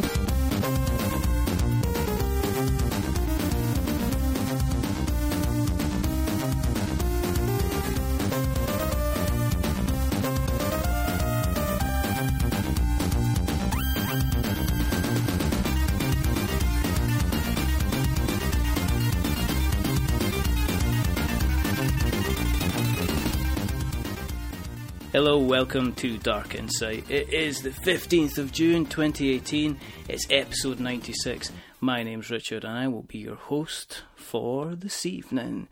Thank 0.00 0.16
you. 0.16 0.27
Hello, 25.20 25.36
welcome 25.36 25.94
to 25.94 26.16
Dark 26.16 26.54
Insight. 26.54 27.10
It 27.10 27.32
is 27.32 27.62
the 27.62 27.70
15th 27.70 28.38
of 28.38 28.52
June 28.52 28.86
2018. 28.86 29.76
It's 30.06 30.28
episode 30.30 30.78
96. 30.78 31.50
My 31.80 32.04
name's 32.04 32.30
Richard 32.30 32.62
and 32.62 32.78
I 32.78 32.86
will 32.86 33.02
be 33.02 33.18
your 33.18 33.34
host 33.34 34.04
for 34.14 34.76
this 34.76 35.04
evening. 35.04 35.66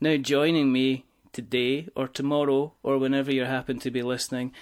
Now, 0.00 0.16
joining 0.16 0.70
me 0.70 1.06
today 1.32 1.88
or 1.96 2.06
tomorrow 2.06 2.72
or 2.84 2.98
whenever 2.98 3.34
you 3.34 3.46
happen 3.46 3.80
to 3.80 3.90
be 3.90 4.02
listening, 4.02 4.52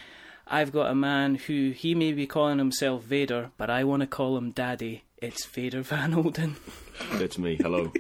I've 0.47 0.73
got 0.73 0.91
a 0.91 0.95
man 0.95 1.35
who 1.35 1.73
he 1.73 1.95
may 1.95 2.15
be 2.15 2.27
calling 2.27 2.57
himself 2.57 3.03
Vader, 3.03 3.51
but 3.59 3.69
I 3.69 3.85
want 3.85 4.01
to 4.01 4.07
call 4.07 4.39
him 4.39 4.51
Daddy. 4.51 5.05
It's 5.19 5.45
Vader 5.45 5.83
Van 5.83 6.15
Olden. 6.15 6.57
That's 7.13 7.37
me. 7.37 7.57
Hello. 7.57 7.93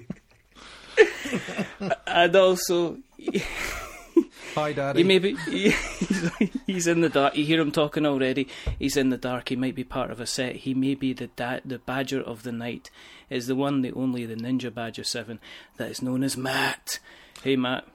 and 2.06 2.34
also. 2.34 2.96
Hi, 4.56 4.72
Daddy. 4.72 5.00
He 5.00 5.04
may 5.04 5.18
be, 5.18 5.36
he's, 5.50 6.30
he's 6.66 6.86
in 6.86 7.02
the 7.02 7.10
dark. 7.10 7.36
You 7.36 7.44
hear 7.44 7.60
him 7.60 7.70
talking 7.70 8.06
already. 8.06 8.48
He's 8.78 8.96
in 8.96 9.10
the 9.10 9.18
dark. 9.18 9.50
He 9.50 9.56
might 9.56 9.74
be 9.74 9.84
part 9.84 10.10
of 10.10 10.18
a 10.18 10.24
set. 10.26 10.56
He 10.56 10.72
may 10.72 10.94
be 10.94 11.12
the 11.12 11.26
da- 11.26 11.60
the 11.62 11.78
Badger 11.78 12.22
of 12.22 12.42
the 12.42 12.52
Night. 12.52 12.90
Is 13.28 13.48
the 13.48 13.54
one, 13.54 13.82
the 13.82 13.92
only, 13.92 14.24
the 14.24 14.34
Ninja 14.34 14.72
Badger 14.72 15.04
Seven 15.04 15.40
that 15.76 15.90
is 15.90 16.00
known 16.00 16.24
as 16.24 16.38
Matt. 16.38 17.00
Hey, 17.42 17.54
Matt. 17.56 17.86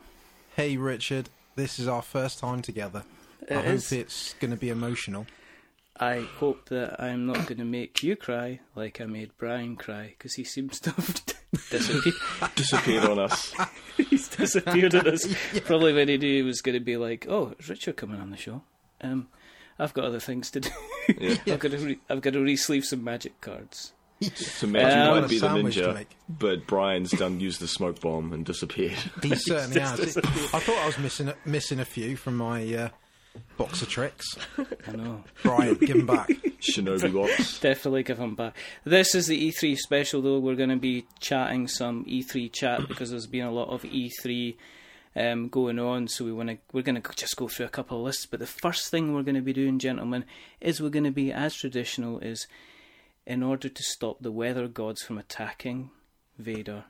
Hey, 0.56 0.78
Richard. 0.78 1.30
This 1.56 1.80
is 1.80 1.88
our 1.88 2.04
first 2.04 2.38
time 2.38 2.62
together. 2.62 3.06
It 3.48 3.56
I 3.58 3.62
is. 3.62 3.90
hope 3.90 4.00
it's 4.00 4.36
going 4.36 4.52
to 4.52 4.58
be 4.58 4.70
emotional. 4.70 5.26
I 6.00 6.20
hope 6.20 6.70
that 6.70 7.02
I'm 7.02 7.26
not 7.26 7.48
going 7.48 7.58
to 7.58 7.66
make 7.66 8.04
you 8.04 8.16
cry 8.16 8.60
like 8.76 9.02
I 9.02 9.06
made 9.06 9.32
Brian 9.40 9.76
cry 9.78 10.14
because 10.16 10.36
he 10.36 10.44
seems 10.44 10.80
to 10.82 10.92
have 10.92 11.22
disappeared. 11.72 12.16
Disappeared 12.56 13.06
on 13.06 13.18
us. 13.20 13.52
He's 13.98 14.21
disappeared 14.38 14.96
on 14.96 15.08
us. 15.08 15.28
Probably 15.66 15.94
when 15.94 16.08
he 16.08 16.18
knew 16.18 16.36
he 16.38 16.42
was 16.44 16.62
going 16.62 16.74
to 16.74 16.80
be 16.84 16.98
like, 16.98 17.26
"Oh, 17.30 17.54
is 17.60 17.70
Richard 17.70 17.98
coming 17.98 18.20
on 18.20 18.30
the 18.32 18.38
show?" 18.38 18.64
Um, 19.02 19.28
I've 19.80 19.94
got 19.94 20.06
other 20.06 20.20
things 20.20 20.52
to 20.52 20.60
do. 20.60 20.70
Yeah. 21.18 21.36
I've 21.54 21.60
got 21.60 21.72
to 21.72 21.78
re- 21.78 22.00
I've 22.10 22.22
got 22.22 22.34
to 22.34 22.40
re-sleeve 22.42 22.86
some 22.86 23.04
magic 23.04 23.40
cards. 23.42 23.94
So 24.36 24.68
Matt, 24.68 24.94
you 24.96 25.12
Um, 25.14 25.22
might 25.22 25.30
be 25.30 25.40
the 25.40 25.48
ninja, 25.48 25.94
make. 25.96 26.16
but 26.30 26.68
Brian's 26.68 27.10
done 27.10 27.40
used 27.40 27.60
the 27.60 27.68
smoke 27.68 28.00
bomb 28.02 28.32
and 28.34 28.46
disappeared. 28.46 28.98
He 29.24 29.34
certainly 29.36 29.80
has. 29.82 30.16
It- 30.16 30.26
I 30.26 30.60
thought 30.60 30.78
I 30.78 30.86
was 30.86 31.00
missing 31.00 31.30
a, 31.30 31.36
missing 31.46 31.80
a 31.80 31.86
few 31.86 32.16
from 32.16 32.38
my 32.38 32.62
uh, 32.74 32.90
box 33.62 33.82
of 33.84 33.90
tricks. 33.90 34.38
I 34.88 34.92
know. 34.94 35.24
Brian, 35.44 35.76
give 35.76 35.96
him 35.96 36.08
back. 36.08 36.30
Shinobi 36.62 37.14
box. 37.14 37.60
Definitely 37.62 38.02
give 38.02 38.18
him 38.18 38.34
back. 38.34 38.56
This 38.86 39.14
is 39.14 39.28
the 39.28 39.52
E3 39.52 39.78
special, 39.78 40.22
though. 40.24 40.40
We're 40.40 40.56
going 40.56 40.70
to 40.70 40.78
be 40.78 41.06
chatting 41.20 41.68
some 41.68 42.04
E3 42.06 42.52
chat 42.52 42.88
because 42.88 43.12
there's 43.12 43.28
been 43.28 43.46
a 43.46 43.52
lot 43.52 43.70
of 43.70 43.84
E3 43.84 44.56
um, 45.16 45.48
going 45.50 45.78
on. 45.78 46.08
So 46.08 46.26
we 46.26 46.34
want 46.34 46.50
to 46.50 46.58
we're 46.74 46.82
going 46.82 47.00
to 47.00 47.14
just 47.14 47.36
go 47.36 47.48
through 47.48 47.68
a 47.68 47.70
couple 47.70 48.00
of 48.00 48.04
lists. 48.04 48.26
But 48.26 48.40
the 48.40 48.48
first 48.48 48.90
thing 48.90 49.14
we're 49.14 49.22
going 49.22 49.36
to 49.36 49.42
be 49.42 49.54
doing, 49.54 49.78
gentlemen, 49.78 50.26
is 50.60 50.82
we're 50.82 50.90
going 50.90 51.04
to 51.04 51.12
be 51.12 51.32
as 51.32 51.54
traditional 51.54 52.18
is 52.20 52.48
in 53.28 53.44
order 53.44 53.70
to 53.70 53.84
stop 53.84 54.18
the 54.22 54.32
weather 54.32 54.68
gods 54.68 55.04
from 55.04 55.20
attacking 55.20 55.92
Vader. 56.40 56.86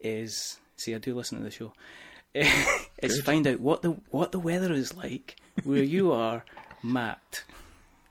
Is 0.00 0.58
see, 0.76 0.94
I 0.94 0.98
do 0.98 1.14
listen 1.14 1.36
to 1.36 1.44
the 1.44 1.50
show. 1.50 1.74
is 2.34 3.20
find 3.22 3.46
out 3.46 3.60
what 3.60 3.82
the 3.82 3.96
what 4.10 4.32
the 4.32 4.38
weather 4.38 4.72
is 4.72 4.94
like 4.94 5.36
where 5.64 5.82
you 5.82 6.12
are, 6.12 6.44
Matt. 6.82 7.44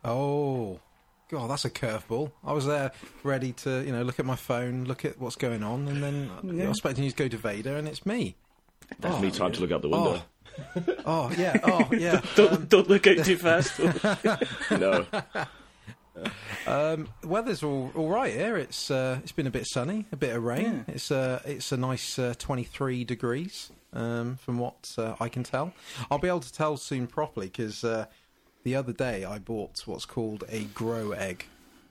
Oh, 0.04 0.80
God, 1.30 1.50
that's 1.50 1.66
a 1.66 1.70
curveball. 1.70 2.32
I 2.46 2.54
was 2.54 2.66
there 2.66 2.92
ready 3.24 3.52
to, 3.54 3.84
you 3.84 3.92
know, 3.92 4.04
look 4.04 4.20
at 4.20 4.26
my 4.26 4.36
phone, 4.36 4.86
look 4.86 5.04
at 5.04 5.20
what's 5.20 5.36
going 5.36 5.64
on, 5.64 5.88
and 5.88 6.02
then 6.02 6.32
I 6.42 6.46
was 6.46 6.78
expecting 6.78 7.04
you 7.04 7.12
to 7.12 7.16
go 7.16 7.28
to 7.28 7.38
Vader, 7.38 7.76
and 7.76 7.88
it's 7.88 8.06
me. 8.06 8.36
That's 9.00 9.16
oh, 9.16 9.20
me 9.20 9.32
time 9.32 9.52
to 9.52 9.60
look 9.60 9.72
out 9.72 9.82
the 9.82 9.90
window. 9.90 10.22
Oh, 10.76 10.84
oh 11.06 11.32
yeah. 11.38 11.60
Oh, 11.64 11.90
yeah. 11.92 12.22
Don't 12.36 12.68
don't 12.70 12.90
look 12.90 13.06
out 13.06 13.18
um, 13.20 13.24
too 13.24 13.38
fast. 13.38 13.80
No. 14.72 15.06
Um, 16.68 17.08
the 17.22 17.30
weather's 17.30 17.64
all 17.64 17.92
all 17.96 18.10
right 18.10 18.34
here. 18.34 18.58
It's 18.58 18.92
uh, 18.92 19.20
it's 19.24 19.32
been 19.32 19.48
a 19.48 19.52
bit 19.52 19.66
sunny, 19.68 20.06
a 20.12 20.18
bit 20.18 20.36
of 20.36 20.44
rain. 20.44 20.84
Yeah. 20.88 20.94
It's 20.96 21.12
uh, 21.12 21.42
it's 21.46 21.72
a 21.72 21.78
nice 21.78 22.20
uh, 22.20 22.34
23 22.38 23.06
degrees 23.06 23.72
um, 23.94 24.36
from 24.36 24.58
what 24.60 24.94
uh, 24.98 25.16
I 25.22 25.30
can 25.30 25.44
tell. 25.44 25.74
I'll 26.12 26.20
be 26.20 26.28
able 26.28 26.42
to 26.42 26.52
tell 26.52 26.76
soon 26.76 27.08
properly 27.08 27.48
because 27.48 27.86
uh, 27.86 28.08
the 28.64 28.76
other 28.76 28.92
day 28.92 29.24
I 29.24 29.40
bought 29.40 29.82
what's 29.86 30.04
called 30.06 30.44
a 30.50 30.66
grow 30.66 31.12
egg, 31.12 31.46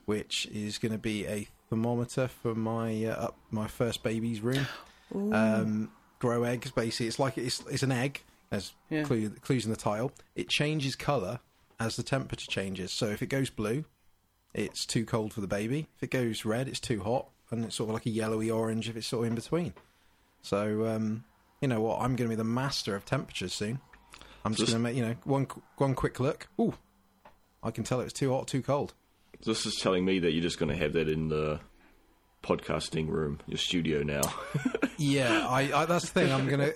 which 0.04 0.46
is 0.52 0.76
going 0.76 0.92
to 0.92 0.98
be 0.98 1.26
a 1.26 1.48
thermometer 1.70 2.28
for 2.28 2.54
my 2.54 3.06
uh, 3.06 3.26
up 3.28 3.36
my 3.50 3.68
first 3.68 4.02
baby's 4.02 4.40
room. 4.40 4.66
Um, 5.14 5.90
grow 6.18 6.42
eggs 6.42 6.72
basically 6.72 7.06
it's 7.06 7.18
like 7.20 7.38
it's 7.38 7.62
it's 7.70 7.84
an 7.84 7.92
egg 7.92 8.22
as 8.50 8.72
Yeah. 8.90 9.04
clue, 9.04 9.30
clues 9.30 9.64
in 9.64 9.70
the 9.70 9.76
title. 9.76 10.10
It 10.34 10.48
changes 10.48 10.96
colour 10.96 11.38
as 11.78 11.94
the 11.96 12.02
temperature 12.02 12.50
changes. 12.50 12.92
So 12.92 13.06
if 13.06 13.22
it 13.22 13.28
goes 13.28 13.48
blue, 13.48 13.84
it's 14.56 14.84
too 14.86 15.04
cold 15.04 15.32
for 15.32 15.40
the 15.40 15.46
baby. 15.46 15.86
If 15.96 16.02
it 16.02 16.10
goes 16.10 16.44
red, 16.44 16.66
it's 16.66 16.80
too 16.80 17.00
hot, 17.02 17.28
and 17.50 17.64
it's 17.64 17.76
sort 17.76 17.90
of 17.90 17.94
like 17.94 18.06
a 18.06 18.10
yellowy 18.10 18.50
orange 18.50 18.88
if 18.88 18.96
it's 18.96 19.06
sort 19.06 19.24
of 19.26 19.30
in 19.30 19.34
between. 19.36 19.74
So, 20.42 20.86
um, 20.86 21.24
you 21.60 21.68
know 21.68 21.80
what? 21.80 21.96
I'm 22.00 22.16
going 22.16 22.28
to 22.28 22.30
be 22.30 22.34
the 22.36 22.42
master 22.44 22.96
of 22.96 23.04
temperatures 23.04 23.52
soon. 23.52 23.78
I'm 24.44 24.52
just 24.52 24.60
Just- 24.60 24.72
going 24.72 24.82
to 24.82 24.88
make 24.90 24.96
you 24.96 25.06
know 25.06 25.16
one 25.24 25.46
one 25.76 25.94
quick 25.94 26.18
look. 26.20 26.48
Ooh, 26.60 26.74
I 27.62 27.70
can 27.70 27.84
tell 27.84 28.00
it's 28.00 28.12
too 28.12 28.32
hot, 28.32 28.46
too 28.48 28.62
cold. 28.62 28.94
This 29.44 29.66
is 29.66 29.76
telling 29.76 30.04
me 30.04 30.18
that 30.20 30.32
you're 30.32 30.42
just 30.42 30.58
going 30.58 30.70
to 30.70 30.76
have 30.76 30.94
that 30.94 31.08
in 31.08 31.28
the 31.28 31.60
podcasting 32.42 33.08
room, 33.08 33.40
your 33.46 33.58
studio 33.58 34.02
now. 34.02 34.22
Yeah, 34.98 35.46
I, 35.46 35.82
I 35.82 35.84
that's 35.84 36.10
the 36.10 36.20
thing. 36.20 36.32
I'm 36.32 36.48
gonna. 36.48 36.72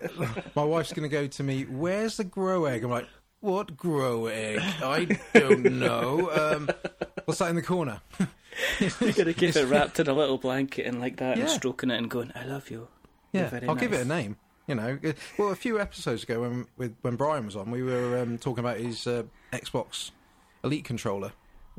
My 0.54 0.62
wife's 0.62 0.92
gonna 0.92 1.08
go 1.08 1.26
to 1.26 1.42
me. 1.42 1.62
Where's 1.62 2.18
the 2.18 2.24
grow 2.24 2.66
egg? 2.66 2.84
I'm 2.84 2.91
like, 2.91 3.08
what 3.40 3.76
grow 3.76 4.26
egg? 4.26 4.60
I 4.82 5.18
don't 5.34 5.78
know. 5.78 6.30
Um, 6.30 6.68
what's 7.24 7.38
that 7.40 7.50
in 7.50 7.56
the 7.56 7.62
corner? 7.62 8.00
You're 8.80 9.12
gonna 9.12 9.32
keep 9.34 9.56
it 9.56 9.66
wrapped 9.66 10.00
in 10.00 10.08
a 10.08 10.12
little 10.12 10.38
blanket 10.38 10.86
and 10.86 11.00
like 11.00 11.16
that, 11.18 11.32
and 11.38 11.40
Yeah. 11.42 11.46
stroking 11.54 11.90
it 11.90 11.96
and 11.98 12.10
going, 12.10 12.32
"I 12.34 12.44
love 12.44 12.70
you." 12.70 12.88
You're 13.32 13.44
Yeah, 13.44 13.48
very 13.50 13.68
I'll 13.68 13.74
give 13.74 13.92
it 13.92 14.00
a 14.00 14.04
name. 14.04 14.36
You 14.66 14.74
know, 14.76 14.98
Uh, 15.04 15.12
well, 15.38 15.50
a 15.50 15.56
few 15.56 15.80
episodes 15.80 16.22
ago 16.22 16.42
when 16.42 16.66
with 16.76 16.94
when 17.02 17.16
Brian 17.16 17.44
was 17.46 17.56
on, 17.56 17.70
we 17.70 17.82
were 17.82 18.18
um, 18.20 18.38
talking 18.38 18.60
about 18.64 18.76
his 18.78 19.06
uh, 19.06 19.24
Xbox 19.52 20.10
Elite 20.62 20.84
controller. 20.84 21.32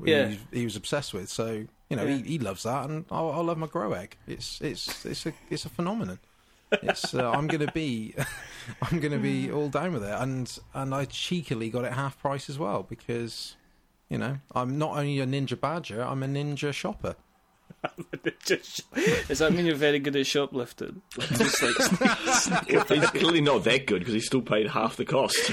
Yeah. 0.03 0.27
he, 0.29 0.39
he 0.51 0.63
was 0.65 0.75
obsessed 0.75 1.13
with. 1.13 1.29
So 1.29 1.65
you 1.89 1.95
know, 1.97 2.05
Yeah. 2.05 2.17
he, 2.17 2.23
he 2.23 2.39
loves 2.39 2.63
that, 2.63 2.89
and 2.89 3.05
I, 3.11 3.19
I 3.19 3.37
love 3.41 3.57
my 3.57 3.67
grow 3.67 3.93
egg. 3.93 4.17
It's 4.27 4.59
it's 4.61 5.05
it's 5.05 5.25
a 5.25 5.33
it's 5.49 5.65
a 5.65 5.69
phenomenon. 5.69 6.19
It's 6.71 7.13
uh, 7.13 7.29
I'm 7.31 7.47
gonna 7.47 7.71
be 7.71 8.15
I'm 8.81 8.99
gonna 8.99 9.17
be 9.19 9.51
all 9.51 9.69
down 9.69 9.93
with 9.93 10.03
it, 10.03 10.13
and 10.17 10.57
and 10.73 10.93
I 10.95 11.05
cheekily 11.05 11.69
got 11.69 11.85
it 11.85 11.93
half 11.93 12.19
price 12.19 12.49
as 12.49 12.57
well 12.57 12.83
because 12.83 13.55
you 14.09 14.17
know 14.17 14.37
I'm 14.55 14.77
not 14.77 14.97
only 14.97 15.19
a 15.19 15.25
ninja 15.25 15.59
badger, 15.59 16.01
I'm 16.01 16.23
a 16.23 16.27
ninja 16.27 16.71
shopper. 16.73 17.15
Just- 18.45 18.83
Does 19.27 19.39
that 19.39 19.53
mean 19.53 19.65
you're 19.65 19.75
very 19.75 19.97
good 19.97 20.15
at 20.15 20.27
shoplifting? 20.27 21.01
Just 21.19 21.63
like 21.63 22.67
he's 22.89 23.09
clearly 23.09 23.41
not 23.41 23.63
that 23.63 23.87
good 23.87 23.99
because 23.99 24.13
he 24.13 24.19
still 24.19 24.41
paid 24.41 24.67
half 24.67 24.97
the 24.97 25.05
cost. 25.05 25.51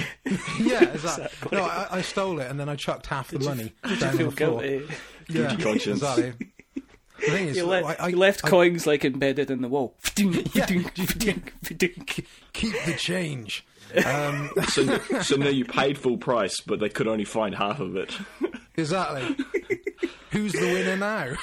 Yeah, 0.60 0.82
exactly. 0.92 1.56
No, 1.56 1.64
I, 1.64 1.86
I 1.90 2.02
stole 2.02 2.38
it 2.40 2.50
and 2.50 2.60
then 2.60 2.68
I 2.68 2.76
chucked 2.76 3.06
half 3.06 3.28
the 3.28 3.38
money 3.38 3.72
down 3.98 4.16
feel 4.18 4.30
the 4.30 4.36
floor. 4.36 4.60
guilty. 4.60 4.86
Yeah, 5.30 5.48
Guilty 5.48 5.62
conscience. 5.62 6.02
Exactly. 6.02 6.48
The 7.20 7.26
thing 7.32 7.48
is, 7.48 7.56
You, 7.56 7.66
le- 7.66 7.82
I, 7.82 7.94
I, 7.94 8.08
you 8.08 8.16
left 8.16 8.44
I 8.44 8.48
coins 8.50 8.86
like 8.86 9.04
embedded 9.04 9.50
in 9.50 9.60
the 9.62 9.68
wall. 9.68 9.94
Yeah. 10.54 10.66
Keep 10.66 10.94
keep 12.52 12.74
the 12.84 12.94
change. 12.96 13.64
Um, 14.04 14.50
So, 14.68 14.98
so 15.22 15.36
now 15.36 15.48
you 15.48 15.64
paid 15.64 15.96
full 15.98 16.16
price, 16.18 16.60
but 16.60 16.78
they 16.80 16.88
could 16.88 17.06
only 17.08 17.24
find 17.24 17.54
half 17.54 17.80
of 17.80 17.96
it. 17.96 18.16
exactly. 18.76 19.36
Who's 20.30 20.52
the 20.52 20.60
winner 20.72 20.96
now? 20.96 21.34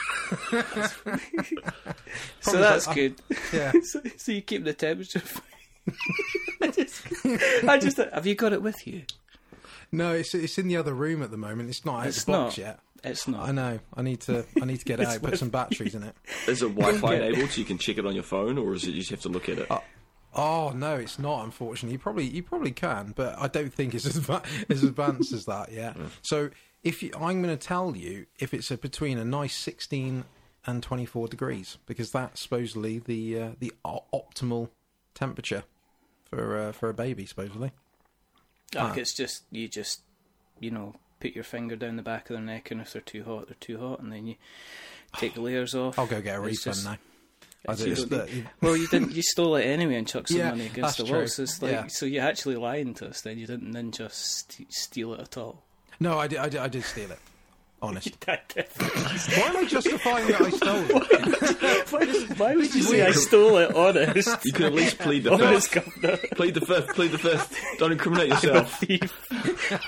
so 0.72 0.92
Probably 2.42 2.62
that's 2.62 2.86
so- 2.86 2.92
I- 2.92 2.96
good. 2.96 3.22
Yeah. 3.54 3.72
so, 3.84 4.02
so 4.18 4.32
you 4.32 4.42
keep 4.42 4.64
the 4.64 4.74
temperature. 4.74 5.22
I 6.62 6.68
just, 6.68 7.02
I 7.68 7.78
just, 7.78 7.98
have 7.98 8.26
you 8.26 8.36
got 8.36 8.54
it 8.54 8.62
with 8.62 8.86
you? 8.88 9.04
No, 9.92 10.14
it's 10.14 10.34
it's 10.34 10.58
in 10.58 10.68
the 10.68 10.78
other 10.78 10.94
room 10.94 11.22
at 11.22 11.32
the 11.32 11.38
moment. 11.38 11.70
It's 11.70 11.86
not 11.86 12.02
out 12.02 12.08
It's 12.08 12.24
the 12.24 12.32
box 12.32 12.58
not. 12.58 12.66
yet. 12.66 12.80
It's 13.06 13.28
not. 13.28 13.48
I 13.48 13.52
know. 13.52 13.80
I 13.94 14.02
need 14.02 14.22
to. 14.22 14.46
I 14.62 14.66
need 14.66 14.80
to 14.80 14.86
get 14.86 15.00
it 15.02 15.08
out. 15.08 15.22
Put 15.22 15.38
some 15.40 15.50
batteries 15.50 15.96
in 15.96 16.04
it. 16.04 16.16
Is 16.48 16.62
it 16.62 16.76
Wi-Fi 16.76 17.16
enabled 17.16 17.52
so 17.52 17.60
you 17.60 17.66
can 17.66 17.78
check 17.78 17.98
it 17.98 18.06
on 18.06 18.14
your 18.16 18.24
phone, 18.24 18.58
or 18.58 18.74
is 18.74 18.84
it 18.86 18.92
you 18.92 19.00
just 19.00 19.12
have 19.12 19.22
to 19.22 19.30
look 19.30 19.48
at 19.50 19.60
it? 19.60 19.68
Oh 20.34 20.72
no, 20.76 20.96
it's 20.96 21.18
not. 21.20 21.46
Unfortunately, 21.46 21.94
you 21.94 22.00
probably 22.00 22.26
you 22.26 22.44
probably 22.44 22.72
can, 22.72 23.14
but 23.16 23.38
I 23.40 23.48
don't 23.48 23.74
think 23.74 23.94
it's 23.94 24.06
as 24.08 24.20
adva- 24.20 24.46
as 24.70 24.84
advanced 24.84 25.32
as 25.34 25.46
that 25.46 25.72
yet. 25.72 25.96
So 26.24 26.50
if 26.84 27.02
you, 27.02 27.12
I'm 27.16 27.42
going 27.42 27.58
to 27.58 27.68
tell 27.68 27.96
you 27.96 28.26
if 28.40 28.54
it's 28.54 28.70
a, 28.70 28.78
between 28.78 29.18
a 29.18 29.26
nice 29.26 29.56
16 29.56 30.24
and 30.68 30.84
24 30.84 31.28
degrees 31.30 31.78
because 31.86 32.12
that's 32.12 32.42
supposedly 32.42 33.00
the 33.00 33.40
uh, 33.40 33.50
the 33.60 33.72
optimal 33.86 34.70
temperature 35.14 35.64
for 36.30 36.58
uh, 36.60 36.72
for 36.74 36.90
a 36.90 36.94
baby 36.94 37.26
supposedly. 37.26 37.72
Like 38.74 38.84
Ah. 38.84 38.94
it's 38.98 39.14
just 39.14 39.44
you 39.52 39.68
just 39.70 40.02
you 40.60 40.72
know 40.72 40.96
put 41.28 41.36
your 41.36 41.44
finger 41.44 41.76
down 41.76 41.96
the 41.96 42.02
back 42.04 42.30
of 42.30 42.36
their 42.36 42.46
neck, 42.46 42.72
and 42.72 42.82
if 42.82 42.94
they're 42.94 43.02
too 43.02 43.24
hot, 43.24 43.48
they're 43.48 43.58
too 43.60 43.78
hot, 43.80 44.00
and 44.00 44.12
then 44.12 44.26
you 44.28 44.36
take 45.18 45.34
the 45.34 45.42
layers 45.42 45.74
off. 45.76 45.98
I'll 46.00 46.08
go 46.08 46.22
get 46.22 46.36
a 46.38 46.40
refund 46.40 46.76
just- 46.76 46.86
now. 46.86 46.98
I 47.68 47.74
it's- 47.74 47.80
do- 47.84 47.90
you 47.90 48.06
the- 48.08 48.44
Well, 48.62 48.78
you 48.78 48.88
didn't. 48.88 49.14
You 49.14 49.24
stole 49.24 49.56
it 49.56 49.64
anyway 49.64 49.96
and 49.96 50.08
chucked 50.08 50.30
some 50.30 50.38
Yeah, 50.38 50.52
money 50.52 50.68
against 50.68 50.98
the 51.00 51.06
wall. 51.06 51.28
So 51.28 51.44
it's 51.44 51.60
like, 51.62 51.72
Yeah. 51.72 51.88
so 51.88 52.06
you're 52.06 52.24
actually 52.24 52.58
lying 52.58 52.94
to 52.96 53.08
us. 53.08 53.22
Then 53.22 53.40
you 53.40 53.48
didn't 53.48 53.72
then 53.72 53.92
just 53.92 54.54
steal 54.72 55.14
it 55.16 55.20
at 55.20 55.36
all. 55.38 55.64
no, 56.00 56.20
I 56.20 56.28
did, 56.28 56.38
I 56.40 56.50
did. 56.50 56.62
I 56.62 56.68
did 56.68 56.84
steal 56.84 57.10
it. 57.12 57.20
Honest. 57.86 58.18
That 58.26 58.52
Why 58.80 59.48
am 59.50 59.58
I 59.58 59.66
justifying 59.66 60.28
that 60.28 60.42
I 60.42 60.50
stole 60.50 60.86
it? 60.90 61.92
why, 61.92 62.06
why 62.38 62.56
would 62.56 62.74
you 62.74 62.82
say 62.82 63.06
I 63.06 63.12
stole 63.12 63.58
it? 63.58 63.76
Honest. 63.76 64.46
You 64.46 64.52
could 64.54 64.66
at 64.68 64.74
least 64.74 64.98
plead 65.00 65.24
the 65.24 65.34
Honest, 65.34 65.70
fifth. 65.70 66.02
governor. 66.02 66.18
Plead 66.36 66.54
the 66.56 66.62
first. 66.66 66.88
Plead 66.90 67.12
the 67.12 67.18
first. 67.18 67.54
Don't 67.78 67.92
incriminate 67.92 68.32
I'm 68.32 68.38
a 68.38 68.42
yourself. 68.48 68.80
thief. 68.80 69.28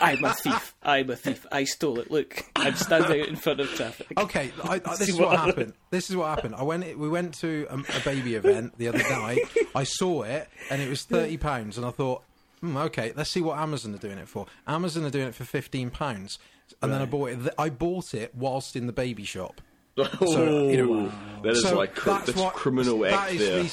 I'm 0.01 0.23
a 0.23 0.33
thief. 0.33 0.75
I'm 0.83 1.09
a 1.09 1.15
thief. 1.15 1.45
I 1.51 1.63
stole 1.63 1.99
it. 1.99 2.11
Look, 2.11 2.43
I'm 2.55 2.75
standing 2.75 3.21
out 3.21 3.27
in 3.27 3.35
front 3.35 3.59
of 3.59 3.69
traffic. 3.73 4.07
Okay, 4.17 4.51
I, 4.63 4.75
I, 4.75 4.95
this 4.95 5.09
is 5.09 5.15
what 5.17 5.29
what 5.29 5.37
happened. 5.37 5.57
happened. 5.57 5.73
This 5.89 6.09
is 6.09 6.15
what 6.15 6.27
happened. 6.29 6.55
I 6.55 6.63
went. 6.63 6.97
We 6.97 7.09
went 7.09 7.33
to 7.35 7.65
a, 7.69 7.77
a 7.77 7.99
baby 8.05 8.35
event 8.35 8.77
the 8.77 8.89
other 8.89 8.99
night. 8.99 9.39
I 9.75 9.83
saw 9.83 10.23
it, 10.23 10.47
and 10.69 10.81
it 10.81 10.89
was 10.89 11.03
thirty 11.03 11.37
pounds, 11.37 11.77
and 11.77 11.85
I 11.85 11.91
thought, 11.91 12.23
hmm, 12.61 12.77
okay, 12.77 13.13
let's 13.15 13.29
see 13.29 13.41
what 13.41 13.57
Amazon 13.57 13.93
are 13.95 13.99
doing 13.99 14.17
it 14.17 14.27
for. 14.27 14.45
Amazon 14.67 15.05
are 15.05 15.09
doing 15.09 15.27
it 15.27 15.35
for 15.35 15.43
fifteen 15.45 15.89
pounds, 15.89 16.37
and 16.81 16.91
then 16.91 17.01
I 17.01 17.05
bought 17.05 17.29
it. 17.29 17.53
I 17.57 17.69
bought 17.69 18.13
it 18.13 18.33
whilst 18.35 18.75
in 18.75 18.87
the 18.87 18.93
baby 18.93 19.23
shop. 19.23 19.61
Oh, 20.21 20.69
you 20.69 20.85
know, 20.85 21.11
that 21.43 21.53
is 21.53 21.63
so 21.63 21.75
like 21.77 21.95
cr- 21.95 22.09
that's, 22.09 22.35
what- 22.35 22.53
criminal 22.53 22.99
that 22.99 23.13
act 23.13 23.31
is 23.33 23.39
there. 23.39 23.63
Me, 23.63 23.69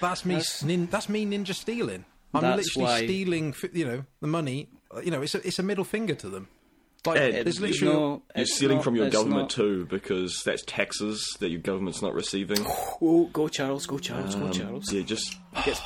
that's 0.00 0.24
me. 0.26 0.34
That's- 0.34 0.62
nin, 0.62 0.86
that's 0.86 1.08
me 1.08 1.24
ninja 1.24 1.54
stealing. 1.54 2.04
I'm 2.34 2.42
literally 2.56 2.84
why- 2.84 3.04
stealing. 3.04 3.54
You 3.72 3.86
know 3.86 4.04
the 4.20 4.26
money. 4.26 4.68
uh, 4.94 5.00
You 5.00 5.10
know 5.12 5.22
it's 5.22 5.34
a, 5.34 5.46
it's 5.46 5.58
a 5.58 5.62
middle 5.62 5.84
finger 5.84 6.14
to 6.16 6.28
them. 6.28 6.48
Like 7.06 7.18
Ed, 7.20 7.44
there's 7.46 7.58
you 7.60 7.66
literally. 7.68 7.94
No, 7.94 8.00
You're 8.34 8.42
it's 8.42 8.54
stealing 8.56 8.76
not- 8.78 8.84
from 8.84 8.96
your 8.96 9.08
government 9.10 9.42
not. 9.42 9.50
too, 9.50 9.86
because 9.88 10.42
that's 10.44 10.62
taxes 10.66 11.24
that 11.40 11.48
your 11.50 11.60
government's 11.60 12.02
not 12.02 12.12
receiving. 12.14 12.58
Oh, 13.00 13.30
go 13.32 13.48
Charles, 13.48 13.86
go 13.86 13.98
Charles, 13.98 14.34
go 14.34 14.46
Um, 14.46 14.52
Charles. 14.52 14.92
yeah, 14.92 15.02
just 15.02 15.36
Gets- 15.64 15.80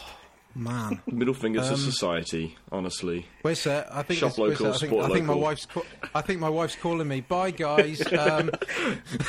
Man, 0.55 1.01
middle 1.07 1.33
fingers 1.35 1.69
Um, 1.69 1.75
to 1.77 1.81
society. 1.81 2.57
Honestly, 2.73 3.27
where's 3.43 3.63
that? 3.65 3.95
I 3.95 4.03
think 4.03 4.19
Shop 4.21 4.37
where's 4.37 4.61
local, 4.61 4.67
that? 4.67 4.75
I 4.75 4.79
think, 4.79 4.91
support 4.91 5.05
I 5.11 5.15
think 5.15 5.27
my 5.27 5.33
local. 5.35 5.43
wife's. 5.45 5.67
Ca- 5.67 5.83
I 6.15 6.21
think 6.23 6.41
my 6.41 6.49
wife's 6.49 6.77
calling 6.77 7.07
me. 7.09 7.21
Bye, 7.21 7.51
guys. 7.53 8.03
Um, 8.21 8.51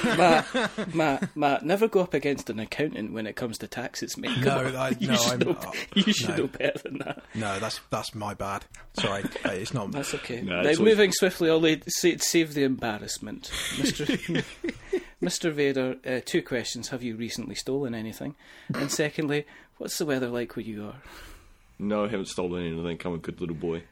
Matt, 0.04 0.48
Matt, 0.96 1.36
Matt, 1.36 1.66
never 1.66 1.88
go 1.88 2.02
up 2.02 2.14
against 2.14 2.50
an 2.50 2.60
accountant 2.60 3.14
when 3.14 3.28
it 3.28 3.36
comes 3.36 3.58
to 3.60 3.68
taxes, 3.68 4.18
mate. 4.18 4.34
Come 4.36 4.44
No, 4.44 4.58
on. 4.68 4.76
I- 4.76 4.90
you 5.00 5.08
no, 5.08 5.16
should, 5.16 5.30
I'm- 5.32 5.40
know, 5.40 5.58
oh, 5.66 5.74
you 5.96 6.14
should 6.14 6.30
no. 6.30 6.36
know 6.38 6.48
better 6.48 6.80
than 6.84 6.98
that. 7.00 7.24
no, 7.36 7.60
that's 7.60 7.80
that's 7.90 8.14
my 8.16 8.34
bad. 8.34 8.66
Sorry, 8.94 9.24
Uh, 9.46 9.50
it's 9.52 9.74
not. 9.74 9.92
That's 9.92 10.14
okay. 10.16 10.42
No, 10.42 10.62
now, 10.62 10.70
it's 10.70 10.80
always- 10.80 10.94
moving 10.98 11.12
swiftly, 11.12 11.50
I'll 11.50 11.64
save 12.20 12.54
the 12.54 12.64
embarrassment. 12.64 13.52
Mr. 13.76 14.44
Mr. 15.22 15.52
Vader, 15.54 15.98
uh, 16.06 16.20
two 16.26 16.42
questions. 16.42 16.90
Have 16.90 17.04
you 17.04 17.16
recently 17.16 17.54
stolen 17.56 17.94
anything? 17.94 18.36
And 18.74 18.92
secondly, 18.92 19.46
what's 19.82 19.98
the 19.98 20.06
weather 20.06 20.28
like 20.28 20.56
where 20.56 20.64
you 20.64 20.86
are? 20.86 20.96
no, 21.80 22.06
I 22.06 22.08
haven't 22.08 22.28
stolen 22.28 22.66
anything. 22.66 23.02
I'm 23.04 23.16
a 23.16 23.18
good 23.18 23.42
little 23.42 23.56
boy. 23.56 23.84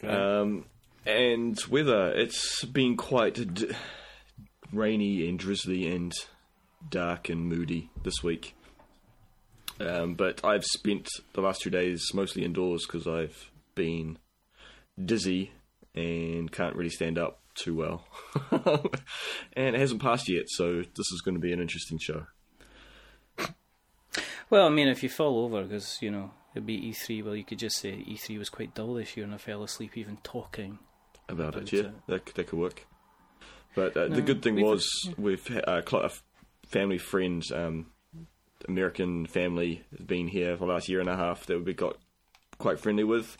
Right. 0.00 0.14
Um, 0.14 0.66
and 1.04 1.58
weather, 1.68 2.12
it's 2.12 2.64
been 2.64 2.96
quite 2.96 3.54
d- 3.54 3.72
rainy 4.72 5.28
and 5.28 5.36
drizzly 5.36 5.92
and 5.92 6.12
dark 6.88 7.28
and 7.28 7.48
moody 7.48 7.90
this 8.04 8.22
week. 8.22 8.54
Um, 9.80 10.14
but 10.14 10.44
I've 10.44 10.64
spent 10.64 11.08
the 11.32 11.40
last 11.40 11.62
two 11.62 11.70
days 11.70 12.14
mostly 12.14 12.44
indoors 12.44 12.86
because 12.86 13.08
I've 13.08 13.50
been 13.74 14.18
dizzy 15.04 15.50
and 15.96 16.52
can't 16.52 16.76
really 16.76 16.90
stand 16.90 17.18
up 17.18 17.40
too 17.56 17.74
well. 17.74 18.06
and 19.54 19.74
it 19.74 19.80
hasn't 19.80 20.02
passed 20.02 20.28
yet, 20.28 20.44
so 20.46 20.76
this 20.76 21.12
is 21.12 21.22
going 21.24 21.34
to 21.34 21.40
be 21.40 21.52
an 21.52 21.60
interesting 21.60 21.98
show. 21.98 22.26
Well, 24.50 24.66
I 24.66 24.70
mean, 24.70 24.88
if 24.88 25.02
you 25.02 25.08
fall 25.08 25.44
over, 25.44 25.62
because, 25.62 25.98
you 26.00 26.10
know, 26.10 26.30
it'd 26.54 26.66
be 26.66 26.80
E3, 26.92 27.22
well, 27.24 27.36
you 27.36 27.44
could 27.44 27.58
just 27.58 27.76
say 27.78 27.92
E3 28.08 28.38
was 28.38 28.48
quite 28.48 28.74
dull 28.74 28.94
this 28.94 29.16
year 29.16 29.24
and 29.26 29.34
I 29.34 29.38
fell 29.38 29.62
asleep 29.62 29.96
even 29.96 30.18
talking. 30.22 30.78
about 31.28 31.52
But, 31.54 31.64
it. 31.64 31.72
Yeah, 31.72 31.80
uh, 31.82 31.90
that 32.08 32.26
that 32.34 32.46
could 32.46 32.58
work. 32.58 32.86
But 33.74 33.94
uh, 33.96 34.08
the 34.08 34.22
good 34.22 34.40
thing 34.42 34.54
we've- 34.54 34.66
was 34.66 34.88
we've 35.18 35.46
had 35.46 35.64
a 35.68 35.84
cl- 35.86 36.02
a 36.02 36.06
f- 36.06 36.22
family 36.66 36.96
friend, 36.98 37.44
um, 37.52 37.86
American 38.66 39.26
family, 39.26 39.82
has 39.90 40.00
been 40.06 40.28
here 40.28 40.56
for 40.56 40.66
the 40.66 40.72
last 40.72 40.88
year 40.88 41.00
and 41.00 41.08
a 41.10 41.16
half 41.16 41.44
that 41.46 41.64
we 41.64 41.74
got 41.74 41.98
quite 42.58 42.80
friendly 42.80 43.04
with. 43.04 43.36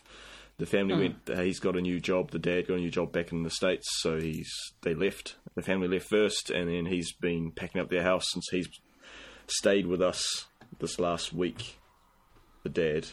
The 0.59 0.65
family 0.67 0.93
Hmm. 0.93 0.99
went. 0.99 1.29
Uh, 1.29 1.41
he's 1.41 1.59
got 1.59 1.75
a 1.75 1.81
new 1.81 1.99
job. 1.99 2.29
The 2.31 2.37
dad 2.39 2.67
got 2.67 2.75
a 2.75 2.79
new 2.79 2.91
job 2.91 3.11
back 3.11 3.31
in 3.31 3.41
the 3.43 3.49
states, 3.49 3.87
so 4.01 4.19
he's 4.19 4.51
they 4.83 4.93
left. 4.93 5.35
The 5.55 5.63
family 5.63 5.87
left 5.87 6.07
first, 6.09 6.51
and 6.51 6.69
then 6.69 6.85
he's 6.85 7.11
been 7.13 7.51
packing 7.51 7.81
up 7.81 7.89
their 7.89 8.03
house 8.03 8.25
since 8.31 8.45
he's 8.51 8.69
stayed 9.47 9.87
with 9.87 10.01
us 10.01 10.45
this 10.79 10.99
last 10.99 11.33
week. 11.33 11.77
The 12.63 12.69
dad, 12.69 13.07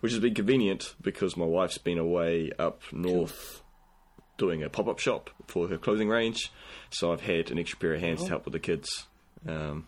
which 0.00 0.12
has 0.12 0.20
been 0.20 0.34
convenient 0.34 0.94
because 1.00 1.36
my 1.36 1.44
wife's 1.46 1.78
been 1.78 1.98
away 1.98 2.50
up 2.58 2.82
north 2.92 3.62
doing 4.36 4.62
a 4.62 4.68
pop 4.70 4.88
up 4.88 4.98
shop 4.98 5.30
for 5.46 5.68
her 5.68 5.76
clothing 5.78 6.08
range, 6.08 6.50
so 6.90 7.12
I've 7.12 7.20
had 7.20 7.50
an 7.50 7.58
extra 7.58 7.78
pair 7.78 7.94
of 7.94 8.00
hands 8.00 8.22
to 8.24 8.28
help 8.30 8.46
with 8.46 8.52
the 8.52 8.58
kids. 8.58 9.06
Um, 9.46 9.86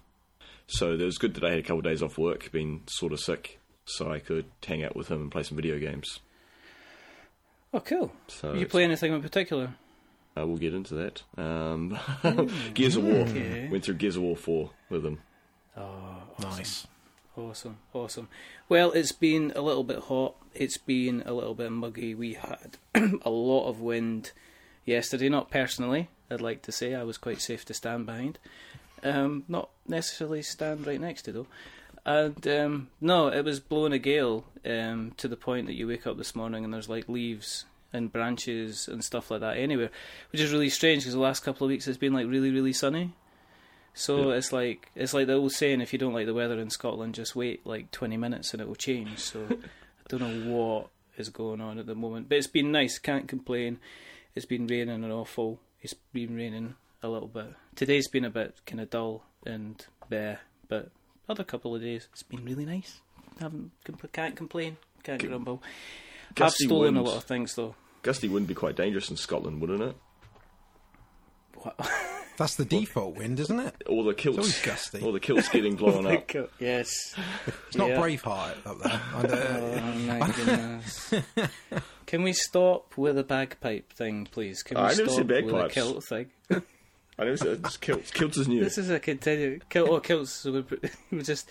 so 0.67 0.93
it 0.93 1.01
was 1.01 1.19
good 1.19 1.35
that 1.35 1.45
I 1.45 1.51
had 1.51 1.59
a 1.59 1.63
couple 1.63 1.79
of 1.79 1.85
days 1.85 2.03
off 2.03 2.17
work, 2.19 2.53
been 2.53 2.83
sort 2.87 3.13
of 3.13 3.19
sick, 3.21 3.59
so 3.87 4.11
I 4.13 4.19
could 4.21 4.45
hang 4.65 4.85
out 4.85 4.95
with 4.95 5.09
him 5.11 5.21
and 5.23 5.33
play 5.33 5.43
some 5.43 5.57
video 5.57 5.79
games. 5.79 6.21
Oh, 7.75 7.81
cool. 7.81 8.13
So 8.29 8.53
you 8.55 8.67
play 8.67 8.85
anything 8.85 9.13
in 9.13 9.23
particular? 9.23 9.75
uh, 10.39 10.47
we'll 10.47 10.59
get 10.59 10.75
into 10.75 10.95
that. 10.95 11.23
Um, 11.37 11.99
Gears 12.75 12.97
of 12.97 13.05
War 13.05 13.21
Okay. 13.23 13.69
went 13.71 13.85
through 13.85 13.95
Gears 13.95 14.17
of 14.17 14.23
War 14.23 14.37
four 14.37 14.71
with 14.91 15.05
him. 15.05 15.19
Oh, 15.77 16.23
Nice. 16.39 16.87
Awesome, 17.37 17.79
awesome. 17.95 18.29
Well, 18.69 18.93
it's 18.93 19.13
been 19.13 19.53
a 19.57 19.63
little 19.63 19.85
bit 19.85 20.01
hot. 20.01 20.35
It's 20.55 20.77
been 20.77 21.23
a 21.25 21.33
little 21.33 21.55
bit 21.55 21.73
muggy. 21.73 22.15
We 22.15 22.35
had 22.35 22.77
a 23.23 23.31
lot 23.31 23.69
of 23.69 23.81
wind 23.81 24.33
yesterday. 24.85 25.31
Not 25.31 25.51
personally, 25.51 26.11
I'd 26.31 26.43
like 26.43 26.61
to 26.63 26.73
say 26.73 26.95
I 26.95 27.05
was 27.05 27.17
quite 27.17 27.41
safe 27.41 27.65
to 27.67 27.75
stand 27.75 28.05
behind. 28.05 28.39
Um, 29.03 29.45
not 29.49 29.71
necessarily 29.89 30.43
stand 30.43 30.87
right 30.87 31.01
next 31.01 31.23
to 31.23 31.33
though. 31.33 31.47
And 32.05 32.47
um, 32.47 32.89
no, 33.01 33.29
it 33.29 33.45
was 33.45 33.61
blowing 33.61 33.93
a 33.93 33.99
gale 33.99 34.45
um, 34.67 35.13
to 35.17 35.27
the 35.27 35.37
point 35.37 35.67
that 35.69 35.75
you 35.75 35.87
wake 35.87 36.07
up 36.07 36.19
this 36.19 36.35
morning 36.35 36.65
and 36.65 36.75
there's 36.75 36.89
like 36.89 37.09
leaves 37.09 37.65
and 37.93 38.13
branches 38.13 38.89
and 38.89 39.03
stuff 39.03 39.31
like 39.31 39.41
that 39.41 39.57
anywhere, 39.57 39.91
which 40.33 40.41
is 40.41 40.53
really 40.53 40.71
strange 40.71 41.03
because 41.03 41.15
the 41.15 41.21
last 41.21 41.45
couple 41.45 41.67
of 41.67 41.71
weeks 41.71 41.89
it's 41.89 41.99
been 41.99 42.13
like 42.13 42.27
really, 42.27 42.51
really 42.51 42.73
sunny. 42.73 43.13
So 43.95 44.31
Yeah. 44.31 44.37
it's 44.37 44.53
like 44.53 44.91
it's 44.95 45.13
like 45.15 45.27
the 45.27 45.35
old 45.35 45.53
saying: 45.53 45.81
if 45.81 45.93
you 45.93 45.99
don't 45.99 46.15
like 46.15 46.27
the 46.27 46.35
weather 46.35 46.59
in 46.59 46.71
Scotland, 46.71 47.15
just 47.15 47.37
wait 47.37 47.67
like 47.67 47.91
twenty 47.91 48.17
minutes 48.17 48.53
and 48.53 48.61
it 48.63 48.69
will 48.69 48.75
change. 48.75 49.19
So 49.19 49.47
I 49.51 49.57
don't 50.09 50.21
know 50.21 50.53
what 50.53 50.89
is 51.19 51.29
going 51.29 51.61
on 51.61 51.79
at 51.79 51.87
the 51.87 51.95
moment, 51.95 52.29
but 52.29 52.39
it's 52.39 52.47
been 52.47 52.73
nice. 52.73 52.99
Can't 52.99 53.29
complain. 53.29 53.79
It's 54.35 54.47
been 54.47 54.67
raining 54.67 55.05
an 55.05 55.13
awful. 55.13 55.61
It's 55.83 55.95
been 56.13 56.35
raining 56.35 56.75
a 57.03 57.09
little 57.09 57.29
bit. 57.29 57.55
Today's 57.75 58.09
been 58.09 58.25
a 58.25 58.31
bit 58.31 58.55
kind 58.67 58.81
of 58.81 58.89
dull 58.89 59.25
and 59.45 59.85
bare, 60.09 60.41
but 60.69 60.91
other 61.29 61.45
couple 61.45 61.75
of 61.75 61.83
days 61.83 62.09
it's 62.13 62.23
been 62.23 62.45
really 62.45 62.65
nice. 62.65 63.01
Haven't 63.41 63.73
compl- 63.85 64.11
can't 64.13 64.37
complain. 64.37 64.77
Can't 65.03 65.21
G- 65.21 65.27
grumble. 65.27 65.63
I've 66.41 66.53
stolen 66.53 66.97
a 66.97 67.03
lot 67.03 67.17
of 67.17 67.25
things 67.25 67.55
though. 67.57 67.75
Gusty 68.03 68.29
wouldn't 68.29 68.49
be 68.49 68.55
quite 68.55 68.75
dangerous 68.77 69.11
in 69.11 69.17
Scotland, 69.17 69.61
wouldn't 69.61 69.83
it? 69.83 69.97
What? 71.57 71.77
That's 72.39 72.55
the 72.57 72.65
default 72.65 73.17
wind, 73.17 73.39
isn't 73.41 73.61
it? 73.61 73.75
All 73.89 74.03
the 74.05 74.15
kilts, 74.15 74.39
always 74.39 74.63
gusty. 74.63 75.01
all 75.03 75.13
the 75.13 75.21
kilts 75.21 75.49
getting 75.49 75.77
blown 75.77 76.07
up. 76.07 76.31
yes. 76.59 77.15
It's 77.69 77.77
not 77.77 77.91
Yeah. 77.91 77.97
Braveheart 78.01 78.57
up 78.67 78.79
there. 78.81 79.01
I 79.15 79.23
don't- 79.23 79.33
Oh 79.43 79.99
my 80.19 80.31
goodness. 80.31 81.15
Can 82.07 82.23
we 82.23 82.33
stop 82.33 82.97
with 82.97 83.17
the 83.17 83.23
bagpipe 83.25 83.93
thing, 83.93 84.27
please? 84.31 84.63
Can 84.63 84.77
we 84.79 84.83
I 84.83 84.89
never 84.89 85.05
stop 85.05 85.15
said 85.17 85.29
with 85.29 85.39
a 85.39 85.43
bagpipes. 85.53 85.75
kilt 85.75 86.05
thing? 86.05 86.27
I 87.19 87.25
know 87.25 87.33
it's, 87.33 87.43
it's 87.43 87.77
kilts. 87.77 88.11
Kilts 88.11 88.39
is 88.39 88.49
new. 88.49 88.65
This 88.65 88.79
is 88.79 88.89
a 88.91 88.99
continued 88.99 89.69
kilt. 89.69 89.89
Oh, 89.91 90.01
kilts. 90.01 90.33
So 90.33 90.53
we're, 90.53 90.79
we're 91.11 91.23
just 91.23 91.51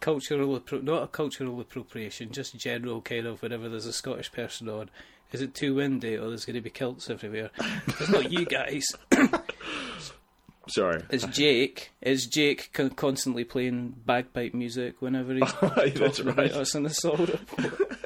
cultural, 0.00 0.60
not 0.82 1.02
a 1.04 1.06
cultural 1.06 1.58
appropriation, 1.60 2.32
just 2.32 2.56
general 2.58 3.00
kind 3.00 3.26
of. 3.26 3.40
Whenever 3.42 3.68
there's 3.68 3.86
a 3.86 3.92
Scottish 3.92 4.30
person 4.32 4.68
on, 4.68 4.90
is 5.32 5.40
it 5.40 5.54
too 5.54 5.76
windy 5.76 6.16
or 6.16 6.28
there's 6.28 6.44
going 6.44 6.54
to 6.54 6.60
be 6.60 6.70
kilts 6.70 7.08
everywhere? 7.08 7.50
It's 7.86 8.08
not 8.10 8.30
you 8.32 8.44
guys. 8.44 8.84
Sorry. 10.68 11.02
It's 11.10 11.24
Jake. 11.26 11.92
It's 12.02 12.26
Jake 12.26 12.70
con- 12.72 12.90
constantly 12.90 13.44
playing 13.44 13.94
bagpipe 14.04 14.52
music 14.52 15.00
whenever 15.00 15.34
he's 15.34 15.52
That's 15.60 16.18
talking 16.18 16.26
right. 16.26 16.50
about 16.50 16.52
us 16.52 16.74
in 16.74 16.82
the 16.82 16.90
Soul 16.90 17.16
Report. 17.16 17.96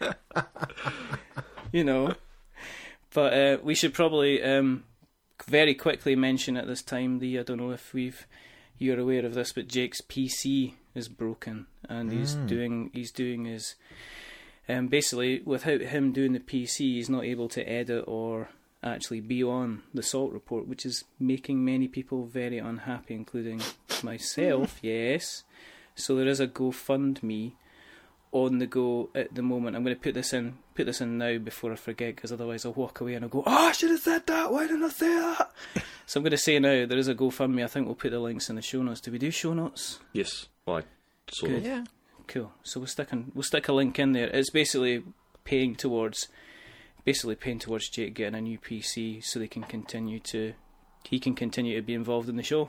you 1.72 1.84
know. 1.84 2.14
But 3.12 3.32
uh, 3.34 3.58
we 3.62 3.74
should 3.74 3.94
probably 3.94 4.42
um, 4.42 4.84
very 5.46 5.74
quickly 5.74 6.16
mention 6.16 6.56
at 6.56 6.66
this 6.66 6.82
time 6.82 7.18
the 7.18 7.38
I 7.38 7.42
don't 7.42 7.58
know 7.58 7.70
if 7.70 7.92
we've 7.92 8.26
you're 8.78 9.00
aware 9.00 9.26
of 9.26 9.34
this, 9.34 9.52
but 9.52 9.68
Jake's 9.68 10.00
PC 10.00 10.74
is 10.94 11.08
broken, 11.08 11.66
and 11.88 12.12
he's 12.12 12.34
doing 12.34 12.90
he's 12.92 13.10
doing 13.10 13.44
his 13.44 13.74
um, 14.68 14.88
basically 14.88 15.42
without 15.44 15.80
him 15.80 16.12
doing 16.12 16.32
the 16.32 16.40
PC, 16.40 16.78
he's 16.78 17.10
not 17.10 17.24
able 17.24 17.48
to 17.48 17.68
edit 17.68 18.04
or 18.06 18.48
actually 18.82 19.20
be 19.20 19.42
on 19.42 19.82
the 19.92 20.02
Salt 20.02 20.32
Report, 20.32 20.68
which 20.68 20.86
is 20.86 21.04
making 21.18 21.64
many 21.64 21.88
people 21.88 22.24
very 22.24 22.58
unhappy, 22.58 23.14
including 23.14 23.60
myself. 24.02 24.78
yes, 24.82 25.44
so 25.94 26.16
there 26.16 26.28
is 26.28 26.40
a 26.40 26.46
GoFundMe 26.46 27.52
on 28.30 28.58
the 28.58 28.66
go 28.66 29.08
at 29.14 29.34
the 29.34 29.42
moment. 29.42 29.74
I'm 29.74 29.82
going 29.82 29.96
to 29.96 30.00
put 30.00 30.14
this 30.14 30.32
in 30.32 30.58
put 30.74 30.86
this 30.86 31.00
in 31.00 31.18
now 31.18 31.38
before 31.38 31.72
I 31.72 31.76
forget, 31.76 32.14
because 32.14 32.32
otherwise 32.32 32.64
I'll 32.64 32.72
walk 32.72 33.00
away 33.00 33.14
and 33.14 33.24
I'll 33.24 33.30
go, 33.30 33.42
"Oh, 33.46 33.68
I 33.68 33.72
should 33.72 33.90
have 33.90 34.00
said 34.00 34.26
that. 34.26 34.52
Why 34.52 34.66
didn't 34.66 34.84
I 34.84 34.88
say 34.90 35.08
that?" 35.08 35.50
so 36.06 36.20
I'm 36.20 36.24
going 36.24 36.30
to 36.30 36.38
say 36.38 36.58
now 36.58 36.86
there 36.86 36.98
is 36.98 37.08
a 37.08 37.14
GoFundMe. 37.14 37.64
I 37.64 37.68
think 37.68 37.86
we'll 37.86 37.94
put 37.94 38.10
the 38.10 38.20
links 38.20 38.50
in 38.50 38.56
the 38.56 38.62
show 38.62 38.82
notes. 38.82 39.00
Do 39.00 39.10
we 39.10 39.18
do 39.18 39.30
show 39.30 39.54
notes? 39.54 39.98
Yes, 40.12 40.46
why? 40.64 40.82
sort 41.30 41.52
Good. 41.52 41.64
Yeah. 41.64 41.84
Cool. 42.26 42.52
So 42.62 42.80
we'll 42.80 42.86
stick 42.86 43.08
in, 43.12 43.32
we'll 43.34 43.42
stick 43.42 43.68
a 43.68 43.72
link 43.72 43.98
in 43.98 44.12
there. 44.12 44.28
It's 44.28 44.50
basically 44.50 45.02
paying 45.44 45.74
towards 45.74 46.28
basically 47.08 47.34
paying 47.34 47.58
towards 47.58 47.88
Jake 47.88 48.12
getting 48.12 48.34
a 48.34 48.40
new 48.42 48.58
PC 48.58 49.24
so 49.24 49.38
they 49.38 49.48
can 49.48 49.62
continue 49.62 50.20
to 50.20 50.52
he 51.04 51.18
can 51.18 51.34
continue 51.34 51.74
to 51.74 51.80
be 51.80 51.94
involved 51.94 52.28
in 52.28 52.36
the 52.36 52.42
show. 52.42 52.68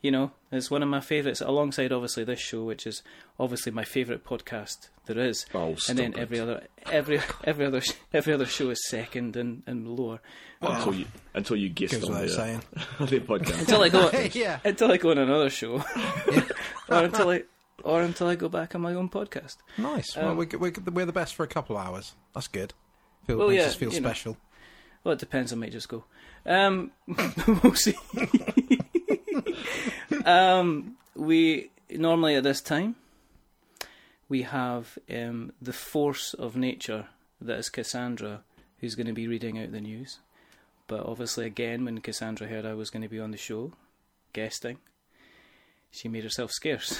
You 0.00 0.10
know, 0.10 0.32
it's 0.50 0.68
one 0.68 0.82
of 0.82 0.88
my 0.88 0.98
favourites 0.98 1.40
alongside 1.40 1.92
obviously 1.92 2.24
this 2.24 2.40
show, 2.40 2.64
which 2.64 2.88
is 2.88 3.04
obviously 3.38 3.70
my 3.70 3.84
favourite 3.84 4.24
podcast 4.24 4.88
there 5.06 5.16
is. 5.16 5.46
Oh, 5.54 5.76
and 5.88 5.96
then 5.96 6.12
it. 6.14 6.18
every 6.18 6.40
other 6.40 6.66
every 6.90 7.20
every 7.44 7.64
other 7.64 7.80
every 8.12 8.34
other 8.34 8.46
show 8.46 8.70
is 8.70 8.84
second 8.88 9.36
and, 9.36 9.62
and 9.64 9.88
lower. 9.88 10.18
until 10.60 10.94
you 10.94 11.06
until 11.32 11.54
you 11.54 11.68
guessed 11.68 11.92
Goes 11.92 12.02
on 12.06 12.10
without 12.10 12.26
their, 12.26 12.36
saying. 12.36 12.62
on 12.98 13.06
their 13.06 13.20
podcast. 13.20 13.60
Until 13.60 13.82
I 13.84 13.88
go 13.90 14.10
yeah. 14.32 14.58
until 14.64 14.90
I 14.90 14.96
go 14.96 15.12
on 15.12 15.18
another 15.18 15.50
show. 15.50 15.76
or 16.88 17.04
until 17.04 17.30
I 17.30 17.44
or 17.84 18.02
until 18.02 18.26
I 18.26 18.34
go 18.34 18.48
back 18.48 18.74
on 18.74 18.80
my 18.80 18.94
own 18.94 19.08
podcast. 19.08 19.58
Nice. 19.78 20.16
Um, 20.16 20.24
well, 20.24 20.34
we're, 20.34 20.58
we're, 20.58 20.72
we're 20.92 21.06
the 21.06 21.12
best 21.12 21.36
for 21.36 21.44
a 21.44 21.48
couple 21.48 21.76
of 21.76 21.86
hours. 21.86 22.14
That's 22.34 22.48
good. 22.48 22.74
Feel, 23.26 23.38
Well, 23.38 23.48
makes 23.48 23.60
yeah, 23.62 23.68
us 23.68 23.74
feel 23.74 23.92
you 23.92 24.00
know. 24.00 24.08
special. 24.08 24.36
Well, 25.04 25.14
it 25.14 25.18
depends. 25.18 25.52
I 25.52 25.56
might 25.56 25.72
just 25.72 25.88
go. 25.88 26.04
Um, 26.46 26.92
we'll 27.62 27.74
see. 27.74 27.94
um, 30.24 30.96
we 31.14 31.70
normally 31.90 32.36
at 32.36 32.44
this 32.44 32.60
time 32.60 32.96
we 34.28 34.42
have 34.42 34.98
um, 35.10 35.52
the 35.60 35.72
force 35.72 36.34
of 36.34 36.56
nature 36.56 37.06
that 37.40 37.58
is 37.58 37.68
Cassandra, 37.68 38.42
who's 38.78 38.94
going 38.94 39.06
to 39.06 39.12
be 39.12 39.28
reading 39.28 39.58
out 39.58 39.72
the 39.72 39.80
news. 39.80 40.18
But 40.86 41.06
obviously, 41.06 41.46
again, 41.46 41.84
when 41.84 42.00
Cassandra 42.00 42.46
heard 42.46 42.64
I 42.64 42.74
was 42.74 42.90
going 42.90 43.02
to 43.02 43.08
be 43.08 43.20
on 43.20 43.30
the 43.30 43.36
show, 43.36 43.72
guesting, 44.32 44.78
she 45.90 46.08
made 46.08 46.24
herself 46.24 46.50
scarce. 46.50 46.98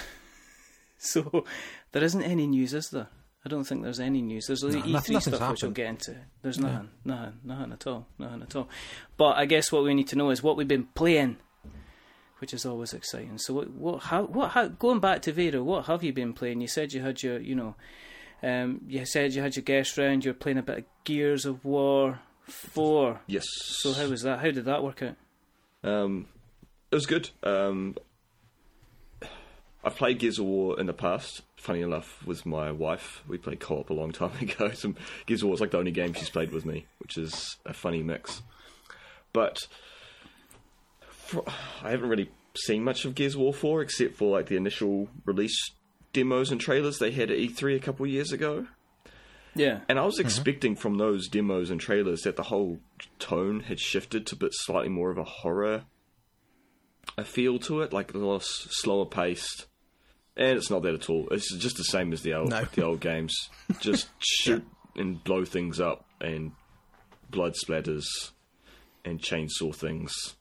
so 0.99 1.45
there 1.93 2.05
isn't 2.05 2.23
any 2.23 2.47
news, 2.47 2.75
is 2.75 2.91
there? 2.91 3.09
I 3.45 3.49
don't 3.49 3.65
think 3.65 3.83
there's 3.83 3.99
any 4.01 4.23
news. 4.23 4.47
There's 4.47 4.61
the 4.61 4.69
No, 4.69 4.79
E3 4.79 4.93
nothing- 4.93 5.15
nothing's 5.15 5.37
stuff, 5.37 5.51
which 5.51 5.63
we'll 5.63 5.73
get 5.73 5.87
into. 5.87 6.17
There's 6.43 6.59
nothing, 6.61 6.91
nothing, 7.05 7.33
nothing 7.43 7.73
at 7.73 7.87
all, 7.87 8.07
nothing 8.19 8.43
at 8.43 8.55
all. 8.55 8.69
But 9.17 9.37
I 9.37 9.47
guess 9.47 9.73
what 9.73 9.83
we 9.83 9.95
need 9.95 10.07
to 10.09 10.17
know 10.17 10.31
is 10.31 10.43
what 10.43 10.57
we've 10.57 10.69
been 10.69 10.87
playing, 10.95 11.39
which 12.39 12.55
is 12.55 12.65
always 12.65 12.93
exciting. 12.95 13.39
So 13.39 13.55
what, 13.55 13.71
what, 13.71 14.03
how, 14.05 14.25
what, 14.25 14.51
how, 14.53 14.69
going 14.69 15.01
back 15.01 15.23
to 15.23 15.33
Vader, 15.33 15.63
what 15.63 15.87
have 15.87 16.05
you 16.05 16.13
been 16.13 16.33
playing? 16.33 16.61
You 16.61 16.69
said 16.69 16.93
you 16.93 17.01
had 17.03 17.23
your, 17.23 17.41
you 17.41 17.57
know, 17.57 17.75
um, 18.45 18.81
you 18.87 19.05
said 19.07 19.33
you 19.33 19.43
had 19.43 19.57
your 19.57 19.65
guest 19.65 19.99
round. 19.99 20.25
You're 20.25 20.35
playing 20.35 20.59
a 20.59 20.63
bit 20.63 20.79
of 20.79 20.85
Gears 21.05 21.45
of 21.45 21.65
War 21.65 22.21
Four. 22.45 23.21
Yes. 23.27 23.45
So 23.81 23.93
how 23.93 24.09
was 24.09 24.23
that? 24.23 24.39
How 24.41 24.51
did 24.51 24.65
that 24.65 24.83
work 24.85 25.03
out? 25.03 25.17
Um, 25.85 26.27
it 26.91 26.95
was 26.95 27.07
good. 27.07 27.31
Um, 27.43 27.97
I've 29.85 29.97
played 29.97 30.19
Gears 30.19 30.39
of 30.39 30.45
War 30.45 30.79
in 30.79 30.87
the 30.87 30.93
past. 30.93 31.43
Funny 31.63 31.83
enough, 31.83 32.27
was 32.27 32.45
my 32.45 32.73
wife, 32.73 33.23
we 33.29 33.39
played 33.39 33.61
co-op 33.61 33.91
a 33.91 33.95
long 33.95 34.11
time 34.11 34.33
ago. 34.41 34.73
Some 34.73 34.97
Gears 35.27 35.43
of 35.43 35.47
War 35.47 35.55
is 35.55 35.61
like 35.61 35.71
the 35.71 35.79
only 35.79 35.93
game 35.93 36.13
she's 36.13 36.29
played 36.29 36.51
with 36.51 36.67
me, 36.67 36.87
which 36.99 37.17
is 37.17 37.57
a 37.65 37.73
funny 37.73 38.03
mix. 38.03 38.43
But 39.33 39.59
for, 41.09 41.45
I 41.81 41.91
haven't 41.91 42.09
really 42.09 42.33
seen 42.57 42.83
much 42.83 43.05
of 43.05 43.15
Gears 43.15 43.35
of 43.35 43.43
War 43.43 43.55
4 43.55 43.83
except 43.83 44.17
for 44.17 44.37
like 44.37 44.47
the 44.49 44.57
initial 44.57 45.09
release 45.25 45.57
demos 46.13 46.51
and 46.51 46.61
trailers 46.61 46.99
they 46.99 47.13
had 47.13 47.31
at 47.31 47.39
E3 47.39 47.77
a 47.77 47.79
couple 47.79 48.07
of 48.07 48.11
years 48.11 48.33
ago. 48.33 48.67
Yeah, 49.55 49.83
And 49.89 50.01
I 50.01 50.05
was 50.05 50.17
mm-hmm. 50.17 50.27
expecting 50.27 50.75
from 50.75 50.99
those 50.99 51.29
demos 51.29 51.71
and 51.71 51.81
trailers 51.81 52.23
that 52.23 52.35
the 52.35 52.43
whole 52.43 52.81
tone 53.21 53.61
had 53.61 53.79
shifted 53.79 54.27
to 54.27 54.35
a 54.35 54.39
bit 54.39 54.51
slightly 54.53 54.89
more 54.89 55.13
of 55.13 55.19
a 55.19 55.25
horror 55.25 55.85
a 57.17 57.25
feel 57.25 57.59
to 57.61 57.83
it, 57.83 57.93
like 57.93 58.15
a 58.15 58.19
little 58.19 58.37
s- 58.37 58.67
slower 58.71 59.07
paced. 59.07 59.67
And 60.37 60.57
it's 60.57 60.71
not 60.71 60.83
that 60.83 60.95
at 60.95 61.11
all. 61.11 61.29
It's 61.31 61.55
just 61.57 61.77
the 61.77 61.85
same 61.85 62.13
as 62.13 62.23
the 62.23 62.35
old 62.35 62.51
No. 62.51 62.65
the 62.65 62.85
old 62.85 63.01
games. 63.01 63.35
Just 63.81 64.09
shoot 64.19 64.65
and 64.97 65.23
blow 65.23 65.45
things 65.45 65.79
up 65.81 66.07
and 66.21 66.53
blood 67.31 67.53
splatters 67.55 68.05
and 69.05 69.21
chainsaw 69.21 69.75
things. 69.75 70.37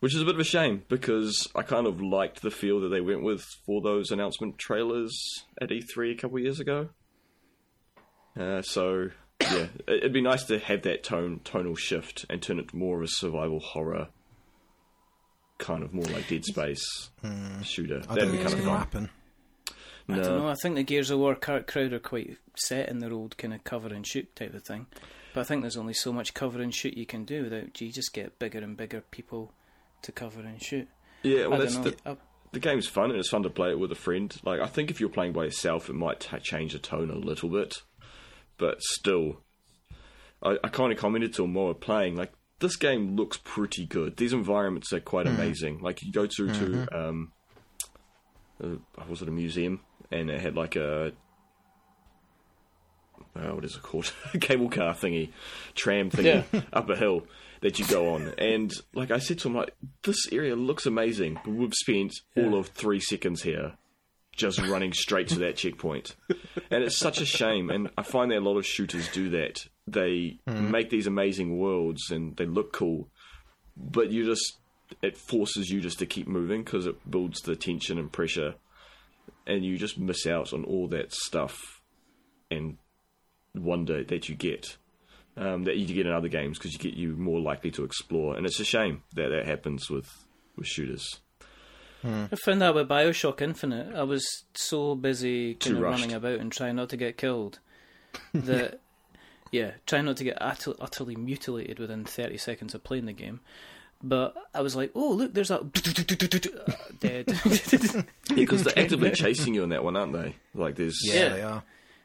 Which 0.00 0.14
is 0.14 0.20
a 0.20 0.24
bit 0.26 0.34
of 0.34 0.40
a 0.40 0.44
shame 0.44 0.82
because 0.88 1.48
I 1.54 1.62
kind 1.62 1.86
of 1.86 2.02
liked 2.02 2.42
the 2.42 2.50
feel 2.50 2.80
that 2.80 2.90
they 2.90 3.00
went 3.00 3.22
with 3.22 3.42
for 3.64 3.80
those 3.80 4.10
announcement 4.10 4.58
trailers 4.58 5.18
at 5.62 5.70
E3 5.70 6.12
a 6.12 6.14
couple 6.16 6.36
of 6.36 6.42
years 6.42 6.60
ago. 6.60 6.90
Uh, 8.38 8.60
so 8.60 9.10
yeah, 9.40 9.68
it- 9.86 9.88
it'd 9.88 10.12
be 10.12 10.20
nice 10.20 10.44
to 10.44 10.58
have 10.58 10.82
that 10.82 11.02
tone 11.04 11.40
tonal 11.42 11.74
shift 11.76 12.26
and 12.28 12.42
turn 12.42 12.58
it 12.58 12.74
more 12.74 12.98
of 12.98 13.04
a 13.04 13.08
survival 13.08 13.60
horror, 13.60 14.08
kind 15.58 15.82
of 15.82 15.92
more 15.94 16.04
like 16.06 16.28
Dead 16.28 16.44
Space 16.44 17.10
shooter. 17.62 18.02
I 18.08 18.14
That'd 18.14 18.16
don't 18.24 18.32
be 18.32 18.38
think 18.38 18.44
it's 18.44 18.54
kind 18.54 18.64
going 18.64 18.76
of 18.76 18.84
to 18.90 18.90
fun. 18.90 19.04
happen. 19.08 19.10
I 20.06 20.16
don't 20.18 20.38
know. 20.38 20.48
I 20.48 20.54
think 20.54 20.74
the 20.74 20.82
Gears 20.82 21.10
of 21.10 21.18
War 21.18 21.34
crowd 21.34 21.92
are 21.92 21.98
quite 21.98 22.36
set 22.56 22.88
in 22.90 22.98
their 22.98 23.12
old 23.12 23.38
kind 23.38 23.54
of 23.54 23.64
cover 23.64 23.88
and 23.88 24.06
shoot 24.06 24.34
type 24.36 24.52
of 24.54 24.62
thing. 24.62 24.86
But 25.32 25.40
I 25.40 25.44
think 25.44 25.62
there's 25.62 25.78
only 25.78 25.94
so 25.94 26.12
much 26.12 26.34
cover 26.34 26.60
and 26.60 26.74
shoot 26.74 26.96
you 26.96 27.06
can 27.06 27.24
do 27.24 27.44
without 27.44 27.80
you 27.80 27.90
just 27.90 28.12
get 28.12 28.38
bigger 28.38 28.58
and 28.58 28.76
bigger 28.76 29.00
people 29.10 29.52
to 30.02 30.12
cover 30.12 30.40
and 30.40 30.62
shoot. 30.62 30.88
Yeah, 31.22 31.46
well, 31.46 31.54
I 31.60 31.64
that's 31.64 31.78
the, 31.78 31.96
I- 32.04 32.16
the 32.52 32.60
game's 32.60 32.86
fun 32.86 33.10
and 33.10 33.18
it's 33.18 33.30
fun 33.30 33.42
to 33.44 33.50
play 33.50 33.70
it 33.70 33.78
with 33.78 33.90
a 33.90 33.96
friend. 33.96 34.32
Like 34.44 34.60
I 34.60 34.66
think 34.66 34.90
if 34.90 35.00
you're 35.00 35.08
playing 35.08 35.32
by 35.32 35.44
yourself, 35.44 35.88
it 35.88 35.94
might 35.94 36.20
ta 36.20 36.38
change 36.38 36.74
the 36.74 36.78
tone 36.78 37.10
a 37.10 37.16
little 37.16 37.48
bit, 37.48 37.82
but 38.58 38.80
still, 38.82 39.40
I, 40.42 40.58
I 40.62 40.68
kind 40.68 40.92
of 40.92 40.98
commented 40.98 41.32
to 41.34 41.44
him 41.44 41.54
while 41.54 41.66
we're 41.68 41.74
playing. 41.74 42.14
Like 42.14 42.32
this 42.60 42.76
game 42.76 43.16
looks 43.16 43.38
pretty 43.42 43.86
good. 43.86 44.16
These 44.16 44.32
environments 44.32 44.92
are 44.92 45.00
quite 45.00 45.26
amazing. 45.26 45.80
Like 45.80 46.02
you 46.02 46.12
go 46.12 46.26
to 46.26 46.48
to 46.48 46.98
um, 46.98 47.32
uh, 48.62 48.76
was 49.08 49.22
it 49.22 49.28
a 49.28 49.32
museum 49.32 49.80
and 50.10 50.30
it 50.30 50.40
had 50.40 50.56
like 50.56 50.76
a 50.76 51.12
uh, 53.36 53.50
what 53.52 53.64
is 53.64 53.76
it 53.76 53.82
called? 53.82 54.12
Cable 54.40 54.70
car 54.70 54.94
thingy, 54.94 55.30
tram 55.74 56.10
thingy 56.10 56.44
up 56.72 56.88
a 56.88 56.96
hill 56.96 57.26
that 57.60 57.78
you 57.78 57.86
go 57.86 58.14
on. 58.14 58.32
And 58.38 58.72
like 58.94 59.10
I 59.10 59.18
said 59.18 59.38
to 59.40 59.48
him, 59.48 59.54
like 59.54 59.74
this 60.02 60.30
area 60.30 60.54
looks 60.54 60.86
amazing, 60.86 61.40
but 61.44 61.52
we've 61.52 61.74
spent 61.74 62.14
all 62.36 62.54
of 62.56 62.68
three 62.68 63.00
seconds 63.00 63.42
here 63.42 63.72
just 64.36 64.60
running 64.60 64.92
straight 64.92 65.28
to 65.28 65.38
that 65.40 65.56
checkpoint, 65.56 66.16
and 66.70 66.82
it's 66.82 66.98
such 66.98 67.20
a 67.20 67.26
shame. 67.26 67.70
And 67.70 67.90
I 67.96 68.02
find 68.02 68.30
that 68.30 68.38
a 68.38 68.40
lot 68.40 68.58
of 68.58 68.66
shooters 68.66 69.08
do 69.08 69.30
that. 69.30 69.66
They 69.86 70.38
make 70.46 70.88
these 70.90 71.06
amazing 71.06 71.58
worlds 71.58 72.10
and 72.10 72.36
they 72.36 72.46
look 72.46 72.72
cool, 72.72 73.08
but 73.76 74.10
you 74.10 74.24
just 74.24 74.58
it 75.02 75.16
forces 75.16 75.70
you 75.70 75.80
just 75.80 75.98
to 75.98 76.06
keep 76.06 76.26
moving 76.26 76.62
because 76.62 76.86
it 76.86 77.10
builds 77.10 77.40
the 77.40 77.54
tension 77.56 77.98
and 77.98 78.10
pressure, 78.10 78.54
and 79.46 79.64
you 79.64 79.76
just 79.76 79.98
miss 79.98 80.26
out 80.26 80.52
on 80.52 80.64
all 80.64 80.88
that 80.88 81.12
stuff 81.12 81.58
and 82.50 82.78
wonder 83.54 84.02
that 84.04 84.28
you 84.28 84.34
get 84.34 84.76
um, 85.36 85.64
that 85.64 85.76
you 85.76 85.86
get 85.86 86.06
in 86.06 86.12
other 86.12 86.28
games 86.28 86.58
because 86.58 86.72
you 86.72 86.78
get 86.78 86.94
you 86.94 87.14
more 87.16 87.40
likely 87.40 87.70
to 87.72 87.84
explore, 87.84 88.36
and 88.36 88.46
it's 88.46 88.60
a 88.60 88.64
shame 88.64 89.02
that 89.14 89.28
that 89.28 89.46
happens 89.46 89.90
with 89.90 90.08
with 90.56 90.66
shooters. 90.66 91.20
I 92.06 92.36
found 92.36 92.60
that 92.60 92.74
with 92.74 92.86
Bioshock 92.86 93.40
Infinite. 93.40 93.94
I 93.94 94.02
was 94.02 94.26
so 94.52 94.94
busy 94.94 95.54
Too 95.54 95.70
kind 95.70 95.76
of 95.78 95.82
rushed. 95.82 96.00
running 96.02 96.14
about 96.16 96.38
and 96.40 96.52
trying 96.52 96.76
not 96.76 96.90
to 96.90 96.98
get 96.98 97.16
killed 97.16 97.60
that, 98.34 98.80
yeah, 99.54 99.70
trying 99.86 100.04
not 100.06 100.16
to 100.18 100.24
get 100.24 100.36
utter- 100.40 100.74
utterly 100.80 101.14
mutilated 101.16 101.78
within 101.78 102.04
30 102.04 102.36
seconds 102.38 102.74
of 102.74 102.82
playing 102.82 103.06
the 103.06 103.12
game. 103.12 103.40
But 104.02 104.34
I 104.52 104.60
was 104.60 104.74
like, 104.76 104.90
oh, 104.94 105.12
look, 105.12 105.32
there's 105.32 105.50
a. 105.50 105.58
dead. 107.00 107.26
Yeah, 107.28 108.02
because 108.34 108.64
they're 108.64 108.78
actively 108.78 109.10
chasing 109.12 109.54
you 109.54 109.62
in 109.62 109.70
that 109.70 109.84
one, 109.84 109.96
aren't 109.96 110.12
they? 110.12 110.36
Like 110.54 110.74
there's 110.76 111.00
Yeah, 111.04 111.14
Yeah. 111.14 111.28
they 111.30 111.42
are. 111.42 111.62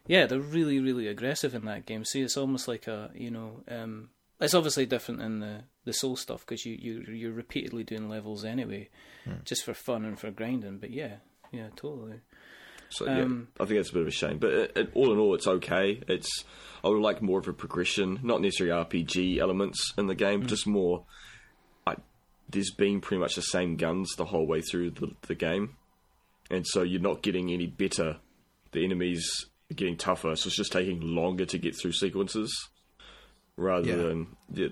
Yeah, 0.08 0.26
they're 0.26 0.40
really, 0.40 0.80
really 0.80 1.08
aggressive 1.08 1.54
in 1.54 1.66
that 1.66 1.86
game. 1.86 2.04
See, 2.06 2.22
it's 2.22 2.38
almost 2.38 2.68
like 2.68 2.88
a, 2.88 3.12
you 3.14 3.30
know, 3.30 3.62
um, 3.68 4.10
it's 4.40 4.54
obviously 4.56 4.86
different 4.86 5.22
in 5.22 5.40
the 5.40 5.64
the 5.86 5.94
soul 5.94 6.16
stuff 6.16 6.42
because 6.46 6.66
you 6.66 6.78
you 6.80 7.02
you're 7.14 7.32
repeatedly 7.34 7.84
doing 7.84 8.10
levels 8.10 8.44
anyway, 8.46 8.90
just 9.44 9.64
for 9.64 9.74
fun 9.74 10.06
and 10.06 10.18
for 10.20 10.32
grinding. 10.32 10.78
But 10.78 10.92
yeah, 10.92 11.16
yeah, 11.52 11.68
totally. 11.76 12.22
So 12.90 13.06
yeah, 13.06 13.22
Um, 13.24 13.48
I 13.60 13.66
think 13.66 13.78
that's 13.80 13.92
a 13.92 13.94
bit 13.94 14.02
of 14.02 14.08
a 14.08 14.12
shame. 14.12 14.38
But 14.40 14.52
it, 14.54 14.72
it, 14.78 14.92
all 14.96 15.12
in 15.14 15.20
all, 15.20 15.36
it's 15.36 15.48
okay. 15.48 16.02
It's 16.08 16.44
I 16.84 16.88
would 16.90 17.02
like 17.02 17.22
more 17.22 17.40
of 17.40 17.48
a 17.48 17.54
progression, 17.54 18.20
not 18.24 18.42
necessarily 18.42 18.84
RPG 18.86 19.38
elements 19.40 19.94
in 19.98 20.08
the 20.08 20.16
game, 20.16 20.48
just 20.48 20.66
more. 20.66 21.04
I, 21.86 21.96
there's 22.50 22.72
been 22.72 23.00
pretty 23.02 23.20
much 23.22 23.36
the 23.36 23.42
same 23.42 23.76
guns 23.76 24.10
the 24.18 24.26
whole 24.26 24.48
way 24.48 24.62
through 24.62 24.92
the, 24.92 25.12
the 25.28 25.36
game, 25.36 25.76
and 26.50 26.66
so 26.66 26.82
you're 26.84 27.02
not 27.02 27.22
getting 27.22 27.52
any 27.52 27.68
better. 27.68 28.18
The 28.72 28.84
enemies 28.86 29.28
are 29.72 29.76
getting 29.76 29.98
tougher, 29.98 30.36
so 30.36 30.48
it's 30.48 30.56
just 30.56 30.72
taking 30.72 31.02
longer 31.02 31.46
to 31.46 31.58
get 31.58 31.76
through 31.76 31.92
sequences, 31.92 32.52
rather 33.58 33.88
Yeah. 33.90 33.96
than 33.98 34.28
yeah, 34.54 34.68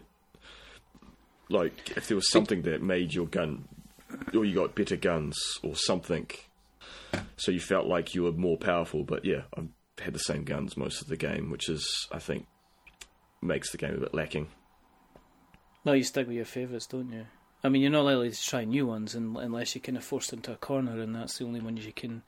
like 1.49 1.91
if 1.97 2.07
there 2.07 2.15
was 2.15 2.31
something 2.31 2.63
that 2.63 2.81
made 2.81 3.13
your 3.13 3.25
gun, 3.27 3.67
or 4.33 4.45
you 4.45 4.55
got 4.55 4.75
better 4.75 4.95
guns 4.95 5.37
or 5.63 5.75
something 5.75 6.27
so 7.37 7.51
you 7.51 7.59
felt 7.59 7.87
like 7.87 8.15
you 8.15 8.23
were 8.23 8.31
more 8.31 8.57
powerful. 8.57 9.03
But 9.03 9.25
yeah, 9.25 9.43
I've 9.55 9.69
had 9.99 10.13
the 10.13 10.19
same 10.19 10.43
guns 10.43 10.77
most 10.77 11.01
of 11.01 11.07
the 11.07 11.17
game, 11.17 11.49
which 11.49 11.69
is 11.69 12.07
I 12.11 12.19
think 12.19 12.45
makes 13.41 13.71
the 13.71 13.77
game 13.77 13.93
a 13.95 13.99
bit 13.99 14.13
lacking. 14.13 14.47
No, 15.85 15.93
you 15.93 16.03
stick 16.03 16.27
with 16.27 16.35
your 16.35 16.45
favourites, 16.45 16.87
don't 16.87 17.11
you? 17.11 17.25
I 17.63 17.69
mean, 17.69 17.81
you're 17.81 17.91
not 17.91 18.05
likely 18.05 18.31
to 18.31 18.41
try 18.41 18.65
new 18.65 18.85
ones 18.85 19.15
un- 19.15 19.37
unless 19.39 19.73
you 19.73 19.81
kind 19.81 19.97
of 19.97 20.03
forced 20.03 20.33
into 20.33 20.51
a 20.51 20.55
corner, 20.57 20.99
and 21.01 21.15
that's 21.15 21.37
the 21.37 21.45
only 21.45 21.59
ones 21.61 21.85
you 21.85 21.93
can 21.93 22.23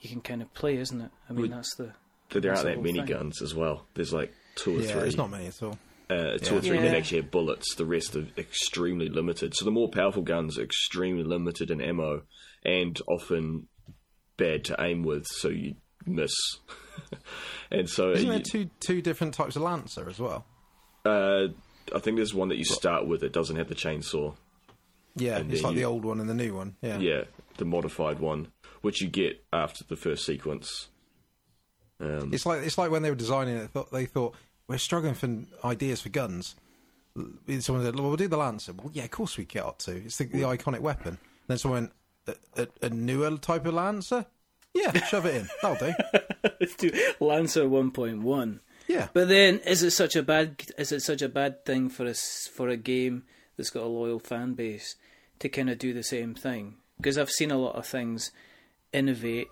you 0.00 0.08
can 0.08 0.20
kind 0.20 0.42
of 0.42 0.52
play, 0.54 0.76
isn't 0.76 1.00
it? 1.00 1.10
I 1.28 1.32
mean, 1.32 1.42
Would- 1.42 1.52
that's 1.52 1.74
the 1.76 1.92
But 2.30 2.42
there 2.42 2.52
aren't 2.52 2.62
the 2.62 2.68
that 2.68 2.74
whole 2.76 2.84
many 2.84 2.98
thing. 2.98 3.06
guns 3.06 3.42
as 3.42 3.54
well. 3.54 3.86
There's 3.94 4.12
like 4.12 4.32
two 4.54 4.76
or 4.76 4.80
Yeah, 4.80 4.92
three. 4.92 5.00
there's 5.02 5.16
not 5.16 5.30
many 5.30 5.46
at 5.46 5.62
all. 5.62 5.78
uh, 6.10 6.38
two 6.38 6.54
Yeah. 6.54 6.58
or 6.58 6.60
three 6.62 6.78
that 6.78 6.94
actually 6.94 7.22
have 7.22 7.30
bullets. 7.30 7.74
The 7.74 7.84
rest 7.84 8.14
are 8.16 8.26
extremely 8.38 9.08
limited. 9.08 9.54
So 9.54 9.64
the 9.64 9.70
more 9.72 9.90
powerful 9.90 10.22
guns 10.22 10.56
are 10.58 10.62
extremely 10.62 11.24
limited 11.24 11.70
in 11.70 11.80
ammo 11.80 12.22
and 12.64 12.98
often 13.08 13.68
bad 14.38 14.64
to 14.64 14.76
aim 14.80 15.02
with, 15.02 15.26
so 15.26 15.48
you 15.48 15.74
miss. 16.06 16.32
and 17.70 17.88
so 17.90 18.12
Isn't 18.12 18.26
you- 18.26 18.32
there 18.32 18.40
two 18.42 18.70
two 18.80 19.02
different 19.02 19.34
types 19.34 19.56
of 19.56 19.62
lancer 19.62 20.08
as 20.08 20.18
well? 20.18 20.46
uh, 21.04 21.48
I 21.94 21.98
think 22.00 22.16
there's 22.16 22.34
one 22.34 22.48
that 22.48 22.56
you 22.58 22.64
start 22.64 23.06
with 23.06 23.20
that 23.20 23.32
doesn't 23.32 23.56
have 23.56 23.68
the 23.68 23.74
chainsaw. 23.74 24.34
Yeah, 25.16 25.38
And 25.38 25.52
it's 25.52 25.62
like 25.62 25.72
you- 25.74 25.80
the 25.80 25.84
old 25.84 26.04
one 26.04 26.20
and 26.20 26.28
the 26.28 26.34
new 26.34 26.54
one. 26.54 26.76
Yeah, 26.82 26.98
Yeah, 26.98 27.24
the 27.56 27.64
modified 27.64 28.18
one, 28.20 28.48
which 28.82 29.00
you 29.02 29.08
get 29.08 29.42
after 29.52 29.84
the 29.84 29.96
first 29.96 30.24
sequence. 30.24 30.88
Um, 32.00 32.32
It's 32.32 32.46
like 32.46 32.62
it's 32.62 32.78
like 32.78 32.90
when 32.90 33.02
they 33.02 33.10
were 33.10 33.16
designing 33.16 33.56
it, 33.56 33.70
thought 33.70 33.90
they 33.90 34.06
thought 34.06 34.34
we're 34.68 34.78
struggling 34.78 35.14
for 35.14 35.28
ideas 35.66 36.00
for 36.02 36.10
guns. 36.10 36.54
Someone 37.16 37.84
said, 37.84 37.94
"Well, 37.96 38.04
we'll 38.08 38.16
do 38.16 38.28
the 38.28 38.36
lancer." 38.36 38.72
Well, 38.72 38.90
yeah, 38.92 39.04
of 39.04 39.10
course 39.10 39.36
we 39.36 39.44
get 39.44 39.64
up 39.64 39.78
to. 39.80 39.96
It's 39.96 40.18
the, 40.18 40.26
the 40.26 40.42
iconic 40.42 40.80
weapon. 40.80 41.18
Then 41.48 41.58
someone 41.58 41.82
went, 41.84 41.92
a, 42.56 42.68
a, 42.82 43.36
type 43.38 43.66
of 43.66 43.74
lancer. 43.74 44.26
Yeah, 44.74 44.92
shove 45.04 45.26
it 45.26 45.34
in. 45.36 45.48
That'll 45.62 45.92
do. 46.78 46.90
Lancer 47.20 47.64
1.1. 47.64 48.60
Yeah, 48.86 49.08
But 49.12 49.28
then, 49.28 49.58
is 49.66 49.82
it 49.82 49.90
such 49.90 50.16
a 50.16 50.22
bad 50.22 50.62
is 50.78 50.92
it 50.92 51.00
such 51.00 51.20
a 51.20 51.28
bad 51.28 51.64
thing 51.66 51.90
for 51.90 52.06
us 52.06 52.48
for 52.54 52.68
a 52.68 52.76
game 52.76 53.24
that's 53.56 53.70
got 53.70 53.82
a 53.82 53.86
loyal 53.86 54.18
fan 54.18 54.54
base 54.54 54.94
to 55.40 55.48
kind 55.50 55.68
of 55.68 55.78
do 55.78 55.92
the 55.92 56.02
same 56.02 56.34
thing? 56.34 56.76
Because 56.96 57.18
I've 57.18 57.30
seen 57.30 57.50
a 57.50 57.58
lot 57.58 57.76
of 57.76 57.86
things 57.86 58.30
innovate 58.92 59.48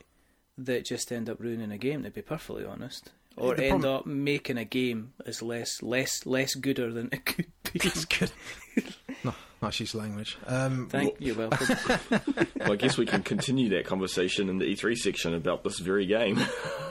that 0.56 0.86
just 0.86 1.12
end 1.12 1.28
up 1.28 1.38
ruining 1.40 1.70
a 1.70 1.76
game. 1.78 2.02
To 2.04 2.10
be 2.10 2.22
perfectly 2.22 2.64
honest, 2.64 3.10
or 3.36 3.54
The 3.54 3.64
end 3.66 3.82
problem- 3.82 3.94
up 4.00 4.06
making 4.06 4.56
a 4.56 4.64
game 4.64 5.12
as 5.26 5.42
less 5.42 5.82
less 5.82 6.24
less 6.24 6.54
gooder 6.54 6.90
than 6.92 7.10
it 7.12 7.26
could 7.26 7.46
be. 7.72 7.78
good. 7.78 8.32
no, 9.24 9.34
nice 9.62 9.80
use 9.80 9.94
of 9.94 10.00
language. 10.00 10.36
Um, 10.46 10.88
Thank 10.90 11.20
you, 11.20 11.34
welcome. 11.50 11.76
well, 12.10 12.72
I 12.72 12.76
guess 12.76 12.96
we 12.98 13.06
can 13.06 13.22
continue 13.22 13.68
that 13.70 13.84
conversation 13.86 14.48
in 14.48 14.58
the 14.58 14.64
E3 14.66 14.96
section 14.96 15.34
about 15.34 15.64
this 15.64 15.78
very 15.78 16.06
game. 16.06 16.38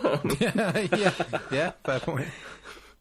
yeah, 0.40 1.12
yeah, 1.52 1.72
fair 1.86 2.00
point. 2.00 2.28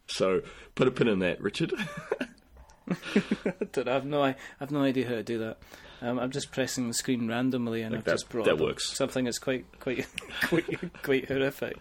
so 0.06 0.40
put 0.74 0.88
a 0.88 0.90
pin 0.90 1.08
in 1.08 1.18
that, 1.20 1.40
Richard. 1.40 1.72
don't 3.72 3.86
know, 3.86 3.96
I've 3.96 4.04
no 4.04 4.22
I 4.22 4.36
have 4.60 4.70
no 4.70 4.82
idea 4.82 5.06
how 5.08 5.14
to 5.14 5.22
do 5.22 5.38
that. 5.38 5.58
Um, 6.02 6.18
I'm 6.18 6.30
just 6.30 6.52
pressing 6.52 6.88
the 6.88 6.94
screen 6.94 7.28
randomly, 7.28 7.82
and 7.82 7.92
Like 7.92 8.00
I've 8.00 8.04
that- 8.04 8.10
just 8.12 8.28
brought 8.28 8.44
that 8.46 8.58
works. 8.58 8.90
something 8.96 9.24
that's 9.24 9.38
quite 9.38 9.64
quite 9.80 10.06
quite 10.42 10.92
quite 11.02 11.28
horrific. 11.28 11.78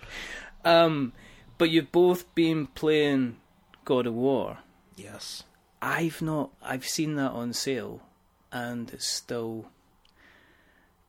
Um, 0.63 1.11
but 1.57 1.69
you've 1.69 1.91
both 1.91 2.33
been 2.35 2.67
playing 2.67 3.37
God 3.85 4.07
of 4.07 4.13
War. 4.13 4.59
Yes. 4.95 5.43
I've 5.85 6.21
not. 6.21 6.51
I've 6.61 6.85
seen 6.87 7.15
that 7.15 7.31
on 7.31 7.51
sale, 7.53 8.01
and 8.51 8.89
it's 8.93 9.07
still. 9.07 9.65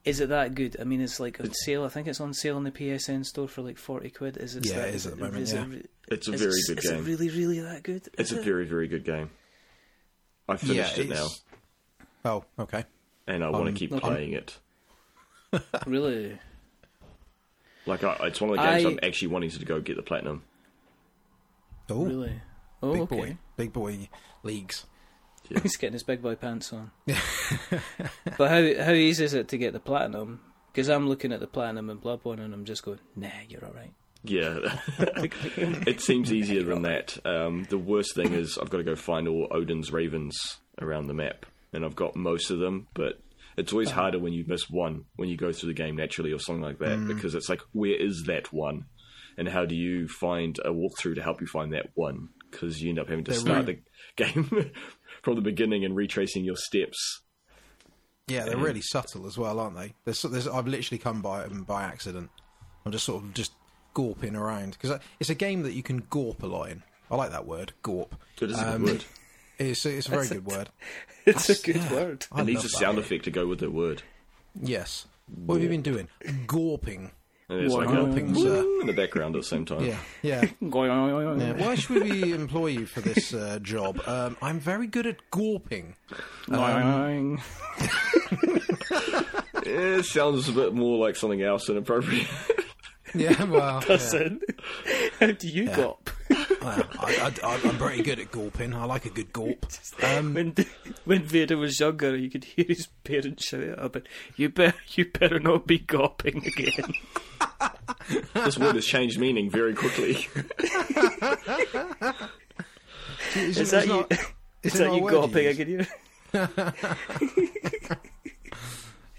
Is 0.05 0.21
it 0.21 0.29
that 0.31 0.55
good? 0.55 0.77
I 0.81 0.85
mean, 0.85 1.01
it's 1.01 1.19
like 1.21 1.41
on 1.41 1.53
sale. 1.55 1.85
I 1.85 1.89
think 1.89 2.09
it's 2.09 2.21
on 2.21 2.35
sale 2.35 2.59
in 2.59 2.65
the 2.65 2.71
PSN 2.71 3.25
store 3.25 3.49
for 3.49 3.63
like 3.63 3.79
forty 3.79 4.11
quid. 4.11 4.37
Is 4.37 4.57
it? 4.57 4.67
Yeah, 4.67 4.75
that, 4.81 4.89
it 4.89 4.95
is 4.97 5.07
at 5.07 5.17
the 5.17 5.25
moment, 5.25 5.43
is 5.45 5.53
yeah. 5.55 5.65
It, 5.67 5.91
It's 6.09 6.29
a 6.29 6.33
is 6.33 6.41
very 6.41 6.53
it, 6.55 6.67
good 6.69 6.79
is 6.85 6.91
game. 6.91 6.99
it 7.01 7.07
really, 7.07 7.29
really 7.31 7.61
that 7.61 7.83
good? 7.85 8.09
It's 8.19 8.33
Is 8.33 8.39
a 8.39 8.43
very, 8.43 8.67
very 8.67 8.89
good 8.89 9.05
game. 9.05 9.31
I 10.49 10.57
finished 10.57 10.99
it 10.99 11.09
now, 11.09 11.29
Oh, 12.27 12.45
okay. 12.59 12.85
and 13.27 13.43
I 13.43 13.49
want 13.51 13.69
Um, 13.69 13.75
to 13.75 13.79
keep 13.79 13.93
okay. 13.93 14.01
playing 14.01 14.33
it. 14.35 14.59
really. 15.87 16.39
Like, 17.87 18.03
I, 18.05 18.27
it's 18.27 18.41
one 18.43 18.51
of 18.51 18.57
the 18.57 18.63
games 18.63 18.85
I- 18.85 18.89
I'm 18.91 18.99
actually 19.03 19.29
wanting 19.29 19.51
to 19.51 19.65
go 19.65 19.81
get 19.81 19.97
the 19.97 20.03
platinum. 20.03 20.43
Oh, 21.89 22.05
Really? 22.05 22.33
Oh, 22.83 22.93
big 22.93 23.01
okay. 23.03 23.17
boy, 23.17 23.39
big 23.57 23.73
boy 23.73 24.09
leagues. 24.45 24.87
He's 25.63 25.77
getting 25.77 25.93
his 25.93 26.03
big 26.03 26.23
boy 26.23 26.37
pants 26.37 26.73
on. 26.73 26.91
but 27.07 28.51
how 28.51 28.85
how 28.85 28.93
easy 28.93 29.25
is 29.25 29.35
it 29.35 29.49
to 29.49 29.59
get 29.59 29.73
the 29.73 29.81
platinum? 29.81 30.41
Because 30.73 30.89
I'm 30.89 31.09
looking 31.09 31.33
at 31.33 31.41
the 31.41 31.47
platinum 31.47 31.91
in 31.91 31.99
Bloodborne 31.99 32.41
and 32.41 32.53
I'm 32.53 32.65
just 32.65 32.83
going, 32.83 32.99
nah, 33.15 33.29
you're 33.49 33.65
all 33.65 33.73
right. 33.73 33.93
Yeah, 34.25 34.59
it 34.99 36.01
seems 36.01 36.33
easier 36.33 36.63
than 36.63 36.83
that. 36.83 37.19
Um, 37.27 37.67
the 37.69 37.77
worst 37.77 38.15
thing 38.15 38.33
is 38.33 38.57
I've 38.57 38.71
got 38.71 38.79
to 38.79 38.85
go 38.85 38.97
find 38.97 39.29
all 39.29 39.49
Odin's 39.51 39.93
ravens 39.93 40.35
around 40.81 41.09
the 41.09 41.15
map, 41.15 41.45
and 41.75 41.85
I've 41.85 41.95
got 41.95 42.17
most 42.17 42.51
of 42.51 42.59
them, 42.59 42.89
but 42.95 43.21
it's 43.59 43.73
always 43.73 43.91
harder 43.91 44.19
when 44.19 44.33
you 44.33 44.45
miss 44.49 44.71
one 44.71 45.05
when 45.17 45.29
you 45.29 45.37
go 45.37 45.53
through 45.53 45.69
the 45.69 45.75
game 45.75 45.97
naturally 45.97 46.33
or 46.33 46.39
something 46.39 46.63
like 46.63 46.79
that 46.79 47.07
because 47.07 47.35
it's 47.35 47.49
like 47.49 47.61
where 47.73 47.95
is 47.95 48.25
that 48.27 48.51
one, 48.51 48.87
and 49.37 49.47
how 49.47 49.67
do 49.67 49.75
you 49.75 50.09
find 50.09 50.59
a 50.65 50.71
walkthrough 50.71 51.17
to 51.17 51.23
help 51.23 51.43
you 51.43 51.47
find 51.47 51.75
that 51.75 51.91
one? 51.95 52.31
Because 52.51 52.81
you 52.81 52.89
end 52.89 52.99
up 52.99 53.09
having 53.09 53.25
to 53.25 53.33
They're 53.33 53.41
start 53.41 53.67
the 53.67 53.79
game 54.17 54.71
from 55.23 55.35
the 55.37 55.41
beginning 55.41 55.85
and 55.85 55.95
retracing 55.97 56.45
your 56.45 56.57
steps. 56.57 57.21
Yeah, 58.27 58.45
they're 58.45 58.57
really 58.57 58.81
subtle 58.81 59.27
as 59.27 59.37
well, 59.37 59.61
aren't 59.61 59.77
they? 59.77 59.95
There's, 60.05 60.23
there's, 60.23 60.49
I've 60.49 60.67
literally 60.67 60.99
come 60.99 61.21
by 61.21 61.43
them 61.47 61.65
by 61.65 61.83
accident. 61.83 62.31
I'm 62.87 62.93
just 62.93 63.05
sort 63.05 63.23
of 63.23 63.35
just 63.35 63.53
gawping 63.95 64.35
around 64.35 64.73
because 64.81 64.99
it's 65.21 65.31
a 65.31 65.35
game 65.35 65.63
that 65.63 65.73
you 65.75 65.83
can 65.83 66.03
gawp 66.03 66.43
a 66.43 66.47
lot 66.47 66.71
in. 66.71 66.83
I 67.11 67.17
like 67.17 67.31
that 67.33 67.47
word, 67.47 67.73
gawp. 67.83 68.13
It 68.41 68.51
is 68.51 68.59
a 68.59 68.75
Um, 68.75 68.85
good 68.85 68.93
word. 68.93 69.05
It's, 69.57 69.87
it's 69.87 70.09
a 70.09 70.11
very 70.11 70.27
good 70.27 70.47
word. 70.47 70.69
It's 71.27 71.47
That's- 71.47 71.61
a 71.61 71.67
good 71.73 71.77
yeah. 71.77 71.93
word. 71.93 72.27
I 72.33 72.41
It 72.41 72.47
needs 72.47 72.65
a 72.65 72.69
sound 72.69 72.97
word. 72.97 73.05
effect 73.05 73.25
to 73.25 73.31
go 73.31 73.47
with 73.47 73.61
the 73.61 73.71
word. 73.71 74.03
Yes. 74.61 75.07
What 75.47 75.55
have 75.55 75.63
you 75.63 75.69
been 75.69 75.81
doing? 75.83 76.09
Gawping. 76.47 77.13
And 77.55 77.65
it's 77.67 77.75
like 77.75 77.89
a 77.89 77.93
Gawping, 77.93 78.37
sir. 78.37 78.65
in 78.81 78.87
the 78.87 78.93
background 78.93 79.37
at 79.37 79.43
the 79.43 79.47
same 79.49 79.65
time. 79.65 79.85
Yeah, 79.85 79.99
yeah. 80.23 80.45
Yeah. 81.41 81.53
Why 81.67 81.75
should 81.75 82.03
we 82.03 82.33
employ 82.33 82.67
you 82.69 82.87
for 82.87 83.01
this 83.01 83.33
uh, 83.35 83.59
job? 83.63 84.01
Um, 84.07 84.37
I'm 84.43 84.59
very 84.61 84.87
good 84.87 85.07
at 85.07 85.19
gawping. 85.31 85.95
on. 86.51 87.41
It 89.67 90.05
sounds 90.05 90.47
a 90.49 90.53
bit 90.53 90.75
more 90.75 90.99
like 90.99 91.17
something 91.17 91.41
else 91.43 91.71
inappropriate. 91.71 92.27
Yeah, 93.15 93.45
well, 93.45 93.81
yeah. 93.81 93.89
Listen, 93.89 94.41
how 95.21 95.31
do 95.31 95.49
you 95.49 95.67
gulp? 95.69 96.11
Well, 96.65 96.83
I, 97.01 97.33
I, 97.43 97.61
I'm 97.65 97.77
pretty 97.79 98.03
good 98.03 98.19
at 98.19 98.31
gawping. 98.33 98.75
I 98.75 98.85
like 98.85 99.05
a 99.05 99.11
good 99.11 99.33
gawp. 99.33 99.67
Um, 100.03 100.35
When 100.35 100.55
when 101.05 101.23
Vader 101.23 101.57
was 101.57 101.79
younger, 101.79 102.17
you 102.17 102.31
could 102.31 102.45
hear 102.45 102.65
his 102.69 102.89
parents 103.05 103.47
shout 103.47 103.63
at 103.63 103.79
him, 103.79 103.91
"But 103.93 104.07
you 104.37 104.49
better 104.49 104.77
you 104.95 105.05
better 105.11 105.39
not 105.39 105.67
be 105.67 105.79
gawping 105.79 106.45
again." 106.47 106.95
this 108.35 108.59
word 108.59 108.75
has 108.75 108.85
changed 108.87 109.19
meaning 109.19 109.49
very 109.51 109.75
quickly. 109.75 110.27
is, 113.37 113.59
Is 113.59 113.71
that 113.71 113.87
you? 113.87 114.07
Is 114.63 114.73
that 114.75 114.87
not 114.89 114.97
you 114.97 115.03
word 115.03 115.13
gawping? 115.15 115.59
you 115.69 115.79
I 116.35 116.41
use? 116.41 116.51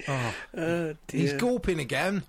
Oh, 0.08 0.34
Oh 0.56 0.96
he's 1.12 1.32
dear. 1.32 1.40
gawping 1.40 1.80
again. 1.80 2.24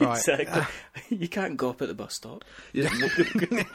Right. 0.00 0.16
Exactly. 0.18 0.62
you 1.16 1.28
can't 1.28 1.56
go 1.56 1.70
up 1.70 1.82
at 1.82 1.88
the 1.88 1.94
bus 1.94 2.14
stop. 2.14 2.44
Yeah, 2.72 2.88
The 2.88 3.66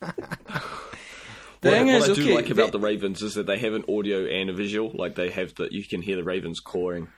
what, 1.70 1.72
thing 1.72 1.86
what 1.86 1.94
is, 1.96 2.10
I 2.10 2.14
do 2.14 2.22
okay, 2.22 2.34
like 2.34 2.50
about 2.50 2.72
the- 2.72 2.78
the 2.78 2.86
Ravens 2.86 3.22
is 3.22 3.34
that 3.34 3.46
they 3.46 3.58
have 3.58 3.72
an 3.74 3.84
audio 3.88 4.24
and 4.26 4.48
a 4.50 4.52
visual. 4.52 4.92
Like 4.94 5.14
they 5.16 5.30
have 5.30 5.54
that 5.56 5.72
you 5.72 5.84
can 5.84 6.02
hear 6.02 6.16
the 6.16 6.22
Ravens 6.24 6.60
cawing. 6.60 7.08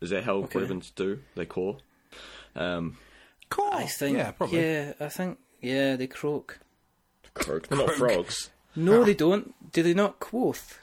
Is 0.00 0.10
that 0.10 0.24
how 0.24 0.34
Okay. 0.44 0.58
Ravens 0.60 0.90
do? 0.90 1.20
They 1.36 1.46
caw. 1.46 1.76
Um, 2.54 2.96
Cool. 3.48 3.70
I 3.72 3.86
think. 3.86 4.16
Yeah, 4.18 4.32
probably. 4.32 4.60
Yeah, 4.60 4.92
I 4.98 5.08
think. 5.08 5.38
Yeah, 5.62 5.94
they 5.96 6.08
croak. 6.08 6.58
croak. 7.34 7.68
They're 7.68 7.78
not 7.78 7.92
frogs. 7.92 8.50
No, 8.74 9.04
they 9.04 9.14
don't. 9.14 9.54
Do 9.72 9.82
they 9.84 9.94
not 9.94 10.18
quoth? 10.18 10.78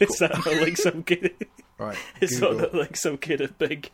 Is 0.00 0.18
that 0.18 0.32
not 0.32 0.46
like 0.46 0.76
some 0.78 1.02
kid. 1.02 1.26
of, 1.26 1.32
Right. 1.78 1.98
It's 2.22 2.40
Google. 2.40 2.58
not 2.60 2.74
like 2.74 2.96
some 2.96 3.18
kind 3.18 3.42
of 3.42 3.58
big. 3.58 3.90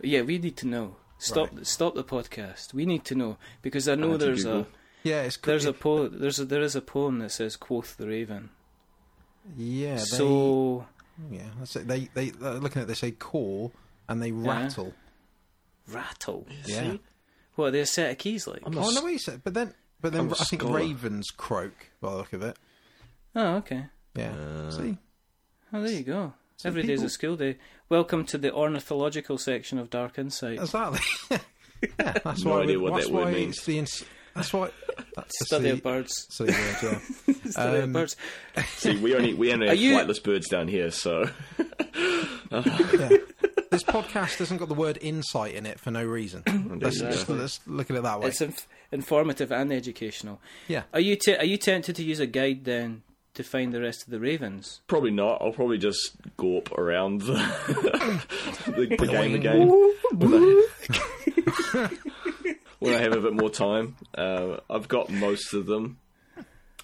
Yeah, 0.00 0.22
we 0.22 0.38
need 0.38 0.56
to 0.58 0.66
know. 0.68 0.96
Stop 1.24 1.50
stop 1.64 1.94
the 1.94 2.04
podcast. 2.04 2.74
We 2.74 2.84
need 2.86 3.04
to 3.06 3.14
know 3.14 3.36
because 3.62 3.88
I 3.88 3.94
know 3.94 4.12
Anti 4.12 4.24
there's 4.26 4.44
Google. 4.44 4.60
a 4.60 4.66
Yeah, 5.08 5.22
it's 5.22 5.36
there's 5.38 5.64
a 5.66 5.70
it- 5.70 5.80
po- 5.80 6.08
there's 6.08 6.38
a 6.38 6.44
there 6.44 6.62
is 6.62 6.76
a 6.76 6.80
poem 6.82 7.18
that 7.20 7.30
says 7.30 7.56
quoth 7.56 7.96
the 7.96 8.06
raven. 8.06 8.50
yeah. 9.56 9.94
They, 9.96 10.00
so 10.00 10.86
yeah, 11.30 11.42
that's 11.58 11.76
it. 11.76 11.86
They 11.88 12.08
they 12.14 12.30
looking 12.32 12.82
at 12.82 12.84
it, 12.84 12.88
they 12.88 12.94
say 12.94 13.10
call 13.12 13.72
and 14.08 14.22
they 14.22 14.32
rattle. 14.32 14.92
rattle. 15.88 16.46
Yeah. 16.66 16.92
See? 16.92 17.00
What 17.54 17.66
are 17.66 17.70
they 17.70 17.80
a 17.80 17.86
set 17.86 18.10
of 18.10 18.18
keys 18.18 18.46
like? 18.46 18.62
I'm 18.64 18.76
a 18.76 18.80
Oh 18.80 18.88
s- 18.88 18.94
no, 18.94 19.04
wait 19.04 19.16
a 19.16 19.18
sec. 19.20 19.40
But 19.44 19.54
then, 19.54 19.72
but 20.00 20.12
then 20.12 20.22
I'm 20.22 20.28
a 20.28 20.32
I 20.32 20.44
think 20.44 20.62
scholar. 20.62 20.78
ravens 20.78 21.30
croak 21.30 21.90
by 22.00 22.10
the 22.10 22.16
look 22.16 22.32
of 22.32 22.42
it. 22.42 22.56
Oh, 23.36 23.56
okay. 23.56 23.86
Yeah. 24.14 24.32
Uh, 24.32 24.70
See, 24.70 24.96
Oh, 25.72 25.82
there 25.82 25.92
you 25.92 26.02
go. 26.04 26.32
So 26.56 26.68
Every 26.68 26.82
day's 26.82 26.98
people- 27.00 27.06
a 27.06 27.10
school 27.10 27.36
day. 27.36 27.58
Welcome 27.88 28.24
to 28.26 28.38
the 28.38 28.52
ornithological 28.52 29.38
section 29.38 29.78
of 29.78 29.90
Dark 29.90 30.18
Insight. 30.18 30.58
exactly. 30.58 31.00
yeah, 31.98 32.18
that's 32.24 32.44
No 32.44 32.52
why. 32.52 32.62
idea 32.62 32.78
we- 32.78 32.84
what 32.84 32.94
that's 32.94 33.06
that 33.06 33.12
word 33.14 33.24
why 33.26 33.32
means. 33.32 33.56
it's 33.58 33.66
the. 33.66 33.78
Ins- 33.78 34.04
that's 34.34 34.52
why. 34.52 34.70
That's 35.14 35.46
Study 35.46 35.64
the, 35.64 35.70
of 35.74 35.82
birds. 35.82 36.26
Study 36.30 36.50
of 36.52 36.80
birds. 36.80 37.22
Yeah. 37.28 37.34
Study 37.50 37.78
of 37.78 37.84
Um, 37.84 37.92
birds. 37.92 38.16
See, 38.76 38.96
we 38.98 39.14
only 39.14 39.34
we 39.34 39.52
only 39.52 39.68
have 39.68 39.76
you- 39.78 39.96
flightless 39.96 40.22
birds 40.22 40.48
down 40.48 40.68
here, 40.68 40.90
so 40.90 41.28
yeah. 41.58 43.08
This 43.70 43.82
podcast 43.82 44.38
hasn't 44.38 44.60
got 44.60 44.68
the 44.68 44.74
word 44.74 44.98
insight 45.00 45.54
in 45.54 45.66
it 45.66 45.78
for 45.80 45.90
no 45.90 46.04
reason. 46.04 46.42
let's, 46.80 47.00
you 47.00 47.06
just, 47.08 47.28
let's 47.28 47.60
look 47.66 47.90
at 47.90 47.96
it 47.96 48.02
that 48.04 48.20
way. 48.20 48.28
It's 48.28 48.40
inf- 48.40 48.68
informative 48.92 49.50
and 49.52 49.72
educational. 49.72 50.40
yeah. 50.68 50.84
Are 50.92 51.00
you 51.00 51.16
te- 51.16 51.36
are 51.36 51.44
you 51.44 51.56
tempted 51.58 51.96
to 51.96 52.02
use 52.04 52.18
a 52.20 52.26
guide 52.26 52.64
then 52.64 53.02
to 53.34 53.42
find 53.42 53.72
the 53.72 53.80
rest 53.80 54.04
of 54.04 54.10
the 54.10 54.20
ravens? 54.20 54.80
probably 54.86 55.10
not. 55.10 55.42
I'll 55.42 55.52
probably 55.52 55.78
just 55.78 56.16
gawp 56.36 56.72
around 56.72 57.22
the 57.22 57.34
the, 58.66 58.96
the 58.96 59.06
game 59.06 59.34
again 59.34 59.68
when 60.12 60.34
I, 60.34 61.88
when 62.78 62.94
I 62.94 62.98
have 62.98 63.12
a 63.12 63.20
bit 63.20 63.34
more 63.34 63.50
time. 63.50 63.96
Uh, 64.16 64.58
I've 64.70 64.88
got 64.88 65.10
most 65.10 65.52
of 65.54 65.66
them. 65.66 65.98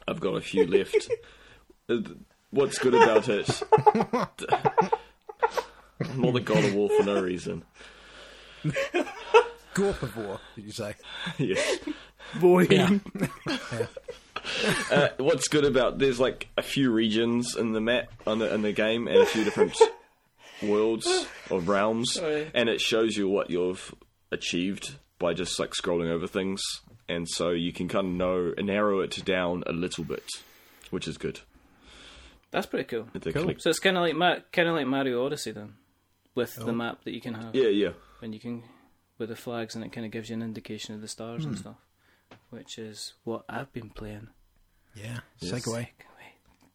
I've 0.06 0.20
got 0.20 0.34
a 0.36 0.40
few 0.40 0.66
left. 0.66 1.10
Uh, 1.88 1.98
What's 2.52 2.78
good 2.78 2.94
about 2.94 3.28
it? 3.28 3.62
I'm 6.00 6.20
not 6.20 6.34
the 6.34 6.40
God 6.40 6.64
of 6.64 6.74
War 6.74 6.88
for 6.88 7.04
no 7.04 7.22
reason. 7.22 7.64
Gorp 9.74 10.02
of 10.02 10.16
war, 10.16 10.40
did 10.56 10.64
you 10.64 10.72
say? 10.72 10.94
yes. 11.38 11.78
Boy. 12.40 12.66
Uh, 14.90 15.08
what's 15.18 15.46
good 15.48 15.64
about 15.64 15.98
there's 15.98 16.18
like 16.18 16.48
a 16.56 16.62
few 16.62 16.90
regions 16.90 17.54
in 17.54 17.72
the 17.72 17.80
map 17.80 18.08
on 18.26 18.38
the, 18.40 18.52
in 18.52 18.62
the 18.62 18.72
game 18.72 19.06
and 19.06 19.18
a 19.18 19.26
few 19.26 19.44
different 19.44 19.76
worlds 20.62 21.26
or 21.48 21.60
realms, 21.60 22.14
Sorry. 22.14 22.50
and 22.54 22.68
it 22.68 22.80
shows 22.80 23.16
you 23.16 23.28
what 23.28 23.50
you've 23.50 23.94
achieved 24.32 24.94
by 25.18 25.32
just 25.32 25.58
like 25.58 25.70
scrolling 25.72 26.10
over 26.10 26.26
things, 26.26 26.60
and 27.08 27.28
so 27.28 27.50
you 27.50 27.72
can 27.72 27.88
kind 27.88 28.06
of 28.06 28.12
know 28.12 28.54
narrow 28.58 29.00
it 29.00 29.24
down 29.24 29.62
a 29.66 29.72
little 29.72 30.04
bit, 30.04 30.24
which 30.90 31.06
is 31.06 31.16
good. 31.18 31.40
That's 32.50 32.66
pretty 32.66 32.84
cool. 32.84 33.06
Cool. 33.32 33.54
So 33.58 33.70
it's 33.70 33.78
kind 33.78 33.96
of 33.96 34.02
like 34.02 34.16
Ma- 34.16 34.40
kind 34.52 34.68
of 34.68 34.74
like 34.74 34.86
Mario 34.86 35.24
Odyssey 35.24 35.52
then, 35.52 35.74
with 36.34 36.54
the 36.56 36.72
map 36.72 37.04
that 37.04 37.12
you 37.14 37.20
can 37.20 37.34
have, 37.34 37.54
Yeah, 37.54 37.68
yeah. 37.68 37.90
and 38.22 38.34
you 38.34 38.40
can 38.40 38.64
with 39.18 39.28
the 39.28 39.36
flags, 39.36 39.74
and 39.76 39.84
it 39.84 39.92
kind 39.92 40.04
of 40.04 40.10
gives 40.10 40.30
you 40.30 40.34
an 40.36 40.42
indication 40.42 40.94
of 40.94 41.00
the 41.00 41.08
stars 41.08 41.44
and 41.44 41.56
stuff, 41.56 41.76
which 42.50 42.76
is 42.78 43.14
what 43.24 43.44
I've 43.48 43.72
been 43.72 43.90
playing. 43.90 44.28
Yeah. 45.02 45.18
Yes. 45.40 45.52
Segue. 45.52 45.64
Segue. 45.64 45.86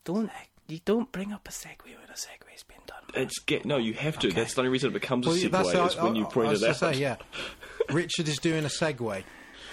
Don't 0.03 0.29
you 0.67 0.79
don't 0.85 1.11
bring 1.11 1.31
up 1.33 1.47
a 1.47 1.51
segue 1.51 1.83
when 1.85 2.09
a 2.11 2.17
segue's 2.17 2.63
been 2.63 2.77
done. 2.87 3.03
It's 3.13 3.39
get 3.39 3.65
no, 3.65 3.77
you 3.77 3.93
have 3.93 4.17
to. 4.19 4.27
Okay. 4.27 4.35
That's 4.35 4.53
the 4.55 4.61
only 4.61 4.71
reason 4.71 4.89
it 4.89 4.93
becomes 4.93 5.25
Well, 5.27 5.35
a 5.35 5.39
yeah, 5.39 5.47
segue. 5.49 5.73
that's 5.73 5.95
is 5.95 6.01
when 6.01 6.15
you 6.15 6.25
I, 6.25 6.29
point 6.29 6.47
it 6.53 6.63
I 6.63 6.65
out. 6.65 6.69
was 6.69 6.77
say, 6.79 6.93
yeah. 6.93 7.15
Richard 7.91 8.27
is 8.27 8.39
doing 8.39 8.65
a 8.65 8.67
segue. 8.67 9.23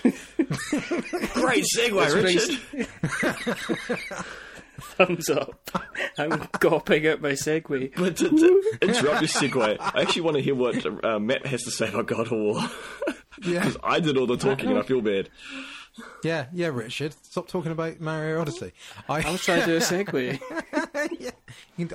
Great 0.02 1.64
segue, 1.76 2.22
Richard. 2.22 2.58
Thumbs 4.80 5.28
up. 5.30 5.70
I'm 6.18 6.30
gawping 6.58 7.04
at 7.04 7.20
my 7.22 7.30
segue. 7.32 7.92
But 7.96 8.16
to, 8.16 8.28
to 8.30 8.78
interrupt 8.82 9.20
your 9.20 9.28
segue, 9.28 9.76
I 9.80 10.00
actually 10.02 10.22
want 10.22 10.36
to 10.38 10.42
hear 10.42 10.54
what 10.54 11.04
uh, 11.04 11.18
Matt 11.18 11.46
has 11.46 11.62
to 11.62 11.70
say 11.70 11.88
about 11.88 12.06
God 12.06 12.26
of 12.26 12.32
War. 12.32 12.60
Yeah. 13.42 13.60
Because 13.60 13.76
I 13.82 14.00
did 14.00 14.16
all 14.16 14.26
the 14.26 14.36
talking 14.36 14.70
and 14.70 14.78
I 14.78 14.82
feel 14.82 15.00
bad. 15.00 15.28
Yeah, 16.24 16.46
yeah, 16.52 16.68
Richard. 16.68 17.14
Stop 17.22 17.48
talking 17.48 17.72
about 17.72 18.00
Mario 18.00 18.40
Odyssey. 18.40 18.72
I, 19.08 19.30
was 19.30 19.42
trying 19.42 19.60
to 19.60 19.66
do 19.66 19.76
a 19.76 19.80
segue. 19.80 20.40
yeah. 21.20 21.30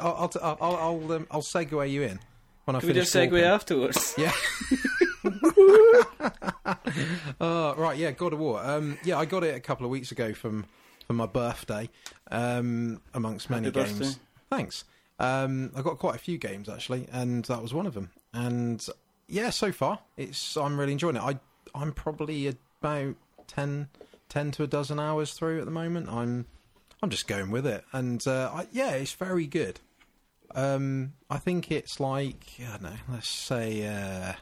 I'll, 0.01 0.31
I'll, 0.41 0.57
I'll, 0.61 0.75
I'll, 0.75 1.11
um, 1.13 1.27
I'll 1.31 1.41
segue 1.41 1.89
you 1.89 2.03
in 2.03 2.19
when 2.65 2.75
I 2.75 2.79
Can 2.79 2.87
we 2.87 2.93
do 2.93 3.01
segue 3.01 3.41
afterwards? 3.41 4.13
Yeah. 4.17 4.31
uh, 7.41 7.73
right, 7.77 7.97
yeah, 7.97 8.11
God 8.11 8.33
of 8.33 8.39
War. 8.39 8.61
Um, 8.63 8.97
yeah, 9.03 9.17
I 9.17 9.25
got 9.25 9.43
it 9.43 9.55
a 9.55 9.59
couple 9.59 9.85
of 9.85 9.91
weeks 9.91 10.11
ago 10.11 10.33
from 10.33 10.65
for 11.05 11.13
my 11.13 11.25
birthday, 11.25 11.89
um, 12.31 13.01
amongst 13.13 13.49
many 13.49 13.67
Happy 13.67 13.83
games. 13.83 13.99
birthday. 13.99 14.19
Thanks. 14.49 14.83
Um, 15.19 15.71
I 15.75 15.81
got 15.81 15.97
quite 15.97 16.15
a 16.15 16.19
few 16.19 16.37
games 16.37 16.69
actually, 16.69 17.07
and 17.11 17.45
that 17.45 17.61
was 17.61 17.73
one 17.73 17.87
of 17.87 17.93
them. 17.93 18.11
And 18.33 18.85
yeah, 19.27 19.49
so 19.49 19.71
far 19.71 19.99
it's 20.17 20.57
I'm 20.57 20.79
really 20.79 20.91
enjoying 20.91 21.15
it. 21.15 21.21
I 21.21 21.39
I'm 21.73 21.93
probably 21.93 22.53
about 22.81 23.15
10, 23.47 23.87
10 24.29 24.51
to 24.51 24.63
a 24.63 24.67
dozen 24.67 24.99
hours 24.99 25.33
through 25.33 25.59
at 25.59 25.65
the 25.65 25.71
moment. 25.71 26.09
I'm 26.09 26.45
I'm 27.01 27.09
just 27.11 27.27
going 27.27 27.51
with 27.51 27.67
it, 27.67 27.83
and 27.93 28.25
uh, 28.27 28.49
I, 28.53 28.67
yeah, 28.71 28.91
it's 28.91 29.13
very 29.13 29.45
good. 29.45 29.79
Um, 30.55 31.13
I 31.29 31.37
think 31.37 31.71
it's 31.71 31.99
like 31.99 32.43
I 32.59 32.71
don't 32.71 32.83
know. 32.83 32.95
Let's 33.09 33.29
say 33.29 33.85
uh, 33.87 34.33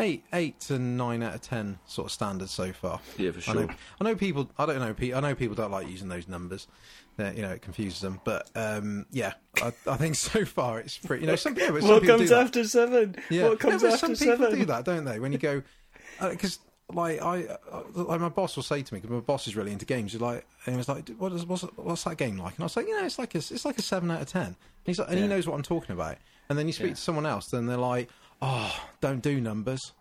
eight, 0.00 0.24
eight 0.32 0.68
and 0.70 0.96
nine 0.96 1.22
out 1.22 1.34
of 1.36 1.42
ten 1.42 1.78
sort 1.86 2.06
of 2.06 2.12
standard 2.12 2.48
so 2.48 2.72
far. 2.72 3.00
Yeah, 3.18 3.30
for 3.30 3.50
I 3.50 3.54
know, 3.54 3.60
sure. 3.66 3.76
I 4.00 4.04
know 4.04 4.14
people. 4.16 4.50
I 4.58 4.66
don't 4.66 4.80
know. 4.80 5.16
I 5.16 5.20
know 5.20 5.34
people 5.36 5.54
don't 5.54 5.70
like 5.70 5.88
using 5.88 6.08
those 6.08 6.26
numbers. 6.26 6.66
That 7.18 7.36
you 7.36 7.42
know, 7.42 7.50
it 7.50 7.62
confuses 7.62 8.00
them. 8.00 8.20
But 8.24 8.48
um, 8.56 9.06
yeah, 9.12 9.34
I, 9.62 9.72
I 9.86 9.96
think 9.96 10.14
so 10.16 10.44
far 10.44 10.80
it's 10.80 10.98
pretty. 10.98 11.22
You 11.22 11.28
know, 11.28 11.36
some, 11.36 11.54
yeah, 11.56 11.66
some 11.66 11.74
What 11.74 12.00
people 12.02 12.16
comes 12.16 12.20
do 12.22 12.34
that. 12.34 12.44
after 12.46 12.64
seven? 12.64 13.16
Yeah, 13.30 13.48
What 13.50 13.60
comes 13.60 13.82
no, 13.82 13.90
after 13.92 13.98
some 13.98 14.16
people 14.16 14.44
seven? 14.46 14.58
do 14.58 14.64
that, 14.64 14.84
don't 14.84 15.04
they? 15.04 15.20
When 15.20 15.30
you 15.30 15.38
go, 15.38 15.62
because 16.20 16.58
like 16.94 17.20
I, 17.22 17.44
uh, 17.70 17.82
like 17.94 18.20
my 18.20 18.28
boss 18.28 18.56
will 18.56 18.62
say 18.62 18.82
to 18.82 18.94
me, 18.94 19.00
because 19.00 19.14
my 19.14 19.20
boss 19.20 19.46
is 19.46 19.56
really 19.56 19.72
into 19.72 19.84
games. 19.86 20.12
He's 20.12 20.20
like, 20.20 20.46
and 20.66 20.74
he 20.74 20.76
was 20.76 20.88
like, 20.88 21.08
what 21.18 21.32
is, 21.32 21.44
what's, 21.46 21.62
what's 21.76 22.04
that 22.04 22.16
game 22.16 22.38
like? 22.38 22.54
And 22.54 22.62
I 22.62 22.66
was 22.66 22.76
like, 22.76 22.86
you 22.86 22.98
know, 22.98 23.04
it's 23.04 23.18
like 23.18 23.34
a, 23.34 23.38
it's 23.38 23.64
like 23.64 23.78
a 23.78 23.82
seven 23.82 24.10
out 24.10 24.22
of 24.22 24.28
ten. 24.28 24.46
And 24.46 24.56
he's 24.84 24.98
like, 24.98 25.08
and 25.10 25.18
he 25.18 25.26
knows 25.28 25.46
what 25.46 25.54
I'm 25.54 25.62
talking 25.62 25.92
about. 25.92 26.16
And 26.48 26.58
then 26.58 26.66
you 26.66 26.72
speak 26.72 26.88
Yeah. 26.88 26.94
to 26.94 27.00
someone 27.00 27.26
else, 27.26 27.46
then 27.46 27.66
they're 27.66 27.76
like, 27.76 28.08
oh, 28.40 28.74
don't 29.00 29.22
do 29.22 29.40
numbers. 29.40 29.92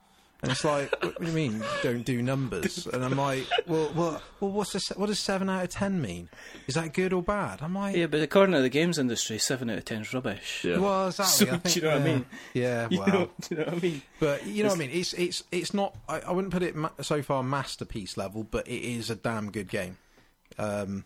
And 0.41 0.51
it's 0.51 0.63
like, 0.63 0.91
what, 1.03 1.19
do 1.19 1.27
you 1.27 1.33
mean, 1.33 1.63
don't 1.83 2.03
do 2.03 2.21
numbers? 2.21 2.87
And 2.93 3.05
I'm 3.05 3.15
like, 3.15 3.45
well, 3.67 3.91
well, 3.95 4.21
well 4.39 4.51
what's 4.51 4.73
this, 4.73 4.89
what 4.89 5.05
does 5.05 5.19
seven 5.19 5.49
out 5.49 5.63
of 5.63 5.69
ten 5.69 6.01
mean? 6.01 6.29
Is 6.67 6.75
that 6.75 6.93
good 6.93 7.13
or 7.13 7.21
bad? 7.21 7.61
I'm 7.61 7.75
like, 7.75 7.95
Yeah, 7.95 8.07
but 8.07 8.21
according 8.21 8.53
to 8.55 8.61
the 8.61 8.69
games 8.69 8.97
industry, 8.97 9.37
seven 9.37 9.69
out 9.69 9.77
of 9.77 9.85
ten 9.85 10.01
is 10.01 10.13
rubbish. 10.13 10.63
Yeah. 10.65 10.77
well, 10.79 11.07
exactly. 11.07 11.45
So, 11.45 11.57
think, 11.57 11.63
do 11.63 11.79
you 11.79 11.81
know 11.85 11.91
what 11.91 12.01
I 12.01 12.03
mean? 12.03 12.25
Yeah, 12.53 12.87
You 12.91 12.97
know, 12.99 13.29
do 13.41 13.47
you 13.51 13.57
know 13.57 13.65
what 13.65 13.73
I 13.73 13.79
mean? 13.79 14.01
But 14.19 14.45
you 14.47 14.63
know 14.63 14.69
what 14.69 14.75
I 14.75 14.79
mean. 14.79 14.89
It's 14.91 15.13
it's 15.13 15.43
it's 15.51 15.73
not. 15.73 15.95
I, 16.09 16.21
I 16.21 16.31
wouldn't 16.31 16.51
put 16.53 16.63
it 16.63 16.75
ma- 16.75 16.89
so 17.01 17.21
far 17.21 17.43
masterpiece 17.43 18.17
level, 18.17 18.43
but 18.43 18.67
it 18.67 18.81
is 18.81 19.09
a 19.09 19.15
damn 19.15 19.51
good 19.51 19.69
game. 19.69 19.97
Um, 20.57 21.05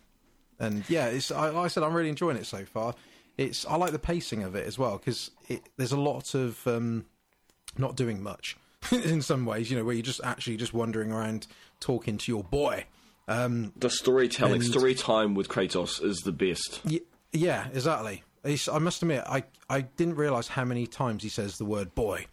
and 0.59 0.89
yeah, 0.89 1.07
it's 1.07 1.31
I, 1.31 1.49
like 1.49 1.65
I 1.65 1.67
said, 1.67 1.83
I'm 1.83 1.93
really 1.93 2.09
enjoying 2.09 2.37
it 2.37 2.45
so 2.45 2.63
far. 2.65 2.95
It's 3.37 3.65
I 3.65 3.75
like 3.75 3.91
the 3.91 3.99
pacing 3.99 4.43
of 4.43 4.55
it 4.55 4.65
as 4.65 4.79
well 4.79 4.97
because 4.97 5.31
there's 5.77 5.91
a 5.91 5.99
lot 5.99 6.33
of 6.35 6.65
um, 6.67 7.05
not 7.77 7.95
doing 7.97 8.23
much 8.23 8.55
in 9.05 9.21
some 9.21 9.45
ways. 9.45 9.69
You 9.71 9.77
know, 9.77 9.83
where 9.85 9.93
you're 9.95 10.03
just 10.03 10.21
actually 10.23 10.57
just 10.57 10.73
wandering 10.73 11.11
around 11.11 11.47
talking 11.79 12.17
to 12.17 12.31
your 12.31 12.43
boy. 12.43 12.85
Um, 13.27 13.73
The 13.75 13.89
storytelling, 13.89 14.61
And- 14.61 14.63
story 14.65 14.93
time 14.95 15.33
with 15.35 15.47
Kratos 15.47 16.03
is 16.03 16.17
the 16.19 16.31
best. 16.31 16.81
y- 16.85 17.01
yeah, 17.33 17.67
exactly. 17.73 18.23
It's, 18.43 18.67
I 18.67 18.77
must 18.77 19.01
admit, 19.01 19.23
I 19.27 19.43
I 19.69 19.81
didn't 19.81 20.15
realize 20.15 20.47
how 20.47 20.63
many 20.65 20.85
times 20.85 21.23
he 21.23 21.29
says 21.29 21.57
the 21.57 21.65
word 21.65 21.95
boy 21.95 22.27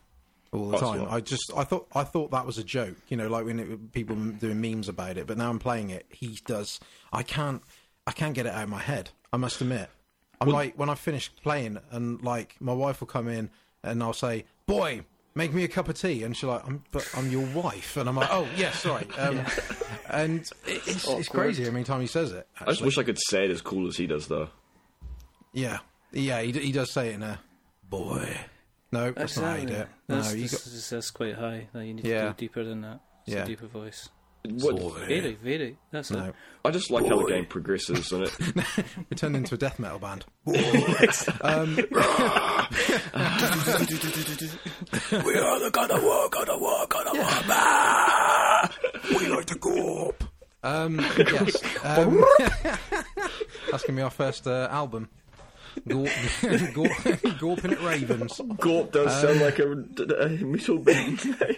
all 0.52 0.66
the 0.66 0.72
That's 0.72 0.82
time. 0.82 1.06
I 1.08 1.20
just 1.22 1.50
I 1.56 1.64
thought 1.64 1.86
I 1.94 2.04
thought 2.04 2.30
that 2.32 2.44
was 2.44 2.58
a 2.58 2.64
joke, 2.64 2.96
you 3.08 3.16
know, 3.16 3.28
like 3.28 3.46
when 3.46 3.58
it, 3.58 3.92
people 3.92 4.14
doing 4.16 4.60
memes 4.60 4.88
about 4.90 5.16
it. 5.16 5.26
But 5.26 5.38
now 5.38 5.48
I'm 5.48 5.58
playing 5.58 5.88
it, 5.88 6.04
he 6.10 6.38
does. 6.44 6.78
I 7.12 7.22
can't 7.22 7.62
I 8.06 8.12
can't 8.12 8.34
get 8.34 8.44
it 8.44 8.52
out 8.52 8.64
of 8.64 8.68
my 8.68 8.80
head. 8.80 9.08
I 9.32 9.38
must 9.38 9.60
admit. 9.62 9.88
I'm 10.42 10.48
like 10.48 10.76
when 10.78 10.90
I 10.90 10.94
finish 10.96 11.32
playing, 11.42 11.78
and 11.90 12.20
like 12.22 12.56
my 12.60 12.74
wife 12.74 13.00
will 13.00 13.06
come 13.06 13.28
in, 13.28 13.48
and 13.82 14.02
I'll 14.02 14.12
say, 14.12 14.44
"Boy, 14.66 15.02
make 15.34 15.52
me 15.54 15.64
a 15.64 15.68
cup 15.68 15.88
of 15.88 15.98
tea," 16.00 16.22
and 16.24 16.36
she's 16.36 16.44
like, 16.44 16.66
"I'm 16.66 16.82
but 16.92 17.08
I'm 17.16 17.30
your 17.30 17.46
wife," 17.54 17.96
and 17.96 18.08
I'm 18.08 18.16
like, 18.16 18.28
"Oh 18.30 18.46
yeah, 18.56 18.70
sorry." 18.72 19.06
Um, 19.18 19.40
And 20.10 20.40
it, 20.66 20.82
it's, 20.86 21.08
it's 21.08 21.28
crazy 21.28 21.64
how 21.64 21.70
many 21.70 21.84
times 21.84 22.02
he 22.02 22.06
says 22.06 22.32
it. 22.32 22.46
I 22.60 22.66
just 22.66 22.82
wish 22.82 22.98
I 22.98 23.02
could 23.02 23.18
say 23.18 23.44
it 23.46 23.50
as 23.50 23.62
cool 23.62 23.86
as 23.88 23.96
he 23.96 24.06
does, 24.06 24.26
though. 24.26 24.50
Yeah, 25.54 25.78
yeah, 26.12 26.42
he, 26.42 26.52
he 26.52 26.72
does 26.72 26.90
say 26.90 27.08
it 27.10 27.14
in 27.14 27.22
a 27.22 27.40
boy. 27.88 28.36
No, 28.90 29.10
that's 29.12 29.38
not 29.38 29.44
how 29.52 29.56
you 29.62 29.66
do 29.66 29.72
it. 29.74 29.88
That's, 30.06 30.28
no, 30.28 30.34
you 30.34 30.40
that's, 30.42 30.52
got, 30.52 30.72
that's, 30.72 30.90
that's 30.90 31.10
quite 31.10 31.34
high. 31.34 31.68
That 31.72 31.86
you 31.86 31.94
need 31.94 32.04
to 32.04 32.10
Yeah. 32.10 32.22
go 32.24 32.32
deeper 32.34 32.62
than 32.64 32.82
that. 32.82 33.00
It's 33.26 33.34
Yeah. 33.36 33.44
a 33.44 33.46
deeper 33.46 33.66
voice. 33.68 34.08
What, 34.44 35.06
Very, 35.06 35.34
very. 35.36 35.78
That's 35.92 36.10
no. 36.10 36.24
it. 36.26 36.34
I 36.64 36.70
just 36.72 36.90
like 36.90 37.06
how 37.06 37.16
the 37.22 37.28
game 37.32 37.46
progresses, 37.46 38.10
and 38.12 38.24
it 38.24 38.36
We 39.10 39.16
turned 39.16 39.36
into 39.36 39.54
a 39.54 39.58
death 39.58 39.78
metal 39.78 40.00
band. 40.00 40.26
we 42.72 42.78
are 45.36 45.58
the 45.60 45.70
God 45.72 45.90
of 45.90 46.02
War, 46.02 46.28
God 46.30 46.48
of 46.48 46.58
War, 46.60 46.86
God 46.88 47.06
of 47.06 47.18
War. 47.18 47.28
bah! 47.46 48.68
we 49.18 49.26
like 49.28 49.44
to 49.46 49.54
gorp. 49.56 50.24
Um, 50.62 50.98
yes. 51.18 51.56
Um, 51.84 52.24
that's 53.70 53.84
gonna 53.84 53.96
be 53.96 54.02
our 54.02 54.10
first 54.10 54.46
uh, 54.46 54.68
album. 54.70 55.08
Gorp, 55.86 56.08
gorp, 56.72 56.92
gorping 57.40 57.72
at 57.72 57.82
Ravens. 57.82 58.40
Gorp 58.58 58.92
does 58.92 59.20
sound 59.20 59.40
like 59.40 59.58
a, 59.58 59.72
a 59.72 60.28
metal 60.28 60.78
band 60.78 61.22
name. 61.24 61.56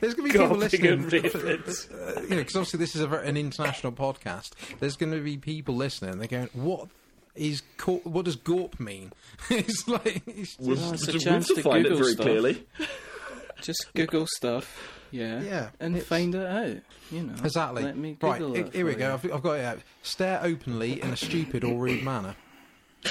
There's 0.00 0.14
going 0.14 0.30
to 0.30 0.32
be 0.32 0.38
people 0.38 0.56
listening. 0.56 1.04
at 1.04 1.12
Ravens. 1.12 1.88
uh, 1.90 2.20
you 2.22 2.28
know, 2.28 2.36
because 2.36 2.54
obviously 2.56 2.78
this 2.78 2.94
is 2.94 3.02
a, 3.02 3.08
an 3.08 3.36
international 3.36 3.92
podcast. 3.92 4.52
There's 4.80 4.96
going 4.96 5.12
to 5.12 5.20
be 5.20 5.36
people 5.36 5.74
listening. 5.74 6.18
They're 6.18 6.28
going, 6.28 6.48
"What 6.52 6.88
is 7.34 7.62
cor- 7.76 8.00
what 8.04 8.24
does 8.24 8.36
gorp 8.36 8.78
mean?" 8.80 9.12
it's 9.50 9.86
like 9.88 10.22
it's 10.26 10.56
Was, 10.58 10.80
Well, 10.80 10.92
it's 10.94 11.08
a 11.08 11.12
was 11.12 11.22
chance 11.24 11.46
to 11.48 11.54
to 11.56 11.62
find 11.62 11.86
it 11.86 11.96
very 11.96 12.12
stuff. 12.12 12.24
clearly. 12.26 12.66
Just 13.62 13.86
Google 13.94 14.26
stuff. 14.26 14.90
Yeah. 15.10 15.40
Yeah, 15.42 15.68
And 15.80 15.94
it's- 15.94 16.08
find 16.08 16.34
it 16.34 16.44
out. 16.46 16.76
You 17.10 17.22
know. 17.22 17.34
exactly 17.44 17.84
Let 17.84 17.96
me 17.96 18.16
right. 18.20 18.38
Google 18.38 18.54
he- 18.54 18.60
it 18.62 18.74
Here 18.74 18.84
we 18.84 18.92
for 18.94 18.98
go. 18.98 19.14
I've, 19.14 19.32
I've 19.32 19.42
got 19.42 19.52
it 19.58 19.64
out. 19.64 19.78
Stare 20.02 20.40
openly 20.42 21.00
in 21.00 21.10
a 21.10 21.16
stupid 21.16 21.62
or 21.64 21.78
rude 21.78 22.02
manner. 22.02 22.34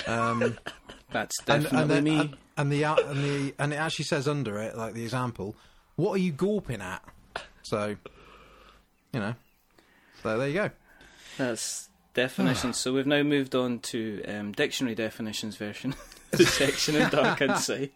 Um, 0.06 0.58
That's 1.12 1.36
and, 1.48 1.64
definitely 1.64 1.80
and, 1.82 1.90
the, 1.92 2.02
me. 2.02 2.20
and, 2.20 2.38
and 2.58 2.72
the 2.72 2.86
out- 2.86 3.06
and 3.06 3.24
the 3.24 3.54
and 3.58 3.72
it 3.74 3.78
actually 3.78 4.06
says 4.06 4.28
under 4.28 4.60
it, 4.60 4.76
like 4.78 4.94
the 4.96 5.04
example, 5.04 5.56
"What 5.96 6.12
are 6.12 6.18
you 6.18 6.34
gawping 6.34 6.82
at?" 6.82 7.02
So, 7.62 7.96
you 9.14 9.20
know, 9.20 9.36
so 10.22 10.38
there 10.38 10.48
you 10.50 10.54
go. 10.56 10.70
That's 11.38 11.90
definitions. 12.14 12.78
so 12.78 12.94
we've 12.94 13.08
now 13.08 13.24
moved 13.24 13.56
on 13.56 13.80
to 13.80 14.24
um, 14.26 14.52
dictionary 14.52 14.96
definitions 14.96 15.56
version. 15.56 15.96
the 16.32 16.46
section 16.46 17.00
of 17.02 17.12
Dark 17.12 17.42
Insight. 17.42 17.94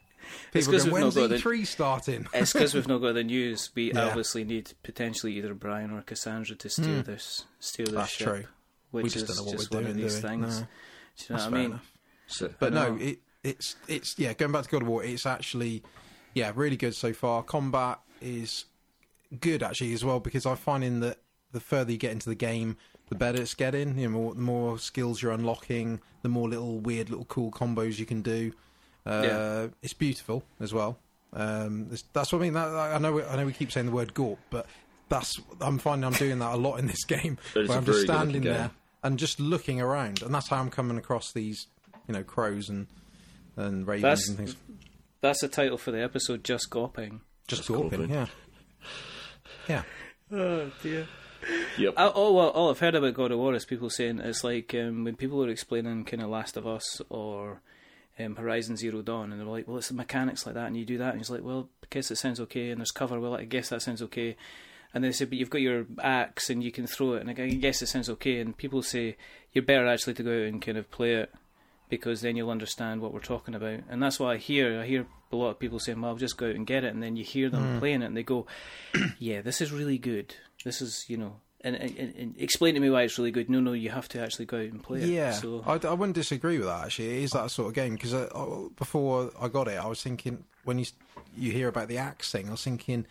It's 0.53 0.67
because 0.67 0.83
go, 0.85 0.91
we've 0.91 1.01
not 1.03 1.13
"When's 1.13 1.15
got 1.15 1.29
the. 1.29 1.35
E3 1.37 1.65
starting?" 1.67 2.27
It's 2.33 2.53
because 2.53 2.73
we've 2.73 2.87
not 2.87 2.99
got 2.99 3.13
the 3.13 3.23
news. 3.23 3.69
We 3.75 3.93
Yeah. 3.93 4.07
obviously 4.07 4.43
need 4.43 4.73
potentially 4.83 5.33
either 5.37 5.53
Brian 5.53 5.91
or 5.91 6.01
Cassandra 6.01 6.55
to 6.57 6.69
steer 6.69 7.01
this, 7.01 7.45
steer 7.59 7.85
this. 7.85 7.95
That's 7.95 8.11
ship, 8.11 8.27
true. 8.27 8.43
which 8.91 9.03
We 9.03 9.09
just 9.09 9.29
is 9.29 9.35
don't 9.37 9.37
know 9.37 9.51
what 9.51 9.57
just 9.57 9.71
we're 9.71 9.77
one 9.77 9.83
doing, 9.85 9.95
of 9.97 10.01
these 10.03 10.15
do 10.15 10.27
things. 10.27 10.59
No. 10.61 10.67
Do 11.17 11.23
you 11.23 11.29
know 11.29 11.41
That's 11.41 11.51
what 11.51 11.57
I 11.59 11.67
mean? 11.67 11.79
So, 12.27 12.53
But 12.59 12.73
no, 12.73 12.97
it, 12.99 13.19
it's 13.43 13.75
it's 13.87 14.19
yeah. 14.19 14.33
Going 14.33 14.51
back 14.51 14.63
to 14.63 14.69
God 14.69 14.81
of 14.81 14.87
War, 14.89 15.03
it's 15.03 15.25
actually 15.25 15.81
yeah 16.33 16.51
really 16.53 16.75
good 16.77 16.93
so 16.93 17.13
far. 17.13 17.41
Combat 17.43 17.99
is 18.21 18.65
good 19.39 19.63
actually 19.63 19.93
as 19.93 20.03
well 20.03 20.19
because 20.19 20.45
I'm 20.45 20.57
finding 20.57 20.99
that 20.99 21.19
the 21.53 21.59
further 21.61 21.91
you 21.93 21.97
get 21.97 22.11
into 22.11 22.27
the 22.29 22.35
game, 22.35 22.75
the 23.09 23.15
better 23.15 23.41
it's 23.41 23.53
getting. 23.53 23.97
You 23.97 24.07
know, 24.09 24.17
more, 24.17 24.33
the 24.35 24.41
more 24.41 24.79
skills 24.79 25.21
you're 25.21 25.31
unlocking, 25.31 25.99
the 26.21 26.29
more 26.29 26.47
little 26.49 26.79
weird 26.79 27.09
little 27.09 27.25
cool 27.25 27.51
combos 27.51 27.99
you 27.99 28.05
can 28.05 28.21
do. 28.21 28.51
Uh, 29.05 29.21
Yeah. 29.23 29.67
It's 29.81 29.93
beautiful 29.93 30.43
as 30.59 30.73
well. 30.73 30.97
Um, 31.33 31.89
that's 32.13 32.31
what 32.31 32.39
I 32.39 32.41
mean. 32.41 32.53
That, 32.53 32.67
I 32.67 32.97
know 32.97 33.21
I 33.23 33.35
know 33.35 33.45
we 33.45 33.53
keep 33.53 33.71
saying 33.71 33.85
the 33.87 33.91
word 33.91 34.13
gorp, 34.13 34.39
but 34.49 34.65
that's 35.09 35.35
I'm 35.61 35.77
finding 35.77 36.05
I'm 36.05 36.13
doing 36.13 36.39
that 36.39 36.53
a 36.53 36.57
lot 36.57 36.77
in 36.77 36.87
this 36.87 37.03
game. 37.05 37.37
But 37.53 37.61
it's 37.61 37.69
where 37.69 37.77
a 37.77 37.81
I'm 37.81 37.85
just 37.85 38.01
standing 38.01 38.41
there 38.43 38.71
and 39.03 39.19
just 39.19 39.39
looking 39.39 39.79
around, 39.81 40.21
and 40.21 40.33
that's 40.33 40.49
how 40.49 40.57
I'm 40.57 40.69
coming 40.69 40.97
across 40.97 41.31
these, 41.33 41.67
you 42.07 42.13
know, 42.13 42.23
crows 42.23 42.69
and 42.69 42.87
and 43.55 43.85
ravens 43.87 44.03
That's- 44.03 44.27
and 44.29 44.37
things. 44.37 44.55
That's 45.19 45.41
the 45.41 45.47
title 45.47 45.77
for 45.77 45.91
the 45.91 46.01
episode. 46.03 46.43
Just 46.43 46.69
gawping. 46.69 47.21
Just 47.47 47.63
Just 47.63 47.69
gawping, 47.69 48.07
gawping. 48.07 48.09
yeah, 48.09 48.27
yeah. 49.67 49.83
Oh 50.31 50.71
dear. 50.83 51.07
Yep. 51.77 51.93
I, 51.95 52.07
all, 52.07 52.35
well, 52.35 52.49
all 52.49 52.69
I've 52.69 52.79
heard 52.79 52.95
about 52.95 53.13
God 53.13 53.31
of 53.31 53.39
War 53.39 53.53
is 53.53 53.65
people 53.65 53.89
saying 53.89 54.19
it's 54.19 54.43
like 54.43 54.73
um, 54.73 55.03
when 55.03 55.15
people 55.15 55.43
are 55.43 55.49
explaining 55.49 56.05
kind 56.05 56.23
of 56.23 56.29
Last 56.29 56.57
of 56.57 56.65
Us 56.65 57.01
or 57.09 57.61
um, 58.19 58.35
Horizon 58.35 58.75
Zero 58.77 59.01
Dawn, 59.01 59.31
and 59.31 59.39
they're 59.39 59.47
like, 59.47 59.67
"Well, 59.67 59.77
it's 59.77 59.89
the 59.89 59.93
mechanics 59.93 60.45
like 60.45 60.55
that," 60.55 60.67
and 60.67 60.77
you 60.77 60.85
do 60.85 60.97
that, 60.97 61.11
and 61.11 61.19
he's 61.19 61.29
like, 61.29 61.43
"Well, 61.43 61.69
I 61.83 61.87
guess 61.89 62.11
it 62.11 62.17
sounds 62.17 62.39
okay." 62.41 62.69
And 62.71 62.79
there's 62.79 62.91
cover. 62.91 63.19
Well, 63.19 63.35
I 63.35 63.43
guess 63.43 63.69
that 63.69 63.81
sounds 63.81 64.01
okay. 64.03 64.35
And 64.93 65.03
they 65.03 65.11
say, 65.11 65.25
"But 65.25 65.37
you've 65.37 65.49
got 65.49 65.61
your 65.61 65.85
axe 66.01 66.49
and 66.49 66.63
you 66.63 66.71
can 66.71 66.87
throw 66.87 67.13
it," 67.13 67.21
and 67.21 67.29
I 67.29 67.33
guess 67.33 67.81
it 67.81 67.87
sounds 67.87 68.09
okay. 68.09 68.39
And 68.39 68.57
people 68.57 68.81
say 68.81 69.17
you're 69.53 69.63
better 69.63 69.87
actually 69.87 70.15
to 70.15 70.23
go 70.23 70.31
out 70.31 70.47
and 70.47 70.61
kind 70.61 70.77
of 70.77 70.89
play 70.89 71.15
it 71.15 71.33
because 71.89 72.21
then 72.21 72.35
you'll 72.35 72.49
understand 72.49 73.01
what 73.01 73.13
we're 73.13 73.19
talking 73.19 73.55
about. 73.55 73.81
And 73.89 74.01
that's 74.01 74.19
what 74.19 74.31
I 74.31 74.37
hear. 74.37 74.81
I 74.81 74.85
hear 74.85 75.05
a 75.31 75.35
lot 75.35 75.51
of 75.51 75.59
people 75.59 75.79
saying, 75.79 76.01
"Well, 76.01 76.11
I'll 76.11 76.17
just 76.17 76.37
go 76.37 76.49
out 76.49 76.55
and 76.55 76.65
get 76.65 76.83
it," 76.83 76.93
and 76.93 77.03
then 77.03 77.15
you 77.15 77.23
hear 77.23 77.49
them 77.49 77.79
playing 77.79 78.01
it, 78.01 78.05
and 78.05 78.17
they 78.17 78.23
go, 78.23 78.47
"Yeah, 79.19 79.41
this 79.41 79.61
is 79.61 79.71
really 79.71 79.97
good. 79.97 80.35
This 80.67 80.81
is 80.81 81.05
you 81.07 81.17
know." 81.17 81.37
And, 81.61 81.75
and, 81.75 81.97
and 82.15 82.35
explain 82.37 82.75
to 82.75 82.79
me 82.79 82.91
why 82.91 83.01
it's 83.01 83.17
really 83.17 83.31
good. 83.31 83.49
No, 83.49 83.59
no, 83.59 83.73
you 83.73 83.89
have 83.89 84.07
to 84.09 84.21
actually 84.21 84.45
go 84.45 84.57
out 84.57 84.63
and 84.65 84.81
play 84.81 85.01
it. 85.01 85.09
Yeah, 85.09 85.31
So 85.31 85.63
I, 85.65 85.73
I 85.87 85.93
wouldn't 85.93 86.13
disagree 86.15 86.59
with 86.59 86.67
that. 86.67 86.85
Actually, 86.85 87.17
it 87.17 87.23
is 87.23 87.31
that 87.31 87.49
sort 87.49 87.69
of 87.69 87.73
game 87.73 87.95
because 87.95 88.13
uh, 88.13 88.27
before 88.77 89.31
I 89.41 89.47
got 89.47 89.67
it, 89.67 89.79
I 89.83 89.87
was 89.87 90.01
thinking 90.03 90.43
when 90.65 90.77
you 90.77 90.85
you 91.35 91.51
hear 91.51 91.67
about 91.67 91.87
the 91.87 91.97
axe 91.97 92.31
thing, 92.31 92.47
I 92.47 92.51
was 92.51 92.63
thinking, 92.63 93.07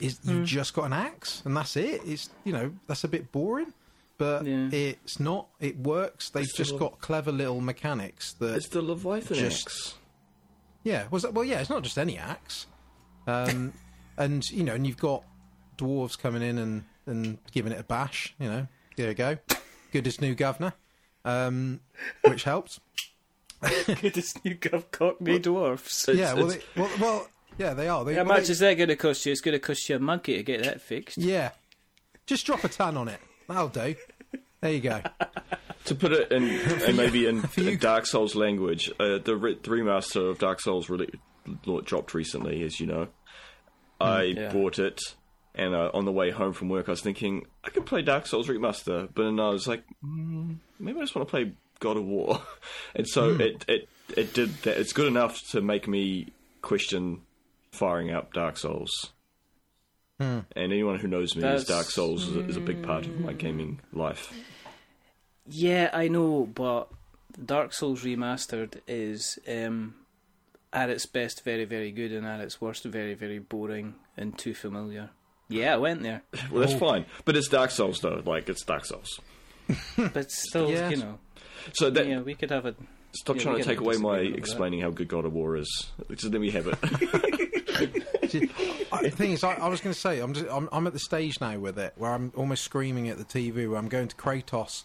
is 0.00 0.20
you 0.22 0.44
just 0.44 0.74
got 0.74 0.84
an 0.84 0.92
axe 0.92 1.40
and 1.46 1.56
that's 1.56 1.76
it? 1.76 2.02
It's 2.04 2.28
you 2.44 2.52
know 2.52 2.72
that's 2.88 3.04
a 3.04 3.08
bit 3.08 3.32
boring, 3.32 3.72
but 4.18 4.44
Yeah. 4.44 4.68
it's 4.70 5.18
not. 5.18 5.48
It 5.58 5.78
works. 5.78 6.28
They've 6.28 6.42
It's 6.44 6.54
just 6.54 6.68
still- 6.68 6.78
got 6.78 7.00
clever 7.00 7.32
little 7.32 7.62
mechanics 7.62 8.34
that 8.34 8.56
it's 8.56 8.68
the 8.68 8.82
Leviathan 8.82 9.38
Just- 9.38 9.66
axe. 9.66 9.94
Yeah, 10.84 11.06
was 11.10 11.22
that, 11.22 11.32
well, 11.34 11.44
yeah, 11.44 11.60
it's 11.60 11.70
not 11.70 11.82
just 11.82 11.98
any 11.98 12.18
axe, 12.18 12.66
um, 13.26 13.72
and 14.18 14.48
you 14.50 14.62
know, 14.62 14.74
and 14.74 14.86
you've 14.86 14.98
got 14.98 15.24
dwarves 15.78 16.18
coming 16.18 16.42
in 16.42 16.58
and 16.58 16.84
and 17.06 17.38
giving 17.52 17.72
it 17.72 17.80
a 17.80 17.84
bash. 17.84 18.34
You 18.38 18.48
know, 18.48 18.66
there 18.96 19.08
you 19.08 19.14
go, 19.14 19.38
good 19.92 20.06
as 20.06 20.20
new 20.20 20.34
governor, 20.34 20.74
um, 21.24 21.80
which 22.26 22.44
helps. 22.44 22.80
Good 23.86 24.16
as 24.16 24.36
new 24.44 24.54
gov 24.54 24.88
cockney 24.92 25.40
dwarfs. 25.40 26.08
It's- 26.08 26.16
yeah, 26.16 26.32
well, 26.34 26.46
they, 26.46 26.60
well, 26.76 26.90
well, 27.00 27.28
yeah, 27.58 27.74
they 27.74 27.88
are. 27.88 28.04
They, 28.04 28.14
How 28.14 28.18
well, 28.22 28.36
much 28.36 28.46
they- 28.46 28.52
is 28.52 28.60
that 28.60 28.74
going 28.74 28.88
to 28.88 28.94
cost 28.94 29.26
you? 29.26 29.32
It's 29.32 29.40
going 29.40 29.54
to 29.54 29.58
cost 29.58 29.88
you 29.88 29.96
a 29.96 29.98
monkey 29.98 30.36
to 30.36 30.44
get 30.44 30.62
that 30.62 30.80
fixed. 30.80 31.18
Yeah, 31.18 31.50
just 32.24 32.46
drop 32.46 32.62
a 32.62 32.68
ton 32.68 32.96
on 32.96 33.08
it. 33.08 33.18
That'll 33.48 33.66
do. 33.68 33.96
There 34.60 34.72
you 34.72 34.80
go. 34.80 35.00
To 35.84 35.94
put 35.94 36.12
it 36.12 36.30
in, 36.30 36.44
and 36.44 36.98
maybe 36.98 37.24
in, 37.26 37.48
you. 37.56 37.68
in 37.68 37.78
Dark 37.78 38.04
Souls 38.04 38.34
language, 38.34 38.92
uh, 39.00 39.16
the, 39.24 39.34
re- 39.34 39.54
the 39.60 39.70
remaster 39.70 40.28
of 40.30 40.38
Dark 40.38 40.60
Souls 40.60 40.90
really 40.90 41.08
dropped 41.84 42.12
recently, 42.12 42.62
as 42.62 42.78
you 42.78 42.86
know. 42.86 43.08
I 43.98 44.22
yeah. 44.24 44.52
bought 44.52 44.78
it, 44.78 45.00
and 45.54 45.74
uh, 45.74 45.90
on 45.94 46.04
the 46.04 46.12
way 46.12 46.30
home 46.30 46.52
from 46.52 46.68
work, 46.68 46.88
I 46.88 46.92
was 46.92 47.00
thinking 47.00 47.46
I 47.64 47.70
could 47.70 47.86
play 47.86 48.02
Dark 48.02 48.26
Souls 48.26 48.48
remaster, 48.48 49.08
but 49.12 49.24
then 49.24 49.40
I 49.40 49.48
was 49.48 49.66
like, 49.66 49.84
mm, 50.04 50.56
maybe 50.78 50.98
I 50.98 51.02
just 51.02 51.14
want 51.14 51.26
to 51.26 51.30
play 51.30 51.52
God 51.80 51.96
of 51.96 52.04
War, 52.04 52.42
and 52.94 53.06
so 53.06 53.30
it, 53.30 53.64
it 53.68 53.88
it 54.16 54.34
did 54.34 54.50
that. 54.62 54.78
It's 54.78 54.92
good 54.92 55.06
enough 55.08 55.40
to 55.50 55.60
make 55.60 55.86
me 55.88 56.32
question 56.62 57.22
firing 57.72 58.10
up 58.10 58.32
Dark 58.32 58.56
Souls. 58.58 58.90
And 60.20 60.44
anyone 60.56 60.98
who 60.98 61.06
knows 61.06 61.36
me, 61.36 61.42
That's- 61.42 61.62
is 61.62 61.68
Dark 61.68 61.86
Souls 61.86 62.26
is 62.26 62.34
a, 62.34 62.40
is 62.40 62.56
a 62.56 62.60
big 62.60 62.82
part 62.82 63.06
of 63.06 63.20
my 63.20 63.32
gaming 63.32 63.78
life. 63.92 64.32
Yeah, 65.46 65.90
I 65.92 66.08
know, 66.08 66.44
but 66.52 66.88
Dark 67.44 67.72
Souls 67.72 68.02
Remastered 68.02 68.80
is 68.88 69.38
um, 69.48 69.94
at 70.72 70.90
its 70.90 71.06
best 71.06 71.44
very, 71.44 71.64
very 71.64 71.92
good, 71.92 72.12
and 72.12 72.26
at 72.26 72.40
its 72.40 72.60
worst 72.60 72.82
very, 72.84 73.14
very 73.14 73.38
boring 73.38 73.94
and 74.16 74.36
too 74.36 74.54
familiar. 74.54 75.10
Yeah, 75.48 75.74
I 75.74 75.76
went 75.78 76.02
there, 76.02 76.22
Well, 76.50 76.60
that's 76.60 76.74
oh. 76.74 76.78
fine, 76.78 77.06
but 77.24 77.36
it's 77.36 77.48
Dark 77.48 77.70
Souls 77.70 78.00
though. 78.00 78.22
Like 78.24 78.48
it's 78.48 78.64
Dark 78.64 78.84
Souls. 78.84 79.20
but 79.96 80.30
still, 80.30 80.70
Yes. 80.70 80.90
you 80.92 80.96
know, 80.98 81.18
So 81.72 81.90
that 81.90 82.06
yeah, 82.06 82.20
we 82.20 82.34
could 82.34 82.50
have 82.50 82.66
a. 82.66 82.74
stop 83.12 83.36
yeah, 83.36 83.42
trying 83.42 83.58
to 83.58 83.64
take 83.64 83.80
away 83.80 83.96
my 83.96 84.16
disagree 84.18 84.30
that. 84.32 84.38
explaining 84.38 84.80
how 84.80 84.90
good 84.90 85.08
God 85.08 85.24
of 85.24 85.32
War 85.32 85.56
is. 85.56 85.86
Just 86.10 86.32
let 86.32 86.40
me 86.40 86.50
have 86.50 86.66
it. 86.68 86.78
See, 88.30 88.50
I, 88.92 89.02
the 89.04 89.10
thing 89.10 89.32
is, 89.32 89.42
I, 89.44 89.54
I 89.54 89.68
was 89.68 89.80
going 89.80 89.94
to 89.94 89.98
say, 89.98 90.18
I'm, 90.20 90.34
just, 90.34 90.46
I'm 90.50 90.68
I'm 90.72 90.86
at 90.86 90.92
the 90.92 90.98
stage 90.98 91.40
now 91.40 91.58
with 91.58 91.78
it 91.78 91.94
where 91.96 92.12
I'm 92.12 92.30
almost 92.36 92.62
screaming 92.64 93.08
at 93.08 93.16
the 93.16 93.24
TV. 93.24 93.68
Where 93.68 93.78
I'm 93.78 93.88
going 93.88 94.08
to 94.08 94.16
Kratos, 94.16 94.84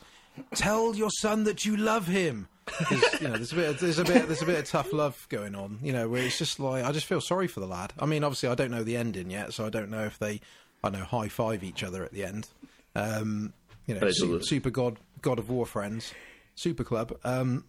tell 0.56 0.95
your 0.95 1.10
son 1.19 1.43
that 1.43 1.65
you 1.65 1.76
love 1.76 2.08
him. 2.08 2.47
'Cause, 2.65 3.21
you 3.21 3.28
know, 3.28 3.34
there's 3.36 3.52
a 3.52 3.56
bit, 3.56 3.80
there's 3.80 3.99
a 3.99 4.04
bit, 4.06 4.28
there's 4.28 4.41
a 4.41 4.45
bit 4.45 4.60
of 4.60 4.65
tough 4.65 4.93
love 4.93 5.26
going 5.30 5.54
on. 5.56 5.80
You 5.84 5.91
know, 5.93 6.08
where 6.10 6.23
it's 6.23 6.38
just 6.38 6.60
like 6.60 6.84
I 6.86 6.91
just 6.91 7.06
feel 7.06 7.21
sorry 7.21 7.47
for 7.47 7.60
the 7.60 7.67
lad. 7.67 7.93
I 7.99 8.06
mean, 8.06 8.23
obviously, 8.23 8.49
I 8.49 8.56
don't 8.56 8.71
know 8.71 8.84
the 8.84 8.95
ending 8.97 9.30
yet, 9.30 9.54
so 9.54 9.65
I 9.65 9.69
don't 9.69 9.89
know 9.89 10.06
if 10.06 10.17
they, 10.17 10.39
I 10.84 10.89
know, 10.89 11.04
high 11.04 11.28
five 11.28 11.63
each 11.63 11.84
other 11.84 12.04
at 12.06 12.12
the 12.13 12.23
end. 12.23 12.47
Um, 12.95 13.54
you 13.86 13.95
know, 13.95 13.99
They 14.02 14.12
su- 14.13 14.41
super 14.43 14.69
god, 14.69 14.97
god 15.21 15.39
of 15.39 15.49
war 15.49 15.65
friends, 15.65 16.13
super 16.56 16.84
club. 16.86 17.17
Um, 17.26 17.65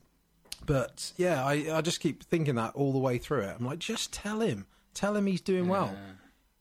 but 0.65 1.13
yeah, 1.17 1.45
I, 1.45 1.77
I 1.77 1.81
just 1.81 2.01
keep 2.01 2.23
thinking 2.25 2.55
that 2.55 2.75
all 2.75 2.93
the 2.93 2.99
way 2.99 3.19
through 3.19 3.41
it. 3.43 3.57
I'm 3.59 3.67
like, 3.67 3.81
just 3.81 4.13
tell 4.13 4.41
him, 4.41 4.67
tell 4.95 5.17
him 5.17 5.27
he's 5.27 5.41
doing 5.41 5.67
well. 5.69 5.97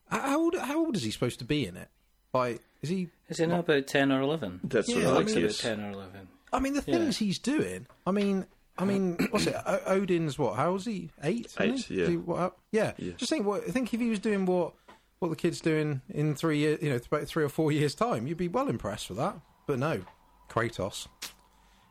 How 0.09 0.19
how 0.19 0.39
old, 0.41 0.55
how 0.57 0.77
old 0.85 0.95
is 0.95 1.03
he 1.03 1.11
supposed 1.11 1.39
to 1.39 1.45
be 1.45 1.65
in 1.65 1.77
it? 1.77 1.87
Like, 2.33 2.61
is 2.81 2.89
he? 2.89 3.09
Is 3.29 3.39
it 3.39 3.47
not 3.47 3.59
about 3.61 3.85
ten 3.87 4.11
or 4.11 4.21
eleven? 4.21 4.59
That's 4.63 4.89
Yeah, 4.89 4.95
what 4.97 5.05
I 5.05 5.09
I 5.09 5.13
Looks 5.19 5.35
mean- 5.35 5.43
about 5.45 5.55
ten 5.57 5.79
or 5.83 5.91
eleven. 5.91 6.27
I 6.53 6.59
mean, 6.59 6.73
the 6.73 6.81
things 6.81 7.17
he's 7.17 7.39
doing. 7.39 7.87
I 8.05 8.11
mean, 8.11 8.45
I 8.77 8.85
mean, 8.85 9.17
what's 9.31 9.47
it? 9.47 9.55
O- 9.65 9.81
Odin's 9.87 10.37
what? 10.37 10.55
How 10.55 10.69
old's 10.71 10.85
he? 10.85 11.09
Eight. 11.23 11.53
Eight, 11.59 11.79
he? 11.85 12.01
yeah. 12.01 12.07
He- 12.07 12.17
what, 12.17 12.55
yeah. 12.71 12.93
Yeah. 12.97 13.13
Just 13.17 13.29
think. 13.29 13.45
What 13.45 13.63
think 13.65 13.93
if 13.93 13.99
he 13.99 14.09
was 14.09 14.19
doing 14.19 14.45
what 14.45 14.73
what 15.19 15.29
the 15.29 15.35
kid's 15.35 15.61
doing 15.61 16.01
in 16.09 16.35
three 16.35 16.59
years? 16.59 16.81
You 16.81 16.89
know, 16.91 16.95
about 17.11 17.27
three 17.27 17.43
or 17.43 17.49
four 17.49 17.71
years' 17.71 17.95
time, 17.95 18.27
you'd 18.27 18.37
be 18.37 18.47
well 18.47 18.67
impressed 18.67 19.09
with 19.09 19.17
that. 19.17 19.35
But 19.67 19.79
no, 19.79 20.01
Kratos. 20.49 21.07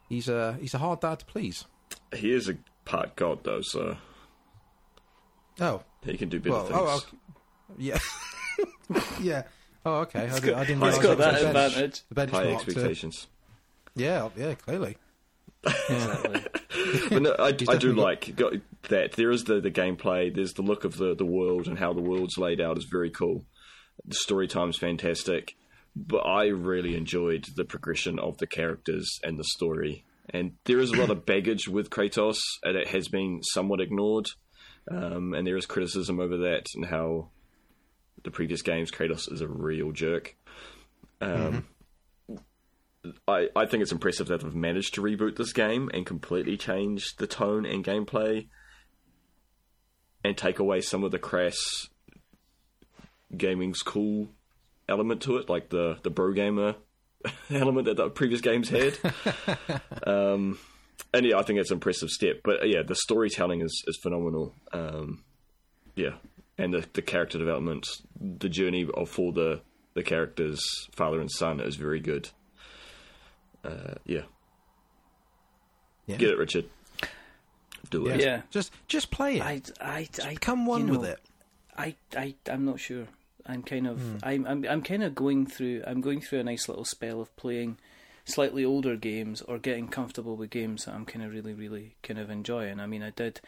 He's 0.09 0.29
a 0.29 0.55
he's 0.61 0.75
a 0.75 0.79
hard 0.79 1.01
dad 1.01 1.20
to 1.20 1.25
please. 1.27 1.64
He 2.14 2.33
is 2.33 2.48
a 2.48 2.57
part 2.85 3.16
god 3.16 3.44
though, 3.44 3.62
so 3.62 3.96
Oh, 5.61 5.83
he 6.05 6.16
can 6.16 6.29
do 6.29 6.40
better 6.40 6.53
well, 6.55 6.68
oh, 6.72 6.98
things. 6.98 7.14
oh, 7.81 7.87
okay. 7.87 8.98
yeah, 8.98 9.03
yeah. 9.20 9.42
Oh, 9.85 9.94
okay. 10.01 10.29
I, 10.29 10.38
did, 10.38 10.55
I 10.55 10.64
didn't 10.64 10.83
He's 10.85 10.98
got 10.98 11.18
that 11.18 11.42
advantage. 11.42 12.03
The 12.09 12.14
benchmark 12.14 12.31
High 12.31 12.53
expectations. 12.53 13.27
Yeah, 13.94 14.28
yeah, 14.37 14.55
clearly. 14.55 14.96
Exactly. 15.64 16.42
but 17.09 17.22
no, 17.22 17.37
I, 17.38 17.48
I 17.68 17.76
do 17.76 17.92
like 17.92 18.35
got 18.37 18.55
that. 18.88 19.12
There 19.12 19.31
is 19.31 19.44
the, 19.44 19.61
the 19.61 19.70
gameplay. 19.70 20.35
There's 20.35 20.55
the 20.55 20.62
look 20.62 20.85
of 20.85 20.96
the, 20.96 21.14
the 21.14 21.26
world 21.26 21.68
and 21.68 21.78
how 21.78 21.92
the 21.92 22.00
world's 22.00 22.38
laid 22.38 22.61
out 22.61 22.78
is 22.78 22.87
very 22.90 23.11
cool. 23.11 23.44
The 24.05 24.14
story 24.14 24.48
time's 24.48 24.78
fantastic, 24.78 25.55
but 25.94 26.20
I 26.26 26.46
really 26.46 26.96
enjoyed 26.96 27.46
the 27.55 27.64
progression 27.64 28.18
of 28.18 28.38
the 28.38 28.46
characters 28.46 29.20
and 29.22 29.38
the 29.38 29.44
story. 29.44 30.05
And 30.31 30.52
there 30.64 30.81
is 30.81 30.90
a 30.90 30.96
lot 30.96 31.11
of 31.11 31.26
baggage 31.26 31.68
with 31.68 31.90
Kratos, 31.90 32.38
and 32.62 32.76
it 32.76 32.88
has 32.88 33.09
been 33.09 33.40
somewhat 33.42 33.81
ignored. 33.81 34.26
Um, 34.90 35.33
and 35.35 35.46
there 35.46 35.57
is 35.57 35.66
criticism 35.66 36.18
over 36.18 36.37
that 36.38 36.66
and 36.74 36.85
how 36.85 37.28
the 38.24 38.33
previous 38.33 38.62
games 38.62 38.90
Kratos 38.90 39.33
is 39.33 39.40
a 39.40 39.48
real 39.48 39.92
jerk. 39.92 40.37
Um, 41.20 41.66
I, 43.26 43.48
I 43.56 43.66
think 43.66 43.82
it's 43.82 43.92
impressive 43.92 44.28
that 44.28 44.42
they've 44.42 44.54
managed 44.54 44.94
to 44.94 45.02
reboot 45.02 45.36
this 45.36 45.52
game 45.52 45.90
and 45.92 46.06
completely 46.06 46.56
change 46.56 47.16
the 47.16 47.26
tone 47.26 47.66
and 47.66 47.84
gameplay 47.84 48.48
and 50.24 50.36
take 50.36 50.58
away 50.58 50.80
some 50.80 51.02
of 51.02 51.10
the 51.10 51.18
crass 51.18 51.88
gaming's 53.36 53.82
cool 53.82 54.28
element 54.88 55.22
to 55.22 55.36
it, 55.38 55.48
like 55.48 55.70
the, 55.70 55.98
the 56.02 56.10
bro 56.10 56.32
gamer 56.32 56.76
element 57.50 57.86
that 57.86 57.96
the 57.96 58.08
previous 58.10 58.40
games 58.40 58.68
had. 58.68 58.96
um, 60.06 60.58
and 61.12 61.26
yeah, 61.26 61.38
I 61.38 61.42
think 61.42 61.58
it's 61.58 61.70
an 61.70 61.76
impressive 61.76 62.10
step. 62.10 62.40
But 62.44 62.62
uh, 62.62 62.66
yeah, 62.66 62.82
the 62.82 62.94
storytelling 62.94 63.62
is, 63.62 63.82
is 63.86 63.98
phenomenal. 64.02 64.54
Um, 64.72 65.24
yeah, 65.94 66.14
and 66.56 66.72
the, 66.72 66.86
the 66.92 67.02
character 67.02 67.38
development, 67.38 67.88
the 68.20 68.48
journey 68.48 68.88
of 68.94 69.08
for 69.08 69.32
the 69.32 69.62
the 69.94 70.02
characters, 70.02 70.62
father 70.92 71.20
and 71.20 71.30
son, 71.30 71.60
is 71.60 71.76
very 71.76 72.00
good. 72.00 72.30
Uh, 73.64 73.94
yeah, 74.05 74.22
Yeah. 76.07 76.16
get 76.16 76.31
it, 76.31 76.38
Richard. 76.38 76.64
Do 77.90 78.07
it. 78.07 78.20
Yeah. 78.20 78.42
Just, 78.51 78.72
just 78.88 79.11
play 79.11 79.37
it. 79.37 79.42
I, 79.42 79.61
I, 79.81 80.09
I 80.25 80.35
Come 80.37 80.66
one 80.66 80.87
you 80.87 80.92
know, 80.92 80.98
with 81.01 81.11
it. 81.11 81.20
I, 81.77 81.94
I, 82.16 82.35
I'm 82.51 82.64
not 82.64 82.81
sure. 82.81 83.07
I'm 83.46 83.62
kind 83.62 83.87
of, 83.87 84.01
Hmm. 84.01 84.16
I'm, 84.22 84.46
I'm, 84.46 84.64
I'm 84.68 84.83
kind 84.83 85.03
of 85.03 85.14
going 85.14 85.46
through. 85.46 85.83
I'm 85.87 86.01
going 86.01 86.20
through 86.20 86.40
a 86.40 86.44
nice 86.44 86.68
little 86.68 86.85
spell 86.85 87.20
of 87.20 87.35
playing 87.37 87.79
slightly 88.24 88.64
older 88.64 88.94
games 88.96 89.42
or 89.42 89.58
getting 89.58 89.88
comfortable 89.88 90.37
with 90.37 90.50
games 90.50 90.85
that 90.85 90.94
I'm 90.94 91.04
kind 91.04 91.24
of 91.24 91.32
really, 91.32 91.52
really 91.54 91.96
kind 92.02 92.20
of 92.20 92.30
enjoying. 92.30 92.78
I 92.80 92.87
mean, 92.87 93.02
I 93.02 93.11
did, 93.11 93.40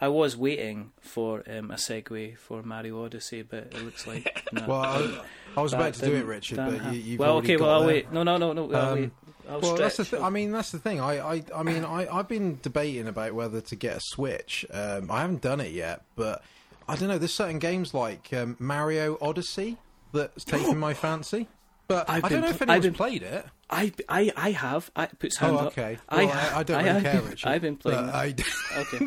I 0.00 0.08
was 0.08 0.36
waiting 0.36 0.92
for 1.00 1.42
um, 1.50 1.70
a 1.70 1.74
segue 1.74 2.38
for 2.38 2.62
Mario 2.62 3.04
Odyssey, 3.04 3.42
but 3.42 3.64
it 3.72 3.84
looks 3.84 4.06
like 4.06 4.48
no, 4.52 4.66
Well, 4.68 4.80
I, 4.80 5.20
I 5.56 5.60
was 5.62 5.72
about 5.72 5.94
to 5.94 6.06
do 6.06 6.14
it, 6.14 6.24
Richard, 6.26 6.56
but 6.58 6.92
you, 6.94 7.00
you've 7.00 7.18
well, 7.20 7.38
okay, 7.38 7.56
got 7.56 7.64
well, 7.64 7.74
I'll 7.74 7.80
there. 7.80 7.88
wait. 7.88 8.12
No, 8.12 8.22
no, 8.22 8.36
no, 8.36 8.52
no. 8.52 8.72
I'll 8.72 8.92
Um, 8.92 9.00
wait. 9.00 9.10
I'll 9.48 9.60
well, 9.60 9.76
that's 9.76 9.96
the. 9.96 10.04
stretch. 10.04 10.20
Th- 10.20 10.22
I 10.26 10.30
mean, 10.30 10.52
that's 10.52 10.70
the 10.70 10.78
thing. 10.78 11.00
I, 11.00 11.18
I, 11.36 11.42
I 11.54 11.62
mean, 11.64 11.84
I, 11.84 12.06
I've 12.06 12.28
been 12.28 12.60
debating 12.62 13.08
about 13.08 13.32
whether 13.34 13.60
to 13.60 13.74
get 13.76 13.96
a 13.96 14.00
Switch. 14.00 14.64
Um, 14.72 15.10
I 15.10 15.22
haven't 15.22 15.40
done 15.40 15.58
it 15.60 15.72
yet, 15.72 16.02
but 16.14 16.44
I 16.86 16.94
don't 16.94 17.08
know. 17.08 17.18
There's 17.18 17.34
certain 17.34 17.58
games 17.58 17.92
like 17.92 18.32
um, 18.32 18.54
Mario 18.60 19.18
Odyssey 19.20 19.76
that's 20.12 20.44
taken 20.44 20.78
my 20.78 20.94
fancy. 20.94 21.48
But 21.88 22.08
I've 22.08 22.24
I 22.24 22.28
don't 22.28 22.42
know 22.42 22.48
if 22.50 22.58
pl- 22.58 22.70
anyone's 22.70 22.86
I've 22.86 22.92
been- 22.92 22.96
played 22.96 23.22
it. 23.24 23.44
I, 23.70 23.92
I, 24.08 24.32
I 24.36 24.50
have. 24.50 24.90
I 24.96 25.06
puts 25.06 25.36
hand 25.38 25.52
Oh, 25.54 25.58
up. 25.58 25.66
okay. 25.68 25.98
I, 26.08 26.24
Well, 26.24 26.32
I, 26.34 26.58
I 26.58 26.62
don't 26.64 26.76
I 26.76 26.80
really 26.82 26.92
have 26.94 27.02
care, 27.02 27.20
been- 27.20 27.30
Richard. 27.30 27.48
I've 27.48 27.62
been 27.62 27.76
playing. 27.76 28.06
but 28.06 28.14
I, 28.14 28.34
Okay. 28.76 29.06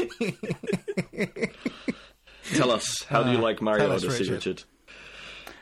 Tell 2.52 2.70
us, 2.72 3.04
how 3.04 3.22
do 3.22 3.30
you 3.30 3.38
Uh, 3.38 3.42
like 3.42 3.62
Mario 3.62 3.86
tell 3.86 3.92
us, 3.96 4.04
Odyssey, 4.04 4.24
Richard. 4.24 4.34
Richard? 4.34 4.62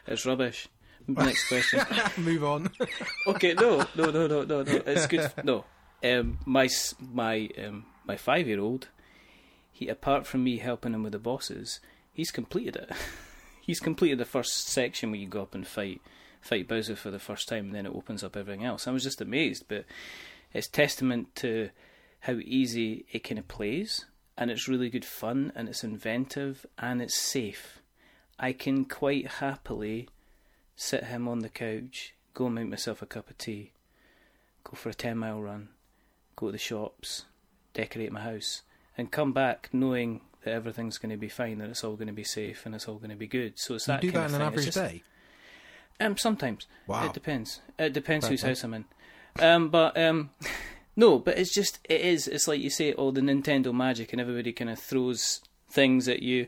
It's 0.07 0.24
rubbish. 0.24 0.68
Next 1.07 1.48
question. 1.48 1.81
move 2.24 2.44
on. 2.44 2.70
okay, 3.27 3.53
no, 3.55 3.85
no, 3.94 4.11
no, 4.11 4.27
no, 4.27 4.42
no, 4.44 4.62
no. 4.62 4.83
It's 4.87 5.07
good. 5.07 5.31
No, 5.44 5.64
um, 6.05 6.38
my 6.46 6.68
my 7.01 7.48
um, 7.64 7.87
my 8.07 8.16
five 8.16 8.46
year 8.46 8.61
old, 8.61 8.88
he 9.70 9.88
apart 9.88 10.27
from 10.27 10.44
me 10.44 10.59
helping 10.59 10.94
him 10.94 11.03
with 11.03 11.12
the 11.12 11.18
bosses, 11.18 11.81
he's 12.12 12.31
completed 12.31 12.77
it. 12.77 12.90
he's 13.61 13.81
completed 13.81 14.18
the 14.18 14.24
first 14.24 14.68
section 14.68 15.11
where 15.11 15.20
you 15.20 15.27
go 15.29 15.42
up 15.42 15.55
and 15.55 15.66
fight 15.66 16.01
fight 16.40 16.68
Bowser 16.68 16.96
for 16.96 17.11
the 17.11 17.18
first 17.18 17.48
time, 17.48 17.66
and 17.66 17.74
then 17.74 17.87
it 17.87 17.94
opens 17.94 18.22
up 18.24 18.37
everything 18.37 18.64
else. 18.64 18.87
I 18.87 18.90
was 18.92 19.03
just 19.03 19.20
amazed, 19.20 19.64
but 19.68 19.85
it's 20.53 20.68
testament 20.68 21.35
to 21.37 21.70
how 22.20 22.35
easy 22.35 23.05
it 23.12 23.24
kind 23.24 23.38
of 23.38 23.48
plays, 23.48 24.07
and 24.37 24.51
it's 24.51 24.68
really 24.68 24.90
good 24.90 25.05
fun, 25.05 25.53
and 25.55 25.68
it's 25.68 25.85
inventive, 25.85 26.64
and 26.79 27.01
it's 27.03 27.16
safe. 27.18 27.81
I 28.38 28.53
can 28.53 28.85
quite 28.85 29.27
happily 29.27 30.09
sit 30.77 31.05
him 31.05 31.27
on 31.29 31.40
the 31.40 31.48
couch, 31.48 32.14
go 32.35 32.46
and 32.46 32.55
make 32.55 32.68
myself 32.68 33.03
a 33.03 33.07
cup 33.07 33.31
of 33.31 33.38
tea, 33.38 33.72
go 34.64 34.77
for 34.77 34.90
a 34.90 34.94
10 34.94 35.18
mile 35.18 35.40
run, 35.40 35.68
go 36.37 36.46
to 36.46 36.53
the 36.53 36.59
shops, 36.59 37.24
decorate 37.74 38.12
my 38.12 38.20
house, 38.20 38.62
and 38.96 39.11
come 39.11 39.33
back 39.33 39.68
knowing 39.72 40.20
that 40.44 40.53
everything's 40.55 40.98
going 40.98 41.11
to 41.11 41.16
be 41.16 41.29
fine, 41.29 41.59
that 41.59 41.68
it's 41.68 41.83
all 41.83 41.96
going 41.96 42.07
to 42.07 42.12
be 42.12 42.22
safe, 42.24 42.64
and 42.64 42.74
it's 42.77 42.87
all 42.87 42.96
going 42.98 43.11
to 43.11 43.16
be 43.16 43.27
good. 43.27 43.59
So 43.59 43.74
it's 43.74 43.88
You 43.88 43.92
that 43.94 44.01
do 44.03 44.12
kind 44.12 44.22
that 44.22 44.35
of 44.37 44.40
an 44.40 44.42
average 44.42 44.66
just- 44.66 44.79
day. 44.79 45.03
Um, 46.00 46.16
sometimes. 46.16 46.66
Wow. 46.87 47.06
It 47.06 47.12
depends. 47.12 47.61
It 47.78 47.92
depends 47.92 48.28
whose 48.28 48.42
house 48.42 48.62
I'm 48.62 48.74
in. 48.74 48.84
Um, 49.40 49.68
but 49.68 49.98
um, 49.98 50.30
no, 50.96 51.18
but 51.18 51.38
it's 51.38 51.52
just 51.52 51.80
it 51.84 52.00
is. 52.00 52.28
It's 52.28 52.48
like 52.48 52.61
you 52.61 52.70
say, 52.70 52.94
oh, 52.94 53.11
the 53.11 53.20
Nintendo 53.20 53.72
magic, 53.74 54.12
and 54.12 54.20
everybody 54.20 54.52
kind 54.52 54.70
of 54.70 54.78
throws 54.78 55.40
things 55.70 56.08
at 56.08 56.22
you, 56.22 56.46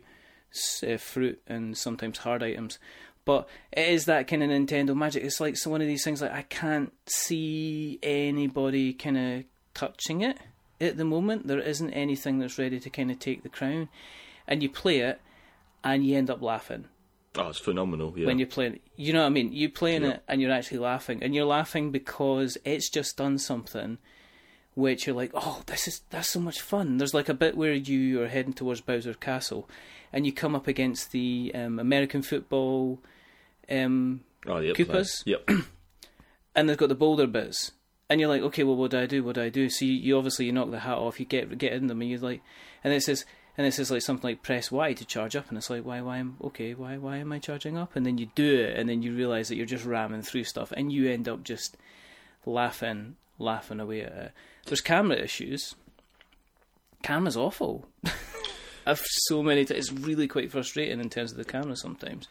uh, 0.86 0.96
fruit 0.96 1.40
and 1.46 1.76
sometimes 1.76 2.18
hard 2.18 2.42
items. 2.42 2.78
But 3.24 3.48
it 3.72 3.88
is 3.88 4.06
that 4.06 4.28
kind 4.28 4.42
of 4.42 4.50
Nintendo 4.50 4.96
magic. 4.96 5.24
It's 5.24 5.40
like 5.40 5.56
so 5.56 5.70
one 5.70 5.82
of 5.82 5.88
these 5.88 6.04
things. 6.04 6.22
Like 6.22 6.32
I 6.32 6.42
can't 6.42 6.92
see 7.06 7.98
anybody 8.02 8.92
kind 8.92 9.18
of 9.18 9.44
touching 9.74 10.20
it 10.20 10.38
at 10.80 10.96
the 10.96 11.04
moment. 11.04 11.48
There 11.48 11.60
isn't 11.60 11.92
anything 11.92 12.38
that's 12.38 12.58
ready 12.58 12.78
to 12.80 12.90
kind 12.90 13.10
of 13.10 13.18
take 13.18 13.42
the 13.42 13.48
crown, 13.48 13.88
and 14.46 14.62
you 14.62 14.70
play 14.70 15.00
it, 15.00 15.20
and 15.82 16.06
you 16.06 16.16
end 16.16 16.30
up 16.30 16.40
laughing 16.40 16.86
Oh, 17.36 17.48
it's 17.48 17.58
phenomenal. 17.58 18.12
Yeah. 18.16 18.26
when 18.26 18.38
you're 18.38 18.48
playing. 18.48 18.80
You 18.96 19.12
know 19.12 19.20
what 19.20 19.26
I 19.26 19.30
mean? 19.30 19.52
You're 19.52 19.70
playing 19.70 20.02
Yeah. 20.02 20.10
it 20.10 20.22
and 20.28 20.40
you're 20.40 20.50
actually 20.52 20.78
laughing, 20.78 21.22
and 21.22 21.34
you're 21.34 21.44
laughing 21.44 21.90
because 21.90 22.58
it's 22.64 22.88
just 22.90 23.16
done 23.16 23.38
something 23.38 23.98
which 24.74 25.06
you're 25.06 25.16
like, 25.16 25.30
oh, 25.34 25.62
this 25.66 25.86
is 25.88 26.00
that's 26.10 26.28
so 26.30 26.40
much 26.40 26.60
fun. 26.60 26.96
There's 26.98 27.14
like 27.14 27.28
a 27.28 27.34
bit 27.34 27.56
where 27.56 27.72
you 27.72 28.22
are 28.22 28.28
heading 28.28 28.52
towards 28.52 28.80
Bowser 28.80 29.14
Castle, 29.14 29.68
and 30.12 30.24
you 30.26 30.32
come 30.32 30.54
up 30.54 30.66
against 30.66 31.12
the 31.12 31.50
um, 31.54 31.78
American 31.78 32.22
football, 32.22 33.00
um, 33.70 34.20
oh, 34.46 34.58
yep, 34.58 34.76
Koopas? 34.76 35.22
Yep. 35.26 35.48
and 36.56 36.68
they've 36.68 36.76
got 36.78 36.88
the 36.88 36.94
boulder 36.94 37.26
bits. 37.26 37.72
And 38.08 38.18
you're 38.20 38.28
like, 38.28 38.42
okay, 38.42 38.64
well, 38.64 38.74
what 38.74 38.90
do 38.90 38.98
I 38.98 39.06
do? 39.06 39.22
What 39.22 39.36
do 39.36 39.42
I 39.42 39.50
do? 39.50 39.68
So 39.70 39.84
you, 39.84 39.92
you 39.92 40.16
obviously 40.16 40.46
you 40.46 40.52
knock 40.52 40.70
the 40.72 40.80
hat 40.80 40.98
off, 40.98 41.20
you 41.20 41.26
get 41.26 41.56
get 41.58 41.72
in 41.74 41.86
them, 41.86 42.00
and 42.00 42.10
you're 42.10 42.18
like, 42.18 42.42
and 42.82 42.92
it 42.92 43.02
says, 43.02 43.24
and 43.60 43.66
it 43.66 43.72
says 43.72 43.90
like 43.90 44.00
something 44.00 44.26
like 44.26 44.42
press 44.42 44.72
Y 44.72 44.94
to 44.94 45.04
charge 45.04 45.36
up, 45.36 45.50
and 45.50 45.58
it's 45.58 45.68
like, 45.68 45.84
why, 45.84 46.00
why 46.00 46.16
am 46.16 46.38
okay, 46.42 46.72
why, 46.72 46.96
why 46.96 47.18
am 47.18 47.30
I 47.30 47.38
charging 47.38 47.76
up? 47.76 47.94
And 47.94 48.06
then 48.06 48.16
you 48.16 48.30
do 48.34 48.58
it, 48.58 48.78
and 48.78 48.88
then 48.88 49.02
you 49.02 49.14
realize 49.14 49.48
that 49.48 49.56
you're 49.56 49.66
just 49.66 49.84
ramming 49.84 50.22
through 50.22 50.44
stuff, 50.44 50.72
and 50.74 50.90
you 50.90 51.10
end 51.10 51.28
up 51.28 51.44
just 51.44 51.76
laughing, 52.46 53.16
laughing 53.38 53.78
away 53.78 54.00
at 54.00 54.12
it. 54.12 54.32
There's 54.64 54.80
camera 54.80 55.18
issues. 55.18 55.74
Camera's 57.02 57.36
awful. 57.36 57.86
I've 58.86 59.02
so 59.04 59.42
many. 59.42 59.66
T- 59.66 59.74
it's 59.74 59.92
really 59.92 60.26
quite 60.26 60.50
frustrating 60.50 60.98
in 60.98 61.10
terms 61.10 61.30
of 61.30 61.36
the 61.36 61.44
camera 61.44 61.76
sometimes. 61.76 62.28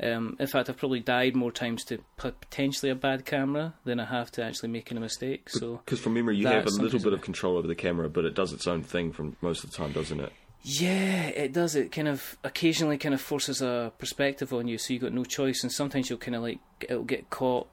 Um, 0.00 0.36
in 0.38 0.46
fact, 0.46 0.70
I've 0.70 0.76
probably 0.76 1.00
died 1.00 1.34
more 1.34 1.50
times 1.50 1.82
to 1.86 1.98
potentially 2.16 2.92
a 2.92 2.94
bad 2.94 3.26
camera 3.26 3.74
than 3.82 3.98
I 3.98 4.04
have 4.04 4.30
to 4.32 4.44
actually 4.44 4.68
making 4.68 4.98
a 4.98 5.00
mistake. 5.00 5.50
So 5.50 5.80
Because 5.84 5.98
from 5.98 6.14
memory, 6.14 6.36
you 6.36 6.46
have 6.46 6.64
a 6.64 6.70
little 6.70 7.00
bit 7.00 7.12
of 7.12 7.22
control 7.22 7.56
over 7.56 7.66
the 7.66 7.74
camera, 7.74 8.08
but 8.08 8.24
it 8.24 8.36
does 8.36 8.52
its 8.52 8.68
own 8.68 8.84
thing 8.84 9.10
from 9.10 9.34
most 9.40 9.64
of 9.64 9.72
the 9.72 9.76
time, 9.76 9.90
doesn't 9.90 10.20
it? 10.20 10.32
Yeah, 10.62 11.26
it 11.28 11.52
does. 11.52 11.74
It 11.74 11.90
kind 11.90 12.08
of 12.08 12.36
occasionally 12.44 12.98
kind 12.98 13.14
of 13.14 13.20
forces 13.20 13.62
a 13.62 13.92
perspective 13.98 14.52
on 14.52 14.68
you, 14.68 14.76
so 14.78 14.92
you 14.92 14.98
got 14.98 15.12
no 15.12 15.24
choice. 15.24 15.62
And 15.62 15.72
sometimes 15.72 16.10
you'll 16.10 16.18
kind 16.18 16.34
of 16.34 16.42
like 16.42 16.58
it'll 16.80 17.04
get 17.04 17.30
caught 17.30 17.68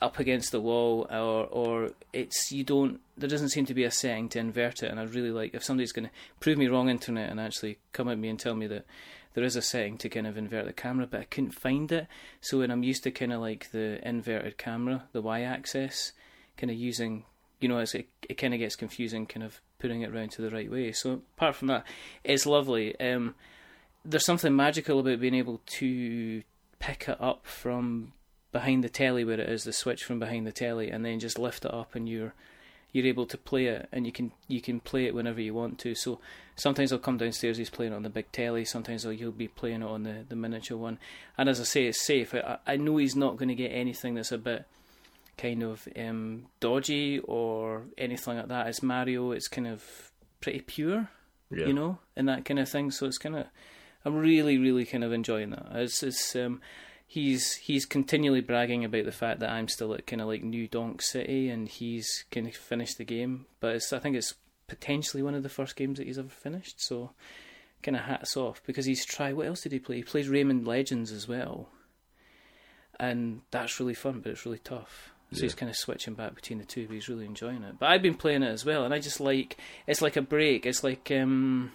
up 0.00 0.18
against 0.18 0.50
the 0.50 0.60
wall, 0.60 1.06
or 1.10 1.46
or 1.46 1.90
it's 2.12 2.50
you 2.50 2.64
don't. 2.64 3.00
There 3.18 3.28
doesn't 3.28 3.50
seem 3.50 3.66
to 3.66 3.74
be 3.74 3.84
a 3.84 3.90
setting 3.90 4.30
to 4.30 4.38
invert 4.38 4.82
it. 4.82 4.90
And 4.90 4.98
I'd 4.98 5.14
really 5.14 5.30
like 5.30 5.54
if 5.54 5.62
somebody's 5.62 5.92
going 5.92 6.06
to 6.06 6.12
prove 6.40 6.56
me 6.56 6.68
wrong, 6.68 6.88
internet, 6.88 7.30
and 7.30 7.38
actually 7.38 7.78
come 7.92 8.08
at 8.08 8.18
me 8.18 8.30
and 8.30 8.38
tell 8.38 8.54
me 8.54 8.66
that 8.68 8.86
there 9.34 9.44
is 9.44 9.56
a 9.56 9.62
setting 9.62 9.98
to 9.98 10.08
kind 10.08 10.26
of 10.26 10.36
invert 10.36 10.66
the 10.66 10.72
camera, 10.72 11.06
but 11.06 11.20
I 11.20 11.24
couldn't 11.24 11.52
find 11.52 11.92
it. 11.92 12.06
So 12.40 12.58
when 12.58 12.70
I'm 12.70 12.82
used 12.82 13.04
to 13.04 13.10
kind 13.10 13.32
of 13.32 13.40
like 13.40 13.70
the 13.72 14.06
inverted 14.06 14.58
camera, 14.58 15.04
the 15.12 15.22
y-axis, 15.22 16.12
kind 16.56 16.70
of 16.70 16.76
using, 16.76 17.24
you 17.60 17.68
know, 17.68 17.78
as 17.78 17.94
it 17.94 18.08
it 18.28 18.34
kind 18.38 18.54
of 18.54 18.58
gets 18.58 18.74
confusing, 18.74 19.26
kind 19.26 19.44
of 19.44 19.60
putting 19.80 20.02
it 20.02 20.14
round 20.14 20.30
to 20.32 20.42
the 20.42 20.50
right 20.50 20.70
way. 20.70 20.92
So 20.92 21.22
apart 21.36 21.56
from 21.56 21.68
that, 21.68 21.84
it's 22.22 22.46
lovely. 22.46 22.98
Um, 23.00 23.34
there's 24.04 24.24
something 24.24 24.54
magical 24.54 25.00
about 25.00 25.20
being 25.20 25.34
able 25.34 25.60
to 25.78 26.42
pick 26.78 27.08
it 27.08 27.20
up 27.20 27.46
from 27.46 28.12
behind 28.52 28.84
the 28.84 28.88
telly 28.88 29.24
where 29.24 29.40
it 29.40 29.48
is 29.48 29.64
the 29.64 29.72
switch 29.72 30.04
from 30.04 30.18
behind 30.18 30.46
the 30.46 30.52
telly 30.52 30.90
and 30.90 31.04
then 31.04 31.20
just 31.20 31.38
lift 31.38 31.64
it 31.64 31.74
up 31.74 31.94
and 31.94 32.08
you're 32.08 32.34
you're 32.92 33.06
able 33.06 33.26
to 33.26 33.38
play 33.38 33.66
it, 33.66 33.88
and 33.92 34.04
you 34.06 34.12
can 34.12 34.32
you 34.48 34.60
can 34.60 34.80
play 34.80 35.06
it 35.06 35.14
whenever 35.14 35.40
you 35.40 35.54
want 35.54 35.78
to. 35.80 35.94
So 35.94 36.18
sometimes 36.56 36.92
I'll 36.92 36.98
come 36.98 37.18
downstairs, 37.18 37.56
he's 37.56 37.70
playing 37.70 37.92
on 37.92 38.02
the 38.02 38.10
big 38.10 38.32
telly. 38.32 38.64
Sometimes 38.64 39.06
I'll, 39.06 39.12
he'll 39.12 39.30
be 39.30 39.48
playing 39.48 39.82
it 39.82 39.86
on 39.86 40.02
the, 40.02 40.24
the 40.28 40.36
miniature 40.36 40.76
one. 40.76 40.98
And 41.38 41.48
as 41.48 41.60
I 41.60 41.64
say, 41.64 41.86
it's 41.86 42.04
safe. 42.04 42.34
I, 42.34 42.58
I 42.66 42.76
know 42.76 42.96
he's 42.96 43.16
not 43.16 43.36
going 43.36 43.48
to 43.48 43.54
get 43.54 43.68
anything 43.68 44.14
that's 44.14 44.32
a 44.32 44.38
bit 44.38 44.64
kind 45.40 45.62
of 45.62 45.86
um, 45.96 46.46
dodgy 46.60 47.18
or 47.20 47.84
anything 47.96 48.36
like 48.36 48.48
that. 48.48 48.66
It's 48.68 48.82
Mario. 48.82 49.32
It's 49.32 49.48
kind 49.48 49.66
of 49.66 49.82
pretty 50.40 50.60
pure, 50.60 51.08
Yeah. 51.50 51.66
you 51.66 51.72
know, 51.72 51.98
and 52.16 52.28
that 52.28 52.44
kind 52.44 52.58
of 52.60 52.68
thing. 52.68 52.90
So 52.90 53.06
it's 53.06 53.18
kind 53.18 53.36
of, 53.36 53.46
I'm 54.04 54.14
really, 54.16 54.58
really 54.58 54.84
kind 54.84 55.04
of 55.04 55.12
enjoying 55.12 55.50
that. 55.50 55.66
It's, 55.74 56.02
it's 56.02 56.34
um, 56.36 56.60
he's 57.06 57.54
he's 57.54 57.86
continually 57.86 58.40
bragging 58.40 58.84
about 58.84 59.04
the 59.04 59.12
fact 59.12 59.40
that 59.40 59.50
I'm 59.50 59.68
still 59.68 59.92
at 59.94 60.06
kind 60.06 60.22
of 60.22 60.28
like 60.28 60.42
New 60.42 60.68
Donk 60.68 61.02
City, 61.02 61.48
and 61.48 61.68
he's 61.68 62.24
kind 62.30 62.46
of 62.46 62.54
finished 62.54 62.98
the 62.98 63.04
game. 63.04 63.46
But 63.60 63.76
it's, 63.76 63.92
I 63.92 63.98
think 63.98 64.16
it's 64.16 64.34
potentially 64.68 65.22
one 65.22 65.34
of 65.34 65.42
the 65.42 65.48
first 65.48 65.74
games 65.76 65.98
that 65.98 66.06
he's 66.06 66.18
ever 66.18 66.28
finished. 66.28 66.80
So 66.82 67.10
kind 67.82 67.96
of 67.96 68.02
hats 68.02 68.36
off 68.36 68.62
because 68.66 68.84
he's 68.86 69.04
tried. 69.06 69.34
What 69.34 69.46
else 69.46 69.62
did 69.62 69.72
he 69.72 69.78
play? 69.78 69.96
He 69.96 70.02
plays 70.02 70.28
Rayman 70.28 70.66
Legends 70.66 71.10
as 71.12 71.26
well, 71.26 71.68
and 72.98 73.40
that's 73.50 73.80
really 73.80 73.94
fun, 73.94 74.20
but 74.20 74.32
it's 74.32 74.44
really 74.46 74.58
tough. 74.58 75.09
So 75.32 75.38
Yeah. 75.38 75.42
he's 75.42 75.54
kind 75.54 75.70
of 75.70 75.76
switching 75.76 76.14
back 76.14 76.34
between 76.34 76.58
the 76.58 76.64
two, 76.64 76.86
but 76.86 76.94
he's 76.94 77.08
really 77.08 77.24
enjoying 77.26 77.62
it. 77.62 77.78
But 77.78 77.90
I've 77.90 78.02
been 78.02 78.14
playing 78.16 78.42
it 78.42 78.48
as 78.48 78.64
well, 78.64 78.84
and 78.84 78.92
I 78.92 78.98
just 78.98 79.20
like 79.20 79.56
it's 79.86 80.02
like 80.02 80.16
a 80.16 80.22
break. 80.22 80.66
It's 80.66 80.82
like 80.82 81.10
um, 81.12 81.70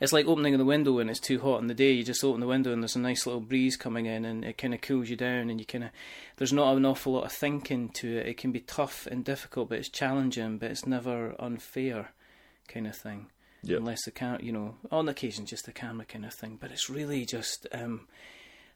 it's 0.00 0.12
like 0.12 0.26
opening 0.26 0.56
the 0.56 0.64
window 0.64 0.92
when 0.92 1.08
it's 1.08 1.18
too 1.20 1.40
hot 1.40 1.60
in 1.60 1.66
the 1.66 1.74
day. 1.74 1.90
You 1.92 2.04
just 2.04 2.22
open 2.22 2.40
the 2.40 2.46
window 2.46 2.72
and 2.72 2.82
there's 2.82 2.94
a 2.96 3.00
nice 3.00 3.26
little 3.26 3.40
breeze 3.40 3.76
coming 3.76 4.06
in, 4.06 4.24
and 4.24 4.44
it 4.44 4.56
kind 4.56 4.72
of 4.72 4.80
cools 4.80 5.10
you 5.10 5.16
down. 5.16 5.50
And 5.50 5.58
you 5.60 5.66
kind 5.66 5.84
of 5.84 5.90
there's 6.36 6.52
not 6.52 6.76
an 6.76 6.86
awful 6.86 7.12
lot 7.12 7.24
of 7.24 7.32
thinking 7.32 7.88
to 7.90 8.18
it. 8.18 8.26
It 8.26 8.36
can 8.38 8.52
be 8.52 8.60
tough 8.60 9.06
and 9.10 9.24
difficult, 9.24 9.68
but 9.68 9.78
it's 9.78 9.88
challenging, 9.88 10.58
but 10.58 10.70
it's 10.70 10.86
never 10.86 11.34
unfair, 11.40 12.12
kind 12.68 12.86
of 12.86 12.96
thing. 12.96 13.26
Yep. 13.64 13.80
Unless 13.80 14.04
the 14.04 14.12
camera, 14.12 14.38
you 14.40 14.52
know, 14.52 14.76
on 14.92 15.08
occasion 15.08 15.44
just 15.44 15.66
the 15.66 15.72
camera 15.72 16.06
kind 16.06 16.24
of 16.24 16.32
thing. 16.32 16.58
But 16.60 16.70
it's 16.70 16.88
really 16.88 17.26
just 17.26 17.66
um, 17.72 18.06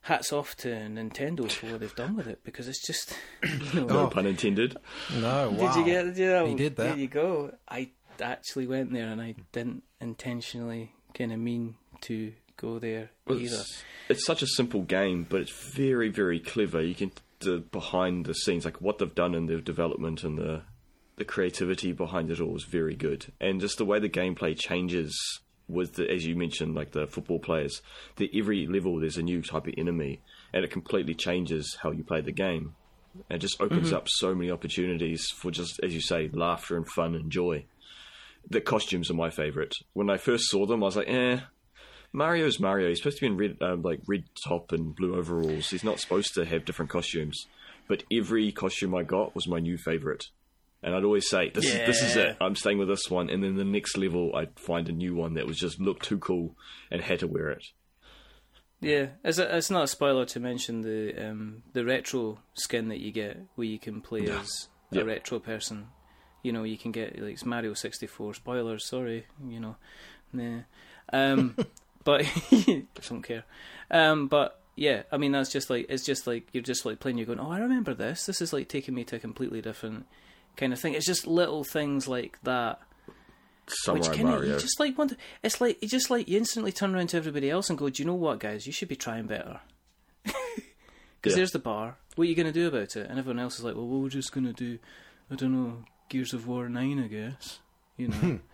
hats 0.03 0.33
off 0.33 0.57
to 0.57 0.69
Nintendo 0.69 1.51
for 1.51 1.67
what 1.67 1.81
they've 1.81 1.95
done 1.95 2.17
with 2.17 2.27
it 2.27 2.45
because 2.45 2.69
it's 2.69 2.87
just. 2.87 3.17
You 3.75 3.81
know, 3.81 3.87
No 3.87 4.07
pun 4.09 4.27
intended. 4.27 4.77
No, 5.15 5.51
wow. 5.51 5.73
did 5.73 5.79
you 5.79 5.85
get? 5.85 6.17
Yeah, 6.17 6.47
He 6.47 6.55
did 6.55 6.77
that. 6.77 6.83
There 6.83 6.97
you 6.97 7.09
go. 7.09 7.55
I 7.69 7.91
actually 8.21 8.67
went 8.67 8.93
there, 8.93 9.09
and 9.09 9.21
I 9.21 9.35
didn't 9.53 9.83
intentionally 10.01 10.93
kind 11.15 11.33
of 11.33 11.39
mean 11.39 11.77
to 12.03 12.33
go 12.57 12.79
there 12.79 13.11
Well, 13.27 13.39
either. 13.39 13.57
It's, 13.57 13.83
it's 14.09 14.27
such 14.27 14.43
a 14.43 14.47
simple 14.47 14.83
game, 14.83 15.27
but 15.29 15.41
it's 15.41 15.53
very, 15.75 16.09
very 16.09 16.39
clever. 16.39 16.83
You 16.83 16.95
can 16.95 17.13
the 17.41 17.59
behind 17.59 18.27
the 18.27 18.35
scenes, 18.35 18.65
like 18.65 18.81
what 18.81 18.99
they've 18.99 19.15
done 19.15 19.35
in 19.35 19.47
their 19.47 19.61
development 19.61 20.23
and 20.23 20.39
the 20.39 20.63
the 21.17 21.25
creativity 21.25 21.93
behind 21.93 22.31
it 22.31 22.41
all 22.41 22.57
is 22.57 22.65
very 22.65 22.95
good, 22.95 23.33
and 23.41 23.61
just 23.61 23.79
the 23.79 23.85
way 23.85 23.99
the 23.99 24.09
gameplay 24.09 24.59
changes 24.59 25.15
with 25.73 25.95
the, 25.95 26.11
as 26.11 26.27
you 26.27 26.37
mentioned, 26.37 26.75
like 26.75 26.93
the 26.93 27.07
football 27.07 27.39
players. 27.39 27.83
That 28.17 28.31
every 28.35 28.67
level 28.67 29.01
there's 29.01 29.17
a 29.17 29.23
new 29.23 29.43
type 29.43 29.67
of 29.67 29.75
enemy, 29.77 30.21
and 30.53 30.65
it 30.65 30.71
completely 30.71 31.15
changes 31.15 31.79
how 31.83 31.91
you 31.91 32.05
play 32.05 32.21
the 32.21 32.33
game. 32.33 32.75
And 33.29 33.43
just 33.43 33.61
opens 33.61 33.93
up 33.93 34.09
so 34.09 34.35
many 34.35 34.51
opportunities 34.51 35.27
for 35.37 35.51
just, 35.51 35.79
as 35.83 35.93
you 35.93 36.01
say, 36.01 36.31
laughter 36.33 36.77
and 36.77 36.89
fun 36.89 37.15
and 37.15 37.31
joy. 37.31 37.67
The 38.49 38.63
costumes 38.63 39.11
are 39.11 39.15
my 39.15 39.29
favorite. 39.29 39.75
When 39.93 40.09
I 40.09 40.17
first 40.17 40.49
saw 40.49 40.65
them, 40.65 40.83
I 40.83 40.87
was 40.87 40.97
like, 40.97 41.11
eh, 41.11 41.41
Mario's 42.13 42.59
Mario. 42.59 42.89
He's 42.89 42.99
supposed 42.99 43.19
to 43.19 43.23
be 43.23 43.27
in 43.27 43.37
red, 43.37 43.57
um, 43.61 43.83
like 43.83 44.01
red 44.07 44.25
top 44.43 44.73
and 44.73 44.95
blue 44.95 45.15
overalls. 45.17 45.69
He's 45.69 45.85
not 45.85 46.01
supposed 46.01 46.35
to 46.35 46.45
have 46.45 46.65
different 46.65 46.91
costumes. 46.91 47.47
But 47.89 48.05
every 48.11 48.53
costume 48.53 48.95
I 48.95 49.03
got 49.03 49.35
was 49.35 49.49
my 49.49 49.59
new 49.59 49.77
favorite, 49.77 50.29
and 50.83 50.95
I'd 50.95 51.05
always 51.05 51.29
say, 51.29 51.51
"This 51.51 51.65
is 51.67 51.73
this 51.87 52.03
is 52.03 52.17
it. 52.17 52.37
I'm 52.41 52.57
staying 52.57 52.79
with 52.79 52.89
this 52.89 53.09
one." 53.11 53.31
And 53.31 53.43
then 53.43 53.57
the 53.57 53.65
next 53.65 53.97
level, 53.97 54.35
I'd 54.35 54.59
find 54.59 54.89
a 54.89 54.93
new 54.93 55.15
one 55.15 55.35
that 55.35 55.47
was 55.47 55.59
just 55.59 55.81
looked 55.81 56.05
too 56.05 56.19
cool 56.19 56.57
and 56.91 57.01
had 57.03 57.21
to 57.21 57.27
wear 57.29 57.51
it. 57.51 57.65
Yeah, 58.81 59.07
it's, 59.23 59.39
a, 59.39 59.57
it's 59.57 59.71
not 59.71 59.85
a 59.85 59.87
spoiler 59.87 60.25
to 60.27 60.41
mention 60.41 60.81
the 60.83 61.29
um, 61.31 61.63
the 61.73 61.85
retro 61.85 62.41
skin 62.55 62.89
that 62.89 62.99
you 62.99 63.13
get, 63.13 63.39
where 63.55 63.67
you 63.67 63.79
can 63.79 64.01
play 64.01 64.27
Yeah. 64.27 64.41
as 64.41 64.69
Yep. 64.91 65.03
a 65.05 65.07
retro 65.07 65.39
person. 65.39 65.87
You 66.43 66.53
know, 66.53 66.65
you 66.65 66.77
can 66.77 66.91
get 66.91 67.17
like 67.21 67.35
it's 67.35 67.47
Mario 67.47 67.75
sixty 67.75 68.07
four. 68.09 68.35
Spoilers, 68.35 68.85
sorry. 68.85 69.27
You 69.47 69.61
know, 69.61 69.77
nah. 70.33 70.61
Um, 71.13 71.57
but 72.05 72.27
don't 73.09 73.23
care. 73.23 73.45
Um, 73.91 74.27
but 74.27 74.61
yeah, 74.75 75.05
I 75.13 75.17
mean 75.17 75.31
that's 75.33 75.51
just 75.53 75.71
like 75.71 75.87
it's 75.89 76.05
just 76.05 76.27
like 76.27 76.49
you're 76.53 76.63
just 76.65 76.85
like 76.85 76.99
playing. 76.99 77.19
You're 77.19 77.27
going, 77.27 77.39
oh, 77.41 77.53
I 77.53 77.61
remember 77.61 77.95
this. 77.95 78.27
This 78.27 78.43
is 78.43 78.53
like 78.53 78.69
taking 78.69 78.95
me 78.95 79.05
to 79.05 79.17
a 79.17 79.21
completely 79.21 79.63
different 79.63 80.07
kind 80.57 80.73
of 80.73 80.79
thing. 80.81 80.95
It's 80.95 81.07
just 81.07 81.27
little 81.27 81.65
things 81.65 82.07
like 82.09 82.39
that 82.43 82.81
Samurai 83.69 84.01
which 84.09 84.17
kind 84.17 84.29
of 84.29 84.35
Mario. 84.35 84.55
you 84.55 84.61
just 84.61 84.79
like 84.81 84.97
want. 84.99 85.11
To, 85.11 85.17
it's 85.43 85.61
like 85.61 85.81
you 85.83 85.89
just 85.89 86.11
like 86.11 86.29
you 86.29 86.39
instantly 86.39 86.73
turn 86.73 86.95
around 86.95 87.09
to 87.09 87.17
everybody 87.17 87.49
else 87.51 87.71
and 87.71 87.79
go, 87.79 87.89
"Do 87.89 88.03
you 88.03 88.07
know 88.07 88.15
what, 88.15 88.39
guys? 88.41 88.67
You 88.67 88.73
should 88.73 88.89
be 88.89 88.97
trying 88.97 89.27
better." 89.27 89.61
Because 91.21 91.35
Yeah. 91.35 91.37
there's 91.37 91.53
the 91.53 91.61
bar. 91.61 91.99
What 92.17 92.25
are 92.25 92.29
you 92.29 92.35
going 92.35 92.49
to 92.49 92.53
do 92.53 92.67
about 92.67 92.97
it? 92.97 93.09
And 93.09 93.17
everyone 93.17 93.39
else 93.39 93.57
is 93.57 93.65
like, 93.65 93.77
"Well, 93.77 93.87
we're 93.87 94.09
just 94.09 94.33
going 94.33 94.45
to 94.45 94.53
do, 94.53 94.81
I 95.31 95.37
don't 95.37 95.53
know, 95.53 95.85
Gears 96.09 96.35
of 96.35 96.49
War 96.49 96.69
nine, 96.69 96.99
I 97.03 97.07
guess." 97.07 97.61
You 97.97 98.09
know. 98.09 98.41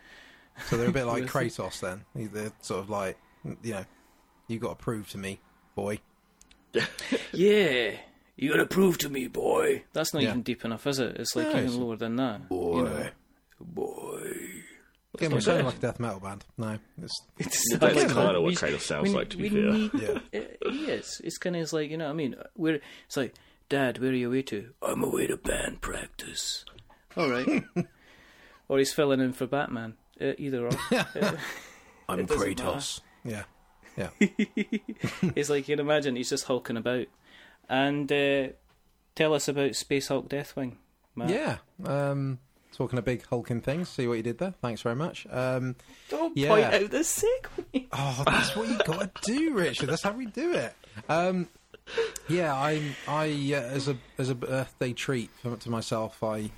So 0.67 0.77
they're 0.77 0.89
a 0.89 0.93
bit 0.93 1.05
like 1.07 1.23
With- 1.23 1.31
Kratos 1.31 1.79
then. 1.81 2.05
They're 2.17 2.51
sort 2.63 2.81
of 2.81 2.91
like, 2.91 3.17
you 3.63 3.75
know, 3.75 3.85
you 4.49 4.59
got 4.59 4.71
to 4.77 4.85
prove 4.85 5.09
to 5.11 5.17
me, 5.19 5.39
boy. 5.77 6.01
yeah, 7.33 7.93
you 8.39 8.51
got 8.53 8.57
to 8.59 8.67
prove 8.67 8.97
to 8.99 9.09
me, 9.11 9.27
boy. 9.27 9.85
That's 9.93 10.15
not 10.15 10.23
Yeah. 10.23 10.31
even 10.31 10.43
deep 10.43 10.65
enough, 10.65 10.87
is 10.87 10.99
it? 10.99 11.17
It's 11.19 11.37
like 11.37 11.47
No, 11.47 11.51
even 11.51 11.65
it's- 11.65 11.77
lower 11.79 11.97
than 11.97 12.17
that. 12.17 12.49
Boy. 12.49 12.77
You 12.79 12.85
know? 12.85 13.09
Boy. 13.61 14.33
Yeah, 15.21 15.29
we're 15.29 15.41
sounding 15.41 15.67
like 15.67 15.77
a 15.77 15.81
death 15.81 15.99
metal 15.99 16.21
band. 16.21 16.45
No, 16.57 16.79
it's 17.03 17.21
That's 17.39 17.83
Like, 17.83 18.09
kind 18.09 18.37
of 18.37 18.43
we- 18.43 18.51
what 18.51 18.55
Kratos 18.55 18.81
sounds 18.83 19.09
we- 19.11 19.15
like, 19.17 19.31
to 19.31 19.37
be 19.37 19.43
we 19.45 19.49
fair. 19.51 19.73
need- 19.73 19.91
yeah. 19.95 20.19
it, 20.33 20.59
he 20.71 20.85
is. 20.87 21.21
It's 21.25 21.39
kind 21.39 21.57
of 21.57 21.73
like 21.73 21.91
you 21.91 21.97
know 21.97 22.05
what 22.05 22.11
I 22.13 22.15
mean. 22.15 22.37
Where 22.55 22.81
it's 23.07 23.17
like, 23.17 23.35
Dad, 23.69 23.99
where 23.99 24.11
are 24.11 24.15
you 24.15 24.29
away 24.29 24.43
to? 24.43 24.71
I'm 24.81 25.03
away 25.03 25.27
to 25.27 25.37
band 25.37 25.81
practice. 25.81 26.65
All 27.17 27.29
right. 27.31 27.65
or 28.69 28.79
he's 28.79 28.93
filling 28.93 29.21
in 29.21 29.33
for 29.33 29.47
Batman. 29.47 29.95
Uh, 30.21 30.33
either 30.39 30.67
or. 30.67 30.71
Uh, 30.93 31.33
I'm 32.09 32.21
It 32.21 32.29
doesn't 32.29 32.57
Kratos. 32.57 33.01
Yeah, 33.25 33.43
yeah. 33.97 34.11
it's 34.21 35.51
like 35.51 35.69
you 35.69 35.77
can 35.77 35.85
imagine 35.85 36.15
he's 36.17 36.31
just 36.31 36.45
hulking 36.45 36.77
about. 36.77 37.07
And 37.69 38.11
uh, 38.11 38.49
tell 39.15 39.35
us 39.35 39.49
about 39.49 39.75
Space 39.77 40.09
Hulk 40.09 40.29
Deathwing, 40.29 40.77
Matt. 41.15 41.31
Yeah. 41.31 41.57
Um, 41.85 42.39
talking 42.75 42.99
of 42.99 43.05
big 43.05 43.27
hulking 43.27 43.61
things. 43.61 43.89
See 43.89 44.07
what 44.07 44.15
you 44.19 44.23
did 44.23 44.39
there. 44.39 44.55
Thanks 44.63 44.81
very 44.83 44.95
much. 44.97 45.27
Um, 45.31 45.77
Don't 46.09 46.37
Yeah. 46.37 46.49
point 46.49 46.65
out 46.65 46.91
the 46.91 46.99
segue. 46.99 47.87
oh, 47.93 48.23
that's 48.25 48.57
what 48.57 48.69
you 48.69 48.79
got 48.79 49.15
to 49.23 49.33
do, 49.33 49.55
Richard. 49.55 49.89
That's 49.89 50.03
how 50.03 50.13
we 50.13 50.27
do 50.27 50.53
it. 50.55 50.75
Um, 51.09 51.49
yeah, 52.29 52.55
I, 52.55 52.83
I 53.07 53.27
uh, 53.55 53.61
as 53.61 53.89
a 53.89 53.97
as 54.19 54.29
a 54.31 54.35
birthday 54.35 54.93
treat 54.93 55.31
for, 55.43 55.57
to 55.57 55.71
myself, 55.71 56.23
I 56.23 56.51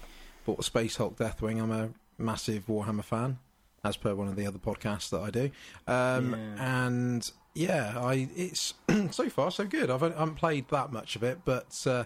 bought 0.44 0.58
a 0.60 0.62
Space 0.62 0.96
Hulk 0.96 1.16
Deathwing. 1.16 1.60
I'm 1.62 1.70
a 1.70 1.90
massive 2.18 2.66
Warhammer 2.66 3.04
fan, 3.04 3.38
as 3.84 3.96
per 3.96 4.14
one 4.14 4.28
of 4.28 4.36
the 4.36 4.46
other 4.46 4.58
podcasts 4.58 5.10
that 5.10 5.20
I 5.20 5.30
do. 5.30 5.50
Um, 5.86 6.32
Yeah. 6.34 6.86
And 6.86 7.30
yeah, 7.54 7.94
I 7.96 8.28
it's 8.36 8.74
so 9.10 9.28
far 9.28 9.50
so 9.50 9.64
good. 9.64 9.90
I've, 9.90 10.02
I 10.02 10.10
haven't 10.10 10.36
played 10.36 10.68
that 10.68 10.92
much 10.92 11.16
of 11.16 11.22
it, 11.22 11.40
but 11.44 11.84
uh, 11.86 12.04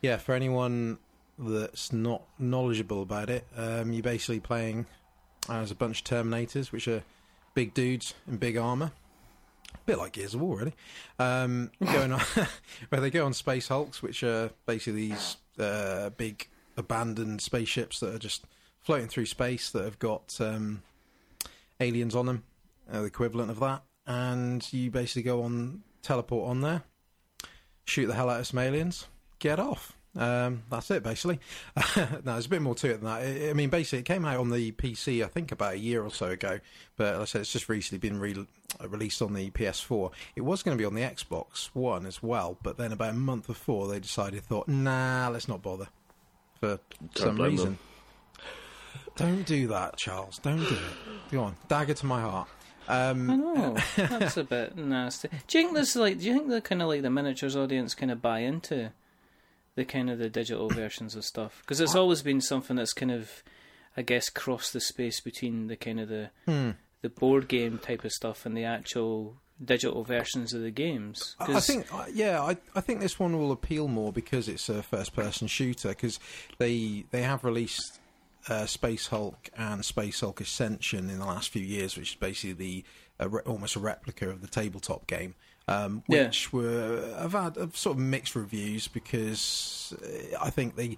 yeah, 0.00 0.16
for 0.16 0.34
anyone 0.34 0.98
that's 1.38 1.92
not 1.92 2.22
knowledgeable 2.38 3.02
about 3.02 3.30
it, 3.30 3.46
um, 3.56 3.92
you're 3.92 4.02
basically 4.02 4.40
playing 4.40 4.86
as 5.48 5.70
a 5.70 5.74
bunch 5.74 6.00
of 6.00 6.04
Terminators, 6.04 6.72
which 6.72 6.86
are 6.88 7.02
big 7.54 7.74
dudes 7.74 8.14
in 8.28 8.36
big 8.36 8.56
armor. 8.56 8.92
A 9.74 9.78
bit 9.86 9.98
like 9.98 10.12
Gears 10.12 10.34
of 10.34 10.42
War, 10.42 10.58
really. 10.58 10.74
Um, 11.18 11.70
going 11.84 12.12
on, 12.12 12.20
where 12.90 13.00
they 13.00 13.10
go 13.10 13.24
on 13.24 13.32
space 13.32 13.68
hulks, 13.68 14.02
which 14.02 14.22
are 14.22 14.50
basically 14.66 15.08
these 15.08 15.36
uh, 15.58 16.10
big 16.10 16.48
abandoned 16.76 17.40
spaceships 17.40 18.00
that 18.00 18.14
are 18.14 18.18
just 18.18 18.44
floating 18.80 19.08
through 19.08 19.26
space 19.26 19.70
that 19.70 19.84
have 19.84 19.98
got 19.98 20.36
um, 20.40 20.82
aliens 21.80 22.14
on 22.14 22.26
them, 22.26 22.44
uh, 22.92 23.00
the 23.00 23.06
equivalent 23.06 23.50
of 23.50 23.60
that. 23.60 23.82
And 24.06 24.70
you 24.72 24.90
basically 24.90 25.22
go 25.22 25.42
on, 25.42 25.82
teleport 26.02 26.50
on 26.50 26.60
there, 26.60 26.82
shoot 27.84 28.06
the 28.06 28.14
hell 28.14 28.30
out 28.30 28.40
of 28.40 28.46
some 28.46 28.58
aliens, 28.58 29.06
get 29.38 29.58
off. 29.58 29.96
Um, 30.14 30.64
that's 30.70 30.90
it, 30.90 31.02
basically. 31.02 31.40
no, 31.96 32.06
there's 32.24 32.46
a 32.46 32.48
bit 32.48 32.60
more 32.60 32.74
to 32.76 32.90
it 32.90 33.00
than 33.00 33.04
that. 33.04 33.50
I 33.50 33.52
mean, 33.54 33.70
basically, 33.70 34.00
it 34.00 34.04
came 34.04 34.24
out 34.24 34.38
on 34.38 34.50
the 34.50 34.72
PC, 34.72 35.24
I 35.24 35.28
think, 35.28 35.52
about 35.52 35.74
a 35.74 35.78
year 35.78 36.02
or 36.02 36.10
so 36.10 36.26
ago. 36.26 36.58
But 36.96 37.14
like 37.14 37.22
I 37.22 37.24
said, 37.24 37.40
it's 37.42 37.52
just 37.52 37.68
recently 37.68 37.98
been 37.98 38.20
re- 38.20 38.46
uh, 38.82 38.88
released 38.88 39.22
on 39.22 39.32
the 39.32 39.50
PS4. 39.50 40.10
It 40.36 40.42
was 40.42 40.62
going 40.62 40.76
to 40.76 40.80
be 40.80 40.84
on 40.84 40.94
the 40.94 41.02
Xbox 41.02 41.70
One 41.72 42.04
as 42.04 42.22
well, 42.22 42.58
but 42.62 42.76
then 42.76 42.92
about 42.92 43.10
a 43.10 43.16
month 43.16 43.46
before, 43.46 43.88
they 43.88 44.00
decided, 44.00 44.42
thought, 44.42 44.68
nah, 44.68 45.28
let's 45.28 45.48
not 45.48 45.62
bother 45.62 45.88
for 46.60 46.78
some 47.14 47.40
reason. 47.40 47.64
them. 47.64 47.78
Don't 49.16 49.44
do 49.44 49.68
that, 49.68 49.96
Charles. 49.96 50.38
Don't 50.38 50.58
do 50.58 50.74
it. 50.74 51.30
Go 51.30 51.40
on, 51.44 51.56
dagger 51.68 51.94
to 51.94 52.06
my 52.06 52.20
heart. 52.20 52.48
Um, 52.88 53.30
I 53.30 53.36
know 53.36 53.76
that's 53.96 54.36
a 54.36 54.44
bit 54.44 54.76
nasty. 54.76 55.28
Do 55.46 55.58
you 55.58 55.64
think 55.64 55.76
this 55.76 55.96
like? 55.96 56.18
Do 56.18 56.26
you 56.26 56.34
think 56.34 56.48
the 56.48 56.60
kind 56.60 56.82
of 56.82 56.88
like 56.88 57.02
the 57.02 57.10
miniatures 57.10 57.56
audience 57.56 57.94
kind 57.94 58.10
of 58.10 58.20
buy 58.22 58.40
into 58.40 58.90
the 59.74 59.84
kind 59.84 60.10
of 60.10 60.18
the 60.18 60.28
digital 60.28 60.68
versions 60.70 61.14
of 61.16 61.24
stuff 61.24 61.58
because 61.62 61.80
it's 61.80 61.94
always 61.94 62.22
been 62.22 62.40
something 62.40 62.76
that's 62.76 62.92
kind 62.92 63.10
of, 63.12 63.42
I 63.96 64.02
guess, 64.02 64.28
crossed 64.28 64.72
the 64.72 64.80
space 64.80 65.20
between 65.20 65.68
the 65.68 65.76
kind 65.76 66.00
of 66.00 66.08
the 66.08 66.30
Hmm. 66.46 66.70
the 67.02 67.08
board 67.08 67.48
game 67.48 67.78
type 67.78 68.04
of 68.04 68.12
stuff 68.12 68.44
and 68.46 68.56
the 68.56 68.64
actual 68.64 69.36
digital 69.64 70.02
versions 70.02 70.52
of 70.54 70.60
the 70.62 70.70
games. 70.72 71.36
I 71.38 71.60
think, 71.60 71.86
uh, 71.94 72.06
yeah, 72.12 72.42
I, 72.42 72.56
I 72.74 72.80
think 72.80 72.98
this 73.00 73.20
one 73.20 73.38
will 73.38 73.52
appeal 73.52 73.86
more 73.86 74.12
because 74.12 74.48
it's 74.48 74.68
a 74.68 74.82
first-person 74.82 75.46
shooter. 75.46 75.90
Because 75.90 76.18
they 76.58 77.04
they 77.10 77.22
have 77.22 77.44
released 77.44 78.00
uh, 78.48 78.66
Space 78.66 79.06
Hulk 79.08 79.48
and 79.56 79.84
Space 79.84 80.20
Hulk 80.20 80.40
Ascension 80.40 81.10
in 81.10 81.18
the 81.18 81.26
last 81.26 81.50
few 81.50 81.62
years, 81.62 81.96
which 81.96 82.10
is 82.10 82.16
basically 82.16 82.52
the 83.20 83.28
re- 83.28 83.42
almost 83.46 83.76
a 83.76 83.80
replica 83.80 84.28
of 84.28 84.40
the 84.40 84.48
tabletop 84.48 85.06
game, 85.06 85.34
um, 85.68 86.02
Yeah. 86.08 86.24
which 86.24 86.52
were 86.52 87.14
have 87.18 87.32
had 87.32 87.74
sort 87.74 87.96
of 87.96 88.02
mixed 88.02 88.34
reviews 88.34 88.88
because 88.88 89.94
uh, 90.02 90.36
I 90.40 90.50
think 90.50 90.76
they 90.76 90.96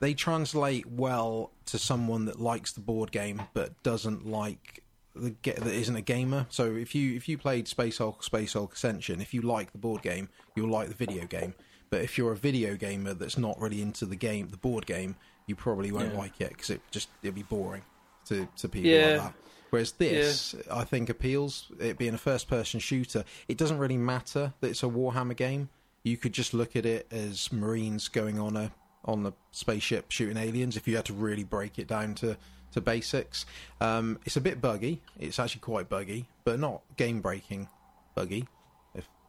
they 0.00 0.14
translate 0.14 0.86
well 0.86 1.50
to 1.66 1.78
someone 1.78 2.24
that 2.24 2.40
likes 2.40 2.72
the 2.72 2.80
board 2.80 3.12
game 3.12 3.42
but 3.52 3.82
doesn't 3.82 4.26
like 4.26 4.82
the 5.14 5.30
get 5.42 5.56
that 5.56 5.74
isn't 5.74 5.96
a 5.96 6.00
gamer. 6.00 6.46
So 6.50 6.74
if 6.74 6.94
you 6.94 7.14
if 7.16 7.28
you 7.28 7.36
played 7.36 7.68
Space 7.68 7.98
Hulk, 7.98 8.22
Space 8.22 8.54
Hulk 8.54 8.74
Ascension, 8.74 9.20
if 9.20 9.34
you 9.34 9.42
like 9.42 9.72
the 9.72 9.78
board 9.78 10.02
game, 10.02 10.28
you'll 10.54 10.70
like 10.70 10.88
the 10.88 10.94
video 10.94 11.26
game. 11.26 11.54
But 11.90 12.02
if 12.02 12.16
you're 12.16 12.32
a 12.32 12.36
video 12.36 12.76
gamer 12.76 13.14
that's 13.14 13.36
not 13.36 13.60
really 13.60 13.82
into 13.82 14.06
the 14.06 14.14
game, 14.16 14.48
the 14.48 14.56
board 14.56 14.86
game, 14.86 15.16
you 15.50 15.56
probably 15.56 15.90
won't 15.92 16.12
Yeah. 16.12 16.18
like 16.18 16.40
it 16.40 16.50
because 16.50 16.70
it 16.70 16.80
just 16.90 17.08
it'll 17.22 17.34
be 17.34 17.42
boring 17.42 17.82
to 18.26 18.48
to 18.56 18.68
people 18.68 18.88
Yeah. 18.90 19.06
like 19.08 19.22
that. 19.22 19.34
Whereas 19.70 19.92
this, 19.92 20.54
I 20.70 20.82
think, 20.84 21.08
appeals. 21.10 21.66
It 21.78 21.96
being 21.98 22.14
a 22.14 22.18
first-person 22.18 22.80
shooter, 22.80 23.24
it 23.46 23.56
doesn't 23.56 23.78
really 23.78 23.96
matter 23.98 24.52
that 24.60 24.68
it's 24.68 24.82
a 24.82 24.86
Warhammer 24.86 25.36
game. 25.36 25.68
You 26.02 26.16
could 26.16 26.32
just 26.32 26.52
look 26.54 26.74
at 26.74 26.84
it 26.86 27.06
as 27.12 27.52
Marines 27.52 28.08
going 28.08 28.38
on 28.38 28.56
a 28.56 28.72
on 29.04 29.22
the 29.22 29.32
spaceship 29.52 30.10
shooting 30.10 30.36
aliens. 30.36 30.76
If 30.76 30.86
you 30.88 30.96
had 30.96 31.04
to 31.06 31.12
really 31.14 31.44
break 31.44 31.78
it 31.78 31.86
down 31.88 32.14
to 32.16 32.36
to 32.72 32.80
basics, 32.80 33.46
um, 33.80 34.18
it's 34.24 34.36
a 34.36 34.40
bit 34.40 34.60
buggy. 34.60 35.00
It's 35.18 35.38
actually 35.38 35.60
quite 35.60 35.88
buggy, 35.88 36.26
but 36.44 36.58
not 36.60 36.82
game-breaking 36.96 37.68
buggy, 38.16 38.46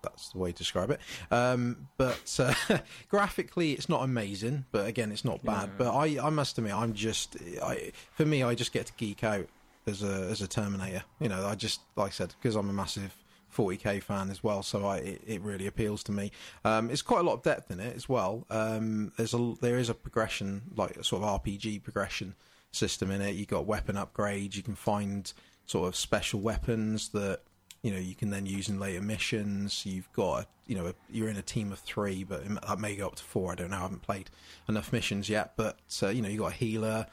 that's 0.02 0.30
the 0.30 0.40
way 0.40 0.52
to 0.52 0.58
describe 0.58 0.92
it. 0.92 1.00
Um, 1.30 1.88
but 1.98 2.40
uh, 2.40 2.78
graphically, 3.10 3.74
it's 3.74 3.90
not 3.90 4.04
amazing. 4.04 4.66
But 4.72 4.88
again, 4.88 5.12
it's 5.12 5.26
not 5.26 5.44
bad. 5.44 5.72
But 5.78 5.94
I, 5.94 6.26
I 6.26 6.30
must 6.30 6.58
admit, 6.58 6.74
I'm 6.74 6.94
just, 6.94 7.38
I, 7.62 7.92
for 8.14 8.26
me, 8.26 8.44
I 8.44 8.56
just 8.56 8.72
get 8.72 8.88
to 8.88 8.94
geek 8.94 9.24
out 9.24 9.48
as 9.88 10.04
a 10.04 10.28
as 10.30 10.42
a 10.42 10.48
Terminator. 10.48 11.04
You 11.20 11.30
know, 11.30 11.46
I 11.46 11.56
just 11.56 11.82
like 11.96 12.08
I 12.08 12.12
said 12.12 12.34
because 12.40 12.56
I'm 12.56 12.70
a 12.70 12.74
massive 12.74 13.16
40k 13.56 14.02
fan 14.02 14.30
as 14.30 14.44
well, 14.44 14.64
so 14.64 14.86
I 14.86 14.98
it, 14.98 15.22
it 15.26 15.42
really 15.42 15.68
appeals 15.68 16.04
to 16.06 16.12
me. 16.12 16.32
Um, 16.64 16.90
it's 16.90 17.02
quite 17.02 17.20
a 17.20 17.24
lot 17.24 17.34
of 17.34 17.44
depth 17.44 17.72
in 17.72 17.80
it 17.80 17.96
as 17.96 18.08
well. 18.08 18.46
Um, 18.50 19.12
there's 19.18 19.34
a 19.34 19.54
there 19.62 19.78
is 19.78 19.90
a 19.90 19.94
progression 19.94 20.62
like 20.76 20.98
a 20.98 21.04
sort 21.04 21.24
of 21.24 21.42
RPG 21.42 21.84
progression 21.84 22.36
system 22.72 23.12
in 23.12 23.22
it. 23.22 23.36
You 23.36 23.46
got 23.46 23.66
weapon 23.66 23.96
upgrades. 23.96 24.56
You 24.56 24.64
can 24.64 24.76
find 24.76 25.32
sort 25.66 25.88
of 25.88 25.96
special 25.96 26.40
weapons 26.40 27.10
that 27.10 27.42
you 27.84 27.92
know 27.92 27.98
you 27.98 28.16
can 28.16 28.30
then 28.30 28.46
use 28.46 28.70
in 28.70 28.80
later 28.80 29.02
missions. 29.02 29.86
You've 29.86 30.12
got 30.14 30.48
you 30.68 30.76
know 30.76 30.94
you're 31.10 31.30
in 31.30 31.38
a 31.38 31.42
team 31.42 31.72
of 31.72 31.80
three, 31.80 32.24
but 32.24 32.42
it- 32.42 32.62
that 32.68 32.80
may 32.80 32.96
go 32.96 33.08
up 33.08 33.16
to 33.16 33.24
four. 33.24 33.52
I 33.52 33.56
don't 33.56 33.72
know. 33.72 33.78
I 33.78 33.82
haven't 33.82 34.02
played 34.04 34.30
enough 34.70 34.92
missions 34.94 35.30
yet, 35.30 35.54
but 35.58 35.80
uh, 36.04 36.10
you 36.10 36.22
know 36.22 36.30
you 36.30 36.38
got 36.40 36.52
a 36.54 36.56
healer, 36.56 37.08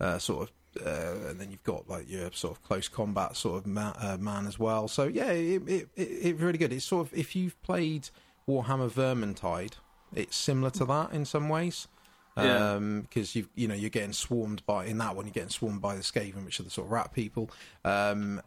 uh, 0.00 0.18
sort 0.18 0.48
of. 0.48 0.52
Uh, 0.84 1.28
and 1.28 1.40
then 1.40 1.52
you've 1.52 1.62
got 1.62 1.88
like 1.88 2.10
your 2.10 2.32
sort 2.32 2.56
of 2.56 2.60
close 2.64 2.88
combat 2.88 3.36
sort 3.36 3.58
of 3.58 3.64
ma- 3.66 3.94
uh, 4.00 4.16
man 4.18 4.44
as 4.44 4.58
well. 4.58 4.88
So 4.88 5.04
yeah, 5.04 5.30
it, 5.30 5.62
it, 5.68 5.88
it, 5.94 6.02
it's 6.02 6.40
really 6.40 6.58
good. 6.58 6.72
It's 6.72 6.84
sort 6.84 7.06
of 7.06 7.16
if 7.16 7.36
you've 7.36 7.60
played 7.62 8.08
Warhammer 8.48 8.90
Vermintide, 8.90 9.74
it's 10.12 10.36
similar 10.36 10.70
to 10.70 10.84
that 10.86 11.12
in 11.12 11.24
some 11.26 11.48
ways. 11.48 11.86
Yeah. 12.36 12.80
because 13.02 13.36
you 13.36 13.48
you 13.54 13.68
know 13.68 13.74
you're 13.76 13.88
getting 13.90 14.12
swarmed 14.12 14.66
by 14.66 14.86
in 14.86 14.98
that 14.98 15.14
one 15.14 15.26
you're 15.26 15.32
getting 15.32 15.50
swarmed 15.50 15.80
by 15.80 15.94
the 15.94 16.02
Skaven, 16.02 16.44
which 16.44 16.58
are 16.58 16.64
the 16.64 16.70
sort 16.70 16.88
of 16.88 16.90
rat 16.92 17.12
people, 17.12 17.48
um, 17.84 18.42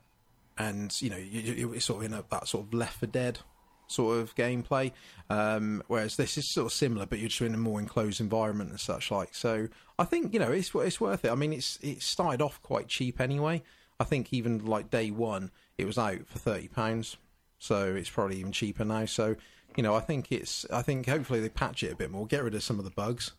and 0.57 0.99
you 1.01 1.09
know 1.09 1.17
you, 1.17 1.53
you, 1.53 1.73
it's 1.73 1.85
sort 1.85 2.03
of 2.03 2.11
in 2.11 2.17
a, 2.17 2.23
that 2.29 2.47
sort 2.47 2.65
of 2.65 2.73
Left 2.73 2.99
4 2.99 3.07
Dead 3.07 3.39
sort 3.87 4.19
of 4.19 4.35
gameplay. 4.35 4.91
Um, 5.29 5.83
whereas 5.87 6.15
this 6.17 6.37
is 6.37 6.51
sort 6.53 6.67
of 6.67 6.73
similar, 6.73 7.05
but 7.05 7.19
you're 7.19 7.29
just 7.29 7.41
in 7.41 7.53
a 7.53 7.57
more 7.57 7.79
enclosed 7.79 8.19
environment 8.21 8.69
and 8.69 8.79
such 8.79 9.11
like. 9.11 9.33
So 9.33 9.67
I 9.97 10.03
think 10.03 10.33
you 10.33 10.39
know 10.39 10.51
it's 10.51 10.73
it's 10.75 11.01
worth 11.01 11.25
it. 11.25 11.31
I 11.31 11.35
mean, 11.35 11.53
it's 11.53 11.77
it 11.81 12.01
started 12.01 12.41
off 12.41 12.61
quite 12.61 12.87
cheap 12.87 13.19
anyway. 13.19 13.63
I 13.99 14.03
think 14.03 14.31
even 14.31 14.65
like 14.65 14.89
day 14.89 15.09
one, 15.11 15.51
it 15.77 15.85
was 15.85 15.97
out 15.97 16.27
for 16.27 16.39
thirty 16.39 16.67
pounds, 16.67 17.17
so 17.57 17.95
it's 17.95 18.09
probably 18.09 18.39
even 18.39 18.51
cheaper 18.51 18.85
now. 18.85 19.05
So 19.05 19.35
you 19.75 19.83
know, 19.83 19.95
I 19.95 19.99
think 19.99 20.31
it's 20.31 20.65
I 20.71 20.81
think 20.81 21.07
hopefully 21.07 21.39
they 21.39 21.49
patch 21.49 21.83
it 21.83 21.93
a 21.93 21.95
bit 21.95 22.11
more, 22.11 22.25
get 22.27 22.43
rid 22.43 22.55
of 22.55 22.63
some 22.63 22.79
of 22.79 22.85
the 22.85 22.91
bugs. 22.91 23.31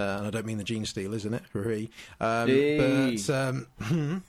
Uh, 0.00 0.18
and 0.18 0.26
I 0.28 0.30
don't 0.30 0.46
mean 0.46 0.58
the 0.58 0.64
gene 0.64 0.86
stealers 0.86 1.26
in 1.26 1.34
it. 1.34 1.42
Um, 2.20 2.48
But 3.26 3.30
um, 3.34 4.22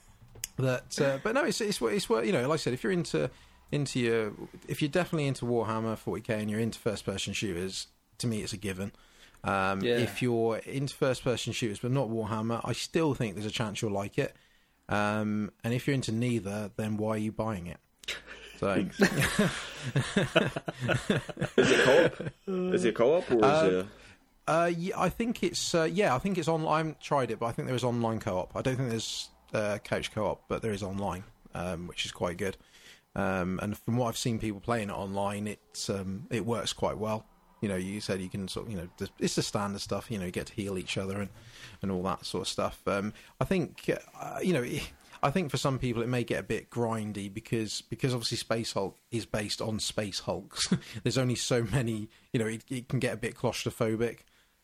that, 0.60 1.00
uh, 1.00 1.18
but 1.22 1.34
no, 1.34 1.44
it's 1.44 1.60
it's 1.60 1.80
it's 1.80 2.08
you 2.08 2.32
know, 2.32 2.42
like 2.48 2.54
I 2.54 2.56
said, 2.56 2.72
if 2.72 2.82
you're 2.82 2.92
into 2.92 3.30
into 3.72 4.00
your 4.00 4.32
if 4.68 4.80
you're 4.82 4.88
definitely 4.90 5.26
into 5.28 5.44
Warhammer 5.44 5.96
40k 5.96 6.30
and 6.30 6.50
you're 6.50 6.60
into 6.60 6.78
first 6.78 7.04
person 7.04 7.32
shooters, 7.32 7.86
to 8.18 8.26
me 8.26 8.42
it's 8.42 8.52
a 8.52 8.56
given. 8.56 8.92
Um, 9.44 9.80
Yeah. 9.82 9.96
If 9.96 10.20
you're 10.22 10.56
into 10.58 10.94
first 10.94 11.24
person 11.24 11.52
shooters 11.52 11.78
but 11.78 11.90
not 11.92 12.08
Warhammer, 12.08 12.60
I 12.64 12.72
still 12.72 13.14
think 13.14 13.34
there's 13.34 13.46
a 13.46 13.50
chance 13.50 13.80
you'll 13.80 13.92
like 13.92 14.18
it. 14.18 14.34
Um, 14.88 15.52
and 15.62 15.72
if 15.72 15.86
you're 15.86 15.94
into 15.94 16.12
neither, 16.12 16.70
then 16.76 16.96
why 16.96 17.10
are 17.10 17.18
you 17.18 17.32
buying 17.32 17.66
it? 17.68 17.78
So 18.58 18.70
Is 21.56 21.70
it 21.70 21.84
co-op? 21.84 22.30
is 22.74 22.84
it 22.84 22.94
co-op 22.94 23.30
or 23.30 23.36
is 23.36 23.42
Uh, 23.42 23.70
it? 23.72 23.86
Uh, 24.48 24.70
yeah, 24.76 24.98
I 25.00 25.08
think 25.08 25.42
it's 25.44 25.74
uh, 25.74 25.84
yeah, 25.84 26.14
I 26.14 26.18
think 26.18 26.36
it's 26.36 26.48
on. 26.48 26.66
I 26.66 26.78
haven't 26.78 27.00
tried 27.00 27.30
it, 27.30 27.38
but 27.38 27.46
I 27.46 27.52
think 27.52 27.68
there 27.68 27.76
is 27.76 27.84
online 27.84 28.18
co-op. 28.18 28.56
I 28.56 28.62
don't 28.62 28.76
think 28.76 28.90
there's 28.90 29.28
uh, 29.52 29.78
couch 29.78 30.12
co-op, 30.12 30.44
but 30.48 30.62
there 30.62 30.72
is 30.72 30.82
online, 30.82 31.24
um, 31.54 31.86
which 31.86 32.04
is 32.04 32.12
quite 32.12 32.36
good. 32.36 32.56
Um, 33.14 33.58
and 33.62 33.76
from 33.76 33.96
what 33.96 34.08
I've 34.08 34.16
seen 34.16 34.38
people 34.38 34.60
playing 34.60 34.90
it 34.90 34.94
online, 34.94 35.48
it's 35.48 35.90
um, 35.90 36.26
it 36.30 36.46
works 36.46 36.72
quite 36.72 36.98
well. 36.98 37.26
You 37.60 37.68
know, 37.68 37.76
you 37.76 38.00
said 38.00 38.20
you 38.20 38.30
can 38.30 38.48
sort 38.48 38.66
of, 38.66 38.72
you 38.72 38.78
know, 38.78 39.08
it's 39.18 39.34
the 39.34 39.42
standard 39.42 39.80
stuff. 39.80 40.10
You 40.10 40.18
know, 40.18 40.26
you 40.26 40.30
get 40.30 40.46
to 40.46 40.54
heal 40.54 40.78
each 40.78 40.96
other 40.96 41.20
and 41.20 41.28
and 41.82 41.90
all 41.90 42.02
that 42.04 42.24
sort 42.24 42.42
of 42.42 42.48
stuff. 42.48 42.80
Um, 42.86 43.12
I 43.40 43.44
think 43.44 43.90
uh, 44.20 44.38
you 44.42 44.52
know. 44.52 44.64
I 45.22 45.30
think 45.30 45.50
for 45.50 45.58
some 45.58 45.78
people 45.78 46.02
it 46.02 46.08
may 46.08 46.24
get 46.24 46.40
a 46.40 46.42
bit 46.42 46.70
grindy 46.70 47.28
because 47.28 47.82
because 47.82 48.14
obviously 48.14 48.38
Space 48.38 48.72
Hulk 48.72 48.96
is 49.10 49.26
based 49.26 49.60
on 49.60 49.78
Space 49.78 50.20
Hulks. 50.20 50.72
There's 51.02 51.18
only 51.18 51.34
so 51.34 51.62
many, 51.62 52.08
you 52.32 52.40
know, 52.40 52.46
it, 52.46 52.64
it 52.70 52.88
can 52.88 53.00
get 53.00 53.12
a 53.12 53.18
bit 53.18 53.34
claustrophobic. 53.34 54.20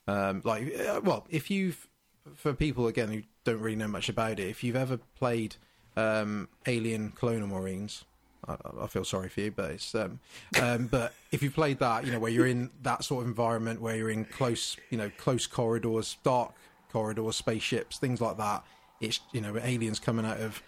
Um, 0.08 0.40
like, 0.44 0.74
uh, 0.74 1.02
well, 1.04 1.26
if 1.28 1.50
you've 1.50 1.86
for 2.34 2.54
people 2.54 2.86
again 2.86 3.08
who 3.08 3.22
don't 3.46 3.60
really 3.60 3.76
know 3.76 3.88
much 3.88 4.08
about 4.08 4.38
it, 4.38 4.48
if 4.48 4.62
you've 4.62 4.76
ever 4.76 4.98
played 5.18 5.56
um, 5.96 6.48
Alien 6.66 7.12
Colonial 7.12 7.46
Marines, 7.46 8.04
I, 8.46 8.56
I 8.82 8.86
feel 8.86 9.04
sorry 9.04 9.28
for 9.28 9.40
you, 9.40 9.50
but 9.50 9.70
it's 9.70 9.94
um, 9.94 10.20
um, 10.60 10.86
but 10.90 11.14
if 11.32 11.42
you 11.42 11.50
played 11.50 11.78
that, 11.78 12.04
you 12.04 12.12
know, 12.12 12.18
where 12.18 12.30
you're 12.30 12.46
in 12.46 12.70
that 12.82 13.04
sort 13.04 13.22
of 13.22 13.28
environment 13.28 13.80
where 13.80 13.96
you're 13.96 14.10
in 14.10 14.24
close, 14.24 14.76
you 14.90 14.98
know, 14.98 15.10
close 15.16 15.46
corridors, 15.46 16.16
dark 16.22 16.52
corridors, 16.92 17.36
spaceships, 17.36 17.98
things 17.98 18.20
like 18.20 18.36
that. 18.36 18.64
It's 19.00 19.20
you 19.32 19.40
know, 19.40 19.56
aliens 19.58 19.98
coming 20.00 20.24
out 20.24 20.40
of 20.40 20.62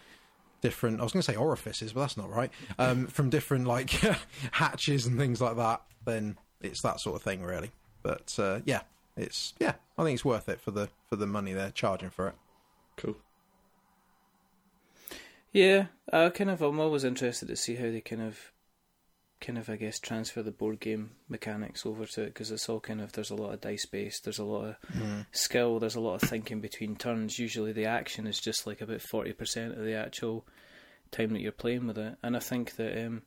different. 0.60 1.00
I 1.00 1.02
was 1.02 1.12
going 1.12 1.22
to 1.22 1.32
say 1.32 1.36
orifices, 1.36 1.92
but 1.92 2.00
that's 2.00 2.16
not 2.16 2.30
right. 2.30 2.50
Um, 2.78 3.06
from 3.06 3.30
different 3.30 3.66
like 3.66 3.90
hatches 4.52 5.06
and 5.06 5.18
things 5.18 5.40
like 5.40 5.56
that. 5.56 5.82
Then 6.04 6.36
it's 6.60 6.82
that 6.82 7.00
sort 7.00 7.16
of 7.16 7.22
thing, 7.22 7.42
really. 7.42 7.70
But 8.02 8.34
uh, 8.38 8.60
yeah, 8.64 8.82
it's 9.16 9.54
yeah. 9.58 9.74
I 9.96 10.04
think 10.04 10.14
it's 10.14 10.24
worth 10.24 10.48
it 10.48 10.60
for 10.60 10.70
the 10.70 10.88
for 11.08 11.16
the 11.16 11.26
money 11.26 11.52
they're 11.52 11.70
charging 11.70 12.10
for 12.10 12.28
it. 12.28 12.34
Cool. 12.98 13.16
Yeah, 15.52 15.86
I 16.12 16.28
kind 16.28 16.50
of. 16.50 16.60
I'm 16.60 16.78
always 16.78 17.04
interested 17.04 17.48
to 17.48 17.56
see 17.56 17.76
how 17.76 17.84
they 17.84 18.02
kind 18.02 18.20
of, 18.20 18.52
kind 19.40 19.56
of, 19.56 19.70
I 19.70 19.76
guess, 19.76 19.98
transfer 19.98 20.42
the 20.42 20.50
board 20.50 20.78
game 20.78 21.12
mechanics 21.28 21.86
over 21.86 22.04
to 22.04 22.22
it 22.22 22.34
because 22.34 22.50
it's 22.50 22.68
all 22.68 22.80
kind 22.80 23.00
of. 23.00 23.12
There's 23.12 23.30
a 23.30 23.36
lot 23.36 23.54
of 23.54 23.60
dice 23.60 23.86
based. 23.86 24.24
There's 24.24 24.38
a 24.38 24.44
lot 24.44 24.76
of 24.92 25.26
skill. 25.32 25.78
There's 25.78 25.94
a 25.94 26.00
lot 26.00 26.22
of 26.22 26.28
thinking 26.28 26.60
between 26.60 26.96
turns. 26.96 27.38
Usually, 27.38 27.72
the 27.72 27.86
action 27.86 28.26
is 28.26 28.38
just 28.40 28.66
like 28.66 28.80
about 28.80 29.00
forty 29.00 29.32
percent 29.32 29.72
of 29.72 29.84
the 29.84 29.94
actual 29.94 30.44
time 31.10 31.32
that 31.32 31.40
you're 31.40 31.52
playing 31.52 31.86
with 31.86 31.96
it. 31.96 32.16
And 32.22 32.36
I 32.36 32.40
think 32.40 32.76
that, 32.76 33.06
um, 33.06 33.22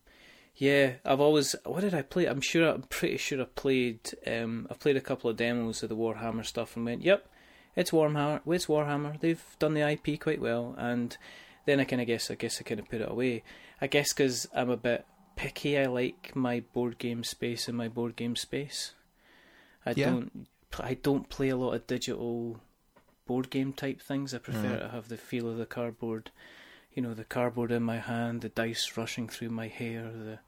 yeah, 0.56 0.94
I've 1.04 1.22
always. 1.22 1.56
What 1.66 1.82
did 1.82 1.96
I 1.96 2.04
play? 2.04 2.28
I'm 2.28 2.42
sure. 2.42 2.70
I'm 2.70 2.84
pretty 2.84 3.18
sure 3.18 3.42
I 3.42 3.46
played. 3.46 4.12
Um, 4.28 4.68
I've 4.70 4.80
played 4.80 4.98
a 4.98 5.02
couple 5.02 5.30
of 5.30 5.38
demos 5.38 5.82
of 5.82 5.90
the 5.90 5.96
Warhammer 5.96 6.46
stuff 6.46 6.76
and 6.76 6.86
went, 6.86 7.04
"Yep, 7.04 7.28
it's 7.76 7.92
Warhammer. 7.92 8.42
It's 8.46 8.66
Warhammer. 8.68 9.20
They've 9.20 9.44
done 9.60 9.74
the 9.74 9.82
IP 9.82 10.20
quite 10.20 10.42
well." 10.42 10.76
And 10.78 11.18
then 11.66 11.80
I 11.80 11.86
kind 11.86 12.02
of 12.02 12.08
guess. 12.08 12.32
I 12.32 12.36
guess 12.36 12.60
I 12.60 12.64
kind 12.64 12.80
of 12.80 12.90
put 12.90 13.02
it 13.02 13.10
away. 13.12 13.44
I 13.80 13.88
guess 13.88 14.14
because 14.14 14.48
I'm 14.54 14.70
a 14.70 14.78
bit 14.78 15.06
picky. 15.36 15.78
I 15.78 15.86
like 15.86 16.36
my 16.36 16.60
board 16.60 16.98
game 16.98 17.24
space 17.24 17.68
and 17.68 17.78
my 17.78 17.88
board 17.88 18.16
game 18.16 18.36
space. 18.36 18.94
I 19.86 19.94
Yeah. 19.96 20.12
don't. 20.12 20.48
I 20.80 20.94
don't 20.94 21.28
play 21.28 21.50
a 21.50 21.58
lot 21.58 21.74
of 21.74 21.88
digital 21.88 22.62
board 23.26 23.50
game 23.50 23.74
type 23.74 24.02
things. 24.02 24.34
I 24.34 24.38
prefer 24.38 24.78
mm. 24.78 24.80
to 24.80 24.90
have 24.90 25.10
the 25.10 25.18
feel 25.18 25.50
of 25.50 25.58
the 25.58 25.66
cardboard. 25.66 26.32
You 26.94 27.02
know, 27.02 27.14
the 27.14 27.24
cardboard 27.24 27.72
in 27.72 27.84
my 27.84 28.00
hand, 28.00 28.42
the 28.42 28.50
dice 28.50 28.98
rushing 28.98 29.28
through 29.30 29.50
my 29.50 29.68
hair, 29.68 30.12
the, 30.12 30.40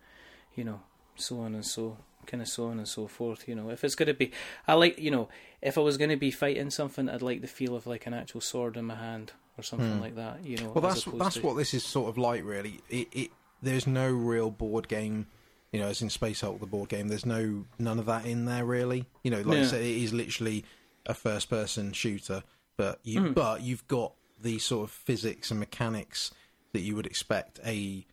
you 0.56 0.64
know, 0.64 0.82
so 1.16 1.40
on 1.40 1.56
and 1.56 1.66
so 1.66 1.98
kind 2.28 2.42
of 2.42 2.48
so 2.48 2.68
on 2.68 2.78
and 2.78 2.88
so 2.88 3.08
forth. 3.08 3.48
You 3.48 3.56
know, 3.56 3.70
if 3.70 3.84
it's 3.84 3.96
going 3.96 4.08
to 4.08 4.14
be, 4.14 4.32
I 4.68 4.74
like 4.74 4.98
you 5.00 5.12
know, 5.12 5.30
if 5.62 5.78
I 5.78 5.82
was 5.82 5.98
going 5.98 6.10
to 6.10 6.16
be 6.18 6.32
fighting 6.32 6.70
something, 6.70 7.10
I'd 7.10 7.22
like 7.22 7.42
the 7.42 7.48
feel 7.48 7.76
of 7.76 7.86
like 7.88 8.06
an 8.06 8.14
actual 8.14 8.42
sword 8.42 8.78
in 8.78 8.86
my 8.86 8.96
hand 8.96 9.34
or 9.58 9.64
something 9.64 10.00
like 10.02 10.16
that. 10.16 10.44
You 10.46 10.58
know. 10.58 10.72
Well, 10.72 10.82
that's 10.82 11.04
that's 11.06 11.36
to- 11.36 11.42
what 11.42 11.56
this 11.58 11.74
is 11.74 11.84
sort 11.84 12.10
of 12.10 12.18
like, 12.18 12.44
really. 12.44 12.82
It, 12.90 13.08
it 13.12 13.32
there's 13.62 13.88
no 13.88 14.12
real 14.12 14.52
board 14.52 14.88
game, 14.88 15.28
you 15.72 15.80
know, 15.80 15.88
as 15.88 16.02
in 16.02 16.10
Space 16.10 16.42
Hulk, 16.42 16.60
the 16.60 16.66
board 16.66 16.90
game. 16.90 17.08
There's 17.08 17.26
no 17.26 17.66
none 17.80 18.00
of 18.00 18.06
that 18.08 18.26
in 18.26 18.46
there, 18.46 18.66
really. 18.66 19.06
You 19.24 19.32
know, 19.32 19.42
like 19.42 19.58
I 19.58 19.62
Yeah. 19.62 19.68
said, 19.68 19.82
it 19.82 20.04
is 20.04 20.12
literally 20.14 20.66
a 21.06 21.14
first-person 21.14 21.94
shooter, 21.94 22.44
but 22.78 23.00
you 23.04 23.20
Hmm. 23.22 23.34
but 23.34 23.62
you've 23.62 23.88
got 23.88 24.14
the 24.42 24.60
sort 24.60 24.84
of 24.84 24.92
physics 24.92 25.52
and 25.52 25.60
mechanics 25.60 26.32
that 26.74 26.82
you 26.82 26.96
would 26.96 27.06
expect 27.06 27.60
a 27.66 28.06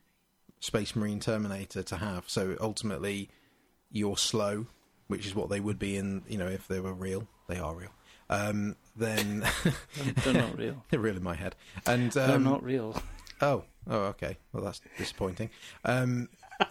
Space 0.61 0.95
Marine 0.95 1.19
Terminator 1.21 1.83
to 1.83 1.97
have. 1.97 2.29
So 2.29 2.57
ultimately, 2.61 3.31
you're 3.91 4.17
slow, 4.17 4.67
which 5.09 5.27
is 5.27 5.35
what 5.35 5.49
they 5.51 5.61
would 5.61 5.79
be 5.79 5.97
in, 5.97 6.23
you 6.29 6.39
know, 6.39 6.47
if 6.49 6.69
they 6.69 6.81
were 6.81 6.93
real. 6.93 7.27
They 7.49 7.59
are 7.59 7.75
real. 7.75 7.91
Um, 8.29 8.77
then 8.97 9.45
they're 10.25 10.35
not 10.35 10.57
real. 10.57 10.85
they're 10.91 11.01
real 11.01 11.17
in 11.17 11.23
my 11.23 11.35
head. 11.35 11.57
And 11.87 12.17
um, 12.17 12.29
They're 12.29 12.39
not 12.39 12.63
real. 12.63 13.03
Oh, 13.41 13.65
oh, 13.89 13.99
okay. 13.99 14.37
Well, 14.53 14.63
that's 14.63 14.81
disappointing. 14.99 15.51
Um, 15.85 16.29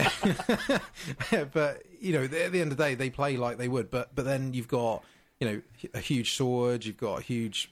but 1.52 1.84
you 2.00 2.14
know, 2.14 2.24
at 2.24 2.32
the 2.32 2.62
end 2.62 2.72
of 2.72 2.78
the 2.78 2.84
day, 2.84 2.96
they 2.96 3.10
play 3.10 3.38
like 3.38 3.58
they 3.58 3.68
would. 3.68 3.90
But 3.92 4.16
but 4.16 4.26
then 4.26 4.54
you've 4.54 4.68
got 4.68 5.04
you 5.40 5.48
know 5.48 5.62
a 5.94 6.00
huge 6.00 6.34
sword, 6.36 6.86
you've 6.86 6.98
got 6.98 7.20
a 7.20 7.24
huge 7.24 7.72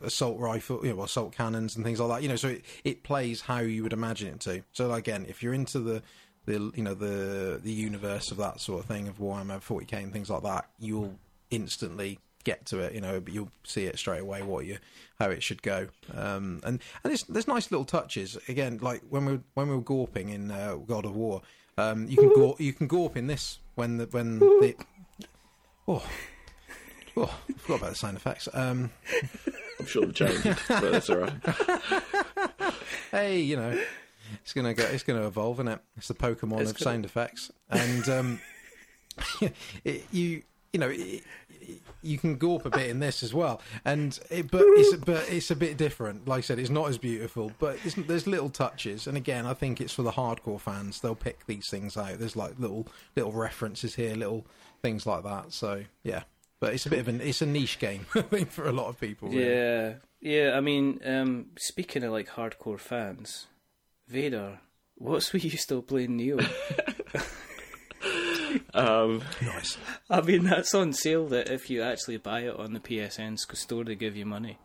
assault 0.00 0.38
rifle, 0.38 0.80
you 0.84 0.94
know, 0.94 1.02
assault 1.02 1.32
cannons 1.32 1.76
and 1.76 1.84
things 1.84 2.00
like 2.00 2.08
that. 2.08 2.22
You 2.22 2.28
know, 2.28 2.36
so 2.36 2.48
it, 2.48 2.64
it 2.84 3.02
plays 3.02 3.42
how 3.42 3.58
you 3.58 3.82
would 3.82 3.92
imagine 3.92 4.28
it 4.28 4.40
to. 4.40 4.62
So 4.72 4.92
again, 4.92 5.26
if 5.28 5.42
you're 5.42 5.54
into 5.54 5.80
the 5.80 6.02
the 6.48 6.72
you 6.74 6.82
know 6.82 6.94
the 6.94 7.60
the 7.62 7.70
universe 7.70 8.30
of 8.30 8.38
that 8.38 8.60
sort 8.60 8.80
of 8.80 8.86
thing 8.86 9.06
of 9.06 9.18
Warhammer 9.18 9.60
40k 9.60 9.92
and 9.92 10.12
things 10.12 10.30
like 10.30 10.42
that, 10.42 10.68
you'll 10.80 11.14
instantly 11.50 12.18
get 12.44 12.64
to 12.66 12.78
it. 12.80 12.94
You 12.94 13.00
know, 13.00 13.20
but 13.20 13.32
you'll 13.32 13.52
see 13.64 13.84
it 13.84 13.98
straight 13.98 14.22
away 14.22 14.42
what 14.42 14.64
you 14.64 14.78
how 15.18 15.28
it 15.30 15.42
should 15.42 15.62
go. 15.62 15.88
Um, 16.14 16.60
and 16.64 16.80
and 17.04 17.10
there's, 17.10 17.24
there's 17.24 17.46
nice 17.46 17.70
little 17.70 17.84
touches. 17.84 18.38
Again, 18.48 18.78
like 18.80 19.02
when 19.10 19.26
we 19.26 19.32
were, 19.34 19.42
when 19.54 19.68
we 19.68 19.76
were 19.76 19.82
gorping 19.82 20.32
in 20.32 20.50
uh, 20.50 20.76
God 20.76 21.04
of 21.04 21.14
War, 21.14 21.42
um, 21.76 22.08
you 22.08 22.16
can 22.16 22.34
gorp, 22.34 22.60
you 22.60 22.72
can 22.72 22.86
gorp 22.88 23.16
in 23.16 23.26
this 23.26 23.58
when 23.74 23.98
the 23.98 24.06
when 24.06 24.38
the 24.38 24.74
oh. 25.86 26.04
Oh, 27.20 27.24
I 27.48 27.52
forgot 27.54 27.78
about 27.78 27.90
the 27.90 27.96
sound 27.96 28.16
effects. 28.16 28.48
Um, 28.54 28.92
I'm 29.80 29.86
sure 29.86 30.06
they've 30.06 30.14
changed 30.14 30.44
but 30.68 30.92
that's 30.92 31.10
all 31.10 31.16
right. 31.16 31.32
hey, 33.10 33.40
you 33.40 33.56
know, 33.56 33.76
it's 34.42 34.52
gonna 34.52 34.74
go. 34.74 34.84
It's 34.84 35.02
gonna 35.02 35.26
evolve, 35.26 35.56
isn't 35.56 35.68
it? 35.68 35.80
It's 35.96 36.08
the 36.08 36.14
Pokemon 36.14 36.60
It's 36.60 36.70
of 36.72 36.78
gonna- 36.78 36.92
sound 36.92 37.04
effects, 37.04 37.50
and 37.70 38.08
um, 38.08 38.40
it, 39.84 40.04
you 40.12 40.42
you 40.72 40.80
know. 40.80 40.88
It, 40.90 41.24
you 42.00 42.16
can 42.16 42.36
gorp 42.36 42.64
a 42.64 42.70
bit 42.70 42.88
in 42.88 43.00
this 43.00 43.22
as 43.22 43.34
well, 43.34 43.60
and 43.84 44.18
it, 44.30 44.50
but 44.50 44.62
it's 44.64 44.96
but 45.04 45.28
it's 45.30 45.50
a 45.50 45.56
bit 45.56 45.76
different. 45.76 46.26
Like 46.26 46.38
I 46.38 46.40
said, 46.42 46.58
it's 46.58 46.70
not 46.70 46.88
as 46.88 46.96
beautiful, 46.96 47.52
but 47.58 47.76
there's 48.06 48.26
little 48.26 48.48
touches. 48.48 49.06
And 49.06 49.16
again, 49.16 49.44
I 49.44 49.52
think 49.52 49.80
it's 49.80 49.92
for 49.92 50.02
the 50.02 50.12
hardcore 50.12 50.60
fans. 50.60 51.00
They'll 51.00 51.14
pick 51.16 51.44
these 51.46 51.68
things 51.68 51.96
out. 51.96 52.20
There's 52.20 52.36
like 52.36 52.58
little 52.58 52.86
little 53.16 53.32
references 53.32 53.96
here, 53.96 54.14
little 54.14 54.46
things 54.80 55.04
like 55.04 55.24
that. 55.24 55.52
So 55.52 55.82
yeah, 56.04 56.22
but 56.60 56.72
it's 56.72 56.86
a 56.86 56.90
bit 56.90 57.00
of 57.00 57.08
an 57.08 57.20
it's 57.20 57.42
a 57.42 57.46
niche 57.46 57.80
game, 57.80 58.06
I 58.14 58.22
think, 58.22 58.50
for 58.50 58.66
a 58.66 58.72
lot 58.72 58.86
of 58.86 58.98
people. 58.98 59.28
really. 59.28 59.44
Yeah, 59.44 59.94
yeah. 60.20 60.52
I 60.56 60.60
mean, 60.60 61.00
um, 61.04 61.46
speaking 61.58 62.02
of 62.04 62.12
like 62.12 62.28
hardcore 62.28 62.78
fans, 62.78 63.48
Vader. 64.08 64.60
What's 64.96 65.32
with 65.32 65.44
you 65.44 65.50
still 65.50 65.82
playing 65.82 66.18
Nioh? 66.18 66.44
Um, 68.72 69.22
nice. 69.42 69.76
I 70.08 70.20
mean, 70.20 70.44
that's 70.44 70.74
on 70.74 70.92
sale. 70.92 71.26
That 71.28 71.50
if 71.50 71.68
you 71.68 71.82
actually 71.82 72.16
buy 72.16 72.40
it 72.42 72.56
on 72.56 72.72
the 72.72 72.80
PSN 72.80 73.38
store, 73.38 73.84
they 73.84 73.94
give 73.94 74.16
you 74.16 74.24
money. 74.24 74.58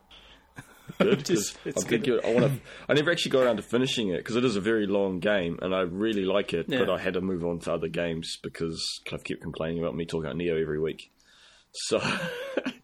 good 1.00 1.18
'cause 1.20 1.28
Just- 1.28 1.58
it's 1.66 1.84
I'm 1.84 1.90
thinking 1.90 2.20
I 2.24 2.34
want 2.34 2.46
to. 2.54 2.60
I 2.88 2.94
never 2.94 3.12
actually 3.12 3.32
got 3.32 3.44
around 3.44 3.58
to 3.58 3.64
finishing 3.64 4.10
it 4.10 4.18
because 4.18 4.36
it 4.36 4.46
is 4.46 4.56
a 4.56 4.62
very 4.62 4.88
long 4.88 5.20
game, 5.20 5.58
and 5.62 5.74
I 5.76 5.82
really 5.82 6.24
like 6.26 6.54
it. 6.54 6.68
But 6.70 6.90
I 6.90 6.98
had 7.00 7.16
to 7.16 7.22
move 7.22 7.44
on 7.44 7.60
to 7.62 7.74
other 7.74 7.88
games 7.88 8.38
because 8.42 8.82
Cliff 9.06 9.24
kept 9.24 9.42
complaining 9.42 9.80
about 9.80 9.96
me 9.96 10.06
talking 10.06 10.26
about 10.28 10.38
Nioh 10.38 10.62
every 10.62 10.80
week. 10.80 11.12
So, 11.74 12.00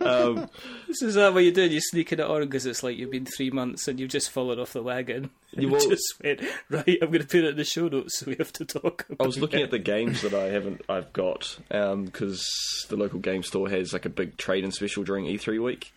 um, 0.00 0.48
This 0.88 1.02
is 1.02 1.14
that 1.14 1.32
what 1.34 1.44
you're 1.44 1.52
doing? 1.52 1.72
You're 1.72 1.80
sneaking 1.80 2.18
it 2.18 2.24
on 2.24 2.40
because 2.42 2.66
it's 2.66 2.82
like 2.82 2.96
you've 2.96 3.10
been 3.10 3.26
three 3.26 3.50
months 3.50 3.86
and 3.88 3.98
you've 4.00 4.10
just 4.10 4.30
fallen 4.30 4.58
off 4.58 4.72
the 4.72 4.82
wagon. 4.82 5.30
You 5.54 5.68
will- 5.68 5.80
just 5.90 6.14
went 6.24 6.40
right. 6.70 6.98
I'm 7.02 7.10
going 7.10 7.20
to 7.20 7.26
put 7.26 7.44
it 7.44 7.50
in 7.50 7.56
the 7.56 7.64
show 7.64 7.86
notes 7.86 8.18
so 8.20 8.26
we 8.26 8.36
have 8.36 8.54
to 8.54 8.64
talk. 8.64 9.04
About 9.10 9.22
I 9.24 9.26
was 9.26 9.38
looking 9.38 9.60
it. 9.60 9.64
at 9.64 9.70
the 9.70 9.78
games 9.78 10.22
that 10.22 10.32
I 10.32 10.44
haven't. 10.44 10.80
I've 10.88 11.12
got 11.12 11.58
because 11.68 12.42
the 12.88 12.96
local 12.96 13.18
game 13.18 13.42
store 13.42 13.68
has 13.68 13.92
like 13.92 14.06
a 14.06 14.08
big 14.08 14.38
trade 14.38 14.64
and 14.64 14.72
special 14.72 15.04
during 15.04 15.26
E3 15.26 15.62
week. 15.62 15.92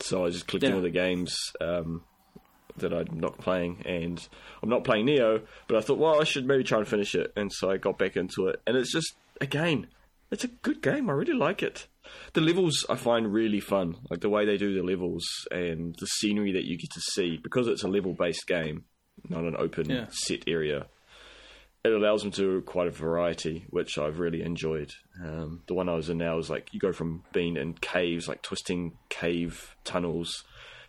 So 0.00 0.24
I 0.24 0.30
just 0.30 0.46
clicked 0.48 0.64
Yeah. 0.64 0.72
all 0.74 0.80
the 0.80 0.88
games 0.88 1.36
um, 1.60 2.02
that 2.78 2.94
I'm 2.94 3.20
not 3.20 3.36
playing, 3.36 3.82
and 3.84 4.26
I'm 4.62 4.70
not 4.70 4.84
playing 4.84 5.04
Nioh. 5.06 5.42
But 5.68 5.76
I 5.76 5.80
thought, 5.82 5.98
well, 5.98 6.18
I 6.18 6.24
should 6.24 6.46
maybe 6.46 6.64
try 6.64 6.78
and 6.78 6.88
finish 6.88 7.14
it, 7.14 7.30
and 7.36 7.52
so 7.52 7.70
I 7.70 7.76
got 7.76 7.98
back 7.98 8.16
into 8.16 8.48
it. 8.48 8.62
And 8.66 8.74
it's 8.74 8.90
just 8.90 9.12
again, 9.40 9.88
it's 10.30 10.44
a 10.44 10.48
good 10.48 10.80
game. 10.80 11.10
I 11.10 11.12
really 11.12 11.34
like 11.34 11.62
it. 11.62 11.86
The 12.34 12.40
levels 12.40 12.84
I 12.88 12.96
find 12.96 13.32
really 13.32 13.60
fun, 13.60 13.96
like 14.10 14.20
the 14.20 14.28
way 14.28 14.44
they 14.44 14.56
do 14.56 14.74
the 14.74 14.82
levels 14.82 15.24
and 15.50 15.94
the 15.98 16.06
scenery 16.06 16.52
that 16.52 16.64
you 16.64 16.76
get 16.78 16.90
to 16.92 17.00
see 17.12 17.38
because 17.42 17.68
it's 17.68 17.82
a 17.84 17.88
level-based 17.88 18.46
game, 18.46 18.84
not 19.28 19.44
an 19.44 19.56
open 19.56 19.88
Yeah. 19.90 20.06
set 20.10 20.44
area 20.46 20.86
it 21.86 21.92
allows 21.92 22.22
them 22.22 22.30
to 22.30 22.40
do 22.40 22.60
quite 22.62 22.86
a 22.88 22.90
variety, 22.90 23.66
which 23.68 23.98
I've 23.98 24.18
really 24.18 24.40
enjoyed. 24.40 24.90
Um, 25.22 25.60
the 25.66 25.74
one 25.74 25.90
I 25.90 25.94
was 25.94 26.08
in 26.08 26.16
now 26.16 26.38
is 26.38 26.48
like 26.48 26.72
you 26.72 26.80
go 26.80 26.92
from 26.92 27.24
being 27.34 27.58
in 27.58 27.74
caves, 27.74 28.26
like 28.26 28.40
twisting 28.40 28.96
cave 29.10 29.76
tunnels, 29.84 30.44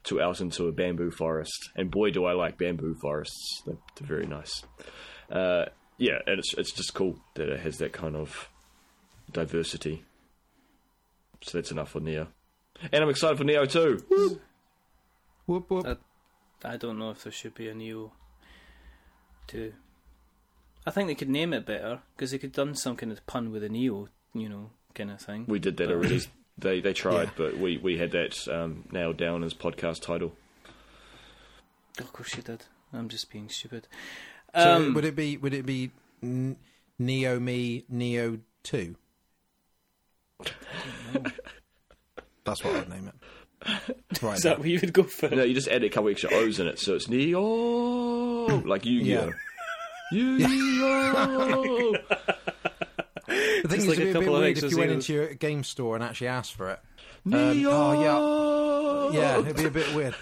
to 0.05 0.21
out 0.21 0.39
into 0.39 0.67
a 0.67 0.71
bamboo 0.71 1.11
forest. 1.11 1.69
And 1.75 1.91
boy, 1.91 2.11
do 2.11 2.23
I 2.23 2.31
like 2.31 2.57
bamboo 2.57 2.95
forests! 3.01 3.61
They're, 3.65 3.75
they're 3.97 4.07
very 4.07 4.25
nice. 4.25 4.63
Uh, 5.29 5.65
yeah, 5.97 6.19
and 6.27 6.39
it's 6.39 6.53
it's 6.53 6.71
just 6.71 6.93
cool 6.93 7.19
that 7.33 7.49
it 7.49 7.59
has 7.59 7.77
that 7.79 7.91
kind 7.91 8.15
of 8.15 8.47
diversity. 9.33 10.05
So 11.45 11.57
that's 11.59 11.69
enough 11.71 11.91
for 11.91 11.99
Nioh, 11.99 12.27
and 12.91 13.03
I'm 13.03 13.09
excited 13.09 13.37
for 13.37 13.43
Nioh 13.43 13.69
too. 13.69 14.39
Whoop, 15.45 15.69
whoop. 15.69 15.85
Uh, 15.85 15.95
I 16.63 16.75
don't 16.77 16.97
know 16.97 17.11
if 17.11 17.21
there 17.23 17.31
should 17.31 17.53
be 17.53 17.67
a 17.67 17.73
Nioh 17.75 18.09
two. 19.45 19.73
I 20.87 20.91
think 20.91 21.07
they 21.07 21.13
could 21.15 21.29
name 21.29 21.53
it 21.53 21.65
better 21.67 21.99
because 22.15 22.31
they 22.31 22.39
could 22.39 22.51
done 22.51 22.73
some 22.73 22.95
kind 22.95 23.11
of 23.11 23.25
pun 23.27 23.51
with 23.51 23.63
a 23.63 23.69
Nioh, 23.69 24.07
you 24.33 24.49
know, 24.49 24.71
kind 24.95 25.11
of 25.11 25.21
thing. 25.21 25.45
We 25.47 25.59
did 25.59 25.77
that 25.77 25.87
But- 25.87 25.93
already. 25.95 26.21
They 26.57 26.79
they 26.79 26.93
tried, 26.93 27.23
Yeah. 27.25 27.31
but 27.35 27.57
we, 27.57 27.75
we 27.75 27.97
had 27.97 28.11
that 28.11 28.47
um, 28.47 28.85
nailed 28.89 29.17
down 29.17 29.43
as 29.43 29.53
podcast 29.53 30.01
title. 30.01 30.31
Of 31.99 32.13
course 32.13 32.33
you 32.37 32.43
did. 32.43 32.63
I'm 32.93 33.09
just 33.09 33.29
being 33.29 33.49
stupid. 33.49 33.89
So 34.57 34.75
Um, 34.77 34.93
would 34.93 35.03
it 35.03 35.17
be 35.17 35.35
would 35.35 35.53
it 35.53 35.65
be 35.65 35.91
Neo 36.97 37.39
Me 37.41 37.83
Neo 37.89 38.39
Two? 38.63 38.95
That's 42.43 42.63
what 42.63 42.75
I'd 42.75 42.89
name 42.89 43.07
it. 43.09 43.13
Right. 44.21 44.37
is 44.37 44.43
that 44.43 44.59
where 44.59 44.67
you 44.67 44.79
would 44.79 44.93
go 44.93 45.03
for? 45.03 45.29
No, 45.29 45.43
you 45.43 45.55
just 45.55 45.67
add 45.67 45.83
a 45.83 45.89
couple 45.89 46.09
extra 46.11 46.31
O's 46.33 46.59
in 46.59 46.67
it, 46.67 46.77
so 46.79 46.93
it's 46.95 47.07
Nioh, 47.07 48.63
like 48.65 48.85
you, 48.85 48.99
Yeah. 48.99 49.29
Yu-Gi-Oh! 50.11 51.95
the 53.27 53.27
thing 53.27 53.61
Just 53.63 53.75
is, 53.77 53.87
like 53.87 53.97
it'd 53.97 54.13
be 54.13 54.19
a 54.19 54.19
bit 54.21 54.29
weird 54.31 54.57
if 54.59 54.71
you 54.71 54.77
went 54.77 54.91
into 54.91 55.13
your 55.13 55.33
game 55.33 55.63
store 55.63 55.95
and 55.95 56.03
actually 56.03 56.27
asked 56.27 56.53
for 56.53 56.69
it. 56.69 56.79
Nioh! 57.25 57.65
Um, 57.65 58.05
oh, 58.07 59.11
Yeah, 59.13 59.39
it'd 59.39 59.55
be 59.57 59.65
a 59.65 59.71
bit 59.71 59.95
weird. 59.95 60.13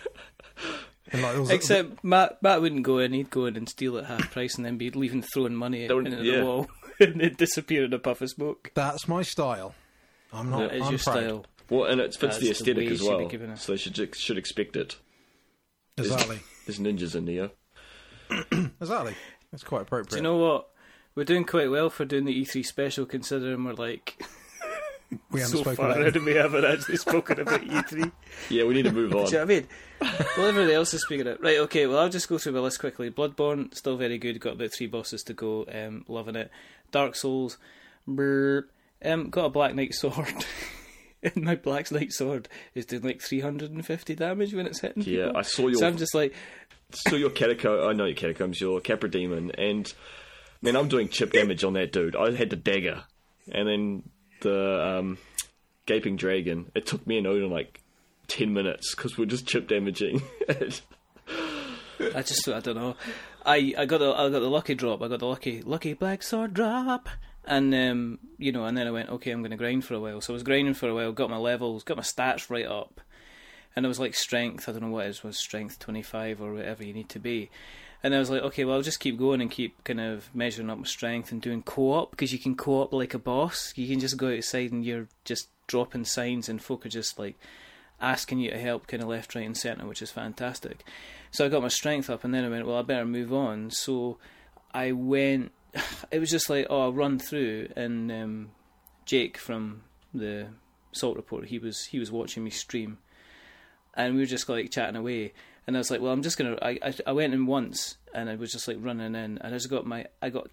Like, 1.11 1.21
there 1.33 1.41
was- 1.41 1.49
Except 1.49 2.01
Matt, 2.03 2.41
Matt 2.41 2.61
wouldn't 2.61 2.83
go 2.83 2.97
in. 2.99 3.11
He'd 3.11 3.29
go 3.29 3.45
in 3.45 3.57
and 3.57 3.67
steal 3.67 3.97
at 3.97 4.05
half 4.05 4.31
price, 4.31 4.55
and 4.55 4.65
then 4.65 4.77
be 4.77 4.89
leaving 4.89 5.21
throwing 5.21 5.53
money 5.55 5.85
That 5.87 5.95
would- 5.95 6.07
into 6.07 6.23
yeah. 6.23 6.37
the 6.39 6.45
wall, 6.45 6.67
and 7.01 7.21
it'd 7.21 7.35
disappear 7.37 7.83
in 7.83 7.93
a 7.93 7.99
puff 7.99 8.21
of 8.21 8.29
smoke. 8.29 8.71
that's 8.73 9.05
my 9.09 9.21
style. 9.21 9.75
I'm 10.33 10.49
not. 10.49 10.69
That 10.69 10.75
is 10.75 10.81
I'm 10.83 10.91
your 10.91 10.99
proud. 10.99 10.99
style. 10.99 11.45
Well, 11.69 11.85
and 11.85 12.01
it 12.01 12.15
fits 12.15 12.19
That's 12.19 12.37
the 12.39 12.45
the 12.45 12.51
aesthetic 12.51 12.77
way 12.77 12.83
as 12.85 12.89
you 12.91 12.97
should 12.97 13.29
be 13.29 13.37
well, 13.47 13.55
so 13.57 13.71
they 13.71 13.77
should 13.77 14.15
should 14.15 14.37
expect 14.37 14.75
it. 14.75 14.97
Exactly. 15.97 16.39
There's 16.65 16.79
ninjas 16.79 17.15
in 17.15 17.25
Nioh. 17.25 17.51
exactly. 18.81 19.15
That's 19.51 19.63
quite 19.63 19.83
appropriate. 19.83 20.09
Do 20.09 20.15
you 20.17 20.23
know 20.23 20.37
what? 20.37 20.69
We're 21.15 21.23
doing 21.23 21.45
quite 21.45 21.69
well 21.69 21.89
for 21.89 22.05
doing 22.05 22.25
the 22.25 22.41
E3 22.43 22.65
special, 22.65 23.05
considering 23.05 23.63
we're 23.63 23.73
like 23.73 24.19
we 25.31 25.41
haven't 25.41 25.57
so 25.57 25.61
spoken 25.61 25.75
far 25.75 25.91
about 25.91 26.07
out 26.07 26.15
it. 26.15 26.23
we 26.23 26.33
haven't 26.33 26.65
actually 26.65 26.97
spoken 26.97 27.39
about 27.39 27.61
E3. 27.61 28.11
Yeah, 28.49 28.63
we 28.65 28.73
need 28.73 28.85
to 28.85 28.91
move 29.01 29.13
on. 29.15 29.25
Do 29.25 29.31
you 29.31 29.37
know 29.37 29.45
what 29.45 29.51
I 29.51 29.55
mean? 29.55 29.67
Well, 30.37 30.47
everybody 30.47 30.73
else 30.73 30.93
is 30.93 31.03
speaking 31.03 31.27
it. 31.27 31.39
Right, 31.41 31.59
okay, 31.59 31.85
well, 31.85 31.99
I'll 31.99 32.09
just 32.09 32.27
go 32.27 32.37
through 32.37 32.53
my 32.53 32.59
list 32.59 32.79
quickly. 32.79 33.09
Bloodborne, 33.11 33.73
still 33.75 33.95
very 33.95 34.17
good. 34.17 34.39
Got 34.39 34.53
about 34.53 34.73
three 34.73 34.87
bosses 34.87 35.23
to 35.23 35.33
go. 35.33 35.65
Um, 35.71 36.03
loving 36.07 36.35
it. 36.35 36.49
Dark 36.91 37.15
Souls, 37.15 37.57
brr. 38.07 38.67
Um, 39.03 39.29
got 39.29 39.45
a 39.45 39.49
Black 39.49 39.75
Knight 39.75 39.93
sword. 39.93 40.45
and 41.23 41.37
my 41.37 41.55
Black 41.55 41.91
Knight 41.91 42.11
sword 42.11 42.47
is 42.75 42.85
doing 42.85 43.03
like 43.03 43.21
350 43.21 44.15
damage 44.15 44.53
when 44.53 44.65
it's 44.67 44.81
hitting 44.81 45.03
Yeah, 45.03 45.25
people. 45.25 45.37
I 45.37 45.41
saw 45.43 45.67
your 45.67 45.79
So 45.79 45.87
I'm 45.87 45.97
just 45.97 46.13
like, 46.15 46.33
saw 46.91 47.15
your 47.15 47.29
catacomb. 47.29 47.87
I 47.87 47.93
know 47.93 48.05
your 48.05 48.15
catacombs, 48.15 48.59
your 48.61 48.79
Capra 48.81 49.09
demon, 49.09 49.51
and 49.57 49.91
man, 50.61 50.75
I'm 50.75 50.87
doing 50.87 51.09
chip 51.09 51.31
damage 51.31 51.63
on 51.63 51.73
that 51.73 51.91
dude. 51.91 52.15
I 52.15 52.31
had 52.31 52.49
the 52.49 52.55
dagger. 52.55 53.03
and 53.51 53.67
then 53.67 54.03
the 54.41 54.97
um, 54.99 55.17
gaping 55.85 56.15
dragon. 56.17 56.71
It 56.75 56.85
took 56.85 57.05
me 57.07 57.17
and 57.17 57.27
Odin 57.27 57.49
like 57.49 57.81
ten 58.27 58.53
minutes 58.53 58.93
because 58.95 59.17
we're 59.17 59.25
just 59.25 59.47
chip 59.47 59.67
damaging. 59.67 60.21
it. 60.47 60.81
I 62.15 62.21
just 62.21 62.47
I 62.49 62.59
don't 62.59 62.75
know. 62.75 62.95
I, 63.45 63.73
I 63.77 63.85
got 63.85 63.99
the 63.99 64.11
I 64.11 64.29
got 64.29 64.39
the 64.39 64.49
lucky 64.49 64.75
drop. 64.75 65.01
I 65.01 65.07
got 65.07 65.19
the 65.19 65.27
lucky 65.27 65.61
lucky 65.61 65.93
black 65.93 66.21
sword 66.23 66.53
drop, 66.53 67.07
and 67.45 67.73
um, 67.73 68.19
you 68.37 68.51
know, 68.51 68.65
and 68.65 68.77
then 68.77 68.87
I 68.87 68.91
went 68.91 69.09
okay. 69.09 69.31
I'm 69.31 69.41
going 69.41 69.51
to 69.51 69.57
grind 69.57 69.85
for 69.85 69.95
a 69.95 69.99
while. 69.99 70.21
So 70.21 70.33
I 70.33 70.35
was 70.35 70.43
grinding 70.43 70.73
for 70.73 70.89
a 70.89 70.95
while. 70.95 71.11
Got 71.11 71.29
my 71.29 71.37
levels, 71.37 71.83
got 71.83 71.97
my 71.97 72.03
stats 72.03 72.49
right 72.49 72.65
up, 72.65 73.01
and 73.75 73.85
it 73.85 73.89
was 73.89 73.99
like 73.99 74.15
strength. 74.15 74.67
I 74.67 74.71
don't 74.71 74.81
know 74.81 74.89
what 74.89 75.05
it 75.05 75.09
is, 75.09 75.23
was 75.23 75.37
strength 75.37 75.79
25 75.79 76.41
or 76.41 76.53
whatever 76.53 76.83
you 76.83 76.93
need 76.93 77.09
to 77.09 77.19
be. 77.19 77.49
And 78.05 78.13
I 78.13 78.19
was 78.19 78.29
like, 78.29 78.41
okay, 78.41 78.65
well, 78.65 78.75
I'll 78.75 78.81
just 78.81 78.99
keep 78.99 79.17
going 79.17 79.39
and 79.39 79.49
keep 79.49 79.81
kind 79.85 80.01
of 80.01 80.29
measuring 80.35 80.69
up 80.69 80.77
my 80.77 80.83
strength 80.83 81.31
and 81.31 81.41
doing 81.41 81.63
co-op 81.63 82.11
because 82.11 82.33
you 82.33 82.39
can 82.39 82.53
co-op 82.53 82.91
like 82.91 83.13
a 83.13 83.19
boss. 83.19 83.71
You 83.77 83.87
can 83.87 84.01
just 84.01 84.17
go 84.17 84.35
outside 84.35 84.73
and 84.73 84.83
you're 84.83 85.07
just 85.23 85.47
dropping 85.67 86.03
signs 86.03 86.49
and 86.49 86.61
folk 86.61 86.85
are 86.85 86.89
just 86.89 87.17
like 87.17 87.37
asking 88.01 88.39
you 88.39 88.51
to 88.51 88.59
help 88.59 88.87
kind 88.87 89.01
of 89.01 89.07
left, 89.07 89.33
right, 89.33 89.45
and 89.45 89.57
centre, 89.57 89.87
which 89.87 90.01
is 90.01 90.11
fantastic. 90.11 90.83
So 91.31 91.45
I 91.45 91.49
got 91.49 91.61
my 91.61 91.69
strength 91.69 92.09
up, 92.09 92.23
and 92.23 92.33
then 92.33 92.43
I 92.43 92.49
went, 92.49 92.67
well, 92.67 92.77
I 92.77 92.81
better 92.81 93.05
move 93.05 93.33
on. 93.33 93.71
So 93.71 94.17
I 94.73 94.91
went. 94.91 95.51
It 96.11 96.19
was 96.19 96.29
just 96.29 96.49
like, 96.49 96.67
oh, 96.69 96.81
I'll 96.81 96.93
run 96.93 97.17
through, 97.17 97.69
and 97.75 98.11
um, 98.11 98.51
Jake 99.05 99.37
from 99.37 99.81
the 100.13 100.49
Salt 100.91 101.15
Report, 101.15 101.45
he 101.45 101.57
was 101.57 101.85
he 101.85 101.97
was 101.97 102.11
watching 102.11 102.43
me 102.43 102.51
stream, 102.51 102.99
and 103.95 104.13
we 104.13 104.19
were 104.19 104.27
just 104.27 104.47
like 104.47 104.69
chatting 104.69 104.95
away. 104.95 105.33
And 105.65 105.75
I 105.75 105.79
was 105.79 105.89
like, 105.89 106.01
well, 106.01 106.11
I'm 106.11 106.21
just 106.21 106.37
gonna. 106.37 106.57
I 106.61 106.77
I, 106.83 106.93
I 107.07 107.11
went 107.13 107.33
in 107.33 107.47
once, 107.47 107.97
and 108.13 108.29
I 108.29 108.35
was 108.35 108.51
just 108.51 108.67
like 108.67 108.77
running 108.79 109.15
in, 109.15 109.39
and 109.39 109.41
I 109.41 109.49
just 109.49 109.71
got 109.71 109.87
my 109.87 110.05
I 110.21 110.29
got 110.29 110.49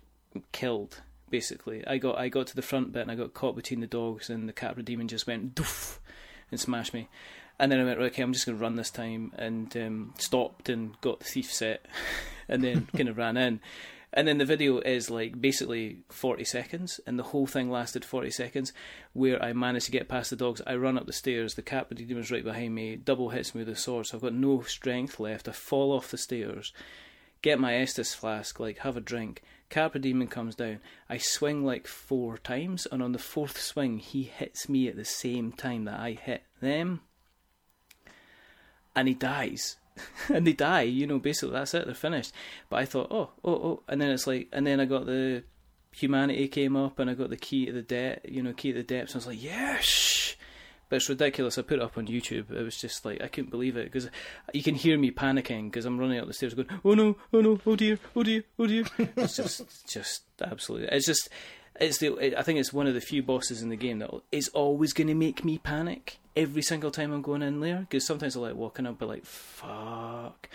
killed 0.53 1.03
basically. 1.31 1.87
I 1.87 1.99
got 1.99 2.19
I 2.19 2.29
got 2.29 2.49
to 2.49 2.57
the 2.57 2.63
front 2.63 2.93
bit, 2.93 3.03
and 3.03 3.11
I 3.11 3.15
got 3.15 3.35
caught 3.35 3.57
between 3.57 3.81
the 3.81 3.87
dogs, 3.87 4.29
and 4.29 4.49
the 4.49 4.53
Capra 4.53 4.83
demon 4.83 5.09
just 5.09 5.27
went 5.27 5.55
doof 5.55 5.99
and 6.51 6.61
smashed 6.61 6.93
me. 6.93 7.09
And 7.59 7.71
then 7.71 7.81
I 7.81 7.85
went, 7.85 8.01
okay, 8.01 8.23
I'm 8.23 8.33
just 8.33 8.47
going 8.47 8.57
to 8.57 8.63
run 8.63 8.77
this 8.77 8.91
time, 8.91 9.33
and 9.37 9.75
um, 9.77 10.15
stopped 10.19 10.71
and 10.71 10.99
got 11.03 11.21
the 11.21 11.27
thief 11.27 11.53
set, 11.53 11.85
and 12.49 12.65
then 12.65 12.89
kind 12.97 13.09
of 13.09 13.19
ran 13.19 13.37
in. 13.37 13.61
And 14.13 14.27
then 14.27 14.39
the 14.39 14.45
video 14.45 14.79
is 14.79 15.11
like 15.11 15.41
basically 15.41 15.99
40 16.09 16.45
seconds, 16.45 17.01
and 17.07 17.19
the 17.19 17.25
whole 17.25 17.47
thing 17.47 17.71
lasted 17.71 18.05
40 18.05 18.31
seconds, 18.31 18.73
where 19.13 19.43
I 19.43 19.53
managed 19.53 19.87
to 19.87 19.93
get 19.93 20.09
past 20.09 20.31
the 20.31 20.37
dogs. 20.37 20.61
I 20.67 20.75
run 20.75 20.99
up 20.99 21.07
the 21.07 21.13
stairs, 21.13 21.55
the 21.55 21.63
Capra 21.63 21.97
demon's 21.97 22.31
right 22.31 22.45
behind 22.45 22.75
me, 22.75 22.97
double 22.97 23.31
hits 23.31 23.55
me 23.55 23.61
with 23.61 23.69
a 23.69 23.77
sword, 23.77 24.07
so 24.07 24.17
I've 24.17 24.23
got 24.23 24.35
no 24.35 24.63
strength 24.63 25.21
left. 25.21 25.49
I 25.49 25.53
fall 25.53 25.93
off 25.93 26.11
the 26.11 26.19
stairs, 26.19 26.73
get 27.43 27.61
my 27.61 27.73
Estus 27.73 28.15
flask, 28.15 28.59
like 28.59 28.79
have 28.79 28.97
a 28.97 29.01
drink. 29.01 29.43
Capra 29.69 30.01
Demon 30.01 30.27
comes 30.27 30.57
down. 30.57 30.81
I 31.09 31.19
swing 31.19 31.65
like 31.65 31.87
four 31.87 32.37
times, 32.37 32.89
and 32.91 33.01
on 33.03 33.13
the 33.13 33.19
fourth 33.19 33.61
swing, 33.61 33.99
he 33.99 34.25
hits 34.25 34.69
me 34.69 34.89
at 34.89 34.97
the 34.97 35.05
same 35.05 35.53
time 35.53 35.85
that 35.85 36.01
I 36.01 36.13
hit 36.13 36.43
them 36.61 37.03
and 38.95 39.09
he 39.09 39.15
dies. 39.15 39.77
and 40.29 40.47
they 40.47 40.53
die, 40.53 40.83
you 40.83 41.07
know, 41.07 41.19
basically 41.19 41.55
that's 41.55 41.75
it, 41.75 41.87
they're 41.87 41.95
finished. 41.95 42.33
But 42.69 42.81
I 42.81 42.85
thought, 42.85 43.09
oh, 43.11 43.31
oh, 43.45 43.53
oh, 43.53 43.83
and 43.89 44.01
then 44.01 44.11
it's 44.11 44.27
like, 44.27 44.49
and 44.53 44.67
then 44.67 44.81
I 44.81 44.85
got 44.85 45.07
the 45.07 45.45
humanity 45.93 46.49
came 46.49 46.77
up 46.77 46.99
and 46.99 47.11
I 47.11 47.15
got 47.15 47.31
the 47.31 47.37
key 47.37 47.67
to 47.67 47.73
the 47.73 47.83
debt, 47.83 48.27
you 48.29 48.43
know, 48.43 48.53
key 48.53 48.73
to 48.73 48.79
the 48.79 48.85
depths. 48.85 49.15
And 49.15 49.19
I 49.19 49.21
was 49.21 49.27
like, 49.27 49.43
yes! 49.43 50.37
But 50.89 50.97
it's 50.97 51.09
ridiculous. 51.09 51.57
I 51.57 51.63
put 51.63 51.79
it 51.79 51.83
up 51.83 51.97
on 51.97 52.09
YouTube. 52.09 52.51
It 52.51 52.63
was 52.63 52.77
just 52.77 53.05
like, 53.05 53.23
I 53.23 53.29
couldn't 53.29 53.51
believe 53.51 53.77
it 53.77 53.85
because 53.85 54.11
you 54.53 54.63
can 54.63 54.75
hear 54.75 54.99
me 54.99 55.13
panicking 55.13 55.71
because 55.71 55.87
I'm 55.87 55.99
running 55.99 56.19
up 56.19 56.27
the 56.27 56.35
stairs 56.35 56.55
going, 56.55 56.69
oh 56.85 56.95
no, 56.95 57.17
oh 57.33 57.41
no, 57.41 57.61
oh 57.65 57.77
dear, 57.77 57.99
oh 58.17 58.25
dear, 58.25 58.43
oh 58.59 58.67
dear. 58.67 58.85
it's 58.99 59.37
just, 59.37 59.89
just 59.89 60.25
absolutely, 60.43 60.89
it's 60.89 61.07
just, 61.07 61.29
it's 61.81 61.99
the, 61.99 62.37
I 62.37 62.43
think 62.43 62.59
it's 62.59 62.73
one 62.73 62.89
of 62.89 62.95
the 62.95 63.01
few 63.01 63.23
bosses 63.23 63.63
in 63.63 63.69
the 63.69 63.77
game 63.77 64.01
that 64.01 64.11
is 64.33 64.49
always 64.49 64.93
going 64.93 65.07
to 65.07 65.15
make 65.15 65.45
me 65.45 65.59
panic 65.59 66.19
every 66.37 66.63
single 66.63 66.91
time 66.91 67.13
I'm 67.13 67.23
going 67.23 67.43
in 67.43 67.61
there 67.61 67.81
because 67.81 68.07
sometimes 68.07 68.37
I 68.37 68.41
like 68.41 68.55
walking 68.55 68.87
up, 68.87 68.99
be 68.99 69.07
like 69.07 69.25
fuck, 69.25 70.49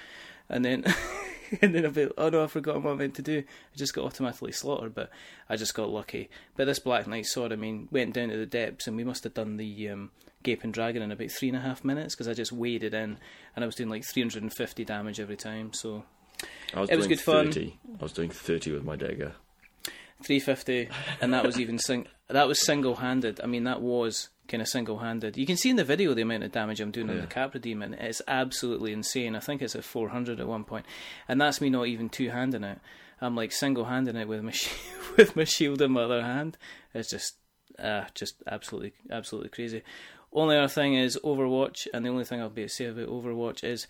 and 0.50 0.64
then 0.64 0.84
and 1.62 1.74
then 1.76 1.86
I'll 1.86 1.92
be 1.92 2.10
oh 2.18 2.30
no, 2.30 2.44
I've 2.44 2.52
forgotten 2.52 2.84
what 2.84 2.94
I 2.94 2.96
meant 2.96 3.16
to 3.16 3.22
do. 3.22 3.40
I 3.40 3.78
just 3.78 3.94
got 3.94 4.06
automatically 4.06 4.52
slaughtered, 4.52 4.96
but 4.96 5.10
I 5.50 5.56
just 5.56 5.74
got 5.74 5.90
lucky. 5.90 6.30
But 6.56 6.66
this 6.66 6.80
Black 6.80 7.08
Knight 7.08 7.26
sword, 7.26 7.52
I 7.52 7.56
mean, 7.56 7.88
went 7.92 8.14
down 8.14 8.30
to 8.30 8.38
the 8.38 8.46
depths, 8.46 8.88
and 8.88 8.96
we 8.96 9.04
must 9.04 9.24
have 9.24 9.34
done 9.34 9.58
the 9.58 9.90
um, 9.90 10.12
Gaping 10.44 10.72
Dragon 10.72 11.02
in 11.02 11.12
about 11.12 11.32
three 11.32 11.50
and 11.50 11.58
a 11.58 11.62
half 11.62 11.84
minutes 11.84 12.16
because 12.16 12.28
I 12.28 12.34
just 12.34 12.52
waded 12.52 12.94
in, 12.94 13.18
and 13.56 13.64
I 13.64 13.66
was 13.66 13.76
doing 13.76 13.90
like 13.90 14.04
350 14.06 14.86
damage 14.86 15.20
every 15.20 15.38
time. 15.38 15.74
So 15.74 16.04
I 16.74 16.82
was 16.82 16.90
it 16.90 16.98
was 16.98 17.08
good 17.08 17.22
fun. 17.22 17.46
30. 17.48 17.78
I 18.00 18.04
was 18.04 18.14
doing 18.14 18.30
30 18.30 18.72
with 18.72 18.84
my 18.84 18.96
dagger. 18.96 19.34
350, 20.24 20.90
and 21.22 21.34
that 21.34 21.44
was 21.46 21.60
even 21.60 21.78
sing- 21.78 22.08
that 22.30 22.48
was 22.48 22.66
single 22.66 22.96
handed. 22.96 23.42
I 23.42 23.48
mean, 23.48 23.66
that 23.66 23.82
was 23.82 24.30
kind 24.48 24.62
of 24.62 24.68
single 24.68 25.00
handed. 25.00 25.38
You 25.38 25.46
can 25.46 25.58
see 25.58 25.70
in 25.70 25.76
the 25.76 25.84
video 25.84 26.14
the 26.14 26.22
amount 26.22 26.44
of 26.44 26.52
damage 26.52 26.80
I'm 26.80 26.92
doing 26.92 27.10
on 27.10 27.20
the 27.20 27.28
Capra 27.28 27.60
Demon. 27.60 27.94
It's 27.96 28.22
absolutely 28.28 28.94
insane. 28.94 29.36
I 29.36 29.40
think 29.40 29.62
it's 29.62 29.76
at 29.76 29.84
400 29.84 30.40
at 30.40 30.48
one 30.48 30.64
point, 30.64 30.86
and 31.28 31.40
that's 31.40 31.62
me 31.62 31.70
not 31.70 31.88
even 31.88 32.10
two 32.10 32.30
handing 32.30 32.64
it. 32.64 32.80
I'm 33.22 33.36
like 33.36 33.52
single 33.52 33.86
handing 33.86 34.16
it 34.16 34.28
with 34.28 34.44
my 34.44 34.52
sh- 34.52 34.70
with 35.18 35.36
my 35.36 35.44
shield 35.44 35.82
in 35.82 35.92
my 35.92 36.04
other 36.04 36.22
hand. 36.22 36.58
It's 36.94 37.10
just, 37.10 37.36
uh, 37.80 38.06
just 38.14 38.44
absolutely, 38.48 38.94
absolutely 39.10 39.50
crazy. 39.50 39.84
Only 40.34 40.58
other 40.58 40.68
thing 40.68 40.96
is 40.96 41.18
Overwatch, 41.24 41.88
and 41.94 42.06
the 42.06 42.10
only 42.10 42.26
thing 42.26 42.42
I'll 42.42 42.50
be 42.50 42.64
able 42.64 42.70
to 42.70 42.76
say 42.76 42.86
about 42.86 43.08
Overwatch 43.08 43.64
is 43.64 43.88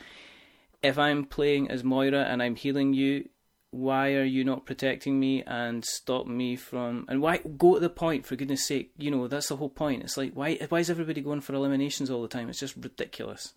if 0.83 0.99
I'm 0.99 1.25
playing 1.25 1.71
as 1.71 1.83
Moira 1.83 2.21
and 2.21 2.43
I'm 2.43 2.55
healing 2.55 2.93
you, 2.93 3.27
why 3.75 4.13
are 4.13 4.23
you 4.23 4.45
not 4.45 4.65
protecting 4.65 5.19
me 5.19 5.43
and 5.43 5.83
stop 5.83 6.25
me 6.25 6.55
from 6.55 7.05
and 7.09 7.21
why 7.21 7.37
go 7.57 7.73
to 7.73 7.79
the 7.81 7.89
point 7.89 8.25
for 8.25 8.37
goodness 8.37 8.65
sake 8.65 8.91
you 8.97 9.11
know 9.11 9.27
that's 9.27 9.49
the 9.49 9.57
whole 9.57 9.69
point. 9.69 10.01
It's 10.01 10.15
like 10.15 10.31
why 10.33 10.55
why 10.69 10.79
is 10.79 10.89
everybody 10.89 11.19
going 11.19 11.41
for 11.41 11.53
eliminations 11.53 12.09
all 12.09 12.21
the 12.21 12.29
time? 12.29 12.47
It's 12.49 12.59
just 12.59 12.75
ridiculous. 12.77 13.53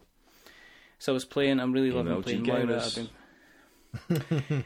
So 0.99 1.13
I 1.13 1.15
was 1.15 1.25
playing 1.25 1.61
I'm 1.61 1.73
really 1.73 1.93
loving 1.93 2.13
MLG 2.13 2.23
playing 2.25 2.43
Moira. 2.45 2.83
I've 2.85 2.95
been 2.97 3.09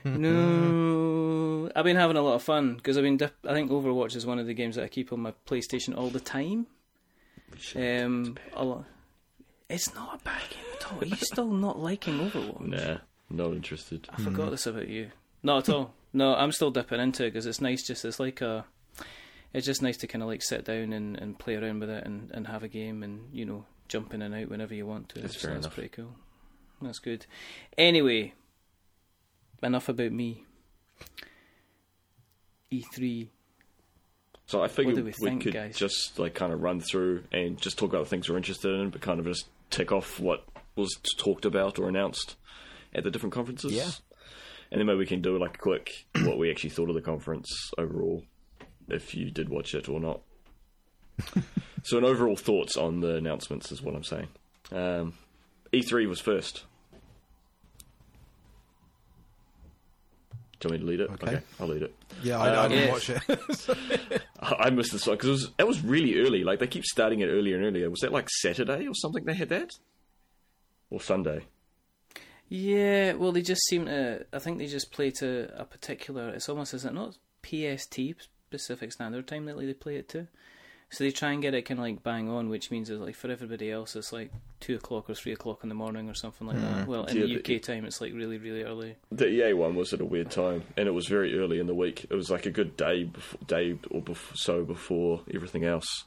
no 0.23 1.71
I've 1.77 1.85
been 1.85 1.97
having 1.97 2.17
a 2.17 2.23
lot 2.23 2.35
of 2.35 2.43
fun 2.43 2.77
because 2.77 2.97
I've 2.97 3.05
been 3.05 3.19
dip- 3.19 3.47
I 3.47 3.53
think 3.53 3.71
Overwatch 3.71 4.17
is 4.17 4.25
one 4.25 4.39
of 4.39 4.47
the 4.47 4.55
games 4.55 4.77
that 4.77 4.85
I 4.85 4.89
keep 4.89 5.13
on 5.13 5.21
my 5.21 5.35
PlayStation 5.47 5.97
all 5.97 6.09
the 6.09 6.21
time. 6.21 6.67
Um 7.77 8.37
a 8.55 8.65
lot 8.65 8.87
it's 9.69 9.95
not 9.95 10.21
a 10.21 10.25
bad 10.25 10.43
game 10.51 10.65
at 10.77 10.93
all. 10.93 11.03
Are 11.03 11.07
you 11.07 11.17
still 11.17 11.51
not 11.51 11.79
liking 11.79 12.19
Overwatch? 12.19 12.69
Nah, 12.69 12.99
not 13.29 13.53
interested. 13.53 14.09
I 14.11 14.23
forgot 14.23 14.51
this 14.51 14.67
about 14.67 14.89
you. 14.89 15.11
Not 15.43 15.69
at 15.69 15.75
all. 15.75 15.95
No, 16.13 16.35
I'm 16.35 16.53
still 16.53 16.71
dipping 16.71 17.01
into 17.01 17.25
it 17.25 17.31
because 17.31 17.47
it's 17.47 17.61
nice. 17.61 17.83
Just 17.83 18.05
it's 18.05 18.21
like 18.21 18.41
a, 18.41 18.65
it's 19.53 19.67
just 19.67 19.83
nice 19.83 19.97
to 19.99 20.07
kind 20.07 20.23
of 20.23 20.29
like 20.29 20.43
sit 20.43 20.65
down 20.65 20.93
and, 20.93 21.17
and 21.17 21.39
play 21.39 21.57
around 21.57 21.81
with 21.81 21.91
it 21.91 22.05
and, 22.05 22.31
and 22.33 22.47
have 22.47 22.63
a 22.63 22.69
game 22.69 23.03
and 23.03 23.29
you 23.33 23.45
know 23.45 23.65
jump 23.89 24.15
in 24.15 24.23
and 24.23 24.35
out 24.35 24.49
whenever 24.49 24.75
you 24.75 24.87
want 24.87 25.09
to. 25.11 25.21
That's 25.21 25.35
so 25.35 25.49
fair 25.49 25.55
that's 25.55 25.67
enough. 25.67 25.75
pretty 25.75 25.89
cool. 25.89 26.15
That's 26.81 26.99
good. 26.99 27.27
Anyway, 27.79 28.35
enough 29.63 29.89
about 29.89 30.13
me. 30.13 30.45
E 32.71 32.83
E3. 32.95 33.29
So 34.47 34.63
I 34.63 34.69
figured 34.69 34.97
do 34.97 35.03
we, 35.03 35.07
we 35.07 35.13
think, 35.13 35.43
could 35.45 35.55
guys? 35.55 35.77
just 35.77 36.19
like 36.19 36.35
kind 36.35 36.53
of 36.53 36.61
run 36.63 36.81
through 36.81 37.25
and 37.33 37.59
just 37.59 37.79
talk 37.79 37.91
about 37.91 38.05
the 38.05 38.11
things 38.11 38.29
we're 38.29 38.37
interested 38.37 38.75
in, 38.81 38.91
but 38.91 39.01
kind 39.01 39.19
of 39.19 39.27
just 39.27 39.47
tick 39.71 39.93
off 39.93 40.21
what 40.21 40.45
was 40.77 40.95
talked 41.17 41.45
about 41.45 41.79
or 41.79 41.89
announced 41.89 42.37
at 42.95 43.05
the 43.05 43.11
different 43.11 43.33
conferences. 43.33 43.73
Yeah. 43.73 43.91
And 44.73 44.81
then 44.81 44.87
maybe 44.87 44.99
we 45.01 45.07
can 45.07 45.21
do 45.21 45.39
like 45.39 45.57
a 45.57 45.59
quick 45.59 46.07
what 46.25 46.39
we 46.39 46.51
actually 46.51 46.71
thought 46.71 46.89
of 46.89 46.95
the 46.95 47.03
conference 47.03 47.71
overall, 47.77 48.25
if 48.89 49.15
you 49.15 49.31
did 49.31 49.49
watch 49.51 49.75
it 49.75 49.87
or 49.89 50.01
not. 50.01 50.23
so, 51.85 51.99
an 51.99 52.05
overall 52.05 52.37
thoughts 52.37 52.77
on 52.79 53.01
the 53.01 53.17
announcements 53.17 53.71
is 53.71 53.83
what 53.83 53.95
I'm 53.95 54.03
saying. 54.03 54.29
Um, 54.73 55.13
E3 55.75 56.09
was 56.09 56.21
first. 56.21 56.65
Do 60.59 60.69
you 60.69 60.71
want 60.71 60.73
me 60.73 60.79
to 60.79 60.91
lead 60.91 61.01
it? 61.01 61.11
Okay. 61.23 61.41
I'll 61.61 61.67
lead 61.69 61.83
it. 61.83 61.95
Yeah, 62.23 62.39
I, 62.39 62.49
Uh, 62.57 62.63
I 62.65 62.69
didn't 62.69 62.85
yeah. 62.87 62.93
watch 62.93 63.11
it. 63.11 64.23
I 64.41 64.55
I 64.55 64.71
missed 64.71 64.93
this 64.93 65.07
one 65.07 65.17
because 65.17 65.29
it 65.29 65.33
was 65.33 65.51
it 65.59 65.67
was 65.67 65.85
really 65.85 66.19
early. 66.21 66.45
Like 66.45 66.61
they 66.61 66.67
keep 66.67 66.85
starting 66.85 67.21
it 67.21 67.27
earlier 67.27 67.57
and 67.57 67.65
earlier. 67.67 67.91
Was 67.91 68.01
that 68.01 68.13
like 68.13 68.31
Saturday 68.31 68.87
or 68.87 68.95
something? 68.95 69.25
They 69.25 69.35
had 69.35 69.49
that, 69.51 69.71
or 70.89 71.01
Sunday? 71.01 71.43
Yeah, 72.55 73.15
well, 73.15 73.33
they 73.33 73.41
just 73.41 73.65
seem 73.65 73.87
to. 73.87 74.27
I 74.31 74.39
think 74.39 74.59
they 74.59 74.67
just 74.67 74.93
play 74.93 75.11
to 75.13 75.51
a 75.57 75.65
particular. 75.65 76.29
It's 76.29 76.51
almost 76.51 76.75
is 76.75 76.85
it 76.85 76.93
not 76.93 77.17
PST 77.43 77.99
Pacific 78.51 78.93
Standard 78.93 79.27
Time 79.27 79.47
that 79.47 79.57
they 79.59 79.73
play 79.73 79.97
it 79.97 80.11
to. 80.11 80.29
So 80.91 81.03
they 81.03 81.11
try 81.13 81.33
and 81.33 81.41
get 81.41 81.55
it 81.55 81.63
kind 81.63 81.81
of 81.81 81.85
like 81.85 82.03
bang 82.03 82.29
on, 82.29 82.51
which 82.51 82.71
means 82.71 82.91
it's 82.91 83.01
like 83.01 83.15
for 83.15 83.31
everybody 83.31 83.71
else 83.71 83.97
it's 83.97 84.13
like 84.13 84.31
two 84.61 84.75
o'clock 84.75 85.09
or 85.09 85.15
three 85.15 85.33
o'clock 85.33 85.61
in 85.63 85.71
the 85.71 85.75
morning 85.75 86.11
or 86.11 86.15
something 86.15 86.47
like 86.47 86.61
that. 86.61 86.87
Well, 86.87 87.07
in 87.07 87.17
Yeah, 87.17 87.39
the 87.39 87.57
UK 87.57 87.63
time, 87.63 87.87
it's 87.87 88.03
like 88.03 88.13
really, 88.13 88.37
really 88.37 88.65
early. 88.65 88.97
The 89.11 89.29
EA 89.29 89.55
one 89.55 89.75
was 89.75 89.95
at 89.95 90.03
a 90.03 90.05
weird 90.05 90.31
time, 90.31 90.65
and 90.77 90.87
it 90.87 90.91
was 90.91 91.07
very 91.07 91.39
early 91.39 91.59
in 91.59 91.67
the 91.67 91.75
week. 91.75 92.05
It 92.11 92.15
was 92.15 92.31
like 92.31 92.45
a 92.45 92.51
good 92.51 92.77
day, 92.77 93.05
before, 93.05 93.41
day 93.47 93.79
or 93.91 94.03
bef- 94.03 94.37
so 94.37 94.63
before 94.63 95.23
everything 95.33 95.65
else. 95.65 96.05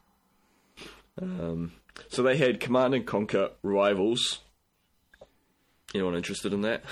Um, 1.19 1.71
so 2.09 2.21
they 2.21 2.37
had 2.37 2.59
Command 2.59 2.93
and 2.93 3.07
Conquer 3.07 3.49
Rivals. 3.63 4.41
Anyone 5.95 6.15
interested 6.15 6.53
in 6.53 6.61
that? 6.61 6.83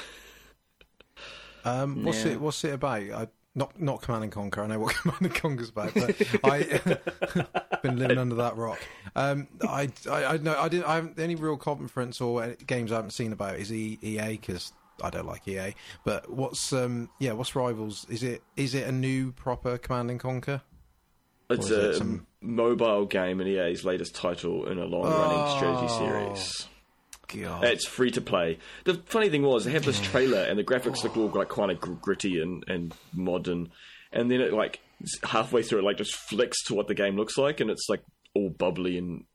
Um, 1.65 2.03
what's 2.03 2.25
it? 2.25 2.39
What's 2.41 2.63
it 2.63 2.73
about? 2.73 3.01
I 3.01 3.27
not 3.55 3.79
not 3.79 4.01
Command 4.01 4.23
and 4.23 4.31
Conquer. 4.33 4.63
I 4.63 4.67
know 4.67 4.79
what 4.79 4.95
Command 5.01 5.21
and 5.21 5.35
Conquer's 5.35 5.69
about, 5.69 5.93
but 5.93 6.15
I've 6.43 7.81
been 7.83 7.97
living 7.97 8.17
under 8.17 8.35
that 8.35 8.57
rock. 8.57 8.79
Um, 9.15 9.47
I 9.61 9.89
I 10.09 10.25
I 10.25 10.37
know 10.37 10.57
I 10.57 10.67
didn't. 10.69 10.85
I 10.87 10.95
haven't 10.95 11.19
any 11.19 11.35
real 11.35 11.57
conference 11.57 12.19
or 12.21 12.55
games 12.67 12.91
I 12.91 12.95
haven't 12.95 13.11
seen 13.11 13.31
about 13.33 13.55
is 13.57 13.71
EA 13.71 14.31
because 14.31 14.73
I 15.03 15.09
don't 15.09 15.25
like 15.27 15.47
EA. 15.47 15.75
But 16.03 16.29
what's 16.29 16.73
um 16.73 17.09
yeah 17.19 17.33
what's 17.33 17.55
Rivals? 17.55 18.05
Is 18.09 18.23
it 18.23 18.41
is 18.57 18.73
it 18.73 18.87
a 18.87 18.91
new 18.91 19.31
proper 19.31 19.77
Command 19.77 20.11
and 20.11 20.19
Conquer? 20.19 20.61
It's 21.49 21.65
is 21.65 21.71
it 21.71 21.83
a 21.91 21.93
some- 21.97 22.27
mobile 22.41 23.05
game 23.05 23.39
in 23.39 23.47
EA's 23.47 23.85
latest 23.85 24.15
title 24.15 24.67
in 24.67 24.79
a 24.79 24.85
long-running 24.85 25.37
Oh. 25.39 25.57
strategy 25.57 25.87
series. 25.93 26.67
God. 27.35 27.63
Uh, 27.63 27.67
it's 27.67 27.87
free 27.87 28.11
to 28.11 28.21
play. 28.21 28.59
The 28.85 28.95
funny 29.05 29.29
thing 29.29 29.43
was, 29.43 29.65
they 29.65 29.71
have 29.71 29.85
this 29.85 29.99
trailer, 29.99 30.43
and 30.43 30.57
the 30.57 30.63
graphics 30.63 31.03
look 31.03 31.17
all 31.17 31.29
like 31.29 31.49
kind 31.49 31.71
of 31.71 31.79
gr- 31.79 31.93
gritty 31.93 32.41
and, 32.41 32.63
and 32.67 32.93
modern, 33.13 33.71
and 34.11 34.29
then 34.29 34.41
it 34.41 34.53
like 34.53 34.79
halfway 35.23 35.63
through, 35.63 35.79
it 35.79 35.83
like 35.83 35.97
just 35.97 36.15
flicks 36.15 36.63
to 36.65 36.75
what 36.75 36.87
the 36.87 36.95
game 36.95 37.17
looks 37.17 37.37
like, 37.37 37.59
and 37.59 37.69
it's 37.69 37.87
like 37.89 38.01
all 38.33 38.49
bubbly 38.49 38.97
and 38.97 39.25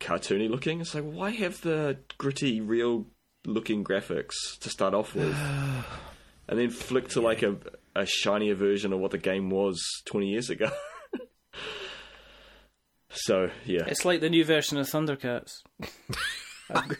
cartoony 0.00 0.50
looking. 0.50 0.80
It's 0.80 0.94
like, 0.94 1.04
why 1.04 1.30
have 1.30 1.60
the 1.62 1.98
gritty, 2.18 2.60
real 2.60 3.06
looking 3.46 3.84
graphics 3.84 4.58
to 4.60 4.70
start 4.70 4.94
off 4.94 5.14
with, 5.14 5.34
and 6.48 6.58
then 6.58 6.70
flick 6.70 7.08
to 7.10 7.20
like 7.20 7.42
a 7.42 7.56
a 7.96 8.06
shinier 8.06 8.56
version 8.56 8.92
of 8.92 8.98
what 8.98 9.12
the 9.12 9.18
game 9.18 9.50
was 9.50 9.80
twenty 10.04 10.28
years 10.28 10.50
ago? 10.50 10.70
so 13.10 13.50
yeah, 13.64 13.84
It's 13.86 14.04
like 14.04 14.20
the 14.20 14.30
new 14.30 14.44
version 14.44 14.78
of 14.78 14.86
Thundercats. 14.86 15.50
I've, 16.70 16.96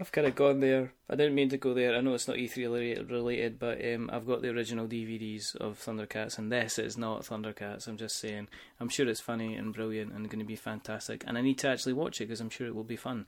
I've 0.00 0.12
kind 0.12 0.26
of 0.26 0.34
gone 0.34 0.60
there. 0.60 0.92
I 1.10 1.14
didn't 1.16 1.34
mean 1.34 1.50
to 1.50 1.58
go 1.58 1.74
there. 1.74 1.94
I 1.94 2.00
know 2.00 2.14
it's 2.14 2.26
not 2.26 2.38
E3 2.38 2.56
related, 2.56 3.10
related 3.10 3.58
but 3.58 3.84
um, 3.84 4.08
I've 4.12 4.26
got 4.26 4.40
the 4.42 4.48
original 4.48 4.86
DVDs 4.86 5.54
of 5.56 5.78
Thundercats, 5.78 6.38
and 6.38 6.50
this 6.50 6.78
is 6.78 6.96
not 6.96 7.22
Thundercats. 7.22 7.86
I'm 7.86 7.96
just 7.98 8.18
saying. 8.18 8.48
I'm 8.80 8.88
sure 8.88 9.06
it's 9.08 9.20
funny 9.20 9.54
and 9.56 9.74
brilliant 9.74 10.12
and 10.12 10.28
going 10.30 10.38
to 10.38 10.44
be 10.46 10.56
fantastic, 10.56 11.24
and 11.26 11.36
I 11.36 11.42
need 11.42 11.58
to 11.58 11.68
actually 11.68 11.92
watch 11.92 12.20
it 12.20 12.26
because 12.26 12.40
I'm 12.40 12.50
sure 12.50 12.66
it 12.66 12.74
will 12.74 12.84
be 12.84 12.96
fun. 12.96 13.26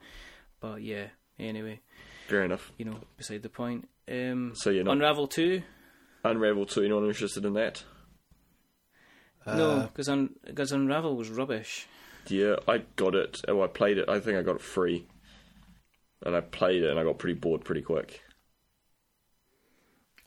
But 0.61 0.83
yeah, 0.83 1.09
anyway, 1.39 1.81
fair 2.29 2.45
enough. 2.45 2.73
you 2.79 2.85
know, 2.87 2.99
beside 3.17 3.43
the 3.43 3.49
point. 3.51 3.89
Um, 4.11 4.53
So 4.55 4.71
you're 4.71 4.85
not 4.85 4.93
Unravel 4.93 5.27
2? 5.29 5.63
Unravel 6.25 6.67
2, 6.67 6.85
anyone 6.85 7.07
interested 7.07 7.45
in 7.45 7.53
that? 7.55 7.85
no, 9.47 9.89
because 9.93 10.09
un- 10.09 10.35
because 10.45 10.73
Unravel 10.73 11.17
was 11.17 11.29
rubbish. 11.29 11.87
Yeah, 12.29 12.57
I 12.69 12.79
got 12.97 13.15
it. 13.15 13.41
Oh, 13.49 13.63
I 13.63 13.67
played 13.67 13.99
it. 13.99 14.09
I 14.09 14.21
think 14.21 14.37
I 14.37 14.43
got 14.43 14.57
it 14.57 14.63
free. 14.63 15.07
And 16.25 16.37
I 16.37 16.41
played 16.41 16.83
it 16.83 16.91
and 16.91 16.99
I 16.99 17.05
got 17.05 17.19
pretty 17.19 17.39
bored 17.39 17.65
pretty 17.65 17.83
quick. 17.83 18.23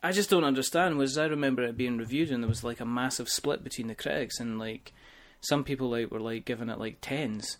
I 0.02 0.12
just 0.12 0.30
don't 0.30 0.44
understand. 0.44 0.98
Was 0.98 1.16
I 1.16 1.24
remember 1.24 1.62
it 1.64 1.76
being 1.76 1.96
reviewed 1.96 2.30
and 2.30 2.42
there 2.42 2.48
was 2.48 2.62
like 2.62 2.80
a 2.80 2.84
massive 2.84 3.28
split 3.28 3.64
between 3.64 3.86
the 3.88 3.94
critics 3.94 4.38
and 4.38 4.58
like 4.58 4.92
some 5.40 5.64
people 5.64 5.90
like 5.90 6.10
were 6.10 6.20
like 6.20 6.44
giving 6.44 6.68
it 6.68 6.78
like 6.78 6.98
tens, 7.00 7.58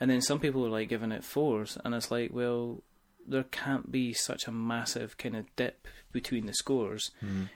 and 0.00 0.10
then 0.10 0.20
some 0.20 0.40
people 0.40 0.62
were 0.62 0.68
like 0.68 0.88
giving 0.88 1.12
it 1.12 1.24
fours, 1.24 1.78
and 1.84 1.94
it's 1.94 2.10
like, 2.10 2.32
well, 2.32 2.82
there 3.26 3.44
can't 3.44 3.90
be 3.90 4.12
such 4.12 4.46
a 4.46 4.52
massive 4.52 5.16
kind 5.18 5.36
of 5.36 5.44
dip 5.56 5.86
between 6.12 6.46
the 6.46 6.54
scores, 6.54 7.10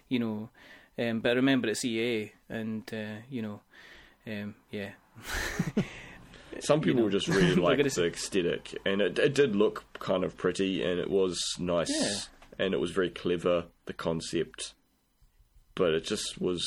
you 0.08 0.18
know. 0.18 0.50
Um, 0.98 1.20
but 1.20 1.36
remember, 1.36 1.68
it's 1.68 1.84
EA, 1.84 2.32
and 2.48 2.82
uh, 2.92 3.22
you 3.30 3.42
know, 3.42 3.60
um, 4.26 4.54
yeah, 4.70 4.90
Some 6.60 6.80
people 6.80 7.02
know. 7.02 7.10
just 7.10 7.28
really 7.28 7.60
We're 7.60 7.76
the 7.82 8.06
aesthetic, 8.06 8.76
and 8.84 9.00
it, 9.00 9.18
it 9.18 9.34
did 9.34 9.56
look 9.56 9.84
kind 9.98 10.24
of 10.24 10.36
pretty, 10.36 10.82
and 10.82 10.98
it 11.00 11.10
was 11.10 11.38
nice, 11.58 11.90
Yeah. 11.90 12.64
and 12.64 12.74
it 12.74 12.78
was 12.80 12.90
very 12.90 13.10
clever, 13.10 13.64
the 13.86 13.92
concept. 13.92 14.74
But 15.74 15.94
it 15.94 16.04
just 16.04 16.40
was. 16.40 16.66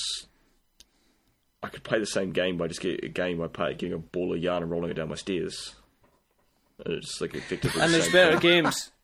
I 1.61 1.69
could 1.69 1.83
play 1.83 1.99
the 1.99 2.05
same 2.05 2.31
game 2.31 2.57
by 2.57 2.67
just 2.67 2.81
get 2.81 3.03
a 3.03 3.07
game 3.07 3.37
by 3.37 3.47
play, 3.47 3.73
getting 3.73 3.93
a 3.93 3.97
ball 3.99 4.33
of 4.33 4.39
yarn 4.41 4.63
and 4.63 4.71
rolling 4.71 4.91
it 4.91 4.95
down 4.95 5.09
my 5.09 5.15
stairs. 5.15 5.75
And 6.83 6.95
it's 6.95 7.21
like 7.21 7.35
effectively. 7.35 7.81
and 7.81 7.93
the 7.93 7.99
there's 7.99 8.11
better 8.11 8.37
games. 8.39 8.91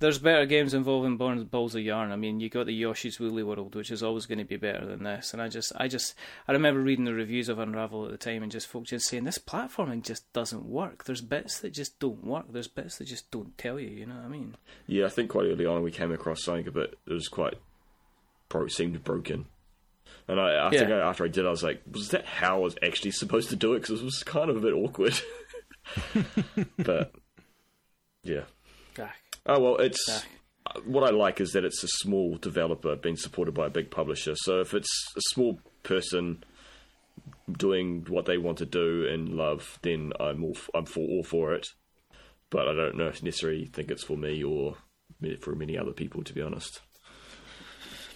There's 0.00 0.18
better 0.18 0.46
games 0.46 0.72
involving 0.72 1.16
balls 1.16 1.74
of 1.74 1.82
yarn. 1.82 2.10
I 2.10 2.16
mean, 2.16 2.40
you 2.40 2.48
got 2.48 2.64
the 2.66 2.74
Yoshi's 2.74 3.20
Woolly 3.20 3.42
World, 3.42 3.74
which 3.74 3.90
is 3.90 4.02
always 4.02 4.24
going 4.24 4.38
to 4.38 4.44
be 4.44 4.56
better 4.56 4.86
than 4.86 5.04
this. 5.04 5.32
And 5.34 5.42
I 5.42 5.48
just, 5.48 5.72
I 5.76 5.88
just, 5.88 6.14
I 6.48 6.52
remember 6.52 6.80
reading 6.80 7.04
the 7.04 7.12
reviews 7.12 7.50
of 7.50 7.58
Unravel 7.58 8.06
at 8.06 8.10
the 8.10 8.16
time, 8.16 8.42
and 8.42 8.50
just 8.50 8.66
folks 8.66 8.90
just 8.90 9.08
saying 9.08 9.24
this 9.24 9.38
platforming 9.38 10.02
just 10.02 10.30
doesn't 10.32 10.64
work. 10.64 11.04
There's 11.04 11.20
bits 11.20 11.60
that 11.60 11.74
just 11.74 11.98
don't 11.98 12.24
work. 12.24 12.46
There's 12.50 12.66
bits 12.66 12.96
that 12.96 13.04
just 13.04 13.30
don't 13.30 13.56
tell 13.58 13.78
you. 13.78 13.90
You 13.90 14.06
know 14.06 14.14
what 14.14 14.24
I 14.24 14.28
mean? 14.28 14.56
Yeah, 14.86 15.04
I 15.04 15.10
think 15.10 15.30
quite 15.30 15.46
early 15.46 15.66
on 15.66 15.82
we 15.82 15.90
came 15.90 16.12
across 16.12 16.44
something 16.44 16.66
a 16.66 16.72
bit. 16.72 16.98
It 17.06 17.12
was 17.12 17.28
quite 17.28 17.58
bro 18.48 18.66
seemed 18.68 19.04
broken, 19.04 19.46
and 20.26 20.40
I, 20.40 20.66
I 20.66 20.70
think. 20.70 20.90
I, 20.90 20.98
after 20.98 21.24
I 21.24 21.28
did, 21.28 21.46
I 21.46 21.50
was 21.50 21.62
like, 21.62 21.82
was 21.90 22.08
that 22.08 22.24
how 22.24 22.56
I 22.56 22.60
was 22.60 22.76
actually 22.82 23.12
supposed 23.12 23.50
to 23.50 23.56
do 23.56 23.74
it? 23.74 23.80
Because 23.80 24.00
it 24.00 24.04
was 24.04 24.22
kind 24.22 24.48
of 24.48 24.56
a 24.56 24.60
bit 24.60 24.72
awkward. 24.72 25.20
but 26.78 27.12
yeah. 28.22 28.42
Oh 29.46 29.60
well, 29.60 29.76
it's 29.78 30.24
ah. 30.66 30.80
what 30.84 31.04
I 31.04 31.10
like 31.10 31.40
is 31.40 31.52
that 31.52 31.64
it's 31.64 31.82
a 31.82 31.88
small 31.88 32.36
developer 32.36 32.94
being 32.96 33.16
supported 33.16 33.52
by 33.52 33.66
a 33.66 33.70
big 33.70 33.90
publisher. 33.90 34.34
So 34.36 34.60
if 34.60 34.74
it's 34.74 34.90
a 35.16 35.20
small 35.32 35.58
person 35.82 36.44
doing 37.50 38.06
what 38.08 38.26
they 38.26 38.38
want 38.38 38.58
to 38.58 38.66
do 38.66 39.06
and 39.06 39.30
love, 39.30 39.78
then 39.82 40.12
I'm 40.20 40.44
all 40.44 40.54
f- 40.54 40.70
I'm 40.74 40.86
for 40.86 41.00
all 41.00 41.24
for 41.24 41.54
it. 41.54 41.66
But 42.50 42.68
I 42.68 42.74
don't 42.74 42.96
know 42.96 43.06
if 43.06 43.22
necessarily 43.22 43.66
think 43.66 43.90
it's 43.90 44.04
for 44.04 44.16
me 44.16 44.42
or 44.42 44.74
for 45.40 45.54
many 45.54 45.78
other 45.78 45.92
people, 45.92 46.22
to 46.24 46.32
be 46.32 46.42
honest. 46.42 46.80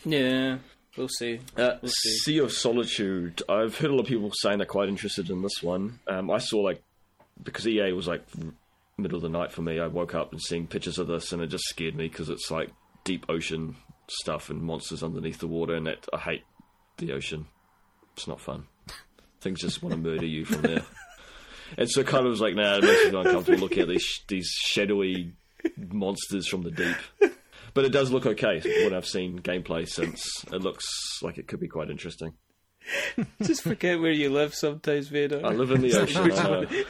Yeah, 0.05 0.59
we'll 0.97 1.09
see. 1.09 1.41
Uh, 1.57 1.77
We'll 1.81 1.91
see. 1.91 2.16
sea 2.18 2.39
of 2.39 2.53
Solitude. 2.53 3.43
I've 3.49 3.79
heard 3.79 3.91
a 3.91 3.95
lot 3.95 4.03
of 4.03 4.07
people 4.09 4.31
saying 4.35 4.59
they're 4.59 4.66
quite 4.66 4.89
interested 4.89 5.31
in 5.31 5.43
this 5.43 5.62
one. 5.62 6.01
Um, 6.07 6.31
I 6.31 6.39
saw 6.39 6.59
like 6.59 6.83
because 7.43 7.66
EA 7.66 7.93
was 7.93 8.07
like 8.07 8.22
middle 8.97 9.16
of 9.16 9.22
the 9.22 9.28
night 9.28 9.53
for 9.53 9.62
me. 9.62 9.80
I 9.80 9.86
woke 9.86 10.14
up 10.14 10.32
and 10.32 10.40
seeing 10.40 10.66
pictures 10.66 10.99
of 10.99 11.07
this, 11.07 11.32
and 11.32 11.42
it 11.42 11.49
just 11.49 11.64
scared 11.64 11.95
me 11.95 12.09
because 12.09 12.28
it's 12.28 12.51
like 12.51 12.70
deep 13.05 13.26
ocean 13.28 13.76
stuff 14.09 14.51
and 14.51 14.62
monsters 14.62 15.03
underneath 15.03 15.38
the 15.38 15.49
water, 15.49 15.74
and 15.74 15.86
that 15.86 16.07
I 16.12 16.18
hate 16.18 16.45
the 16.99 17.12
ocean. 17.12 17.47
It's 18.16 18.28
not 18.28 18.40
fun. 18.40 18.66
Things 19.40 19.61
just 19.61 19.82
want 19.82 19.95
to 19.95 20.01
murder 20.01 20.26
you 20.26 20.45
from 20.45 20.62
there. 20.62 20.82
And 21.76 21.90
so 21.90 22.05
kind 22.05 22.24
of 22.24 22.30
was 22.30 22.40
like, 22.40 22.55
nah, 22.55 22.76
it 22.76 22.84
makes 22.84 23.12
me 23.12 23.18
uncomfortable 23.18 23.59
looking 23.61 23.80
at 23.80 23.88
these 23.88 24.20
these 24.28 24.49
shadowy 24.49 25.32
monsters 25.76 26.47
from 26.47 26.62
the 26.62 26.70
deep. 26.70 26.97
But 27.72 27.84
it 27.84 27.88
does 27.88 28.12
look 28.12 28.26
okay. 28.26 28.61
What 28.84 28.92
I've 28.92 29.07
seen 29.07 29.40
gameplay 29.40 29.88
since, 29.88 30.45
it 30.53 30.62
looks 30.62 30.84
like 31.22 31.38
it 31.38 31.49
could 31.49 31.59
be 31.59 31.66
quite 31.66 31.90
interesting. 31.90 32.34
Just 33.43 33.62
forget 33.62 34.01
where 34.01 34.12
you 34.12 34.30
live 34.30 34.55
sometimes, 34.55 35.09
Vader. 35.09 35.41
I 35.45 35.51
live 35.51 35.70
in 35.70 35.80
the 35.82 35.95
ocean. 36.01 36.22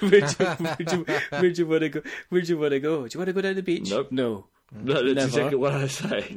Where'd, 0.00 0.38
you, 0.38 0.44
where'd, 0.68 0.92
you, 0.92 1.06
where'd 1.38 1.58
you 1.58 1.66
want 1.66 1.80
to 1.82 1.88
go? 1.88 2.02
Where'd 2.30 2.48
you 2.48 2.58
want 2.58 2.72
to 2.72 2.80
go? 2.80 3.06
Do 3.06 3.14
you 3.14 3.18
want 3.20 3.28
to 3.28 3.32
go 3.32 3.40
down 3.40 3.54
the 3.54 3.62
beach? 3.62 3.90
Nope. 3.90 4.10
No, 4.10 4.46
No, 4.72 4.94
that's 4.94 5.04
Never. 5.14 5.20
exactly 5.26 5.56
what 5.58 5.72
I 5.72 5.86
say. 5.86 6.36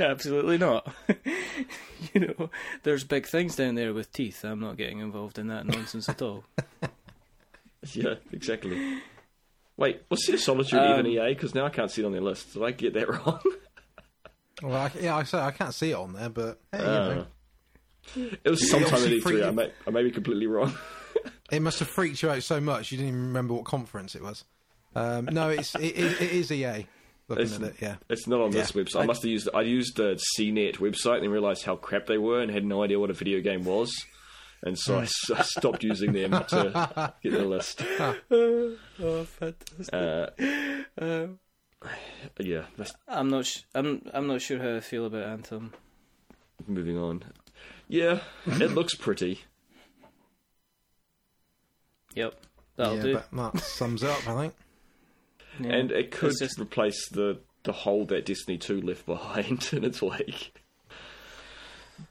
absolutely 0.00 0.58
not. 0.58 0.92
you 2.12 2.20
know, 2.20 2.50
there's 2.82 3.04
big 3.04 3.26
things 3.26 3.56
down 3.56 3.74
there 3.76 3.94
with 3.94 4.12
teeth. 4.12 4.44
I'm 4.44 4.60
not 4.60 4.76
getting 4.76 4.98
involved 5.00 5.38
in 5.38 5.48
that 5.48 5.66
nonsense 5.66 6.08
at 6.08 6.20
all. 6.22 6.44
yeah, 7.92 8.14
exactly. 8.32 8.98
Wait, 9.76 10.02
was 10.08 10.24
Sea 10.24 10.34
of 10.34 10.40
Solitude 10.40 10.78
Um, 10.78 11.00
even 11.00 11.06
EA? 11.06 11.34
Because 11.34 11.54
now 11.54 11.66
I 11.66 11.70
can't 11.70 11.90
see 11.90 12.02
it 12.02 12.04
on 12.06 12.12
their 12.12 12.20
list. 12.20 12.52
Did 12.54 12.62
I 12.62 12.70
get 12.70 12.94
that 12.94 13.08
wrong? 13.08 13.40
Well, 14.62 14.74
I, 14.76 14.90
yeah, 15.00 15.16
I 15.16 15.24
say 15.24 15.38
I 15.38 15.50
can't 15.50 15.74
see 15.74 15.90
it 15.90 15.94
on 15.94 16.12
there, 16.12 16.28
but 16.28 16.60
hey, 16.70 16.78
you 16.78 16.84
Uh, 16.84 17.14
know, 17.14 17.26
it 18.16 18.48
was 18.50 18.70
sometime 18.70 18.88
in 18.88 18.94
obviously 18.94 19.20
E3. 19.20 19.22
free- 19.22 19.44
I 19.44 19.50
may, 19.50 19.72
I 19.86 19.90
may 19.90 20.02
be 20.02 20.10
completely 20.10 20.46
wrong. 20.46 20.76
it 21.50 21.60
must 21.62 21.78
have 21.80 21.88
freaked 21.88 22.22
you 22.22 22.30
out 22.30 22.42
so 22.42 22.60
much 22.60 22.90
you 22.92 22.98
didn't 22.98 23.08
even 23.10 23.26
remember 23.26 23.54
what 23.54 23.64
conference 23.64 24.14
it 24.14 24.22
was. 24.22 24.44
Um, 24.96 25.26
no, 25.26 25.50
it's 25.50 25.74
it, 25.74 25.96
it, 25.98 26.20
it 26.22 26.30
is 26.32 26.52
EA. 26.52 26.86
Looking 27.26 27.44
It's- 27.46 27.52
at 27.54 27.62
it, 27.62 27.74
yeah. 27.80 27.96
It's 28.10 28.26
not 28.26 28.40
on 28.42 28.50
this 28.50 28.74
Yeah. 28.74 28.82
website. 28.82 29.00
I 29.02 29.06
must 29.06 29.22
have 29.22 29.30
used. 29.30 29.48
I 29.54 29.62
used 29.62 29.96
the 29.96 30.20
CNET 30.38 30.76
website 30.76 31.14
and 31.16 31.22
then 31.24 31.30
realised 31.30 31.64
how 31.64 31.74
crap 31.76 32.06
they 32.06 32.18
were 32.18 32.40
and 32.40 32.50
had 32.50 32.64
no 32.64 32.82
idea 32.84 32.98
what 33.00 33.08
a 33.10 33.14
video 33.14 33.40
game 33.40 33.64
was, 33.64 33.90
and 34.62 34.78
so 34.78 34.98
I 35.00 35.06
stopped 35.06 35.82
using 35.82 36.12
them 36.12 36.32
to 36.32 37.14
get 37.22 37.32
the 37.32 37.44
list. 37.44 37.82
oh, 38.30 39.24
fantastic! 39.24 39.88
Uh, 39.92 40.26
Um, 40.96 41.38
yeah, 42.38 42.64
that's 42.76 42.92
I'm 43.08 43.28
not. 43.30 43.46
Sh- 43.46 43.62
I'm. 43.74 44.02
I'm 44.12 44.26
not 44.26 44.40
sure 44.42 44.58
how 44.58 44.76
I 44.76 44.80
feel 44.80 45.06
about 45.06 45.24
Anthem. 45.26 45.72
moving 46.66 46.96
on. 46.98 47.24
Yeah, 47.88 48.20
it 48.46 48.72
looks 48.72 48.94
pretty. 48.94 49.40
Yep, 52.14 52.34
that'll 52.76 52.96
yeah, 52.96 53.02
do. 53.02 53.14
but 53.30 53.52
that 53.54 53.62
sums 53.62 54.02
it 54.02 54.10
up, 54.10 54.26
I 54.28 54.34
think. 54.42 54.54
Yeah. 55.60 55.72
and 55.72 55.92
it 55.92 56.10
could 56.10 56.32
just- 56.38 56.58
replace 56.58 57.08
the 57.08 57.40
the 57.64 57.72
hole 57.72 58.04
that 58.06 58.26
Destiny 58.26 58.58
Two 58.58 58.80
left 58.80 59.06
behind 59.06 59.68
in 59.72 59.84
its 59.84 60.02
wake. 60.02 60.54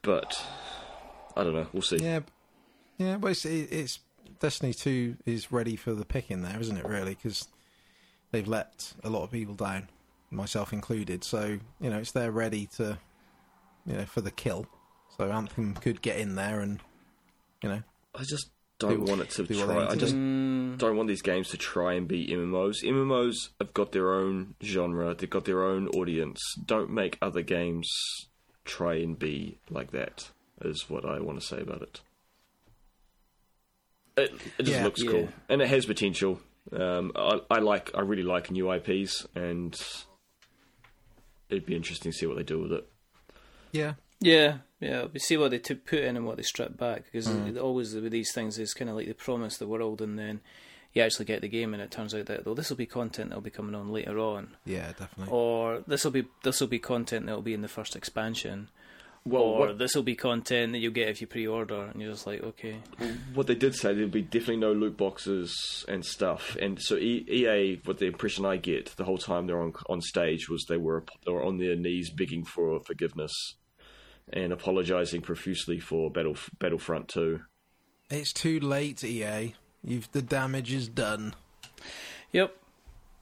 But 0.01 0.43
I 1.35 1.43
don't 1.43 1.53
know. 1.53 1.67
We'll 1.73 1.81
see. 1.83 1.97
Yeah, 1.97 2.21
yeah. 2.97 3.17
But 3.17 3.31
it's, 3.31 3.45
it's 3.45 3.99
Destiny 4.39 4.73
Two 4.73 5.17
is 5.25 5.51
ready 5.51 5.75
for 5.75 5.93
the 5.93 6.05
picking 6.05 6.41
there, 6.41 6.59
isn't 6.59 6.77
it? 6.77 6.85
Really, 6.85 7.15
because 7.15 7.47
they've 8.31 8.47
let 8.47 8.93
a 9.03 9.09
lot 9.09 9.23
of 9.23 9.31
people 9.31 9.53
down, 9.53 9.89
myself 10.31 10.73
included. 10.73 11.23
So 11.23 11.59
you 11.79 11.89
know, 11.89 11.99
it's 11.99 12.11
there 12.13 12.31
ready 12.31 12.67
to 12.77 12.97
you 13.85 13.93
know, 13.93 14.05
for 14.05 14.21
the 14.21 14.31
kill. 14.31 14.65
So 15.17 15.31
Anthem 15.31 15.75
could 15.75 16.01
get 16.01 16.17
in 16.17 16.35
there 16.35 16.59
and, 16.59 16.79
you 17.61 17.69
know, 17.69 17.83
I 18.15 18.23
just 18.23 18.49
don't 18.79 19.05
Do- 19.05 19.11
want 19.11 19.21
it 19.21 19.29
to 19.31 19.43
do 19.43 19.53
try. 19.65 19.79
need 19.79 19.89
I 19.89 19.95
just 19.95 20.15
Mm, 20.15 20.77
don't 20.77 20.97
want 20.97 21.07
these 21.07 21.21
games 21.21 21.49
to 21.49 21.57
try 21.57 21.93
and 21.93 22.07
be 22.07 22.27
MMOs. 22.27 22.83
MMOs 22.83 23.49
have 23.59 23.73
got 23.73 23.91
their 23.91 24.13
own 24.13 24.55
genre. 24.63 25.13
They've 25.13 25.29
got 25.29 25.45
their 25.45 25.63
own 25.63 25.87
audience. 25.89 26.39
Don't 26.65 26.89
make 26.89 27.17
other 27.21 27.41
games 27.41 27.89
try 28.65 28.95
and 28.95 29.17
be 29.17 29.59
like 29.69 29.91
that. 29.91 30.29
Is 30.61 30.89
what 30.89 31.05
I 31.05 31.19
want 31.19 31.39
to 31.39 31.45
say 31.45 31.59
about 31.61 31.81
it. 31.81 32.01
It, 34.15 34.31
it 34.57 34.63
just 34.63 34.77
Yeah. 34.77 34.83
looks 34.83 35.03
Yeah. 35.03 35.11
cool, 35.11 35.29
and 35.49 35.61
it 35.61 35.67
has 35.67 35.85
potential. 35.85 36.39
Um, 36.71 37.11
I, 37.15 37.39
I 37.49 37.59
like, 37.59 37.91
I 37.95 38.01
really 38.01 38.23
like 38.23 38.49
new 38.51 38.71
IPs, 38.71 39.25
and 39.35 39.75
it'd 41.49 41.65
be 41.65 41.75
interesting 41.75 42.11
to 42.11 42.17
see 42.17 42.25
what 42.25 42.37
they 42.37 42.43
do 42.43 42.59
with 42.61 42.71
it. 42.71 42.87
yeah, 43.71 43.93
yeah, 44.23 44.57
yeah. 44.79 45.05
We 45.11 45.19
see 45.19 45.37
what 45.37 45.51
they 45.51 45.59
t- 45.59 45.75
put 45.75 45.99
in 45.99 46.17
and 46.17 46.25
what 46.25 46.37
they 46.37 46.43
strip 46.43 46.77
back 46.77 47.05
because 47.05 47.27
Mm. 47.27 47.49
it- 47.49 47.57
always 47.57 47.93
with 47.95 48.11
these 48.11 48.31
things 48.33 48.57
is 48.59 48.73
kind 48.73 48.89
of 48.89 48.95
like 48.95 49.05
they 49.07 49.13
promise 49.13 49.57
the 49.57 49.67
world 49.67 50.01
and 50.01 50.17
then 50.17 50.41
you 50.93 51.01
actually 51.01 51.25
get 51.25 51.41
the 51.41 51.47
game 51.47 51.73
and 51.73 51.81
it 51.81 51.89
turns 51.91 52.13
out 52.13 52.25
that 52.27 52.45
though 52.45 52.53
this 52.53 52.69
will 52.69 52.77
be 52.77 52.85
content 52.85 53.29
that'll 53.29 53.41
be 53.41 53.49
coming 53.49 53.75
on 53.75 53.89
later 53.91 54.19
on, 54.19 54.55
yeah, 54.65 54.87
definitely. 54.97 55.27
or 55.31 55.83
this 55.87 56.03
will 56.03 56.11
be 56.11 56.25
this 56.43 56.59
will 56.61 56.67
be 56.67 56.79
content 56.79 57.25
that'll 57.25 57.41
be 57.41 57.53
in 57.53 57.61
the 57.61 57.67
first 57.67 57.95
expansion, 57.95 58.69
Well, 59.25 59.41
or 59.41 59.73
this 59.73 59.95
will 59.95 60.03
be 60.03 60.15
content 60.15 60.73
that 60.73 60.79
you'll 60.79 60.91
get 60.93 61.07
if 61.09 61.19
you 61.21 61.25
pre-order, 61.27 61.85
and 61.85 61.99
you're 62.01 62.11
just 62.11 62.27
like, 62.27 62.43
okay, 62.43 62.77
what 63.33 63.47
they 63.47 63.55
did 63.55 63.73
say 63.73 63.93
there'll 63.95 64.09
be 64.09 64.21
definitely 64.21 64.57
no 64.57 64.73
loot 64.73 64.95
boxes 64.97 65.83
and 65.87 66.05
stuff, 66.05 66.55
and 66.61 66.79
so 66.79 66.95
E- 66.97 67.25
EA, 67.27 67.81
what 67.85 67.97
the 67.97 68.05
impression 68.05 68.45
I 68.45 68.57
get 68.57 68.93
the 68.97 69.05
whole 69.05 69.17
time 69.17 69.47
they're 69.47 69.61
on 69.61 69.73
on 69.89 69.99
stage 70.01 70.47
was 70.49 70.65
they 70.69 70.77
were 70.77 71.03
they 71.25 71.31
were 71.31 71.43
on 71.43 71.57
their 71.57 71.75
knees 71.75 72.11
begging 72.11 72.43
for 72.45 72.79
forgiveness 72.81 73.31
and 74.31 74.53
apologizing 74.53 75.21
profusely 75.21 75.79
for 75.79 76.09
Battle 76.11 76.37
Battlefront 76.59 77.07
Two. 77.09 77.41
It's 78.09 78.33
too 78.33 78.59
late, 78.59 79.03
EA. 79.03 79.55
You've 79.83 80.11
the 80.11 80.21
damage 80.21 80.71
is 80.73 80.87
done. 80.87 81.33
Yep. 82.31 82.55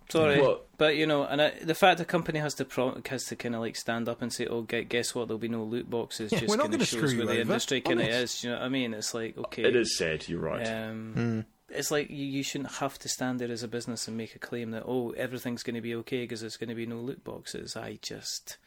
Sorry, 0.10 0.41
Well- 0.41 0.62
but 0.78 0.97
you 0.97 1.06
know, 1.06 1.24
and 1.24 1.41
I, 1.41 1.52
the 1.62 1.74
fact 1.76 1.97
the 1.97 2.04
company 2.06 2.39
has 2.39 2.54
to 2.56 2.66
pro- 2.66 2.99
has 3.10 3.24
to 3.26 3.36
kind 3.38 3.56
of 3.56 3.62
like 3.62 3.78
stand 3.78 4.10
up 4.10 4.22
and 4.22 4.32
say, 4.34 4.45
"Oh, 4.45 4.62
gu- 4.64 4.84
guess 4.84 5.16
what? 5.16 5.28
There'll 5.30 5.39
be 5.39 5.47
no 5.47 5.64
loot 5.64 5.89
boxes." 5.89 6.32
Yeah, 6.34 6.39
just 6.39 6.49
we're 6.49 6.58
not 6.58 6.64
kind 6.64 6.72
gonna 6.74 6.82
of 6.84 6.88
shows 6.89 7.10
screw 7.12 7.18
where 7.26 7.36
the 7.36 7.41
industry 7.41 7.80
kind 7.82 8.02
of 8.02 8.08
honest. 8.08 8.24
is. 8.39 8.43
You 8.43 8.49
know 8.49 8.58
what 8.58 8.66
I 8.66 8.70
mean? 8.70 8.93
It's 8.93 9.14
like 9.14 9.38
okay, 9.38 9.64
It 9.64 9.76
is 9.76 9.97
sad. 9.97 10.28
You're 10.28 10.41
right. 10.41 10.68
Um, 10.68 11.14
Hmm. 11.14 11.39
It's 11.74 11.89
like 11.91 12.10
you, 12.10 12.26
you 12.26 12.43
shouldn't 12.43 12.74
have 12.74 12.99
to 12.99 13.08
stand 13.08 13.39
there 13.39 13.49
as 13.49 13.64
a 13.64 13.68
business 13.70 14.06
and 14.10 14.18
make 14.18 14.36
a 14.36 14.39
claim 14.39 14.72
that 14.72 14.84
oh 14.86 15.12
everything's 15.12 15.64
going 15.64 15.76
to 15.76 15.82
be 15.82 15.95
okay 15.95 16.24
because 16.24 16.41
there's 16.41 16.58
going 16.58 16.68
to 16.68 16.76
be 16.76 16.86
no 16.86 16.97
loot 16.97 17.24
boxes. 17.24 17.78
I 17.78 17.97
just, 18.02 18.58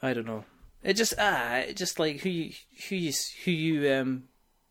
I 0.00 0.14
don't 0.14 0.26
know. 0.26 0.44
It 0.84 0.94
just 0.94 1.14
ah, 1.18 1.56
it 1.56 1.76
just 1.76 1.98
like 1.98 2.20
who 2.20 2.28
you 2.28 2.52
who 2.88 2.94
you 2.96 3.12
who 3.44 3.50
you 3.50 3.92
um 3.92 4.24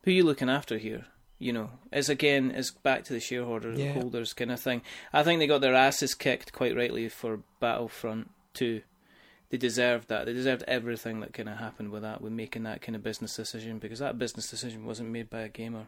who 0.03 0.11
you 0.11 0.23
looking 0.23 0.49
after 0.49 0.77
here. 0.77 1.05
You 1.39 1.51
know, 1.51 1.71
as 1.91 2.07
again 2.07 2.51
is 2.51 2.71
back 2.71 3.03
to 3.05 3.13
the 3.13 3.19
shareholder 3.19 3.73
Yeah. 3.73 3.93
holders 3.93 4.31
kind 4.33 4.51
of 4.51 4.59
thing. 4.61 4.81
I 5.11 5.23
think 5.23 5.39
they 5.39 5.47
got 5.47 5.59
their 5.61 5.75
asses 5.75 6.13
kicked 6.13 6.53
quite 6.53 6.75
rightly 6.75 7.09
for 7.09 7.39
Battlefront 7.59 8.29
Two. 8.53 8.81
They 9.49 9.57
deserved 9.57 10.07
that. 10.07 10.25
They 10.25 10.33
deserved 10.33 10.63
everything 10.67 11.19
that 11.19 11.33
kind 11.33 11.49
of 11.49 11.57
happened 11.57 11.91
with 11.91 12.01
that, 12.03 12.21
with 12.21 12.31
making 12.31 12.63
that 12.63 12.81
kind 12.81 12.95
of 12.95 13.03
business 13.03 13.35
decision, 13.35 13.77
because 13.79 13.99
that 13.99 14.17
business 14.17 14.49
decision 14.49 14.85
wasn't 14.85 15.09
made 15.09 15.29
by 15.29 15.41
a 15.41 15.49
gamer. 15.49 15.87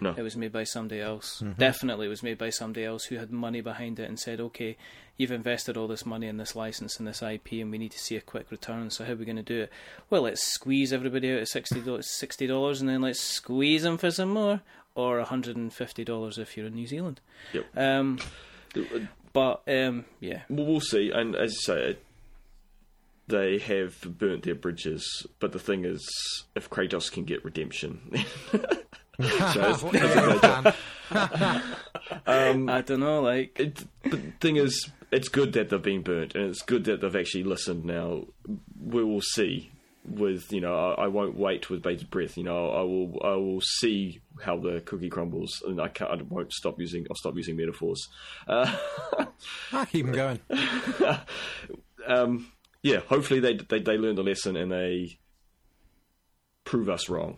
No. 0.00 0.14
It 0.16 0.22
was 0.22 0.36
made 0.36 0.52
by 0.52 0.64
somebody 0.64 1.00
else. 1.00 1.42
Definitely 1.58 2.06
it 2.06 2.10
was 2.10 2.22
made 2.22 2.38
by 2.38 2.50
somebody 2.50 2.84
else 2.84 3.04
who 3.06 3.16
had 3.16 3.32
money 3.32 3.60
behind 3.60 3.98
it 3.98 4.08
and 4.08 4.18
said, 4.18 4.40
okay, 4.40 4.76
you've 5.16 5.32
invested 5.32 5.76
all 5.76 5.88
this 5.88 6.06
money 6.06 6.28
in 6.28 6.36
this 6.36 6.54
license 6.54 6.98
and 6.98 7.08
this 7.08 7.20
IP 7.22 7.52
and 7.54 7.70
we 7.72 7.78
need 7.78 7.90
to 7.90 7.98
see 7.98 8.14
a 8.16 8.20
quick 8.20 8.50
return, 8.52 8.90
so 8.90 9.04
how 9.04 9.12
are 9.12 9.16
we 9.16 9.24
going 9.24 9.36
to 9.36 9.42
do 9.42 9.62
it? 9.62 9.72
Well, 10.08 10.22
let's 10.22 10.42
squeeze 10.46 10.92
everybody 10.92 11.32
out 11.32 11.40
at 11.40 11.48
$60, 11.48 11.82
$60 11.84 12.80
and 12.80 12.88
then 12.88 13.00
let's 13.02 13.18
squeeze 13.20 13.82
them 13.82 13.98
for 13.98 14.12
some 14.12 14.28
more, 14.30 14.60
or 14.94 15.20
$150 15.24 16.38
if 16.38 16.56
you're 16.56 16.66
in 16.66 16.74
New 16.74 16.86
Zealand. 16.86 17.20
Yep. 17.52 17.66
Um, 17.76 18.18
but, 19.32 19.62
um, 19.66 20.04
yeah. 20.20 20.42
Well, 20.48 20.66
we'll 20.66 20.80
see. 20.80 21.10
And 21.10 21.34
as 21.34 21.52
you 21.54 21.58
say, 21.60 21.82
it- 21.90 22.04
they 23.26 23.58
have 23.58 24.00
burnt 24.18 24.44
their 24.44 24.54
bridges. 24.54 25.26
But 25.38 25.52
the 25.52 25.58
thing 25.58 25.84
is, 25.84 26.08
if 26.54 26.70
Kratos 26.70 27.12
can 27.12 27.24
get 27.24 27.44
redemption, 27.44 28.00
it's- 29.24 29.82
What 29.82 29.94
is 29.94 30.14
your 30.14 30.38
plan? 30.38 30.74
I 32.26 32.82
don't 32.82 33.00
know, 33.00 33.20
like, 33.22 33.58
it, 33.58 33.84
but 34.02 34.10
the 34.22 34.32
thing 34.40 34.56
is, 34.56 34.90
it's 35.10 35.28
good 35.28 35.52
that 35.54 35.70
they've 35.70 35.82
been 35.82 36.02
burnt, 36.02 36.34
and 36.34 36.44
it's 36.50 36.62
good 36.62 36.84
that 36.84 37.00
they've 37.00 37.16
actually 37.16 37.44
listened. 37.44 37.84
Now 37.84 38.26
we 38.80 39.02
will 39.04 39.22
see. 39.22 39.70
With 40.04 40.50
you 40.52 40.62
know, 40.62 40.74
I, 40.74 41.04
I 41.04 41.06
won't 41.08 41.36
wait 41.36 41.68
with 41.68 41.82
bated 41.82 42.08
breath. 42.08 42.38
You 42.38 42.44
know, 42.44 42.70
I 42.70 42.80
will. 42.80 43.20
I 43.22 43.34
will 43.36 43.60
see 43.60 44.20
how 44.42 44.56
the 44.58 44.80
cookie 44.80 45.10
crumbles, 45.10 45.62
and 45.66 45.78
I 45.80 45.88
can't. 45.88 46.10
I 46.10 46.22
won't 46.22 46.50
stop 46.52 46.78
using. 46.80 47.06
I'll 47.10 47.16
stop 47.16 47.36
using 47.36 47.56
metaphors. 47.56 48.08
Uh, 48.46 48.74
Ah, 49.72 49.84
keep 49.84 50.06
them 50.06 50.14
going. 50.14 50.40
um, 52.06 52.50
yeah, 52.82 53.00
hopefully 53.00 53.40
they, 53.40 53.56
they 53.56 53.80
they 53.80 53.98
learn 53.98 54.14
the 54.16 54.22
lesson 54.22 54.56
and 54.56 54.72
they 54.72 55.18
prove 56.64 56.88
us 56.88 57.08
wrong. 57.10 57.36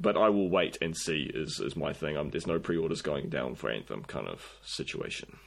But 0.00 0.16
I 0.16 0.28
will 0.28 0.48
wait 0.48 0.78
and 0.80 0.96
see. 0.96 1.30
Is 1.34 1.60
is 1.60 1.74
my 1.76 1.92
thing. 1.92 2.16
Um, 2.16 2.30
there's 2.30 2.46
no 2.46 2.58
pre-orders 2.58 3.02
going 3.02 3.28
down 3.28 3.54
for 3.56 3.68
Anthem 3.70 4.04
kind 4.04 4.28
of 4.28 4.56
situation. 4.62 5.38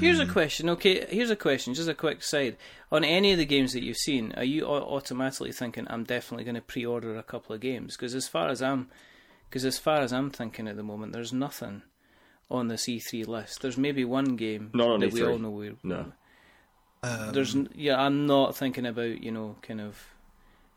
Here's 0.00 0.18
a 0.18 0.26
question, 0.26 0.68
okay? 0.70 1.06
Here's 1.08 1.30
a 1.30 1.36
question, 1.36 1.72
just 1.74 1.88
a 1.88 1.94
quick 1.94 2.22
side. 2.24 2.56
On 2.90 3.04
any 3.04 3.30
of 3.30 3.38
the 3.38 3.44
games 3.44 3.72
that 3.74 3.84
you've 3.84 3.96
seen, 3.96 4.32
are 4.36 4.42
you 4.42 4.64
automatically 4.66 5.52
thinking, 5.52 5.86
I'm 5.88 6.02
definitely 6.02 6.42
going 6.44 6.56
to 6.56 6.60
pre 6.62 6.84
order 6.84 7.16
a 7.16 7.22
couple 7.22 7.54
of 7.54 7.60
games? 7.60 7.96
Because 7.96 8.14
as 8.14 8.26
far 8.26 8.48
as 8.48 8.60
I'm. 8.60 8.88
Because 9.48 9.64
as 9.64 9.78
far 9.78 10.00
as 10.00 10.12
I'm 10.12 10.30
thinking 10.30 10.66
at 10.66 10.76
the 10.76 10.82
moment, 10.82 11.12
there's 11.12 11.32
nothing 11.32 11.82
on 12.50 12.68
this 12.68 12.86
E3 12.88 13.26
list. 13.28 13.60
There's 13.62 13.76
maybe 13.76 14.04
one 14.04 14.34
game 14.36 14.70
Not 14.74 14.98
that 15.00 15.12
we 15.12 15.20
E3. 15.20 15.30
all 15.30 15.38
know 15.38 15.50
we 15.50 15.72
No. 15.84 16.12
Um, 17.04 17.32
There's 17.32 17.54
yeah, 17.74 18.00
I'm 18.00 18.26
not 18.26 18.56
thinking 18.56 18.86
about 18.86 19.22
you 19.22 19.30
know 19.30 19.56
kind 19.62 19.80
of 19.80 19.98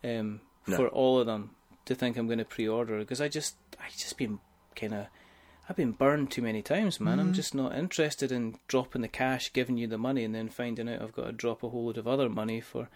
um, 0.03 0.41
No. 0.67 0.75
for 0.77 0.87
all 0.89 1.19
of 1.19 1.25
them 1.25 1.51
to 1.85 1.95
think 1.95 2.17
I'm 2.17 2.27
going 2.27 2.39
to 2.39 2.45
pre-order 2.45 2.97
because 2.99 3.21
I 3.21 3.27
just 3.27 3.55
I 3.79 3.89
just 3.95 4.17
been 4.17 4.39
kind 4.75 4.93
of 4.93 5.07
I've 5.69 5.75
been 5.75 5.93
burned 5.93 6.29
too 6.31 6.41
many 6.43 6.61
times, 6.61 6.99
man. 6.99 7.17
Mm-hmm. 7.17 7.27
I'm 7.27 7.33
just 7.33 7.55
not 7.55 7.75
interested 7.75 8.31
in 8.31 8.55
dropping 8.67 9.01
the 9.01 9.07
cash, 9.07 9.51
giving 9.51 9.77
you 9.77 9.87
the 9.87 9.97
money, 9.97 10.23
and 10.23 10.33
then 10.35 10.47
finding 10.49 10.87
out 10.87 11.01
I've 11.01 11.13
got 11.15 11.25
to 11.25 11.31
drop 11.31 11.63
a 11.63 11.69
whole 11.69 11.85
load 11.87 11.97
of 11.97 12.07
other 12.07 12.29
money 12.29 12.61
for 12.61 12.87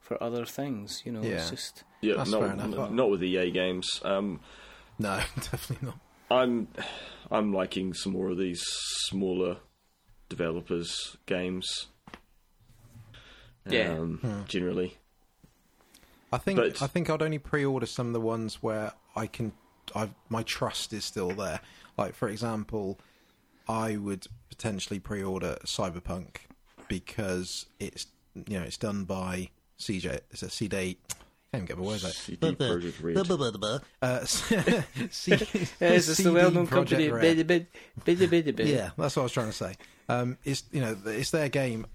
for 0.00 0.22
other 0.22 0.44
things. 0.44 1.02
You 1.04 1.12
know, 1.12 1.20
it's 1.22 1.44
Yeah. 1.44 1.50
just 1.50 1.84
Yeah, 2.02 2.14
That's 2.18 2.30
not, 2.30 2.40
fair 2.42 2.52
enough. 2.52 2.90
n- 2.90 2.96
not 2.96 3.10
with 3.10 3.22
EA 3.24 3.50
games. 3.50 3.88
Um, 4.04 4.40
no, 4.98 5.16
definitely 5.36 5.88
not. 5.88 5.98
I'm 6.30 6.68
I'm 7.30 7.52
liking 7.54 7.94
some 7.94 8.12
more 8.12 8.28
of 8.30 8.36
these 8.38 8.62
smaller 9.08 9.56
developers 10.28 11.16
games. 11.26 11.86
Yeah. 13.68 13.92
Um, 13.98 14.44
Generally, 14.48 14.96
I 16.32 16.38
think 16.38 16.58
But- 16.58 16.82
I 16.82 16.86
think 16.86 17.08
I'd 17.10 17.22
only 17.22 17.38
pre-order 17.38 17.86
some 17.86 18.08
of 18.08 18.12
the 18.12 18.20
ones 18.20 18.62
where 18.62 18.92
I 19.16 19.26
can. 19.26 19.52
I 19.94 20.10
my 20.28 20.42
trust 20.42 20.92
is 20.92 21.04
still 21.04 21.30
there. 21.30 21.60
Like 21.96 22.14
for 22.14 22.28
example, 22.28 22.98
I 23.68 23.96
would 23.96 24.26
potentially 24.50 24.98
pre-order 25.00 25.56
Cyberpunk 25.64 26.36
because 26.88 27.66
it's 27.80 28.06
you 28.34 28.58
know 28.58 28.64
it's 28.64 28.76
done 28.76 29.04
by 29.04 29.50
CJ. 29.78 30.20
It's 30.30 30.42
a 30.42 30.50
CD. 30.50 30.98
Can't 31.52 31.62
even 31.62 31.66
get 31.66 31.78
my 31.78 31.84
words 31.84 32.04
out. 32.04 32.12
CD 32.12 32.36
Projekt 32.56 33.02
Red. 33.02 33.14
Uh, 34.02 34.24
C- 34.26 34.54
yes, 34.54 35.26
it's 35.80 36.06
the 36.08 36.14
CD 36.14 36.30
well-known 36.30 36.66
company. 36.66 37.08
Red. 37.08 37.22
Biddy, 37.22 37.42
bid, 37.44 37.66
biddy, 38.04 38.26
biddy, 38.26 38.50
bid. 38.52 38.68
Yeah, 38.68 38.90
that's 38.98 39.16
what 39.16 39.22
I 39.22 39.24
was 39.24 39.32
trying 39.32 39.46
to 39.46 39.52
say. 39.54 39.74
Um, 40.10 40.36
it's 40.44 40.64
you 40.72 40.82
know 40.82 40.94
it's 41.06 41.30
their 41.30 41.48
game. 41.48 41.86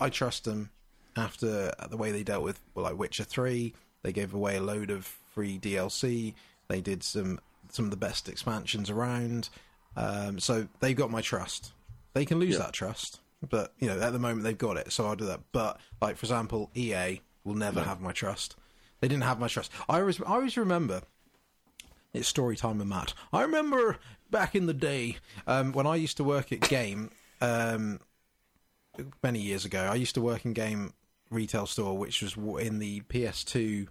I 0.00 0.08
trust 0.08 0.44
them. 0.44 0.70
After 1.16 1.72
the 1.88 1.96
way 1.96 2.12
they 2.12 2.22
dealt 2.22 2.42
with 2.44 2.60
well, 2.74 2.84
like 2.84 2.98
Witcher 2.98 3.24
Three, 3.24 3.72
they 4.02 4.12
gave 4.12 4.34
away 4.34 4.56
a 4.56 4.62
load 4.62 4.90
of 4.90 5.04
free 5.06 5.58
DLC. 5.58 6.34
They 6.68 6.80
did 6.80 7.02
some 7.02 7.40
some 7.70 7.84
of 7.86 7.90
the 7.90 7.96
best 7.96 8.28
expansions 8.28 8.90
around. 8.90 9.48
Um, 9.96 10.38
so 10.38 10.68
they've 10.80 10.96
got 10.96 11.10
my 11.10 11.22
trust. 11.22 11.72
They 12.12 12.24
can 12.24 12.38
lose 12.38 12.52
Yeah. 12.54 12.58
that 12.64 12.72
trust, 12.72 13.20
but 13.48 13.72
you 13.78 13.88
know 13.88 13.98
at 14.00 14.12
the 14.12 14.18
moment 14.18 14.42
they've 14.44 14.56
got 14.58 14.76
it. 14.76 14.92
So 14.92 15.06
I'll 15.06 15.16
do 15.16 15.26
that. 15.26 15.40
But 15.52 15.80
like 16.02 16.16
for 16.16 16.24
example, 16.24 16.70
EA 16.74 17.20
will 17.44 17.54
never 17.54 17.82
have 17.82 18.00
my 18.00 18.12
trust. 18.12 18.56
They 19.00 19.08
didn't 19.08 19.24
have 19.24 19.38
my 19.40 19.48
trust. 19.48 19.70
I 19.88 20.00
always 20.00 20.20
I 20.20 20.24
always 20.34 20.56
remember 20.56 21.02
it's 22.12 22.28
story 22.28 22.56
time 22.56 22.78
with 22.78 22.86
Matt. 22.88 23.14
I 23.32 23.42
remember 23.42 23.98
back 24.30 24.54
in 24.54 24.66
the 24.66 24.74
day 24.74 25.16
um, 25.46 25.72
when 25.72 25.86
I 25.86 25.96
used 25.96 26.16
to 26.18 26.24
work 26.24 26.50
at 26.52 26.60
Game 26.60 27.10
um, 27.40 28.00
many 29.22 29.38
years 29.40 29.64
ago. 29.64 29.82
I 29.90 29.94
used 29.96 30.14
to 30.14 30.20
work 30.22 30.44
in 30.44 30.52
Game 30.54 30.92
retail 31.30 31.66
store, 31.66 31.96
which 31.96 32.22
was 32.22 32.36
in 32.64 32.78
the 32.78 33.00
PS2 33.02 33.88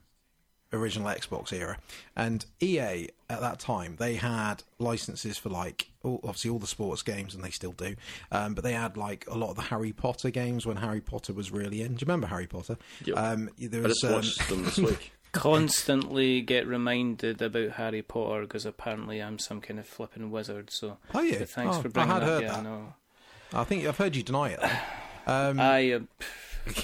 original 0.74 1.08
Xbox 1.08 1.54
era, 1.54 1.78
and 2.16 2.46
EA 2.62 3.08
at 3.30 3.40
that 3.40 3.60
time 3.60 3.96
they 3.98 4.16
had 4.16 4.62
licenses 4.78 5.38
for 5.38 5.50
like 5.50 5.90
all, 6.04 6.20
obviously 6.24 6.52
all 6.52 6.60
the 6.60 6.68
sports 6.68 7.02
games, 7.02 7.34
and 7.34 7.44
they 7.44 7.50
still 7.50 7.72
do. 7.72 7.96
Um, 8.32 8.54
but 8.56 8.64
they 8.64 8.74
had 8.74 8.98
like 8.98 9.26
a 9.30 9.38
lot 9.38 9.52
of 9.52 9.56
the 9.56 9.62
Harry 9.62 9.94
Potter 9.94 10.32
games 10.32 10.66
when 10.66 10.78
Harry 10.78 11.02
Potter 11.02 11.34
was 11.34 11.52
really 11.52 11.82
in. 11.82 11.90
Do 11.96 12.02
you 12.02 12.08
remember 12.08 12.28
Harry 12.28 12.48
Potter? 12.48 12.78
Yep. 13.06 13.18
Um, 13.18 13.50
there 13.58 13.82
I 13.82 13.88
was, 13.88 13.94
just 14.02 14.06
um, 14.06 14.14
watched 14.14 14.50
them 14.50 14.64
this 14.66 14.78
week. 14.78 15.12
Constantly 15.32 16.42
get 16.42 16.66
reminded 16.68 17.42
about 17.42 17.72
Harry 17.72 18.02
Potter 18.02 18.42
because 18.42 18.66
apparently 18.66 19.22
I'm 19.22 19.38
some 19.40 19.62
kind 19.62 19.80
of 19.80 19.86
flipping 19.88 20.32
wizard. 20.32 20.70
So, 20.72 20.98
Oh, 21.14 21.22
yeah. 21.22 21.40
but 21.40 21.50
thanks 21.50 21.78
Oh, 21.78 21.82
for 21.82 21.92
I 22.00 22.06
had 22.06 22.22
that. 22.22 22.26
heard 22.26 22.42
yeah, 22.44 22.52
that. 22.54 22.64
no. 22.64 22.94
I 23.54 23.64
think 23.64 23.86
I've 23.86 23.98
heard 23.98 24.16
you 24.16 24.24
deny 24.24 24.50
it. 24.50 24.60
Um, 25.28 25.60
I 25.60 25.92
uh, 25.94 26.00
pff, 26.20 26.26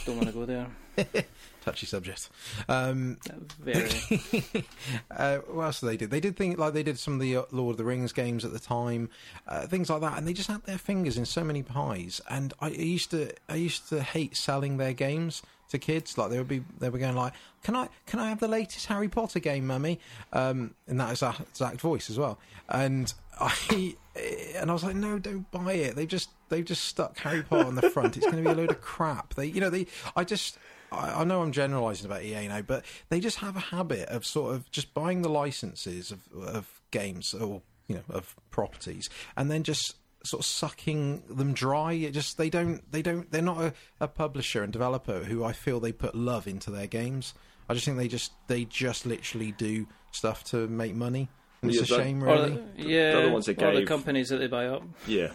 don't 0.05 0.17
want 0.17 0.27
to 0.27 0.33
go 0.33 0.45
there. 0.45 0.67
touchy 1.61 1.85
subject. 1.85 2.29
Um, 2.67 3.17
Very. 3.59 3.89
uh, 5.11 5.37
what 5.39 5.63
else 5.63 5.79
did 5.79 5.87
they 5.87 5.97
do? 5.97 6.07
They 6.07 6.19
did 6.19 6.35
things 6.35 6.57
like 6.57 6.73
they 6.73 6.83
did 6.83 6.99
some 6.99 7.15
of 7.15 7.19
the 7.19 7.37
uh, 7.37 7.43
Lord 7.51 7.73
of 7.73 7.77
the 7.77 7.85
Rings 7.85 8.11
games 8.11 8.43
at 8.43 8.51
the 8.51 8.59
time, 8.59 9.09
uh, 9.47 9.67
things 9.67 9.89
like 9.89 10.01
that, 10.01 10.17
and 10.17 10.27
they 10.27 10.33
just 10.33 10.49
had 10.49 10.63
their 10.63 10.77
fingers 10.77 11.17
in 11.17 11.25
so 11.25 11.43
many 11.43 11.63
pies. 11.63 12.21
And 12.29 12.53
I 12.59 12.69
used 12.69 13.11
to, 13.11 13.31
I 13.47 13.55
used 13.55 13.89
to 13.89 14.01
hate 14.01 14.35
selling 14.35 14.77
their 14.77 14.93
games 14.93 15.41
to 15.69 15.79
kids. 15.79 16.17
Like 16.17 16.29
they 16.29 16.37
would 16.37 16.47
be, 16.47 16.63
they 16.79 16.89
were 16.89 16.99
going 16.99 17.15
like, 17.15 17.33
"Can 17.63 17.75
I, 17.75 17.89
can 18.05 18.19
I 18.19 18.29
have 18.29 18.39
the 18.39 18.47
latest 18.47 18.87
Harry 18.87 19.09
Potter 19.09 19.39
game, 19.39 19.67
mummy?" 19.67 19.99
Um, 20.33 20.75
and 20.87 20.99
that 20.99 21.13
is 21.13 21.19
that 21.21 21.39
exact 21.39 21.79
voice 21.81 22.09
as 22.09 22.17
well. 22.17 22.39
And 22.69 23.13
I, 23.39 23.95
and 24.15 24.69
I 24.69 24.73
was 24.73 24.83
like, 24.83 24.95
"No, 24.95 25.19
don't 25.19 25.49
buy 25.51 25.73
it. 25.73 25.95
They 25.95 26.05
just, 26.05 26.29
they've 26.49 26.65
just 26.65 26.85
stuck 26.85 27.17
Harry 27.19 27.43
Potter 27.43 27.67
on 27.67 27.75
the 27.75 27.89
front. 27.89 28.17
It's 28.17 28.25
going 28.25 28.43
to 28.43 28.49
be 28.49 28.53
a 28.53 28.55
load 28.55 28.71
of 28.71 28.81
crap." 28.81 29.33
They, 29.35 29.47
you 29.47 29.61
know, 29.61 29.69
they, 29.69 29.87
I 30.15 30.23
just. 30.23 30.57
I 30.91 31.21
I 31.21 31.23
know 31.23 31.41
I'm 31.41 31.51
generalising 31.51 32.05
about 32.05 32.23
EA 32.23 32.47
now, 32.47 32.61
but 32.61 32.83
they 33.09 33.19
just 33.19 33.37
have 33.37 33.55
a 33.55 33.61
habit 33.61 34.09
of 34.09 34.25
sort 34.25 34.53
of 34.55 34.69
just 34.71 34.93
buying 34.93 35.21
the 35.21 35.29
licenses 35.29 36.11
of, 36.11 36.19
of 36.35 36.81
games 36.91 37.33
or 37.33 37.61
you 37.87 37.95
know 37.95 38.03
of 38.09 38.35
properties, 38.49 39.09
and 39.37 39.49
then 39.49 39.63
just 39.63 39.95
sort 40.23 40.41
of 40.41 40.45
sucking 40.45 41.23
them 41.29 41.53
dry. 41.53 41.93
It 41.93 42.11
just 42.11 42.37
they 42.37 42.49
don't 42.49 42.89
they 42.91 43.01
don't 43.01 43.31
they're 43.31 43.41
not 43.41 43.61
a, 43.61 43.73
a 43.99 44.07
publisher 44.07 44.63
and 44.63 44.71
developer 44.71 45.19
who 45.19 45.43
I 45.43 45.53
feel 45.53 45.79
they 45.79 45.91
put 45.91 46.15
love 46.15 46.47
into 46.47 46.69
their 46.71 46.87
games. 46.87 47.33
I 47.69 47.73
just 47.73 47.85
think 47.85 47.97
they 47.97 48.07
just 48.07 48.33
they 48.47 48.65
just 48.65 49.05
literally 49.05 49.53
do 49.53 49.87
stuff 50.11 50.43
to 50.45 50.67
make 50.67 50.95
money. 50.95 51.29
And 51.61 51.71
Yeah, 51.73 51.81
it's 51.81 51.91
a 51.91 51.95
that- 51.95 52.03
shame, 52.03 52.23
or 52.23 52.27
really. 52.27 52.49
the, 52.77 52.83
yeah, 52.89 53.11
the 53.11 53.19
other 53.19 53.31
ones 53.31 53.45
they 53.45 53.53
or 53.53 53.71
the 53.73 53.79
gave- 53.79 53.87
companies 53.87 54.29
that 54.29 54.37
they 54.37 54.47
buy 54.47 54.67
up. 54.67 54.83
Yeah. 55.07 55.31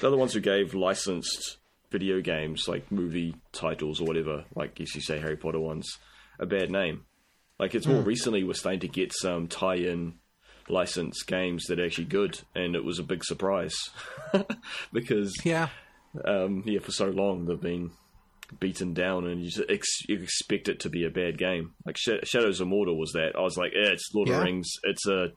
They're 0.00 0.10
the 0.10 0.16
ones 0.16 0.32
who 0.34 0.40
gave 0.40 0.74
licensed 0.74 1.56
video 1.90 2.20
games, 2.20 2.66
like 2.68 2.90
movie 2.92 3.34
titles 3.52 4.00
or 4.00 4.04
whatever, 4.06 4.44
like 4.54 4.80
as 4.80 4.94
you 4.94 5.00
say, 5.00 5.18
Harry 5.18 5.36
Potter 5.36 5.60
ones, 5.60 5.98
a 6.38 6.46
bad 6.46 6.70
name. 6.70 7.04
Like 7.58 7.74
it's 7.74 7.86
more 7.86 8.02
recently 8.02 8.44
we're 8.44 8.52
starting 8.54 8.80
to 8.80 8.88
get 8.88 9.12
some 9.12 9.48
tie-in 9.48 10.14
licensed 10.68 11.26
games 11.26 11.64
that 11.66 11.80
are 11.80 11.86
actually 11.86 12.04
good, 12.04 12.38
and 12.54 12.76
it 12.76 12.84
was 12.84 12.98
a 12.98 13.02
big 13.02 13.24
surprise 13.24 13.74
because 14.92 15.34
yeah, 15.44 15.68
um, 16.24 16.62
yeah, 16.66 16.78
for 16.80 16.92
so 16.92 17.06
long 17.08 17.46
they've 17.46 17.60
been 17.60 17.90
beaten 18.60 18.94
down, 18.94 19.26
and 19.26 19.42
you, 19.42 19.50
ex- 19.68 20.08
you 20.08 20.18
expect 20.20 20.68
it 20.68 20.80
to 20.80 20.88
be 20.90 21.04
a 21.04 21.10
bad 21.10 21.36
game. 21.38 21.72
Like 21.84 21.96
Sh- 21.96 22.24
Shadows 22.24 22.60
of 22.60 22.68
Mordor 22.68 22.96
was 22.96 23.12
that. 23.12 23.32
I 23.36 23.40
was 23.40 23.56
like, 23.56 23.72
eh, 23.72 23.92
it's 23.92 24.10
Lord 24.14 24.28
of 24.28 24.34
Yeah. 24.34 24.38
the 24.40 24.44
Rings. 24.44 24.70
It's 24.84 25.06
a 25.06 25.28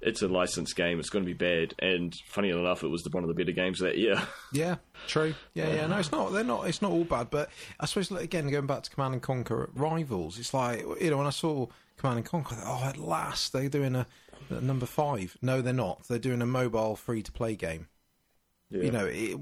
it's 0.00 0.22
a 0.22 0.28
licensed 0.28 0.76
game. 0.76 0.98
It's 0.98 1.10
going 1.10 1.24
to 1.24 1.26
be 1.26 1.34
bad. 1.34 1.74
And 1.78 2.14
funny 2.26 2.50
enough, 2.50 2.82
it 2.82 2.88
was 2.88 3.02
the, 3.02 3.10
one 3.10 3.24
of 3.24 3.28
the 3.28 3.34
better 3.34 3.52
games 3.52 3.80
that 3.80 3.98
year. 3.98 4.20
Yeah, 4.52 4.76
true. 5.06 5.34
Yeah, 5.54 5.68
yeah. 5.74 5.86
No, 5.86 5.98
it's 5.98 6.12
not. 6.12 6.32
They're 6.32 6.44
not. 6.44 6.66
It's 6.66 6.80
not 6.80 6.92
all 6.92 7.04
bad. 7.04 7.28
But 7.30 7.50
I 7.78 7.86
suppose 7.86 8.10
again, 8.10 8.48
going 8.48 8.66
back 8.66 8.84
to 8.84 8.90
Command 8.90 9.14
and 9.14 9.22
Conquer 9.22 9.68
Rivals, 9.74 10.38
it's 10.38 10.54
like 10.54 10.80
you 11.00 11.10
know 11.10 11.18
when 11.18 11.26
I 11.26 11.30
saw 11.30 11.66
Command 11.98 12.18
and 12.18 12.26
Conquer, 12.26 12.56
oh, 12.64 12.82
at 12.84 12.96
last 12.96 13.52
they're 13.52 13.68
doing 13.68 13.96
a, 13.96 14.06
a 14.48 14.60
number 14.60 14.86
five. 14.86 15.36
No, 15.42 15.60
they're 15.60 15.74
not. 15.74 16.04
They're 16.08 16.18
doing 16.18 16.40
a 16.40 16.46
mobile 16.46 16.96
free 16.96 17.22
to 17.22 17.32
play 17.32 17.54
game. 17.54 17.88
Yeah. 18.70 18.82
You 18.84 18.90
know, 18.92 19.06
it, 19.06 19.36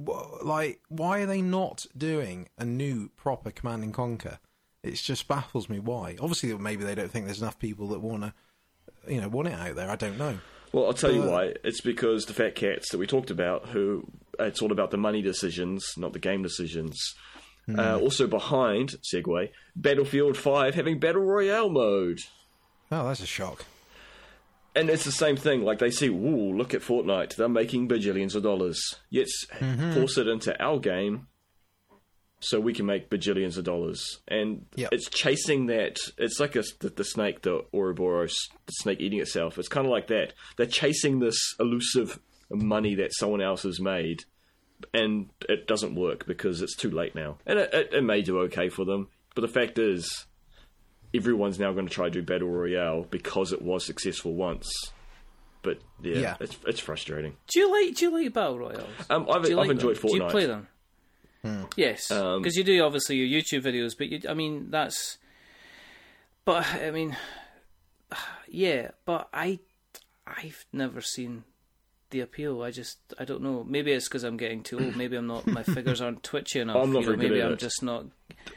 like 0.44 0.80
why 0.88 1.20
are 1.20 1.26
they 1.26 1.42
not 1.42 1.86
doing 1.96 2.48
a 2.58 2.64
new 2.64 3.10
proper 3.16 3.50
Command 3.50 3.84
and 3.84 3.94
Conquer? 3.94 4.38
It 4.82 4.94
just 4.94 5.28
baffles 5.28 5.68
me 5.68 5.78
why. 5.78 6.16
Obviously, 6.20 6.52
maybe 6.58 6.84
they 6.84 6.94
don't 6.94 7.10
think 7.10 7.26
there's 7.26 7.40
enough 7.40 7.58
people 7.58 7.88
that 7.88 8.00
want 8.00 8.22
to, 8.22 8.34
you 9.08 9.20
know, 9.20 9.28
want 9.28 9.48
it 9.48 9.54
out 9.54 9.74
there. 9.76 9.90
I 9.90 9.96
don't 9.96 10.18
know. 10.18 10.38
Well, 10.72 10.86
I'll 10.86 10.92
tell 10.92 11.12
you 11.12 11.22
why. 11.22 11.54
It's 11.62 11.80
because 11.80 12.24
the 12.26 12.34
fat 12.34 12.54
cats 12.56 12.90
that 12.90 12.98
we 12.98 13.06
talked 13.06 13.30
about, 13.30 13.68
who 13.68 14.04
it's 14.40 14.60
all 14.60 14.72
about 14.72 14.90
the 14.90 14.96
money 14.96 15.22
decisions, 15.22 15.84
not 15.96 16.12
the 16.12 16.18
game 16.18 16.42
decisions. 16.42 17.00
Hmm. 17.66 17.78
Uh, 17.78 17.98
also 17.98 18.26
behind 18.26 18.96
segue, 19.14 19.50
Battlefield 19.76 20.36
Five 20.36 20.74
having 20.74 20.98
battle 20.98 21.22
royale 21.22 21.70
mode. 21.70 22.18
Oh, 22.90 23.06
that's 23.06 23.20
a 23.22 23.26
shock. 23.26 23.64
And 24.76 24.90
it's 24.90 25.04
the 25.04 25.12
same 25.12 25.36
thing. 25.36 25.62
Like 25.62 25.78
they 25.78 25.90
see, 25.90 26.08
ooh, 26.08 26.52
look 26.56 26.74
at 26.74 26.80
Fortnite. 26.82 27.36
They're 27.36 27.48
making 27.48 27.88
bajillions 27.88 28.34
of 28.34 28.42
dollars. 28.42 28.80
Let's 29.12 29.46
Mm-hmm. 29.60 29.94
force 29.94 30.18
it 30.18 30.26
into 30.26 30.60
our 30.60 30.80
game 30.80 31.28
so 32.44 32.60
we 32.60 32.72
can 32.74 32.86
make 32.86 33.10
bajillions 33.10 33.56
of 33.58 33.64
dollars. 33.64 34.20
And 34.28 34.66
Yep. 34.76 34.90
it's 34.92 35.08
chasing 35.08 35.66
that. 35.66 35.96
It's 36.18 36.38
like 36.40 36.56
a, 36.56 36.62
the, 36.80 36.90
the 36.90 37.04
snake, 37.04 37.42
the 37.42 37.64
Ouroboros, 37.72 38.36
the 38.66 38.72
snake 38.72 39.00
eating 39.00 39.20
itself. 39.20 39.58
It's 39.58 39.68
kind 39.68 39.86
of 39.86 39.90
like 39.90 40.08
that. 40.08 40.32
They're 40.56 40.66
chasing 40.66 41.20
this 41.20 41.38
elusive 41.58 42.18
money 42.50 42.94
that 42.96 43.14
someone 43.14 43.40
else 43.40 43.62
has 43.62 43.80
made. 43.80 44.24
And 44.92 45.30
it 45.48 45.66
doesn't 45.66 45.94
work 45.94 46.26
because 46.26 46.60
it's 46.60 46.76
too 46.76 46.90
late 46.90 47.14
now. 47.14 47.38
And 47.46 47.58
it, 47.58 47.72
it, 47.72 47.94
it 47.94 48.02
may 48.04 48.20
do 48.22 48.40
okay 48.40 48.68
for 48.68 48.84
them. 48.84 49.08
But 49.34 49.42
the 49.42 49.48
fact 49.48 49.78
is, 49.78 50.26
everyone's 51.14 51.58
now 51.58 51.72
going 51.72 51.86
to 51.86 51.92
try 51.94 52.06
to 52.06 52.10
do 52.10 52.22
battle 52.22 52.48
royale 52.50 53.04
because 53.10 53.52
it 53.52 53.62
was 53.62 53.84
successful 53.86 54.34
once. 54.34 54.68
But 55.62 55.78
yeah, 56.02 56.16
Yeah. 56.18 56.36
it's 56.40 56.56
it's 56.66 56.80
frustrating. 56.80 57.36
Do 57.48 57.60
you 57.60 57.72
like 57.72 57.96
Do 57.96 58.04
you 58.04 58.10
like 58.22 58.32
battle 58.34 58.58
royals? 58.58 58.82
Um, 59.08 59.26
I've 59.30 59.44
I've 59.46 59.50
like 59.52 59.70
enjoyed 59.70 59.96
them? 59.96 60.10
Do 60.10 60.16
you 60.16 60.26
play 60.28 60.44
them? 60.46 60.68
Yes, 61.76 62.10
Um, 62.10 62.40
because 62.42 62.56
you 62.56 62.64
do 62.64 62.82
obviously 62.84 63.16
your 63.16 63.40
YouTube 63.40 63.62
videos, 63.62 63.92
but 63.96 64.08
you, 64.08 64.20
I 64.28 64.34
mean 64.34 64.70
that's. 64.70 65.18
But 66.44 66.66
I 66.74 66.90
mean, 66.90 67.16
yeah, 68.48 68.90
but 69.04 69.28
I, 69.32 69.58
I've 70.26 70.64
never 70.72 71.00
seen 71.00 71.44
the 72.10 72.20
appeal. 72.20 72.62
I 72.62 72.70
just 72.70 72.98
I 73.18 73.24
don't 73.24 73.42
know. 73.42 73.64
Maybe 73.68 73.92
it's 73.92 74.08
because 74.08 74.24
I'm 74.24 74.36
getting 74.36 74.62
too 74.62 74.78
old. 74.78 74.96
Maybe 74.96 75.16
I'm 75.16 75.26
not. 75.26 75.46
My 75.46 75.62
figures 75.62 76.00
aren't 76.00 76.22
twitchy 76.22 76.60
enough. 76.60 76.76
I'm 76.76 76.92
not 76.92 77.04
know, 77.04 77.16
maybe 77.16 77.42
I'm 77.42 77.52
it. 77.54 77.58
just 77.58 77.82
not. 77.82 78.06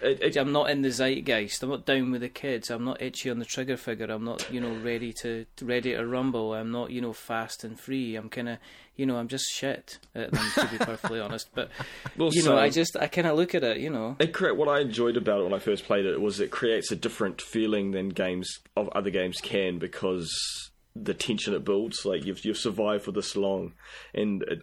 It- 0.02 0.22
it- 0.22 0.38
I'm 0.38 0.52
not 0.52 0.70
in 0.70 0.82
the 0.82 0.90
zeitgeist. 0.92 1.64
I'm 1.64 1.70
not 1.70 1.86
down 1.86 2.12
with 2.12 2.22
the 2.22 2.30
kids. 2.30 2.70
I'm 2.70 2.84
not 2.84 3.02
itchy 3.02 3.30
on 3.30 3.40
the 3.40 3.46
trigger 3.46 3.78
figure. 3.78 4.06
I'm 4.08 4.24
not, 4.24 4.52
you 4.52 4.60
know, 4.62 4.76
ready 4.84 5.14
to 5.22 5.46
ready 5.62 5.94
to 5.94 6.06
rumble. 6.06 6.54
I'm 6.54 6.72
not, 6.72 6.92
you 6.92 7.02
know, 7.02 7.14
fast 7.14 7.64
and 7.64 7.80
free. 7.80 8.16
I'm 8.16 8.30
kind 8.30 8.50
of, 8.50 8.58
you 8.96 9.06
know, 9.06 9.16
I'm 9.18 9.28
just 9.28 9.46
shit 9.52 9.98
at 10.14 10.32
them 10.32 10.44
to 10.56 10.68
be 10.68 10.78
perfectly 10.78 11.20
honest. 11.20 11.50
But 11.56 11.70
well, 12.18 12.30
you 12.34 12.42
so- 12.42 12.56
know, 12.56 12.60
I 12.62 12.70
just 12.70 12.96
I 12.98 13.08
kind 13.08 13.28
of 13.28 13.38
look 13.38 13.56
at 13.56 13.64
it, 13.64 13.78
you 13.78 13.90
know. 13.90 14.16
it 14.20 14.34
create 14.34 14.58
what 14.58 14.68
I 14.68 14.82
enjoyed 14.82 15.18
about 15.18 15.40
it 15.42 15.44
when 15.46 15.54
I 15.54 15.60
first 15.60 15.86
played 15.86 16.06
it 16.06 16.20
was 16.22 16.40
it 16.40 16.52
creates 16.52 16.92
a 16.92 16.96
different 16.96 17.42
feeling 17.42 17.92
than 17.92 18.10
games 18.10 18.60
of 18.76 18.90
other 18.90 19.10
games 19.10 19.40
can 19.42 19.80
because 19.80 20.30
the 21.04 21.14
tension 21.14 21.54
it 21.54 21.66
builds. 21.66 22.06
Like 22.06 22.26
you've 22.26 22.44
you've 22.46 22.58
survived 22.58 23.04
for 23.04 23.12
this 23.12 23.36
long, 23.36 23.74
and 24.14 24.44
it, 24.44 24.62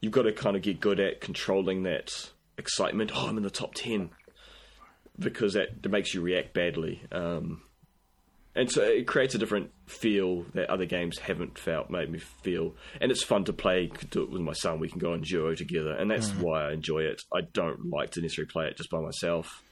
you've 0.00 0.12
got 0.12 0.22
to 0.22 0.32
kind 0.32 0.56
of 0.56 0.62
get 0.62 0.80
good 0.80 1.00
at 1.00 1.20
controlling 1.20 1.84
that 1.84 2.30
excitement. 2.58 3.12
Oh, 3.14 3.28
I'm 3.28 3.36
in 3.36 3.42
the 3.42 3.50
top 3.50 3.74
ten 3.74 4.10
because 5.18 5.54
that, 5.54 5.82
that 5.82 5.88
makes 5.88 6.14
you 6.14 6.22
react 6.22 6.54
badly. 6.54 7.02
Um, 7.12 7.62
and 8.54 8.70
so 8.70 8.82
it 8.82 9.06
creates 9.06 9.34
a 9.34 9.38
different 9.38 9.70
feel 9.86 10.44
that 10.54 10.68
other 10.68 10.84
games 10.84 11.18
haven't 11.18 11.56
felt, 11.56 11.88
made 11.88 12.10
me 12.10 12.18
feel. 12.18 12.74
And 13.00 13.12
it's 13.12 13.22
fun 13.22 13.44
to 13.44 13.52
play, 13.52 13.86
could 13.86 14.10
do 14.10 14.22
it 14.22 14.30
with 14.30 14.40
my 14.40 14.54
son. 14.54 14.80
We 14.80 14.88
can 14.88 14.98
go 14.98 15.12
on 15.12 15.20
duo 15.20 15.54
together, 15.54 15.92
and 15.92 16.10
that's 16.10 16.30
why 16.30 16.68
I 16.68 16.72
enjoy 16.72 17.02
it. 17.02 17.22
I 17.32 17.42
don't 17.52 17.90
like 17.90 18.10
to 18.12 18.20
necessarily 18.20 18.50
play 18.50 18.66
it 18.66 18.76
just 18.76 18.90
by 18.90 19.00
myself. 19.00 19.62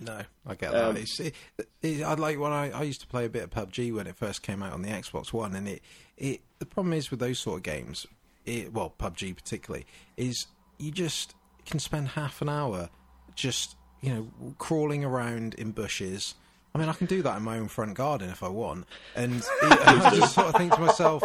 No, 0.00 0.22
I 0.46 0.54
get 0.54 0.72
that. 0.72 0.84
Um, 0.84 0.96
it's, 0.96 1.18
it, 1.20 1.34
it, 1.82 2.02
I 2.02 2.14
like 2.14 2.38
when 2.38 2.52
I, 2.52 2.70
I 2.70 2.82
used 2.82 3.00
to 3.00 3.06
play 3.06 3.24
a 3.24 3.28
bit 3.28 3.42
of 3.42 3.50
PUBG 3.50 3.92
when 3.92 4.06
it 4.06 4.16
first 4.16 4.42
came 4.42 4.62
out 4.62 4.72
on 4.72 4.82
the 4.82 4.90
Xbox 4.90 5.32
One, 5.32 5.54
and 5.54 5.68
it, 5.68 5.82
it 6.16 6.40
the 6.58 6.66
problem 6.66 6.92
is 6.92 7.10
with 7.10 7.20
those 7.20 7.38
sort 7.38 7.58
of 7.58 7.62
games, 7.62 8.06
it, 8.46 8.72
well 8.72 8.94
PUBG 8.98 9.34
particularly, 9.34 9.86
is 10.16 10.46
you 10.78 10.90
just 10.90 11.34
can 11.66 11.80
spend 11.80 12.08
half 12.08 12.40
an 12.40 12.48
hour 12.48 12.88
just 13.34 13.76
you 14.00 14.14
know 14.14 14.54
crawling 14.58 15.04
around 15.04 15.54
in 15.54 15.72
bushes. 15.72 16.34
I 16.74 16.78
mean, 16.78 16.88
I 16.88 16.92
can 16.92 17.06
do 17.06 17.22
that 17.22 17.36
in 17.36 17.42
my 17.42 17.58
own 17.58 17.68
front 17.68 17.94
garden 17.94 18.30
if 18.30 18.42
I 18.42 18.48
want, 18.48 18.86
and 19.16 19.42
I 19.62 20.14
just 20.14 20.34
sort 20.34 20.48
of 20.48 20.54
think 20.54 20.74
to 20.74 20.80
myself, 20.80 21.24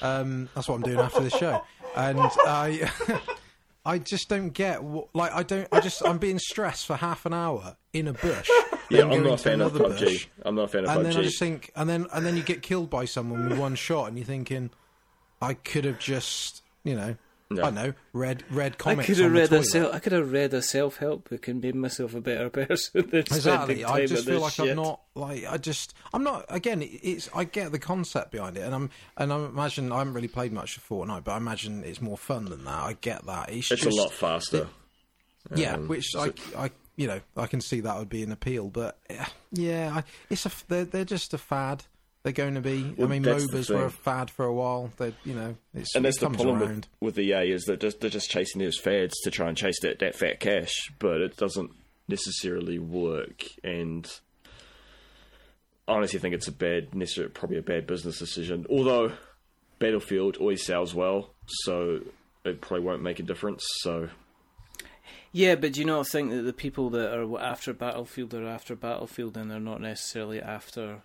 um, 0.00 0.48
that's 0.54 0.68
what 0.68 0.76
I'm 0.76 0.82
doing 0.82 0.98
after 0.98 1.20
this 1.20 1.34
show, 1.34 1.62
and 1.96 2.18
I. 2.20 2.90
I 3.86 3.98
just 3.98 4.28
don't 4.28 4.50
get 4.50 4.82
what, 4.82 5.08
like 5.14 5.32
I 5.32 5.42
don't 5.42 5.68
I 5.72 5.80
just 5.80 6.04
I'm 6.06 6.18
being 6.18 6.38
stressed 6.38 6.86
for 6.86 6.96
half 6.96 7.26
an 7.26 7.34
hour 7.34 7.76
in 7.92 8.08
a 8.08 8.12
bush. 8.12 8.48
Yeah, 8.90 9.04
I'm 9.06 9.22
not 9.24 9.32
a 9.32 9.38
fan 9.38 9.62
of 9.62 9.72
PUBG. 9.72 9.98
bush, 9.98 10.26
I'm 10.44 10.54
not 10.56 10.64
a 10.64 10.68
fan 10.68 10.84
of 10.84 10.90
and 10.90 11.00
PUBG. 11.00 11.02
then 11.04 11.16
I 11.16 11.22
just 11.22 11.38
think 11.38 11.70
and 11.74 11.88
then 11.88 12.06
and 12.12 12.24
then 12.26 12.36
you 12.36 12.42
get 12.42 12.60
killed 12.60 12.90
by 12.90 13.06
someone 13.06 13.48
with 13.48 13.58
one 13.58 13.74
shot 13.76 14.08
and 14.08 14.18
you're 14.18 14.26
thinking 14.26 14.70
I 15.40 15.54
could 15.54 15.86
have 15.86 15.98
just, 15.98 16.62
you 16.84 16.94
know, 16.94 17.16
I 17.62 17.64
don't 17.64 17.74
know, 17.74 17.92
read 18.12 18.44
read 18.50 18.76
I 18.84 18.94
could 19.02 19.18
have 19.18 19.32
read 19.32 19.52
a 19.52 19.62
self, 19.64 19.94
I 19.94 19.98
could 19.98 20.12
have 20.12 20.32
read 20.32 20.54
a 20.54 20.62
self 20.62 20.96
help 20.98 21.28
book 21.30 21.48
and 21.48 21.60
made 21.62 21.74
myself 21.74 22.14
a 22.14 22.20
better 22.20 22.50
person 22.66 23.08
than 23.10 23.20
Exactly. 23.20 23.82
spending 23.82 23.84
I 23.84 23.98
time 24.00 24.06
just 24.08 24.26
on 24.26 24.32
feel 24.32 24.40
like 24.40 24.52
shit. 24.52 24.70
I'm 24.70 24.76
not 24.76 25.00
like 25.14 25.44
I 25.46 25.56
just 25.58 25.94
I'm 26.12 26.22
not 26.24 26.44
again. 26.48 26.80
It's 26.82 27.28
I 27.34 27.44
get 27.44 27.72
the 27.72 27.78
concept 27.78 28.32
behind 28.32 28.56
it, 28.56 28.60
and 28.62 28.74
I'm 28.74 28.90
and 29.16 29.32
I 29.32 29.36
imagine 29.36 29.92
I 29.92 29.98
haven't 29.98 30.14
really 30.14 30.28
played 30.28 30.52
much 30.52 30.76
of 30.76 30.88
Fortnite, 30.88 31.24
but 31.24 31.32
I 31.32 31.36
imagine 31.36 31.84
it's 31.84 32.00
more 32.00 32.18
fun 32.18 32.46
than 32.46 32.64
that. 32.64 32.74
I 32.82 32.96
get 33.00 33.24
that. 33.26 33.50
It's, 33.50 33.70
It's 33.70 33.82
just, 33.82 33.96
a 33.96 34.00
lot 34.02 34.12
faster. 34.12 34.68
Yeah, 35.54 35.74
Um, 35.74 35.88
which 35.88 36.06
so- 36.10 36.20
I 36.56 36.64
I 36.64 36.70
you 36.96 37.06
know 37.06 37.20
I 37.36 37.46
can 37.46 37.60
see 37.60 37.80
that 37.80 37.98
would 37.98 38.08
be 38.08 38.22
an 38.22 38.32
appeal, 38.32 38.68
but 38.68 38.98
yeah, 39.52 39.96
I, 39.96 40.04
it's 40.30 40.46
a 40.46 40.48
f- 40.48 40.64
they're 40.68 40.84
they're 40.84 41.04
just 41.04 41.34
a 41.34 41.38
fad. 41.38 41.84
They're 42.24 42.32
going 42.32 42.54
to 42.54 42.62
be. 42.62 42.94
Well, 42.96 43.06
I 43.06 43.10
mean, 43.10 43.22
that's 43.22 43.46
MOBAs 43.46 43.68
were 43.68 43.84
a 43.84 43.90
fad 43.90 44.30
for 44.30 44.46
a 44.46 44.52
while. 44.52 44.90
They 44.96 45.14
you 45.24 45.34
know 45.34 45.56
it's 45.74 45.94
and 45.94 46.04
it 46.04 46.08
that's 46.08 46.18
the 46.18 46.26
comes 46.26 46.36
problem 46.38 46.62
around. 46.62 46.88
with, 46.98 47.16
with 47.16 47.24
EA 47.24 47.52
is 47.52 47.64
that 47.64 47.80
just, 47.80 48.00
they're 48.00 48.08
just 48.08 48.30
chasing 48.30 48.62
those 48.62 48.78
fads 48.78 49.14
to 49.24 49.30
try 49.30 49.46
and 49.46 49.56
chase 49.56 49.78
that, 49.82 49.98
that 49.98 50.16
fat 50.16 50.40
cash, 50.40 50.90
but 50.98 51.20
it 51.20 51.36
doesn't 51.36 51.70
necessarily 52.08 52.78
work. 52.78 53.44
And 53.62 54.10
I 55.86 55.92
honestly 55.92 56.18
think 56.18 56.34
it's 56.34 56.48
a 56.48 56.52
bad, 56.52 56.94
necessarily 56.94 57.30
probably 57.30 57.58
a 57.58 57.62
bad 57.62 57.86
business 57.86 58.18
decision. 58.18 58.64
Although 58.70 59.12
Battlefield 59.78 60.38
always 60.38 60.64
sells 60.64 60.94
well, 60.94 61.34
so 61.46 62.00
it 62.46 62.62
probably 62.62 62.86
won't 62.86 63.02
make 63.02 63.20
a 63.20 63.22
difference. 63.22 63.66
So 63.80 64.08
Yeah, 65.30 65.56
but 65.56 65.74
do 65.74 65.80
you 65.80 65.86
not 65.86 66.08
think 66.08 66.30
that 66.30 66.42
the 66.42 66.54
people 66.54 66.88
that 66.90 67.14
are 67.14 67.38
after 67.38 67.74
Battlefield 67.74 68.32
are 68.32 68.48
after 68.48 68.74
Battlefield 68.74 69.36
and 69.36 69.50
they're 69.50 69.60
not 69.60 69.82
necessarily 69.82 70.40
after 70.40 71.02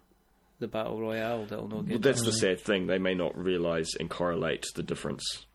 the 0.60 0.68
Battle 0.68 0.99
Royale? 0.99 1.45
that'll 1.45 1.68
not 1.68 1.76
well, 1.77 1.84
get 1.84 2.02
that's 2.02 2.19
that. 2.22 2.26
the 2.26 2.34
sad 2.34 2.60
thing; 2.60 2.88
they 2.88 2.99
may 2.99 3.14
not 3.14 3.38
realise 3.38 3.95
and 3.95 4.10
correlate 4.10 4.65
the 4.76 4.84
difference. 4.84 5.45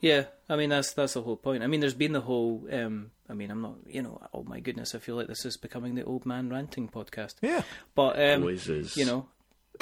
Yeah, 0.00 0.24
I 0.48 0.56
mean 0.56 0.68
that's 0.68 0.92
that's 0.92 1.14
the 1.14 1.22
whole 1.22 1.36
point. 1.36 1.62
I 1.62 1.66
mean, 1.66 1.80
there's 1.80 1.94
been 1.94 2.12
the 2.12 2.20
whole. 2.20 2.66
Um, 2.70 3.10
I 3.28 3.34
mean, 3.34 3.50
I'm 3.50 3.62
not. 3.62 3.76
You 3.86 4.02
know, 4.02 4.20
oh 4.32 4.42
my 4.42 4.60
goodness, 4.60 4.94
I 4.94 4.98
feel 4.98 5.16
like 5.16 5.26
this 5.26 5.44
is 5.44 5.56
becoming 5.56 5.94
the 5.94 6.04
old 6.04 6.26
man 6.26 6.50
ranting 6.50 6.88
podcast. 6.88 7.34
Yeah, 7.40 7.62
But 7.94 8.20
um, 8.22 8.42
Always 8.42 8.68
is, 8.68 8.96
you 8.96 9.04
know, 9.06 9.26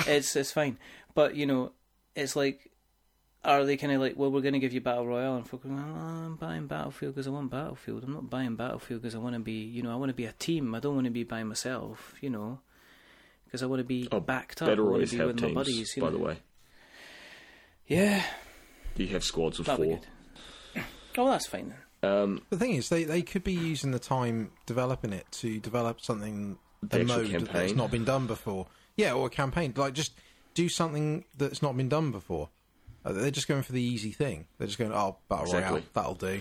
it's 0.07 0.35
it's 0.37 0.53
fine. 0.53 0.79
But 1.15 1.37
you 1.37 1.47
know, 1.47 1.73
it's 2.15 2.37
like, 2.37 2.71
are 3.45 3.65
they 3.65 3.77
kind 3.77 3.93
of 3.93 4.01
like, 4.01 4.17
well, 4.17 4.31
we're 4.31 4.41
going 4.41 4.55
to 4.55 4.61
give 4.61 4.73
you 4.73 4.81
Battle 4.81 5.07
Royale, 5.07 5.37
and 5.37 5.49
folk 5.49 5.65
are 5.65 5.69
going, 5.69 5.81
oh, 5.81 6.25
I'm 6.27 6.37
buying 6.37 6.67
Battlefield 6.67 7.15
because 7.15 7.27
I 7.27 7.31
want 7.31 7.51
Battlefield. 7.51 8.05
I'm 8.05 8.13
not 8.15 8.31
buying 8.31 8.57
Battlefield 8.57 9.03
because 9.03 9.15
I 9.15 9.19
want 9.19 9.35
to 9.35 9.41
be, 9.41 9.65
you 9.65 9.83
know, 9.83 9.93
I 9.93 9.97
want 9.97 10.11
to 10.11 10.15
be 10.15 10.27
a 10.27 10.33
team. 10.33 10.75
I 10.75 10.81
don't 10.81 10.95
want 10.95 11.07
to 11.07 11.11
be 11.11 11.25
by 11.25 11.43
myself, 11.43 12.15
you 12.21 12.31
know, 12.31 12.61
because 13.55 13.63
I 13.63 13.67
want 13.67 13.79
to 13.79 13.85
be 13.85 14.09
Oh, 14.11 14.19
backed 14.19 14.63
up. 14.63 14.67
I 14.67 14.73
Battle 14.73 14.91
want 14.91 15.09
be 15.09 15.17
have 15.17 15.27
with 15.29 15.39
teams, 15.39 15.55
my 15.55 15.61
buddies. 15.61 15.93
You 15.97 16.03
by 16.03 16.09
know? 16.11 16.17
the 16.19 16.25
way. 16.25 16.37
yeah, 17.87 18.25
You 18.97 19.07
have 19.09 19.23
squads 19.23 19.61
of 19.61 19.67
that'll 19.67 19.85
be 19.85 19.91
four. 19.93 20.01
good. 20.75 20.83
Oh, 21.19 21.31
that's 21.31 21.47
fine 21.47 21.73
then. 22.03 22.11
Um, 22.13 22.43
the 22.51 22.57
thing 22.59 22.73
is, 22.73 22.89
they 22.89 23.05
they 23.05 23.23
could 23.23 23.45
be 23.45 23.53
using 23.53 23.93
the 23.93 24.01
time 24.01 24.51
developing 24.67 25.13
it 25.13 25.25
to 25.35 25.61
develop 25.61 26.01
something 26.01 26.59
The 26.83 26.99
a 26.99 27.01
actual 27.03 27.17
mode 27.23 27.47
that's 27.53 27.75
not 27.75 27.93
been 27.93 28.05
done 28.05 28.27
before. 28.27 28.67
Yeah, 28.97 29.13
or 29.13 29.29
a 29.29 29.31
campaign. 29.31 29.73
Like 29.77 29.93
just 29.95 30.15
do 30.55 30.69
something 30.69 31.25
that's 31.39 31.63
not 31.63 31.77
been 31.77 31.89
done 31.89 32.11
before. 32.11 32.49
Uh, 33.05 33.13
they're 33.13 33.31
just 33.31 33.47
going 33.47 33.63
for 33.63 33.71
the 33.73 33.81
easy 33.81 34.11
thing. 34.11 34.47
They're 34.59 34.67
just 34.67 34.79
going, 34.79 34.93
oh, 34.93 35.19
battle 35.29 35.53
royale, 35.53 35.83
that'll 35.93 36.15
do. 36.17 36.41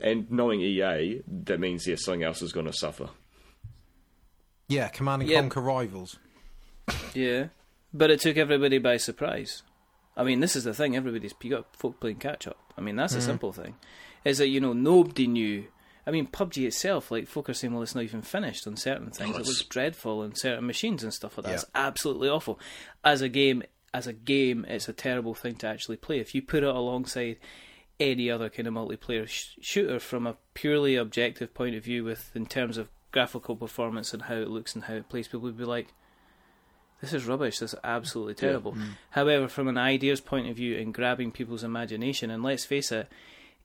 and 0.00 0.30
knowing 0.30 0.62
EA, 0.62 1.20
that 1.44 1.60
means 1.60 1.86
yeah, 1.86 1.96
something 1.98 2.22
else 2.22 2.40
is 2.40 2.52
going 2.54 2.66
to 2.66 2.72
suffer. 2.72 3.10
Yeah, 4.68 4.88
Command 4.88 5.20
and 5.22 5.30
Yeah. 5.30 5.40
Conquer 5.40 5.60
Rivals. 5.60 6.16
Yeah, 7.14 7.46
but 7.92 8.10
it 8.10 8.20
took 8.20 8.36
everybody 8.36 8.78
by 8.78 8.96
surprise. 8.96 9.62
I 10.16 10.24
mean, 10.24 10.40
this 10.40 10.56
is 10.56 10.64
the 10.64 10.74
thing. 10.74 10.96
Everybody's 10.96 11.34
you 11.42 11.50
got 11.50 11.76
folk 11.76 12.00
playing 12.00 12.16
catch 12.16 12.46
up. 12.46 12.58
I 12.76 12.80
mean, 12.80 12.96
that's 12.96 13.14
a 13.14 13.18
mm. 13.18 13.22
simple 13.22 13.52
thing. 13.52 13.76
Is 14.24 14.38
that 14.38 14.48
you 14.48 14.60
know 14.60 14.72
nobody 14.72 15.26
knew. 15.26 15.66
I 16.06 16.10
mean, 16.10 16.26
PUBG 16.26 16.66
itself, 16.66 17.10
like 17.10 17.26
folk 17.26 17.48
are 17.48 17.54
saying, 17.54 17.72
well, 17.72 17.82
it's 17.82 17.94
not 17.94 18.04
even 18.04 18.20
finished 18.20 18.66
on 18.66 18.76
certain 18.76 19.10
things. 19.10 19.34
Oh, 19.34 19.38
it 19.38 19.46
looks 19.46 19.62
dreadful 19.62 20.20
on 20.20 20.34
certain 20.34 20.66
machines 20.66 21.02
and 21.02 21.14
stuff 21.14 21.38
like 21.38 21.44
that. 21.44 21.50
Yeah. 21.50 21.54
It's 21.54 21.64
absolutely 21.74 22.28
awful. 22.28 22.60
As 23.02 23.22
a 23.22 23.28
game, 23.30 23.62
as 23.94 24.06
a 24.06 24.12
game, 24.12 24.66
it's 24.68 24.86
a 24.86 24.92
terrible 24.92 25.34
thing 25.34 25.54
to 25.56 25.66
actually 25.66 25.96
play. 25.96 26.18
If 26.18 26.34
you 26.34 26.42
put 26.42 26.62
it 26.62 26.68
alongside 26.68 27.38
any 27.98 28.30
other 28.30 28.50
kind 28.50 28.68
of 28.68 28.74
multiplayer 28.74 29.26
sh- 29.26 29.56
shooter 29.62 29.98
from 29.98 30.26
a 30.26 30.36
purely 30.52 30.96
objective 30.96 31.54
point 31.54 31.74
of 31.74 31.84
view, 31.84 32.04
with 32.04 32.30
in 32.34 32.44
terms 32.44 32.76
of 32.76 32.88
graphical 33.10 33.56
performance 33.56 34.12
and 34.12 34.24
how 34.24 34.34
it 34.34 34.50
looks 34.50 34.74
and 34.74 34.84
how 34.84 34.94
it 34.94 35.08
plays, 35.08 35.28
people 35.28 35.40
would 35.40 35.56
be 35.56 35.64
like, 35.64 35.88
"This 37.00 37.12
is 37.12 37.26
rubbish. 37.26 37.58
This 37.58 37.74
is 37.74 37.80
absolutely 37.84 38.34
terrible." 38.34 38.76
However, 39.10 39.48
from 39.48 39.68
an 39.68 39.78
ideas 39.78 40.20
point 40.20 40.48
of 40.48 40.56
view 40.56 40.76
and 40.78 40.94
grabbing 40.94 41.32
people's 41.32 41.64
imagination, 41.64 42.30
and 42.30 42.42
let's 42.42 42.64
face 42.64 42.90
it, 42.92 43.08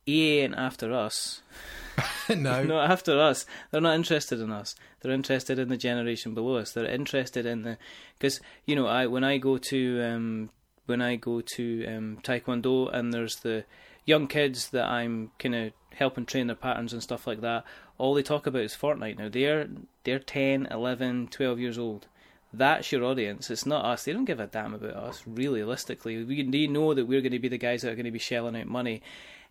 EA 0.07 0.39
ain't 0.39 0.55
after 0.55 0.93
us. 0.93 1.41
no, 2.29 2.63
Not 2.63 2.89
after 2.89 3.19
us. 3.19 3.45
They're 3.71 3.81
not 3.81 3.95
interested 3.95 4.39
in 4.39 4.51
us. 4.51 4.75
They're 5.01 5.11
interested 5.11 5.59
in 5.59 5.69
the 5.69 5.77
generation 5.77 6.33
below 6.33 6.57
us. 6.57 6.71
They're 6.71 6.85
interested 6.85 7.45
in 7.45 7.63
the 7.63 7.77
because 8.17 8.39
you 8.65 8.75
know 8.75 8.87
I 8.87 9.07
when 9.07 9.23
I 9.23 9.37
go 9.37 9.57
to 9.57 10.01
um, 10.03 10.49
when 10.85 11.01
I 11.01 11.15
go 11.15 11.41
to 11.55 11.85
um, 11.87 12.17
Taekwondo 12.23 12.93
and 12.93 13.13
there's 13.13 13.37
the 13.37 13.65
young 14.05 14.27
kids 14.27 14.69
that 14.69 14.85
I'm 14.85 15.31
kind 15.39 15.55
of 15.55 15.73
helping 15.93 16.25
train 16.25 16.47
their 16.47 16.55
patterns 16.55 16.93
and 16.93 17.03
stuff 17.03 17.27
like 17.27 17.41
that. 17.41 17.63
All 17.97 18.13
they 18.13 18.23
talk 18.23 18.47
about 18.47 18.63
is 18.63 18.75
Fortnite 18.75 19.17
now. 19.17 19.29
They're 19.29 19.67
they're 20.03 20.19
10, 20.19 20.67
11, 20.71 21.27
12 21.27 21.59
years 21.59 21.77
old. 21.77 22.07
That's 22.51 22.91
your 22.91 23.03
audience. 23.03 23.51
It's 23.51 23.65
not 23.65 23.85
us. 23.85 24.05
They 24.05 24.13
don't 24.13 24.25
give 24.25 24.39
a 24.39 24.47
damn 24.47 24.73
about 24.73 24.95
us. 24.95 25.23
Realistically, 25.27 26.23
we 26.23 26.41
they 26.43 26.65
know 26.67 26.93
that 26.93 27.05
we're 27.05 27.21
going 27.21 27.31
to 27.33 27.39
be 27.39 27.47
the 27.47 27.57
guys 27.59 27.83
that 27.83 27.91
are 27.91 27.95
going 27.95 28.05
to 28.05 28.11
be 28.11 28.17
shelling 28.19 28.55
out 28.55 28.65
money 28.65 29.01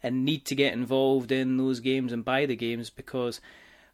and 0.03 0.25
need 0.25 0.45
to 0.47 0.55
get 0.55 0.73
involved 0.73 1.31
in 1.31 1.57
those 1.57 1.81
games 1.81 2.12
and 2.12 2.25
buy 2.25 2.47
the 2.47 2.57
games 2.57 2.91
because 2.91 3.41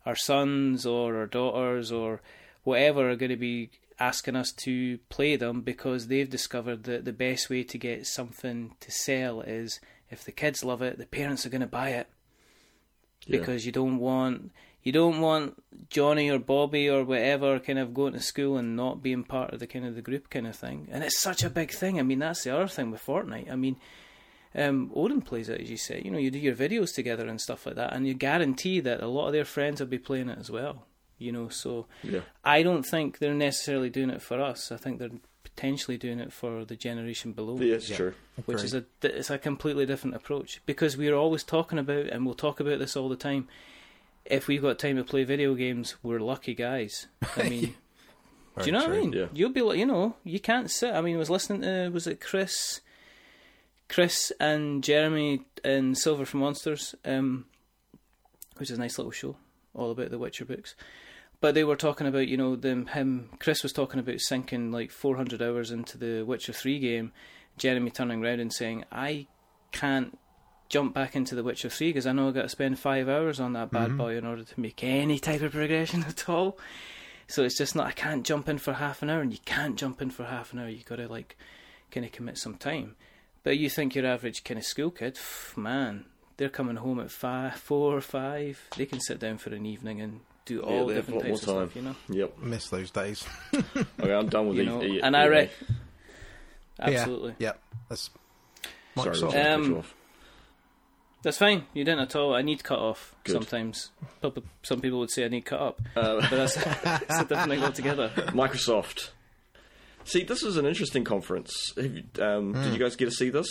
our 0.06 0.16
sons 0.16 0.86
or 0.86 1.16
our 1.16 1.26
daughters 1.26 1.92
or 1.92 2.20
whatever 2.62 3.10
are 3.10 3.16
going 3.16 3.30
to 3.30 3.36
be 3.36 3.70
asking 3.98 4.36
us 4.36 4.52
to 4.52 4.98
play 5.08 5.36
them 5.36 5.60
because 5.60 6.08
they've 6.08 6.28
discovered 6.30 6.84
that 6.84 7.04
the 7.04 7.12
best 7.12 7.48
way 7.48 7.62
to 7.62 7.78
get 7.78 8.06
something 8.06 8.72
to 8.80 8.90
sell 8.90 9.40
is 9.42 9.80
if 10.10 10.24
the 10.24 10.32
kids 10.32 10.64
love 10.64 10.82
it, 10.82 10.98
the 10.98 11.06
parents 11.06 11.44
are 11.46 11.50
going 11.50 11.60
to 11.60 11.66
buy 11.66 11.90
it 11.90 12.08
Yeah. 13.26 13.38
because 13.38 13.64
you 13.66 13.72
don't 13.72 13.98
want 13.98 14.50
you 14.84 14.92
don't 14.92 15.20
want 15.20 15.60
Johnny 15.90 16.30
or 16.30 16.38
Bobby 16.38 16.88
or 16.88 17.02
whatever 17.04 17.58
kind 17.58 17.78
of 17.78 17.92
going 17.94 18.12
to 18.12 18.20
school 18.20 18.56
and 18.56 18.76
not 18.76 19.02
being 19.02 19.24
part 19.24 19.52
of 19.52 19.58
the 19.58 19.66
kind 19.66 19.84
of 19.84 19.94
the 19.96 20.02
group 20.02 20.30
kind 20.30 20.46
of 20.46 20.54
thing. 20.54 20.88
And 20.92 21.02
it's 21.02 21.20
such 21.20 21.42
a 21.42 21.50
big 21.50 21.70
thing. 21.72 21.98
I 21.98 22.02
mean, 22.02 22.18
that's 22.20 22.44
the 22.44 22.54
other 22.54 22.68
thing 22.68 22.90
with 22.92 23.04
Fortnite. 23.04 23.50
I 23.50 23.56
mean, 23.56 23.76
um, 24.54 24.92
Odin 24.94 25.20
plays 25.22 25.48
it 25.48 25.60
as 25.60 25.70
you 25.70 25.76
say. 25.76 26.00
You 26.04 26.10
know, 26.10 26.18
you 26.18 26.30
do 26.30 26.38
your 26.38 26.54
videos 26.54 26.94
together 26.94 27.26
and 27.26 27.40
stuff 27.40 27.66
like 27.66 27.74
that, 27.76 27.92
and 27.92 28.06
you 28.06 28.14
guarantee 28.14 28.78
that 28.80 29.00
a 29.02 29.08
lot 29.08 29.26
of 29.28 29.32
their 29.32 29.44
friends 29.44 29.80
will 29.80 29.88
be 29.88 29.98
playing 29.98 30.28
it 30.28 30.38
as 30.38 30.50
well. 30.50 30.86
You 31.18 31.32
know, 31.32 31.48
so 31.48 31.86
Yeah. 32.02 32.20
I 32.44 32.62
don't 32.62 32.82
think 32.84 33.18
they're 33.18 33.34
necessarily 33.34 33.88
doing 33.90 34.10
it 34.10 34.20
for 34.22 34.40
us. 34.40 34.70
I 34.70 34.76
think 34.76 34.98
they're 34.98 35.10
potentially 35.44 35.96
doing 35.96 36.18
it 36.18 36.32
for 36.32 36.64
the 36.64 36.74
generation 36.76 37.32
below 37.32 37.56
Yeah, 37.58 37.74
it's 37.76 37.88
Yeah. 37.88 37.96
true. 37.96 38.14
which 38.46 38.62
is 38.64 38.74
a 38.74 38.84
it's 39.02 39.30
a 39.30 39.38
completely 39.38 39.86
different 39.86 40.16
approach 40.16 40.60
because 40.66 40.96
we're 40.96 41.14
always 41.14 41.44
talking 41.44 41.78
about 41.78 42.06
and 42.08 42.26
we'll 42.26 42.34
talk 42.34 42.58
about 42.60 42.80
this 42.80 42.96
all 42.96 43.08
the 43.08 43.14
time. 43.16 43.46
If 44.24 44.48
we've 44.48 44.62
got 44.62 44.78
time 44.78 44.96
to 44.96 45.04
play 45.04 45.24
video 45.24 45.54
games, 45.54 45.96
we're 46.02 46.20
lucky 46.20 46.54
guys. 46.54 47.06
I 47.36 47.42
mean, 47.48 47.74
do 48.58 48.66
you 48.66 48.72
know 48.72 48.80
what 48.80 48.92
I 48.92 49.00
mean? 49.00 49.12
Yeah. 49.12 49.26
You'll 49.32 49.50
be 49.50 49.62
like, 49.62 49.78
you 49.78 49.86
know, 49.86 50.16
you 50.24 50.40
can't 50.40 50.70
sit. 50.70 50.94
I 50.94 51.00
mean, 51.00 51.16
I 51.16 51.18
was 51.18 51.30
listening 51.30 51.62
to 51.62 51.90
was 51.90 52.06
it 52.06 52.20
Chris, 52.20 52.80
Chris 53.88 54.32
and 54.40 54.82
Jeremy 54.82 55.42
in 55.64 55.94
Silver 55.94 56.24
for 56.24 56.36
Monsters, 56.36 56.94
um, 57.04 57.46
which 58.56 58.70
is 58.70 58.78
a 58.78 58.80
nice 58.80 58.96
little 58.98 59.12
show, 59.12 59.36
all 59.74 59.90
about 59.90 60.10
the 60.10 60.18
Witcher 60.18 60.44
books. 60.44 60.74
But 61.40 61.54
they 61.54 61.64
were 61.64 61.76
talking 61.76 62.06
about, 62.06 62.28
you 62.28 62.36
know, 62.36 62.56
them 62.56 62.86
him. 62.86 63.30
Chris 63.38 63.62
was 63.62 63.72
talking 63.72 64.00
about 64.00 64.20
sinking 64.20 64.70
like 64.72 64.90
400 64.90 65.42
hours 65.42 65.70
into 65.70 65.98
the 65.98 66.22
Witcher 66.22 66.52
Three 66.52 66.78
game. 66.78 67.12
Jeremy 67.58 67.90
turning 67.90 68.24
around 68.24 68.40
and 68.40 68.52
saying, 68.52 68.84
"I 68.90 69.26
can't 69.72 70.18
jump 70.74 70.92
back 70.92 71.14
into 71.16 71.34
the 71.34 71.42
Witcher 71.44 71.68
Three 71.70 71.88
because 71.90 72.06
I 72.06 72.12
know 72.12 72.28
I've 72.28 72.34
got 72.34 72.42
to 72.42 72.48
spend 72.48 72.78
five 72.78 73.08
hours 73.08 73.38
on 73.40 73.52
that 73.54 73.70
bad 73.70 73.96
boy 73.96 74.16
in 74.16 74.26
order 74.26 74.42
to 74.44 74.60
make 74.60 74.82
any 74.84 75.18
type 75.18 75.40
of 75.42 75.52
progression 75.52 76.02
at 76.08 76.28
all." 76.28 76.58
So 77.28 77.42
it's 77.44 77.56
just 77.56 77.74
not. 77.76 77.86
I 77.86 77.92
can't 77.92 78.24
jump 78.26 78.48
in 78.48 78.58
for 78.58 78.72
half 78.74 79.00
an 79.02 79.08
hour, 79.10 79.20
and 79.20 79.32
you 79.32 79.38
can't 79.44 79.76
jump 79.76 80.02
in 80.02 80.10
for 80.10 80.24
half 80.24 80.52
an 80.52 80.58
hour. 80.58 80.68
You've 80.68 80.84
got 80.84 80.96
to 80.96 81.08
like 81.08 81.36
kind 81.90 82.04
of 82.04 82.12
commit 82.12 82.36
some 82.38 82.56
time. 82.56 82.96
But 83.44 83.56
you 83.58 83.70
think 83.70 83.94
your 83.94 84.06
average 84.06 84.42
kind 84.44 84.58
of 84.58 84.64
school 84.66 84.90
kid, 84.90 85.14
pff, 85.14 85.56
man, 85.56 86.06
they're 86.38 86.48
coming 86.48 86.76
home 86.76 86.98
at 87.00 87.10
five, 87.10 87.54
four 87.56 87.96
or 87.96 88.00
five. 88.00 88.60
They 88.76 88.86
can 88.86 89.00
sit 89.00 89.18
down 89.20 89.38
for 89.38 89.50
an 89.54 89.64
evening 89.66 90.00
and 90.00 90.20
do 90.44 90.60
all 90.60 90.86
they 90.88 90.94
have 90.96 91.08
a 91.08 91.12
different 91.12 91.18
lot 91.20 91.28
more 91.28 91.36
types 91.38 91.42
of 91.48 91.48
stuff. 91.48 91.74
time. 91.74 91.82
You 92.08 92.14
know, 92.16 92.20
Yep. 92.20 92.38
miss 92.38 92.68
those 92.68 92.90
days. 92.90 93.24
Okay, 94.00 94.12
I'm 94.12 94.28
done 94.28 94.48
with 94.48 94.58
you 94.58 94.64
the. 94.64 94.70
know. 94.70 94.80
the- 94.80 95.00
and 95.02 95.14
the- 95.14 95.18
I 95.18 95.24
re- 95.26 95.50
absolutely. 96.80 97.34
Yeah, 97.38 97.48
yeah. 97.48 97.52
That's 97.88 98.10
Sorry, 98.96 99.10
Microsoft. 99.16 99.22
Roger, 99.34 99.50
Um, 99.54 99.74
off. 99.78 99.94
That's 101.24 101.38
fine. 101.38 101.64
You 101.72 101.84
didn't 101.84 102.00
at 102.02 102.14
all. 102.14 102.34
I 102.34 102.42
need 102.42 102.62
cut 102.62 102.78
off 102.78 103.14
Good. 103.24 103.32
sometimes. 103.32 103.90
But 104.20 104.34
but 104.34 104.44
some 104.62 104.80
people 104.80 105.00
would 105.00 105.10
say 105.10 105.24
I 105.24 105.28
need 105.28 105.46
cut 105.46 105.60
up, 105.60 105.80
Uh, 105.96 106.20
but 106.20 106.30
that's, 106.30 106.54
that's 106.64 107.18
a 107.20 107.24
different 107.24 107.50
thing 107.50 107.62
altogether. 107.64 108.10
Microsoft. 108.28 109.10
See, 110.04 110.22
this 110.22 110.42
is 110.42 110.56
an 110.58 110.66
interesting 110.66 111.02
conference. 111.02 111.72
Have 111.76 111.96
you, 111.96 112.04
um, 112.22 112.52
Did 112.52 112.74
you 112.74 112.78
guys 112.78 112.94
get 112.94 113.06
to 113.06 113.10
see 113.10 113.30
this? 113.30 113.48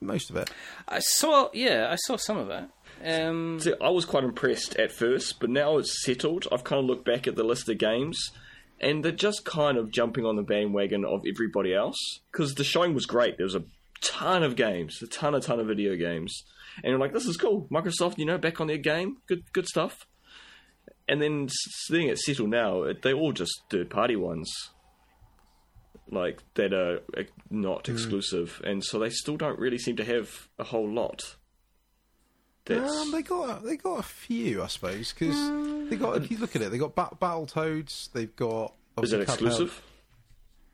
most 0.00 0.28
of 0.30 0.36
it. 0.36 0.50
I 0.88 0.98
saw, 1.00 1.48
yeah, 1.54 1.88
I 1.90 1.96
saw 1.96 2.16
some 2.16 2.36
of 2.36 2.50
it. 2.50 2.64
Um, 3.04 3.58
See, 3.60 3.72
I 3.80 3.90
was 3.90 4.04
quite 4.04 4.24
impressed 4.24 4.76
at 4.76 4.92
first, 4.92 5.40
but 5.40 5.50
now 5.50 5.78
it's 5.78 6.02
settled. 6.04 6.46
I've 6.52 6.64
kind 6.64 6.78
of 6.80 6.86
looked 6.86 7.04
back 7.04 7.26
at 7.26 7.36
the 7.36 7.42
list 7.44 7.68
of 7.68 7.78
games, 7.78 8.32
and 8.80 9.04
they're 9.04 9.12
just 9.12 9.44
kind 9.44 9.76
of 9.78 9.90
jumping 9.90 10.24
on 10.26 10.36
the 10.36 10.42
bandwagon 10.42 11.04
of 11.04 11.22
everybody 11.28 11.74
else. 11.74 11.96
Because 12.32 12.54
the 12.54 12.64
showing 12.64 12.94
was 12.94 13.06
great. 13.06 13.36
There 13.38 13.44
was 13.44 13.54
a 13.54 13.64
ton 14.02 14.42
of 14.42 14.56
games, 14.56 15.00
a 15.02 15.06
ton, 15.06 15.34
a 15.34 15.40
ton 15.40 15.60
of 15.60 15.66
video 15.66 15.96
games, 15.96 16.44
and 16.82 16.90
you're 16.90 16.98
like, 16.98 17.12
"This 17.12 17.26
is 17.26 17.36
cool." 17.36 17.66
Microsoft, 17.70 18.18
you 18.18 18.24
know, 18.24 18.38
back 18.38 18.60
on 18.60 18.66
their 18.66 18.78
game, 18.78 19.18
good, 19.26 19.44
good 19.52 19.66
stuff. 19.66 20.06
And 21.08 21.22
then 21.22 21.48
seeing 21.86 22.08
it 22.08 22.18
settle 22.18 22.48
now, 22.48 22.82
it, 22.82 23.02
they're 23.02 23.14
all 23.14 23.32
just 23.32 23.52
third-party 23.70 24.16
ones, 24.16 24.52
like 26.10 26.42
that 26.54 26.72
are 26.72 26.98
uh, 27.16 27.22
not 27.50 27.88
exclusive, 27.88 28.60
and 28.64 28.84
so 28.84 28.98
they 28.98 29.10
still 29.10 29.36
don't 29.36 29.58
really 29.58 29.78
seem 29.78 29.96
to 29.96 30.04
have 30.04 30.48
a 30.58 30.64
whole 30.64 30.88
lot. 30.88 31.36
Um, 32.68 33.12
they 33.12 33.22
got 33.22 33.64
they 33.64 33.76
got 33.76 34.00
a 34.00 34.02
few, 34.02 34.62
I 34.62 34.66
suppose, 34.66 35.12
because 35.12 35.88
they 35.88 35.96
got. 35.96 36.16
If 36.16 36.30
you 36.30 36.38
look 36.38 36.56
at 36.56 36.62
it, 36.62 36.70
they 36.70 36.78
got 36.78 36.96
Bat- 36.96 37.20
Battletoads. 37.20 38.10
They've 38.12 38.34
got. 38.34 38.74
is 39.00 39.12
it 39.12 39.20
exclusive? 39.20 39.80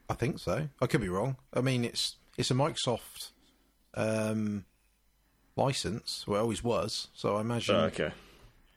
I 0.09 0.15
think 0.15 0.39
so. 0.39 0.69
I 0.81 0.87
could 0.87 1.01
be 1.03 1.09
wrong. 1.09 1.37
I 1.53 1.61
mean, 1.61 1.85
it's 1.85 2.17
it's 2.37 2.51
a 2.51 2.55
Microsoft 2.55 3.31
um, 3.95 4.65
license. 5.57 6.25
Well, 6.27 6.41
it 6.41 6.43
always 6.43 6.65
was. 6.65 7.09
So 7.15 7.37
I 7.37 7.41
imagine 7.41 7.75
Oh, 7.75 7.85
okay. 7.85 8.11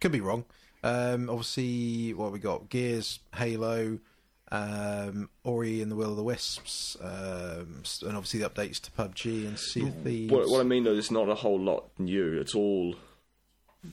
could 0.02 0.12
be 0.12 0.22
wrong. 0.22 0.46
Um, 0.84 1.30
obviously, 1.30 2.14
what 2.14 2.26
have 2.26 2.34
we 2.34 2.40
got? 2.40 2.70
Gears, 2.70 3.20
Halo, 3.36 3.98
um, 4.52 5.30
Ori 5.44 5.82
and 5.82 5.92
the 5.92 5.96
Will 5.96 6.12
of 6.12 6.18
the 6.18 6.24
Wisps, 6.24 6.96
um, 7.02 7.82
and 8.04 8.16
obviously 8.16 8.42
the 8.42 8.50
updates 8.50 8.80
to 8.82 8.92
PUBG 8.92 9.48
and 9.48 9.58
Sea 9.58 9.88
of 9.88 9.96
Thieves. 10.04 10.32
What, 10.32 10.48
what 10.48 10.60
I 10.60 10.64
mean 10.64 10.84
though, 10.84 10.94
there's 10.94 11.10
not 11.12 11.30
a 11.30 11.36
whole 11.36 11.60
lot 11.60 11.90
new. 11.98 12.40
It's 12.40 12.54
all, 12.54 12.96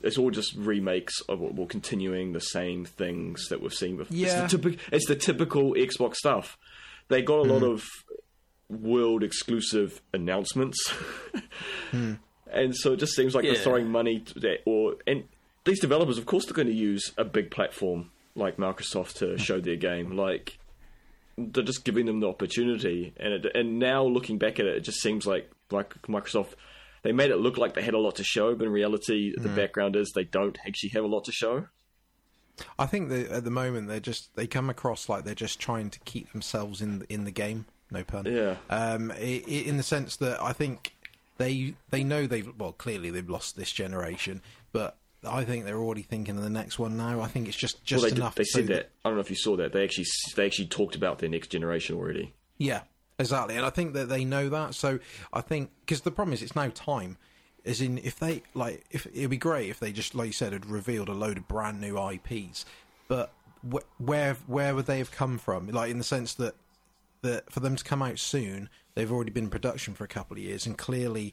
it's 0.02 0.18
all 0.18 0.30
just 0.30 0.54
remakes 0.54 1.14
of 1.30 1.40
well, 1.40 1.66
continuing 1.66 2.34
the 2.34 2.40
same 2.40 2.84
things 2.84 3.48
that 3.48 3.62
we've 3.62 3.72
seen 3.72 3.96
before. 3.96 4.14
Yeah. 4.14 4.42
It's 4.44 4.52
the, 4.52 4.58
typical, 4.58 4.86
it's 4.92 5.06
the 5.08 5.16
typical 5.16 5.72
Xbox 5.72 6.16
stuff. 6.16 6.58
They 7.08 7.22
got 7.22 7.38
a 7.46 7.52
lot 7.52 7.62
of 7.62 7.84
world 8.80 9.22
exclusive 9.22 10.00
announcements, 10.12 10.90
hmm. 11.90 12.14
and 12.50 12.74
so 12.74 12.92
it 12.92 12.98
just 12.98 13.14
seems 13.14 13.34
like 13.34 13.44
Yeah. 13.44 13.52
they're 13.52 13.62
throwing 13.62 13.88
money 13.88 14.20
to 14.20 14.40
that. 14.40 14.58
Or 14.64 14.96
and 15.06 15.24
these 15.64 15.80
developers, 15.80 16.18
of 16.18 16.26
course, 16.26 16.46
they're 16.46 16.54
going 16.54 16.68
to 16.68 16.74
use 16.74 17.12
a 17.16 17.24
big 17.24 17.50
platform 17.50 18.10
like 18.34 18.56
Microsoft 18.56 19.18
to 19.18 19.38
show 19.38 19.60
their 19.60 19.76
game. 19.76 20.16
Like 20.16 20.58
they're 21.36 21.64
just 21.64 21.84
giving 21.84 22.06
them 22.06 22.20
the 22.20 22.28
opportunity, 22.28 23.12
and 23.16 23.32
it, 23.32 23.46
and 23.54 23.78
now 23.78 24.04
looking 24.04 24.38
back 24.38 24.58
at 24.58 24.66
it, 24.66 24.76
it 24.76 24.80
just 24.80 25.00
seems 25.00 25.26
like 25.26 25.50
like 25.70 26.00
Microsoft. 26.02 26.54
They 27.02 27.10
made 27.10 27.32
it 27.32 27.38
look 27.38 27.58
like 27.58 27.74
they 27.74 27.82
had 27.82 27.94
a 27.94 27.98
lot 27.98 28.16
to 28.16 28.24
show, 28.24 28.54
but 28.54 28.64
in 28.64 28.72
reality, 28.72 29.32
the 29.36 29.48
hmm. 29.48 29.56
background 29.56 29.96
is 29.96 30.12
they 30.14 30.22
don't 30.22 30.56
actually 30.64 30.90
have 30.90 31.02
a 31.02 31.08
lot 31.08 31.24
to 31.24 31.32
show. 31.32 31.66
I 32.78 32.86
think 32.86 33.08
that 33.08 33.30
at 33.30 33.44
the 33.44 33.50
moment 33.50 33.88
they're 33.88 34.00
just 34.00 34.34
they 34.36 34.46
come 34.46 34.70
across 34.70 35.08
like 35.08 35.24
they're 35.24 35.34
just 35.34 35.58
trying 35.58 35.90
to 35.90 36.00
keep 36.00 36.32
themselves 36.32 36.80
in 36.80 37.04
in 37.08 37.24
the 37.24 37.30
game. 37.30 37.66
No 37.92 38.04
pun. 38.04 38.24
Yeah. 38.26 38.56
Um, 38.70 39.10
i 39.12 39.42
i 39.46 39.50
in 39.50 39.76
the 39.76 39.82
sense 39.82 40.16
that 40.16 40.42
I 40.42 40.52
think 40.52 40.94
they 41.38 41.74
they 41.90 42.04
know 42.04 42.26
they've 42.26 42.52
well 42.58 42.72
clearly 42.72 43.10
they've 43.10 43.28
lost 43.28 43.56
this 43.56 43.72
generation, 43.72 44.42
but 44.72 44.96
I 45.24 45.44
think 45.44 45.64
they're 45.64 45.80
already 45.80 46.02
thinking 46.02 46.36
of 46.36 46.42
the 46.42 46.50
next 46.50 46.78
one 46.78 46.96
now. 46.96 47.20
I 47.20 47.28
think 47.28 47.48
it's 47.48 47.56
just 47.56 47.84
just 47.84 48.02
well, 48.02 48.10
they, 48.10 48.14
did, 48.14 48.18
enough. 48.18 48.34
they 48.34 48.44
said 48.44 48.66
that. 48.68 48.90
I 49.04 49.08
don't 49.08 49.16
know 49.16 49.20
if 49.20 49.30
you 49.30 49.36
saw 49.36 49.56
that. 49.56 49.72
They 49.72 49.84
actually 49.84 50.06
they 50.34 50.46
actually 50.46 50.66
talked 50.66 50.96
about 50.96 51.18
their 51.18 51.28
next 51.28 51.48
generation 51.48 51.96
already. 51.96 52.32
Yeah, 52.58 52.82
exactly. 53.18 53.56
And 53.56 53.64
I 53.64 53.70
think 53.70 53.94
that 53.94 54.08
they 54.08 54.24
know 54.24 54.48
that. 54.48 54.74
So 54.74 54.98
I 55.32 55.40
think 55.40 55.70
because 55.80 56.00
the 56.02 56.10
problem 56.10 56.32
is 56.32 56.42
it's 56.42 56.56
now 56.56 56.70
time. 56.74 57.18
As 57.64 57.80
in, 57.80 57.98
if 57.98 58.18
they 58.18 58.42
like, 58.54 58.84
if 58.90 59.06
it'd 59.06 59.30
be 59.30 59.36
great 59.36 59.70
if 59.70 59.78
they 59.78 59.92
just, 59.92 60.16
like 60.16 60.26
you 60.26 60.32
said, 60.32 60.52
had 60.52 60.66
revealed 60.66 61.08
a 61.08 61.12
load 61.12 61.38
of 61.38 61.46
brand 61.46 61.80
new 61.80 61.96
IPs. 61.96 62.64
But 63.06 63.32
wh- 63.70 64.00
where 64.00 64.34
where 64.48 64.74
would 64.74 64.86
they 64.86 64.98
have 64.98 65.12
come 65.12 65.38
from? 65.38 65.68
Like 65.68 65.90
in 65.90 65.98
the 65.98 66.04
sense 66.04 66.34
that 66.34 66.56
that 67.22 67.50
for 67.52 67.60
them 67.60 67.76
to 67.76 67.84
come 67.84 68.02
out 68.02 68.18
soon, 68.18 68.68
they've 68.94 69.10
already 69.10 69.30
been 69.30 69.44
in 69.44 69.50
production 69.50 69.94
for 69.94 70.04
a 70.04 70.08
couple 70.08 70.36
of 70.36 70.42
years, 70.42 70.66
and 70.66 70.76
clearly 70.76 71.32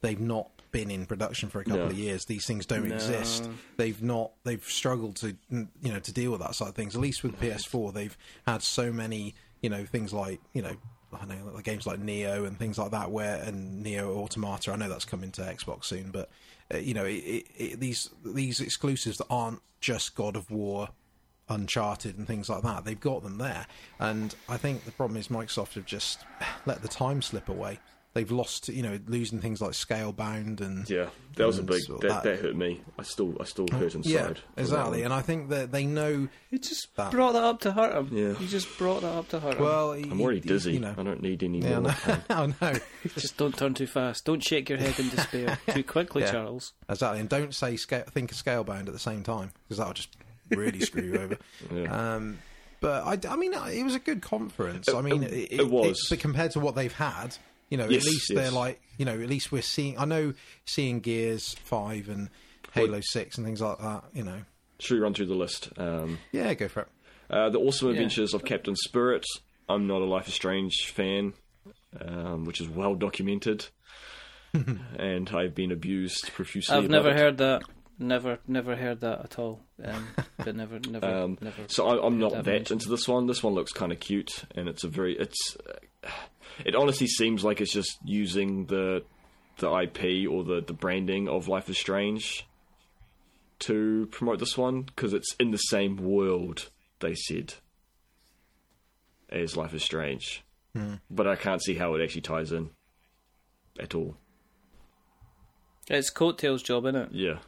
they've 0.00 0.20
not 0.20 0.50
been 0.70 0.90
in 0.90 1.06
production 1.06 1.48
for 1.48 1.60
a 1.60 1.64
couple 1.64 1.78
No. 1.84 1.86
of 1.86 1.98
years. 1.98 2.24
These 2.24 2.46
things 2.46 2.66
don't 2.66 2.88
No. 2.88 2.94
exist. 2.94 3.48
They've 3.76 4.00
not. 4.02 4.32
They've 4.44 4.64
struggled 4.64 5.16
to 5.16 5.36
you 5.50 5.68
know 5.82 6.00
to 6.00 6.12
deal 6.12 6.30
with 6.32 6.40
that 6.40 6.54
side 6.54 6.68
of 6.68 6.74
things. 6.74 6.94
At 6.94 7.00
least 7.00 7.22
with 7.22 7.38
PS4, 7.40 7.92
they've 7.92 8.16
had 8.46 8.62
so 8.62 8.92
many 8.92 9.34
you 9.60 9.70
know 9.70 9.84
things 9.84 10.12
like 10.12 10.40
you 10.52 10.62
know. 10.62 10.76
I 11.12 11.26
know 11.26 11.52
like 11.54 11.62
games 11.64 11.86
like 11.86 12.00
Nioh 12.00 12.44
and 12.44 12.58
things 12.58 12.76
like 12.76 12.90
that, 12.90 13.12
where 13.12 13.36
and 13.44 13.86
NieR 13.86 14.02
Automata. 14.06 14.72
I 14.72 14.76
know 14.76 14.88
that's 14.88 15.04
coming 15.04 15.30
to 15.32 15.42
Xbox 15.42 15.84
soon, 15.84 16.10
but 16.10 16.28
uh, 16.74 16.78
you 16.78 16.92
know 16.92 17.04
it, 17.04 17.12
it, 17.18 17.46
it, 17.56 17.80
these 17.80 18.10
these 18.24 18.60
exclusives 18.60 19.18
that 19.18 19.26
aren't 19.30 19.62
just 19.80 20.16
God 20.16 20.34
of 20.34 20.50
War, 20.50 20.88
Uncharted, 21.48 22.16
and 22.16 22.26
things 22.26 22.48
like 22.48 22.62
that. 22.62 22.84
They've 22.84 22.98
got 22.98 23.22
them 23.22 23.38
there, 23.38 23.66
and 23.98 24.34
I 24.48 24.56
think 24.56 24.84
the 24.84 24.92
problem 24.92 25.18
is 25.18 25.28
Microsoft 25.28 25.74
have 25.74 25.84
just 25.86 26.20
let 26.66 26.82
the 26.82 26.88
time 26.88 27.20
slip 27.22 27.48
away. 27.48 27.78
They've 28.14 28.30
lost, 28.30 28.68
you 28.68 28.84
know, 28.84 29.00
losing 29.08 29.40
things 29.40 29.60
like 29.60 29.72
Scalebound 29.72 30.60
and 30.60 30.88
Yeah, 30.88 31.08
that 31.34 31.48
was 31.48 31.58
a 31.58 31.64
big 31.64 31.80
sort 31.82 32.00
that, 32.02 32.22
that 32.22 32.38
hurt 32.38 32.54
me. 32.54 32.80
I 32.96 33.02
still 33.02 33.34
I 33.40 33.44
still 33.44 33.66
hurt 33.72 33.92
inside. 33.96 34.08
yeah, 34.08 34.28
for 34.28 34.60
exactly. 34.60 35.02
And 35.02 35.12
I 35.12 35.20
think 35.20 35.48
that 35.48 35.72
they 35.72 35.84
know. 35.84 36.28
you 36.50 36.58
just 36.60 36.94
That. 36.94 37.10
brought 37.10 37.32
that 37.32 37.42
up 37.42 37.60
to 37.62 37.72
hurt 37.72 37.92
him. 37.96 38.10
Yeah. 38.16 38.38
You 38.38 38.46
just 38.46 38.78
brought 38.78 39.02
that 39.02 39.12
up 39.16 39.28
to 39.30 39.40
hurt 39.40 39.54
him. 39.56 39.64
Well, 39.64 39.94
I'm 39.94 40.20
already 40.20 40.38
dizzy. 40.38 40.74
You 40.74 40.78
know, 40.78 40.94
I 40.96 41.02
don't 41.02 41.22
need 41.22 41.42
any 41.42 41.58
yeah, 41.58 41.80
more. 41.80 41.90
know. 42.06 42.16
I 42.30 42.46
know. 42.46 42.78
just 43.16 43.36
don't 43.36 43.58
turn 43.58 43.74
too 43.74 43.88
fast. 43.88 44.24
Don't 44.24 44.44
shake 44.44 44.68
your 44.68 44.78
head 44.78 44.96
in 45.00 45.08
despair 45.08 45.58
too 45.70 45.82
quickly, 45.82 46.22
Yeah. 46.22 46.30
Charles. 46.30 46.72
Exactly, 46.88 47.18
and 47.18 47.28
don't 47.28 47.52
say 47.52 47.76
scale, 47.76 48.04
think 48.08 48.30
of 48.30 48.38
Scalebound 48.38 48.86
at 48.86 48.92
the 48.92 48.98
same 49.00 49.24
time 49.24 49.50
because 49.64 49.78
that'll 49.78 49.92
just 49.92 50.16
really 50.50 50.80
screw 50.80 51.02
you 51.02 51.16
over. 51.18 51.38
Yeah. 51.72 52.14
Um, 52.16 52.38
but 52.80 53.26
I, 53.26 53.32
I 53.32 53.36
mean, 53.36 53.54
it 53.54 53.82
was 53.82 53.94
a 53.94 53.98
good 53.98 54.20
conference. 54.20 54.88
I 54.92 55.00
mean, 55.00 55.22
it- 55.22 55.32
it, 55.32 55.52
it 55.60 55.68
was. 55.70 56.06
but 56.10 56.18
compared 56.20 56.50
to 56.52 56.60
what 56.60 56.74
they've 56.74 56.92
had, 56.92 57.36
you 57.70 57.78
know, 57.78 57.88
Yes, 57.88 58.02
at 58.02 58.10
least 58.10 58.30
yes. 58.30 58.38
they're 58.38 58.50
like, 58.50 58.80
you 58.98 59.04
know, 59.06 59.18
at 59.20 59.28
least 59.28 59.50
we're 59.50 59.62
seeing. 59.62 59.98
I 59.98 60.04
know 60.04 60.34
seeing 60.66 61.00
Gears 61.00 61.54
Five 61.64 62.08
and 62.10 62.28
Halo 62.72 63.00
Six 63.02 63.38
and 63.38 63.46
things 63.46 63.60
like 63.62 63.78
that. 63.78 64.04
You 64.12 64.24
know, 64.24 64.42
Should 64.80 64.94
we 64.94 65.00
run 65.00 65.14
through 65.14 65.26
the 65.26 65.34
list? 65.34 65.70
Um, 65.78 66.18
yeah, 66.32 66.52
go 66.54 66.68
for 66.68 66.82
it. 66.82 66.88
Uh, 67.30 67.48
the 67.48 67.58
Awesome 67.58 67.88
Yeah. 67.88 67.94
Adventures 67.94 68.34
of 68.34 68.44
Captain 68.44 68.76
Spirit. 68.76 69.24
I'm 69.68 69.86
not 69.86 70.02
a 70.02 70.04
Life 70.04 70.28
is 70.28 70.34
Strange 70.34 70.74
fan, 70.92 71.32
um, 71.98 72.44
which 72.44 72.60
is 72.60 72.68
well 72.68 72.94
documented, 72.94 73.66
and 74.52 75.30
I've 75.30 75.54
been 75.54 75.72
abused 75.72 76.30
profusely. 76.34 76.76
I've 76.76 76.90
never 76.90 77.08
it. 77.10 77.16
heard 77.18 77.38
that. 77.38 77.62
Never, 77.98 78.38
never 78.48 78.74
heard 78.74 79.00
that 79.02 79.20
at 79.20 79.38
all. 79.38 79.60
Um, 79.82 80.08
but 80.36 80.56
never, 80.56 80.78
never, 80.88 81.06
Um, 81.06 81.38
never. 81.40 81.64
So 81.68 81.86
I, 81.86 82.04
I'm 82.06 82.18
not 82.18 82.32
that 82.32 82.44
that 82.44 82.70
into 82.70 82.88
this 82.88 83.06
one. 83.06 83.26
This 83.26 83.42
one 83.42 83.54
looks 83.54 83.72
kind 83.72 83.92
of 83.92 84.00
cute, 84.00 84.44
and 84.54 84.68
it's 84.68 84.84
a 84.84 84.88
very 84.88 85.16
it's. 85.16 85.56
Uh, 86.04 86.10
it 86.64 86.74
honestly 86.74 87.06
seems 87.06 87.44
like 87.44 87.60
it's 87.60 87.72
just 87.72 87.98
using 88.04 88.66
the 88.66 89.04
the 89.58 89.72
IP 89.72 90.28
or 90.28 90.42
the 90.42 90.60
the 90.66 90.72
branding 90.72 91.28
of 91.28 91.46
Life 91.48 91.68
is 91.68 91.78
Strange 91.78 92.46
to 93.60 94.08
promote 94.10 94.40
this 94.40 94.58
one 94.58 94.82
because 94.82 95.12
it's 95.14 95.34
in 95.38 95.52
the 95.52 95.58
same 95.58 95.96
world. 95.96 96.70
They 97.00 97.14
said 97.14 97.54
as 99.30 99.56
Life 99.56 99.74
is 99.74 99.84
Strange, 99.84 100.42
but 101.10 101.28
I 101.28 101.36
can't 101.36 101.62
see 101.62 101.74
how 101.74 101.94
it 101.94 102.02
actually 102.02 102.22
ties 102.22 102.50
in 102.50 102.70
at 103.78 103.94
all. 103.94 104.16
It's 105.88 106.10
coattails 106.10 106.62
job, 106.62 106.86
isn't 106.86 106.96
it? 106.96 107.08
Yeah, 107.12 107.38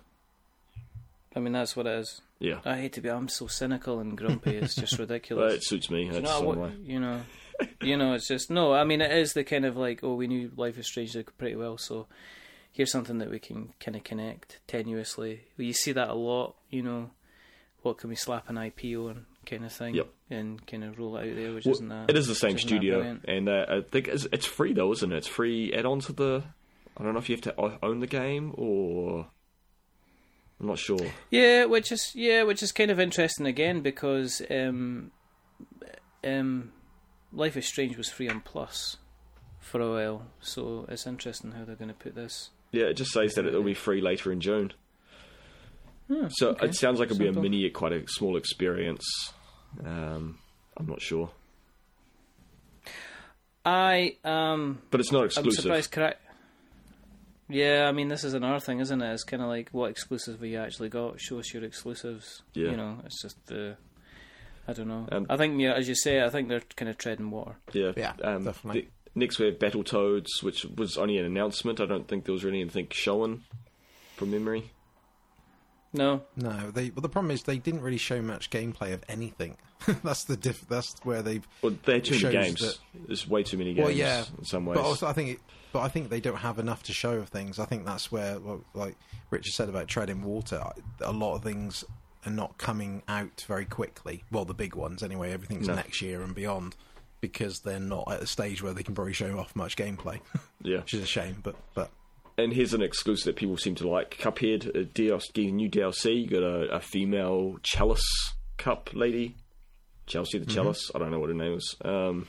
I 1.37 1.41
mean, 1.41 1.53
that's 1.53 1.77
what 1.77 1.87
it 1.87 1.99
is. 1.99 2.21
yeah. 2.41 2.61
I 2.65 2.77
hate 2.79 2.95
to 2.95 3.01
be. 3.03 3.11
I'm 3.11 3.29
so 3.29 3.47
cynical 3.47 4.01
and 4.01 4.17
grumpy. 4.17 4.57
It's 4.57 4.75
just 4.75 4.99
ridiculous. 4.99 5.55
it 5.55 5.65
suits 5.65 5.91
me. 5.91 6.07
you 6.07 6.21
know, 6.23 6.41
what, 6.41 6.79
you 6.81 6.99
know, 6.99 7.21
you 7.83 7.97
know. 7.97 8.15
It's 8.15 8.27
just 8.27 8.51
no. 8.51 8.73
I 8.73 8.85
mean, 8.85 9.01
it 9.03 9.13
is 9.13 9.35
the 9.35 9.45
kind 9.45 9.65
of 9.67 9.77
like, 9.77 10.01
oh, 10.03 10.15
we 10.15 10.27
knew 10.27 10.51
Life 10.57 10.79
is 10.79 10.87
Strange 10.89 11.15
pretty 11.37 11.55
well, 11.55 11.77
so 11.79 12.07
here's 12.73 12.91
something 12.91 13.19
that 13.19 13.31
we 13.31 13.39
can 13.39 13.75
kind 13.81 13.97
of 13.97 14.03
connect 14.05 14.61
tenuously. 14.67 15.41
You 15.59 15.73
see 15.75 15.93
that 15.93 16.09
a 16.09 16.15
lot. 16.15 16.57
You 16.71 16.83
know, 16.83 17.11
what 17.83 17.99
can 17.99 18.09
we 18.11 18.17
slap 18.17 18.49
an 18.49 18.57
IP 18.59 18.97
on, 18.97 19.27
kind 19.45 19.65
of 19.65 19.73
thing, 19.73 19.95
Yep. 19.95 20.09
and 20.31 20.67
kind 20.67 20.85
of 20.85 20.99
roll 20.99 21.17
it 21.19 21.29
out 21.31 21.37
there, 21.37 21.53
which 21.55 21.67
Well, 21.67 21.75
isn't 21.75 21.89
that. 21.89 22.11
it 22.11 22.17
is 22.17 22.27
the 22.27 22.35
same 22.35 22.55
which 22.55 22.65
isn't 22.65 22.77
that 22.79 22.83
studio, 22.83 23.19
and 23.29 23.49
uh, 23.49 23.67
I 23.69 23.81
think 23.83 24.09
it's, 24.09 24.27
it's 24.33 24.47
free 24.47 24.73
though, 24.73 24.91
isn't 24.93 25.13
it? 25.13 25.17
It's 25.19 25.27
free 25.29 25.73
add-on 25.75 26.01
to 26.01 26.13
the. 26.13 26.45
I 26.99 27.03
don't 27.05 27.13
know 27.13 27.19
if 27.19 27.29
you 27.29 27.37
have 27.37 27.43
to 27.43 27.85
own 27.85 28.01
the 28.01 28.07
game 28.07 28.55
or. 28.57 29.27
I'm 30.61 30.66
not 30.69 30.78
sure. 30.78 30.99
Yeah, 31.31 31.66
which 31.66 31.93
is 31.93 32.12
yeah, 32.15 32.43
which 32.45 32.62
is 32.62 32.73
kind 32.73 32.91
of 32.91 32.99
interesting 32.99 33.47
again 33.47 33.83
because 33.83 34.41
um, 34.51 35.11
um, 36.24 36.73
Life 37.33 37.57
is 37.57 37.66
Strange 37.66 37.97
was 37.97 38.09
free 38.09 38.28
on 38.28 38.41
Plus 38.41 38.97
for 39.61 39.81
a 39.81 39.91
while, 39.91 40.27
so 40.41 40.87
it's 40.89 41.07
interesting 41.07 41.53
how 41.53 41.65
they're 41.65 41.77
going 41.77 41.89
to 41.89 41.95
put 41.95 42.15
this. 42.15 42.51
Yeah, 42.73 42.85
it 42.87 42.95
just 42.95 43.11
says 43.11 43.35
that 43.35 43.45
it'll 43.47 43.62
be 43.62 43.74
free 43.74 44.01
later 44.01 44.33
in 44.33 44.41
June. 44.41 44.73
Hmm, 46.09 46.27
So 46.31 46.51
okay. 46.51 46.66
it 46.66 46.74
sounds 46.74 47.01
like 47.01 47.11
it'll 47.11 47.19
be 47.19 47.27
a 47.28 47.33
mini, 47.33 47.69
quite 47.70 47.93
a 47.93 48.05
small 48.09 48.37
experience. 48.37 49.05
Um, 49.85 50.39
I'm 50.77 50.87
not 50.87 51.03
sure, 51.03 51.31
I 53.65 54.16
um, 54.24 54.81
but 54.91 55.01
it's 55.01 55.11
not 55.12 55.20
I'm 55.20 55.27
exclusive. 55.27 55.62
surprised. 55.62 55.93
Crack. 55.93 56.20
Yeah, 57.48 57.86
I 57.89 57.93
mean, 57.93 58.09
this 58.09 58.24
is 58.24 58.35
another 58.35 58.59
thing, 58.60 58.81
isn't 58.81 59.01
it? 59.01 59.12
It's 59.12 59.23
kind 59.24 59.43
of 59.43 59.48
like 59.48 59.68
what 59.70 59.90
exclusives 59.90 60.39
have 60.39 60.48
you 60.48 60.59
actually 60.59 60.89
got? 60.89 61.20
Show 61.20 61.39
us 61.39 61.52
your 61.55 61.62
exclusives. 61.64 62.43
Yeah. 62.55 62.70
You 62.70 62.77
know, 62.77 62.98
it's 63.05 63.23
just 63.23 63.47
the. 63.47 63.77
I 64.68 64.73
don't 64.73 64.89
know. 64.89 65.06
Um, 65.12 65.27
I 65.31 65.36
think, 65.36 65.60
yeah, 65.60 65.74
as 65.74 65.89
you 65.89 65.94
say, 65.94 66.23
I 66.24 66.28
think 66.28 66.48
they're 66.48 66.62
kind 66.74 66.89
of 66.89 66.98
treading 66.98 67.31
water. 67.31 67.55
Yeah, 67.73 67.93
Yeah, 67.97 68.14
um, 68.24 68.43
definitely. 68.44 68.81
the- 68.82 68.89
next 69.20 69.39
we 69.39 69.47
have 69.47 69.60
Battletoads, 69.60 70.43
which 70.43 70.64
was 70.64 70.98
only 70.98 71.18
an 71.18 71.24
announcement. 71.24 71.81
I 71.81 71.86
don't 71.86 72.09
think 72.09 72.24
there 72.24 72.32
was 72.32 72.43
really 72.43 72.60
anything 72.60 72.89
shown 72.90 73.44
from 74.16 74.32
memory. 74.32 74.70
No, 75.97 76.23
No, 76.36 76.70
they. 76.70 76.90
Well, 76.90 77.02
the 77.02 77.09
problem 77.09 77.31
is 77.31 77.43
they 77.44 77.59
didn't 77.59 77.81
really 77.82 77.97
show 77.98 78.20
much 78.23 78.51
gameplay 78.51 78.93
of 78.93 79.02
anything. 79.09 79.56
that's 80.05 80.24
the 80.24 80.36
diff. 80.36 80.66
That's 80.68 80.94
where 81.05 81.23
they've. 81.23 81.47
Well, 81.62 81.74
they're 81.85 82.01
too 82.01 82.18
many 82.23 82.32
games. 82.47 82.60
that- 82.60 82.78
There's 83.06 83.28
way 83.28 83.43
too 83.43 83.56
many 83.59 83.74
games. 83.74 83.85
Well, 83.86 83.94
yeah, 83.94 84.24
in 84.39 84.44
some 84.44 84.66
ways. 84.66 84.77
But 84.77 84.85
also, 84.85 85.06
I 85.06 85.12
think. 85.12 85.31
It, 85.31 85.39
but 85.73 85.81
I 85.81 85.89
think 85.89 86.09
they 86.10 86.20
don't 86.20 86.36
have 86.39 86.59
enough 86.59 86.82
to 86.85 86.93
show 86.93 87.14
of 87.14 87.28
things. 87.28 87.59
I 87.59 87.66
think 87.66 87.85
that's 87.85 88.10
where, 88.10 88.39
well, 88.39 88.64
like 88.73 88.97
Richard 89.31 89.52
said 89.52 89.68
about 89.68 89.89
treading 89.89 90.23
water, 90.23 90.62
a 91.01 91.12
lot 91.12 91.35
of 91.35 91.43
things 91.43 91.85
are 92.24 92.32
not 92.32 92.56
coming 92.56 93.02
out 93.09 93.44
very 93.47 93.66
quickly. 93.66 94.24
Well, 94.32 94.44
the 94.47 94.55
big 94.55 94.74
ones 94.74 95.02
anyway. 95.02 95.32
Everything's 95.32 95.68
No. 95.68 95.74
next 95.74 96.01
year 96.01 96.23
and 96.23 96.35
beyond 96.35 96.77
because 97.20 97.60
they're 97.60 97.78
not 97.81 98.10
at 98.10 98.23
a 98.23 98.27
stage 98.27 98.62
where 98.62 98.73
they 98.73 98.82
can 98.82 98.94
probably 98.94 99.12
show 99.12 99.39
off 99.39 99.55
much 99.56 99.77
gameplay, 99.77 100.20
yeah. 100.62 100.78
which 100.78 100.94
is 100.94 101.02
a 101.02 101.06
shame. 101.06 101.36
But 101.43 101.56
but 101.74 101.90
And 102.39 102.53
here's 102.53 102.75
an 102.75 102.83
exclusive 102.83 103.27
that 103.27 103.37
people 103.37 103.57
seem 103.57 103.75
to 103.77 103.89
like. 103.89 104.19
Cuphead, 104.19 104.67
a 104.75 104.85
DLC, 104.85 105.33
getting 105.33 105.57
new 105.57 105.71
DLC. 105.71 106.23
You 106.23 106.29
got 106.29 106.43
a, 106.43 106.77
a 106.77 106.81
female 106.81 107.57
chalice 107.63 108.35
cup 108.59 108.91
lady. 108.93 109.37
Chelsea 110.07 110.39
the 110.39 110.47
chalice. 110.47 110.91
I 110.95 110.99
don't 110.99 111.11
know 111.11 111.19
what 111.19 111.31
her 111.31 111.35
name 111.35 111.55
is. 111.55 111.75
Um, 111.85 112.29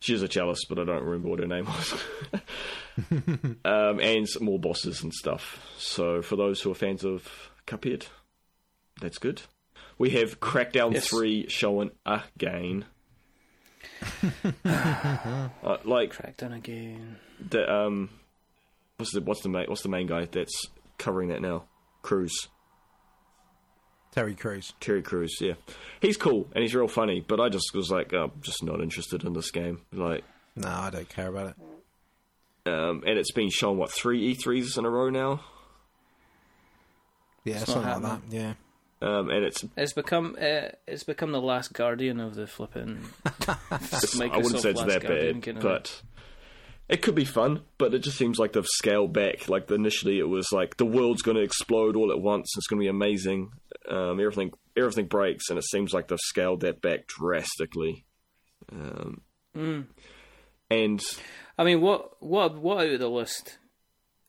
she's 0.00 0.22
a 0.22 0.28
chalice, 0.28 0.60
but 0.68 0.78
I 0.78 0.84
don't 0.84 1.02
remember 1.02 1.28
what 1.28 1.40
her 1.40 1.46
name 1.46 1.66
was. 1.66 1.94
um, 3.64 4.00
and 4.00 4.28
some 4.28 4.44
more 4.44 4.58
bosses 4.58 5.02
and 5.02 5.12
stuff. 5.12 5.58
So 5.76 6.22
for 6.22 6.36
those 6.36 6.62
who 6.62 6.70
are 6.70 6.74
fans 6.74 7.04
of 7.04 7.28
Cuphead, 7.66 8.06
that's 9.00 9.18
good. 9.18 9.42
We 9.98 10.10
have 10.10 10.40
Crackdown 10.40 10.94
Yes. 10.94 11.08
3 11.08 11.48
showing 11.48 11.90
again. 12.06 12.86
uh, 14.64 15.48
like 15.84 16.14
Crackdown 16.14 16.56
again. 16.56 17.16
the 17.50 17.70
um 17.70 18.08
what's 18.96 19.12
the 19.12 19.20
what's 19.20 19.42
the 19.42 19.48
main 19.48 19.66
what's 19.66 19.82
the 19.82 19.88
main 19.88 20.06
guy 20.06 20.26
that's 20.30 20.66
covering 20.98 21.28
that 21.28 21.40
now? 21.42 21.64
Crews. 22.02 22.48
Terry 24.12 24.34
Crews. 24.34 24.72
Terry 24.78 25.02
Crews, 25.02 25.36
yeah. 25.40 25.54
He's 26.00 26.16
cool 26.16 26.46
and 26.54 26.62
he's 26.62 26.74
real 26.74 26.86
funny, 26.86 27.20
but 27.26 27.40
I 27.40 27.48
just 27.48 27.74
was 27.74 27.90
like, 27.90 28.12
I'm 28.12 28.30
just 28.42 28.62
not 28.62 28.80
interested 28.80 29.24
in 29.24 29.32
this 29.32 29.50
game. 29.50 29.80
Like 29.92 30.22
No, 30.54 30.68
I 30.68 30.90
don't 30.90 31.08
care 31.08 31.28
about 31.28 31.48
it. 31.56 32.68
um 32.72 33.02
and 33.06 33.18
it's 33.18 33.32
been 33.32 33.50
shown 33.50 33.76
what, 33.78 33.90
three 33.90 34.26
E 34.28 34.34
threes 34.34 34.76
in 34.78 34.84
a 34.84 34.90
row 34.90 35.10
now? 35.10 35.40
Yeah, 37.44 37.56
It's 37.60 37.68
not 37.68 37.74
something 37.74 37.90
like 37.92 38.02
that. 38.02 38.08
happening. 38.08 38.40
Yeah. 38.40 38.54
Um 39.02 39.30
and 39.30 39.44
it's 39.44 39.64
It's 39.76 39.92
become 39.92 40.36
uh, 40.40 40.68
it's 40.86 41.02
become 41.02 41.32
the 41.32 41.40
last 41.40 41.72
guardian 41.72 42.20
of 42.20 42.36
the 42.36 42.46
flipping. 42.46 43.00
I 43.48 44.36
wouldn't 44.36 44.60
say 44.60 44.70
it's 44.70 44.82
that 44.84 45.02
Guardian 45.02 45.40
bad, 45.40 45.42
kind 45.42 45.56
of 45.58 45.62
but 45.62 46.02
it 46.88 47.02
could 47.02 47.14
be 47.14 47.24
fun, 47.24 47.62
but 47.78 47.94
it 47.94 48.00
just 48.00 48.18
seems 48.18 48.38
like 48.38 48.52
they've 48.52 48.66
scaled 48.76 49.12
back. 49.12 49.48
Like 49.48 49.70
initially, 49.70 50.18
it 50.18 50.28
was 50.28 50.46
like 50.52 50.76
the 50.76 50.84
world's 50.86 51.22
going 51.22 51.36
to 51.36 51.42
explode 51.42 51.96
all 51.96 52.10
at 52.12 52.20
once. 52.20 52.52
It's 52.56 52.66
going 52.66 52.78
to 52.80 52.84
be 52.84 52.88
amazing. 52.88 53.50
Um, 53.88 54.20
everything 54.20 54.52
everything 54.76 55.06
breaks, 55.06 55.48
and 55.50 55.58
it 55.58 55.64
seems 55.64 55.92
like 55.92 56.08
they've 56.08 56.18
scaled 56.20 56.60
that 56.60 56.80
back 56.82 57.06
drastically. 57.06 58.04
Um, 58.72 59.20
Mm. 59.56 59.86
And 60.70 61.00
I 61.56 61.62
mean, 61.64 61.80
what 61.80 62.20
what 62.22 62.58
what 62.58 62.78
out 62.78 62.92
of 62.92 62.98
the 62.98 63.08
list 63.08 63.58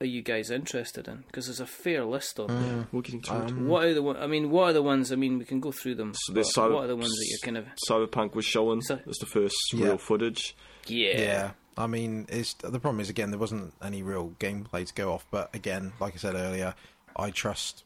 are 0.02 0.06
you 0.06 0.22
guys 0.22 0.52
interested 0.52 1.07
in? 1.07 1.23
Because 1.26 1.45
there's 1.48 1.61
a 1.61 1.65
fair 1.65 2.06
list 2.06 2.40
on 2.40 2.48
there. 2.48 2.88
we're 2.91 3.02
getting 3.02 3.22
to 3.23 3.45
it. 3.45 3.56
What 3.56 3.86
are 3.86 3.94
the 3.95 4.03
one? 4.03 4.18
I 4.18 4.27
mean, 4.27 4.52
what 4.52 4.65
are 4.69 4.73
the 4.73 4.84
ones? 4.84 5.11
I 5.11 5.15
mean, 5.15 5.40
we 5.40 5.45
can 5.45 5.60
go 5.60 5.72
through 5.72 5.95
them. 5.95 6.14
So 6.14 6.34
there's 6.34 6.53
cyber- 6.53 6.73
what 6.76 6.84
are 6.84 6.88
the 6.88 6.95
ones 6.95 7.10
that 7.10 7.27
you're 7.27 7.53
kind 7.53 7.57
of? 7.57 7.65
Cyberpunk 7.90 8.36
was 8.36 8.45
showing. 8.45 8.82
So- 8.82 8.99
It's 9.07 9.18
the 9.19 9.26
first 9.26 9.56
Yeah. 9.73 9.86
real 9.86 9.98
footage. 9.98 10.56
Yeah. 10.86 11.18
Yeah. 11.19 11.52
I 11.77 11.88
mean, 11.88 12.26
it's 12.30 12.53
the 12.53 12.80
problem 12.80 12.99
is 12.99 13.10
again 13.10 13.31
there 13.31 13.39
wasn't 13.39 13.73
any 13.84 14.02
real 14.03 14.34
gameplay 14.39 14.88
to 14.88 14.93
go 14.93 15.11
off. 15.11 15.26
But 15.31 15.53
again, 15.53 15.93
like 15.99 16.14
I 16.14 16.18
said 16.18 16.35
earlier, 16.35 16.73
I 17.15 17.31
trust 17.31 17.84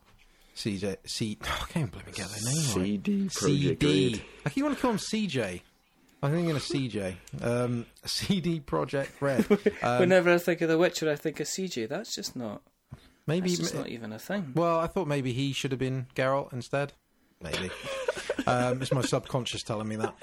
CJ. 0.56 0.98
C. 1.06 1.38
I 1.44 1.66
can't 1.70 1.92
believe 1.92 2.08
I 2.08 2.12
get 2.12 2.28
their 2.28 2.54
name 2.54 2.66
right. 2.66 2.74
CD 2.76 3.26
Projekt 3.28 3.82
CD. 3.82 4.12
Red. 4.14 4.22
I 4.46 4.50
keep 4.50 4.64
want 4.64 4.76
to 4.76 4.82
call 4.82 4.92
him 4.92 4.98
CJ. 4.98 5.62
I'm 6.22 6.32
thinking 6.32 6.56
of 6.56 6.62
CJ. 6.62 7.16
Um, 7.42 7.86
CD 8.06 8.60
Projekt 8.60 9.22
Red. 9.22 9.46
Um, 9.82 10.00
Whenever 10.00 10.34
I 10.34 10.38
think 10.38 10.60
of 10.62 10.68
The 10.68 10.78
Witcher, 10.78 11.10
I 11.10 11.16
think 11.16 11.40
of 11.40 11.48
CJ. 11.48 11.88
That's 11.88 12.14
just 12.14 12.36
not. 12.36 12.62
maybe. 13.26 13.50
That's 13.50 13.60
just 13.60 13.76
not 13.76 13.88
even 13.88 14.12
a 14.12 14.20
thing. 14.20 14.52
Well, 14.54 14.80
I 14.80 14.88
thought 14.88 15.08
maybe 15.08 15.32
he 15.32 15.54
should 15.54 15.72
have 15.72 15.80
been 15.80 16.08
Geralt 16.16 16.52
instead. 16.52 16.94
Maybe. 17.42 17.72
Um, 18.48 18.82
it's 18.82 18.92
my 18.92 19.02
subconscious 19.02 19.64
telling 19.64 19.88
me 19.88 19.96
that. 19.98 20.14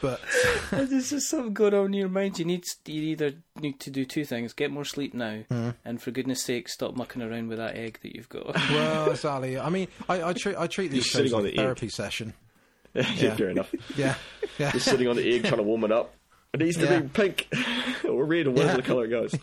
But 0.00 0.20
There's 0.70 1.10
just 1.10 1.28
something 1.28 1.52
going 1.54 1.74
on 1.74 1.86
in 1.86 1.92
your 1.94 2.08
mind. 2.08 2.38
You 2.38 2.44
need 2.44 2.64
you 2.86 3.02
either 3.02 3.32
need 3.60 3.80
to 3.80 3.90
do 3.90 4.04
two 4.04 4.24
things: 4.24 4.52
get 4.52 4.70
more 4.70 4.84
sleep 4.84 5.14
now, 5.14 5.40
Hmm. 5.48 5.70
and 5.84 6.00
for 6.00 6.10
goodness' 6.10 6.42
sake, 6.42 6.68
stop 6.68 6.96
mucking 6.96 7.22
around 7.22 7.48
with 7.48 7.58
that 7.58 7.76
egg 7.76 7.98
that 8.02 8.14
you've 8.14 8.28
got. 8.28 8.54
well, 8.54 9.14
Sally, 9.16 9.58
I 9.58 9.68
mean, 9.70 9.88
I, 10.08 10.22
I 10.30 10.32
treat 10.32 10.56
I 10.56 10.66
treat 10.66 10.90
these 10.90 11.06
You're 11.06 11.24
sitting 11.24 11.26
shows 11.26 11.32
on 11.34 11.42
like 11.44 11.52
a 11.52 11.56
the 11.56 11.60
egg. 11.60 11.64
therapy 11.64 11.88
session. 11.88 12.34
yeah, 12.94 13.12
Yeah. 13.16 13.36
fair 13.36 13.50
enough. 13.50 13.74
Yeah, 13.96 14.14
yeah. 14.58 14.72
Just 14.72 14.86
sitting 14.86 15.08
on 15.08 15.16
the 15.16 15.34
egg 15.34 15.44
trying 15.44 15.56
to 15.58 15.62
warm 15.62 15.84
it 15.84 15.92
up. 15.92 16.14
It 16.54 16.60
needs 16.60 16.76
to 16.78 16.84
Yeah. 16.84 17.00
be 17.00 17.08
pink 17.08 17.48
or 18.08 18.24
red 18.24 18.46
or 18.46 18.52
whatever 18.52 18.70
Yeah. 18.72 18.76
the 18.76 18.82
colour 18.82 19.04
it 19.04 19.10
goes. 19.10 19.34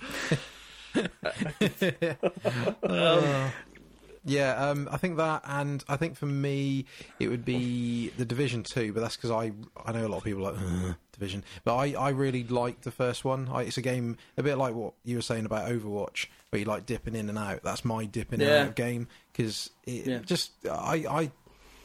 Yeah, 4.28 4.70
um, 4.70 4.90
I 4.92 4.98
think 4.98 5.18
that, 5.18 5.44
and 5.46 5.84
I 5.88 5.98
think 5.98 6.18
for 6.18 6.26
me, 6.26 6.86
it 7.20 7.28
would 7.28 7.46
be 7.46 8.10
the 8.18 8.26
Division 8.26 8.64
Two, 8.64 8.92
but 8.92 9.02
that's 9.02 9.16
because 9.16 9.30
I 9.32 9.52
I 9.86 9.92
know 9.92 10.06
a 10.06 10.10
lot 10.10 10.18
of 10.18 10.24
people 10.24 10.48
are 10.48 10.54
like 10.54 10.62
"Ugh, 10.62 10.96
Division, 11.14 11.44
but 11.64 11.76
I 11.76 11.94
I 11.94 12.10
really 12.10 12.44
liked 12.44 12.84
the 12.84 12.92
first 12.92 13.24
one. 13.24 13.48
I, 13.52 13.62
it's 13.62 13.78
a 13.78 13.82
game 13.84 14.18
a 14.36 14.42
bit 14.44 14.58
like 14.58 14.74
what 14.74 14.94
you 15.04 15.16
were 15.18 15.22
saying 15.22 15.46
about 15.46 15.70
Overwatch, 15.70 16.26
where 16.50 16.60
you 16.60 16.66
like 16.66 16.88
dipping 16.88 17.14
in 17.16 17.30
and 17.30 17.38
out. 17.38 17.62
That's 17.64 17.86
my 17.86 18.06
dipping 18.06 18.42
in 18.42 18.48
and 18.48 18.56
Yeah. 18.58 18.64
out 18.66 18.76
game 18.76 19.08
because 19.32 19.70
it 19.86 20.08
Yeah. 20.08 20.20
just 20.20 20.52
I 20.70 21.06
I 21.08 21.32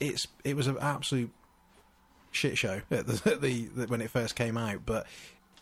it's 0.00 0.26
it 0.42 0.56
was 0.56 0.66
an 0.66 0.78
absolute 0.80 1.30
shit 2.30 2.56
show 2.56 2.80
at 2.90 3.06
the, 3.06 3.36
the, 3.40 3.68
the 3.74 3.86
when 3.88 4.00
it 4.00 4.08
first 4.10 4.34
came 4.34 4.56
out, 4.56 4.86
but 4.86 5.06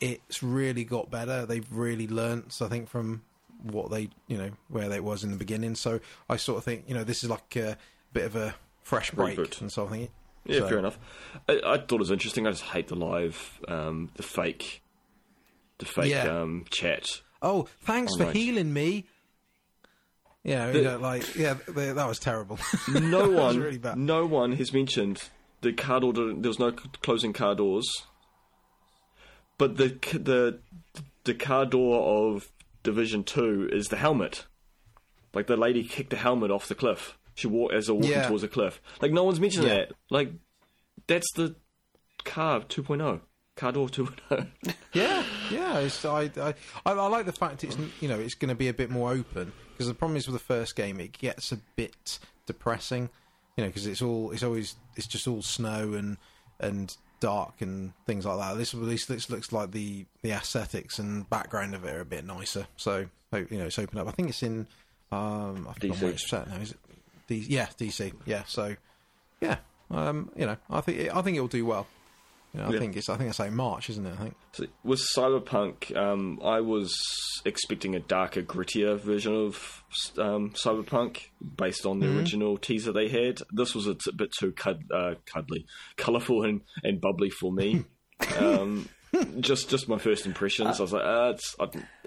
it's 0.00 0.44
really 0.44 0.84
got 0.84 1.10
better. 1.10 1.44
They've 1.44 1.66
really 1.72 2.06
learnt, 2.06 2.56
I 2.62 2.68
think, 2.68 2.88
from 2.88 3.22
what 3.62 3.90
they 3.90 4.08
you 4.26 4.36
know 4.38 4.50
where 4.68 4.88
they 4.88 5.00
was 5.00 5.24
in 5.24 5.30
the 5.30 5.36
beginning. 5.36 5.74
So 5.74 6.00
I 6.28 6.36
sort 6.36 6.58
of 6.58 6.64
think 6.64 6.84
you 6.88 6.94
know 6.94 7.04
this 7.04 7.22
is 7.24 7.30
like 7.30 7.56
a 7.56 7.76
bit 8.12 8.24
of 8.24 8.36
a 8.36 8.54
fresh 8.82 9.10
break, 9.10 9.38
Reboot. 9.38 9.60
and 9.60 9.70
so 9.72 9.86
I 9.86 9.90
think 9.90 10.10
Yeah, 10.44 10.60
So- 10.60 10.68
fair 10.68 10.78
enough. 10.78 10.98
I, 11.48 11.60
I 11.64 11.76
thought 11.78 11.92
it 11.92 11.98
was 11.98 12.10
interesting. 12.10 12.46
I 12.46 12.50
just 12.50 12.62
hate 12.62 12.88
the 12.88 12.94
live, 12.96 13.60
um, 13.68 14.10
the 14.16 14.22
fake, 14.22 14.82
the 15.78 15.84
fake 15.84 16.10
Yeah. 16.10 16.40
um, 16.40 16.64
chat. 16.70 17.06
Oh, 17.42 17.68
thanks 17.80 18.16
for 18.16 18.30
healing 18.32 18.72
me. 18.72 19.04
Yeah, 20.44 20.70
The- 20.70 20.78
you 20.78 20.84
know, 20.84 20.96
like 20.98 21.36
yeah, 21.36 21.54
th 21.54 21.94
that 21.94 22.08
was 22.08 22.18
terrible. 22.18 22.58
No 22.88 23.28
one, 23.28 23.58
really 23.60 23.78
bad. 23.78 23.98
no 23.98 24.24
one 24.24 24.52
has 24.52 24.72
mentioned 24.72 25.28
the 25.60 25.72
car 25.72 26.00
door. 26.00 26.12
There 26.14 26.24
was 26.48 26.58
no 26.58 26.70
closing 26.72 27.32
car 27.34 27.54
doors, 27.54 27.86
but 29.58 29.76
the 29.76 29.88
the 30.12 30.60
the 31.24 31.34
car 31.34 31.66
door 31.66 32.28
of 32.32 32.50
Division 32.88 33.22
Two 33.22 33.68
is 33.70 33.88
the 33.88 33.96
helmet. 33.96 34.46
Like 35.34 35.46
the 35.46 35.56
lady 35.58 35.84
kicked 35.84 36.10
the 36.10 36.16
helmet 36.16 36.50
off 36.50 36.68
the 36.68 36.74
cliff. 36.74 37.18
She 37.34 37.46
walked 37.46 37.74
as 37.74 37.86
they're 37.86 37.94
walking 37.94 38.10
Yeah. 38.10 38.26
towards 38.26 38.42
a 38.42 38.48
cliff. 38.48 38.80
Like 39.02 39.12
no 39.12 39.24
one's 39.24 39.40
mentioned 39.40 39.66
Yeah. 39.66 39.74
that. 39.74 39.92
Like 40.10 40.32
that's 41.06 41.30
the 41.34 41.54
car 42.24 42.60
2.0. 42.60 43.20
Car 43.56 43.72
door 43.72 43.88
oh. 43.92 44.04
2.0. 44.04 44.46
Yeah, 44.94 45.22
yeah. 45.50 45.88
I, 46.04 46.30
I, 46.40 46.54
I 46.86 47.06
like 47.08 47.26
the 47.26 47.32
fact 47.32 47.62
it's 47.62 47.76
you 48.00 48.08
know 48.08 48.18
it's 48.18 48.34
going 48.34 48.48
to 48.48 48.54
be 48.54 48.68
a 48.68 48.72
bit 48.74 48.88
more 48.90 49.12
open 49.12 49.52
because 49.72 49.86
the 49.86 49.94
problem 49.94 50.16
is 50.16 50.26
with 50.26 50.34
the 50.34 50.44
first 50.54 50.74
game 50.76 50.98
it 50.98 51.12
gets 51.18 51.52
a 51.52 51.58
bit 51.76 52.18
depressing, 52.46 53.10
you 53.56 53.64
know, 53.64 53.68
because 53.68 53.86
it's 53.86 54.00
all 54.00 54.30
it's 54.30 54.42
always 54.42 54.76
it's 54.96 55.06
just 55.06 55.28
all 55.28 55.42
snow 55.42 55.92
and 55.92 56.16
and 56.58 56.96
dark 57.20 57.60
and 57.60 57.92
things 58.06 58.24
like 58.26 58.38
that. 58.38 58.56
This 58.56 58.74
least 58.74 59.08
this 59.08 59.30
looks 59.30 59.52
like 59.52 59.72
the 59.72 60.06
the 60.22 60.32
aesthetics 60.32 60.98
and 60.98 61.28
background 61.28 61.74
of 61.74 61.84
it 61.84 61.94
are 61.94 62.00
a 62.00 62.04
bit 62.04 62.24
nicer. 62.24 62.66
So 62.76 63.06
you 63.32 63.58
know 63.58 63.66
it's 63.66 63.78
open 63.78 63.98
up. 63.98 64.08
I 64.08 64.12
think 64.12 64.28
it's 64.30 64.42
in 64.42 64.66
um 65.12 65.68
I 65.68 65.72
forgot 65.74 65.98
where 66.02 66.10
it's 66.12 66.28
set 66.28 66.48
now. 66.48 66.56
Is 66.56 66.72
it? 66.72 66.78
D- 67.26 67.46
yeah, 67.48 67.66
DC. 67.78 68.12
Yeah. 68.24 68.44
So 68.46 68.74
yeah, 69.40 69.58
um, 69.90 70.30
you 70.36 70.46
know, 70.46 70.56
I 70.70 70.80
think 70.80 70.98
it, 70.98 71.14
I 71.14 71.22
think 71.22 71.36
it'll 71.36 71.48
do 71.48 71.64
well. 71.66 71.86
You 72.54 72.60
know, 72.60 72.66
I 72.68 72.72
Yeah. 72.72 72.78
think 72.78 72.96
it's 72.96 73.08
I 73.10 73.16
think 73.16 73.28
it's 73.30 73.38
like 73.38 73.52
March, 73.52 73.90
isn't 73.90 74.06
it? 74.06 74.12
I 74.18 74.22
think. 74.22 74.34
So 74.52 74.64
with 74.82 75.00
Cyberpunk, 75.14 75.94
um, 75.96 76.40
I 76.42 76.60
was 76.60 76.96
expecting 77.44 77.94
a 77.94 78.00
darker, 78.00 78.42
grittier 78.42 78.98
version 78.98 79.34
of 79.34 79.82
um, 80.18 80.50
Cyberpunk 80.50 81.26
based 81.56 81.84
on 81.86 82.00
the 82.00 82.06
Mm-hmm. 82.06 82.18
original 82.18 82.56
teaser 82.56 82.92
they 82.92 83.08
had. 83.08 83.40
This 83.52 83.74
was 83.74 83.86
a 83.86 83.94
t- 83.94 84.12
bit 84.16 84.32
too 84.32 84.52
cud- 84.52 84.90
uh, 84.92 85.14
cuddly, 85.26 85.66
colourful, 85.96 86.44
and, 86.44 86.62
and 86.82 87.00
bubbly 87.00 87.30
for 87.30 87.52
me. 87.52 87.84
um, 88.38 88.88
just 89.40 89.68
just 89.70 89.88
my 89.88 89.98
first 89.98 90.24
impressions. 90.26 90.80
I 90.80 90.82
was 90.82 90.92
like, 90.92 91.04
uh, 91.04 91.32
it's, 91.34 91.54
I, 91.60 91.66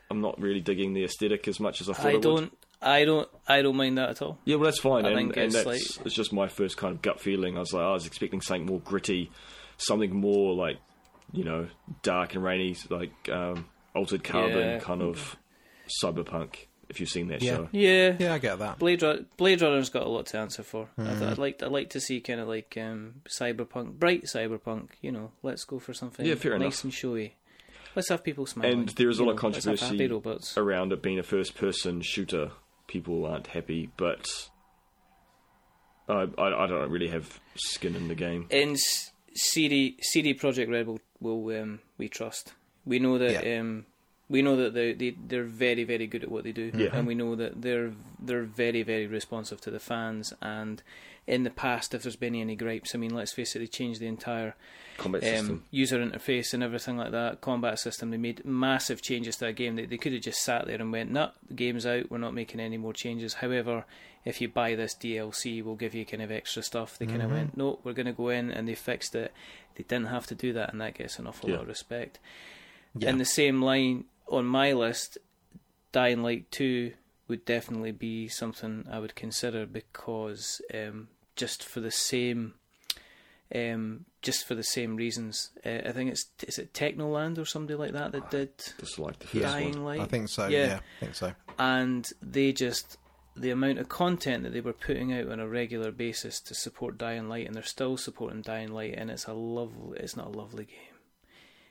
I'm 0.10 0.22
not 0.22 0.40
really 0.42 0.60
digging 0.60 0.94
the 0.94 1.04
aesthetic 1.04 1.48
as 1.48 1.60
much 1.60 1.82
as 1.82 1.90
I 1.90 1.94
thought 1.94 2.06
I 2.08 2.14
would. 2.14 2.22
don't, 2.22 2.58
I 2.82 3.06
don't, 3.06 3.30
I 3.48 3.62
don't 3.62 3.76
mind 3.78 3.98
that 4.00 4.10
at 4.10 4.22
all. 4.24 4.40
Yeah, 4.46 4.56
well, 4.56 4.66
that's 4.66 4.80
fine, 4.80 5.06
I 5.06 5.10
and, 5.10 5.18
think 5.18 5.38
and 5.38 5.46
it's 5.46 5.54
that's 5.56 5.66
like- 5.68 6.06
it's 6.08 6.16
just 6.16 6.34
my 6.34 6.48
first 6.48 6.78
kind 6.78 6.96
of 6.96 7.02
gut 7.04 7.20
feeling. 7.22 7.58
I 7.58 7.60
was 7.60 7.74
like, 7.74 7.84
I 7.84 7.92
was 7.94 8.06
expecting 8.08 8.42
something 8.42 8.66
more 8.66 8.80
gritty, 8.80 9.32
something 9.82 10.16
more 10.16 10.53
like, 10.56 10.78
you 11.32 11.44
know, 11.44 11.68
dark 12.03 12.36
and 12.36 12.44
rainy, 12.44 12.76
like 12.90 13.12
um, 13.30 13.66
altered 13.95 14.24
carbon 14.24 14.58
Yeah. 14.58 14.80
kind 14.80 15.02
of 15.02 15.38
cyberpunk. 16.03 16.56
If 16.90 16.99
you've 16.99 17.08
seen 17.10 17.30
that 17.30 17.41
Yeah. 17.41 17.56
show, 17.56 17.70
Yeah, 17.72 18.18
Yeah, 18.20 18.34
I 18.34 18.38
get 18.40 18.60
that. 18.60 18.78
Blade 18.78 19.02
Runner, 19.02 19.24
Blade 19.38 19.62
Runner's 19.62 19.90
got 19.90 20.03
a 20.03 20.10
lot 20.10 20.26
to 20.28 20.38
answer 20.38 20.62
for. 20.62 20.90
I 20.98 21.02
Mm-hmm. 21.02 21.20
th- 21.20 21.32
I'd 21.32 21.38
like, 21.38 21.64
I'd 21.64 21.72
like 21.72 21.90
to 21.91 22.02
see 22.02 22.20
kind 22.20 22.41
of 22.41 22.49
like 22.49 22.76
um, 22.78 23.22
cyberpunk, 23.30 23.94
bright 23.98 24.24
cyberpunk. 24.26 24.90
You 25.02 25.14
know, 25.14 25.32
let's 25.41 25.64
go 25.64 25.80
for 25.80 25.94
something 25.94 26.26
Yeah, 26.26 26.36
fair 26.36 26.52
nice 26.60 26.62
enough. 26.62 26.84
and 26.86 26.94
showy. 26.94 27.36
Let's 27.95 28.10
have 28.10 28.24
people 28.26 28.45
smiling. 28.45 28.80
and 28.80 28.90
there 28.90 29.10
is 29.10 29.20
a 29.20 29.24
lot 29.24 29.32
of 29.36 29.41
know, 29.41 29.48
let's 29.49 29.66
have 29.66 29.78
controversy 29.80 29.98
around 30.58 30.91
it 30.91 31.02
being 31.02 31.18
a 31.20 31.24
first-person 31.24 32.02
shooter. 32.02 32.52
People 32.88 33.26
aren't 33.26 33.48
happy, 33.48 33.90
but 33.95 34.28
I, 36.10 36.28
I, 36.38 36.64
I 36.64 36.68
don't 36.68 36.90
really 36.91 37.08
have 37.10 37.40
skin 37.56 37.95
in 37.95 38.08
the 38.08 38.16
game. 38.16 38.48
in 38.49 38.72
S- 38.74 39.12
CD 39.34 39.98
CD 40.02 40.34
Projekt 40.34 40.70
Red 40.70 40.88
will, 40.88 40.99
will 41.20 41.62
um, 41.62 41.80
we 41.98 42.10
trust. 42.10 42.53
We 42.86 42.99
know 42.99 43.18
that 43.18 43.45
Yeah. 43.45 43.60
um, 43.60 43.86
we 44.32 44.41
know 44.41 44.56
that 44.56 44.74
they 44.74 44.94
they 44.94 45.12
they're 45.30 45.44
very 45.44 45.84
very 45.84 46.08
good 46.08 46.24
at 46.24 46.32
what 46.32 46.44
they 46.44 46.52
do, 46.53 46.72
Yeah. 46.74 46.90
and 46.94 47.06
we 47.06 47.16
know 47.16 47.36
that 47.36 47.62
they're 47.62 47.91
they're 48.20 48.44
very 48.44 48.82
very 48.84 49.06
responsive 49.08 49.60
to 49.62 49.72
the 49.72 49.80
fans. 49.80 50.34
And 50.41 50.82
in 51.28 51.44
the 51.44 51.49
past, 51.52 51.94
if 51.94 52.02
there's 52.03 52.16
been 52.16 52.34
any 52.36 52.56
gripes, 52.56 52.95
I 52.95 52.98
mean, 52.98 53.14
let's 53.14 53.34
face 53.34 53.56
it, 53.56 53.60
they 53.60 53.68
changed 53.68 53.99
the 53.99 54.08
entire 54.08 54.56
Combat 54.98 55.24
um, 55.24 55.30
system. 55.30 55.64
user 55.72 55.99
interface 56.06 56.53
and 56.53 56.64
everything 56.64 56.98
like 56.98 57.12
that, 57.12 57.41
combat 57.41 57.78
system. 57.80 58.10
They 58.12 58.18
made 58.18 58.44
massive 58.45 59.02
changes 59.02 59.36
to 59.38 59.45
that 59.45 59.56
game. 59.56 59.76
They, 59.76 59.86
they 59.86 59.98
could 59.98 60.14
have 60.14 60.22
just 60.22 60.41
sat 60.44 60.66
there 60.68 60.80
and 60.82 60.91
went, 60.91 61.12
"No, 61.12 61.32
the 61.48 61.53
game's 61.53 61.86
out. 61.86 62.10
We're 62.10 62.18
not 62.18 62.34
making 62.34 62.60
any 62.60 62.78
more 62.78 62.94
changes." 62.94 63.36
However, 63.36 63.86
if 64.26 64.40
you 64.41 64.48
buy 64.49 64.76
this 64.76 64.95
DLC, 64.95 65.64
we'll 65.64 65.76
give 65.76 65.94
you 65.95 66.06
kind 66.06 66.22
of 66.24 66.32
extra 66.32 66.62
stuff. 66.64 66.98
They 66.98 67.06
kind 67.08 67.22
of 67.22 67.32
went, 67.32 67.58
"No, 67.58 67.80
we're 67.84 67.94
going 67.99 68.06
to 68.08 68.14
go 68.14 68.30
in," 68.30 68.49
and 68.52 68.68
they 68.68 68.76
fixed 68.76 69.14
it. 69.16 69.32
They 69.76 69.84
didn't 69.84 70.08
have 70.08 70.28
to 70.28 70.36
do 70.36 70.53
that, 70.53 70.72
and 70.72 70.80
that 70.82 70.95
gets 70.95 71.18
an 71.20 71.28
awful 71.28 71.49
Yeah. 71.49 71.56
lot 71.56 71.62
of 71.64 71.68
respect. 71.70 72.20
Yeah. 72.98 73.10
In 73.10 73.18
the 73.20 73.26
same 73.26 73.62
line, 73.62 74.03
on 74.32 74.45
my 74.45 74.74
list, 74.74 75.18
Dying 75.91 76.24
Light 76.24 76.49
Two 76.52 76.94
would 77.28 77.45
definitely 77.45 77.91
be 77.91 78.28
something 78.28 78.86
I 78.91 78.99
would 78.99 79.16
consider 79.16 79.66
because 79.66 80.62
um, 80.74 81.10
just 81.36 81.64
for 81.64 81.80
the 81.80 81.91
same 81.91 82.56
um, 83.53 84.06
just 84.22 84.45
for 84.48 84.56
the 84.56 84.64
same 84.64 84.95
reasons. 84.95 85.52
Uh, 85.66 85.80
I 85.86 85.91
think 85.91 86.12
it's 86.12 86.28
is 86.48 86.58
it 86.58 86.74
Technoland 86.74 87.38
or 87.38 87.45
somebody 87.45 87.76
like 87.76 87.94
that 87.94 88.12
that 88.14 88.32
did 88.32 88.52
Just 88.80 88.99
like 88.99 89.20
the 89.20 89.28
first 89.28 89.44
Dying 89.44 89.84
one. 89.84 89.84
Light, 89.84 90.02
I 90.02 90.06
think 90.06 90.30
so. 90.30 90.48
Yeah. 90.48 90.66
Yeah, 90.66 90.80
I 90.80 90.99
think 90.99 91.16
so. 91.16 91.34
and 91.60 92.10
they 92.22 92.53
just 92.53 92.98
the 93.36 93.49
amount 93.52 93.80
of 93.80 93.88
content 93.88 94.44
that 94.44 94.53
they 94.53 94.62
were 94.62 94.74
putting 94.74 95.14
out 95.14 95.30
on 95.30 95.40
a 95.40 95.48
regular 95.48 95.91
basis 95.91 96.40
to 96.41 96.53
support 96.53 96.98
Dying 96.98 97.30
Light, 97.30 97.48
and 97.48 97.56
they're 97.56 97.64
still 97.64 97.98
supporting 97.98 98.41
Dying 98.41 98.74
Light, 98.74 98.95
and 98.98 99.10
it's 99.10 99.26
a 99.26 99.34
lovely. 99.34 99.99
It's 99.99 100.18
not 100.18 100.28
a 100.28 100.38
lovely 100.38 100.66
game. 100.66 100.76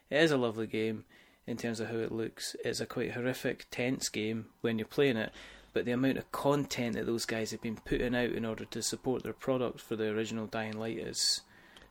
It 0.09 0.23
is 0.23 0.31
a 0.31 0.39
lovely 0.39 0.67
game 0.67 1.05
in 1.51 1.57
terms 1.57 1.81
of 1.81 1.89
how 1.89 1.97
it 1.97 2.13
looks. 2.13 2.55
It's 2.65 2.81
a 2.81 2.87
quite 2.87 3.11
horrific, 3.13 3.67
tense 3.71 4.09
game 4.09 4.47
when 4.61 4.79
you're 4.79 4.87
playing 4.87 5.17
it. 5.17 5.33
But 5.73 5.85
the 5.85 5.93
amount 5.93 6.17
of 6.19 6.31
content 6.33 6.95
that 6.97 7.07
those 7.07 7.27
guys 7.27 7.51
have 7.51 7.61
been 7.63 7.77
putting 7.77 8.15
out 8.15 8.31
in 8.31 8.45
order 8.45 8.65
to 8.65 8.83
support 8.83 9.23
their 9.23 9.33
product 9.33 9.81
for 9.81 9.95
the 9.97 10.09
original 10.09 10.47
Dying 10.47 10.79
Light 10.79 10.99
is 10.99 11.43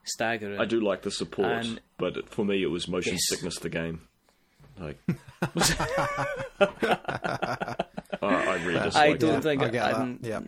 staggering. 0.04 0.60
I 0.60 0.66
do 0.66 0.80
like 0.82 1.02
the 1.04 1.12
support, 1.12 1.48
And- 1.66 1.82
but 1.98 2.30
for 2.30 2.44
me, 2.46 2.62
it 2.64 2.68
was 2.68 2.88
motion 2.88 3.14
Yes. 3.14 3.22
sickness. 3.28 3.60
The 3.60 3.70
game, 3.70 4.02
like, 4.80 4.98
I, 6.62 7.76
I 8.22 8.64
really 8.66 8.80
dislike 8.80 8.96
I 8.96 9.14
don't 9.18 9.34
Yeah, 9.34 9.40
think 9.42 9.62
I 9.64 9.70
get 9.70 9.84
I'm- 9.84 10.20
that. 10.22 10.28
Yeah. 10.28 10.40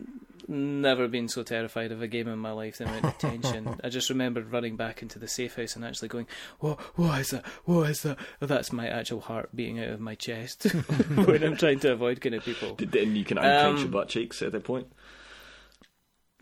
Never 0.51 1.07
been 1.07 1.27
so 1.27 1.41
terrified 1.43 1.91
of 1.91 2.01
a 2.01 2.07
game 2.07 2.27
in 2.27 2.37
my 2.37 2.51
life. 2.51 2.77
The 2.77 2.83
amount 2.83 3.05
of 3.05 3.17
tension. 3.17 3.79
I 3.83 3.89
just 3.89 4.09
remembered 4.09 4.51
running 4.51 4.75
back 4.75 5.01
into 5.01 5.17
the 5.17 5.27
safe 5.27 5.55
house 5.55 5.75
and 5.75 5.83
actually 5.83 6.09
going, 6.09 6.27
"What? 6.59 6.79
What 6.97 7.19
is 7.21 7.29
that? 7.31 7.45
What 7.65 7.89
is 7.89 8.03
that?" 8.03 8.17
That's 8.39 8.71
my 8.71 8.87
actual 8.87 9.21
heart 9.21 9.49
beating 9.55 9.79
out 9.79 9.89
of 9.89 9.99
my 9.99 10.15
chest 10.15 10.63
when 11.15 11.43
I'm 11.43 11.57
trying 11.57 11.79
to 11.79 11.93
avoid 11.93 12.21
kind 12.21 12.35
of 12.35 12.43
people. 12.43 12.75
Did, 12.75 12.95
and 12.95 13.17
you 13.17 13.23
can 13.25 13.37
unclench 13.37 13.77
Um, 13.77 13.81
your 13.83 13.87
butt 13.91 14.09
cheeks 14.09 14.41
at 14.41 14.51
that 14.51 14.63
point. 14.63 14.87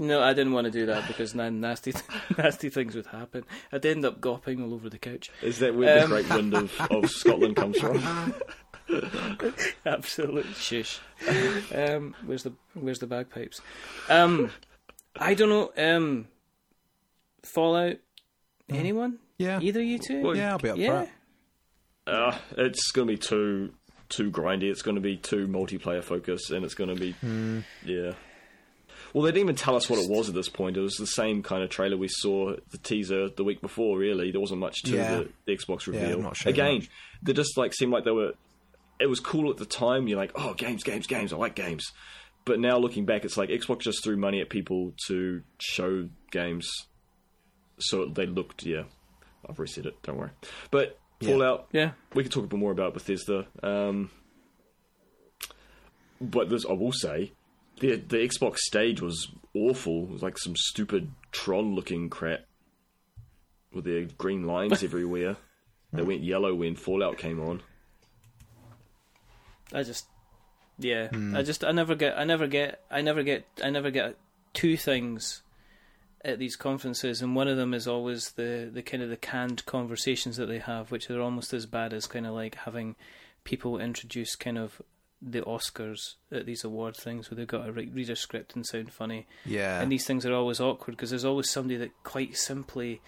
No, 0.01 0.21
I 0.23 0.33
didn't 0.33 0.53
want 0.53 0.63
to 0.63 0.71
do 0.71 0.85
that 0.85 1.07
because 1.07 1.33
then 1.33 1.59
nasty, 1.59 1.93
nasty 2.37 2.69
things 2.69 2.95
would 2.95 3.07
happen. 3.07 3.43
I'd 3.71 3.85
end 3.85 4.05
up 4.05 4.21
gopping 4.21 4.63
all 4.63 4.73
over 4.73 4.89
the 4.89 4.97
couch. 4.97 5.29
Is 5.41 5.59
that 5.59 5.75
where 5.75 5.95
the 5.95 6.03
um, 6.05 6.09
great 6.09 6.29
wind 6.29 6.53
of, 6.53 6.79
of 6.89 7.09
Scotland 7.11 7.57
comes 7.57 7.77
from? 7.77 8.01
Absolute 9.85 10.45
shush. 10.55 10.99
Um, 11.73 12.15
where's 12.25 12.43
the 12.43 12.53
Where's 12.73 12.99
the 12.99 13.07
bagpipes? 13.07 13.61
Um, 14.09 14.51
I 15.17 15.33
don't 15.33 15.49
know. 15.49 15.71
Um, 15.77 16.27
Fallout. 17.43 17.97
Anyone? 18.69 19.17
Yeah. 19.37 19.59
Either 19.61 19.81
you 19.81 19.97
two? 19.99 20.21
Well, 20.21 20.35
Yeah, 20.35 20.51
I'll 20.51 20.59
be 20.59 20.69
up 20.69 20.75
for 20.75 20.81
yeah. 20.81 21.01
it. 21.03 21.09
Uh, 22.07 22.37
it's 22.57 22.91
going 22.91 23.07
to 23.07 23.13
be 23.13 23.17
too 23.17 23.73
too 24.09 24.31
grindy. 24.31 24.63
It's 24.71 24.81
going 24.81 24.95
to 24.95 25.01
be 25.01 25.17
too 25.17 25.47
multiplayer 25.47 26.03
focused, 26.03 26.49
and 26.51 26.65
it's 26.65 26.73
going 26.75 26.93
to 26.93 26.99
be 26.99 27.11
Hmm. 27.13 27.59
yeah. 27.85 28.13
Well, 29.13 29.23
they 29.23 29.29
didn't 29.31 29.43
even 29.45 29.55
tell 29.55 29.75
us 29.75 29.89
what 29.89 29.97
it 29.97 30.07
was 30.09 30.29
at 30.29 30.35
this 30.35 30.49
point. 30.49 30.77
It 30.77 30.81
was 30.81 30.95
the 30.95 31.07
same 31.07 31.41
kind 31.41 31.63
of 31.63 31.69
trailer 31.71 31.97
we 31.97 32.07
saw 32.09 32.53
the 32.71 32.77
teaser 32.77 33.29
the 33.29 33.43
week 33.43 33.59
before. 33.61 33.97
Really, 33.97 34.31
there 34.31 34.41
wasn't 34.41 34.59
much 34.59 34.83
to 34.83 34.91
Yeah. 34.95 35.15
the, 35.17 35.29
the 35.45 35.57
Xbox 35.57 35.87
Yeah, 35.87 35.99
reveal. 36.01 36.21
not 36.21 36.37
showing 36.37 36.53
Again, 36.53 36.75
much. 36.75 36.89
they 37.23 37.33
just 37.33 37.57
like 37.57 37.73
seemed 37.73 37.91
like 37.91 38.03
they 38.03 38.11
were. 38.11 38.33
It 38.99 39.07
was 39.07 39.19
cool 39.19 39.49
at 39.49 39.57
the 39.57 39.65
time. 39.65 40.07
You're 40.07 40.17
like, 40.17 40.31
oh, 40.35 40.53
games, 40.53 40.83
games, 40.83 41.07
games. 41.07 41.31
I 41.33 41.37
like 41.37 41.55
games. 41.55 41.91
But 42.45 42.59
now 42.59 42.77
looking 42.77 43.05
back, 43.05 43.25
it's 43.25 43.37
like 43.37 43.49
Xbox 43.49 43.81
just 43.81 44.03
threw 44.03 44.17
money 44.17 44.41
at 44.41 44.49
people 44.49 44.93
to 45.07 45.41
show 45.59 46.09
games, 46.31 46.69
so 47.79 48.05
they 48.05 48.25
looked. 48.25 48.65
Yeah, 48.65 48.83
I've 49.47 49.59
reset 49.59 49.85
it. 49.85 50.01
Don't 50.03 50.17
worry. 50.17 50.31
But 50.71 50.97
Fallout 51.21 51.67
Yeah. 51.71 51.91
we 52.15 52.23
could 52.23 52.31
talk 52.31 52.45
a 52.45 52.47
bit 52.47 52.57
more 52.59 52.71
about 52.71 52.93
Bethesda. 52.93 53.45
Um, 53.61 54.09
but 56.21 56.49
this, 56.49 56.65
I 56.65 56.73
will 56.73 56.91
say, 56.91 57.31
the 57.79 57.95
the 57.97 58.17
Xbox 58.17 58.57
stage 58.57 59.01
was 59.01 59.27
awful. 59.53 60.03
It 60.03 60.09
was 60.11 60.23
like 60.23 60.37
some 60.37 60.55
stupid 60.55 61.11
Tron 61.31 61.75
looking 61.75 62.09
crap 62.09 62.41
with 63.73 63.85
the 63.85 64.09
green 64.17 64.43
lines 64.45 64.83
everywhere. 64.83 65.37
They 65.91 66.03
went 66.03 66.23
yellow 66.23 66.53
when 66.53 66.75
Fallout 66.75 67.17
came 67.17 67.39
on. 67.39 67.61
I 69.73 69.83
just, 69.83 70.05
yeah, 70.77 71.07
Hmm. 71.09 71.35
I 71.35 71.43
just, 71.43 71.63
I 71.63 71.71
never 71.71 71.95
get, 71.95 72.17
I 72.17 72.23
never 72.23 72.47
get, 72.47 72.81
I 72.89 73.01
never 73.01 73.23
get, 73.23 73.45
I 73.63 73.69
never 73.69 73.91
get 73.91 74.15
two 74.53 74.77
things 74.77 75.41
at 76.25 76.39
these 76.39 76.55
conferences, 76.55 77.21
and 77.21 77.35
one 77.35 77.47
of 77.47 77.57
them 77.57 77.73
is 77.73 77.87
always 77.87 78.31
the 78.31 78.69
the 78.73 78.81
kind 78.81 79.01
of 79.01 79.09
the 79.09 79.17
canned 79.17 79.65
conversations 79.65 80.37
that 80.37 80.47
they 80.47 80.59
have, 80.59 80.91
which 80.91 81.09
are 81.09 81.21
almost 81.21 81.53
as 81.53 81.65
bad 81.65 81.93
as 81.93 82.07
kind 82.07 82.25
of 82.25 82.33
like 82.33 82.55
having 82.55 82.95
people 83.43 83.79
introduce 83.79 84.35
kind 84.35 84.57
of 84.57 84.81
the 85.21 85.41
Oscars 85.41 86.15
at 86.31 86.45
these 86.45 86.63
award 86.63 86.95
things 86.95 87.29
where 87.29 87.35
they've 87.35 87.47
got 87.47 87.65
to 87.65 87.71
re- 87.71 87.89
read 87.93 88.09
a 88.09 88.15
script 88.15 88.55
and 88.55 88.65
sound 88.65 88.91
funny. 88.91 89.27
Yeah. 89.45 89.81
And 89.81 89.91
these 89.91 90.05
things 90.05 90.25
are 90.25 90.33
always 90.33 90.59
awkward 90.61 90.95
because 90.95 91.09
there's 91.09 91.25
always 91.25 91.49
somebody 91.49 91.75
that 91.77 91.91
quite 92.03 92.37
simply 92.37 93.01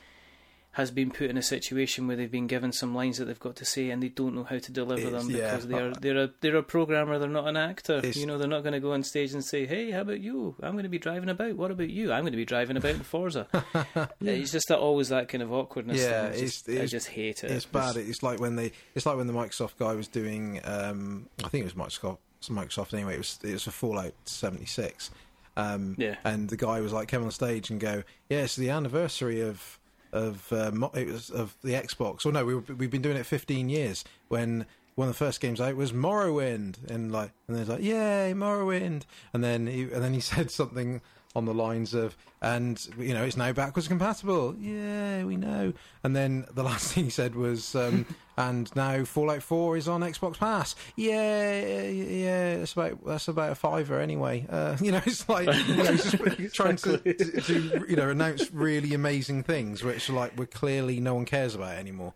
has 0.76 0.90
been 0.90 1.12
put 1.12 1.30
in 1.30 1.36
a 1.38 1.42
situation 1.42 2.08
where 2.08 2.16
they've 2.16 2.32
been 2.32 2.48
given 2.48 2.72
some 2.72 2.96
lines 2.96 3.18
that 3.18 3.26
they've 3.26 3.38
got 3.40 3.58
to 3.58 3.66
say 3.66 3.90
and 3.90 4.02
they 4.02 4.08
don't 4.08 4.34
know 4.34 4.46
how 4.46 4.58
to 4.58 4.72
deliver 4.72 5.08
It's- 5.08 5.22
them 5.26 5.36
yeah. 5.36 5.52
because 5.52 5.68
they're 5.68 5.92
they're 5.96 6.24
a 6.24 6.30
they're 6.40 6.56
a 6.56 6.64
programmer, 6.64 7.20
they're 7.20 7.28
not 7.28 7.48
an 7.48 7.58
actor. 7.58 8.00
You 8.06 8.26
know, 8.26 8.38
they're 8.38 8.48
not 8.48 8.62
going 8.64 8.72
to 8.74 8.80
go 8.80 8.94
on 8.94 9.04
stage 9.04 9.34
and 9.34 9.44
say, 9.44 9.66
"Hey, 9.66 9.92
how 9.92 10.02
about 10.02 10.22
you? 10.22 10.56
I'm 10.64 10.72
going 10.72 10.84
to 10.84 10.90
be 10.90 10.98
driving 10.98 11.28
about. 11.28 11.58
What 11.58 11.72
about 11.72 11.90
you? 11.90 12.14
I'm 12.14 12.22
going 12.22 12.32
to 12.32 12.38
be 12.38 12.46
driving 12.46 12.78
about 12.78 12.92
in 12.96 13.02
Forza." 13.04 13.48
yeah. 13.86 14.06
It's 14.22 14.54
just 14.54 14.70
that 14.70 14.80
always 14.80 15.10
that 15.10 15.28
kind 15.28 15.42
of 15.42 15.52
awkwardness. 15.52 16.00
Yeah. 16.00 16.28
It's 16.28 16.40
just- 16.42 16.70
it's- 16.70 16.84
I 16.84 16.88
just 16.88 17.08
hate 17.10 17.44
it. 17.44 17.52
It's 17.52 17.66
bad. 17.66 17.98
It's 17.98 18.24
like 18.24 18.40
when 18.40 18.56
they. 18.56 18.72
It's 18.96 19.06
like 19.06 19.18
when 19.18 19.28
the 19.28 19.34
Microsoft 19.34 19.78
guy 19.78 19.94
was 19.94 20.08
doing. 20.08 20.62
Um, 20.64 21.28
I 21.44 21.50
think 21.50 21.64
it 21.66 21.74
was 21.76 22.00
Microsoft. 22.00 22.20
Microsoft 22.44 22.94
anyway. 22.94 23.16
It 23.16 23.18
was. 23.20 23.40
It 23.44 23.52
was 23.52 23.64
for 23.64 23.72
Fallout 23.72 24.14
seventy 24.24 24.66
six. 24.66 25.12
Um, 25.58 25.96
Yeah. 25.98 26.16
And 26.24 26.50
the 26.50 26.56
guy 26.56 26.80
was 26.80 26.94
like, 26.94 27.10
come 27.10 27.24
on 27.26 27.32
stage 27.32 27.70
and 27.70 27.80
go, 27.80 28.04
"Yeah, 28.30 28.44
it's 28.44 28.56
the 28.56 28.70
anniversary 28.70 29.42
of 29.42 29.78
of 30.12 30.52
uh, 30.52 30.72
it 30.94 31.08
was 31.08 31.30
of 31.30 31.56
the 31.64 31.74
Xbox. 31.74 32.26
Or 32.26 32.32
no, 32.32 32.46
we, 32.46 32.56
we've 32.56 32.92
been 32.92 33.02
doing 33.02 33.18
it 33.18 33.26
fifteen 33.26 33.70
years. 33.70 34.04
When 34.28 34.66
one 34.96 35.08
of 35.08 35.14
the 35.14 35.26
first 35.26 35.40
games 35.40 35.62
out 35.62 35.76
was 35.76 35.92
Morrowind, 35.92 36.90
and 36.90 37.12
like, 37.12 37.32
and 37.48 37.58
there's 37.58 37.70
like, 37.70 37.82
yay, 37.82 38.34
Morrowind, 38.36 39.04
and 39.34 39.44
then 39.44 39.68
he, 39.68 39.84
and 39.84 40.04
then 40.04 40.14
he 40.14 40.20
said 40.20 40.52
something 40.52 41.02
on 41.36 41.46
the 41.46 41.54
lines 41.54 41.94
of, 41.94 42.16
and 42.42 42.86
you 42.98 43.14
know, 43.14 43.24
it's 43.24 43.38
now 43.38 43.54
backwards 43.54 43.88
compatible. 43.88 44.56
Yeah, 44.60 45.24
we 45.24 45.38
know. 45.38 45.74
And 46.04 46.16
then 46.16 46.46
the 46.54 46.64
last 46.72 46.94
thing 46.94 47.06
he 47.06 47.10
said 47.10 47.36
was, 47.36 47.76
um, 47.76 48.06
and 48.38 48.74
now 48.76 49.04
Fallout 49.06 49.44
Four 49.44 49.78
is 49.78 49.88
on 49.88 50.02
Xbox 50.02 50.38
Pass. 50.38 50.76
Yeah, 50.96 51.84
yeah, 51.84 52.58
that's 52.58 52.74
about 52.74 53.06
that's 53.06 53.28
about 53.28 53.52
a 53.52 53.56
fiver 53.56 54.00
anyway. 54.00 54.46
Uh, 54.50 54.78
you 54.82 54.92
know, 54.92 55.02
it's 55.06 55.28
like 55.30 55.48
you 55.68 55.76
know, 55.76 55.96
just 55.96 56.56
trying 56.56 56.76
to, 56.78 56.98
to, 56.98 57.42
to 57.42 57.86
you 57.88 57.96
know 57.96 58.10
announce 58.10 58.52
really 58.52 58.94
amazing 58.94 59.44
things, 59.44 59.84
which 59.84 60.10
like 60.10 60.38
we're 60.38 60.46
clearly 60.46 61.00
no 61.00 61.16
one 61.16 61.26
cares 61.26 61.56
about 61.56 61.76
anymore. 61.76 62.14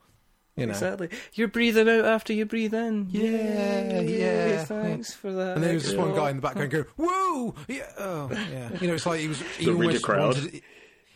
You 0.56 0.68
know. 0.68 0.72
Exactly. 0.72 1.10
You're 1.34 1.50
breathing 1.50 1.90
out 1.90 2.06
after 2.06 2.32
you 2.32 2.46
breathe 2.46 2.74
in. 2.74 3.08
Yeah, 3.10 4.00
Yay, 4.00 4.20
yeah. 4.20 4.64
Thanks 4.64 5.14
for 5.14 5.34
that. 5.34 5.56
And 5.56 5.64
there 5.64 5.74
was 5.74 5.84
this 5.84 5.96
one 5.96 6.16
guy 6.16 6.30
in 6.30 6.38
the 6.38 6.42
background 6.42 6.72
going, 6.72 6.86
"Whoa!" 6.96 7.56
Yeah, 7.68 7.92
oh, 7.98 8.30
yeah. 8.32 8.70
You 8.80 8.88
know, 8.88 8.94
it's 8.94 9.06
like 9.06 9.20
he 9.20 9.28
was. 9.28 9.42
He 9.58 9.66
The 9.66 9.74
reader 9.74 9.84
almost 9.88 10.04
crowd. 10.04 10.36
wanted- 10.36 10.62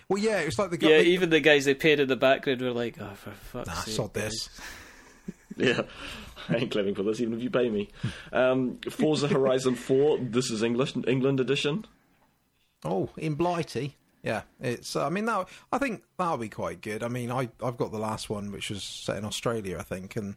well, 0.09 0.21
yeah, 0.21 0.39
it's 0.39 0.57
like 0.57 0.71
the 0.71 0.77
guy. 0.77 0.89
Yeah, 0.89 0.99
even 1.01 1.29
the 1.29 1.39
guys 1.39 1.65
they 1.65 1.75
paid 1.75 1.99
in 1.99 2.07
the 2.09 2.15
background 2.17 2.61
were 2.61 2.71
like, 2.71 2.97
"Oh, 2.99 3.13
for 3.13 3.31
fuck's 3.31 3.67
nah, 3.67 3.73
sake!" 3.75 3.95
sod 3.95 4.13
this. 4.13 4.49
Yeah, 5.57 5.81
I 6.47 6.55
ain't 6.55 6.71
claiming 6.71 6.95
for 6.95 7.03
this, 7.03 7.19
even 7.19 7.33
if 7.33 7.43
you 7.43 7.49
pay 7.49 7.69
me. 7.69 7.89
Um, 8.31 8.79
Forza 8.89 9.27
Horizon 9.27 9.75
4, 9.75 10.19
this 10.19 10.49
is 10.51 10.63
English 10.63 10.93
England 11.05 11.41
edition. 11.41 11.85
Oh, 12.85 13.09
in 13.17 13.35
Blighty. 13.35 13.97
Yeah, 14.23 14.41
it's. 14.59 14.95
I 14.95 15.09
mean, 15.09 15.25
that 15.25 15.47
I 15.71 15.77
think 15.77 16.03
that'll 16.17 16.37
be 16.37 16.49
quite 16.49 16.81
good. 16.81 17.03
I 17.03 17.07
mean, 17.07 17.31
I 17.31 17.49
I've 17.63 17.77
got 17.77 17.91
the 17.91 17.99
last 17.99 18.29
one, 18.29 18.51
which 18.51 18.69
was 18.69 18.83
set 18.83 19.17
in 19.17 19.25
Australia, 19.25 19.77
I 19.79 19.83
think, 19.83 20.15
and 20.15 20.35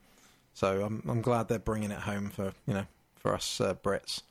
so 0.55 0.85
I'm 0.85 1.03
I'm 1.09 1.21
glad 1.21 1.49
they're 1.49 1.59
bringing 1.59 1.91
it 1.91 2.01
home 2.01 2.31
for 2.31 2.53
you 2.67 2.75
know 2.75 2.87
for 3.17 3.35
us 3.35 3.61
uh, 3.61 3.75
Brits. 3.75 4.23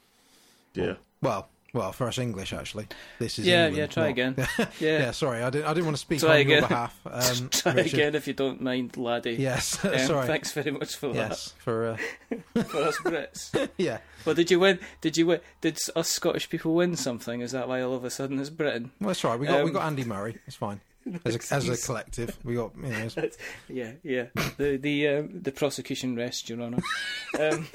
Yeah. 0.73 0.95
Well, 1.21 1.49
well, 1.73 1.91
for 1.91 2.07
us 2.07 2.17
English 2.17 2.53
actually. 2.53 2.87
This 3.19 3.39
is 3.39 3.45
Yeah, 3.47 3.67
England, 3.67 3.77
yeah, 3.77 3.85
try 3.87 4.03
not- 4.03 4.09
again. 4.09 4.35
yeah, 4.57 4.65
Yeah. 4.79 5.11
sorry, 5.11 5.41
I 5.43 5.49
didn't 5.49 5.65
I 5.67 5.73
didn't 5.73 5.85
want 5.85 5.97
to 5.97 6.01
speak 6.01 6.19
Try 6.19 6.41
on 6.41 6.47
your 6.47 6.57
again. 6.59 6.69
behalf. 6.69 6.99
Um, 7.05 7.49
Try 7.49 7.73
Richard. 7.73 7.93
again 7.93 8.15
if 8.15 8.27
you 8.27 8.33
don't 8.33 8.61
mind, 8.61 8.97
laddie. 8.97 9.33
Yes, 9.33 9.83
Um, 9.85 9.97
sorry. 9.99 10.27
Thanks 10.27 10.51
very 10.53 10.71
much 10.71 10.95
for 10.95 11.13
Yes, 11.13 11.53
for 11.59 11.89
uh, 11.89 11.97
that 12.53 12.67
for 12.69 12.77
us 12.83 12.97
Brits. 12.99 13.69
yeah. 13.77 13.99
Well, 14.25 14.35
did 14.35 14.51
you 14.51 14.59
win? 14.59 14.79
Did 15.01 15.17
you 15.17 15.25
win? 15.27 15.39
Did 15.61 15.77
us 15.95 16.09
Scottish 16.09 16.49
people 16.49 16.73
win 16.75 16.95
something? 16.95 17.41
Is 17.41 17.51
that 17.53 17.67
why 17.67 17.81
all 17.81 17.95
of 17.95 18.03
a 18.05 18.09
sudden 18.09 18.39
it's 18.39 18.49
Britain? 18.49 18.91
Well, 18.99 19.09
that's 19.09 19.23
right. 19.23 19.39
We 19.39 19.47
got 19.47 19.63
we 19.63 19.69
Um, 19.69 19.73
got 19.73 19.85
Andy 19.87 20.03
Murray. 20.03 20.37
It's 20.47 20.55
fine. 20.55 20.81
As 21.25 21.35
a, 21.51 21.55
as 21.55 21.67
a 21.67 21.77
collective, 21.83 22.37
we 22.43 22.53
got 22.53 22.75
you 22.77 22.83
know. 22.83 23.07
yeah, 23.67 23.91
yeah. 24.03 24.25
The 24.57 24.77
the 24.77 25.07
um, 25.07 25.41
the 25.41 25.51
prosecution 25.51 26.15
rests, 26.15 26.47
Your 26.47 26.61
Honour. 26.61 26.77
Um, 27.39 27.67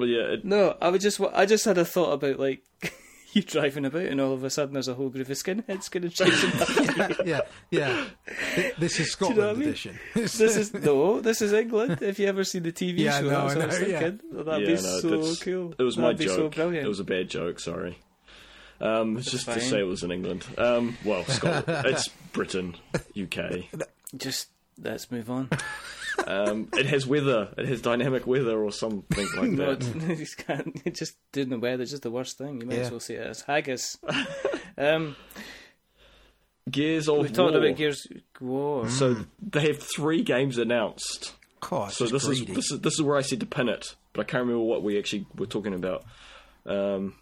Well, 0.00 0.08
yeah, 0.08 0.32
it, 0.32 0.44
no, 0.44 0.76
I 0.80 0.88
would 0.88 1.00
just 1.02 1.20
I 1.20 1.44
just 1.46 1.64
had 1.66 1.76
a 1.78 1.84
thought 1.84 2.12
about 2.12 2.40
like 2.40 2.62
you 3.32 3.42
driving 3.42 3.84
about 3.84 4.02
and 4.06 4.20
all 4.20 4.32
of 4.32 4.42
a 4.42 4.50
sudden 4.50 4.72
there's 4.74 4.88
a 4.88 4.94
whole 4.94 5.08
group 5.10 5.28
of 5.28 5.36
skinheads 5.36 5.90
going 5.90 6.02
to 6.02 6.08
chase 6.08 6.42
him. 6.42 7.16
yeah, 7.26 7.40
yeah. 7.70 8.06
Th- 8.56 8.74
This 8.76 8.94
is 8.94 8.98
you 9.00 9.04
Scotland 9.04 9.38
know 9.38 9.46
what 9.48 9.56
I 9.56 9.58
mean? 9.58 9.68
edition. 9.68 9.98
this 10.14 10.40
is 10.40 10.72
no, 10.74 11.20
this 11.20 11.42
is 11.42 11.52
England. 11.52 12.00
If 12.02 12.18
you 12.18 12.26
ever 12.28 12.42
see 12.44 12.58
the 12.60 12.72
TV 12.72 13.00
Yeah, 13.00 13.20
show, 13.20 13.24
no, 13.28 13.30
that's 13.30 13.54
what 13.54 13.60
I 13.60 13.62
I 13.62 13.66
was 13.66 13.80
know, 13.80 13.86
yeah. 13.88 13.98
thinking. 14.00 14.20
Oh, 14.36 14.42
that'd 14.42 14.68
yeah, 14.68 14.74
be 14.76 14.82
no, 14.82 15.00
so 15.00 15.44
cool. 15.44 15.74
It 15.78 15.82
was 15.82 15.96
that'd 15.96 16.18
my 16.18 16.24
joke. 16.24 16.36
so 16.36 16.48
brilliant. 16.48 16.86
It 16.86 16.88
was 16.88 17.00
a 17.00 17.04
bad 17.04 17.28
joke, 17.30 17.60
sorry. 17.60 17.98
Um, 18.80 19.18
it's 19.18 19.30
just 19.30 19.44
to 19.46 19.60
say 19.60 19.80
it 19.80 19.84
was 19.86 20.02
in 20.02 20.10
England. 20.10 20.46
Um, 20.56 20.96
well, 21.04 21.22
Scotland. 21.26 21.64
it's 21.86 22.08
Britain, 22.32 22.76
UK. 23.20 23.64
Just 24.16 24.48
let's 24.82 25.10
move 25.10 25.30
on. 25.30 25.50
Um, 26.26 26.68
it 26.74 26.86
has 26.86 27.06
weather. 27.06 27.52
It 27.56 27.66
has 27.66 27.80
dynamic 27.80 28.26
weather 28.26 28.62
or 28.62 28.70
something 28.72 29.26
like 29.36 29.50
No, 29.50 29.74
that. 29.74 30.18
you 30.18 30.26
can't. 30.36 30.80
It 30.84 30.94
just 30.94 31.16
doing 31.32 31.48
the 31.50 31.58
weather's 31.58 31.90
just 31.90 32.02
the 32.02 32.10
worst 32.10 32.38
thing. 32.38 32.60
You 32.60 32.66
might 32.66 32.76
Yeah. 32.76 32.82
as 32.82 32.90
well 32.90 33.00
say 33.00 33.14
it 33.14 33.26
as 33.26 33.42
haggis. 33.42 33.98
um, 34.78 35.16
Gears 36.70 37.08
of 37.08 37.18
we 37.18 37.28
talked 37.28 37.54
War. 37.54 37.64
about 37.64 37.76
Gears 37.76 38.06
War. 38.40 38.88
So 38.88 39.24
they 39.40 39.66
have 39.68 39.78
three 39.78 40.22
games 40.22 40.58
announced. 40.58 41.34
God, 41.60 41.92
So 41.92 42.06
this 42.06 42.26
is 42.26 42.44
this 42.46 42.70
is 42.70 42.80
this 42.80 42.94
is 42.94 43.02
where 43.02 43.16
I 43.16 43.22
said 43.22 43.40
to 43.40 43.46
pin 43.46 43.68
it, 43.68 43.94
but 44.12 44.22
I 44.22 44.24
can't 44.24 44.42
remember 44.42 44.62
what 44.64 44.82
we 44.82 44.98
actually 44.98 45.26
were 45.36 45.46
talking 45.46 45.74
about. 45.74 46.04
Um, 46.64 47.14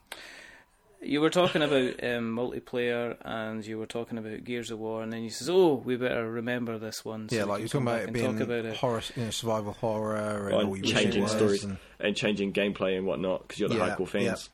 You 1.01 1.21
were 1.21 1.31
talking 1.31 1.63
about 1.63 2.03
um, 2.03 2.35
multiplayer, 2.37 3.17
and 3.23 3.65
you 3.65 3.79
were 3.79 3.87
talking 3.87 4.19
about 4.19 4.43
Gears 4.43 4.73
of 4.73 4.81
War, 4.81 5.03
and 5.03 5.13
then 5.13 5.23
you 5.23 5.31
says, 5.31 5.49
"Oh, 5.49 5.75
we 5.75 5.97
better 5.97 6.29
remember 6.29 6.77
this 6.79 7.05
one." 7.05 7.29
so 7.29 7.37
yeah, 7.37 7.45
like 7.45 7.61
you're 7.61 7.69
talking 7.69 7.85
come 7.87 7.89
about 7.89 7.95
back 7.95 8.03
it 8.03 8.05
and 8.07 8.15
being 8.15 8.33
talk 8.33 8.41
about 8.41 8.65
it. 8.65 8.77
horror, 8.77 9.03
you 9.15 9.25
know, 9.25 9.31
survival 9.31 9.73
horror, 9.75 10.49
and 10.49 10.55
on 10.57 10.67
all 10.67 10.77
you 10.77 10.83
changing 10.83 11.29
stories 11.29 11.63
and- 11.65 11.79
and 12.01 12.17
changing 12.17 12.53
gameplay 12.53 12.97
and 12.97 13.07
whatnot 13.07 13.43
because 13.47 13.61
you're 13.61 13.69
the 13.69 13.77
Yeah, 13.77 13.95
hardcore 13.97 14.09
fans. 14.09 14.51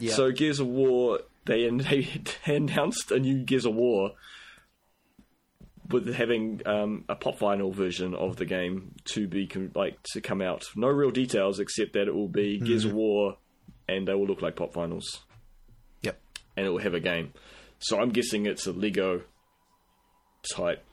yeah. 0.00 0.14
So 0.14 0.32
Gears 0.32 0.58
of 0.60 0.66
War, 0.66 1.20
they, 1.44 1.68
they 1.70 2.08
announced 2.46 3.12
a 3.12 3.18
new 3.20 3.44
Gears 3.44 3.64
of 3.66 3.74
War 3.74 4.12
with 5.90 6.12
having 6.14 6.60
um, 6.66 7.04
a 7.08 7.14
pop 7.14 7.38
vinyl 7.38 7.72
version 7.74 8.14
of 8.14 8.36
the 8.36 8.44
game 8.46 8.94
to 9.04 9.28
be 9.28 9.46
com- 9.46 9.70
like 9.74 10.02
to 10.12 10.20
come 10.20 10.40
out. 10.40 10.64
No 10.74 10.88
real 10.88 11.10
details 11.10 11.60
except 11.60 11.92
that 11.92 12.08
it 12.08 12.14
will 12.14 12.28
be 12.28 12.58
Gears 12.58 12.84
of 12.84 12.90
Mm-hmm. 12.90 12.98
War, 12.98 13.36
and 13.88 14.08
they 14.08 14.14
will 14.14 14.26
look 14.26 14.40
like 14.42 14.56
pop 14.56 14.72
vinyls, 14.72 15.04
Yep. 15.14 15.20
And 16.56 16.66
it 16.66 16.70
will 16.70 16.78
have 16.78 16.94
a 16.94 17.00
game. 17.00 17.32
So 17.78 18.00
I'm 18.00 18.10
guessing 18.10 18.46
it's 18.46 18.66
a 18.66 18.72
Lego 18.72 19.22
type 20.54 20.84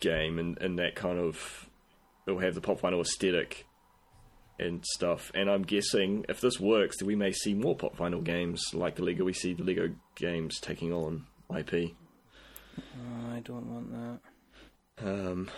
game, 0.00 0.38
and, 0.38 0.58
and 0.58 0.78
that 0.78 0.94
kind 0.94 1.18
of 1.18 1.68
it 2.26 2.32
will 2.32 2.40
have 2.40 2.54
the 2.54 2.60
pop 2.60 2.80
vinyl 2.80 3.00
aesthetic 3.00 3.66
and 4.58 4.84
stuff. 4.84 5.32
And 5.34 5.50
I'm 5.50 5.62
guessing 5.62 6.26
if 6.28 6.40
this 6.40 6.60
works, 6.60 7.02
we 7.02 7.16
may 7.16 7.32
see 7.32 7.54
more 7.54 7.74
pop 7.74 7.96
vinyl 7.96 8.22
games 8.22 8.62
like 8.74 8.96
the 8.96 9.04
Lego. 9.04 9.24
We 9.24 9.32
see 9.32 9.54
the 9.54 9.64
Lego 9.64 9.90
games 10.16 10.60
taking 10.60 10.92
on 10.92 11.26
IP. 11.56 11.92
Oh, 12.78 13.34
I 13.34 13.40
don't 13.40 13.66
want 13.66 13.92
that. 13.92 14.20
Um, 15.02 15.50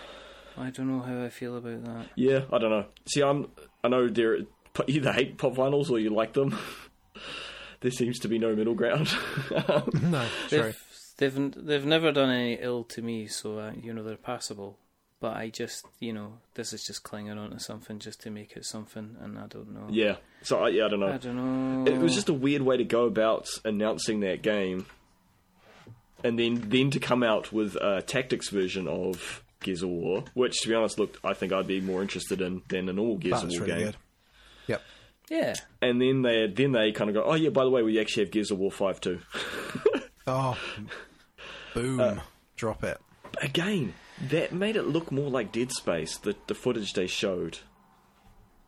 I 0.57 0.71
don't 0.71 0.89
know 0.89 1.01
how 1.01 1.25
I 1.25 1.31
feel 1.31 1.57
about 1.57 1.85
that. 1.85 2.07
yeah, 2.15 2.43
I 2.53 2.59
don't 2.59 2.71
know. 2.71 2.87
See, 3.07 3.23
I'm 3.23 3.49
I 3.83 3.89
know 3.89 4.09
there 4.09 4.37
you 4.39 4.47
either 4.87 5.13
hate 5.13 5.39
pop 5.39 5.55
vinyls 5.55 5.91
or 5.91 5.99
you 5.99 6.11
like 6.11 6.33
them. 6.33 6.57
there 7.83 7.91
seems 7.91 8.19
to 8.21 8.29
be 8.29 8.39
no 8.39 8.55
middle 8.57 8.75
ground. 8.75 9.09
No, 9.51 10.27
true. 10.49 10.73
They've, 11.19 11.35
they've 11.35 11.53
they've 11.67 11.85
never 11.87 12.11
done 12.13 12.31
any 12.31 12.55
ill 12.55 12.85
to 12.85 13.03
me, 13.03 13.27
so 13.27 13.59
uh, 13.59 13.73
you 13.81 13.93
know 13.93 14.03
they're 14.03 14.17
passable. 14.17 14.79
But 15.21 15.37
I 15.37 15.51
just, 15.51 15.87
you 16.01 16.13
know, 16.13 16.39
this 16.55 16.73
is 16.73 16.83
just 16.85 17.05
clinging 17.05 17.39
on 17.39 17.51
to 17.51 17.61
something 17.61 18.01
just 18.01 18.21
to 18.23 18.31
make 18.31 18.57
it 18.57 18.65
something, 18.65 19.17
and 19.21 19.39
I 19.39 19.47
don't 19.47 19.73
know. 19.73 19.87
yeah, 19.91 20.17
so 20.43 20.65
I, 20.65 20.71
yeah, 20.71 20.87
I 20.87 20.89
don't 20.89 20.99
know. 21.01 21.07
I 21.07 21.13
know. 21.13 21.19
don't 21.19 21.85
know. 21.85 21.93
It 21.93 21.99
was 21.99 22.15
just 22.15 22.29
a 22.29 22.33
weird 22.35 22.63
way 22.63 22.77
to 22.77 22.83
go 22.85 23.05
about 23.05 23.49
announcing 23.65 24.19
that 24.21 24.43
game, 24.43 24.87
and 26.25 26.39
then 26.39 26.65
then 26.69 26.91
to 26.91 26.99
come 26.99 27.23
out 27.23 27.53
with 27.53 27.77
a 27.77 28.03
tactics 28.03 28.49
version 28.49 28.89
of 28.89 29.45
Gears 29.61 29.83
of 29.83 29.91
War, 29.91 30.25
which 30.35 30.61
to 30.63 30.69
be 30.69 30.75
honest, 30.75 30.99
looked 30.99 31.19
I 31.25 31.35
think 31.35 31.53
I'd 31.53 31.69
be 31.69 31.81
more 31.81 32.03
interested 32.03 32.41
in 32.41 32.63
than 32.69 32.89
a 32.89 32.93
normal 32.93 33.19
Gears 33.19 33.43
That's 33.43 33.55
of 33.55 33.61
War 33.61 33.69
really 33.69 33.73
game. 33.79 33.87
good. 33.93 33.97
Yep. 35.33 35.57
yeah. 35.57 35.89
And 35.89 36.01
then 36.01 36.23
they 36.23 36.47
then 36.47 36.73
they 36.73 36.93
kind 36.93 37.09
of 37.11 37.15
go, 37.15 37.25
oh 37.25 37.35
yeah, 37.35 37.51
by 37.51 37.65
the 37.65 37.71
way, 37.71 37.83
we 37.83 37.99
actually 38.01 38.25
have 38.25 38.33
Gears 38.33 38.51
of 38.51 38.59
War 38.59 38.71
five 38.71 39.01
too. 39.01 39.21
Oh, 40.25 40.57
boom! 41.75 41.99
Uh, 41.99 42.21
Drop 42.55 42.85
it. 42.85 42.97
Again, 43.41 43.93
that 44.29 44.53
made 44.53 44.77
it 44.77 44.85
look 44.87 45.11
more 45.11 45.29
like 45.29 45.51
Dead 45.51 45.73
Space. 45.73 46.17
The 46.17 46.37
the 46.47 46.55
footage 46.55 46.93
they 46.93 47.09
showed, 47.09 47.59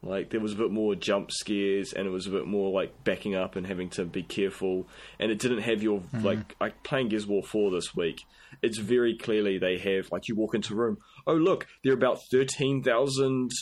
like 0.03 0.31
there 0.31 0.41
was 0.41 0.55
a 0.55 0.57
bit 0.57 0.73
more 0.73 0.97
jump 0.97 1.31
scares, 1.31 1.93
and 1.93 2.09
it 2.09 2.11
was 2.11 2.27
a 2.27 2.31
bit 2.31 2.47
more 2.49 2.73
like 2.73 3.05
backing 3.05 3.37
up 3.37 3.55
and 3.55 3.69
having 3.69 3.89
to 3.91 4.05
be 4.05 4.25
careful. 4.25 4.89
And 5.21 5.31
it 5.31 5.39
didn't 5.39 5.61
have 5.61 5.81
your 5.81 6.03
like 6.23 6.57
I 6.61 6.71
playing 6.71 7.11
Gears 7.11 7.23
of 7.23 7.29
War 7.31 7.45
four 7.45 7.71
this 7.71 7.95
week. 7.95 8.23
It's 8.61 8.79
very 8.79 9.17
clearly 9.17 9.59
they 9.59 9.79
have 9.79 10.11
like 10.11 10.27
you 10.27 10.35
walk 10.35 10.57
into 10.57 10.75
a 10.75 10.77
room. 10.77 10.99
Oh 11.25 11.35
look, 11.35 11.69
there 11.85 11.93
are 11.93 11.97
about 11.97 12.19
thirteen 12.33 12.83
thousand 12.83 13.53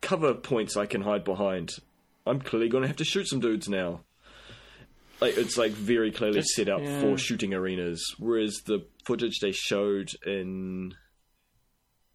cover 0.00 0.32
points 0.32 0.74
I 0.74 0.86
can 0.86 1.02
hide 1.02 1.24
behind. 1.24 1.72
I'm 2.26 2.40
clearly 2.40 2.68
going 2.68 2.82
to 2.82 2.88
have 2.88 2.96
to 2.98 3.04
shoot 3.04 3.26
some 3.28 3.40
dudes 3.40 3.68
now. 3.68 4.00
Like 5.20 5.36
it's 5.36 5.56
like 5.56 5.72
very 5.72 6.10
clearly 6.10 6.40
Just- 6.40 6.54
set 6.54 6.68
up 6.68 6.80
yeah. 6.82 7.00
for 7.00 7.16
shooting 7.16 7.54
arenas, 7.54 8.02
whereas 8.18 8.62
the 8.66 8.86
footage 9.04 9.38
they 9.40 9.52
showed 9.52 10.10
in 10.26 10.94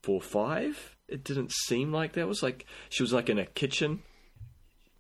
four 0.04 0.22
five, 0.22 0.96
it 1.08 1.24
didn't 1.24 1.52
seem 1.52 1.92
like 1.94 2.14
that. 2.14 2.22
It 2.22 2.28
was 2.28 2.44
like 2.44 2.66
she 2.90 3.04
was 3.04 3.14
like 3.14 3.30
in 3.30 3.40
a 3.40 3.46
kitchen 3.46 4.02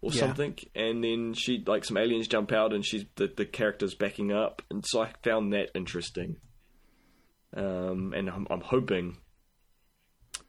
or 0.01 0.11
Yeah. 0.11 0.19
something, 0.21 0.55
and 0.73 1.03
then 1.03 1.33
she 1.33 1.63
like 1.67 1.83
some 1.83 1.97
aliens 1.97 2.27
jump 2.29 2.51
out, 2.53 2.71
and 2.73 2.85
she's 2.85 3.03
the 3.15 3.27
the 3.35 3.45
character's 3.45 3.93
backing 3.95 4.31
up, 4.31 4.61
and 4.71 4.85
so 4.87 5.01
I 5.01 5.11
found 5.23 5.51
that 5.53 5.71
interesting. 5.75 6.37
Um, 7.55 8.13
and 8.15 8.29
I'm, 8.29 8.45
I'm 8.49 8.61
hoping 8.61 9.17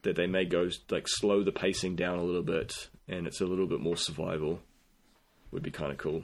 that 0.03 0.15
they 0.15 0.27
may 0.27 0.45
go 0.45 0.69
like 0.89 1.07
slow 1.07 1.43
the 1.43 1.51
pacing 1.51 1.95
down 1.95 2.19
a 2.19 2.23
little 2.23 2.43
bit, 2.43 2.89
and 3.09 3.27
it's 3.27 3.41
a 3.41 3.45
little 3.45 3.67
bit 3.67 3.79
more 3.81 3.97
survival. 3.97 4.61
Would 5.51 5.63
be 5.63 5.71
kind 5.71 5.91
of 5.91 5.97
cool. 5.97 6.23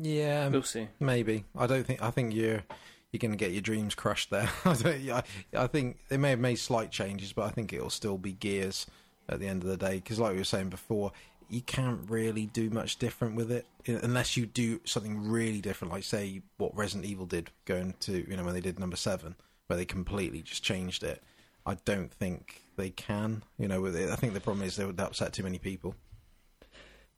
Yeah, 0.00 0.48
We'll 0.48 0.62
see. 0.62 0.88
maybe. 1.00 1.44
I 1.56 1.66
don't 1.66 1.84
think. 1.84 2.02
I 2.02 2.10
think 2.10 2.34
you're 2.34 2.62
you're 3.10 3.18
going 3.18 3.30
to 3.32 3.36
get 3.38 3.52
your 3.52 3.62
dreams 3.62 3.94
crushed 3.94 4.30
there. 4.30 4.48
I, 4.64 4.74
don't, 4.74 5.10
I, 5.10 5.22
I 5.56 5.66
think 5.66 5.98
they 6.08 6.18
may 6.18 6.30
have 6.30 6.38
made 6.38 6.56
slight 6.58 6.90
changes, 6.90 7.32
but 7.32 7.46
I 7.46 7.48
think 7.50 7.72
it'll 7.72 7.88
still 7.90 8.18
be 8.18 8.32
gears 8.32 8.86
at 9.28 9.40
the 9.40 9.46
end 9.48 9.62
of 9.62 9.68
the 9.68 9.78
day. 9.78 9.96
Because, 9.96 10.18
like 10.18 10.32
we 10.32 10.38
were 10.38 10.44
saying 10.44 10.68
before, 10.68 11.12
you 11.48 11.62
can't 11.62 12.00
really 12.10 12.46
do 12.46 12.68
much 12.68 12.98
different 12.98 13.34
with 13.34 13.50
it 13.50 13.66
unless 13.86 14.36
you 14.36 14.44
do 14.44 14.78
something 14.84 15.26
really 15.30 15.62
different, 15.62 15.92
like 15.92 16.04
say 16.04 16.42
what 16.58 16.76
Resident 16.76 17.06
Evil 17.06 17.24
did, 17.24 17.50
going 17.64 17.94
to 18.00 18.28
you 18.30 18.36
know 18.36 18.44
when 18.44 18.52
they 18.54 18.60
did 18.60 18.78
number 18.78 18.96
seven, 18.96 19.34
where 19.66 19.78
they 19.78 19.86
completely 19.86 20.42
just 20.42 20.62
changed 20.62 21.02
it. 21.02 21.22
I 21.66 21.76
don't 21.84 22.12
think 22.12 22.62
they 22.76 22.90
can. 22.90 23.42
You 23.58 23.68
know, 23.68 23.80
with 23.80 23.96
it. 23.96 24.10
I 24.10 24.16
think 24.16 24.34
the 24.34 24.40
problem 24.40 24.66
is 24.66 24.76
they 24.76 24.84
would 24.84 24.98
upset 25.00 25.32
too 25.32 25.42
many 25.42 25.58
people. 25.58 25.94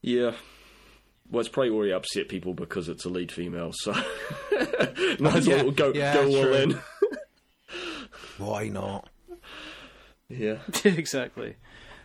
Yeah. 0.02 0.32
Well, 1.30 1.40
it's 1.40 1.48
probably 1.48 1.70
already 1.70 1.92
upset 1.92 2.28
people 2.28 2.54
because 2.54 2.88
it's 2.88 3.04
a 3.04 3.08
lead 3.08 3.30
female, 3.30 3.72
so 3.72 3.92
might 5.20 5.36
as 5.36 5.46
well 5.46 5.70
go 5.70 5.92
yeah, 5.94 6.14
go 6.14 6.26
all 6.26 6.42
true. 6.42 6.54
in. 6.54 6.78
Why 8.38 8.68
not? 8.68 9.08
Yeah. 10.28 10.58
exactly. 10.84 11.56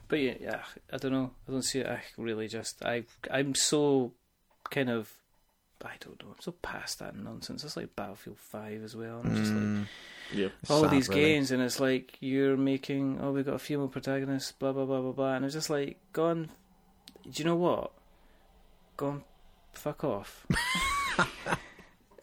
But 0.07 0.19
yeah, 0.19 0.35
yeah, 0.39 0.63
I 0.93 0.97
don't 0.97 1.11
know. 1.11 1.31
I 1.47 1.51
don't 1.51 1.63
see 1.63 1.79
it. 1.79 1.87
I 1.87 2.03
really 2.17 2.47
just 2.47 2.85
I 2.85 3.05
I'm 3.31 3.55
so 3.55 4.13
kind 4.69 4.89
of 4.89 5.11
I 5.83 5.91
don't 5.99 6.21
know. 6.23 6.29
I'm 6.29 6.41
so 6.41 6.51
past 6.51 6.99
that 6.99 7.15
nonsense. 7.15 7.63
It's 7.63 7.77
like 7.77 7.95
Battlefield 7.95 8.37
Five 8.39 8.83
as 8.83 8.95
well. 8.95 9.19
And 9.19 9.31
I'm 9.31 9.35
just 9.37 9.51
like 9.53 9.61
Mm, 9.63 9.85
Yeah. 10.33 10.47
all 10.69 10.81
sad, 10.83 10.91
these 10.91 11.09
really. 11.09 11.21
games, 11.21 11.51
and 11.51 11.61
it's 11.61 11.79
like 11.79 12.17
you're 12.21 12.57
making. 12.57 13.19
Oh, 13.21 13.31
we've 13.31 13.45
got 13.45 13.55
a 13.55 13.59
female 13.59 13.87
protagonist. 13.87 14.57
Blah 14.59 14.71
blah 14.71 14.85
blah 14.85 15.01
blah 15.01 15.11
blah. 15.11 15.33
And 15.35 15.45
it's 15.45 15.53
just 15.53 15.69
like, 15.69 15.99
gone. 16.13 16.49
Do 17.23 17.31
you 17.35 17.45
know 17.45 17.55
what? 17.55 17.91
Gone. 18.97 19.23
Fuck 19.73 20.03
off. 20.03 20.45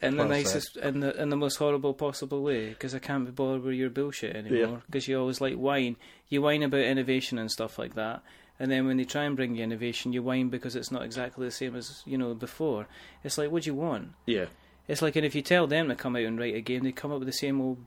in 0.01 0.17
the 0.17 0.25
Well 0.25 0.27
said. 0.27 0.29
nicest, 0.29 0.77
in 0.77 0.99
the 0.99 1.21
in 1.21 1.29
the 1.29 1.35
most 1.37 1.55
horrible 1.57 1.93
possible 1.93 2.41
way, 2.43 2.69
because 2.69 2.93
I 2.93 2.99
can't 2.99 3.25
be 3.25 3.31
bothered 3.31 3.63
with 3.63 3.75
your 3.75 3.89
bullshit 3.89 4.35
anymore. 4.35 4.81
Because 4.87 5.07
you 5.07 5.17
always 5.19 5.39
like 5.39 5.55
whine, 5.55 5.95
you 6.29 6.41
whine 6.41 6.63
about 6.63 6.81
innovation 6.81 7.37
and 7.37 7.49
stuff 7.51 7.77
like 7.79 7.95
that, 7.95 8.23
and 8.59 8.71
then 8.71 8.85
when 8.85 8.97
they 8.97 9.03
try 9.05 9.23
and 9.23 9.35
bring 9.35 9.55
you 9.55 9.63
innovation, 9.63 10.13
you 10.13 10.21
whine 10.23 10.49
because 10.49 10.75
it's 10.75 10.91
not 10.91 11.03
exactly 11.03 11.45
the 11.45 11.51
same 11.51 11.75
as 11.75 12.03
you 12.05 12.17
know 12.17 12.33
before. 12.33 12.87
It's 13.23 13.37
like, 13.37 13.51
what 13.51 13.63
do 13.63 13.69
you 13.69 13.75
want? 13.75 14.09
Yeah. 14.25 14.45
It's 14.87 15.01
like, 15.01 15.15
and 15.15 15.25
if 15.25 15.33
you 15.35 15.41
tell 15.41 15.65
them 15.67 15.87
to 15.87 15.95
come 15.95 16.15
out 16.15 16.23
and 16.23 16.37
write 16.37 16.55
a 16.55 16.61
game, 16.61 16.83
they 16.83 16.91
come 16.91 17.11
up 17.11 17.19
with 17.19 17.27
the 17.27 17.33
same 17.33 17.61
old 17.61 17.77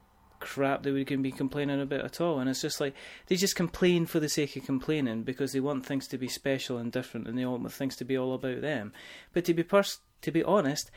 crap 0.41 0.83
that 0.83 0.93
we 0.93 1.05
can 1.05 1.23
be 1.23 1.31
complaining 1.33 1.81
about 1.81 2.01
at 2.05 2.21
all. 2.21 2.39
And 2.39 2.49
it's 2.51 2.61
just 2.63 2.81
like 2.81 2.95
they 3.27 3.37
just 3.37 3.57
complain 3.57 4.07
for 4.07 4.19
the 4.21 4.29
sake 4.29 4.57
of 4.57 4.65
complaining 4.65 5.23
because 5.23 5.53
they 5.53 5.61
want 5.61 5.85
things 5.87 6.07
to 6.09 6.19
be 6.19 6.29
special 6.29 6.79
and 6.79 6.91
different, 6.93 7.27
and 7.29 7.39
they 7.39 7.45
want 7.47 7.71
things 7.73 7.97
to 7.97 8.05
be 8.05 8.17
all 8.19 8.35
about 8.35 8.61
them. 8.61 8.93
But 9.33 9.45
to 9.47 9.55
be 9.55 9.63
pers- 9.63 10.01
to 10.23 10.31
be 10.33 10.43
honest, 10.43 10.91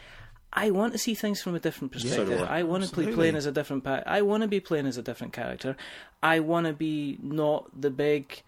I 0.51 0.71
want 0.71 0.93
to 0.93 0.97
see 0.99 1.13
things 1.13 1.41
from 1.41 1.53
a 1.53 1.59
different 1.59 1.93
Yeah, 1.93 2.01
perspective. 2.09 2.39
so 2.39 2.45
do 2.45 2.51
I 2.51 2.63
want 2.63 2.83
to 2.85 2.95
be 2.95 3.11
playing 3.13 3.35
as 3.35 3.45
a 3.45 3.51
different 3.51 3.83
pa- 3.83 4.03
I 4.05 4.21
want 4.23 4.41
to 4.41 4.47
be 4.47 4.59
playing 4.59 4.87
as 4.87 4.97
a 4.97 5.03
different 5.03 5.31
character. 5.33 5.75
I 6.23 6.39
want 6.39 6.65
to 6.65 6.73
be 6.73 7.17
not 7.21 7.69
the 7.79 7.91
big 7.91 8.41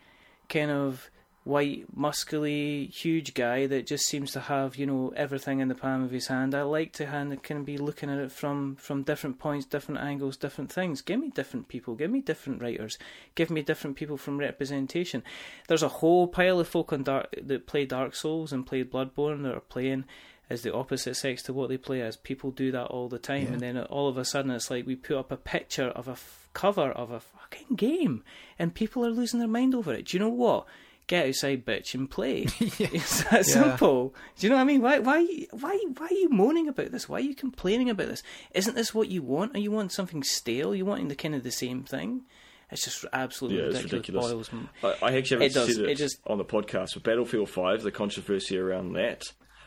kind 0.52 0.70
of 0.70 1.10
white, 1.44 1.86
muscly, 1.98 2.88
huge 2.92 3.34
guy 3.34 3.66
that 3.66 3.88
just 3.88 4.06
seems 4.06 4.32
to 4.32 4.40
have, 4.40 4.76
you 4.76 4.86
know, 4.86 5.12
everything 5.16 5.60
in 5.60 5.70
the 5.70 5.74
palm 5.76 6.04
of 6.04 6.12
his 6.12 6.28
hand. 6.28 6.54
I 6.54 6.62
like 6.62 6.94
to 6.94 7.08
hand 7.08 7.42
kind 7.42 7.62
of 7.62 7.66
be 7.66 7.80
looking 7.80 8.12
at 8.12 8.20
it 8.20 8.32
from 8.32 8.76
from 8.76 9.02
different 9.02 9.40
points, 9.40 9.66
different 9.66 10.02
angles, 10.02 10.38
different 10.38 10.72
things. 10.72 11.02
Give 11.02 11.20
me 11.20 11.30
different 11.30 11.68
people, 11.68 11.96
give 11.96 12.12
me 12.12 12.22
different 12.22 12.62
writers, 12.62 13.00
give 13.34 13.50
me 13.50 13.64
different 13.64 13.96
people 13.96 14.18
from 14.18 14.38
representation. 14.38 15.24
There's 15.68 15.82
a 15.84 15.88
whole 15.88 16.28
pile 16.28 16.60
of 16.60 16.68
folk 16.68 16.94
on 16.94 17.04
Dark 17.04 17.34
that 17.42 17.66
play 17.66 17.86
Dark 17.86 18.14
Souls 18.14 18.54
and 18.54 18.68
play 18.68 18.84
Bloodborne 18.84 19.42
that 19.44 19.56
are 19.56 19.62
playing 19.62 20.06
as 20.48 20.62
the 20.62 20.74
opposite 20.74 21.16
sex 21.16 21.42
to 21.44 21.54
what 21.54 21.70
they 21.70 21.78
play 21.78 22.02
as. 22.02 22.18
People 22.18 22.52
do 22.52 22.72
that 22.74 22.86
all 22.88 23.08
the 23.10 23.18
time, 23.18 23.46
Yeah. 23.48 23.54
and 23.54 23.62
then 23.62 23.78
all 23.80 24.08
of 24.10 24.18
a 24.18 24.26
sudden 24.26 24.52
it's 24.52 24.70
like 24.70 24.86
we 24.86 24.96
put 24.96 25.18
up 25.18 25.32
a 25.32 25.38
picture 25.38 25.88
of 25.88 26.08
a 26.08 26.18
cover 26.54 26.92
of 26.92 27.12
a 27.12 27.20
fucking 27.20 27.76
game, 27.76 28.24
and 28.60 28.74
people 28.74 29.06
are 29.06 29.10
losing 29.10 29.40
their 29.40 29.48
mind 29.48 29.74
over 29.76 29.94
it. 29.94 30.06
Do 30.08 30.18
you 30.18 30.24
know 30.24 30.30
what? 30.30 30.66
Get 31.08 31.28
outside, 31.28 31.66
bitch, 31.66 31.94
and 31.94 32.10
play. 32.10 32.44
It's 32.60 33.24
that 33.26 33.34
Yeah. 33.48 33.54
simple. 33.78 34.14
Do 34.38 34.46
you 34.48 34.50
know 34.50 34.56
what 34.56 34.62
I 34.62 34.66
mean? 34.66 34.82
Why, 34.82 35.00
why, 35.00 35.26
why, 35.52 35.78
why 35.98 36.06
are 36.08 36.14
you 36.14 36.30
moaning 36.30 36.68
about 36.70 36.92
this? 36.92 37.10
Why 37.10 37.18
are 37.18 37.22
you 37.22 37.36
complaining 37.36 37.90
about 37.90 38.08
this? 38.08 38.24
Isn't 38.54 38.76
this 38.76 38.94
what 38.94 39.10
you 39.10 39.22
want? 39.22 39.56
Or 39.56 39.60
you 39.60 39.72
want 39.72 39.92
something 39.92 40.24
stale? 40.24 40.74
You 40.76 40.86
wanting 40.86 41.08
the 41.10 41.16
kind 41.16 41.36
of 41.36 41.44
the 41.44 41.52
same 41.52 41.84
thing? 41.84 42.22
It's 42.70 42.86
just 42.86 43.04
absolutely 43.12 43.60
Yeah, 43.60 43.66
it's 43.66 43.84
ridiculous. 43.84 44.32
ridiculous. 44.32 44.50
Boils 44.50 44.54
m- 44.54 44.70
I, 45.02 45.08
I 45.08 45.18
actually 45.18 45.46
It 45.48 45.54
haven't 45.54 45.68
does, 45.68 45.76
said 45.76 45.84
it, 45.86 45.90
it 45.92 45.98
just- 45.98 46.20
on 46.28 46.38
the 46.38 46.46
podcast, 46.46 46.94
but 46.94 47.04
Battlefield 47.04 47.50
5, 47.50 47.82
the 47.82 47.92
controversy 47.92 48.58
around 48.58 48.94
that. 48.94 49.24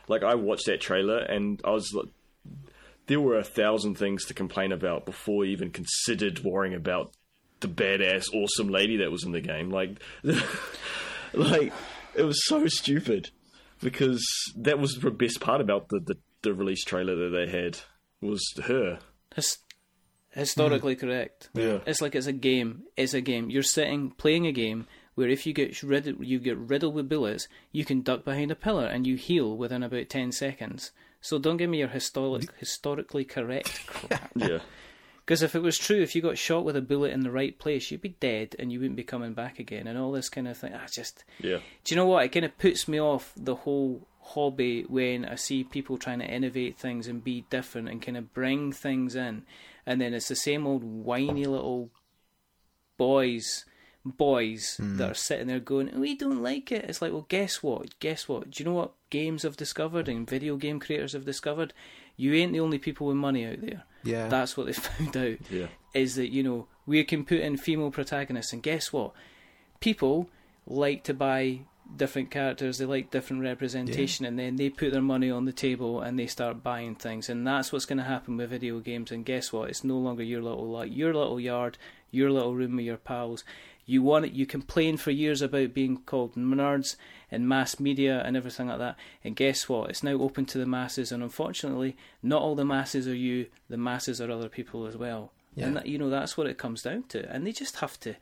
Like, 0.09 0.23
I 0.23 0.37
watched 0.37 0.67
that 0.67 0.81
trailer 0.81 1.19
and 1.19 1.61
I 1.65 1.71
was 1.71 1.93
like, 1.93 2.07
there 3.07 3.21
were 3.21 3.39
a 3.39 3.45
thousand 3.45 3.97
things 3.97 4.25
to 4.27 4.35
complain 4.35 4.73
about 4.73 5.07
before 5.07 5.45
I 5.45 5.49
even 5.49 5.71
considered 5.71 6.41
worrying 6.45 6.75
about 6.75 7.13
the 7.61 7.69
badass, 7.69 8.33
awesome 8.33 8.69
lady 8.69 8.99
that 8.99 9.11
was 9.11 9.25
in 9.25 9.33
the 9.33 9.41
game. 9.41 9.71
Like, 9.71 10.01
like 11.33 11.73
it 12.15 12.23
was 12.23 12.47
so 12.47 12.67
stupid 12.67 13.31
because 13.83 14.25
that 14.57 14.79
was 14.79 14.95
the 14.95 15.11
best 15.11 15.41
part 15.41 15.61
about 15.61 15.89
the, 15.89 16.01
the, 16.01 16.17
the 16.43 16.55
release 16.55 16.85
trailer 16.85 17.15
that 17.17 17.37
they 17.37 17.51
had 17.51 17.79
was 18.21 18.43
her. 18.65 18.99
His- 19.35 19.59
historically 20.35 20.97
correct. 20.97 21.49
Yeah. 21.55 21.79
It's 21.87 22.01
like 22.01 22.15
it's 22.15 22.27
a 22.27 22.33
game. 22.33 22.83
It's 22.97 23.15
a 23.15 23.21
game. 23.21 23.51
You're 23.51 23.63
sitting 23.63 24.11
playing 24.11 24.47
a 24.47 24.53
game 24.53 24.87
where 25.15 25.29
if 25.29 25.47
you 25.47 25.53
get 25.53 25.81
riddled, 25.83 26.25
you 26.25 26.39
get 26.39 26.59
riddled 26.59 26.95
with 26.95 27.09
bullets, 27.09 27.49
you 27.73 27.85
can 27.85 28.03
duck 28.03 28.25
behind 28.25 28.51
a 28.51 28.57
pillar 28.57 28.87
and 28.87 29.07
you 29.07 29.17
heal 29.17 29.57
within 29.57 29.83
about 29.83 30.09
ten 30.09 30.33
seconds. 30.33 30.91
So 31.25 31.39
don't 31.39 31.57
give 31.57 31.71
me 31.71 31.79
your 31.79 31.89
historic, 31.89 32.53
historically 32.59 33.25
correct 33.25 33.81
crap. 33.87 34.31
Yeah. 34.37 34.59
Because 35.25 35.41
if 35.41 35.55
it 35.55 35.63
was 35.63 35.79
true, 35.79 36.03
if 36.03 36.15
you 36.15 36.21
got 36.21 36.37
shot 36.37 36.67
with 36.67 36.77
a 36.77 36.83
bullet 36.83 37.13
in 37.13 37.21
the 37.21 37.31
right 37.31 37.59
place, 37.59 37.91
you'd 37.91 38.03
be 38.03 38.11
dead 38.21 38.55
and 38.59 38.71
you 38.71 38.79
wouldn't 38.79 38.97
be 38.97 39.05
coming 39.05 39.33
back 39.33 39.59
again, 39.59 39.87
and 39.87 39.99
all 39.99 40.13
this 40.13 40.29
kind 40.29 40.47
of 40.47 40.59
thing. 40.59 40.75
I 40.75 40.87
just 40.87 41.25
Yeah. 41.41 41.61
do 41.83 41.95
you 41.95 41.97
know 41.97 42.05
what? 42.05 42.27
It 42.27 42.29
kind 42.29 42.45
of 42.45 42.59
puts 42.59 42.87
me 42.87 43.01
off 43.01 43.33
the 43.39 43.55
whole 43.55 44.07
hobby 44.21 44.83
when 44.83 45.25
I 45.25 45.37
see 45.37 45.65
people 45.65 45.97
trying 45.97 46.19
to 46.19 46.27
innovate 46.27 46.77
things 46.77 47.09
and 47.09 47.25
be 47.25 47.47
different 47.49 47.89
and 47.89 48.03
kind 48.03 48.19
of 48.19 48.35
bring 48.35 48.71
things 48.71 49.17
in, 49.17 49.47
and 49.87 50.03
then 50.03 50.13
it's 50.13 50.29
the 50.29 50.37
same 50.37 50.67
old 50.67 50.85
whiny 50.85 51.47
little 51.47 51.89
boys, 52.99 53.65
boys 54.05 54.77
hmm. 54.77 54.99
that 54.99 55.13
are 55.13 55.15
sitting 55.15 55.47
there 55.47 55.59
going, 55.59 55.99
"We 55.99 56.15
don't 56.15 56.43
like 56.43 56.71
it." 56.71 56.85
It's 56.85 57.01
like, 57.01 57.13
well, 57.13 57.25
guess 57.31 57.63
what? 57.63 57.99
Guess 57.99 58.29
what? 58.29 58.51
Do 58.51 58.63
you 58.63 58.69
know 58.69 58.77
what 58.77 58.93
games 59.19 59.43
have 59.45 59.57
discovered 59.57 60.09
and 60.09 60.29
video 60.29 60.57
game 60.57 60.79
creators 60.81 61.13
have 61.13 61.25
discovered? 61.25 61.73
You 62.17 62.35
ain't 62.35 62.53
the 62.53 62.61
only 62.61 62.79
people 62.79 63.07
with 63.07 63.17
money 63.17 63.45
out 63.47 63.61
there. 63.61 63.83
Yeah. 64.03 64.29
That's 64.29 64.57
what 64.57 64.67
they 64.67 64.73
found 64.89 65.17
out 65.17 65.39
Yeah. 65.51 65.67
is 65.95 66.15
that 66.17 66.31
you 66.37 66.43
know 66.43 66.67
we 66.87 67.03
can 67.05 67.25
put 67.25 67.41
in 67.41 67.57
female 67.57 67.91
protagonists, 67.91 68.53
and 68.53 68.63
guess 68.63 68.93
what? 68.93 69.13
People 69.81 70.29
like 70.67 71.05
to 71.05 71.15
buy 71.15 71.61
different 71.97 72.31
characters. 72.31 72.79
They 72.79 72.87
like 72.87 73.11
different 73.11 73.43
representation, 73.43 74.25
and 74.27 74.39
then 74.39 74.57
they 74.57 74.69
put 74.71 74.93
their 74.93 75.03
money 75.15 75.31
on 75.31 75.45
the 75.45 75.53
table 75.53 76.01
and 76.01 76.19
they 76.19 76.27
start 76.27 76.63
buying 76.63 76.95
things, 76.95 77.29
and 77.29 77.47
that's 77.47 77.73
what's 77.73 77.85
going 77.87 77.99
to 77.99 78.05
happen 78.05 78.37
with 78.37 78.51
video 78.51 78.81
games. 78.81 79.11
And 79.13 79.25
guess 79.25 79.53
what? 79.53 79.69
It's 79.71 79.85
no 79.85 79.99
longer 79.99 80.23
your 80.23 80.43
little 80.43 80.69
like 80.69 80.95
your 80.95 81.13
little 81.15 81.39
yard, 81.41 81.77
your 82.11 82.31
little 82.31 82.55
room 82.55 82.77
with 82.77 82.85
your 82.87 82.97
pals. 82.97 83.45
You 83.87 84.03
want 84.03 84.25
it. 84.25 84.33
You 84.33 84.47
complain 84.47 84.97
for 84.97 85.11
years 85.11 85.43
about 85.43 85.75
being 85.75 85.99
called 85.99 86.35
nerds 86.35 86.97
in 87.31 87.47
mass 87.47 87.79
media 87.79 88.23
and 88.25 88.37
everything 88.37 88.69
like 88.69 88.79
that. 88.79 88.97
And 89.23 89.37
guess 89.37 89.69
what? 89.69 89.91
It's 89.91 90.03
now 90.03 90.13
open 90.13 90.47
to 90.47 90.59
the 90.59 90.67
masses, 90.67 91.13
and 91.13 91.23
unfortunately, 91.23 91.97
not 92.23 92.43
all 92.43 92.55
the 92.55 92.65
masses 92.65 93.07
are 93.07 93.15
you. 93.15 93.47
The 93.69 93.77
masses 93.77 94.21
are 94.21 94.31
other 94.31 94.49
people 94.49 94.87
as 94.87 94.97
well. 94.97 95.33
Yeah. 95.55 95.67
And 95.67 95.77
that, 95.77 95.87
you 95.87 95.99
know 95.99 96.11
that's 96.11 96.37
what 96.37 96.47
it 96.47 96.59
comes 96.59 96.83
down 96.83 97.05
to. 97.11 97.31
And 97.31 97.47
they 97.47 97.53
just 97.53 97.77
have 97.77 97.99
to, 98.01 98.17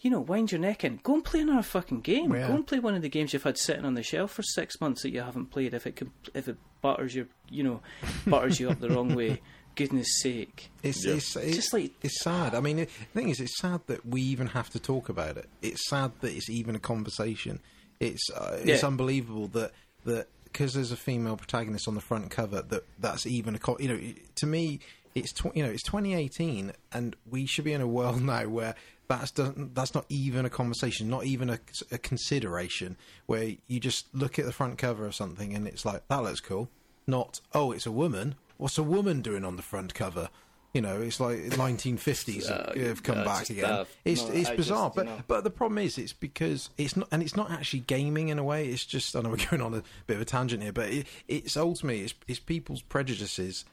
you 0.00 0.10
know, 0.10 0.20
wind 0.20 0.50
your 0.50 0.60
neck 0.60 0.84
in. 0.84 1.00
Go 1.02 1.14
and 1.14 1.24
play 1.24 1.40
another 1.40 1.62
fucking 1.62 2.00
game. 2.00 2.34
Yeah. 2.34 2.48
Go 2.48 2.54
and 2.54 2.66
play 2.66 2.80
one 2.80 2.94
of 2.94 3.02
the 3.02 3.08
games 3.08 3.32
you've 3.32 3.44
had 3.44 3.58
sitting 3.58 3.84
on 3.84 3.94
the 3.94 4.02
shelf 4.02 4.32
for 4.32 4.42
six 4.42 4.80
months 4.80 5.02
that 5.02 5.10
you 5.10 5.20
haven't 5.20 5.50
played. 5.50 5.74
If 5.74 5.86
it 5.86 6.00
if 6.34 6.48
it 6.48 6.56
butters 6.80 7.14
your, 7.14 7.26
you 7.50 7.62
know, 7.62 7.80
butters 8.26 8.58
you 8.58 8.70
up 8.70 8.80
the 8.80 8.90
wrong 8.90 9.14
way. 9.14 9.40
Goodness 9.76 10.08
sake. 10.20 10.70
It's, 10.82 11.04
Yeah. 11.04 11.14
it's, 11.14 11.36
it's 11.36 11.56
just 11.56 11.72
like- 11.72 11.92
it's 12.02 12.22
sad. 12.22 12.54
I 12.54 12.60
mean, 12.60 12.78
it, 12.80 12.90
the 13.12 13.20
thing 13.20 13.28
is, 13.30 13.40
it's 13.40 13.58
sad 13.58 13.80
that 13.86 14.06
we 14.06 14.20
even 14.22 14.48
have 14.48 14.70
to 14.70 14.78
talk 14.78 15.08
about 15.08 15.36
it. 15.36 15.48
It's 15.62 15.88
sad 15.88 16.12
that 16.20 16.32
it's 16.32 16.48
even 16.48 16.74
a 16.76 16.78
conversation. 16.80 17.60
It's 18.00 18.28
uh, 18.30 18.58
it's 18.62 18.82
Yeah. 18.82 18.88
unbelievable 18.88 19.48
that 19.48 19.72
that 20.04 20.28
because 20.44 20.74
there's 20.74 20.92
a 20.92 20.96
female 20.96 21.36
protagonist 21.36 21.88
on 21.88 21.94
the 21.94 22.00
front 22.00 22.30
cover 22.30 22.62
that 22.62 22.84
that's 23.00 23.26
even 23.26 23.54
a 23.54 23.58
co- 23.58 23.78
you 23.80 23.88
know 23.88 24.00
to 24.36 24.46
me 24.46 24.78
it's 25.14 25.32
tw- 25.32 25.54
you 25.56 25.62
know 25.64 25.70
it's 25.70 25.82
2018 25.84 26.72
and 26.92 27.16
we 27.28 27.46
should 27.46 27.64
be 27.64 27.72
in 27.72 27.80
a 27.80 27.86
world 27.86 28.20
now 28.34 28.46
where 28.46 28.74
that's 29.08 29.30
doesn't 29.30 29.74
that's 29.74 29.94
not 29.94 30.04
even 30.08 30.44
a 30.44 30.50
conversation, 30.50 31.08
not 31.08 31.24
even 31.24 31.50
a, 31.50 31.58
a 31.92 31.98
consideration. 31.98 32.96
Where 33.26 33.54
you 33.68 33.80
just 33.80 34.06
look 34.14 34.38
at 34.38 34.44
the 34.44 34.52
front 34.52 34.78
cover 34.78 35.06
of 35.06 35.14
something 35.14 35.54
and 35.54 35.66
it's 35.66 35.84
like 35.84 36.06
that 36.08 36.22
looks 36.22 36.40
cool. 36.40 36.68
Not 37.06 37.40
oh, 37.52 37.72
it's 37.72 37.86
a 37.86 37.92
woman. 37.92 38.34
What's 38.56 38.78
a 38.78 38.82
woman 38.82 39.20
doing 39.22 39.44
on 39.44 39.56
the 39.56 39.62
front 39.62 39.94
cover? 39.94 40.28
You 40.72 40.80
know, 40.80 41.00
it's 41.00 41.20
like 41.20 41.38
1950s 41.50 42.48
have, 42.48 42.72
oh, 42.76 42.80
have 42.80 43.02
come 43.02 43.18
no, 43.18 43.24
back 43.24 43.48
again. 43.48 43.62
daft. 43.68 43.90
It's 44.04 44.26
No, 44.26 44.34
it's 44.34 44.50
I 44.50 44.56
bizarre, 44.56 44.86
just, 44.88 44.96
but 44.96 45.06
know. 45.06 45.18
but 45.28 45.44
the 45.44 45.50
problem 45.50 45.78
is 45.78 45.98
it's 45.98 46.12
because 46.12 46.70
it's 46.76 46.96
not 46.96 47.08
and 47.12 47.22
it's 47.22 47.36
not 47.36 47.50
actually 47.50 47.80
gaming 47.80 48.28
in 48.28 48.38
a 48.38 48.44
way. 48.44 48.66
It's 48.66 48.84
just 48.84 49.14
I 49.14 49.20
know 49.20 49.30
we're 49.30 49.36
going 49.50 49.62
on 49.62 49.74
a 49.74 49.82
bit 50.06 50.16
of 50.16 50.22
a 50.22 50.24
tangent 50.24 50.62
here, 50.62 50.72
but 50.72 50.88
it, 50.88 51.06
it's 51.28 51.56
ultimately 51.56 52.02
it's, 52.02 52.14
it's 52.26 52.40
people's 52.40 52.82
prejudices 52.82 53.64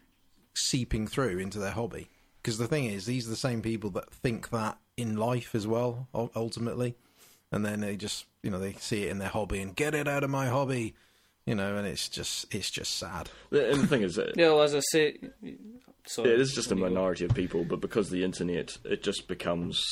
seeping 0.54 1.08
through 1.08 1.40
into 1.40 1.60
their 1.60 1.72
hobby. 1.72 2.08
Because 2.42 2.58
the 2.58 2.68
thing 2.68 2.86
is, 2.86 3.06
these 3.06 3.28
are 3.28 3.30
the 3.32 3.36
same 3.36 3.62
people 3.62 3.90
that 3.92 4.10
think 4.12 4.50
that 4.50 4.78
in 4.98 5.16
life 5.16 5.54
as 5.56 5.66
well, 5.68 6.08
ultimately, 6.14 6.96
and 7.52 7.64
then 7.66 7.82
they 7.82 7.96
just 7.96 8.26
you 8.44 8.52
know 8.52 8.60
they 8.60 8.74
see 8.74 9.04
it 9.06 9.10
in 9.10 9.18
their 9.20 9.30
hobby 9.30 9.60
and 9.60 9.76
get 9.76 9.96
it 9.96 10.08
out 10.08 10.24
of 10.24 10.30
my 10.30 10.48
hobby, 10.48 10.94
you 11.46 11.56
know, 11.56 11.76
and 11.78 11.88
it's 11.88 12.08
just 12.10 12.54
it's 12.54 12.70
just 12.72 12.98
sad. 12.98 13.30
And 13.52 13.82
the 13.82 13.88
thing 13.88 14.04
is, 14.04 14.16
that 14.16 14.34
Yeah, 14.38 14.50
well, 14.50 14.62
as 14.64 14.76
I 14.76 14.80
say, 14.80 15.18
sorry. 16.08 16.30
Yeah, 16.30 16.36
it 16.36 16.42
is 16.42 16.54
just 16.54 16.68
a 16.72 16.76
There 16.76 16.84
go. 16.84 16.90
minority 16.90 17.26
of 17.26 17.34
people, 17.34 17.64
but 17.64 17.82
because 17.82 18.08
of 18.08 18.14
the 18.14 18.24
internet, 18.24 18.78
it 18.86 19.04
just 19.04 19.28
becomes 19.28 19.84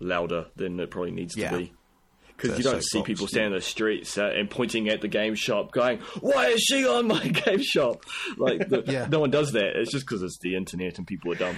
louder 0.00 0.46
than 0.56 0.78
it 0.80 0.90
probably 0.90 1.10
needs 1.12 1.36
Yeah. 1.36 1.50
to 1.50 1.58
be. 1.58 1.72
Because 2.36 2.56
you 2.58 2.62
don't 2.62 2.80
see 2.82 2.98
soapbox. 2.98 3.06
people 3.08 3.26
standing 3.26 3.52
in 3.52 3.58
the 3.58 3.60
streets 3.60 4.16
uh, 4.16 4.26
and 4.32 4.48
pointing 4.48 4.88
at 4.88 5.00
the 5.00 5.08
game 5.08 5.34
shop, 5.34 5.72
going, 5.72 5.98
"Why 6.20 6.46
is 6.50 6.60
she 6.60 6.86
on 6.86 7.08
my 7.08 7.26
game 7.44 7.60
shop?" 7.62 8.04
Like, 8.36 8.68
the, 8.68 8.84
Yeah. 8.86 9.08
no 9.10 9.18
one 9.18 9.30
does 9.30 9.50
that. 9.52 9.74
It's 9.74 9.90
just 9.90 10.06
because 10.06 10.22
it's 10.22 10.38
the 10.38 10.54
internet 10.54 10.98
and 10.98 11.06
people 11.06 11.32
are 11.32 11.34
dumb. 11.34 11.56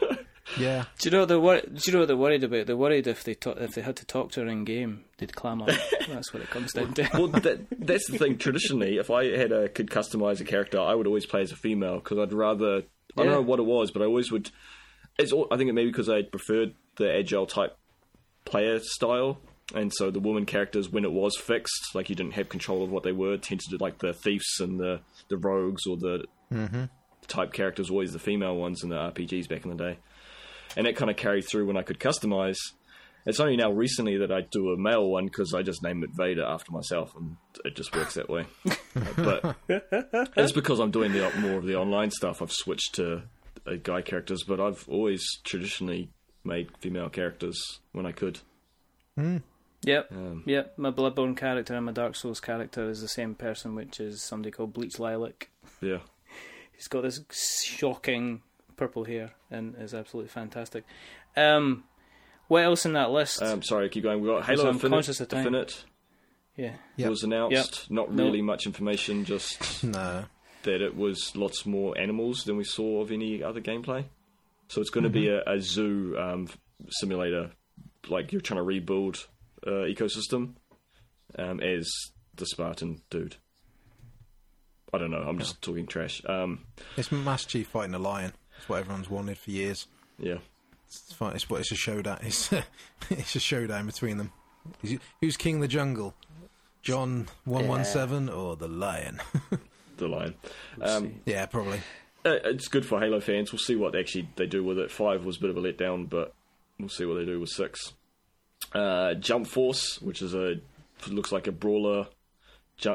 Yeah. 0.58 0.84
Do 0.98 1.08
you 1.08 1.10
know 1.12 1.20
what 1.20 1.28
they're 1.28 1.40
wor- 1.40 1.60
Do 1.60 1.80
you 1.86 1.92
know 1.92 1.98
what 2.00 2.08
they're 2.08 2.16
worried 2.16 2.44
about? 2.44 2.66
They're 2.66 2.76
worried 2.76 3.06
if 3.06 3.24
they 3.24 3.34
ta- 3.34 3.52
if 3.52 3.74
they 3.74 3.82
had 3.82 3.96
to 3.96 4.06
talk 4.06 4.32
to 4.32 4.40
her 4.40 4.46
in 4.46 4.64
game, 4.64 5.04
they'd 5.18 5.34
clam 5.34 5.62
up. 5.62 5.70
That's 6.08 6.32
what 6.32 6.42
it 6.42 6.50
comes 6.50 6.72
down 6.72 6.94
to. 6.94 7.08
well, 7.14 7.28
that, 7.28 7.66
that's 7.70 8.10
the 8.10 8.18
thing. 8.18 8.38
Traditionally, 8.38 8.98
if 8.98 9.10
I 9.10 9.36
had 9.36 9.52
a 9.52 9.68
could 9.68 9.90
customize 9.90 10.40
a 10.40 10.44
character, 10.44 10.80
I 10.80 10.94
would 10.94 11.06
always 11.06 11.26
play 11.26 11.42
as 11.42 11.52
a 11.52 11.56
female 11.56 11.96
because 11.96 12.18
I'd 12.18 12.32
rather. 12.32 12.82
I 13.16 13.24
don't 13.24 13.32
know 13.32 13.42
what 13.42 13.58
it 13.58 13.66
was, 13.66 13.90
but 13.90 14.02
I 14.02 14.06
always 14.06 14.32
would. 14.32 14.50
It's. 15.18 15.32
all- 15.32 15.48
I 15.50 15.56
think 15.56 15.68
it 15.68 15.74
may 15.74 15.84
be 15.84 15.90
because 15.90 16.08
I 16.08 16.22
preferred 16.22 16.74
the 16.96 17.12
agile 17.12 17.46
type 17.46 17.76
player 18.44 18.78
style, 18.80 19.38
and 19.74 19.92
so 19.92 20.10
the 20.10 20.20
woman 20.20 20.46
characters, 20.46 20.90
when 20.90 21.04
it 21.04 21.12
was 21.12 21.36
fixed, 21.36 21.94
like 21.94 22.10
you 22.10 22.16
didn't 22.16 22.34
have 22.34 22.48
control 22.48 22.82
of 22.82 22.90
what 22.90 23.02
they 23.02 23.12
were, 23.12 23.36
tended 23.36 23.66
to 23.70 23.76
like 23.78 23.98
the 23.98 24.12
thieves 24.12 24.60
and 24.60 24.78
the 24.78 25.00
the 25.28 25.36
rogues 25.36 25.86
or 25.86 25.96
the 25.96 26.24
mm-hmm. 26.52 26.84
type 27.28 27.52
characters, 27.52 27.90
were 27.90 27.96
always 27.96 28.12
the 28.12 28.18
female 28.18 28.56
ones 28.56 28.82
in 28.82 28.90
the 28.90 28.96
RPGs 28.96 29.48
back 29.48 29.64
in 29.64 29.70
the 29.70 29.76
day, 29.76 29.98
and 30.76 30.86
that 30.86 30.96
kind 30.96 31.10
of 31.10 31.16
carried 31.16 31.42
through 31.48 31.66
when 31.66 31.76
I 31.76 31.82
could 31.82 31.98
customize. 31.98 32.56
It's 33.24 33.38
only 33.38 33.56
now 33.56 33.70
recently 33.70 34.16
that 34.18 34.32
I 34.32 34.40
do 34.40 34.70
a 34.70 34.76
male 34.76 35.08
one 35.08 35.26
because 35.26 35.54
I 35.54 35.62
just 35.62 35.82
name 35.82 36.02
it 36.02 36.10
Vader 36.10 36.44
after 36.44 36.72
myself, 36.72 37.14
and 37.16 37.36
it 37.64 37.76
just 37.76 37.94
works 37.94 38.14
that 38.14 38.28
way. 38.28 38.46
but 39.16 39.56
it's 40.36 40.52
because 40.52 40.80
I'm 40.80 40.90
doing 40.90 41.12
the 41.12 41.30
more 41.38 41.58
of 41.58 41.64
the 41.64 41.76
online 41.76 42.10
stuff. 42.10 42.42
I've 42.42 42.50
switched 42.50 42.96
to 42.96 43.22
uh, 43.64 43.74
guy 43.82 44.02
characters, 44.02 44.42
but 44.42 44.60
I've 44.60 44.88
always 44.88 45.24
traditionally 45.44 46.10
made 46.44 46.76
female 46.78 47.08
characters 47.08 47.80
when 47.92 48.06
I 48.06 48.12
could. 48.12 48.40
Yep, 49.84 50.12
Um, 50.12 50.42
yep. 50.46 50.74
My 50.76 50.90
Bloodborne 50.90 51.36
character 51.36 51.74
and 51.74 51.86
my 51.86 51.92
Dark 51.92 52.16
Souls 52.16 52.40
character 52.40 52.88
is 52.88 53.00
the 53.00 53.08
same 53.08 53.34
person, 53.34 53.74
which 53.74 54.00
is 54.00 54.22
somebody 54.22 54.50
called 54.50 54.72
Bleach 54.72 54.98
Lilac. 54.98 55.48
Yeah, 55.80 55.98
He's 56.72 56.88
got 56.88 57.02
this 57.02 57.20
shocking 57.30 58.42
purple 58.82 59.04
hair 59.04 59.30
and 59.50 59.76
is 59.78 59.94
absolutely 59.94 60.28
fantastic. 60.28 60.84
Um, 61.36 61.84
what 62.48 62.64
else 62.64 62.84
in 62.84 62.94
that 62.94 63.10
list? 63.12 63.40
um, 63.42 63.62
sorry, 63.62 63.88
keep 63.88 64.02
going. 64.02 64.20
We 64.20 64.28
got 64.28 64.44
Halo 64.44 64.64
I'm 64.64 64.74
Infinite. 64.74 64.96
conscious 64.96 65.20
of 65.20 65.28
time. 65.28 65.38
Infinite 65.46 65.84
yeah, 66.56 66.74
Yep. 66.96 67.08
was 67.10 67.22
announced. 67.22 67.90
Not 67.90 68.12
No. 68.12 68.24
really 68.24 68.42
much 68.42 68.66
information, 68.66 69.24
just 69.24 69.84
No. 69.84 70.24
that 70.64 70.80
it 70.82 70.96
was 70.96 71.34
lots 71.36 71.64
more 71.64 71.96
animals 71.96 72.42
than 72.44 72.56
we 72.56 72.64
saw 72.64 73.00
of 73.02 73.10
any 73.12 73.42
other 73.42 73.60
gameplay. 73.60 74.04
So 74.68 74.80
it's 74.80 74.90
going 74.90 75.04
to 75.04 75.10
be 75.10 75.28
a, 75.28 75.42
a 75.46 75.60
zoo 75.60 76.16
um, 76.18 76.48
simulator, 76.88 77.52
like 78.08 78.32
you're 78.32 78.40
trying 78.40 78.58
to 78.58 78.62
rebuild 78.64 79.28
uh, 79.66 79.86
ecosystem 79.86 80.54
um, 81.38 81.60
as 81.60 81.88
the 82.34 82.46
Spartan 82.46 83.00
dude. 83.10 83.36
I 84.92 84.98
don't 84.98 85.10
know. 85.10 85.22
I'm 85.26 85.38
just 85.38 85.62
talking 85.62 85.86
trash. 85.86 86.20
Um, 86.26 86.66
It's 86.98 87.10
Master 87.12 87.48
Chief 87.48 87.68
fighting 87.68 87.94
a 87.94 87.98
lion. 87.98 88.32
It's 88.62 88.68
what 88.68 88.78
everyone's 88.78 89.10
wanted 89.10 89.38
for 89.38 89.50
years. 89.50 89.88
yeah, 90.20 90.36
It's 90.86 91.12
fine. 91.12 91.34
It's 91.34 91.50
what 91.50 91.60
it's 91.62 91.72
a 91.72 91.74
showdown. 91.74 92.18
It's 92.22 92.48
it's 93.10 93.34
a 93.34 93.40
showdown 93.40 93.86
between 93.86 94.18
them. 94.18 94.30
Who's- 95.20 95.36
king 95.36 95.56
of 95.56 95.62
the 95.62 95.66
jungle? 95.68 96.14
John 96.80 97.26
one 97.44 97.66
one 97.66 97.84
seven 97.84 98.28
or 98.28 98.54
the 98.54 98.68
lion? 98.68 99.20
the 99.96 100.06
lion. 100.06 100.34
Um, 100.80 101.20
yeah, 101.26 101.46
probably. 101.46 101.78
Uh, 102.24 102.38
it's 102.44 102.68
good 102.68 102.86
for 102.86 103.00
Halo 103.00 103.18
fans. 103.18 103.50
We'll 103.50 103.58
see 103.58 103.74
what 103.74 103.96
actually 103.96 104.28
they 104.36 104.46
do 104.46 104.62
with 104.62 104.78
it. 104.78 104.92
Five 104.92 105.24
was 105.24 105.38
a 105.38 105.40
bit 105.40 105.50
of 105.50 105.56
a 105.56 105.60
letdown, 105.60 106.08
but 106.08 106.32
we'll 106.78 106.88
see 106.88 107.04
what 107.04 107.14
they 107.14 107.24
do 107.24 107.40
with 107.40 107.48
six. 107.50 107.94
Uh, 108.72 109.14
Jump 109.14 109.48
Force, 109.48 110.00
which 110.00 110.22
is 110.22 110.34
a 110.34 110.54
looks 111.08 111.32
like 111.32 111.48
a 111.48 111.52
brawler 111.52 112.06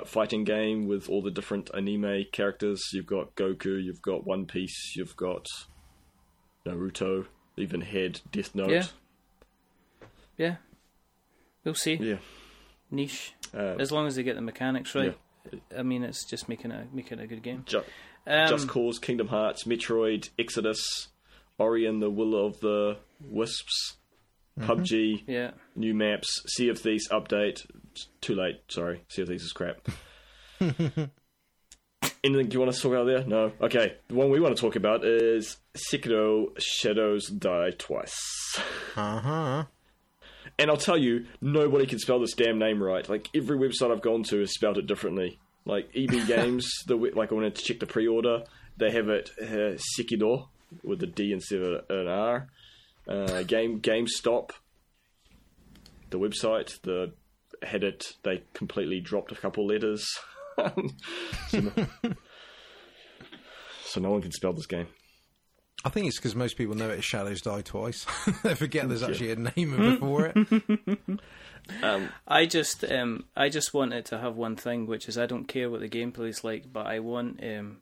fighting 0.05 0.43
game 0.43 0.87
with 0.87 1.09
all 1.09 1.21
the 1.21 1.31
different 1.31 1.69
anime 1.73 2.25
characters. 2.31 2.83
You've 2.93 3.05
got 3.05 3.35
Goku, 3.35 3.81
you've 3.83 4.01
got 4.01 4.25
One 4.25 4.45
Piece, 4.45 4.95
you've 4.95 5.15
got 5.15 5.45
Naruto, 6.65 7.25
even 7.55 7.81
Head, 7.81 8.21
Death 8.31 8.53
Note. 8.55 8.69
Yeah. 8.69 8.83
Yeah, 10.37 10.55
we'll 11.63 11.73
see. 11.73 11.95
yeah. 11.95 12.17
Niche, 12.91 13.33
Uh, 13.53 13.75
as 13.79 13.91
long 13.91 14.05
as 14.07 14.15
they 14.15 14.23
get 14.23 14.35
the 14.35 14.41
mechanics 14.41 14.93
right. 14.95 15.17
I 15.75 15.81
mean, 15.83 16.03
it's 16.03 16.25
just 16.25 16.47
making 16.47 16.71
it 16.71 16.93
making 16.93 17.19
a 17.19 17.27
good 17.27 17.41
game. 17.41 17.63
Ju- 17.65 17.83
Um, 18.27 18.47
Just 18.49 18.67
Cause, 18.67 18.99
Kingdom 18.99 19.29
Hearts, 19.29 19.63
Metroid, 19.63 20.29
Exodus, 20.37 21.07
Ori 21.57 21.85
and 21.85 22.01
the 22.01 22.09
Will 22.09 22.35
of 22.45 22.59
the 22.59 22.97
Wisps, 23.21 23.95
PUBG. 24.59 25.23
yeah, 25.27 25.51
new 25.75 25.93
maps, 25.93 26.27
Sea 26.47 26.69
of 26.69 26.79
Thieves 26.79 27.07
update. 27.09 27.65
It's 27.91 28.07
too 28.21 28.35
late, 28.35 28.61
sorry. 28.69 29.03
Sea 29.09 29.23
of 29.23 29.27
Thieves 29.29 29.43
is 29.43 29.51
crap. 29.53 29.87
Anything 32.23 32.47
do 32.49 32.53
you 32.55 32.59
want 32.59 32.73
to 32.73 32.81
talk 32.81 32.91
about 32.91 33.05
there? 33.05 33.23
No. 33.25 33.51
Okay. 33.61 33.95
The 34.07 34.15
one 34.15 34.29
we 34.29 34.39
want 34.39 34.55
to 34.55 34.61
talk 34.61 34.75
about 34.75 35.05
is 35.05 35.57
Sekiro 35.75 36.47
Shadows 36.59 37.27
Die 37.27 37.69
Twice. 37.77 38.17
Uh 38.95 39.19
huh. 39.19 39.63
And 40.59 40.69
I'll 40.71 40.77
tell 40.77 40.97
you, 40.97 41.25
nobody 41.41 41.85
can 41.85 41.99
spell 41.99 42.19
this 42.19 42.33
damn 42.33 42.57
name 42.57 42.81
right. 42.81 43.07
Like 43.07 43.29
every 43.35 43.57
website 43.57 43.91
I've 43.91 44.01
gone 44.01 44.23
to 44.23 44.39
has 44.39 44.53
spelled 44.53 44.77
it 44.77 44.87
differently. 44.87 45.39
Like 45.65 45.89
EB 45.95 46.09
Games, 46.27 46.69
the 46.87 46.95
like 46.95 47.31
I 47.31 47.35
wanted 47.35 47.55
to 47.55 47.63
check 47.63 47.79
the 47.79 47.85
pre-order, 47.85 48.43
they 48.77 48.91
have 48.91 49.09
it 49.09 49.29
uh, 49.41 49.77
Sekiro 49.97 50.47
with 50.83 51.01
a 51.03 51.07
D 51.07 51.31
instead 51.31 51.61
of 51.61 51.85
an 51.89 52.07
R. 52.07 52.47
Uh, 53.07 53.43
game 53.43 53.79
GameStop, 53.79 54.51
the 56.09 56.19
website, 56.19 56.81
the 56.81 57.13
had 57.63 57.83
it. 57.83 58.13
They 58.23 58.43
completely 58.53 58.99
dropped 58.99 59.31
a 59.31 59.35
couple 59.35 59.67
letters, 59.67 60.05
so, 60.57 61.59
no, 61.59 61.71
so 63.85 64.01
no 64.01 64.11
one 64.11 64.21
can 64.21 64.31
spell 64.31 64.53
this 64.53 64.65
game. 64.65 64.87
I 65.85 65.89
think 65.89 66.07
it's 66.07 66.17
because 66.17 66.35
most 66.35 66.57
people 66.57 66.75
know 66.75 66.89
it 66.89 66.97
as 66.97 67.05
Shadows 67.05 67.41
Die 67.41 67.61
Twice. 67.61 68.05
they 68.43 68.55
forget 68.55 68.89
there's 68.89 69.03
actually 69.03 69.31
a 69.31 69.35
name 69.35 69.77
before 69.77 70.33
it. 70.33 71.19
Um, 71.83 72.09
I 72.27 72.45
just 72.45 72.83
um 72.85 73.25
I 73.35 73.49
just 73.49 73.73
wanted 73.73 74.05
to 74.05 74.17
have 74.17 74.35
one 74.35 74.55
thing, 74.55 74.87
which 74.87 75.07
is 75.07 75.17
I 75.17 75.25
don't 75.25 75.47
care 75.47 75.69
what 75.69 75.81
the 75.81 75.89
gameplay 75.89 76.29
is 76.29 76.43
like, 76.43 76.71
but 76.71 76.87
I 76.87 76.99
want 76.99 77.43
um 77.43 77.77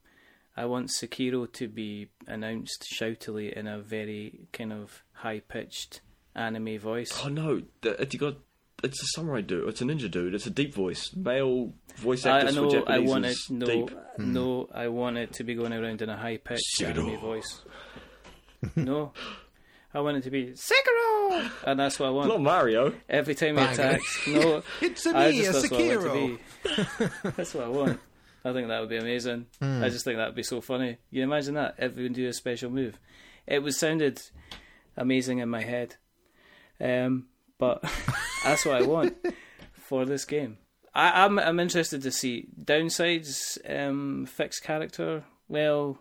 I 0.57 0.65
want 0.65 0.89
Sekiro 0.89 1.51
to 1.53 1.67
be 1.67 2.09
announced 2.27 2.87
shoutily 2.97 3.51
in 3.51 3.67
a 3.67 3.79
very 3.79 4.47
kind 4.53 4.71
of 4.71 5.03
high 5.13 5.41
pitched 5.41 6.01
anime 6.33 6.79
voice. 6.79 7.11
Oh 7.23 7.29
no, 7.29 7.61
uh, 7.85 8.05
you 8.09 8.19
got 8.19 8.37
it's 8.83 9.01
a 9.01 9.05
samurai 9.15 9.41
dude. 9.41 9.67
It's 9.67 9.81
a 9.81 9.85
ninja 9.85 10.09
dude. 10.09 10.33
It's 10.33 10.45
a 10.45 10.51
deep 10.51 10.73
voice, 10.73 11.13
male 11.15 11.73
voice 11.97 12.25
I, 12.25 12.39
I 12.39 12.51
know 12.51 12.69
for 12.69 12.77
I 12.77 12.97
Japanese 12.97 13.09
want 13.09 13.25
it 13.25 13.29
is 13.29 13.47
no 13.49 13.65
deep. 13.65 13.97
no 14.17 14.63
hmm. 14.63 14.77
I 14.77 14.87
want 14.89 15.17
it 15.17 15.33
to 15.33 15.43
be 15.43 15.55
going 15.55 15.73
around 15.73 16.01
in 16.01 16.09
a 16.09 16.17
high 16.17 16.37
pitched 16.37 16.81
anime 16.81 17.19
voice. 17.19 17.61
no. 18.75 19.13
I 19.93 20.01
want 20.01 20.17
it 20.17 20.23
to 20.23 20.29
be 20.29 20.47
Sekiro 20.47 21.49
and 21.65 21.79
that's 21.79 21.99
what 21.99 22.07
I 22.07 22.09
want. 22.09 22.27
Not 22.27 22.41
Mario. 22.41 22.93
Every 23.07 23.33
time 23.33 23.57
he 23.57 23.63
Bang. 23.63 23.73
attacks. 23.73 24.27
No 24.27 24.61
It's 24.81 25.05
a 25.05 25.15
I 25.15 25.31
me, 25.31 25.41
just, 25.41 25.65
a 25.65 25.69
that's 25.69 25.71
what 25.71 25.81
I 25.81 25.95
want 25.95 26.39
to 26.63 26.69
Sekiro. 26.69 27.23
be. 27.23 27.29
that's 27.37 27.53
what 27.53 27.63
I 27.63 27.67
want. 27.69 27.99
I 28.45 28.53
think 28.53 28.67
that 28.67 28.79
would 28.79 28.89
be 28.89 28.97
amazing. 28.97 29.47
I 29.59 29.89
just 29.89 30.05
think 30.05 30.17
that 30.17 30.27
would 30.27 30.35
be 30.35 30.43
so 30.43 30.61
funny. 30.61 30.97
You 31.09 31.23
imagine 31.23 31.55
that 31.55 31.75
everyone 31.79 32.13
do 32.13 32.27
a 32.27 32.33
special 32.33 32.69
move. 32.69 32.99
It 33.47 33.63
was 33.63 33.75
sounded 33.75 34.21
amazing 34.95 35.39
in 35.39 35.49
my 35.49 35.63
head, 35.63 35.95
um, 36.79 37.25
but 37.57 37.83
that's 38.43 38.63
what 38.63 38.81
I 38.81 38.85
want 38.85 39.17
for 39.73 40.05
this 40.05 40.25
game. 40.25 40.59
I, 40.93 41.25
I'm 41.25 41.39
I'm 41.39 41.59
interested 41.59 42.03
to 42.03 42.11
see 42.11 42.47
downsides. 42.63 43.57
Um, 43.67 44.27
fixed 44.27 44.63
character. 44.63 45.23
Well, 45.47 45.97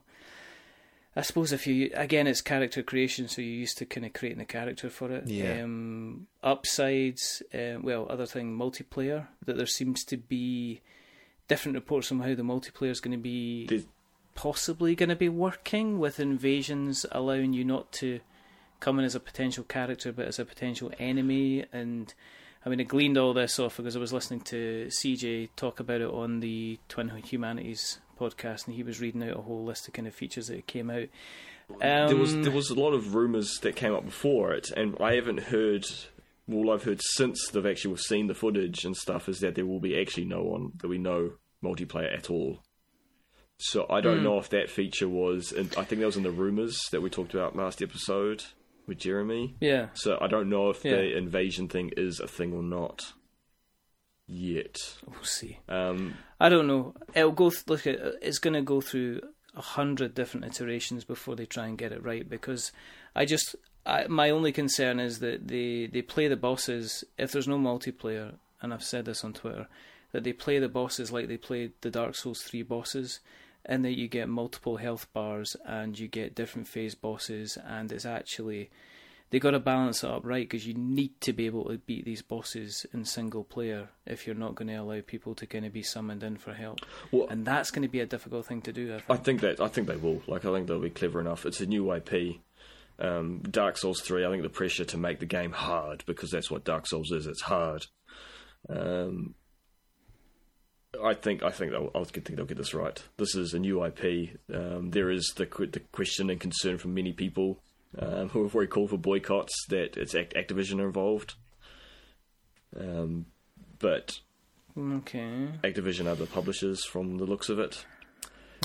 I 1.17 1.23
suppose 1.23 1.51
if 1.51 1.67
you 1.67 1.91
again, 1.95 2.27
it's 2.27 2.43
character 2.43 2.83
creation, 2.83 3.27
so 3.27 3.41
you're 3.41 3.51
used 3.61 3.79
to 3.79 3.87
kind 3.87 4.05
of 4.05 4.13
creating 4.13 4.39
the 4.39 4.45
character 4.45 4.91
for 4.91 5.11
it. 5.11 5.27
Yeah. 5.29 5.63
Um, 5.63 6.27
upsides. 6.43 7.43
Um, 7.55 7.83
well, 7.83 8.07
other 8.11 8.27
thing, 8.27 8.55
multiplayer. 8.55 9.29
That 9.47 9.57
there 9.57 9.67
seems 9.67 10.05
to 10.05 10.19
be 10.19 10.83
different 11.49 11.75
reports 11.75 12.11
on 12.11 12.21
how 12.21 12.35
the 12.35 12.43
multiplayer 12.43 12.91
is 12.91 13.01
going 13.01 13.17
to 13.17 13.23
be 13.23 13.87
possibly 14.35 14.95
going 14.95 15.09
to 15.09 15.17
be 15.17 15.29
working 15.29 15.99
with 15.99 16.19
invasions 16.19 17.07
allowing 17.13 17.53
you 17.53 17.65
not 17.65 17.93
to 17.93 18.21
come 18.81 18.99
in 18.99 19.05
as 19.05 19.15
a 19.15 19.21
potential 19.21 19.63
character 19.65 20.13
but 20.13 20.27
as 20.27 20.39
a 20.39 20.45
potential 20.45 20.91
enemy 20.99 21.65
and 21.73 22.15
I 22.67 22.69
mean 22.69 22.81
I 22.81 22.85
gleaned 22.85 23.17
all 23.17 23.33
this 23.33 23.59
off 23.59 23.77
because 23.77 23.95
I 23.95 24.01
was 24.01 24.13
listening 24.13 24.41
to 24.41 24.89
CJ 24.89 25.51
talk 25.55 25.79
about 25.79 26.01
it 26.01 26.11
on 26.11 26.41
the 26.41 26.81
Twin 26.89 27.11
Humanities 27.11 28.01
podcast 28.19 28.67
and 28.67 28.75
he 28.75 28.83
was 28.83 29.01
reading 29.01 29.23
out 29.23 29.39
a 29.39 29.43
whole 29.43 29.65
list 29.65 29.87
of 29.87 29.95
kind 29.95 30.09
of 30.09 30.15
features 30.15 30.49
that 30.49 30.67
came 30.67 30.91
out. 30.91 31.09
Um, 31.71 32.09
there 32.09 32.17
was 32.17 32.37
there 32.37 32.53
was 32.53 32.71
a 32.71 32.75
lot 32.75 32.93
of 32.93 33.15
rumors 33.15 33.59
that 33.63 33.75
came 33.75 33.95
up 33.95 34.05
before 34.05 34.53
it, 34.53 34.71
and 34.77 34.97
I 35.01 35.15
haven't 35.15 35.45
heard. 35.45 35.87
All 36.53 36.71
I've 36.71 36.85
heard 36.85 37.01
since 37.03 37.49
they've 37.49 37.65
actually 37.65 37.97
seen 37.97 38.27
the 38.27 38.35
footage 38.35 38.85
and 38.85 38.97
stuff 38.97 39.29
is 39.29 39.41
that 39.41 39.55
there 39.55 39.65
will 39.67 39.81
be 39.81 39.99
actually 39.99 40.27
no 40.27 40.43
one 40.43 40.73
that 40.79 40.89
we 40.89 40.99
know 40.99 41.33
multiplayer 41.63 42.15
at 42.15 42.29
all. 42.31 42.63
So 43.57 43.87
I 43.89 44.01
don't 44.01 44.19
Hmm. 44.19 44.25
know 44.25 44.39
if 44.39 44.51
that 44.51 44.69
feature 44.69 45.09
was. 45.09 45.53
And 45.53 45.75
I 45.79 45.85
think 45.85 46.01
that 46.01 46.07
was 46.07 46.17
in 46.17 46.23
the 46.23 46.31
rumors 46.31 46.79
that 46.91 47.01
we 47.01 47.09
talked 47.09 47.33
about 47.35 47.57
last 47.57 47.81
episode 47.81 48.45
with 48.87 48.99
Jeremy. 48.99 49.57
yeah. 49.61 49.89
So 49.95 50.19
I 50.21 50.27
don't 50.27 50.51
know 50.51 50.69
if 50.71 50.85
Yeah. 50.85 50.97
the 50.97 51.17
invasion 51.17 51.69
thing 51.69 51.91
is 51.97 52.21
a 52.21 52.27
thing 52.29 52.53
or 52.53 52.63
not 52.63 53.15
yet. 54.27 54.99
We'll 55.07 55.23
see. 55.25 55.61
Um, 55.69 56.15
I 56.41 56.49
don't 56.49 56.67
know. 56.67 56.95
It'll 57.15 57.33
go. 57.33 57.51
Th- 57.51 57.67
look, 57.67 57.87
it's 57.87 58.39
going 58.39 58.55
to 58.55 58.63
go 58.63 58.81
through 58.81 59.21
a 59.55 59.63
hundred 59.63 60.15
different 60.15 60.47
iterations 60.47 61.05
before 61.05 61.37
they 61.37 61.47
try 61.47 61.67
and 61.67 61.79
get 61.79 61.93
it 61.93 62.03
right. 62.03 62.29
Because 62.29 62.73
I 63.15 63.25
just, 63.25 63.55
I, 63.87 64.07
my 64.07 64.31
only 64.31 64.53
concern 64.53 64.99
is 64.99 65.19
that 65.19 65.49
they 65.49 65.87
they 65.87 66.03
play 66.03 66.29
the 66.29 66.37
bosses 66.37 67.05
if 67.19 67.33
there's 67.33 67.49
no 67.49 67.59
multiplayer, 67.59 68.35
and 68.63 68.73
I've 68.73 68.85
said 68.85 69.05
this 69.05 69.25
on 69.25 69.33
Twitter, 69.33 69.67
that 70.13 70.25
they 70.25 70.33
play 70.33 70.59
the 70.59 70.69
bosses 70.69 71.13
like 71.13 71.29
they 71.29 71.37
played 71.37 71.73
the 71.81 71.91
Dark 71.91 72.15
Souls 72.15 72.43
three 72.43 72.63
bosses. 72.63 73.21
And 73.67 73.83
that 73.87 73.97
you 73.97 74.09
get 74.09 74.29
multiple 74.29 74.77
health 74.77 75.11
bars 75.15 75.57
and 75.65 75.99
you 75.99 76.07
get 76.07 76.35
different 76.35 76.69
phase 76.69 76.95
bosses, 76.95 77.57
and 77.67 77.91
it's 77.91 78.05
actually 78.05 78.69
they 79.35 79.41
got 79.41 79.51
to 79.51 79.59
balance 79.59 80.05
it 80.05 80.11
up 80.11 80.25
right 80.25 80.49
because 80.49 80.65
you 80.65 80.75
need 80.75 81.21
to 81.21 81.33
be 81.33 81.47
able 81.47 81.65
to 81.65 81.79
beat 81.79 82.05
these 82.05 82.23
bosses 82.23 82.87
in 82.93 83.05
single 83.05 83.43
player 83.43 83.89
if 84.07 84.27
you're 84.27 84.37
not 84.37 84.55
going 84.55 84.69
to 84.69 84.75
allow 84.75 85.01
people 85.05 85.35
to 85.35 85.45
kind 85.45 85.65
of 85.65 85.73
be 85.73 85.83
summoned 85.83 86.23
in 86.23 86.37
for 86.37 86.55
help. 86.55 86.79
Well, 87.11 87.27
and 87.29 87.45
that's 87.45 87.73
going 87.73 87.83
to 87.83 87.89
be 87.89 87.99
a 87.99 88.07
difficult 88.07 88.47
thing 88.47 88.63
to 88.63 88.73
do. 88.73 88.95
I 88.95 88.99
think. 88.99 89.11
I 89.11 89.17
think 89.17 89.41
that 89.41 89.61
I 89.61 89.67
think 89.67 89.89
they 89.89 89.97
will. 89.97 90.23
Like 90.29 90.45
I 90.45 90.53
think 90.53 90.69
they'll 90.69 90.79
be 90.79 90.91
clever 90.91 91.21
enough. 91.21 91.47
It's 91.47 91.61
a 91.61 91.67
new 91.67 91.93
IP. 91.93 92.37
Um, 92.99 93.43
Dark 93.51 93.77
Souls 93.77 94.01
three. 94.01 94.25
I 94.25 94.31
think 94.31 94.43
the 94.43 94.49
pressure 94.49 94.85
to 94.85 94.97
make 94.97 95.19
the 95.21 95.27
game 95.27 95.53
hard 95.53 96.05
because 96.07 96.31
that's 96.31 96.51
what 96.51 96.65
Dark 96.65 96.87
Souls 96.87 97.11
is. 97.11 97.27
It's 97.27 97.43
hard. 97.43 97.87
Um, 98.69 99.35
I 101.03 101.15
think 101.15 101.43
I 101.43 101.51
think 101.51 101.73
they'll, 101.73 101.91
I 101.95 102.05
think 102.05 102.37
they'll 102.37 102.47
get 102.47 102.57
this 102.57 102.75
right. 102.75 103.03
This 103.17 103.35
is 103.35 103.53
a 103.53 103.59
new 103.59 103.85
IP. 103.85 104.39
Um, 104.53 104.91
there 104.91 105.11
is 105.11 105.33
the 105.37 105.45
the 105.47 105.81
question 105.93 106.31
and 106.31 106.41
concern 106.41 106.79
from 106.79 106.95
many 106.95 107.13
people 107.13 107.59
um, 107.99 108.29
who 108.29 108.45
are 108.45 108.49
very 108.49 108.69
call 108.69 108.87
for 108.89 108.97
boycotts 108.99 109.67
that 109.69 109.97
it's 109.97 110.15
Activision 110.15 110.81
involved. 110.81 111.35
Um, 112.79 113.27
but 113.79 114.21
okay, 114.79 115.49
Activision 115.65 116.07
are 116.07 116.17
the 116.17 116.27
publishers 116.27 116.85
from 116.85 117.19
the 117.19 117.25
looks 117.25 117.49
of 117.49 117.59
it. 117.59 117.85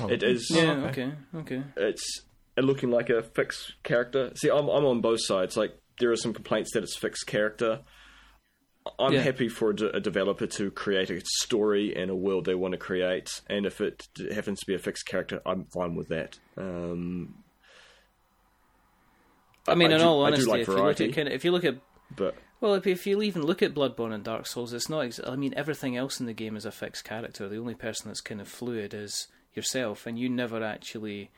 Oh, 0.02 0.08
It 0.08 0.24
is 0.24 0.50
yeah, 0.50 0.88
okay, 0.90 1.12
okay. 1.36 1.64
it's 1.76 2.22
looking 2.62 2.92
like 2.92 3.10
a 3.10 3.22
fixed 3.24 3.74
character. 3.84 4.32
See, 4.36 4.50
I'm 4.50 4.68
I'm 4.70 4.86
on 4.86 5.02
both 5.02 5.20
sides. 5.24 5.56
Like 5.58 5.78
there 6.00 6.12
are 6.12 6.16
some 6.16 6.34
complaints 6.34 6.72
that 6.74 6.84
it's 6.84 6.98
fixed 6.98 7.28
character. 7.28 7.82
I'm 8.98 9.14
Yeah. 9.14 9.22
happy 9.22 9.50
for 9.50 9.70
a, 9.72 9.76
de- 9.76 9.96
a 9.98 10.00
developer 10.00 10.48
to 10.48 10.72
create 10.72 11.10
a 11.12 11.22
story 11.24 11.96
and 11.96 12.10
a 12.10 12.16
world 12.16 12.46
they 12.46 12.56
want 12.56 12.72
to 12.72 12.78
create, 12.78 13.42
and 13.48 13.66
if 13.66 13.82
it 13.82 14.08
happens 14.34 14.60
to 14.62 14.66
be 14.66 14.74
a 14.74 14.80
fixed 14.80 15.06
character, 15.06 15.42
I'm 15.46 15.66
fine 15.66 15.96
with 15.96 16.08
that. 16.08 16.40
Um, 16.58 17.44
I 19.68 19.76
mean, 19.76 19.92
I 19.92 19.96
in 19.96 20.02
do- 20.02 20.08
all 20.08 20.24
honesty, 20.26 20.46
like 20.46 20.62
if 20.62 20.68
you 20.68 20.74
look 20.76 21.02
at 21.02 21.14
kind 21.14 21.28
of, 21.28 21.34
if 21.34 21.46
you 21.46 21.52
look 21.52 21.66
at 21.66 21.76
but 22.16 22.36
well, 22.62 22.74
if, 22.74 22.88
if 22.88 23.06
you 23.06 23.22
even 23.22 23.44
look 23.44 23.62
at 23.62 23.74
Bloodborne 23.76 24.14
and 24.14 24.24
Dark 24.24 24.48
Souls, 24.48 24.74
it's 24.74 24.90
not. 24.90 25.02
Ex- 25.02 25.20
I 25.26 25.36
mean, 25.36 25.54
everything 25.56 25.96
else 25.96 26.20
in 26.20 26.26
the 26.26 26.34
game 26.34 26.56
is 26.56 26.66
a 26.66 26.72
fixed 26.72 27.04
character. 27.06 27.48
The 27.48 27.58
only 27.60 27.76
person 27.76 28.08
that's 28.10 28.22
kind 28.22 28.42
of 28.42 28.48
fluid 28.48 28.94
is 28.94 29.28
yourself, 29.54 30.08
and 30.08 30.18
you 30.18 30.30
never 30.30 30.64
actually, 30.64 31.30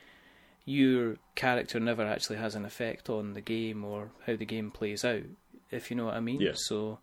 your 0.64 1.16
character 1.34 1.80
never 1.80 2.04
actually 2.04 2.36
has 2.36 2.54
an 2.54 2.64
effect 2.64 3.08
on 3.10 3.32
the 3.32 3.40
game 3.40 3.84
or 3.84 4.10
how 4.26 4.36
the 4.36 4.44
game 4.44 4.70
plays 4.70 5.04
out. 5.04 5.22
If 5.70 5.90
you 5.90 5.96
know 5.96 6.04
what 6.06 6.14
I 6.14 6.20
mean. 6.20 6.40
Yeah. 6.40 6.52
So, 6.54 6.98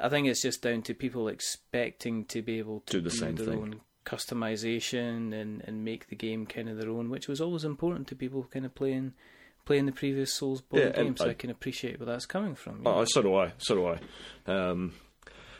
I 0.00 0.08
think 0.08 0.26
it's 0.26 0.42
just 0.42 0.62
down 0.62 0.82
to 0.82 0.94
people 0.94 1.28
expecting 1.28 2.24
to 2.26 2.42
be 2.42 2.58
able 2.58 2.80
to 2.86 2.92
Do 2.94 3.00
the 3.00 3.10
same 3.10 3.36
their 3.36 3.46
thing. 3.46 3.58
own 3.58 3.80
customization 4.04 5.32
and 5.32 5.62
and 5.66 5.84
make 5.84 6.08
the 6.08 6.16
game 6.16 6.46
kind 6.46 6.68
of 6.68 6.76
their 6.78 6.90
own, 6.90 7.10
which 7.10 7.28
was 7.28 7.40
always 7.40 7.64
important 7.64 8.06
to 8.08 8.14
people 8.16 8.46
kind 8.52 8.64
of 8.66 8.74
playing. 8.74 9.12
Playing 9.66 9.86
the 9.86 9.92
previous 9.92 10.34
Souls 10.34 10.62
Yeah, 10.72 10.82
and 10.88 10.94
games, 10.94 11.20
so 11.20 11.26
I- 11.26 11.30
I, 11.30 11.32
can 11.34 11.48
appreciate 11.48 11.98
where 11.98 12.04
that's 12.04 12.26
coming 12.26 12.54
from. 12.54 12.78
you 12.78 12.82
know? 12.84 12.96
Oh, 12.96 13.04
so 13.06 13.22
do 13.22 13.34
I. 13.34 13.52
So 13.56 13.74
do 13.74 13.86
I. 13.86 13.98
Um, 14.46 14.92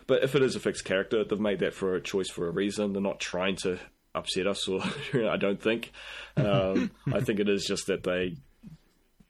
but 0.07 0.23
if 0.23 0.35
it 0.35 0.43
is 0.43 0.55
a 0.57 0.61
fixed 0.61 0.85
character, 0.85 1.25
they've 1.25 1.41
made 1.41 1.61
that 1.61 1.73
for 1.73 1.95
a 1.95 2.03
choice 2.03 2.29
for 2.29 2.47
a 2.47 2.51
reason. 2.51 2.93
They're 2.93 3.01
not 3.01 3.19
trying 3.19 3.57
to 3.63 3.79
upset 4.15 4.47
us, 4.47 4.67
or 4.69 4.81
I 5.15 5.37
don't 5.37 5.61
think. 5.61 5.93
Um, 6.37 6.91
I 7.13 7.21
think 7.21 7.41
it 7.41 7.49
is 7.49 7.65
just 7.65 7.87
that 7.87 8.03
they 8.05 8.37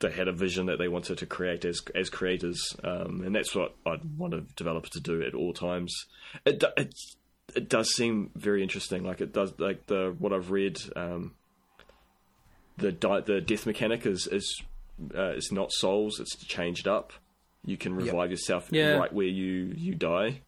they 0.00 0.10
had 0.10 0.28
a 0.28 0.32
vision 0.32 0.66
that 0.66 0.78
they 0.78 0.88
wanted 0.88 1.18
to 1.18 1.26
create 1.26 1.64
as 1.64 1.80
as 1.94 2.10
creators, 2.10 2.76
um, 2.84 3.22
and 3.24 3.34
that's 3.34 3.54
what 3.54 3.74
I'd 3.86 4.18
want 4.18 4.34
a 4.34 4.40
developer 4.56 4.88
to 4.90 5.00
do 5.00 5.22
at 5.22 5.34
all 5.34 5.52
times. 5.52 5.94
It 6.44 6.62
it, 6.76 6.94
it 7.54 7.68
does 7.68 7.94
seem 7.94 8.30
very 8.34 8.62
interesting. 8.62 9.04
Like 9.04 9.20
it 9.20 9.32
does, 9.32 9.52
like 9.58 9.86
the 9.86 10.14
what 10.18 10.32
I've 10.32 10.50
read. 10.50 10.78
Um, 10.96 11.34
the 12.76 12.90
di- 12.92 13.20
the 13.20 13.40
death 13.40 13.66
mechanic 13.66 14.04
is 14.04 14.26
is 14.26 14.62
uh, 15.16 15.30
is 15.30 15.50
not 15.52 15.72
souls. 15.72 16.18
It's 16.20 16.36
changed 16.44 16.88
up. 16.88 17.12
You 17.64 17.76
can 17.76 17.94
revive 17.94 18.30
yourself 18.30 18.68
Yeah. 18.70 18.96
right 18.96 19.12
where 19.12 19.26
you 19.26 19.72
you 19.76 19.94
die, 19.94 20.40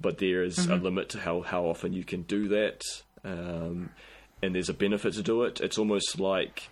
but 0.00 0.18
there 0.18 0.42
is 0.44 0.66
a 0.68 0.76
limit 0.76 1.08
to 1.10 1.18
how 1.18 1.40
how 1.42 1.64
often 1.64 1.92
you 1.92 2.04
can 2.04 2.22
do 2.22 2.48
that. 2.48 2.82
Um, 3.24 3.90
and 4.42 4.54
there's 4.54 4.68
a 4.68 4.74
benefit 4.74 5.14
to 5.14 5.22
do 5.22 5.42
it. 5.42 5.60
It's 5.60 5.78
almost 5.78 6.18
like 6.18 6.70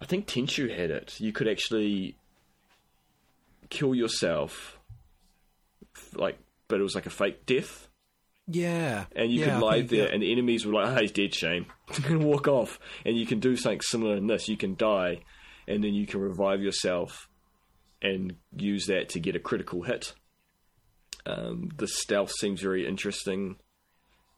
I 0.00 0.04
think 0.06 0.26
Tenchu 0.26 0.70
had 0.76 0.90
it. 0.90 1.20
You 1.20 1.32
could 1.32 1.46
actually 1.48 2.16
kill 3.68 3.94
yourself, 3.94 4.78
like, 6.14 6.38
but 6.68 6.80
it 6.80 6.82
was 6.82 6.94
like 6.94 7.06
a 7.06 7.10
fake 7.10 7.46
death 7.46 7.88
Yeah. 8.48 9.04
and 9.14 9.30
you 9.30 9.40
yeah, 9.40 9.54
could 9.58 9.64
lie 9.64 9.76
think, 9.78 9.90
there, 9.90 10.08
yeah. 10.08 10.12
and 10.14 10.22
the 10.22 10.32
enemies 10.32 10.66
were 10.66 10.72
like, 10.72 10.86
"Ah, 10.88 11.00
he's 11.00 11.12
dead, 11.12 11.34
shame," 11.34 11.66
and 12.06 12.24
walk 12.24 12.48
off. 12.48 12.78
And 13.04 13.16
you 13.16 13.26
can 13.26 13.38
do 13.40 13.56
something 13.56 13.80
similar 13.82 14.16
in 14.16 14.26
this. 14.26 14.48
You 14.48 14.56
can 14.56 14.74
die, 14.74 15.20
and 15.68 15.84
then 15.84 15.94
you 15.94 16.06
can 16.06 16.20
revive 16.20 16.60
yourself, 16.62 17.28
and 18.02 18.34
use 18.56 18.86
that 18.86 19.10
to 19.10 19.20
get 19.20 19.36
a 19.36 19.40
critical 19.40 19.82
hit. 19.82 20.14
Um, 21.26 21.68
the 21.76 21.86
stealth 21.86 22.32
seems 22.32 22.60
very 22.62 22.86
interesting. 22.88 23.56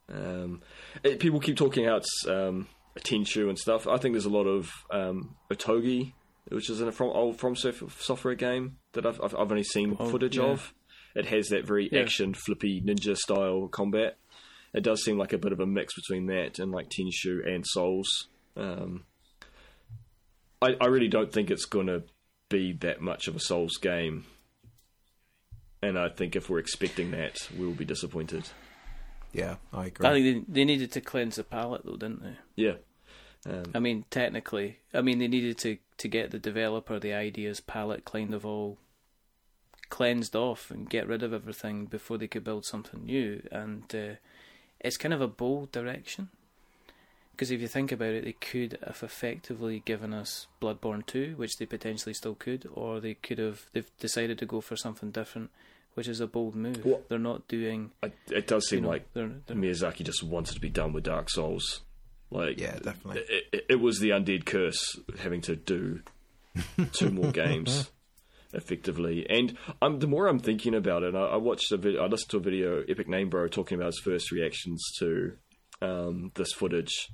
Um, 0.09 0.62
it, 1.03 1.20
people 1.20 1.41
keep 1.41 1.57
talking 1.57 1.85
how 1.87 1.97
it's 1.97 2.27
um, 2.29 2.66
a 2.97 3.01
Tenchu 3.01 3.49
and 3.49 3.59
stuff. 3.59 3.87
I 3.87 3.97
think 3.97 4.15
there's 4.15 4.24
a 4.27 4.31
lot 4.31 4.45
of 4.47 4.70
um, 4.91 5.37
Otogi, 5.51 6.12
which 6.49 6.69
is 6.70 6.81
an 6.81 6.91
from 6.93 7.09
old 7.11 7.39
From 7.39 7.55
Software 7.57 8.35
game 8.35 8.79
that 8.93 9.07
I've 9.07 9.20
I've, 9.23 9.35
I've 9.35 9.51
only 9.51 9.65
seen 9.65 9.97
Oh, 9.99 10.09
footage 10.09 10.37
yeah. 10.37 10.45
of. 10.45 10.74
It 11.15 11.27
has 11.27 11.49
that 11.49 11.66
very 11.66 11.89
Yeah. 11.91 12.01
action, 12.01 12.35
flippy 12.35 12.81
ninja 12.81 13.16
style 13.16 13.69
combat. 13.69 14.16
It 14.74 14.83
does 14.83 15.03
seem 15.05 15.19
like 15.19 15.33
a 15.35 15.39
bit 15.39 15.53
of 15.53 15.61
a 15.61 15.66
mix 15.66 15.95
between 15.95 16.27
that 16.27 16.59
and 16.59 16.73
like 16.73 16.89
Tenchu 16.89 17.47
and 17.47 17.65
Souls. 17.66 18.29
Um, 18.57 19.05
I, 20.62 20.77
I 20.81 20.87
really 20.87 21.09
don't 21.09 21.33
think 21.33 21.51
it's 21.51 21.65
going 21.66 21.89
to 21.89 22.05
be 22.49 22.73
that 22.81 23.01
much 23.01 23.29
of 23.29 23.37
a 23.37 23.41
Souls 23.41 23.77
game. 23.77 24.24
And 25.83 25.99
I 25.99 26.09
think 26.09 26.37
if 26.37 26.49
we're 26.49 26.61
expecting 26.61 27.11
that, 27.11 27.37
we'll 27.59 27.73
be 27.73 27.85
disappointed. 27.85 28.49
Yeah, 29.32 29.56
I 29.72 29.86
agree. 29.86 30.06
I 30.06 30.12
think 30.12 30.46
they, 30.48 30.60
they 30.60 30.64
needed 30.64 30.92
to 30.92 31.00
cleanse 31.00 31.36
the 31.36 31.44
palette, 31.44 31.84
though, 31.84 31.96
didn't 31.96 32.22
they? 32.22 32.36
Yeah. 32.56 32.74
Um, 33.46 33.64
I 33.74 33.78
mean, 33.78 34.04
technically, 34.10 34.78
I 34.94 35.00
mean, 35.00 35.18
they 35.18 35.28
needed 35.28 35.59
to, 35.59 35.78
to 35.98 36.09
get 36.09 36.30
the 36.30 36.38
developer, 36.38 36.98
the 36.98 37.12
ideas 37.12 37.60
palette 37.60 38.04
kind 38.04 38.34
of 38.34 38.46
all 38.46 38.78
cleansed 39.88 40.36
off 40.36 40.70
and 40.70 40.88
get 40.88 41.06
rid 41.06 41.22
of 41.22 41.32
everything 41.32 41.86
before 41.86 42.18
they 42.18 42.28
could 42.28 42.44
build 42.44 42.64
something 42.64 43.04
new. 43.04 43.42
And 43.50 43.82
uh, 43.94 44.14
it's 44.80 44.96
kind 44.96 45.12
of 45.12 45.20
a 45.20 45.28
bold 45.28 45.72
direction. 45.72 46.28
Because 47.32 47.50
if 47.50 47.60
you 47.60 47.68
think 47.68 47.90
about 47.90 48.10
it, 48.10 48.24
they 48.24 48.32
could 48.32 48.78
have 48.86 49.02
effectively 49.02 49.82
given 49.84 50.12
us 50.12 50.46
Bloodborne 50.60 51.04
2, 51.06 51.34
which 51.36 51.56
they 51.56 51.66
potentially 51.66 52.14
still 52.14 52.34
could, 52.34 52.68
or 52.72 53.00
they 53.00 53.14
could 53.14 53.38
have 53.38 53.66
they've 53.72 53.90
decided 53.98 54.38
to 54.38 54.46
go 54.46 54.60
for 54.60 54.76
something 54.76 55.10
different, 55.10 55.50
which 55.94 56.09
is 56.09 56.20
a 56.20 56.27
bold 56.27 56.55
move. 56.55 56.85
Well- 56.85 57.02
they're 57.09 57.19
not 57.19 57.48
doing. 57.48 57.90
I, 58.02 58.12
it 58.31 58.47
does 58.47 58.64
You 58.70 58.77
seem 58.77 58.85
know, 58.85 58.90
like 58.90 59.12
they're, 59.12 59.31
they're, 59.47 59.56
Miyazaki 59.56 60.05
just 60.05 60.23
wanted 60.23 60.55
to 60.55 60.60
be 60.60 60.69
done 60.70 60.93
with 60.93 61.05
Dark 61.05 61.31
Souls. 61.31 61.81
Like, 62.31 62.59
yeah, 62.59 62.78
definitely. 62.82 63.23
it, 63.28 63.44
it, 63.52 63.66
it 63.70 63.81
was 63.81 64.01
the 64.01 64.10
undead 64.10 64.47
curse 64.47 64.98
having 65.19 65.43
to 65.43 65.55
do 65.56 66.01
two 66.93 67.10
more 67.10 67.31
games 67.32 67.90
effectively. 68.55 69.27
And 69.28 69.56
I'm, 69.81 69.98
the 69.98 70.06
more 70.06 70.27
I'm 70.27 70.39
thinking 70.39 70.74
about 70.74 71.02
it, 71.02 71.14
I, 71.14 71.20
I 71.20 71.36
watched 71.36 71.70
a 71.73 71.77
video, 71.77 72.02
I 72.02 72.06
listened 72.06 72.31
to 72.31 72.36
a 72.39 72.40
video, 72.40 72.82
Epic 72.89 73.09
Name 73.09 73.28
Bro, 73.28 73.48
talking 73.48 73.77
about 73.77 73.86
his 73.89 74.01
first 74.01 74.31
reactions 74.31 74.82
to 74.98 75.32
um, 75.82 76.32
this 76.35 76.52
footage. 76.52 77.10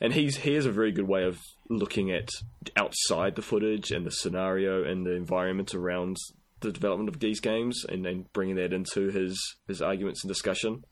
And 0.00 0.12
he's 0.12 0.38
he 0.38 0.54
has 0.54 0.66
a 0.66 0.72
very 0.72 0.90
good 0.90 1.06
way 1.06 1.24
of 1.24 1.38
looking 1.68 2.10
at 2.10 2.28
outside 2.76 3.36
the 3.36 3.42
footage 3.42 3.90
and 3.92 4.04
the 4.04 4.10
scenario 4.10 4.82
and 4.84 5.06
the 5.06 5.12
environment 5.14 5.74
around 5.74 6.16
the 6.62 6.72
development 6.72 7.08
of 7.08 7.20
these 7.20 7.40
games, 7.40 7.84
and 7.88 8.04
then 8.04 8.26
bringing 8.32 8.56
that 8.56 8.72
into 8.72 9.10
his 9.10 9.38
his 9.66 9.82
arguments 9.82 10.22
and 10.24 10.28
discussion. 10.28 10.84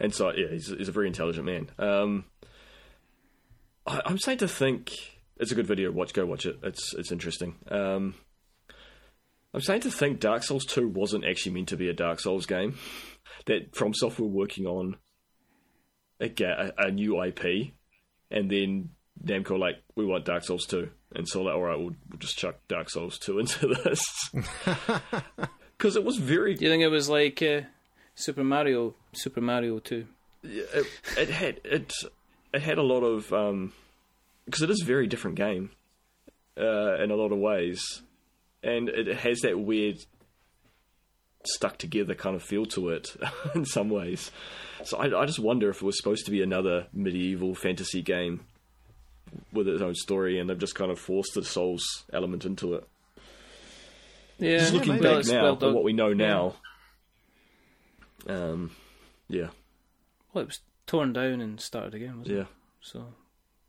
And 0.00 0.12
so, 0.12 0.32
yeah, 0.36 0.48
he's, 0.50 0.68
he's 0.68 0.88
a 0.88 0.92
very 0.92 1.06
intelligent 1.06 1.46
man. 1.46 1.70
Um, 1.78 2.24
I, 3.86 4.00
I'm 4.04 4.18
starting 4.18 4.38
to 4.40 4.48
think 4.48 4.92
it's 5.36 5.52
a 5.52 5.54
good 5.54 5.66
video. 5.66 5.90
Watch, 5.90 6.12
go 6.12 6.26
watch 6.26 6.46
it. 6.46 6.58
It's 6.62 6.94
it's 6.94 7.12
interesting. 7.12 7.56
Um, 7.70 8.14
I'm 9.52 9.60
starting 9.60 9.88
to 9.88 9.96
think 9.96 10.18
Dark 10.18 10.42
Souls 10.42 10.64
2 10.64 10.88
wasn't 10.88 11.24
actually 11.24 11.52
meant 11.52 11.68
to 11.68 11.76
be 11.76 11.88
a 11.88 11.92
Dark 11.92 12.18
Souls 12.18 12.44
game. 12.44 12.76
That 13.46 13.74
From 13.76 13.94
Software 13.94 14.28
working 14.28 14.66
on 14.66 14.96
a, 16.20 16.28
a, 16.42 16.72
a 16.88 16.90
new 16.90 17.22
IP, 17.22 17.72
and 18.30 18.50
then 18.50 18.90
Namco 19.22 19.58
like 19.58 19.76
we 19.94 20.04
want 20.04 20.24
Dark 20.24 20.44
Souls 20.44 20.66
2, 20.66 20.90
and 21.14 21.28
so 21.28 21.42
like 21.42 21.54
all 21.54 21.62
right, 21.62 21.78
we'll, 21.78 21.94
we'll 22.10 22.18
just 22.18 22.38
chuck 22.38 22.56
Dark 22.68 22.90
Souls 22.90 23.18
2 23.18 23.38
into 23.40 23.68
this 23.68 24.30
because 25.76 25.96
it 25.96 26.04
was 26.04 26.16
very 26.16 26.54
Do 26.54 26.64
you 26.64 26.70
think 26.70 26.82
it 26.82 26.88
was 26.88 27.08
like 27.08 27.42
uh, 27.42 27.62
Super 28.14 28.44
Mario, 28.44 28.94
Super 29.12 29.40
Mario 29.40 29.78
Two? 29.78 30.06
it, 30.42 30.86
it 31.16 31.30
had 31.30 31.60
it 31.64 31.92
it 32.52 32.62
had 32.62 32.78
a 32.78 32.82
lot 32.82 33.02
of 33.02 33.28
because 34.44 34.62
it 34.62 34.70
is 34.70 34.82
a 34.82 34.86
very 34.86 35.06
different 35.06 35.36
game 35.36 35.70
uh, 36.58 37.02
in 37.02 37.10
a 37.10 37.16
lot 37.16 37.32
of 37.32 37.38
ways, 37.38 38.02
and 38.62 38.88
it 38.88 39.16
has 39.18 39.40
that 39.40 39.58
weird 39.58 39.98
stuck 41.46 41.76
together 41.76 42.14
kind 42.14 42.36
of 42.36 42.42
feel 42.42 42.64
to 42.64 42.88
it 42.88 43.16
in 43.54 43.64
some 43.64 43.90
ways. 43.90 44.30
So 44.84 44.98
I, 44.98 45.22
I 45.22 45.26
just 45.26 45.38
wonder 45.38 45.68
if 45.70 45.76
it 45.76 45.82
was 45.82 45.96
supposed 45.98 46.24
to 46.26 46.30
be 46.30 46.42
another 46.42 46.86
medieval 46.92 47.54
fantasy 47.54 48.02
game 48.02 48.44
with 49.52 49.68
its 49.68 49.82
own 49.82 49.94
story, 49.94 50.38
and 50.38 50.48
they've 50.48 50.58
just 50.58 50.74
kind 50.74 50.90
of 50.90 50.98
forced 50.98 51.34
the 51.34 51.44
Souls 51.44 52.04
element 52.12 52.44
into 52.44 52.74
it. 52.74 52.88
Yeah, 54.38 54.58
Just 54.58 54.72
looking 54.74 54.94
maybe. 54.94 55.04
well, 55.04 55.12
back 55.14 55.20
it's 55.20 55.30
now, 55.30 55.42
well 55.42 55.56
for 55.56 55.72
what 55.72 55.84
we 55.84 55.92
know 55.92 56.12
now, 56.12 56.54
um, 58.28 58.70
yeah, 59.28 59.48
Well, 60.32 60.42
it 60.42 60.46
was 60.48 60.60
torn 60.86 61.12
down 61.12 61.40
and 61.40 61.60
started 61.60 61.94
again, 61.94 62.18
wasn't 62.18 62.36
it? 62.36 62.38
yeah. 62.40 62.44
So 62.80 63.06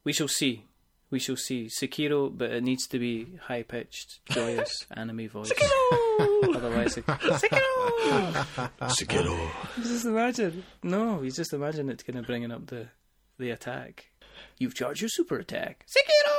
we 0.04 0.12
shall 0.14 0.28
see. 0.28 0.66
We 1.12 1.20
shall 1.20 1.36
see 1.38 1.68
Sekiro, 1.70 2.36
but 2.36 2.52
it 2.52 2.64
needs 2.64 2.88
to 2.88 2.98
be 3.00 3.38
high 3.44 3.62
pitched, 3.64 4.20
joyous 4.32 4.86
anime 4.92 5.30
voice. 5.30 5.52
Sekiro! 5.54 6.56
Otherwise, 6.56 6.98
it... 6.98 7.06
Sekiro. 8.82 9.50
just 9.84 10.06
imagine. 10.06 10.64
No, 10.84 11.22
he's 11.22 11.36
just 11.36 11.54
imagine 11.54 11.90
it's 11.90 12.04
going 12.04 12.18
to 12.18 12.24
bringing 12.24 12.52
up 12.52 12.66
the 12.68 12.88
the 13.38 13.52
attack. 13.52 14.08
You've 14.58 14.76
charged 14.76 15.02
your 15.02 15.10
super 15.10 15.38
attack. 15.38 15.86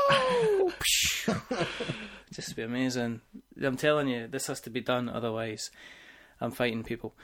Sekiro. 0.09 1.67
just 2.33 2.57
be 2.57 2.63
amazing. 2.63 3.21
I'm 3.63 3.77
telling 3.77 4.09
you, 4.09 4.27
this 4.27 4.47
has 4.47 4.61
to 4.63 4.71
be 4.71 4.81
done. 4.81 5.09
Otherwise, 5.09 5.71
I'm 6.41 6.51
fighting 6.51 6.83
people. 6.85 7.15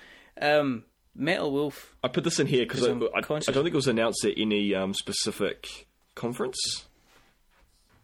Um, 0.40 0.84
Metal 1.14 1.52
Wolf. 1.52 1.94
I 2.02 2.08
put 2.08 2.24
this 2.24 2.38
in 2.40 2.46
here 2.46 2.64
because 2.64 2.86
I, 2.86 2.90
I'm 2.90 3.02
I, 3.02 3.18
I 3.18 3.20
don't 3.20 3.38
think 3.38 3.68
it 3.68 3.74
was 3.74 3.86
announced 3.88 4.24
at 4.24 4.34
any 4.36 4.74
um, 4.74 4.94
specific 4.94 5.86
conference. 6.14 6.86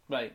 Right. 0.09 0.33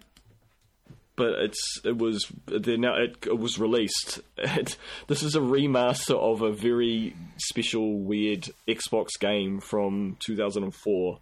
but 1.16 1.34
it's 1.40 1.82
it 1.84 1.98
was 1.98 2.32
they 2.48 2.78
now 2.78 2.96
it, 2.96 3.18
it 3.26 3.38
was 3.38 3.60
released. 3.60 4.22
It, 4.38 4.78
this 5.08 5.24
is 5.24 5.36
a 5.36 5.40
remaster 5.40 6.16
of 6.16 6.42
a 6.42 6.52
very 6.52 7.16
special, 7.38 8.00
weird 8.00 8.50
Xbox 8.68 9.10
game 9.20 9.60
from 9.60 10.18
2004, 10.26 11.20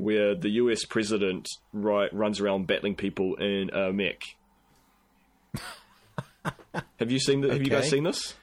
where 0.00 0.34
the 0.34 0.48
U.S. 0.50 0.84
president 0.84 1.46
right 1.72 2.12
runs 2.12 2.40
around 2.40 2.66
battling 2.66 2.94
people 2.94 3.36
in 3.36 3.70
a 3.70 3.92
mech. 3.92 4.36
have 6.98 7.10
you 7.10 7.18
seen? 7.18 7.42
The, 7.42 7.52
Have 7.52 7.62
you 7.62 7.70
guys 7.70 7.90
seen 7.90 8.04
this? 8.04 8.34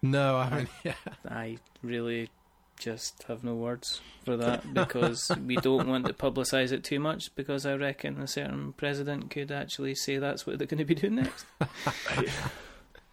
No, 0.00 0.38
I 0.38 0.56
mean, 0.56 0.68
yeah. 0.84 0.94
I 1.28 1.58
really 1.82 2.30
just 2.78 3.24
have 3.24 3.44
no 3.44 3.54
words 3.54 4.00
for 4.24 4.36
that 4.36 4.74
because 4.74 5.30
we 5.46 5.56
don't 5.56 5.86
want 5.86 6.06
to 6.06 6.12
publicise 6.12 6.72
it 6.72 6.82
too 6.82 6.98
much 6.98 7.34
because 7.36 7.66
I 7.66 7.74
reckon 7.74 8.18
a 8.20 8.26
certain 8.26 8.72
president 8.72 9.30
could 9.30 9.52
actually 9.52 9.94
say 9.94 10.16
that's 10.16 10.46
what 10.46 10.58
they're 10.58 10.66
going 10.66 10.78
to 10.78 10.84
be 10.84 10.94
doing 10.94 11.16
next. 11.16 11.44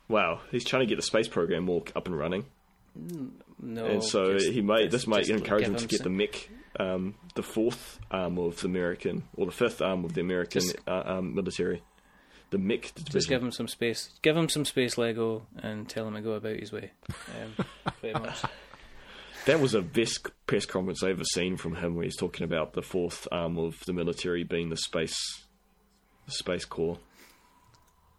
Wow, 0.08 0.42
he's 0.50 0.66
trying 0.66 0.82
to 0.82 0.88
get 0.88 0.96
the 0.96 1.04
space 1.04 1.28
program 1.28 1.66
more 1.66 1.84
up 1.96 2.08
and 2.08 2.18
running, 2.18 2.46
No, 2.96 3.86
and 3.86 4.04
so 4.04 4.38
he 4.40 4.62
might. 4.62 4.92
This 4.92 5.08
might 5.08 5.30
encourage 5.30 5.66
him 5.66 5.76
to 5.76 5.88
get 5.88 6.04
the 6.04 6.10
mech, 6.10 6.50
um, 6.80 7.16
the 7.36 7.44
fourth 7.44 8.00
arm 8.10 8.38
of 8.38 8.60
the 8.62 8.68
American 8.68 9.24
or 9.36 9.46
the 9.46 9.52
fifth 9.52 9.82
arm 9.82 10.06
of 10.06 10.14
the 10.14 10.22
American 10.22 10.62
Just- 10.62 10.78
uh, 10.88 11.04
um, 11.06 11.36
military. 11.36 11.84
The 12.52 12.58
mech 12.58 12.92
Just 13.06 13.30
give 13.30 13.44
him 13.44 13.52
some 13.52 13.68
space. 13.68 14.10
Give 14.24 14.36
him 14.36 14.50
some 14.50 14.66
space 14.66 14.98
Lego 14.98 15.46
and 15.62 15.88
tell 15.88 16.08
him 16.08 16.16
to 16.16 16.22
go 16.22 16.32
about 16.32 16.56
his 16.56 16.72
way. 16.72 16.92
Um, 17.10 17.66
pretty 18.00 18.20
much. 18.20 18.42
That 19.46 19.62
was 19.62 19.74
a 19.74 19.82
best 19.82 20.28
press 20.48 20.66
conference 20.66 21.02
I 21.02 21.10
ever 21.10 21.24
seen 21.24 21.58
from 21.58 21.76
him, 21.76 21.96
where 21.96 22.04
he's 22.04 22.18
talking 22.18 22.44
about 22.44 22.74
the 22.74 22.82
fourth 22.82 23.28
arm 23.32 23.58
of 23.58 23.80
the 23.86 23.94
military 23.94 24.44
being 24.44 24.70
the 24.70 24.78
space, 24.78 25.18
the 26.26 26.32
space 26.32 26.66
corps. 26.66 27.00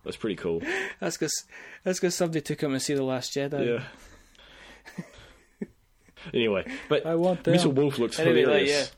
That's 0.02 0.16
pretty 0.16 0.36
cool. 0.36 0.62
That's 0.98 1.18
because 1.18 1.44
that's 1.84 2.00
because 2.00 2.14
somebody 2.14 2.40
took 2.40 2.62
him 2.62 2.72
to 2.72 2.80
see 2.80 2.94
the 2.94 3.04
Last 3.04 3.34
Jedi. 3.34 3.66
Yeah. 3.66 3.84
Anyway, 6.34 6.64
but 6.88 7.06
I 7.06 7.14
want 7.14 7.44
them. 7.44 7.52
Metal 7.54 7.72
Wolf 7.72 7.98
looks 7.98 8.18
Anyway, 8.18 8.44
like, 8.44 8.62
hilarious. 8.66 8.92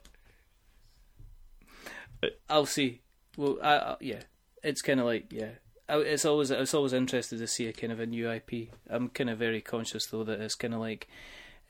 yeah. 2.22 2.28
I'll 2.48 2.66
see. 2.66 3.00
Well, 3.36 3.58
I, 3.62 3.76
I, 3.76 3.96
yeah, 4.00 4.20
it's 4.62 4.82
kind 4.82 5.00
of 5.00 5.06
like 5.06 5.32
yeah. 5.32 5.50
I, 5.88 5.98
it's 5.98 6.24
always 6.24 6.50
it's 6.50 6.74
always 6.74 6.92
interested 6.92 7.38
to 7.38 7.46
see 7.46 7.66
a 7.66 7.72
kind 7.72 7.92
of 7.92 8.00
a 8.00 8.06
new 8.06 8.30
IP. 8.30 8.68
I'm 8.88 9.08
kind 9.08 9.30
of 9.30 9.38
very 9.38 9.60
conscious 9.60 10.06
though 10.06 10.24
that 10.24 10.40
it's 10.40 10.54
kind 10.54 10.74
of 10.74 10.80
like, 10.80 11.08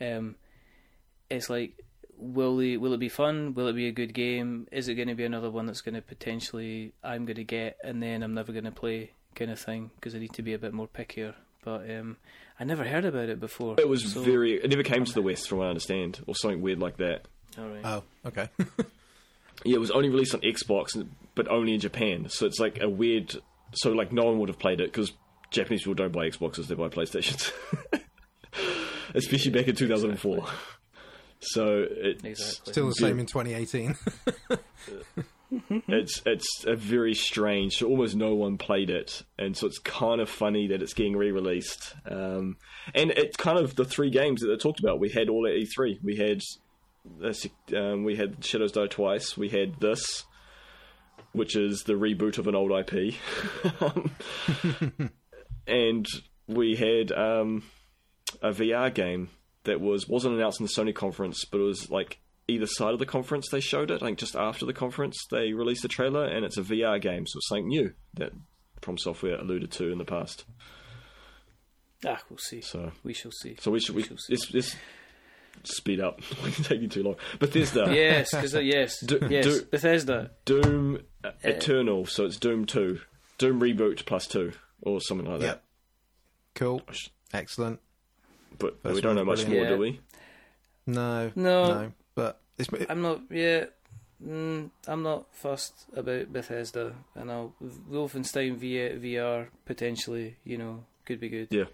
um, 0.00 0.36
it's 1.30 1.48
like 1.48 1.82
will 2.18 2.56
the 2.56 2.76
will 2.76 2.92
it 2.92 3.00
be 3.00 3.08
fun? 3.08 3.54
Will 3.54 3.68
it 3.68 3.72
be 3.74 3.88
a 3.88 3.92
good 3.92 4.14
game? 4.14 4.68
Is 4.70 4.88
it 4.88 4.94
going 4.94 5.08
to 5.08 5.14
be 5.14 5.24
another 5.24 5.50
one 5.50 5.66
that's 5.66 5.80
going 5.80 5.94
to 5.94 6.02
potentially 6.02 6.92
I'm 7.02 7.24
going 7.24 7.36
to 7.36 7.44
get 7.44 7.78
and 7.82 8.02
then 8.02 8.22
I'm 8.22 8.34
never 8.34 8.52
going 8.52 8.64
to 8.64 8.70
play 8.70 9.12
kind 9.34 9.50
of 9.50 9.58
thing 9.58 9.90
because 9.96 10.14
I 10.14 10.18
need 10.18 10.34
to 10.34 10.42
be 10.42 10.52
a 10.52 10.58
bit 10.58 10.72
more 10.74 10.88
pickier. 10.88 11.34
But 11.64 11.90
um, 11.90 12.18
I 12.60 12.64
never 12.64 12.84
heard 12.84 13.04
about 13.04 13.28
it 13.28 13.40
before. 13.40 13.76
It 13.78 13.88
was 13.88 14.12
so- 14.12 14.20
very. 14.22 14.54
It 14.62 14.68
never 14.70 14.82
came 14.82 15.04
to 15.04 15.12
the 15.12 15.22
West, 15.22 15.48
from 15.48 15.58
what 15.58 15.66
I 15.66 15.70
understand, 15.70 16.20
or 16.26 16.34
something 16.34 16.60
weird 16.62 16.78
like 16.78 16.98
that. 16.98 17.26
All 17.58 17.68
right. 17.68 17.80
Oh, 17.84 18.02
okay. 18.26 18.48
Yeah, 19.64 19.76
it 19.76 19.80
was 19.80 19.92
only 19.92 20.08
released 20.08 20.34
on 20.34 20.40
Xbox, 20.40 21.06
but 21.36 21.46
only 21.46 21.74
in 21.74 21.78
Japan. 21.78 22.28
So 22.28 22.46
it's 22.46 22.58
like 22.58 22.80
a 22.80 22.88
weird. 22.88 23.36
So 23.74 23.92
like 23.92 24.10
no 24.10 24.24
one 24.24 24.40
would 24.40 24.48
have 24.48 24.58
played 24.58 24.80
it 24.80 24.90
because 24.90 25.12
Japanese 25.50 25.82
people 25.82 25.94
don't 25.94 26.10
buy 26.10 26.28
Xboxes; 26.28 26.66
they 26.66 26.74
buy 26.74 26.88
PlayStations. 26.88 27.52
Especially 29.14 29.52
back 29.52 29.68
in 29.68 29.76
2004. 29.76 30.46
So 31.40 31.86
it's 31.88 32.24
exactly. 32.24 32.72
Still 32.72 32.88
the 32.88 32.94
same 32.94 33.20
in 33.20 33.26
2018. 33.26 33.96
it's 35.88 36.22
it's 36.24 36.64
a 36.66 36.76
very 36.76 37.14
strange. 37.14 37.74
So 37.74 37.88
almost 37.88 38.16
no 38.16 38.34
one 38.34 38.58
played 38.58 38.90
it, 38.90 39.22
and 39.38 39.56
so 39.56 39.66
it's 39.66 39.78
kind 39.78 40.20
of 40.20 40.28
funny 40.28 40.68
that 40.68 40.82
it's 40.82 40.94
getting 40.94 41.16
re-released. 41.16 41.94
Um, 42.10 42.56
and 42.94 43.10
it's 43.10 43.36
kind 43.36 43.58
of 43.58 43.76
the 43.76 43.84
three 43.84 44.10
games 44.10 44.40
that 44.40 44.48
they 44.48 44.56
talked 44.56 44.80
about. 44.80 45.00
We 45.00 45.10
had 45.10 45.28
all 45.28 45.46
at 45.46 45.52
E3. 45.52 45.98
We 46.02 46.16
had 46.16 46.40
uh, 47.22 47.76
um, 47.76 48.04
we 48.04 48.16
had 48.16 48.44
Shadows 48.44 48.72
Die 48.72 48.86
Twice. 48.86 49.36
We 49.36 49.48
had 49.48 49.80
this, 49.80 50.24
which 51.32 51.56
is 51.56 51.82
the 51.84 51.94
reboot 51.94 52.38
of 52.38 52.46
an 52.46 52.54
old 52.54 52.72
IP, 52.72 53.14
and 55.66 56.06
we 56.46 56.76
had 56.76 57.12
um, 57.12 57.62
a 58.40 58.50
VR 58.50 58.92
game 58.92 59.28
that 59.64 59.80
was 59.80 60.08
wasn't 60.08 60.34
announced 60.34 60.60
in 60.60 60.66
the 60.66 60.72
Sony 60.72 60.94
conference, 60.94 61.44
but 61.44 61.60
it 61.60 61.64
was 61.64 61.90
like 61.90 62.18
either 62.48 62.66
side 62.66 62.93
of 62.93 62.98
the 62.98 63.06
conference 63.06 63.48
they 63.51 63.60
showed 63.60 63.90
it. 63.90 64.02
I 64.02 64.06
think 64.06 64.19
just 64.19 64.36
after 64.36 64.66
the 64.66 64.73
conference 64.73 65.16
they 65.31 65.52
released 65.52 65.82
the 65.82 65.89
trailer, 65.89 66.24
and 66.27 66.44
it's 66.44 66.59
a 66.59 66.62
VR 66.62 67.01
game, 67.01 67.27
so 67.27 67.39
it's 67.39 67.48
something 67.48 67.69
new 67.69 67.93
that 68.14 68.32
From 68.81 68.98
Software 68.98 69.36
alluded 69.39 69.70
to 69.73 69.90
in 69.90 69.98
the 69.98 70.05
past. 70.05 70.44
Ah, 72.05 72.20
we'll 72.28 72.39
see. 72.39 72.60
So, 72.60 72.90
We 73.05 73.12
shall 73.14 73.31
see. 73.31 73.56
so 73.60 73.70
we 73.70 73.78
should 73.81 73.94
we 73.94 74.02
shall 74.02 74.19
see. 74.19 74.35
this 74.35 74.47
this 74.48 74.77
speed 75.64 76.01
up. 76.01 76.20
It's 76.44 76.66
taking 76.66 76.89
too 76.89 77.02
long. 77.05 77.14
Bethesda, 77.39 77.86
yes, 77.94 78.31
because 78.32 78.55
yes, 78.55 79.01
Do- 79.01 79.20
yes, 79.31 79.44
do- 79.44 79.64
Bethesda. 79.70 80.31
Doom 80.44 80.98
uh, 81.23 81.31
Eternal, 81.44 82.06
so 82.06 82.24
it's 82.24 82.36
Doom 82.39 82.64
Two, 82.66 83.01
Doom 83.39 83.60
reboot 83.60 84.05
plus 84.05 84.27
two, 84.27 84.52
or 84.81 85.01
something 85.01 85.31
like 85.31 85.40
that. 85.40 85.47
Yep. 85.47 85.64
cool. 86.56 86.82
Excellent. 87.32 87.78
But 88.59 88.82
First 88.82 88.94
we 88.97 89.01
don't 89.01 89.14
know 89.14 89.24
one's 89.24 89.43
much 89.43 89.48
more, 89.48 89.64
brilliant. 89.64 89.77
do 89.77 89.81
we? 89.81 90.93
No. 90.94 91.31
No. 91.36 91.64
No. 91.66 91.93
It's, 92.58 92.72
it, 92.72 92.86
I'm 92.90 93.02
not. 93.02 93.20
Yeah, 93.30 93.66
mm, 94.24 94.70
I'm 94.86 95.02
not 95.02 95.26
fussed 95.34 95.86
about 95.96 96.32
Bethesda, 96.32 96.94
and 97.14 97.30
I'll 97.30 97.54
Wolfenstein 97.90 98.56
v- 98.56 98.76
VR 99.16 99.48
potentially. 99.64 100.36
You 100.44 100.58
know, 100.58 100.84
could 101.06 101.20
be 101.20 101.28
good. 101.28 101.48
Yeah. 101.50 101.64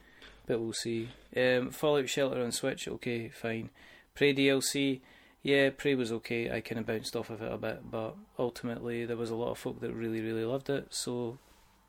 but 0.47 0.61
we'll 0.61 0.73
see. 0.73 1.09
Um, 1.37 1.71
Fallout 1.71 2.09
Shelter 2.09 2.43
on 2.43 2.53
Switch, 2.53 2.89
okay, 2.89 3.29
fine. 3.29 3.71
Prey 4.15 4.35
DLC, 4.35 5.01
yeah, 5.43 5.71
Prey 5.71 5.95
was 5.95 6.11
okay. 6.13 6.51
I 6.51 6.61
kind 6.61 6.79
of 6.81 6.87
bounced 6.87 7.15
off 7.15 7.29
of 7.31 7.43
it 7.43 7.53
a 7.53 7.59
bit, 7.59 7.91
but 7.91 8.17
ultimately 8.39 9.05
there 9.05 9.17
was 9.17 9.31
a 9.31 9.37
lot 9.37 9.51
of 9.51 9.59
folk 9.59 9.81
that 9.81 9.93
really, 9.93 10.21
really 10.21 10.45
loved 10.45 10.71
it. 10.71 10.87
So 10.91 11.39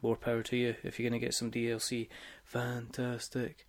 more 0.01 0.15
power 0.17 0.43
to 0.43 0.57
you 0.57 0.75
if 0.83 0.99
you're 0.99 1.09
going 1.09 1.19
to 1.19 1.25
get 1.25 1.33
some 1.33 1.49
DLC. 1.51 2.07
Fantastic. 2.43 3.65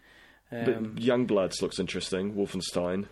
Um, 0.52 0.64
But 0.64 0.94
Youngbloods 0.96 1.62
looks 1.62 1.78
interesting. 1.78 2.34
Wolfenstein. 2.34 3.06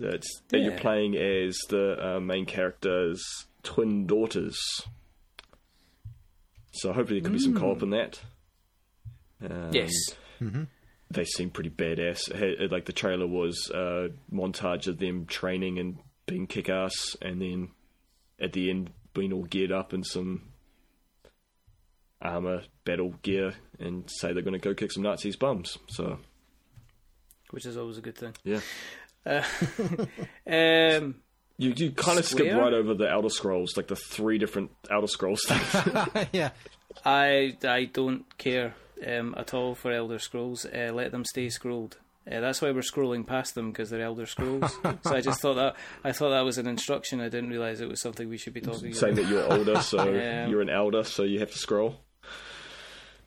It's 0.00 0.40
that 0.48 0.58
you're 0.60 0.78
playing 0.78 1.16
as 1.16 1.56
the 1.68 2.16
uh, 2.16 2.20
main 2.20 2.46
character's 2.46 3.22
twin 3.62 4.06
daughters. 4.06 4.58
So 6.72 6.92
hopefully 6.92 7.20
there 7.20 7.30
could 7.30 7.38
be 7.38 7.42
some 7.44 7.54
co-op 7.56 7.82
in 7.82 7.90
that. 7.90 8.20
Um, 9.48 9.70
yes. 9.72 9.92
they 11.10 11.24
seem 11.24 11.50
pretty 11.50 11.70
badass. 11.70 12.28
It 12.30 12.72
like 12.72 12.86
the 12.86 12.92
trailer 12.92 13.26
was 13.26 13.70
a 13.72 14.08
montage 14.32 14.88
of 14.88 14.98
them 14.98 15.26
training 15.26 15.78
and 15.78 15.98
being 16.26 16.46
kick-ass, 16.48 17.16
and 17.22 17.40
then 17.40 17.68
at 18.40 18.52
the 18.52 18.70
end 18.70 18.90
being 19.12 19.32
all 19.32 19.44
geared 19.44 19.70
up 19.70 19.94
in 19.94 20.02
some 20.02 20.42
armor 22.20 22.62
battle 22.84 23.14
gear, 23.22 23.54
and 23.78 24.10
say 24.10 24.32
they're 24.32 24.42
going 24.42 24.54
to 24.54 24.58
go 24.58 24.74
kick 24.74 24.90
some 24.90 25.02
Nazis' 25.04 25.36
bums. 25.36 25.78
So 25.88 26.18
Which 27.50 27.66
is 27.66 27.76
always 27.76 27.98
a 27.98 28.02
good 28.02 28.16
thing. 28.16 28.34
yeah. 28.42 28.60
Uh, 29.26 29.42
um, 30.46 31.16
You 31.56 31.72
you 31.76 31.90
kind 31.92 32.18
of 32.18 32.24
skip 32.24 32.52
right 32.56 32.72
over 32.72 32.94
the 32.94 33.08
Elder 33.10 33.28
Scrolls, 33.30 33.76
like 33.76 33.88
the 33.88 33.96
three 33.96 34.38
different 34.38 34.70
Elder 34.90 35.06
Scrolls 35.06 35.42
things. 35.48 36.28
yeah. 36.32 36.50
I 37.04 37.56
I 37.64 37.84
don't 37.86 38.24
care 38.38 38.74
um, 39.06 39.34
at 39.36 39.54
all 39.54 39.74
for 39.74 39.92
Elder 39.92 40.18
Scrolls. 40.18 40.66
Uh, 40.66 40.92
let 40.92 41.10
them 41.12 41.24
stay 41.24 41.48
scrolled. 41.48 41.98
Uh, 42.30 42.40
that's 42.40 42.62
why 42.62 42.70
we're 42.70 42.80
scrolling 42.80 43.26
past 43.26 43.54
them 43.54 43.70
because 43.70 43.90
they're 43.90 44.00
Elder 44.02 44.24
Scrolls. 44.26 44.72
so 45.04 45.14
I 45.14 45.20
just 45.20 45.40
thought 45.40 45.54
that 45.54 45.76
I 46.04 46.12
thought 46.12 46.30
that 46.30 46.40
was 46.44 46.58
an 46.58 46.66
instruction. 46.66 47.20
I 47.20 47.28
didn't 47.28 47.50
realize 47.50 47.80
it 47.80 47.88
was 47.88 48.00
something 48.00 48.28
we 48.28 48.38
should 48.38 48.54
be 48.54 48.60
talking 48.62 48.94
Saying 48.94 49.12
about. 49.14 49.22
that 49.24 49.30
you're 49.30 49.52
older, 49.52 49.80
so 49.80 50.08
Yeah. 50.10 50.46
you're 50.48 50.62
an 50.62 50.70
elder, 50.70 51.04
so 51.04 51.22
you 51.22 51.40
have 51.40 51.50
to 51.52 51.58
scroll. 51.58 52.00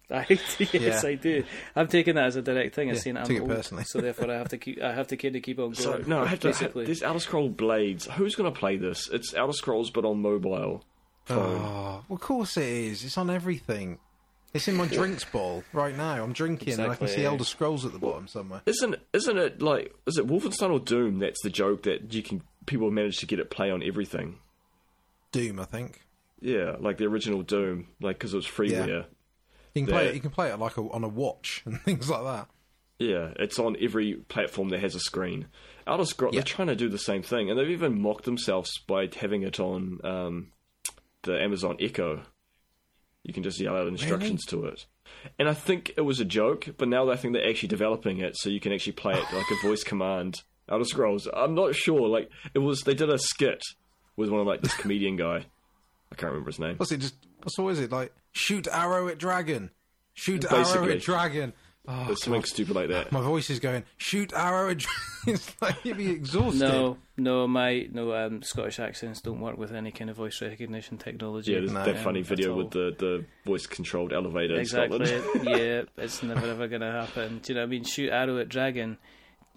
I, 0.12 0.26
yes, 0.30 0.72
Yeah. 0.74 1.02
I 1.04 1.16
do. 1.16 1.44
I'm 1.76 1.88
taking 1.88 2.16
that 2.16 2.28
as 2.28 2.36
a 2.38 2.42
direct 2.42 2.74
thing. 2.76 2.90
I'm 2.90 2.96
Yeah, 2.96 3.02
saying 3.02 3.18
I'm 3.18 3.26
take 3.28 3.38
it 3.38 3.42
old, 3.42 3.50
personally. 3.50 3.84
so 3.84 4.00
therefore 4.00 4.32
I 4.32 4.36
have 4.36 4.50
to 4.50 4.58
keep. 4.58 4.82
I 4.82 4.94
have 4.94 5.08
to 5.08 5.18
kind 5.18 5.36
of 5.36 5.42
keep 5.42 5.60
on 5.60 5.76
So 5.76 5.94
going. 5.98 6.08
no, 6.08 6.22
I 6.24 6.28
have 6.28 6.40
to. 6.42 6.48
basically. 6.48 6.86
This 6.86 7.02
Elder 7.02 7.20
Scroll 7.20 7.50
Blades. 7.50 8.06
Who's 8.06 8.36
going 8.36 8.52
to 8.52 8.58
play 8.58 8.78
this? 8.78 9.10
It's 9.12 9.34
Elder 9.34 9.52
Scrolls, 9.54 9.90
but 9.92 10.06
on 10.06 10.22
mobile 10.22 10.84
phone. 11.26 11.38
Oh, 11.62 12.04
well, 12.08 12.16
of 12.16 12.22
course 12.22 12.56
it 12.56 12.64
is. 12.68 13.04
It's 13.04 13.18
on 13.18 13.30
everything. 13.30 14.00
It's 14.54 14.70
in 14.70 14.76
my 14.78 14.88
drinks 14.88 15.26
bowl 15.26 15.66
right 15.74 15.96
now. 15.96 16.24
I'm 16.24 16.32
drinking, 16.32 16.80
and 16.80 16.90
I 16.90 16.96
can 16.96 17.10
see 17.10 17.22
yeah. 17.24 17.28
Elder 17.28 17.44
Scrolls 17.44 17.86
at 17.86 17.92
the 17.92 18.00
bottom 18.00 18.28
somewhere. 18.30 18.62
Isn't 18.66 18.96
isn't 19.12 19.38
it 19.38 19.62
like 19.62 19.94
is 20.08 20.18
it 20.18 20.26
Wolfenstein 20.26 20.72
or 20.72 20.80
Doom? 20.80 21.20
That's 21.20 21.42
the 21.44 21.50
joke 21.50 21.84
that 21.84 22.14
you 22.14 22.24
can 22.24 22.42
people 22.66 22.90
manage 22.92 23.18
to 23.18 23.26
get 23.26 23.40
it 23.40 23.50
play 23.50 23.70
on 23.70 23.84
everything. 23.84 24.38
Doom, 25.34 25.60
I 25.60 25.66
think. 25.66 26.02
Yeah, 26.40 26.78
like 26.80 26.98
the 26.98 27.06
original 27.06 27.42
Doom, 27.42 27.88
like 28.00 28.18
because 28.18 28.34
it 28.34 28.38
was 28.38 28.48
freeware. 28.48 29.06
You 29.86 29.88
can 29.88 29.94
play 29.96 30.08
it. 30.08 30.16
You 30.16 30.22
can 30.22 30.32
play 30.32 30.50
it 30.50 30.60
like 30.60 30.78
a, 30.78 30.82
on 30.82 31.04
a 31.04 31.08
watch 31.08 31.62
and 31.66 31.80
things 31.82 32.10
like 32.10 32.24
that. 32.24 32.48
Yeah, 33.00 33.30
it's 33.38 33.60
on 33.60 33.76
every 33.80 34.16
platform 34.16 34.70
that 34.70 34.80
has 34.80 34.96
a 34.96 35.00
screen. 35.00 35.48
Elder 35.86 36.06
Scrolls, 36.06 36.34
Yeah. 36.34 36.40
they're 36.42 36.46
trying 36.46 36.70
to 36.70 36.76
do 36.76 36.90
the 36.90 36.98
same 36.98 37.22
thing, 37.22 37.50
and 37.50 37.58
they've 37.60 37.70
even 37.70 38.02
mocked 38.02 38.26
themselves 38.26 38.72
by 38.88 39.08
having 39.16 39.44
it 39.44 39.60
on 39.60 40.00
um, 40.04 40.48
the 41.22 41.40
Amazon 41.40 41.78
Echo. 41.80 42.24
You 43.24 43.34
can 43.34 43.44
just 43.44 43.60
yell 43.60 43.76
out 43.76 43.88
instructions 43.88 44.46
to 44.46 44.66
it. 44.66 44.86
And 45.38 45.48
I 45.48 45.54
think 45.54 45.94
it 45.96 46.02
was 46.02 46.20
a 46.20 46.26
joke, 46.26 46.70
but 46.78 46.88
now 46.88 47.10
I 47.12 47.16
think 47.18 47.34
they're 47.34 47.48
actually 47.48 47.70
developing 47.70 48.20
it 48.20 48.36
so 48.38 48.50
you 48.50 48.60
can 48.60 48.72
actually 48.74 48.94
play 48.94 49.14
it 49.14 49.26
like 49.34 49.46
a 49.52 49.68
voice 49.68 49.84
command. 49.86 50.42
Elder 50.70 50.84
Scrolls. 50.86 51.28
I'm 51.34 51.54
not 51.56 51.76
sure. 51.76 52.08
Like 52.10 52.30
it 52.54 52.60
was, 52.60 52.82
they 52.82 52.94
did 52.94 53.10
a 53.10 53.18
skit 53.18 53.62
with 54.16 54.30
one 54.30 54.42
of 54.42 54.48
like 54.48 54.62
this 54.62 54.76
comedian 54.76 55.16
guy. 55.18 55.46
I 56.12 56.16
can't 56.16 56.32
remember 56.32 56.50
his 56.50 56.60
name. 56.60 56.78
What's 56.78 56.92
it? 56.92 56.98
Just 56.98 57.16
what's 57.44 57.58
what 57.58 57.70
is 57.70 57.80
it 57.80 57.92
like? 57.92 58.14
Shoot 58.38 58.68
arrow 58.72 59.08
at 59.08 59.18
dragon. 59.18 59.72
Shoot 60.14 60.46
arrow 60.52 60.90
at 60.90 61.02
dragon. 61.02 61.54
Oh, 61.90 62.08
It's 62.12 62.24
something 62.26 62.44
stupid 62.44 62.76
like 62.76 62.90
that. 62.90 63.12
my 63.14 63.22
voice 63.22 63.50
is 63.50 63.60
going. 63.60 63.84
Shoot 63.98 64.34
arrow 64.34 64.70
at 64.72 64.78
dragon. 64.80 65.02
it's 65.28 65.62
like 65.62 65.84
you'd 65.86 65.98
be 65.98 66.12
exhausted. 66.12 66.60
No, 66.60 66.98
no, 67.16 67.48
my 67.48 67.88
no 67.92 68.14
um, 68.14 68.42
Scottish 68.44 68.80
accents 68.80 69.22
don't 69.22 69.40
work 69.40 69.58
with 69.58 69.74
any 69.74 69.92
kind 69.92 70.10
of 70.10 70.18
voice 70.18 70.42
recognition 70.42 70.98
technology. 70.98 71.54
Yeah, 71.54 71.60
there's 71.60 71.72
No. 71.72 71.86
that 71.86 71.98
funny 72.04 72.22
video 72.22 72.56
with 72.56 72.72
the, 72.72 72.94
the 73.00 73.26
voice 73.46 73.66
controlled 73.66 74.12
elevator 74.14 74.56
in 74.56 74.60
exactly. 74.60 75.06
Scotland. 75.06 75.46
yeah, 75.46 75.82
it's 75.98 76.22
never 76.24 76.46
ever 76.48 76.68
going 76.68 76.82
to 76.82 76.92
happen. 76.92 77.40
Do 77.42 77.54
you 77.54 77.56
know 77.56 77.62
what 77.62 77.68
I 77.68 77.70
mean? 77.70 77.84
Shoot 77.86 78.10
arrow 78.12 78.38
at 78.40 78.50
dragon. 78.50 78.98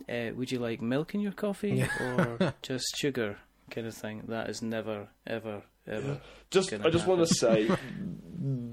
Uh, 0.09 0.31
would 0.37 0.51
you 0.53 0.59
like 0.61 0.81
milk 0.81 1.15
in 1.15 1.21
your 1.21 1.33
coffee 1.33 1.83
or 2.01 2.55
just 2.63 2.85
sugar? 2.97 3.37
Kind 3.71 3.87
of 3.87 3.95
thing. 3.95 4.23
That 4.29 4.49
is 4.49 4.63
never, 4.63 5.09
ever, 5.27 5.63
ever. 5.87 6.21
Just, 6.51 6.73
I 6.73 6.91
just 6.91 7.07
want 7.07 7.21
to 7.27 7.35
say, 7.35 7.69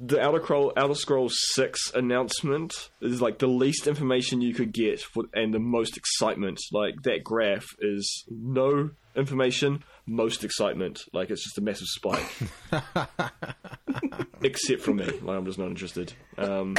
the 0.08 0.22
Elder, 0.22 0.40
Scroll, 0.42 0.74
Elder 0.78 0.96
Scrolls 0.96 1.34
Six 1.54 1.92
announcement 1.94 2.90
is 3.02 3.22
like 3.22 3.40
the 3.40 3.48
least 3.48 3.88
information 3.88 4.42
you 4.42 4.54
could 4.54 4.72
get, 4.72 5.00
for, 5.02 5.24
and 5.34 5.54
the 5.54 5.60
most 5.60 5.98
excitement. 5.98 6.60
Like 6.72 7.02
that 7.04 7.24
graph 7.24 7.66
is 7.80 8.24
no 8.30 8.92
information, 9.16 9.84
most 10.06 10.44
excitement. 10.44 11.02
Like 11.14 11.30
it's 11.30 11.44
just 11.44 11.58
a 11.58 11.62
massive 11.62 11.88
spike. 11.88 12.30
Except 14.44 14.82
from 14.82 14.98
me, 14.98 15.06
like 15.06 15.38
I'm 15.38 15.46
just 15.46 15.58
not 15.58 15.68
interested. 15.68 16.14
Um, 16.38 16.76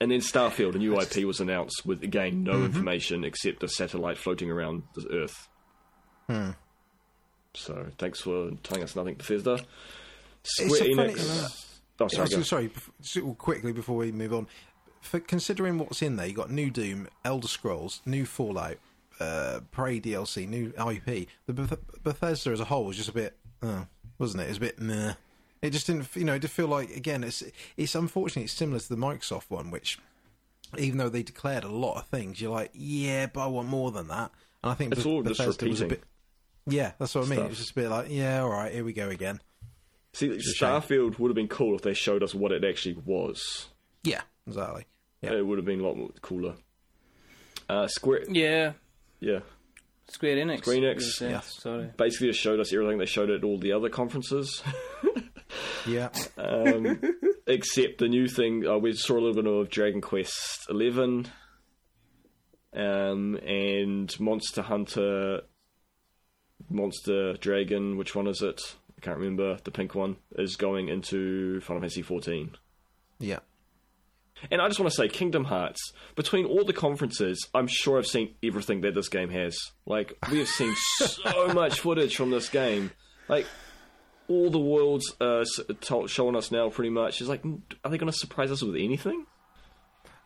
and 0.00 0.10
then 0.10 0.20
Starfield, 0.20 0.74
a 0.74 0.78
new 0.78 0.98
IP, 1.00 1.24
was 1.26 1.40
announced 1.40 1.82
with 1.84 2.02
again 2.02 2.42
no 2.42 2.64
information 2.64 3.24
except 3.24 3.62
a 3.62 3.68
satellite 3.68 4.16
floating 4.18 4.50
around 4.50 4.82
the 4.94 5.06
Earth. 6.28 6.56
So 7.54 7.86
thanks 7.98 8.22
for 8.22 8.50
telling 8.62 8.82
us 8.82 8.96
nothing, 8.96 9.14
Bethesda. 9.16 9.60
Square 10.44 10.82
a 10.82 10.94
funny- 10.96 11.12
Enix. 11.14 11.68
Oh, 12.04 12.08
sorry. 12.08 12.28
go. 12.28 12.42
sorry, 12.42 12.70
quickly 13.38 13.72
before 13.72 13.96
we 13.96 14.12
move 14.12 14.32
on. 14.32 14.46
For 15.00 15.18
considering 15.20 15.78
what's 15.78 16.00
in 16.02 16.16
there, 16.16 16.26
you 16.26 16.34
got 16.34 16.50
new 16.50 16.70
Doom, 16.70 17.08
Elder 17.24 17.48
Scrolls, 17.48 18.00
new 18.06 18.24
Fallout, 18.24 18.76
uh, 19.18 19.60
Prey 19.72 20.00
DLC, 20.00 20.48
new 20.48 20.72
IP. 20.78 21.28
The 21.46 21.52
Beth- 21.52 22.02
Bethesda 22.02 22.50
as 22.50 22.60
a 22.60 22.64
whole 22.66 22.84
was 22.84 22.96
just 22.96 23.08
a 23.08 23.12
bit, 23.12 23.36
uh, 23.62 23.84
wasn't 24.18 24.42
it? 24.42 24.46
It 24.46 24.48
was 24.50 24.56
a 24.58 24.60
bit 24.60 24.80
meh. 24.80 25.14
It 25.60 25.70
just 25.70 25.86
didn't, 25.86 26.08
you 26.14 26.24
know, 26.24 26.34
it 26.34 26.40
did 26.42 26.50
feel 26.50 26.66
like 26.68 26.90
again, 26.96 27.22
it's 27.24 27.42
it's 27.76 27.94
unfortunately 27.94 28.44
it's 28.44 28.52
similar 28.52 28.78
to 28.80 28.88
the 28.88 28.96
Microsoft 28.96 29.44
one, 29.48 29.70
which 29.70 29.98
even 30.78 30.98
though 30.98 31.08
they 31.08 31.22
declared 31.22 31.64
a 31.64 31.68
lot 31.68 31.96
of 31.98 32.06
things, 32.06 32.40
you're 32.40 32.50
like, 32.50 32.70
yeah, 32.72 33.26
but 33.26 33.44
I 33.44 33.46
want 33.46 33.68
more 33.68 33.90
than 33.90 34.08
that. 34.08 34.30
And 34.62 34.70
I 34.72 34.74
think 34.74 34.92
It's 34.92 35.00
Beth- 35.02 35.06
all 35.06 35.22
just 35.22 35.38
Bethesda 35.40 35.68
was 35.68 35.80
a 35.80 35.86
bit. 35.86 36.02
Yeah, 36.66 36.92
that's 36.98 37.14
what 37.14 37.26
I 37.26 37.28
mean. 37.28 37.34
stuff. 37.38 37.46
It 37.46 37.48
was 37.50 37.58
just 37.58 37.70
a 37.72 37.74
bit 37.74 37.88
like, 37.90 38.06
yeah, 38.08 38.40
all 38.42 38.48
right, 38.50 38.72
here 38.72 38.84
we 38.84 38.92
go 38.92 39.08
again. 39.08 39.40
See, 40.14 40.28
a. 40.28 40.36
Starfield 40.36 41.18
would 41.18 41.28
have 41.30 41.34
been 41.36 41.48
cool 41.48 41.74
if 41.74 41.82
they 41.82 41.94
showed 41.94 42.22
us 42.22 42.34
what 42.34 42.52
it 42.52 42.64
actually 42.64 42.96
was. 43.04 43.68
Yeah, 44.04 44.20
exactly. 44.46 44.84
Yeah. 45.22 45.34
It 45.34 45.46
would 45.46 45.58
have 45.58 45.64
been 45.64 45.80
a 45.80 45.84
lot 45.86 45.96
more 45.96 46.10
cooler. 46.20 46.54
Uh, 47.68 47.86
Square, 47.86 48.24
Yeah, 48.28 48.72
yeah, 49.20 49.38
Square 50.08 50.36
Enix. 50.36 50.58
Square 50.58 50.76
Enix. 50.78 50.82
you 50.82 50.94
were 50.94 51.00
saying. 51.00 51.30
Yeah. 51.32 51.40
Sorry. 51.40 51.90
basically 51.96 52.26
just 52.28 52.40
showed 52.40 52.60
us 52.60 52.72
everything 52.72 52.98
they 52.98 53.06
showed 53.06 53.30
at 53.30 53.44
all 53.44 53.58
the 53.58 53.72
other 53.72 53.88
conferences, 53.88 54.62
Yeah. 55.86 56.08
um, 56.36 57.00
except 57.46 57.98
the 57.98 58.08
new 58.08 58.26
thing. 58.28 58.66
Uh, 58.66 58.78
we 58.78 58.92
saw 58.94 59.14
a 59.14 59.20
little 59.20 59.34
bit 59.42 59.46
of 59.46 59.70
Dragon 59.70 60.00
Quest 60.00 60.66
Eleven, 60.68 61.28
um, 62.74 63.36
and 63.36 64.14
Monster 64.20 64.62
Hunter, 64.62 65.42
Monster 66.68 67.34
Dragon. 67.34 67.96
Which 67.96 68.14
one 68.14 68.26
is 68.26 68.42
it? 68.42 68.60
Can't 69.02 69.18
remember. 69.18 69.58
The 69.62 69.70
pink 69.70 69.94
one 69.94 70.16
is 70.36 70.56
going 70.56 70.88
into 70.88 71.60
Final 71.60 71.82
Fantasy 71.82 72.02
fourteen. 72.02 72.52
Yeah. 73.18 73.40
And 74.50 74.60
I 74.60 74.66
just 74.66 74.80
want 74.80 74.90
to 74.90 74.96
say, 74.96 75.08
Kingdom 75.08 75.44
Hearts, 75.44 75.92
between 76.16 76.46
all 76.46 76.64
the 76.64 76.72
conferences, 76.72 77.46
I'm 77.54 77.68
sure 77.68 77.98
I've 77.98 78.06
seen 78.06 78.34
everything 78.42 78.80
that 78.80 78.94
this 78.94 79.08
game 79.08 79.30
has. 79.30 79.56
Like, 79.86 80.14
we 80.30 80.38
have 80.38 80.48
seen 80.48 80.74
so 80.98 81.48
much 81.52 81.78
footage 81.78 82.16
from 82.16 82.30
this 82.30 82.48
game. 82.48 82.90
Like, 83.28 83.46
all 84.28 84.50
the 84.50 84.58
worlds 84.58 85.14
uh, 85.20 85.44
told, 85.80 86.10
showing 86.10 86.34
us 86.34 86.50
now 86.50 86.70
pretty 86.70 86.90
much. 86.90 87.20
Is 87.20 87.28
like, 87.28 87.44
are 87.84 87.90
they 87.90 87.98
going 87.98 88.10
to 88.10 88.18
surprise 88.18 88.50
us 88.50 88.62
with 88.62 88.74
anything? 88.74 89.26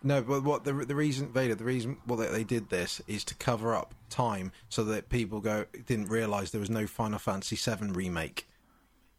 No, 0.02 0.22
but 0.22 0.44
what 0.44 0.64
the 0.64 0.72
the 0.72 0.94
reason 0.94 1.32
Vader 1.32 1.54
the 1.54 1.64
reason 1.64 1.96
well 2.06 2.18
they, 2.18 2.28
they 2.28 2.44
did 2.44 2.68
this 2.68 3.00
is 3.08 3.24
to 3.24 3.34
cover 3.34 3.74
up 3.74 3.94
time 4.08 4.52
so 4.68 4.84
that 4.84 5.08
people 5.08 5.40
go 5.40 5.64
didn't 5.86 6.06
realize 6.10 6.50
there 6.52 6.60
was 6.60 6.70
no 6.70 6.86
Final 6.86 7.18
Fantasy 7.18 7.56
VII 7.56 7.88
remake 7.88 8.46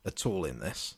at 0.07 0.25
all 0.25 0.45
in 0.45 0.59
this. 0.59 0.95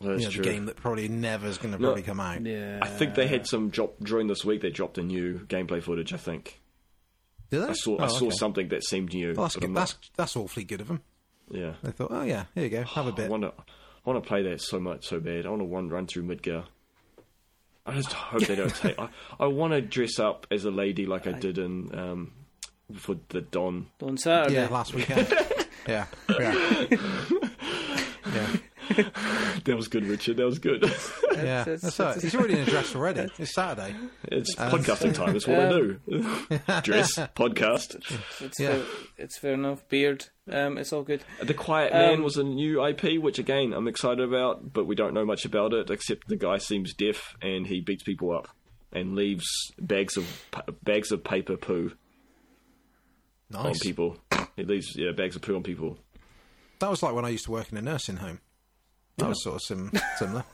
That's 0.00 0.20
you 0.20 0.26
know, 0.26 0.30
true. 0.32 0.42
the 0.44 0.50
game 0.50 0.66
that 0.66 0.76
probably 0.76 1.08
never 1.08 1.46
is 1.46 1.58
going 1.58 1.72
to 1.74 1.78
No. 1.80 1.88
probably 1.88 2.02
come 2.02 2.20
out. 2.20 2.44
Yeah. 2.44 2.78
I 2.82 2.88
think 2.88 3.14
they 3.14 3.26
had 3.28 3.46
some 3.46 3.70
drop 3.70 3.94
during 4.02 4.26
this 4.26 4.44
week. 4.44 4.60
They 4.60 4.70
dropped 4.70 4.98
a 4.98 5.02
new 5.02 5.40
gameplay 5.46 5.82
footage. 5.82 6.12
I 6.12 6.16
think 6.16 6.60
Did 7.50 7.60
they? 7.62 7.66
I 7.68 7.72
saw. 7.72 7.98
I 7.98 8.04
Oh, 8.04 8.08
saw 8.08 8.26
okay. 8.26 8.36
something 8.36 8.68
that 8.68 8.84
seemed 8.84 9.12
new. 9.14 9.32
Well, 9.34 9.44
that's 9.44 9.56
good. 9.56 9.70
Not- 9.70 9.80
That's 9.80 9.96
that's 10.16 10.36
awfully 10.36 10.64
good 10.64 10.80
of 10.80 10.88
them. 10.88 11.02
yeah. 11.50 11.74
They 11.82 11.92
thought, 11.92 12.10
oh 12.10 12.22
yeah, 12.22 12.44
here 12.54 12.64
you 12.64 12.70
go, 12.70 12.82
have 12.94 13.06
a 13.06 13.12
bit. 13.12 13.30
want 13.30 13.42
to. 13.44 13.52
I 14.04 14.10
want 14.10 14.22
to 14.24 14.28
play 14.28 14.42
that 14.42 14.60
so 14.60 14.80
much, 14.80 15.06
so 15.06 15.20
bad. 15.20 15.46
I 15.46 15.50
want 15.50 15.60
to 15.60 15.64
one 15.66 15.88
run 15.88 16.06
through 16.08 16.24
Midgar. 16.24 16.64
I 17.86 17.94
just 17.94 18.12
hope 18.12 18.42
they 18.42 18.56
don't 18.56 18.74
take. 18.74 18.98
I, 18.98 19.08
I 19.38 19.46
want 19.46 19.72
to 19.74 19.80
dress 19.80 20.18
up 20.18 20.46
as 20.50 20.64
a 20.64 20.70
lady 20.72 21.06
like 21.06 21.28
I 21.28 21.32
did 21.32 21.58
in 21.58 21.96
um, 21.96 22.32
for 22.96 23.16
the 23.28 23.40
Don. 23.42 23.86
on 24.02 24.16
Saturday. 24.16 24.54
Yeah, 24.56 24.68
last 24.68 24.94
weekend. 24.94 25.32
yeah, 25.86 26.06
yeah, 26.28 26.86
yeah. 28.32 28.56
That 29.64 29.76
was 29.76 29.86
good, 29.88 30.04
Richard. 30.06 30.38
That 30.38 30.44
was 30.44 30.58
good. 30.58 30.82
yeah. 31.34 31.62
it's- 31.62 31.82
That's 31.82 32.00
all 32.00 32.06
right. 32.08 32.20
He's 32.20 32.34
already 32.34 32.54
in 32.54 32.60
a 32.60 32.64
dress 32.64 32.94
already. 32.96 33.30
It's 33.38 33.54
Saturday. 33.54 33.94
it's 34.24 34.54
podcasting 34.56 35.14
time. 35.14 35.32
That's 35.34 35.46
what 35.46 35.60
I 35.60 35.68
do. 35.70 36.00
Dress 36.82 37.14
podcast. 37.36 37.94
It's, 38.40 38.58
Yeah. 38.60 38.70
fair, 38.72 38.82
it's 39.18 39.38
fair 39.38 39.54
enough. 39.54 39.88
Beard. 39.88 40.26
Um, 40.50 40.78
it's 40.78 40.92
all 40.92 41.04
good. 41.04 41.22
The 41.40 41.54
Quiet 41.54 41.92
Man 41.92 42.14
Um, 42.14 42.22
was 42.24 42.36
a 42.36 42.42
new 42.42 42.84
IP, 42.84 43.18
which 43.22 43.38
again 43.38 43.72
I'm 43.72 43.86
excited 43.88 44.20
about, 44.20 44.72
but 44.72 44.86
we 44.86 44.96
don't 44.96 45.14
know 45.14 45.24
much 45.24 45.44
about 45.44 45.72
it 45.72 45.88
except 45.88 46.26
the 46.28 46.36
guy 46.36 46.58
seems 46.58 46.92
deaf 46.92 47.36
and 47.40 47.66
he 47.66 47.80
beats 47.80 48.02
people 48.02 48.36
up 48.36 48.48
and 48.92 49.14
leaves 49.14 49.46
bags 49.78 50.16
of 50.16 50.26
bags 50.82 51.12
of 51.12 51.22
paper 51.24 51.56
poo 51.56 51.92
on 53.54 53.72
people. 53.80 54.16
He 54.56 54.64
leaves 54.64 54.94
yeah 54.96 55.12
bags 55.12 55.36
of 55.36 55.42
poo 55.42 55.54
on 55.56 55.62
people. 55.62 55.98
That 56.82 56.90
was 56.90 57.00
like 57.02 57.14
when 57.14 57.24
I 57.24 57.28
used 57.28 57.44
to 57.44 57.52
work 57.52 57.70
in 57.70 57.78
a 57.78 57.82
nursing 57.82 58.16
home. 58.16 58.40
That 59.18 59.28
was 59.28 59.42
sort 59.44 59.54
of 59.56 59.62
sim- 59.62 59.92
similar. 60.18 60.44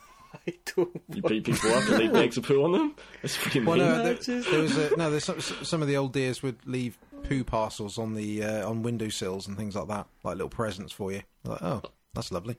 I 0.47 0.53
don't. 0.75 1.01
You 1.11 1.23
beat 1.23 1.43
people 1.43 1.71
up 1.71 1.89
and 1.89 1.97
leave 1.97 2.13
bags 2.13 2.37
of 2.37 2.43
poo 2.43 2.63
on 2.63 2.71
them. 2.71 2.95
That's 3.23 3.35
pretty 3.35 3.61
mean. 3.61 3.79
No, 3.79 4.03
there, 4.03 4.13
there 4.13 4.61
was 4.61 4.77
a, 4.77 4.95
no. 4.95 5.09
There's 5.09 5.25
some, 5.25 5.41
some 5.41 5.81
of 5.81 5.87
the 5.87 5.97
old 5.97 6.13
dears 6.13 6.43
would 6.43 6.57
leave 6.67 6.99
poo 7.23 7.43
parcels 7.43 7.97
on 7.97 8.13
the 8.13 8.43
uh, 8.43 8.69
on 8.69 8.83
windowsills 8.83 9.47
and 9.47 9.57
things 9.57 9.75
like 9.75 9.87
that, 9.87 10.05
like 10.23 10.35
little 10.35 10.49
presents 10.49 10.93
for 10.93 11.11
you. 11.11 11.23
Like, 11.43 11.63
oh, 11.63 11.81
that's 12.13 12.31
lovely. 12.31 12.57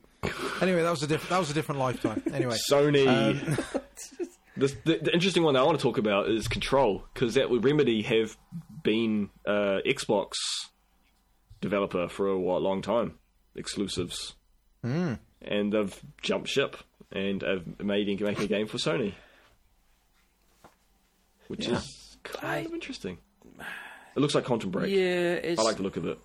Anyway, 0.61 0.83
that 0.83 0.91
was 0.91 1.01
a 1.03 1.07
diff- 1.07 1.29
that 1.29 1.39
was 1.39 1.49
a 1.49 1.53
different 1.53 1.79
lifetime. 1.79 2.21
Anyway, 2.33 2.57
Sony. 2.69 3.07
um, 3.07 3.57
The, 4.57 4.67
the, 4.83 4.99
the 5.03 5.13
interesting 5.13 5.43
one 5.43 5.53
that 5.53 5.61
I 5.61 5.63
want 5.63 5.79
to 5.79 5.81
talk 5.81 5.97
about 5.97 6.29
is 6.29 6.49
Control 6.49 7.07
because 7.13 7.35
that 7.35 7.49
would 7.49 7.63
Remedy 7.63 8.01
have 8.01 8.37
been 8.83 9.29
uh, 9.47 9.79
Xbox 9.87 10.33
developer 11.61 12.09
for 12.09 12.27
a 12.27 12.37
what, 12.37 12.61
long 12.61 12.81
time, 12.81 13.17
exclusives, 13.55 14.35
Hmm. 14.83 15.13
and 15.41 15.73
they've 15.73 16.01
jumped 16.21 16.47
ship 16.49 16.77
and 17.11 17.41
have 17.41 17.79
made 17.83 18.07
making 18.07 18.43
a 18.45 18.47
game 18.47 18.67
for 18.67 18.77
Sony, 18.77 19.13
which 21.47 21.67
Yeah. 21.67 21.75
is 21.77 22.17
kind 22.23 22.45
I- 22.47 22.57
of 22.59 22.73
interesting. 22.73 23.17
It 24.15 24.19
looks 24.19 24.35
like 24.35 24.43
Quantum 24.45 24.71
Break. 24.71 24.91
Yeah, 24.91 25.33
it's. 25.35 25.59
I 25.59 25.63
like 25.63 25.77
the 25.77 25.83
look 25.83 25.95
of 25.97 26.05
it. 26.05 26.19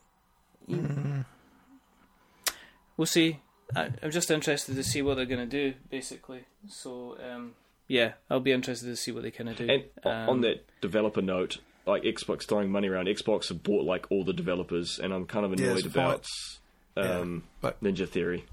We'll 2.96 3.06
see. 3.06 3.38
I, 3.74 3.90
I'm 4.02 4.10
just 4.10 4.30
interested 4.30 4.74
to 4.76 4.82
see 4.82 5.02
what 5.02 5.16
they're 5.16 5.26
going 5.26 5.46
to 5.48 5.70
do, 5.70 5.74
basically. 5.90 6.44
So, 6.68 7.16
um, 7.22 7.54
yeah, 7.88 8.12
I'll 8.30 8.40
be 8.40 8.52
interested 8.52 8.86
to 8.86 8.96
see 8.96 9.12
what 9.12 9.22
they 9.22 9.30
kind 9.30 9.48
of 9.50 9.56
do. 9.56 9.68
And 9.68 9.84
Um, 10.04 10.28
on 10.28 10.40
that 10.42 10.64
developer 10.80 11.20
note, 11.22 11.58
like 11.86 12.02
Xbox 12.04 12.44
throwing 12.48 12.70
money 12.70 12.88
around, 12.88 13.06
Xbox 13.06 13.48
have 13.48 13.62
bought 13.62 13.84
like 13.84 14.06
all 14.10 14.24
the 14.24 14.32
developers, 14.32 14.98
and 14.98 15.12
I'm 15.12 15.26
kind 15.26 15.44
of 15.44 15.52
annoyed 15.52 15.78
it's 15.78 15.86
about 15.86 16.24
Yeah, 16.96 17.18
um, 17.20 17.44
but- 17.60 17.82
Ninja 17.82 18.08
Theory. 18.08 18.44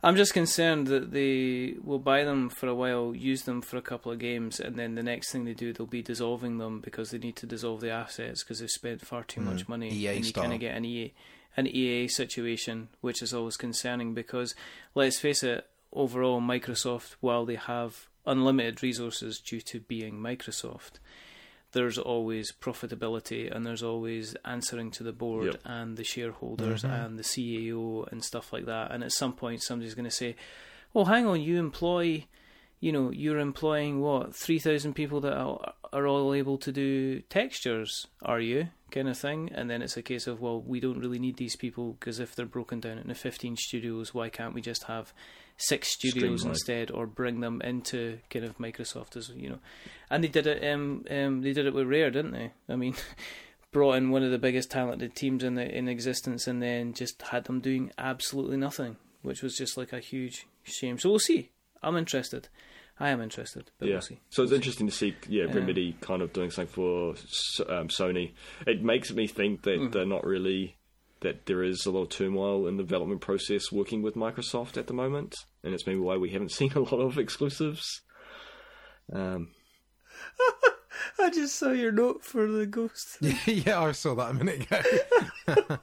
I'm 0.00 0.14
just 0.14 0.32
concerned 0.32 0.86
that 0.86 1.10
they 1.10 1.74
will 1.82 1.98
buy 1.98 2.22
them 2.22 2.50
for 2.50 2.68
a 2.68 2.74
while, 2.74 3.16
use 3.16 3.42
them 3.42 3.60
for 3.60 3.76
a 3.78 3.82
couple 3.82 4.12
of 4.12 4.20
games, 4.20 4.60
and 4.60 4.76
then 4.76 4.94
the 4.94 5.02
next 5.02 5.32
thing 5.32 5.44
they 5.44 5.54
do, 5.54 5.72
they'll 5.72 5.88
be 5.88 6.02
dissolving 6.02 6.58
them 6.58 6.80
because 6.80 7.10
they 7.10 7.18
need 7.18 7.34
to 7.36 7.46
dissolve 7.46 7.80
the 7.80 7.90
assets 7.90 8.44
because 8.44 8.60
they've 8.60 8.70
spent 8.70 9.04
far 9.04 9.24
too 9.24 9.40
much 9.40 9.68
money. 9.68 9.90
EA 9.90 10.06
and 10.08 10.18
you 10.18 10.24
style. 10.24 10.44
kind 10.44 10.54
of 10.54 10.60
get 10.60 10.76
an 10.76 10.84
EA, 10.84 11.12
an 11.56 11.66
EA 11.66 12.06
situation, 12.06 12.88
which 13.00 13.22
is 13.22 13.34
always 13.34 13.56
concerning 13.56 14.14
because, 14.14 14.54
let's 14.94 15.18
face 15.18 15.42
it, 15.42 15.66
overall, 15.92 16.40
Microsoft, 16.40 17.16
while 17.20 17.44
they 17.44 17.56
have 17.56 18.06
unlimited 18.24 18.84
resources 18.84 19.40
due 19.40 19.60
to 19.62 19.80
being 19.80 20.14
Microsoft, 20.14 21.00
there's 21.72 21.98
always 21.98 22.50
profitability 22.52 23.54
and 23.54 23.66
there's 23.66 23.82
always 23.82 24.34
answering 24.44 24.90
to 24.92 25.02
the 25.02 25.12
board 25.12 25.46
Yep. 25.46 25.60
and 25.64 25.96
the 25.96 26.04
shareholders 26.04 26.82
Mhm. 26.82 27.04
and 27.06 27.18
the 27.18 27.22
CEO 27.24 28.04
and 28.10 28.24
stuff 28.24 28.52
like 28.52 28.64
that. 28.66 28.90
And 28.90 29.04
at 29.04 29.12
some 29.12 29.32
point, 29.34 29.62
somebody's 29.62 29.94
going 29.94 30.04
to 30.06 30.10
say, 30.10 30.34
"Well, 30.94 31.04
hang 31.06 31.26
on, 31.26 31.40
you 31.42 31.58
employ, 31.58 32.26
you 32.80 32.92
know, 32.92 33.10
you're 33.10 33.38
employing 33.38 34.00
what 34.00 34.34
three 34.34 34.58
thousand 34.58 34.94
people 34.94 35.20
that 35.22 35.36
are, 35.36 35.72
are 35.92 36.06
all 36.06 36.34
able 36.34 36.58
to 36.58 36.72
do 36.72 37.20
textures, 37.22 38.06
are 38.22 38.40
you?" 38.40 38.68
Kind 38.90 39.08
of 39.08 39.18
thing. 39.18 39.50
And 39.54 39.68
then 39.68 39.82
it's 39.82 39.96
a 39.96 40.02
case 40.02 40.26
of, 40.26 40.40
well, 40.40 40.62
we 40.62 40.80
don't 40.80 40.98
really 40.98 41.18
need 41.18 41.36
these 41.36 41.56
people 41.56 41.96
because 41.98 42.20
if 42.20 42.34
they're 42.34 42.46
broken 42.46 42.80
down 42.80 42.98
into 42.98 43.14
fifteen 43.14 43.56
studios, 43.56 44.14
why 44.14 44.28
can't 44.28 44.54
we 44.54 44.60
just 44.60 44.84
have 44.84 45.12
six 45.58 45.88
studios 45.88 46.40
Streamlined. 46.40 46.50
instead, 46.50 46.90
or 46.90 47.06
bring 47.06 47.40
them 47.40 47.60
into 47.62 48.18
kind 48.30 48.44
of 48.44 48.56
Microsoft 48.58 49.16
as 49.16 49.28
you 49.30 49.50
know? 49.50 49.58
And 50.08 50.24
they 50.24 50.28
did 50.28 50.46
it. 50.46 50.64
Um, 50.72 51.04
um, 51.10 51.42
they 51.42 51.52
did 51.52 51.66
it 51.66 51.74
with 51.74 51.86
Rare, 51.86 52.10
didn't 52.10 52.32
they? 52.32 52.52
I 52.68 52.76
mean, 52.76 52.94
brought 53.72 53.96
in 53.96 54.10
one 54.10 54.22
of 54.22 54.30
the 54.30 54.38
biggest 54.38 54.70
talented 54.70 55.14
teams 55.14 55.44
in 55.44 55.54
the 55.54 55.68
in 55.68 55.88
existence, 55.88 56.46
and 56.46 56.62
then 56.62 56.94
just 56.94 57.20
had 57.22 57.44
them 57.44 57.60
doing 57.60 57.90
absolutely 57.98 58.56
nothing, 58.56 58.96
which 59.22 59.42
was 59.42 59.56
just 59.56 59.76
like 59.76 59.92
a 59.92 60.00
huge 60.00 60.46
shame. 60.62 60.98
So 60.98 61.10
we'll 61.10 61.18
see. 61.18 61.50
I'm 61.82 61.96
interested. 61.96 62.48
I 63.00 63.10
am 63.10 63.20
interested, 63.20 63.70
but 63.78 63.86
yeah. 63.86 63.94
we'll 63.94 64.02
see. 64.02 64.18
So 64.30 64.42
it's 64.42 64.52
interesting 64.52 64.86
to 64.88 64.92
see, 64.92 65.14
yeah, 65.28 65.44
Yeah. 65.44 65.54
Remedy 65.54 65.96
kind 66.00 66.20
of 66.22 66.32
doing 66.32 66.50
something 66.50 66.72
for 66.74 67.10
um, 67.68 67.88
Sony. 67.88 68.32
It 68.66 68.82
makes 68.82 69.12
me 69.12 69.26
think 69.28 69.62
that 69.62 69.78
Mm. 69.78 69.92
they're 69.92 70.04
not 70.06 70.24
really 70.24 70.76
that 71.20 71.46
there 71.46 71.62
is 71.64 71.84
a 71.86 71.90
lot 71.90 72.02
of 72.02 72.08
turmoil 72.10 72.66
in 72.68 72.76
the 72.76 72.82
development 72.84 73.20
process 73.20 73.72
working 73.72 74.02
with 74.02 74.14
Microsoft 74.14 74.76
at 74.76 74.86
the 74.86 74.92
moment, 74.94 75.34
and 75.64 75.74
it's 75.74 75.86
maybe 75.86 75.98
why 75.98 76.16
we 76.16 76.30
haven't 76.30 76.52
seen 76.58 76.72
a 76.74 76.80
lot 76.80 77.00
of 77.00 77.18
exclusives. 77.18 78.02
Um, 79.12 79.48
I 81.20 81.30
just 81.30 81.56
saw 81.56 81.70
your 81.72 81.92
note 81.92 82.24
for 82.24 82.46
the 82.46 82.66
ghost. 82.66 83.18
yeah, 83.46 83.80
I 83.80 83.92
saw 83.92 84.14
that 84.16 84.30
a 84.30 84.34
minute 84.34 84.62
ago. 84.62 85.78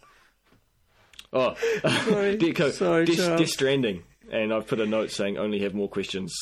oh, 1.34 1.56
Sorry, 1.82 2.38
Deco, 2.38 2.72
sorry, 2.72 3.06
Death, 3.06 3.40
Death 3.40 3.50
Stranding, 3.50 4.04
and 4.32 4.54
I've 4.54 4.68
put 4.68 4.80
a 4.80 4.86
note 4.86 5.12
saying 5.12 5.38
only 5.38 5.60
have 5.62 5.74
more 5.74 5.90
questions. 5.90 6.34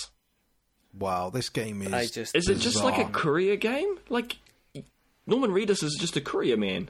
Wow, 0.97 1.29
this 1.29 1.49
game 1.49 1.81
is. 1.81 1.93
I 1.93 2.05
just 2.05 2.35
Is 2.35 2.47
it 2.49 2.59
just 2.59 2.83
like 2.83 2.97
a 2.97 3.09
courier 3.09 3.55
game? 3.55 3.97
Like 4.09 4.37
Norman 5.25 5.51
Reedus 5.51 5.83
is 5.83 5.97
just 5.99 6.15
a 6.17 6.21
courier 6.21 6.57
man 6.57 6.89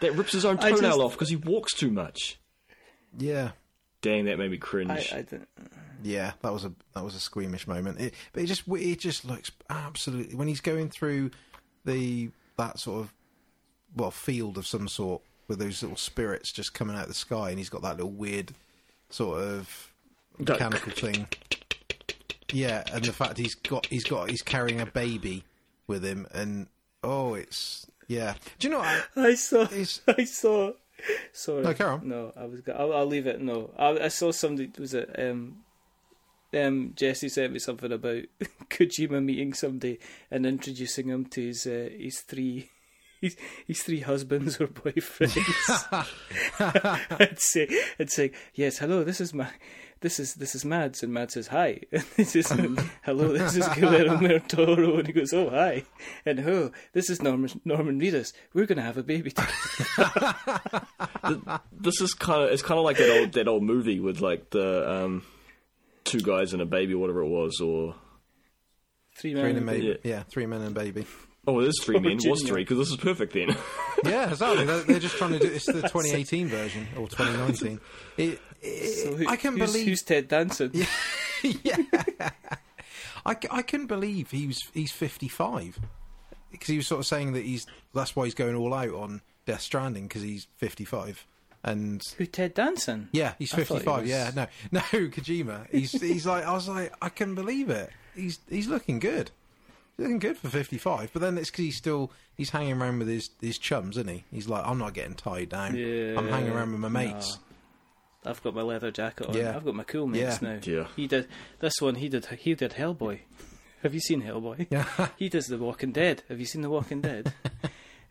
that 0.00 0.14
rips 0.14 0.32
his 0.32 0.44
own 0.44 0.58
toenail 0.58 0.78
just- 0.80 0.98
off 1.00 1.12
because 1.12 1.28
he 1.28 1.36
walks 1.36 1.74
too 1.74 1.90
much. 1.90 2.38
yeah, 3.18 3.50
Dang, 4.00 4.24
that 4.24 4.38
made 4.38 4.50
me 4.50 4.56
cringe. 4.58 5.12
I 5.12 5.22
didn't. 5.22 5.48
yeah, 6.02 6.32
that 6.42 6.52
was 6.52 6.64
a 6.64 6.72
that 6.94 7.04
was 7.04 7.14
a 7.14 7.20
squeamish 7.20 7.66
moment. 7.66 8.00
It, 8.00 8.14
but 8.32 8.42
it 8.42 8.46
just 8.46 8.64
it 8.68 8.98
just 8.98 9.24
looks 9.24 9.50
absolutely 9.70 10.34
when 10.34 10.48
he's 10.48 10.60
going 10.60 10.88
through 10.90 11.30
the 11.84 12.30
that 12.58 12.78
sort 12.80 13.00
of 13.02 13.12
well 13.94 14.10
field 14.10 14.58
of 14.58 14.66
some 14.66 14.88
sort 14.88 15.22
with 15.48 15.58
those 15.58 15.82
little 15.82 15.96
spirits 15.98 16.50
just 16.52 16.72
coming 16.74 16.96
out 16.96 17.02
of 17.02 17.08
the 17.08 17.14
sky, 17.14 17.50
and 17.50 17.58
he's 17.58 17.68
got 17.68 17.82
that 17.82 17.96
little 17.96 18.10
weird 18.10 18.52
sort 19.10 19.40
of 19.40 19.92
mechanical 20.38 20.92
thing. 20.92 21.26
Yeah, 22.52 22.84
and 22.92 23.04
the 23.04 23.12
fact 23.12 23.38
he's 23.38 23.54
got 23.54 23.86
he's 23.86 24.04
got 24.04 24.30
he's 24.30 24.42
carrying 24.42 24.80
a 24.80 24.86
baby 24.86 25.44
with 25.86 26.04
him, 26.04 26.26
and 26.32 26.68
oh, 27.02 27.34
it's 27.34 27.86
yeah. 28.08 28.34
Do 28.58 28.68
you 28.68 28.74
know? 28.74 28.80
What 28.80 29.06
I, 29.16 29.28
I 29.28 29.34
saw. 29.34 29.66
I 30.08 30.24
saw. 30.24 30.72
Sorry. 31.32 31.62
No, 31.62 31.74
carry 31.74 31.90
on. 31.90 32.08
No, 32.08 32.32
I 32.36 32.44
was. 32.44 32.60
I'll, 32.74 32.92
I'll 32.92 33.06
leave 33.06 33.26
it. 33.26 33.40
No, 33.40 33.70
I, 33.78 34.04
I 34.04 34.08
saw 34.08 34.30
somebody. 34.32 34.70
Was 34.78 34.94
it? 34.94 35.14
Um, 35.18 35.64
um, 36.54 36.92
Jesse 36.94 37.28
sent 37.28 37.52
me 37.52 37.58
something 37.58 37.90
about 37.90 38.22
Kojima 38.68 39.24
meeting 39.24 39.54
somebody 39.54 39.98
and 40.30 40.44
introducing 40.44 41.08
him 41.08 41.24
to 41.26 41.46
his 41.46 41.66
uh, 41.66 41.88
his 41.98 42.20
three. 42.20 42.70
His, 43.22 43.36
his 43.68 43.80
three 43.84 44.00
husbands 44.00 44.60
or 44.60 44.66
boyfriends. 44.66 46.08
I'd 47.20 47.38
say, 47.38 47.68
I'd 48.00 48.10
say, 48.10 48.32
yes, 48.52 48.78
hello, 48.78 49.04
this 49.04 49.20
is 49.20 49.32
my, 49.32 49.46
this 50.02 50.20
is 50.20 50.34
this 50.34 50.54
is 50.54 50.64
Mads, 50.64 51.02
and 51.02 51.12
Mads 51.12 51.34
says 51.34 51.46
hi. 51.48 51.80
And 51.92 52.04
this 52.16 52.36
is 52.36 52.48
hello, 53.02 53.32
this 53.32 53.56
is 53.56 53.66
Guillermo 53.68 54.28
del 54.28 54.40
Toro, 54.40 54.98
and 54.98 55.06
he 55.06 55.12
goes, 55.12 55.32
oh 55.32 55.48
hi, 55.50 55.84
and 56.26 56.40
oh, 56.40 56.70
this 56.92 57.08
is 57.08 57.22
Norman 57.22 57.48
Norman 57.64 57.98
Reedus. 58.00 58.32
We're 58.52 58.66
gonna 58.66 58.82
have 58.82 58.98
a 58.98 59.02
baby 59.02 59.30
together. 59.30 60.34
this 61.72 62.00
is 62.00 62.14
kind 62.14 62.42
of 62.44 62.50
it's 62.50 62.62
kind 62.62 62.78
of 62.78 62.84
like 62.84 62.98
that 62.98 63.18
old 63.20 63.32
that 63.32 63.48
old 63.48 63.62
movie 63.62 64.00
with 64.00 64.20
like 64.20 64.50
the 64.50 64.90
um, 64.90 65.22
two 66.04 66.20
guys 66.20 66.52
and 66.52 66.60
a 66.62 66.66
baby, 66.66 66.94
or 66.94 66.98
whatever 66.98 67.22
it 67.22 67.28
was, 67.28 67.60
or 67.60 67.94
Three 69.14 69.32
three 69.34 69.42
men. 69.52 69.64
men, 69.64 69.74
baby. 69.74 69.86
Yeah. 69.86 70.10
Yeah, 70.16 70.22
three 70.24 70.46
men 70.46 70.62
and 70.62 70.74
baby. 70.74 71.06
oh, 71.46 71.60
it 71.60 71.68
is 71.68 71.80
three 71.82 71.98
men. 72.00 72.18
It 72.22 72.30
was 72.30 72.42
three 72.42 72.62
because 72.62 72.78
this 72.78 72.90
is 72.90 72.96
perfect 72.96 73.34
then. 73.34 73.56
Yeah, 74.04 74.30
exactly. 74.30 74.64
They're, 74.64 74.80
they're 74.80 74.98
just 74.98 75.16
trying 75.16 75.32
to 75.32 75.38
do. 75.38 75.46
It's 75.46 75.66
the 75.66 75.82
2018 75.82 76.48
version 76.48 76.88
or 76.96 77.08
2019. 77.08 77.78
It, 78.16 78.22
it, 78.30 78.40
So 78.62 79.14
who- 79.16 79.28
I 79.28 79.36
can 79.36 79.56
who's, 79.56 79.72
believe. 79.72 79.86
who's 79.88 80.02
Ted 80.02 80.28
Danson. 80.28 80.70
yeah, 81.42 81.76
I, 83.26 83.36
I 83.50 83.62
couldn't 83.62 83.86
believe 83.86 84.30
he 84.30 84.46
was 84.46 84.58
he's 84.74 84.92
55 84.92 85.78
because 86.50 86.68
he 86.68 86.76
was 86.76 86.86
sort 86.86 87.00
of 87.00 87.06
saying 87.06 87.32
that 87.32 87.44
he's 87.44 87.66
that's 87.94 88.14
why 88.16 88.24
he's 88.24 88.34
going 88.34 88.54
all 88.54 88.74
out 88.74 88.90
on 88.94 89.20
Death 89.46 89.60
Stranding 89.62 90.08
because 90.08 90.22
he's 90.22 90.46
55 90.58 91.26
and 91.64 92.02
Who 92.18 92.26
Ted 92.26 92.54
Danson? 92.54 93.08
yeah 93.12 93.34
he's 93.38 93.52
I 93.54 93.58
thought 93.64 93.80
he 93.80 93.84
55 93.84 94.00
was- 94.02 94.10
yeah 94.10 94.30
no 94.34 94.46
no 94.72 94.80
Kojima 94.80 95.66
he's 95.70 95.92
he's 96.00 96.26
like 96.26 96.44
I 96.44 96.52
was 96.52 96.68
like 96.68 96.92
I 97.00 97.08
can 97.08 97.34
believe 97.34 97.70
it 97.70 97.90
he's 98.14 98.40
he's 98.48 98.66
looking 98.68 98.98
good 98.98 99.30
he's 99.96 100.04
looking 100.04 100.18
good 100.18 100.36
for 100.36 100.48
55 100.48 101.10
but 101.12 101.22
then 101.22 101.38
it's 101.38 101.50
because 101.50 101.64
he's 101.64 101.76
still 101.76 102.10
he's 102.36 102.50
hanging 102.50 102.80
around 102.80 102.98
with 102.98 103.08
his 103.08 103.30
his 103.40 103.58
chums 103.58 103.96
isn't 103.96 104.08
he 104.10 104.24
he's 104.32 104.48
like 104.48 104.64
I'm 104.66 104.78
not 104.78 104.94
getting 104.94 105.14
tied 105.14 105.50
down 105.50 105.76
Yeah, 105.76 106.14
I'm 106.18 106.28
hanging 106.28 106.50
around 106.52 106.72
with 106.72 106.80
my 106.80 106.88
mates 106.88 107.36
Nah. 107.36 107.42
I've 108.24 108.42
got 108.42 108.54
my 108.54 108.62
leather 108.62 108.90
jacket 108.90 109.26
on. 109.28 109.36
Yeah. 109.36 109.56
I've 109.56 109.64
got 109.64 109.74
my 109.74 109.82
cool 109.84 110.06
mates 110.06 110.40
Yeah. 110.42 110.48
now. 110.54 110.60
Yeah. 110.62 110.86
He 110.96 111.06
did 111.06 111.26
this 111.60 111.74
one. 111.80 111.96
He 111.96 112.08
did. 112.08 112.26
He 112.26 112.54
did 112.54 112.72
Hellboy. 112.72 113.20
Have 113.82 113.94
you 113.94 114.00
seen 114.00 114.22
Hellboy? 114.22 114.68
yeah 114.70 115.08
He 115.16 115.28
does 115.28 115.46
The 115.46 115.58
Walking 115.58 115.90
Dead. 115.92 116.22
Have 116.28 116.38
you 116.38 116.46
seen 116.46 116.62
The 116.62 116.70
Walking 116.70 117.00
Dead? 117.00 117.32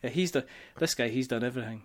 Uh, 0.04 0.08
he's 0.10 0.32
the 0.32 0.44
this 0.80 0.96
guy. 0.96 1.10
He's 1.10 1.28
done 1.28 1.44
everything. 1.44 1.84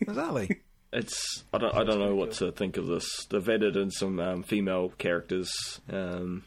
exactly 0.00 0.60
it's 0.92 1.42
I 1.52 1.58
don't 1.58 1.74
I 1.74 1.82
don't 1.82 1.98
know 1.98 2.14
what 2.14 2.30
to 2.34 2.52
think 2.52 2.76
of 2.76 2.86
this. 2.86 3.26
They've 3.28 3.48
added 3.48 3.76
in 3.76 3.90
some 3.90 4.20
um, 4.20 4.44
female 4.44 4.90
characters 4.98 5.50
um, 5.90 6.44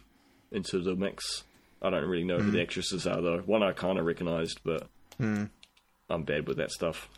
into 0.49 0.80
the 0.80 0.95
mix. 0.95 1.44
I 1.82 1.90
don't 1.90 2.06
really 2.07 2.24
know 2.24 2.38
who 2.40 2.52
the 2.52 2.61
actresses 2.61 3.06
are 3.06 3.22
though. 3.22 3.40
One 3.40 3.64
I 3.64 3.74
kind 3.74 3.99
of 3.99 4.06
recognised, 4.06 4.61
but 4.64 4.88
Hmm. 5.18 5.44
I'm 6.10 6.24
bad 6.24 6.48
with 6.48 6.56
that 6.56 6.72
stuff. 6.72 7.10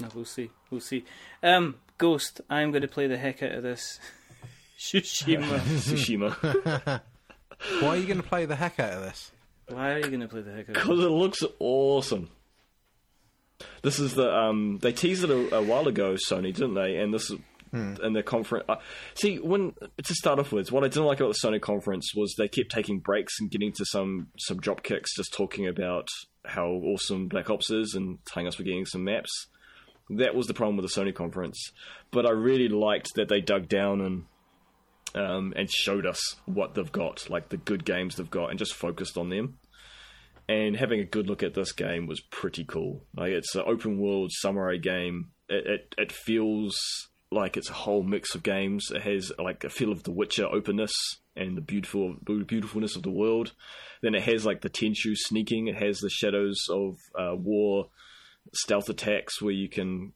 No, 0.00 0.08
we'll 0.14 0.24
see. 0.24 0.50
We'll 0.70 0.80
see. 0.80 1.04
Um, 1.42 1.76
Ghost. 1.98 2.40
I'm 2.50 2.70
going 2.70 2.82
to 2.82 2.88
play 2.88 3.06
the 3.06 3.16
heck 3.16 3.42
out 3.42 3.52
of 3.52 3.62
this. 3.62 4.00
Tsushima. 4.78 5.58
Tsushima. 5.60 7.00
why 7.80 7.88
are 7.88 7.96
you 7.96 8.06
going 8.06 8.20
to 8.20 8.28
play 8.28 8.44
the 8.46 8.56
heck 8.56 8.80
out 8.80 8.94
of 8.94 9.02
this 9.02 9.30
Why 9.68 9.92
are 9.92 9.98
you 9.98 10.08
going 10.08 10.20
to 10.20 10.28
play 10.28 10.42
the 10.42 10.50
heck 10.52 10.68
out 10.68 10.68
of 10.68 10.74
this? 10.74 10.82
because 10.82 11.00
it? 11.00 11.06
it 11.06 11.10
looks 11.10 11.42
awesome. 11.58 12.30
This 13.82 13.98
is 13.98 14.14
the 14.14 14.28
um. 14.34 14.78
They 14.82 14.92
teased 14.92 15.24
it 15.24 15.30
a, 15.30 15.56
a 15.56 15.62
while 15.62 15.86
ago, 15.86 16.14
Sony, 16.14 16.52
didn't 16.52 16.74
they? 16.74 16.96
And 16.96 17.14
this 17.14 17.30
is 17.30 17.38
in 17.74 18.12
the 18.12 18.22
conference. 18.22 18.64
Uh, 18.68 18.76
see, 19.14 19.38
when 19.38 19.74
to 20.02 20.14
start 20.14 20.38
off 20.38 20.52
with, 20.52 20.70
what 20.70 20.84
I 20.84 20.88
didn't 20.88 21.06
like 21.06 21.20
about 21.20 21.34
the 21.34 21.48
Sony 21.48 21.60
conference 21.60 22.12
was 22.14 22.34
they 22.36 22.48
kept 22.48 22.70
taking 22.70 23.00
breaks 23.00 23.34
and 23.40 23.50
getting 23.50 23.72
to 23.72 23.84
some 23.84 24.28
some 24.38 24.58
drop 24.58 24.82
kicks, 24.82 25.14
just 25.16 25.32
talking 25.32 25.66
about 25.66 26.08
how 26.44 26.66
awesome 26.66 27.28
Black 27.28 27.50
Ops 27.50 27.70
is 27.70 27.94
and 27.94 28.18
telling 28.26 28.46
us 28.46 28.58
we're 28.58 28.64
getting 28.64 28.86
some 28.86 29.04
maps. 29.04 29.46
That 30.10 30.34
was 30.34 30.46
the 30.46 30.54
problem 30.54 30.76
with 30.76 30.92
the 30.92 31.00
Sony 31.00 31.14
conference. 31.14 31.72
But 32.10 32.26
I 32.26 32.30
really 32.30 32.68
liked 32.68 33.14
that 33.14 33.28
they 33.28 33.40
dug 33.40 33.68
down 33.68 34.00
and 34.00 34.24
um, 35.14 35.52
and 35.56 35.70
showed 35.70 36.06
us 36.06 36.36
what 36.44 36.74
they've 36.74 36.90
got, 36.90 37.30
like 37.30 37.48
the 37.48 37.56
good 37.56 37.84
games 37.84 38.16
they've 38.16 38.30
got, 38.30 38.50
and 38.50 38.58
just 38.58 38.74
focused 38.74 39.16
on 39.16 39.28
them 39.30 39.58
and 40.48 40.76
having 40.76 41.00
a 41.00 41.04
good 41.04 41.28
look 41.28 41.42
at 41.42 41.54
this 41.54 41.72
game 41.72 42.06
was 42.06 42.20
pretty 42.20 42.64
cool. 42.64 43.02
Like 43.16 43.32
it's 43.32 43.54
an 43.54 43.64
open 43.66 43.98
world 43.98 44.30
samurai 44.32 44.76
game. 44.76 45.30
It, 45.48 45.66
it 45.66 45.94
it 45.98 46.12
feels 46.12 46.76
like 47.30 47.56
it's 47.56 47.70
a 47.70 47.74
whole 47.74 48.02
mix 48.02 48.34
of 48.34 48.42
games. 48.42 48.90
It 48.90 49.02
has 49.02 49.32
like 49.38 49.64
a 49.64 49.70
feel 49.70 49.90
of 49.90 50.02
The 50.02 50.12
Witcher 50.12 50.46
openness 50.46 50.92
and 51.34 51.56
the 51.56 51.62
beautiful 51.62 52.16
beautifulness 52.24 52.94
of 52.96 53.02
the 53.02 53.10
world. 53.10 53.52
Then 54.02 54.14
it 54.14 54.22
has 54.22 54.44
like 54.44 54.60
the 54.60 54.70
Tenchu 54.70 55.14
sneaking. 55.16 55.68
It 55.68 55.76
has 55.76 55.98
the 55.98 56.10
Shadows 56.10 56.58
of 56.70 56.96
uh, 57.18 57.34
War 57.36 57.88
stealth 58.52 58.88
attacks 58.88 59.40
where 59.40 59.52
you 59.52 59.68
can 59.68 60.12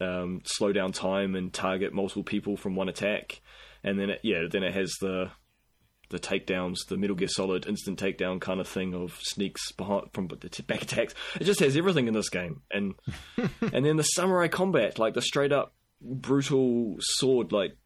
um, 0.00 0.40
slow 0.44 0.72
down 0.72 0.92
time 0.92 1.34
and 1.34 1.52
target 1.52 1.92
multiple 1.92 2.22
people 2.22 2.56
from 2.56 2.76
one 2.76 2.88
attack. 2.88 3.40
And 3.84 3.98
then 3.98 4.10
it, 4.10 4.20
yeah, 4.22 4.44
then 4.50 4.62
it 4.62 4.74
has 4.74 4.92
the 5.00 5.30
the 6.10 6.18
takedowns, 6.18 6.86
the 6.88 6.96
Metal 6.96 7.14
Gear 7.16 7.28
Solid 7.28 7.66
instant 7.66 8.00
takedown 8.00 8.40
kind 8.40 8.60
of 8.60 8.68
thing 8.68 8.94
of 8.94 9.18
sneaks 9.20 9.72
behind 9.72 10.06
from 10.12 10.28
the 10.28 10.62
back 10.66 10.82
attacks. 10.82 11.14
It 11.38 11.44
just 11.44 11.60
has 11.60 11.76
everything 11.76 12.08
in 12.08 12.14
this 12.14 12.30
game, 12.30 12.62
and 12.70 12.94
and 13.36 13.84
then 13.84 13.96
the 13.96 14.02
samurai 14.02 14.48
combat, 14.48 14.98
like 14.98 15.14
the 15.14 15.22
straight 15.22 15.52
up 15.52 15.74
brutal 16.00 16.96
sword, 17.00 17.52
like 17.52 17.76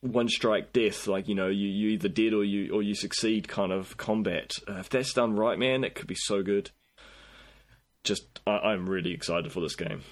one 0.00 0.28
strike 0.28 0.72
death, 0.72 1.06
like 1.06 1.28
you 1.28 1.34
know 1.34 1.48
you 1.48 1.68
you 1.68 1.88
either 1.90 2.08
dead 2.08 2.32
or 2.32 2.44
you 2.44 2.72
or 2.72 2.82
you 2.82 2.94
succeed 2.94 3.48
kind 3.48 3.72
of 3.72 3.96
combat. 3.96 4.52
Uh, 4.68 4.74
if 4.74 4.88
that's 4.88 5.12
done 5.12 5.34
right, 5.34 5.58
man, 5.58 5.84
it 5.84 5.94
could 5.94 6.06
be 6.06 6.16
so 6.16 6.42
good. 6.42 6.70
Just 8.06 8.40
I, 8.46 8.52
I'm 8.70 8.88
really 8.88 9.12
excited 9.12 9.52
for 9.52 9.60
this 9.60 9.76
game. 9.76 10.02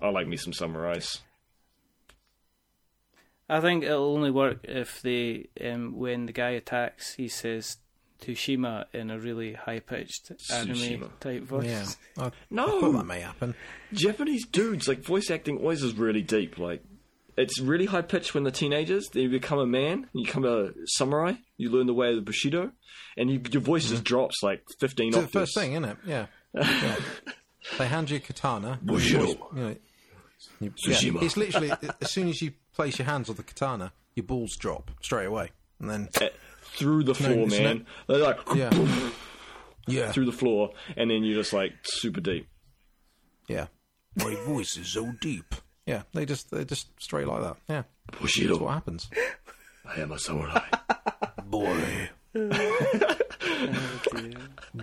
I 0.00 0.08
like 0.10 0.26
me 0.26 0.36
some 0.36 0.52
samurais. 0.52 1.18
I 3.48 3.60
think 3.60 3.84
it'll 3.84 4.14
only 4.14 4.30
work 4.30 4.60
if 4.64 5.00
they, 5.02 5.48
um, 5.64 5.96
when 5.96 6.26
the 6.26 6.32
guy 6.32 6.50
attacks, 6.50 7.14
he 7.14 7.28
says 7.28 7.78
Tsushima 8.20 8.84
in 8.92 9.10
a 9.10 9.18
really 9.18 9.54
high 9.54 9.80
pitched 9.80 10.30
anime 10.52 11.10
type 11.18 11.42
voice. 11.44 11.64
Yeah, 11.66 11.86
I, 12.18 12.26
I 12.26 12.30
No. 12.50 12.80
thought 12.80 12.92
that 12.98 13.06
may 13.06 13.20
happen. 13.20 13.54
Japanese 13.92 14.46
dudes, 14.46 14.86
like 14.86 15.00
voice 15.00 15.30
acting 15.30 15.58
always 15.58 15.82
is 15.82 15.94
really 15.94 16.20
deep. 16.22 16.58
Like 16.58 16.82
it's 17.38 17.58
really 17.58 17.86
high 17.86 18.02
pitched 18.02 18.34
when 18.34 18.42
they're 18.44 18.50
teenagers. 18.52 19.08
Then 19.12 19.22
you 19.22 19.30
become 19.30 19.60
a 19.60 19.66
man, 19.66 20.08
you 20.12 20.26
become 20.26 20.44
a 20.44 20.70
samurai, 20.86 21.34
you 21.56 21.70
learn 21.70 21.86
the 21.86 21.94
way 21.94 22.10
of 22.10 22.16
the 22.16 22.22
Bushido, 22.22 22.72
and 23.16 23.30
you, 23.30 23.40
your 23.50 23.62
voice 23.62 23.88
just 23.88 24.04
drops 24.04 24.42
like 24.42 24.62
fifteen 24.78 25.08
It's 25.08 25.16
the 25.16 25.22
octaves. 25.22 25.32
first 25.32 25.54
thing, 25.54 25.72
isn't 25.72 25.84
it? 25.86 25.96
Yeah. 26.04 26.26
Yeah. 26.54 26.96
They 27.78 27.86
hand 27.86 28.10
you 28.10 28.16
a 28.16 28.20
katana. 28.20 28.78
Bushido. 28.82 29.26
You 29.54 29.60
know, 29.60 29.76
you- 30.60 30.72
yeah, 30.86 30.98
it's 31.22 31.36
literally 31.36 31.72
as 32.00 32.10
soon 32.12 32.28
as 32.28 32.40
you 32.40 32.52
place 32.74 32.98
your 32.98 33.06
hands 33.06 33.28
on 33.28 33.36
the 33.36 33.42
katana, 33.42 33.92
your 34.14 34.24
balls 34.24 34.56
drop 34.56 34.90
straight 35.02 35.26
away, 35.26 35.50
and 35.80 35.90
then 35.90 36.08
Eh, 36.20 36.28
through 36.62 37.02
the 37.04 37.14
floor, 37.14 37.46
it's 37.46 37.58
man. 37.58 37.86
They're 38.06 38.18
like 38.18 38.38
yeah, 38.54 38.70
yeah, 39.88 40.12
through 40.12 40.26
the 40.26 40.32
floor, 40.32 40.70
and 40.96 41.10
then 41.10 41.24
you're 41.24 41.40
just 41.42 41.52
like 41.52 41.72
super 41.82 42.20
deep. 42.20 42.48
yeah. 43.48 43.66
My 44.16 44.34
voice 44.46 44.76
is 44.76 44.88
so 44.88 45.12
deep. 45.20 45.54
Yeah, 45.86 46.02
they 46.14 46.24
just 46.26 46.50
they 46.50 46.64
just 46.64 46.88
straight 47.00 47.26
like 47.28 47.42
that. 47.42 47.56
Yeah, 47.68 47.82
that's 48.20 48.60
what 48.60 48.72
happens. 48.74 49.10
I 49.84 50.00
am 50.00 50.12
a 50.12 50.18
samurai. 50.18 50.68
Boy, 51.46 52.10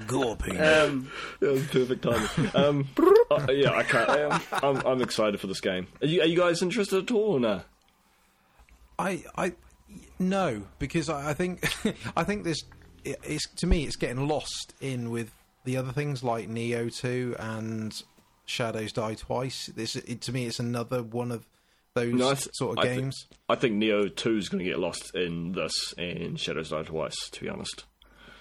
gulping. 0.08 0.60
Um, 0.62 1.10
That 1.40 1.52
was 1.52 1.68
perfect 1.68 2.02
timing. 2.04 2.52
Um, 2.56 2.88
uh, 3.32 3.48
yeah, 3.52 3.72
I 3.72 3.84
can't. 3.84 4.10
I'm, 4.10 4.42
I'm, 4.64 4.88
I'm 4.88 5.02
excited 5.02 5.40
for 5.40 5.48
this 5.48 5.60
game. 5.62 5.88
Are 6.02 6.08
you, 6.08 6.22
are 6.22 6.26
you 6.26 6.38
guys 6.38 6.62
interested 6.62 7.04
at 7.04 7.12
all 7.12 7.34
or 7.36 7.40
no? 7.40 7.62
I, 8.98 9.24
I, 9.38 9.54
no, 10.20 10.64
because 10.80 11.10
I, 11.10 11.32
I 11.32 11.34
think, 11.34 11.66
I 12.16 12.24
think 12.24 12.44
this, 12.44 12.64
it, 13.04 13.18
it's 13.24 13.48
to 13.56 13.68
me, 13.68 13.84
it's 13.84 13.96
getting 13.98 14.28
lost 14.28 14.74
in 14.80 15.10
with 15.12 15.32
the 15.66 15.78
other 15.78 15.92
things 15.92 16.24
like 16.24 16.48
Nioh 16.50 16.96
Two 16.96 17.36
and 17.40 17.94
Shadows 18.46 18.94
Die 18.94 19.16
Twice. 19.16 19.68
This, 19.76 19.96
it, 19.96 20.22
to 20.22 20.32
me, 20.32 20.46
it's 20.46 20.60
another 20.60 21.04
one 21.04 21.32
of 21.32 21.46
those 21.96 22.14
No, 22.14 22.34
th- 22.34 22.48
sort 22.54 22.78
of 22.78 22.86
I 22.86 22.88
thi- 22.90 22.96
games. 23.02 23.26
I 23.50 23.56
think 23.56 23.76
Nioh 23.82 24.14
2 24.16 24.38
is 24.38 24.50
going 24.50 24.64
to 24.64 24.70
get 24.70 24.80
lost 24.80 25.16
in 25.16 25.54
this 25.54 25.94
and 25.98 26.38
Shadows 26.40 26.70
Die 26.70 26.84
Twice, 26.84 27.30
to 27.32 27.42
be 27.42 27.50
honest. 27.50 27.86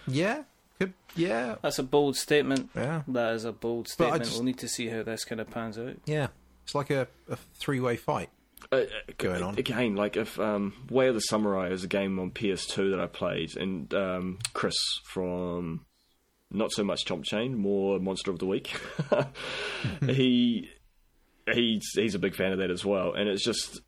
Yeah, 0.06 0.42
could, 0.78 0.92
yeah, 1.16 1.56
that's 1.62 1.78
a 1.78 1.82
bold 1.82 2.16
statement. 2.16 2.70
yeah, 2.74 3.02
That 3.08 3.34
is 3.34 3.44
a 3.44 3.52
bold 3.52 3.88
statement. 3.88 4.24
just- 4.24 4.34
We'll 4.36 4.44
need 4.44 4.58
to 4.58 4.68
see 4.68 4.88
how 4.88 5.02
this 5.02 5.24
kind 5.24 5.40
of 5.40 5.50
pans 5.50 5.78
out. 5.78 5.96
yeah. 6.06 6.28
It's 6.64 6.74
like 6.74 6.90
a, 6.90 7.06
a 7.28 7.36
three-way 7.58 7.96
fight. 7.96 8.30
Uh, 8.72 8.84
Going 9.18 9.42
on. 9.42 9.58
Again, 9.58 9.94
like 9.96 10.16
if 10.16 10.40
um, 10.40 10.72
Way 10.88 11.08
of 11.08 11.14
the 11.14 11.20
Samurai 11.20 11.68
is 11.68 11.84
a 11.84 11.86
game 11.88 12.18
on 12.18 12.30
PS2 12.30 12.90
that 12.92 13.00
I 13.00 13.06
played, 13.06 13.54
and 13.58 13.92
um, 13.92 14.38
Chris 14.54 14.74
from 15.04 15.84
not 16.50 16.72
so 16.72 16.82
much 16.84 17.04
Chomp 17.04 17.24
Chain, 17.24 17.54
more 17.58 17.98
Monster 18.00 18.30
of 18.30 18.38
the 18.38 18.46
Week, 18.46 18.74
he 20.06 20.70
he's 21.52 21.90
he's 21.94 22.14
a 22.14 22.18
big 22.18 22.34
fan 22.34 22.52
of 22.52 22.58
that 22.60 22.70
as 22.70 22.84
well, 22.84 23.12
and 23.12 23.28
it's 23.28 23.44
just 23.44 23.80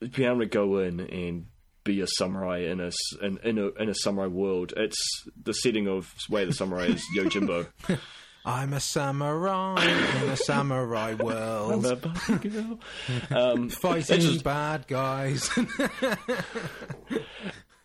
being 0.00 0.28
able 0.28 0.40
to 0.40 0.46
go 0.46 0.78
in 0.80 1.00
and 1.00 1.46
be 1.86 2.00
a 2.02 2.06
samurai 2.06 2.58
in 2.58 2.80
a 2.80 2.90
in, 3.22 3.38
in 3.44 3.58
a 3.58 3.68
in 3.80 3.88
a 3.88 3.94
samurai 3.94 4.26
world. 4.26 4.74
It's 4.76 4.98
the 5.42 5.54
setting 5.54 5.88
of 5.88 6.12
where 6.28 6.44
the 6.44 6.52
Samurai 6.52 6.86
is 6.86 7.02
Yojimbo. 7.16 7.68
I'm 8.44 8.74
a 8.74 8.80
samurai 8.80 9.82
in 10.22 10.30
a 10.30 10.36
samurai 10.36 11.14
world, 11.14 11.84
um, 13.30 13.68
fighting 13.70 14.20
just- 14.20 14.44
bad 14.44 14.86
guys. 14.86 15.50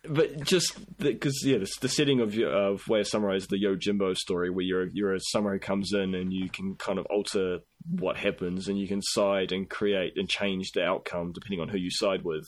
but 0.08 0.40
just 0.44 0.78
because 0.98 1.42
yeah, 1.44 1.58
the, 1.58 1.68
the 1.80 1.88
setting 1.88 2.20
of 2.20 2.38
of 2.38 2.86
Way 2.88 3.00
of 3.00 3.08
Samurai 3.08 3.34
is 3.36 3.48
the 3.48 3.56
Yojimbo 3.56 4.14
story, 4.16 4.50
where 4.50 4.64
you're 4.64 4.86
you're 4.92 5.14
a 5.14 5.20
samurai 5.32 5.54
who 5.54 5.60
comes 5.60 5.92
in 5.92 6.14
and 6.14 6.32
you 6.32 6.48
can 6.48 6.76
kind 6.76 7.00
of 7.00 7.06
alter 7.06 7.58
what 7.90 8.16
happens, 8.16 8.68
and 8.68 8.78
you 8.78 8.86
can 8.86 9.02
side 9.02 9.50
and 9.50 9.68
create 9.68 10.12
and 10.14 10.28
change 10.28 10.70
the 10.72 10.84
outcome 10.84 11.32
depending 11.32 11.60
on 11.60 11.68
who 11.68 11.78
you 11.78 11.90
side 11.90 12.22
with. 12.22 12.46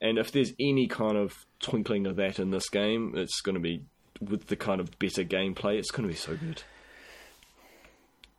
And 0.00 0.18
if 0.18 0.32
there's 0.32 0.52
any 0.58 0.86
kind 0.86 1.16
of 1.16 1.44
twinkling 1.60 2.06
of 2.06 2.16
that 2.16 2.38
in 2.38 2.50
this 2.50 2.68
game, 2.70 3.12
it's 3.16 3.40
going 3.42 3.54
to 3.54 3.60
be 3.60 3.84
with 4.20 4.46
the 4.46 4.56
kind 4.56 4.80
of 4.80 4.98
better 4.98 5.24
gameplay. 5.24 5.78
It's 5.78 5.90
going 5.90 6.08
to 6.08 6.12
be 6.12 6.18
so 6.18 6.36
good. 6.36 6.62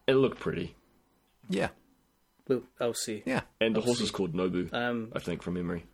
It 0.07 0.15
looked 0.15 0.39
pretty, 0.39 0.75
yeah, 1.49 1.69
Well, 2.47 2.63
I'll 2.79 2.93
see. 2.95 3.21
yeah. 3.25 3.41
and 3.61 3.75
the 3.75 3.81
horse 3.81 4.01
is 4.01 4.09
called 4.11 4.33
Nobu. 4.33 4.73
Um, 4.73 5.11
I 5.15 5.19
think 5.19 5.43
from 5.43 5.53
memory. 5.53 5.85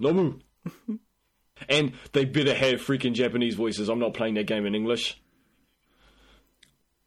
Nobu. 0.00 0.40
and 1.68 1.92
they 2.12 2.24
better 2.26 2.54
have 2.54 2.74
freaking 2.80 3.14
Japanese 3.14 3.54
voices. 3.54 3.88
I'm 3.88 3.98
not 3.98 4.14
playing 4.14 4.34
that 4.34 4.46
game 4.46 4.66
in 4.66 4.74
English. 4.74 5.20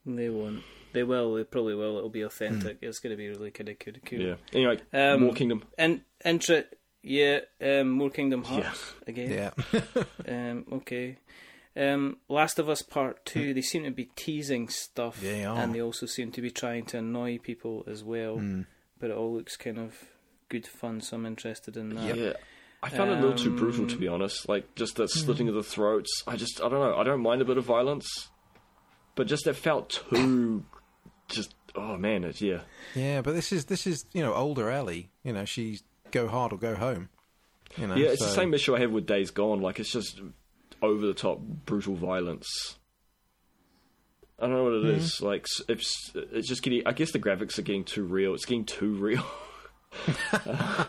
they 0.06 0.30
won't. 0.30 0.64
They 0.94 1.04
will. 1.04 1.36
They 1.36 1.44
probably 1.46 1.76
will. 1.76 1.98
It'll 1.98 2.10
be 2.10 2.24
authentic. 2.24 2.80
It's 2.82 3.00
going 3.00 3.12
to 3.12 3.18
be 3.18 3.30
really 3.30 3.52
kind 3.52 3.70
of 3.70 3.80
cool. 3.80 3.94
cool. 4.06 4.20
Yeah. 4.20 4.36
Anyway, 4.52 4.80
Um, 4.92 5.22
More 5.22 5.34
Kingdom. 5.34 5.64
And 5.78 6.02
intro. 6.26 6.64
Yeah. 7.04 7.40
Um, 7.62 7.90
more 7.92 8.10
Kingdom 8.10 8.44
Hearts 8.44 8.94
again. 9.08 9.32
Yeah, 9.32 9.82
Um, 10.28 10.66
okay. 10.74 11.18
Um, 11.76 12.18
Last 12.30 12.60
of 12.60 12.70
Us 12.70 12.82
Part 12.82 13.26
Two. 13.26 13.54
They 13.54 13.62
seem 13.62 13.84
to 13.86 13.92
be 13.92 14.06
teasing 14.16 14.68
stuff, 14.70 15.20
They 15.22 15.46
are. 15.46 15.58
and 15.58 15.74
they 15.74 15.82
also 15.82 16.06
seem 16.06 16.32
to 16.34 16.42
be 16.42 16.52
trying 16.52 16.86
to 16.88 16.98
annoy 16.98 17.38
people 17.40 17.84
as 17.88 18.04
well. 18.04 18.36
Hmm. 18.38 18.62
But 19.00 19.10
it 19.10 19.18
all 19.18 19.34
looks 19.34 19.56
kind 19.58 19.80
of 19.80 19.96
good 20.50 20.68
fun, 20.68 21.02
so 21.02 21.16
I'm 21.18 21.26
interested 21.26 21.78
in 21.78 21.96
that. 21.96 22.16
Yeah. 22.18 22.34
I 22.84 22.90
found 22.90 23.12
it 23.12 23.18
a 23.20 23.22
little 23.22 23.38
too 23.38 23.52
Um, 23.52 23.56
brutal, 23.58 23.88
to 23.88 23.96
be 23.96 24.08
honest. 24.08 24.50
Like, 24.50 24.74
just 24.76 24.96
the 24.96 25.08
slitting 25.08 25.48
of 25.48 25.54
the 25.56 25.64
throats. 25.64 26.10
I 26.28 26.36
just, 26.36 26.60
I 26.62 26.70
don't 26.70 26.80
know. 26.82 26.96
I 26.98 27.04
don't 27.04 27.22
mind 27.22 27.42
a 27.42 27.46
bit 27.46 27.58
of 27.58 27.64
violence. 27.64 28.30
But 29.16 29.28
just 29.28 29.46
it 29.48 29.56
felt 29.56 30.04
too. 30.10 30.66
Just, 31.30 31.54
oh 31.76 31.96
man, 31.98 32.24
it, 32.24 32.42
yeah. 32.42 32.62
yeah. 32.96 33.22
But 33.22 33.34
this 33.34 33.52
is 33.52 33.66
this 33.66 33.86
is 33.86 34.06
you 34.14 34.22
know 34.24 34.34
older 34.34 34.70
Ellie. 34.72 35.10
You 35.24 35.34
know 35.34 35.46
she's 35.46 35.84
go 36.12 36.28
hard 36.28 36.54
or 36.54 36.58
go 36.58 36.76
home. 36.76 37.10
You 37.78 37.88
know, 37.88 37.96
Yeah, 37.96 38.10
it's 38.10 38.22
the 38.22 38.30
same 38.30 38.54
issue 38.54 38.76
I 38.76 38.80
have 38.80 38.92
with 38.92 39.06
Days 39.06 39.32
Gone. 39.32 39.62
Like, 39.62 39.80
it's 39.80 39.92
just 39.92 40.20
over 40.82 41.06
the 41.06 41.14
top, 41.14 41.40
brutal 41.40 41.96
violence. 41.96 42.78
I 44.40 44.48
don't 44.48 44.56
know 44.56 44.64
what 44.64 44.74
it 44.74 44.86
is. 44.98 45.22
Like, 45.22 45.46
it's 45.70 46.12
it's 46.16 46.48
just 46.48 46.64
getting. 46.64 46.82
I 46.86 46.94
guess 46.94 47.12
the 47.12 47.20
graphics 47.20 47.60
are 47.60 47.62
getting 47.64 47.84
too 47.84 48.04
real. 48.04 48.34
It's 48.34 48.46
getting 48.46 48.66
too 48.66 48.94
real. 48.94 49.24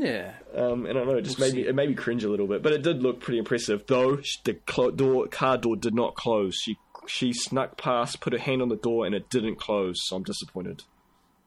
Yeah. 0.00 0.34
Um, 0.54 0.86
and 0.86 0.96
I 0.96 1.00
don't 1.02 1.08
know, 1.08 1.16
it 1.16 1.22
just 1.22 1.40
We'll 1.40 1.48
made 1.48 1.56
me 1.56 1.66
it 1.66 1.74
made 1.74 1.88
me 1.88 1.96
cringe 1.96 2.22
a 2.22 2.30
little 2.30 2.46
bit, 2.46 2.62
but 2.62 2.72
it 2.72 2.82
did 2.82 3.02
look 3.02 3.20
pretty 3.20 3.38
impressive. 3.38 3.84
Though 3.88 4.20
the 4.44 4.54
clo- 4.54 4.92
door 4.92 5.26
car 5.26 5.58
door 5.58 5.74
did 5.74 5.92
not 5.92 6.14
close. 6.14 6.54
She 6.62 6.76
she 7.08 7.32
snuck 7.32 7.76
past, 7.76 8.20
put 8.20 8.32
her 8.32 8.38
hand 8.38 8.62
on 8.62 8.68
the 8.68 8.76
door, 8.76 9.06
and 9.06 9.14
it 9.14 9.28
didn't 9.28 9.56
close. 9.56 9.96
So 10.06 10.14
I'm 10.16 10.22
disappointed. 10.22 10.84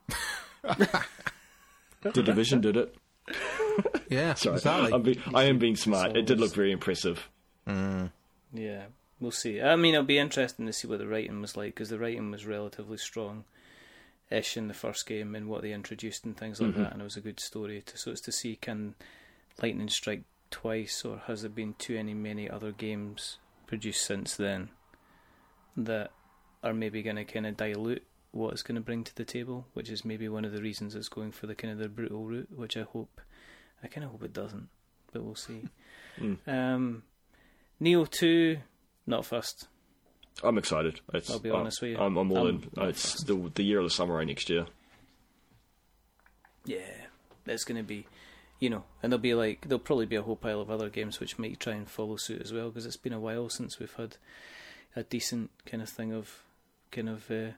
the 2.01 2.23
division 2.23 2.61
did 2.61 2.77
it. 2.77 2.95
Yeah, 4.09 4.33
Sorry, 4.33 4.57
exactly. 4.57 4.93
I'm 4.93 5.03
be- 5.03 5.21
I 5.33 5.43
am 5.45 5.57
being 5.57 5.77
smart. 5.77 6.17
It 6.17 6.25
did 6.25 6.37
look 6.37 6.53
very 6.53 6.73
impressive. 6.73 7.29
Mm. 7.65 8.11
Yeah, 8.53 8.87
we'll 9.21 9.31
see. 9.31 9.61
I 9.61 9.77
mean, 9.77 9.93
it'll 9.93 10.05
be 10.05 10.17
interesting 10.17 10.65
to 10.65 10.73
see 10.73 10.85
what 10.85 10.99
the 10.99 11.07
writing 11.07 11.39
was 11.39 11.55
like 11.55 11.75
because 11.75 11.87
the 11.87 11.97
writing 11.97 12.29
was 12.29 12.45
relatively 12.45 12.97
strong-ish 12.97 14.57
in 14.57 14.67
the 14.67 14.73
first 14.73 15.05
game 15.05 15.33
and 15.33 15.47
what 15.47 15.61
they 15.61 15.71
introduced 15.71 16.25
and 16.25 16.35
things 16.35 16.59
like 16.59 16.71
mm-hmm. 16.71 16.83
that, 16.83 16.91
and 16.91 17.01
it 17.01 17.05
was 17.05 17.15
a 17.15 17.21
good 17.21 17.39
story. 17.39 17.81
To, 17.81 17.97
so 17.97 18.11
it's 18.11 18.19
to 18.21 18.33
see 18.33 18.57
can 18.57 18.95
lightning 19.61 19.87
strike 19.87 20.23
twice, 20.49 21.05
or 21.05 21.21
has 21.27 21.43
there 21.43 21.49
been 21.49 21.75
too 21.75 21.95
any 21.95 22.13
many 22.13 22.49
other 22.49 22.73
games 22.73 23.37
produced 23.65 24.05
since 24.05 24.35
then 24.35 24.71
that 25.77 26.11
are 26.61 26.73
maybe 26.73 27.01
going 27.01 27.15
to 27.15 27.23
kind 27.23 27.47
of 27.47 27.55
dilute 27.55 28.03
what 28.31 28.53
it's 28.53 28.63
going 28.63 28.75
to 28.75 28.81
bring 28.81 29.03
to 29.03 29.15
the 29.15 29.25
table, 29.25 29.67
which 29.73 29.89
is 29.89 30.05
maybe 30.05 30.27
one 30.29 30.45
of 30.45 30.51
the 30.53 30.61
reasons 30.61 30.95
it's 30.95 31.09
going 31.09 31.31
for 31.31 31.47
the 31.47 31.55
kind 31.55 31.71
of 31.73 31.79
the 31.79 31.89
brutal 31.89 32.23
route, 32.25 32.47
which 32.55 32.77
I 32.77 32.83
hope, 32.83 33.19
I 33.83 33.87
kind 33.87 34.05
of 34.05 34.11
hope 34.11 34.23
it 34.23 34.33
doesn't, 34.33 34.69
but 35.11 35.23
we'll 35.23 35.35
see. 35.35 35.63
Mm. 36.19 36.45
Um, 36.45 37.03
Nioh 37.81 38.07
two, 38.09 38.57
not 39.07 39.25
first. 39.25 39.69
I'm 40.43 40.57
excited. 40.57 40.99
It's, 41.13 41.31
I'll 41.31 41.39
be 41.39 41.49
I'm- 41.49 41.61
honest 41.61 41.81
with 41.81 41.91
you. 41.91 41.97
I'm, 41.97 42.17
I'm 42.17 42.29
all 42.33 42.47
I'm 42.47 42.69
in. 42.77 42.83
It's 42.89 43.23
the, 43.23 43.49
the 43.55 43.63
year 43.63 43.77
of 43.79 43.85
the 43.85 43.89
samurai 43.89 44.25
next 44.25 44.49
year. 44.49 44.65
Yeah, 46.65 46.79
it's 47.45 47.63
going 47.63 47.77
to 47.77 47.87
be, 47.87 48.07
you 48.59 48.69
know, 48.69 48.83
and 49.01 49.11
there'll 49.11 49.21
be 49.21 49.33
like 49.33 49.61
there'll 49.67 49.79
probably 49.79 50.05
be 50.05 50.17
a 50.17 50.21
whole 50.21 50.35
pile 50.35 50.59
of 50.61 50.69
other 50.69 50.89
games 50.89 51.19
which 51.21 51.39
might 51.39 51.59
try 51.61 51.73
and 51.73 51.89
follow 51.89 52.17
suit 52.17 52.41
as 52.41 52.51
well 52.53 52.67
because 52.69 52.85
it's 52.85 52.97
been 52.97 53.13
a 53.13 53.19
while 53.19 53.49
since 53.49 53.79
we've 53.79 53.93
had 53.95 54.17
a 54.95 55.03
decent 55.03 55.49
kind 55.65 55.81
of 55.81 55.89
thing 55.89 56.11
of 56.13 56.43
kind 56.91 57.09
of. 57.09 57.31
Uh, 57.31 57.51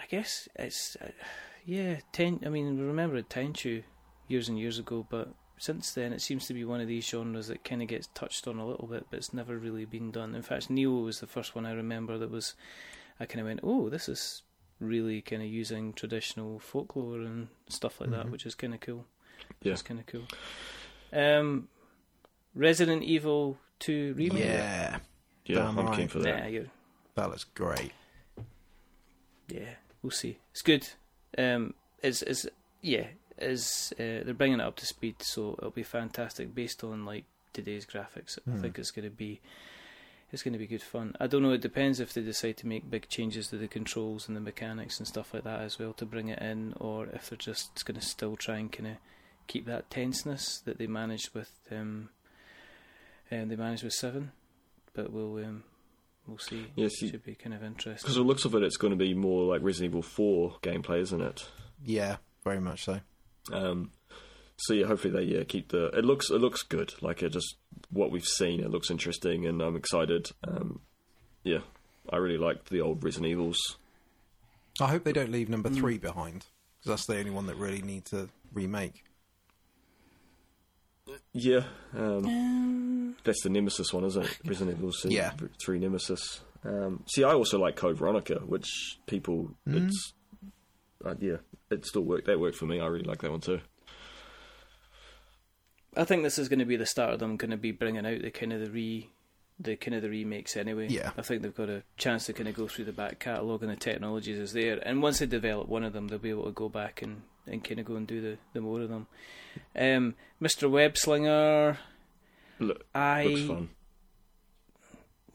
I 0.00 0.06
guess 0.08 0.48
it's 0.56 0.96
uh, 1.00 1.08
yeah, 1.64 2.00
ten. 2.12 2.40
I 2.44 2.48
mean, 2.48 2.78
we 2.78 2.84
remember 2.84 3.20
Tenchu 3.22 3.82
years 4.28 4.48
and 4.48 4.58
years 4.58 4.78
ago, 4.78 5.06
but 5.08 5.32
since 5.58 5.92
then 5.92 6.12
it 6.12 6.20
seems 6.20 6.46
to 6.46 6.54
be 6.54 6.64
one 6.64 6.80
of 6.80 6.88
these 6.88 7.06
genres 7.06 7.46
that 7.48 7.62
kind 7.64 7.80
of 7.82 7.88
gets 7.88 8.08
touched 8.14 8.48
on 8.48 8.58
a 8.58 8.66
little 8.66 8.86
bit, 8.88 9.06
but 9.10 9.18
it's 9.18 9.32
never 9.32 9.56
really 9.56 9.84
been 9.84 10.10
done. 10.10 10.34
In 10.34 10.42
fact, 10.42 10.68
Nioh 10.68 11.04
was 11.04 11.20
the 11.20 11.26
first 11.26 11.54
one 11.54 11.64
I 11.66 11.72
remember 11.72 12.18
that 12.18 12.30
was. 12.30 12.54
I 13.20 13.26
kind 13.26 13.40
of 13.40 13.46
went, 13.46 13.60
oh, 13.62 13.88
this 13.88 14.08
is 14.08 14.42
really 14.80 15.20
kind 15.22 15.40
of 15.40 15.48
using 15.48 15.92
traditional 15.92 16.58
folklore 16.58 17.20
and 17.20 17.46
stuff 17.68 18.00
like 18.00 18.10
that, 18.10 18.26
Mhm. 18.26 18.30
which 18.30 18.44
is 18.44 18.56
kind 18.56 18.74
of 18.74 18.80
cool. 18.80 19.06
Yeah. 19.62 19.72
It's 19.74 19.82
kind 19.82 20.00
of 20.00 20.06
cool. 20.06 20.26
Um, 21.12 21.68
Resident 22.56 23.04
Evil 23.04 23.56
Two 23.78 24.14
remake. 24.16 24.44
yeah, 24.44 24.98
Yeah, 25.44 25.56
Damn 25.58 25.78
I'm 25.78 25.86
right. 25.86 25.96
keen 25.96 26.08
for 26.08 26.18
that. 26.20 26.40
Nah, 26.40 26.46
you're, 26.48 26.66
that 27.14 27.28
looks 27.30 27.44
great. 27.44 27.92
yeah, 29.48 29.74
we'll 30.04 30.10
see. 30.12 30.38
It's 30.52 30.62
good. 30.62 30.86
Um, 31.36 31.74
it's 32.02 32.22
it's 32.22 32.46
yeah, 32.82 33.06
is 33.38 33.92
uh, 33.98 34.22
they're 34.24 34.34
bringing 34.34 34.60
it 34.60 34.64
up 34.64 34.76
to 34.76 34.86
speed, 34.86 35.16
so 35.22 35.56
it'll 35.58 35.70
be 35.70 35.82
fantastic 35.82 36.54
based 36.54 36.84
on 36.84 37.04
like 37.04 37.24
today's 37.52 37.86
graphics. 37.86 38.38
I 38.46 38.50
Hmm. 38.52 38.60
think 38.60 38.78
it's 38.78 38.92
going 38.92 39.08
to 39.10 39.16
be 39.16 39.40
it's 40.32 40.42
going 40.42 40.52
to 40.52 40.58
be 40.58 40.66
good 40.66 40.82
fun. 40.82 41.14
I 41.20 41.26
don't 41.28 41.42
know. 41.42 41.52
It 41.52 41.60
depends 41.60 42.00
if 42.00 42.12
they 42.12 42.20
decide 42.20 42.56
to 42.58 42.66
make 42.66 42.90
big 42.90 43.08
changes 43.08 43.48
to 43.48 43.56
the 43.56 43.68
controls 43.68 44.26
and 44.28 44.36
the 44.36 44.40
mechanics 44.40 44.98
and 44.98 45.06
stuff 45.08 45.32
like 45.32 45.44
that 45.44 45.60
as 45.60 45.78
well 45.78 45.92
to 45.94 46.04
bring 46.06 46.28
it 46.28 46.40
in, 46.40 46.74
or 46.78 47.06
if 47.06 47.30
they're 47.30 47.36
just 47.38 47.84
going 47.84 47.98
to 47.98 48.04
still 48.06 48.36
try 48.36 48.58
and 48.58 48.70
kind 48.70 48.88
of 48.88 48.96
keep 49.46 49.64
that 49.66 49.90
tenseness 49.90 50.58
that 50.64 50.78
they 50.78 50.86
managed 50.86 51.34
with 51.34 51.50
um, 51.70 52.08
and 53.30 53.50
they 53.50 53.56
managed 53.56 53.84
with 53.84 53.92
seven. 53.94 54.32
But 54.92 55.12
we'll 55.12 55.36
um, 55.44 55.64
we'll 56.26 56.38
see. 56.38 56.66
Yeah, 56.76 56.88
see- 56.88 57.10
Should 57.10 57.24
be 57.24 57.34
kind 57.34 57.54
of 57.54 57.62
interesting. 57.62 58.02
Because 58.04 58.16
the 58.16 58.22
looks 58.22 58.44
of 58.44 58.54
it, 58.54 58.62
it's 58.62 58.76
going 58.76 58.92
to 58.92 58.96
be 58.96 59.14
more 59.14 59.44
like 59.44 59.62
Resident 59.62 59.90
Evil 59.92 60.02
4 60.02 60.56
gameplay, 60.62 61.00
isn't 61.00 61.20
it? 61.20 61.46
Yeah, 61.84 62.16
very 62.44 62.60
much 62.60 62.84
so. 62.84 63.00
Um, 63.52 63.90
so 64.56 64.72
yeah, 64.74 64.86
hopefully 64.86 65.12
they 65.12 65.22
yeah 65.36 65.44
keep 65.44 65.68
the. 65.70 65.86
It 65.88 66.04
looks 66.04 66.30
it 66.30 66.40
looks 66.40 66.62
good. 66.62 66.94
Like 67.02 67.22
it 67.22 67.30
just 67.30 67.56
what 67.90 68.10
we've 68.10 68.24
seen, 68.24 68.60
it 68.60 68.70
looks 68.70 68.90
interesting, 68.90 69.46
and 69.46 69.60
I'm 69.60 69.76
excited. 69.76 70.30
Um, 70.46 70.80
yeah, 71.42 71.58
I 72.10 72.16
really 72.16 72.38
like 72.38 72.66
the 72.66 72.80
old 72.80 73.02
Resident 73.04 73.30
Evils. 73.30 73.58
I 74.80 74.86
hope 74.88 75.04
they 75.04 75.12
don't 75.12 75.30
leave 75.30 75.48
number 75.48 75.68
Mm. 75.68 75.76
three 75.76 75.98
behind 75.98 76.46
because 76.78 76.88
that's 76.88 77.06
the 77.06 77.18
only 77.18 77.30
one 77.32 77.46
that 77.46 77.56
really 77.56 77.82
need 77.82 78.06
to 78.06 78.28
remake. 78.52 79.04
Yeah, 81.32 81.64
um, 81.96 83.16
that's 83.24 83.42
the 83.42 83.50
Nemesis 83.50 83.92
one, 83.92 84.04
isn't 84.04 84.24
it? 84.24 84.38
Resident 84.46 84.78
Evil 84.78 84.92
C- 84.92 85.10
Yeah. 85.14 85.32
Three 85.64 85.78
Nemesis. 85.78 86.40
Um, 86.64 87.02
see, 87.06 87.24
I 87.24 87.32
also 87.32 87.58
like 87.58 87.76
Code 87.76 87.98
Veronica, 87.98 88.36
which 88.36 88.98
people 89.06 89.50
Mm. 89.68 89.86
it's 89.86 90.12
uh, 91.04 91.14
yeah, 91.20 91.36
it 91.70 91.84
still 91.84 92.02
worked. 92.02 92.26
That 92.26 92.40
worked 92.40 92.56
for 92.56 92.64
me. 92.66 92.80
I 92.80 92.86
really 92.86 93.04
like 93.04 93.20
that 93.22 93.30
one 93.30 93.40
too. 93.40 93.60
I 95.96 96.04
think 96.04 96.22
this 96.22 96.38
is 96.38 96.48
going 96.48 96.58
to 96.60 96.64
be 96.64 96.76
the 96.76 96.86
start 96.86 97.12
of 97.12 97.20
them 97.20 97.36
going 97.36 97.50
to 97.50 97.56
be 97.56 97.70
bringing 97.72 98.06
out 98.06 98.22
the 98.22 98.30
kind 98.30 98.52
of 98.52 98.60
the 98.60 98.70
re, 98.70 99.10
the 99.58 99.76
kind 99.76 99.94
of 99.94 100.02
the 100.02 100.10
remakes 100.10 100.56
anyway. 100.56 100.88
Yeah. 100.90 101.12
I 101.16 101.22
think 101.22 101.42
they've 101.42 101.54
got 101.54 101.68
a 101.68 101.82
chance 101.96 102.26
to 102.26 102.32
kind 102.32 102.48
of 102.48 102.54
go 102.54 102.66
through 102.68 102.86
the 102.86 102.92
back 102.92 103.18
catalogue 103.20 103.62
and 103.62 103.70
the 103.70 103.76
technologies 103.76 104.38
is 104.38 104.52
there, 104.52 104.80
and 104.84 105.02
once 105.02 105.18
they 105.20 105.26
develop 105.26 105.68
one 105.68 105.84
of 105.84 105.92
them, 105.92 106.08
they'll 106.08 106.18
be 106.18 106.30
able 106.30 106.44
to 106.44 106.50
go 106.52 106.68
back 106.68 107.02
and, 107.02 107.22
and 107.46 107.62
kind 107.62 107.78
of 107.80 107.86
go 107.86 107.96
and 107.96 108.06
do 108.06 108.20
the, 108.20 108.38
the 108.52 108.60
more 108.60 108.80
of 108.80 108.88
them. 108.88 109.06
Um, 109.76 110.14
Mr. 110.42 110.68
Webslinger, 110.68 111.76
Look, 112.58 112.84
I 112.94 113.24
looks 113.24 113.46
fun. 113.46 113.68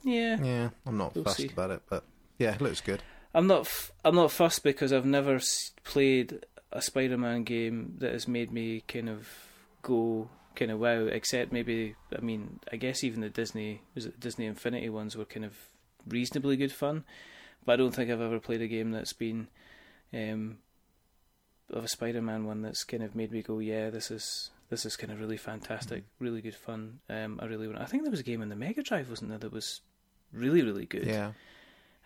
yeah, 0.04 0.38
Yeah, 0.42 0.70
I'm 0.86 0.96
not 0.96 1.14
We'll 1.14 1.24
fussed 1.24 1.38
see. 1.38 1.48
about 1.48 1.70
it, 1.70 1.82
but 1.88 2.04
yeah, 2.38 2.54
it 2.54 2.60
looks 2.60 2.80
good. 2.80 3.02
I'm 3.34 3.46
not 3.46 3.60
f- 3.62 3.92
I'm 4.04 4.16
not 4.16 4.32
fussed 4.32 4.62
because 4.64 4.92
I've 4.92 5.04
never 5.06 5.36
s- 5.36 5.70
played 5.84 6.44
a 6.72 6.82
Spider-Man 6.82 7.44
game 7.44 7.94
that 7.98 8.12
has 8.12 8.26
made 8.26 8.52
me 8.52 8.82
kind 8.88 9.08
of 9.08 9.28
go 9.82 10.28
kind 10.60 10.70
of 10.70 10.78
wow. 10.78 11.06
Except 11.06 11.50
maybe 11.50 11.96
I 12.16 12.20
mean 12.20 12.60
I 12.72 12.76
guess 12.76 13.02
even 13.02 13.20
the 13.20 13.28
Disney 13.28 13.82
was 13.96 14.06
it 14.06 14.20
Disney 14.20 14.46
Infinity 14.46 14.90
ones 14.90 15.16
were 15.16 15.24
kind 15.24 15.44
of 15.44 15.54
reasonably 16.06 16.56
good 16.56 16.72
fun, 16.72 17.04
but 17.64 17.72
I 17.72 17.76
don't 17.76 17.94
think 17.94 18.10
I've 18.10 18.20
ever 18.20 18.38
played 18.38 18.62
a 18.62 18.68
game 18.68 18.92
that's 18.92 19.12
been 19.12 19.48
um, 20.12 20.58
of 21.70 21.84
a 21.84 21.88
Spider-Man 21.88 22.44
one 22.44 22.62
that's 22.62 22.84
kind 22.84 23.02
of 23.02 23.14
made 23.14 23.32
me 23.32 23.42
go 23.42 23.58
yeah 23.58 23.90
this 23.90 24.10
is 24.10 24.50
this 24.70 24.86
is 24.86 24.96
kind 24.96 25.12
of 25.12 25.18
really 25.20 25.36
fantastic, 25.36 26.04
really 26.20 26.40
good 26.40 26.54
fun. 26.54 27.00
Um, 27.08 27.40
I 27.42 27.46
really 27.46 27.66
want. 27.66 27.80
I 27.80 27.86
think 27.86 28.04
there 28.04 28.10
was 28.10 28.20
a 28.20 28.24
game 28.24 28.40
on 28.40 28.48
the 28.48 28.56
Mega 28.56 28.82
Drive 28.82 29.10
wasn't 29.10 29.30
there 29.30 29.38
that 29.38 29.52
was 29.52 29.80
really 30.32 30.62
really 30.62 30.86
good 30.86 31.06
Yeah, 31.06 31.32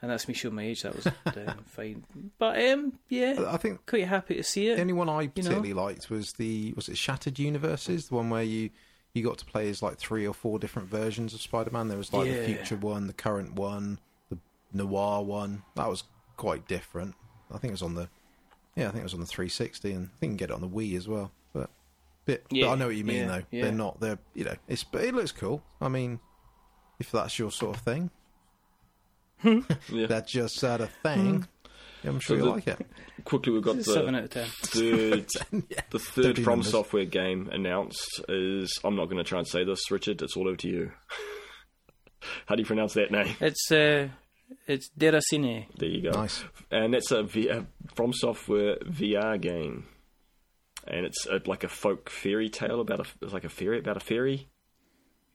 and 0.05 0.11
that's 0.13 0.29
me 0.29 0.35
showing 0.35 0.55
my 0.55 0.65
age. 0.65 0.83
That 0.83 0.95
was 0.95 1.07
um, 1.27 1.65
fine, 1.67 2.05
but 2.39 2.63
um, 2.63 2.93
yeah, 3.09 3.45
I 3.49 3.57
think 3.57 3.87
quite 3.87 4.07
happy 4.07 4.35
to 4.37 4.43
see 4.43 4.69
it. 4.69 4.77
the 4.77 4.83
only 4.83 4.93
one 4.93 5.09
I 5.09 5.23
know? 5.25 5.29
particularly 5.29 5.73
liked 5.73 6.11
was 6.11 6.35
the 6.35 6.73
was 6.77 6.89
it 6.89 6.99
Shattered 6.99 7.39
Universes, 7.39 8.09
the 8.09 8.15
one 8.15 8.31
where 8.31 8.43
you 8.43 8.71
you 9.15 9.23
got 9.25 9.39
to 9.39 9.45
play 9.45 9.69
as 9.71 9.83
like 9.83 9.97
three 9.99 10.27
or 10.27 10.35
four 10.35 10.59
different 10.59 10.89
versions 10.89 11.35
of 11.35 11.41
Spider-Man. 11.41 11.89
There 11.89 11.97
was 11.99 12.13
like 12.13 12.27
Yeah. 12.27 12.41
the 12.41 12.45
future 12.47 12.77
one, 12.77 13.07
the 13.07 13.13
current 13.13 13.55
one, 13.55 13.99
the 14.29 14.39
noir 14.73 15.23
one. 15.23 15.63
That 15.77 15.89
was 15.89 16.05
quite 16.37 16.67
different. 16.69 17.15
I 17.53 17.59
think 17.59 17.71
it 17.71 17.75
was 17.75 17.83
on 17.83 17.95
the 17.95 18.09
yeah, 18.77 18.89
I 18.89 18.91
think 18.91 19.01
it 19.01 19.05
was 19.05 19.15
on 19.15 19.21
the 19.21 19.27
360, 19.27 19.93
and 19.93 20.07
I 20.07 20.19
think 20.19 20.21
you 20.23 20.29
can 20.31 20.37
get 20.37 20.51
it 20.51 20.55
on 20.55 20.61
the 20.61 20.69
Wii 20.69 20.97
as 20.97 21.07
well. 21.07 21.31
But 21.53 21.71
bit, 22.25 22.45
Yeah, 22.51 22.67
but 22.67 22.73
I 22.73 22.75
know 22.75 22.87
what 22.89 22.97
you 22.97 23.05
mean 23.05 23.19
yeah, 23.19 23.27
though. 23.29 23.45
They're 23.53 23.71
not. 23.73 24.01
They're 24.01 24.19
you 24.35 24.45
know, 24.45 24.57
it's 24.67 24.83
but 24.83 25.05
it 25.05 25.15
looks 25.15 25.31
cool. 25.31 25.63
I 25.81 25.87
mean, 25.89 26.19
if 26.99 27.13
that's 27.13 27.39
your 27.39 27.53
sort 27.53 27.77
of 27.77 27.83
thing, 27.83 28.11
Yeah. 29.91 30.07
that's 30.07 30.35
your 30.35 30.49
sort 30.49 30.81
of 30.81 30.91
thing. 31.03 31.47
Yeah, 32.03 32.11
I'm 32.11 32.21
sure 32.21 32.37
So 32.39 32.45
you 32.45 32.49
the- 32.51 32.51
like 32.51 32.67
it. 32.69 32.87
Quickly, 33.25 33.53
we've 33.53 33.63
got 33.63 33.77
It's 33.77 33.89
a 33.89 33.93
seven 33.95 34.13
the 34.15 34.19
out 34.19 34.25
of 34.25 34.31
ten. 34.31 34.47
third 34.63 35.27
yeah. 35.71 35.81
the 35.91 35.99
third 35.99 36.37
From 36.37 36.45
numbers. 36.59 36.71
Software 36.73 37.05
game 37.07 37.49
announced 37.51 38.21
is. 38.29 38.79
I'm 38.85 38.97
not 38.97 39.07
going 39.07 39.17
to 39.17 39.25
try 39.25 39.39
and 39.39 39.49
say 39.49 39.65
this, 39.65 39.91
Richard. 39.91 40.21
It's 40.21 40.37
all 40.37 40.47
over 40.49 40.57
to 40.59 40.69
you. 40.69 40.91
How 42.47 42.55
do 42.57 42.63
you 42.63 42.67
pronounce 42.67 42.95
that 42.95 43.11
name? 43.11 43.35
It's 43.41 43.71
uh, 43.73 44.09
it's 44.67 44.91
Deracine. 44.99 45.67
There 45.79 45.89
you 45.89 46.03
go. 46.03 46.11
Nice. 46.11 46.45
And 46.71 46.95
it's 46.95 47.11
a 47.13 47.23
v- 47.23 47.49
a 47.49 47.67
From 47.95 48.13
Software 48.13 48.77
VR 48.81 49.41
game, 49.41 49.87
and 50.87 51.07
it's 51.07 51.27
a, 51.27 51.41
like 51.47 51.65
a 51.65 51.69
folk 51.69 52.11
fairy 52.11 52.51
tale 52.51 52.81
about 52.81 53.01
a 53.01 53.05
it's 53.23 53.33
like 53.33 53.45
a 53.45 53.49
fairy 53.51 53.79
about 53.79 53.97
a 53.97 54.01
fairy. 54.01 54.49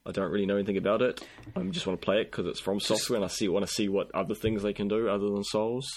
I 0.10 0.12
don't 0.12 0.32
really 0.32 0.46
know 0.46 0.56
anything 0.56 0.78
about 0.78 1.02
it. 1.02 1.24
I 1.56 1.62
just 1.64 1.86
want 1.88 2.02
to 2.02 2.06
play 2.06 2.22
it 2.22 2.32
because 2.32 2.48
it's 2.48 2.60
From 2.60 2.80
Software, 2.80 3.18
and 3.18 3.26
I 3.26 3.30
see 3.30 3.48
want 3.48 3.66
to 3.66 3.72
see 3.72 3.88
what 3.88 4.10
other 4.16 4.34
things 4.36 4.64
they 4.64 4.74
can 4.74 4.88
do 4.88 5.08
other 5.08 5.30
than 5.30 5.44
Souls. 5.44 5.88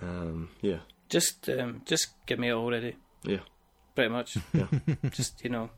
Um, 0.00 0.48
yeah, 0.60 0.78
Just 1.08 1.48
um, 1.50 1.82
just 1.84 2.08
give 2.26 2.38
me 2.38 2.48
it 2.48 2.52
already. 2.54 2.96
yeah, 3.24 3.40
Pretty 3.94 4.10
much. 4.10 4.36
Yeah. 4.54 4.66
just 5.10 5.44
you 5.44 5.50
know, 5.50 5.70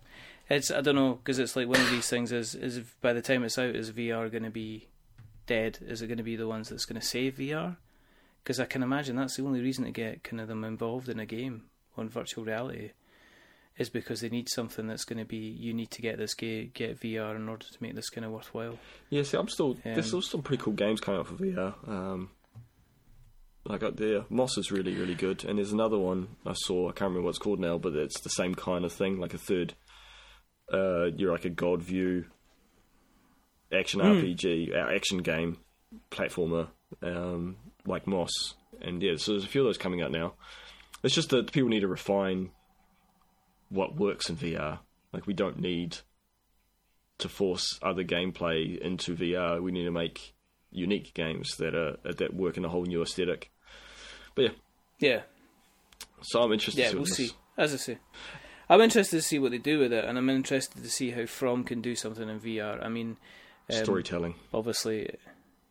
it's 0.48 0.70
I 0.70 0.80
don't 0.80 0.94
know 0.94 1.14
because 1.14 1.38
it's 1.38 1.56
like 1.56 1.68
one 1.68 1.80
of 1.80 1.90
these 1.90 2.08
things. 2.08 2.30
Is 2.32 2.54
is 2.54 2.78
by 3.00 3.12
the 3.12 3.22
time 3.22 3.42
it's 3.44 3.58
out, 3.58 3.74
is 3.74 3.90
VR 3.90 4.30
going 4.30 4.44
to 4.44 4.50
be 4.50 4.88
dead? 5.46 5.78
Is 5.86 6.00
it 6.02 6.06
going 6.06 6.18
to 6.18 6.22
be 6.24 6.36
the 6.36 6.46
ones 6.48 6.68
that's 6.68 6.84
going 6.84 7.00
to 7.00 7.06
save 7.06 7.36
VR? 7.36 7.76
Because 8.42 8.60
I 8.60 8.66
can 8.66 8.82
imagine 8.82 9.16
that's 9.16 9.36
the 9.36 9.44
only 9.44 9.60
reason 9.62 9.84
to 9.84 9.90
get 9.90 10.22
kind 10.22 10.40
of 10.40 10.48
them 10.48 10.64
involved 10.64 11.08
in 11.08 11.18
a 11.18 11.26
game 11.26 11.64
on 11.96 12.08
virtual 12.08 12.44
reality 12.44 12.90
is 13.76 13.90
because 13.90 14.20
they 14.20 14.28
need 14.28 14.48
something 14.48 14.86
that's 14.86 15.04
going 15.04 15.18
to 15.18 15.24
be 15.24 15.36
you 15.36 15.74
need 15.74 15.90
to 15.90 16.02
get 16.02 16.16
this 16.16 16.34
game, 16.34 16.70
get 16.74 17.00
VR 17.00 17.34
in 17.36 17.48
order 17.48 17.66
to 17.66 17.82
make 17.82 17.94
this 17.94 18.08
kind 18.08 18.24
of 18.24 18.30
worthwhile. 18.30 18.78
Yeah, 19.10 19.22
see, 19.22 19.36
I'm 19.36 19.48
still 19.48 19.70
Um, 19.72 19.80
there's 19.84 20.06
still 20.06 20.22
some 20.22 20.42
pretty 20.42 20.62
cool 20.62 20.74
games 20.74 21.00
coming 21.00 21.20
out 21.20 21.26
for 21.26 21.34
VR. 21.34 21.88
Um, 21.88 22.30
like 23.64 23.82
uh, 23.82 23.90
there, 23.94 24.24
Moss 24.28 24.56
is 24.58 24.70
really 24.70 24.94
really 24.94 25.14
good, 25.14 25.44
and 25.44 25.58
there's 25.58 25.72
another 25.72 25.98
one 25.98 26.28
I 26.46 26.52
saw. 26.54 26.88
I 26.88 26.92
can't 26.92 27.08
remember 27.10 27.22
what 27.22 27.30
it's 27.30 27.38
called 27.38 27.60
now, 27.60 27.78
but 27.78 27.94
it's 27.94 28.20
the 28.20 28.30
same 28.30 28.54
kind 28.54 28.84
of 28.84 28.92
thing, 28.92 29.18
like 29.18 29.34
a 29.34 29.38
third. 29.38 29.74
Uh, 30.72 31.06
you're 31.16 31.32
like 31.32 31.44
a 31.44 31.50
god 31.50 31.82
view 31.82 32.24
action 33.72 34.00
RPG, 34.00 34.72
uh, 34.74 34.94
action 34.94 35.18
game, 35.18 35.58
platformer, 36.10 36.68
um, 37.02 37.56
like 37.86 38.06
Moss, 38.06 38.54
and 38.80 39.02
yeah, 39.02 39.16
so 39.16 39.32
there's 39.32 39.44
a 39.44 39.48
few 39.48 39.62
of 39.62 39.66
those 39.66 39.78
coming 39.78 40.00
out 40.02 40.12
now. 40.12 40.34
It's 41.02 41.14
just 41.14 41.30
that 41.30 41.52
people 41.52 41.68
need 41.68 41.80
to 41.80 41.88
refine 41.88 42.50
what 43.68 43.96
works 43.96 44.28
in 44.30 44.36
VR. 44.36 44.78
Like 45.12 45.26
we 45.26 45.34
don't 45.34 45.58
need 45.60 45.98
to 47.18 47.28
force 47.28 47.78
other 47.82 48.02
gameplay 48.04 48.78
into 48.78 49.14
VR. 49.14 49.62
We 49.62 49.72
need 49.72 49.84
to 49.84 49.90
make 49.92 50.34
unique 50.70 51.14
games 51.14 51.56
that 51.58 51.74
are 51.74 51.96
that 52.04 52.34
work 52.34 52.56
in 52.56 52.64
a 52.64 52.68
whole 52.68 52.84
new 52.84 53.02
aesthetic. 53.02 53.50
But 54.34 54.42
yeah, 54.42 54.50
Yeah, 54.98 55.22
so 56.22 56.42
I'm 56.42 56.52
interested. 56.52 56.80
yeah, 56.80 56.86
to 56.86 56.92
see 56.92 56.96
we'll 56.96 57.06
see. 57.06 57.30
As 57.56 57.72
I 57.72 57.76
say, 57.76 57.98
I'm 58.68 58.80
interested 58.80 59.16
to 59.16 59.22
see 59.22 59.38
what 59.38 59.52
they 59.52 59.58
do 59.58 59.78
with 59.78 59.92
it, 59.92 60.04
and 60.04 60.18
I'm 60.18 60.28
interested 60.30 60.82
to 60.82 60.90
see 60.90 61.12
how 61.12 61.26
From 61.26 61.62
can 61.62 61.80
do 61.80 61.94
something 61.94 62.28
in 62.28 62.40
VR. 62.40 62.84
I 62.84 62.88
mean, 62.88 63.16
um, 63.70 63.84
Storytelling. 63.84 64.34
obviously, 64.52 65.14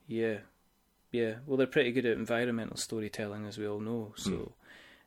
yeah, 0.07 0.37
yeah. 1.11 1.35
Well, 1.45 1.57
they're 1.57 1.67
pretty 1.67 1.91
good 1.91 2.05
at 2.05 2.15
environmental 2.17 2.77
storytelling, 2.77 3.45
as 3.45 3.57
we 3.57 3.67
all 3.67 3.81
know. 3.81 4.13
So, 4.15 4.53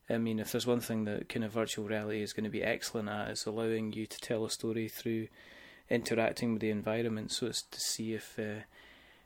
I 0.08 0.18
mean, 0.18 0.38
if 0.38 0.52
there's 0.52 0.66
one 0.66 0.80
thing 0.80 1.04
that 1.04 1.28
kind 1.28 1.44
of 1.44 1.52
virtual 1.52 1.84
reality 1.86 2.22
is 2.22 2.32
going 2.32 2.44
to 2.44 2.50
be 2.50 2.62
excellent 2.62 3.08
at, 3.08 3.28
it's 3.30 3.46
allowing 3.46 3.92
you 3.92 4.06
to 4.06 4.18
tell 4.20 4.44
a 4.44 4.50
story 4.50 4.88
through 4.88 5.28
interacting 5.90 6.52
with 6.52 6.60
the 6.62 6.70
environment. 6.70 7.32
So 7.32 7.46
it's 7.46 7.62
to 7.62 7.80
see 7.80 8.14
if 8.14 8.38
uh, 8.38 8.62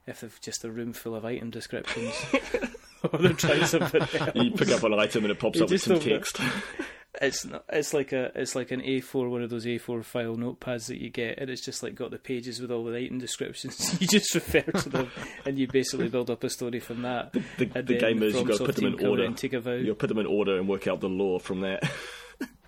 if 0.07 0.21
they've 0.21 0.41
just 0.41 0.65
a 0.65 0.71
room 0.71 0.93
full 0.93 1.15
of 1.15 1.25
item 1.25 1.51
descriptions, 1.51 2.15
or 3.13 3.19
they're 3.19 3.33
trying 3.35 3.67
something 3.67 4.01
else. 4.01 4.31
You 4.35 4.51
pick 4.53 4.71
up 4.71 4.83
an 4.85 4.95
item 4.95 5.25
and 5.25 5.33
it 5.33 5.39
pops 5.39 5.59
You 5.59 5.65
up 5.65 5.71
with 5.71 5.83
some 5.83 5.99
don't 5.99 6.07
know. 6.07 6.13
text. 6.17 6.41
It's 7.21 7.45
not, 7.45 7.65
it's 7.69 7.93
like 7.93 8.13
a 8.13 8.33
it's 8.35 8.55
like 8.55 8.71
an 8.71 8.81
A4 8.81 9.29
one 9.29 9.43
of 9.43 9.51
those 9.51 9.67
A4 9.67 10.03
file 10.03 10.37
notepads 10.37 10.87
that 10.87 10.99
you 11.03 11.11
get, 11.11 11.39
and 11.39 11.51
it's 11.51 11.63
just 11.63 11.83
like 11.83 11.95
got 11.95 12.11
the 12.11 12.19
pages 12.19 12.61
with 12.61 12.71
all 12.71 12.85
the 12.85 12.97
item 12.97 13.19
descriptions. 13.19 13.95
you 14.01 14.07
just 14.07 14.35
refer 14.35 14.63
to 14.63 14.89
them, 14.89 15.11
and 15.45 15.59
you 15.59 15.67
basically 15.67 16.09
build 16.09 16.31
up 16.31 16.43
a 16.45 16.49
story 16.49 16.81
from 16.81 17.03
that. 17.03 17.33
The, 17.33 17.67
the 17.67 17.83
then 17.83 17.99
game 17.99 18.23
is 18.23 18.35
you've 18.35 18.49
got 18.49 18.57
to 18.57 18.65
put 18.65 18.77
them 18.77 18.87
in 18.87 19.07
order. 19.07 19.25
and 19.25 19.37
take 19.37 19.53
a 19.53 19.61
vow. 19.61 19.73
You'll 19.73 19.97
put 19.97 20.09
them 20.09 20.19
in 20.19 20.25
order 20.27 20.57
and 20.59 20.67
work 20.67 20.87
out 20.89 21.01
the 21.01 21.11
lore 21.11 21.41
from 21.41 21.61
that. 21.61 21.83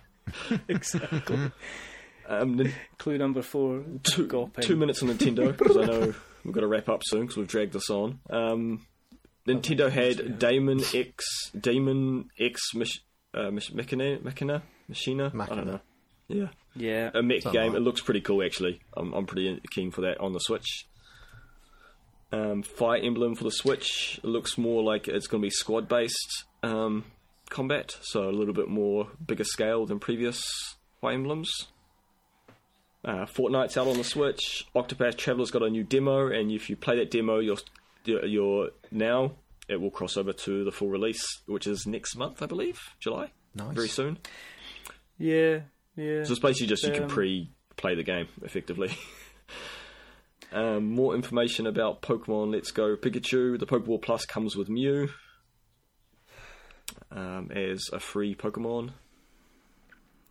exactly. 0.67 1.51
Um, 2.27 2.55
nin- 2.55 2.73
Clue 2.99 3.17
number 3.17 3.41
four. 3.41 3.83
two, 4.03 4.27
Gawping. 4.27 4.63
two 4.63 4.75
minutes 4.75 5.01
on 5.01 5.09
Nintendo 5.09 5.55
because 5.57 5.77
I 5.77 5.85
know 5.85 6.13
we've 6.45 6.53
got 6.53 6.61
to 6.61 6.67
wrap 6.67 6.89
up 6.89 7.01
soon 7.03 7.21
because 7.21 7.37
we've 7.37 7.47
dragged 7.47 7.73
this 7.73 7.89
on. 7.89 8.19
Um, 8.29 8.85
Nintendo 9.47 9.91
had 9.91 10.39
Daemon 10.39 10.81
X, 10.93 11.25
Daemon 11.59 12.29
X, 12.39 12.61
uh, 13.33 13.51
Mich- 13.51 13.73
Machina, 13.73 14.19
Machina, 14.23 14.61
Machina. 14.87 15.31
I 15.39 15.45
don't 15.55 15.67
know. 15.67 15.79
Yeah, 16.27 16.47
Yeah. 16.75 17.11
a 17.13 17.21
mech 17.21 17.41
Something 17.43 17.61
game. 17.61 17.71
like 17.73 17.77
It 17.81 17.83
looks 17.83 18.01
pretty 18.01 18.21
cool 18.21 18.43
actually. 18.43 18.79
I'm 18.95 19.13
I'm 19.13 19.25
pretty 19.25 19.59
keen 19.71 19.91
for 19.91 20.01
that 20.01 20.19
on 20.19 20.33
the 20.33 20.39
Switch. 20.39 20.85
Um, 22.31 22.63
Fire 22.63 22.99
Emblem 23.01 23.35
for 23.35 23.43
the 23.43 23.51
Switch. 23.51 24.19
It 24.23 24.27
looks 24.27 24.57
more 24.57 24.81
like 24.81 25.07
it's 25.07 25.27
going 25.27 25.41
to 25.41 25.45
be 25.45 25.51
squad 25.51 25.87
based 25.87 26.45
um, 26.63 27.05
combat, 27.49 27.95
so 28.01 28.27
a 28.27 28.31
little 28.31 28.53
bit 28.55 28.69
more 28.69 29.09
bigger 29.25 29.43
scale 29.43 29.85
than 29.85 29.99
previous 29.99 30.41
Fire 30.99 31.13
Emblems. 31.13 31.51
Uh, 33.05 33.25
Fortnite's 33.25 33.77
out 33.77 33.87
on 33.87 33.97
the 33.97 34.03
Switch. 34.03 34.65
Octopath 34.75 35.17
Traveler's 35.17 35.51
got 35.51 35.61
a 35.61 35.69
new 35.69 35.83
demo, 35.83 36.27
and 36.27 36.51
if 36.51 36.69
you 36.69 36.75
play 36.75 36.95
that 36.97 37.11
demo, 37.11 37.39
you're 37.39 37.57
you're, 38.05 38.25
you're 38.25 38.69
now 38.91 39.33
it 39.69 39.79
will 39.79 39.91
cross 39.91 40.17
over 40.17 40.33
to 40.33 40.63
the 40.63 40.71
full 40.71 40.89
release, 40.89 41.23
which 41.45 41.67
is 41.67 41.85
next 41.87 42.15
month, 42.15 42.41
I 42.41 42.45
believe, 42.45 42.79
July, 42.99 43.31
Nice. 43.55 43.75
very 43.75 43.87
soon. 43.87 44.17
Yeah. 45.17 45.61
Yeah. 45.95 46.23
So 46.23 46.31
it's 46.31 46.39
basically 46.39 46.67
just 46.67 46.83
you 46.83 46.91
can 46.91 47.03
Um, 47.03 47.09
pre-play 47.09 47.95
the 47.95 48.03
game 48.03 48.27
effectively. 48.43 48.91
um, 50.51 50.85
more 50.91 51.15
information 51.15 51.65
about 51.67 52.01
Pokemon 52.01 52.51
Let's 52.51 52.71
Go 52.71 52.95
Pikachu. 52.95 53.59
The 53.59 53.65
Pokeball 53.67 54.01
Plus 54.01 54.25
comes 54.25 54.55
with 54.55 54.69
Mew 54.69 55.09
um, 57.11 57.51
as 57.51 57.89
a 57.93 57.99
free 57.99 58.35
Pokemon. 58.35 58.91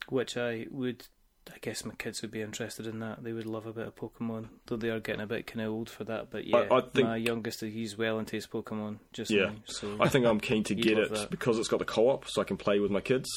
Which 0.08 0.36
I 0.36 0.66
would. 0.70 1.06
I 1.54 1.58
guess 1.60 1.84
my 1.84 1.94
kids 1.94 2.22
would 2.22 2.30
be 2.30 2.40
interested 2.40 2.86
in 2.86 3.00
that. 3.00 3.22
They 3.22 3.32
would 3.32 3.46
love 3.46 3.66
a 3.66 3.72
bit 3.72 3.86
of 3.86 3.94
Pokemon, 3.94 4.48
though 4.66 4.76
they 4.76 4.88
are 4.88 5.00
getting 5.00 5.20
a 5.20 5.26
bit 5.26 5.46
kind 5.46 5.60
of 5.66 5.72
old 5.72 5.90
for 5.90 6.04
that. 6.04 6.30
But 6.30 6.46
yeah, 6.46 6.66
I 6.70 6.80
think- 6.80 7.06
my 7.06 7.16
youngest 7.16 7.60
he's 7.60 7.96
well 7.98 8.18
into 8.18 8.36
his 8.36 8.46
Pokemon 8.46 8.98
just 9.12 9.30
Yeah. 9.30 9.46
now. 9.46 9.54
So 9.66 9.96
I 10.00 10.08
think 10.08 10.24
I'm 10.26 10.40
keen 10.40 10.64
to 10.64 10.74
get 10.76 10.98
it 10.98 11.10
that. 11.12 11.30
because 11.30 11.58
it's 11.58 11.68
got 11.68 11.78
the 11.78 11.84
co-op, 11.84 12.26
so 12.28 12.40
I 12.40 12.44
can 12.44 12.56
play 12.56 12.78
with 12.80 12.90
my 12.90 13.00
kids. 13.00 13.28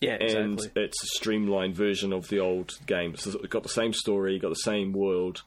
yeah, 0.00 0.14
and 0.20 0.54
exactly. 0.54 0.82
it's 0.82 1.02
a 1.04 1.06
streamlined 1.16 1.76
version 1.76 2.12
of 2.12 2.26
the 2.28 2.40
old 2.40 2.72
game. 2.86 3.14
So 3.16 3.30
it's 3.38 3.46
got 3.48 3.62
the 3.62 3.68
same 3.68 3.92
story, 3.92 4.38
got 4.40 4.48
the 4.48 4.54
same 4.56 4.92
world. 4.92 5.42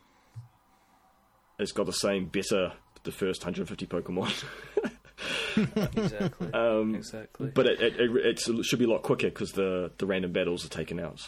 It's 1.60 1.72
got 1.74 1.86
the 1.86 1.94
same 1.94 2.26
better 2.28 2.74
the 3.04 3.12
first 3.12 3.42
150 3.44 3.86
Pokemon, 3.88 4.44
exactly. 5.56 6.54
um, 6.54 6.96
exactly. 6.96 7.52
but 7.54 7.66
it, 7.66 7.82
it, 7.82 8.00
it, 8.00 8.40
it 8.48 8.66
should 8.66 8.80
be 8.80 8.86
a 8.86 8.90
lot 8.90 9.04
quicker 9.04 9.28
because 9.28 9.54
the 9.54 9.92
the 9.98 10.06
random 10.06 10.32
battles 10.32 10.66
are 10.66 10.70
taken 10.70 11.00
out. 11.00 11.28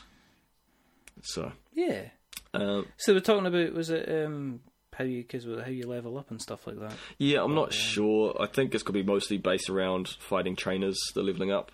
So 1.21 1.51
yeah. 1.73 2.09
um, 2.53 2.85
So 2.97 3.13
we're 3.13 3.19
talking 3.21 3.45
about 3.45 3.73
was 3.73 3.89
it 3.89 4.25
um 4.25 4.61
how 4.97 5.03
you 5.03 5.23
cause 5.23 5.45
how 5.45 5.69
you 5.69 5.87
level 5.87 6.17
up 6.17 6.31
and 6.31 6.41
stuff 6.41 6.65
like 6.65 6.79
that. 6.79 6.93
yeah, 7.19 7.43
I'm 7.43 7.53
not 7.53 7.71
yeah. 7.71 7.79
sure. 7.79 8.37
I 8.39 8.47
think 8.47 8.73
it's 8.73 8.83
going 8.83 8.97
to 8.97 9.03
be 9.03 9.07
mostly 9.07 9.37
based 9.37 9.69
around 9.69 10.09
fighting 10.19 10.55
trainers, 10.55 10.97
the 11.13 11.21
leveling 11.21 11.51
up. 11.51 11.71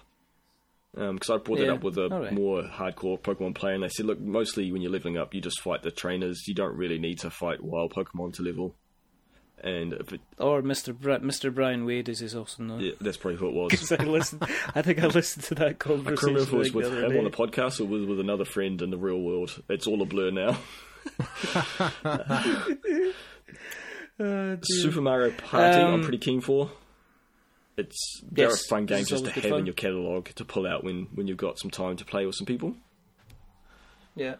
Because 0.93 1.31
I 1.31 1.37
brought 1.37 1.57
that 1.57 1.71
up 1.71 1.83
with 1.83 1.97
a 1.97 2.03
alright. 2.03 2.33
more 2.33 2.61
hardcore 2.61 3.19
Pokemon 3.19 3.55
player, 3.55 3.73
and 3.73 3.83
they 3.83 3.89
said, 3.89 4.05
look, 4.05 4.19
mostly 4.19 4.71
when 4.71 4.83
you're 4.83 4.91
leveling 4.91 5.17
up, 5.17 5.33
you 5.33 5.41
just 5.41 5.59
fight 5.59 5.81
the 5.81 5.89
trainers. 5.89 6.43
You 6.47 6.53
don't 6.53 6.77
really 6.77 6.99
need 6.99 7.17
to 7.19 7.31
fight 7.31 7.63
wild 7.63 7.95
Pokemon 7.95 8.33
to 8.35 8.43
level. 8.43 8.75
And 9.63 9.93
it, 9.93 10.19
Or 10.39 10.61
Mr. 10.61 10.93
Bri- 10.97 11.19
Mr. 11.19 11.53
Brian 11.53 11.85
Wade 11.85 12.09
as 12.09 12.19
he's 12.19 12.35
also 12.35 12.63
known. 12.63 12.81
yeah, 12.81 12.91
that's 12.99 13.15
probably 13.15 13.37
who 13.37 13.47
it 13.47 13.53
was. 13.53 13.91
I 13.93 14.03
listened. 14.03 14.43
I 14.75 14.81
think 14.81 15.01
I 15.01 15.07
listened 15.07 15.45
to 15.45 15.55
that 15.55 15.67
I 15.69 15.73
conversation. 15.73 16.17
can't 16.17 16.21
remember 16.21 16.41
if 16.41 16.53
it 16.53 16.57
was 16.57 16.73
with 16.73 16.87
him 16.93 17.11
day. 17.11 17.17
on 17.17 17.23
the 17.23 17.29
podcast 17.29 17.79
or 17.79 17.85
with, 17.85 18.03
with 18.03 18.19
another 18.19 18.43
friend 18.43 18.81
in 18.81 18.89
the 18.89 18.97
real 18.97 19.21
world. 19.21 19.63
It's 19.69 19.87
all 19.87 20.01
a 20.01 20.05
blur 20.05 20.31
now. 20.31 20.57
Dear. 24.19 24.57
Super 24.63 25.01
Mario 25.01 25.31
Party, 25.31 25.79
I'm 25.79 25.93
Um, 25.95 26.01
pretty 26.01 26.17
keen 26.19 26.41
for. 26.41 26.69
It's 27.77 28.21
they're 28.31 28.49
Yes, 28.49 28.65
a 28.65 28.67
fun 28.67 28.85
game 28.85 29.03
just 29.05 29.25
to 29.25 29.31
have 29.31 29.45
in 29.59 29.65
your 29.65 29.73
catalogue 29.73 30.29
to 30.35 30.45
pull 30.45 30.67
out 30.67 30.83
when, 30.83 31.07
when 31.15 31.27
you've 31.27 31.37
got 31.37 31.57
some 31.57 31.71
time 31.71 31.95
to 31.97 32.05
play 32.05 32.25
with 32.25 32.35
some 32.35 32.45
people. 32.45 32.75
Yeah. 34.15 34.35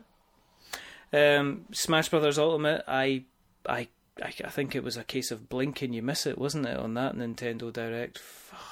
Um, 1.11 1.65
Smash 1.71 2.09
Brothers 2.09 2.37
Ultimate. 2.37 2.83
I, 2.87 3.23
I, 3.67 3.87
I, 4.21 4.31
I 4.43 4.49
think 4.49 4.75
it 4.75 4.83
was 4.83 4.97
a 4.97 5.03
case 5.03 5.31
of 5.31 5.49
blink 5.49 5.81
and 5.81 5.93
you 5.95 6.01
miss 6.01 6.25
it, 6.25 6.37
wasn't 6.37 6.65
it, 6.67 6.77
on 6.77 6.93
that 6.95 7.15
Nintendo 7.15 7.71
Direct? 7.73 8.21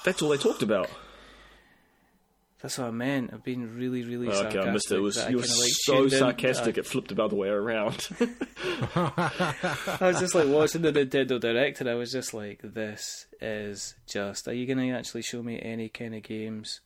That's 0.05 0.21
all 0.21 0.29
they 0.29 0.37
talked 0.37 0.61
about. 0.61 0.89
That's 2.61 2.77
what 2.77 2.87
I 2.89 2.91
meant. 2.91 3.31
I've 3.33 3.43
been 3.43 3.75
really, 3.75 4.03
really 4.03 4.27
Oh, 4.27 4.33
sarcastic. 4.33 4.59
okay, 4.59 4.69
I 4.69 4.71
missed 4.71 4.91
it. 4.91 4.97
it 4.97 4.99
was, 4.99 5.17
you 5.29 5.37
were 5.37 5.41
like, 5.41 5.71
so 5.71 6.07
sarcastic, 6.09 6.77
I, 6.77 6.81
it 6.81 6.85
flipped 6.85 7.11
about 7.11 7.31
the 7.31 7.35
other 7.35 7.41
way 7.41 7.47
around. 7.49 8.07
I 8.95 9.97
was 10.01 10.19
just 10.19 10.35
like 10.35 10.47
watching 10.47 10.83
the 10.83 10.91
Nintendo 10.93 11.39
Direct, 11.39 11.81
and 11.81 11.89
I 11.89 11.95
was 11.95 12.11
just 12.11 12.33
like, 12.35 12.59
"This 12.63 13.25
is 13.41 13.95
just. 14.07 14.47
Are 14.47 14.53
you 14.53 14.67
going 14.67 14.77
to 14.77 14.95
actually 14.95 15.23
show 15.23 15.41
me 15.41 15.59
any 15.59 15.89
kind 15.89 16.13
of 16.13 16.21
games 16.21 16.81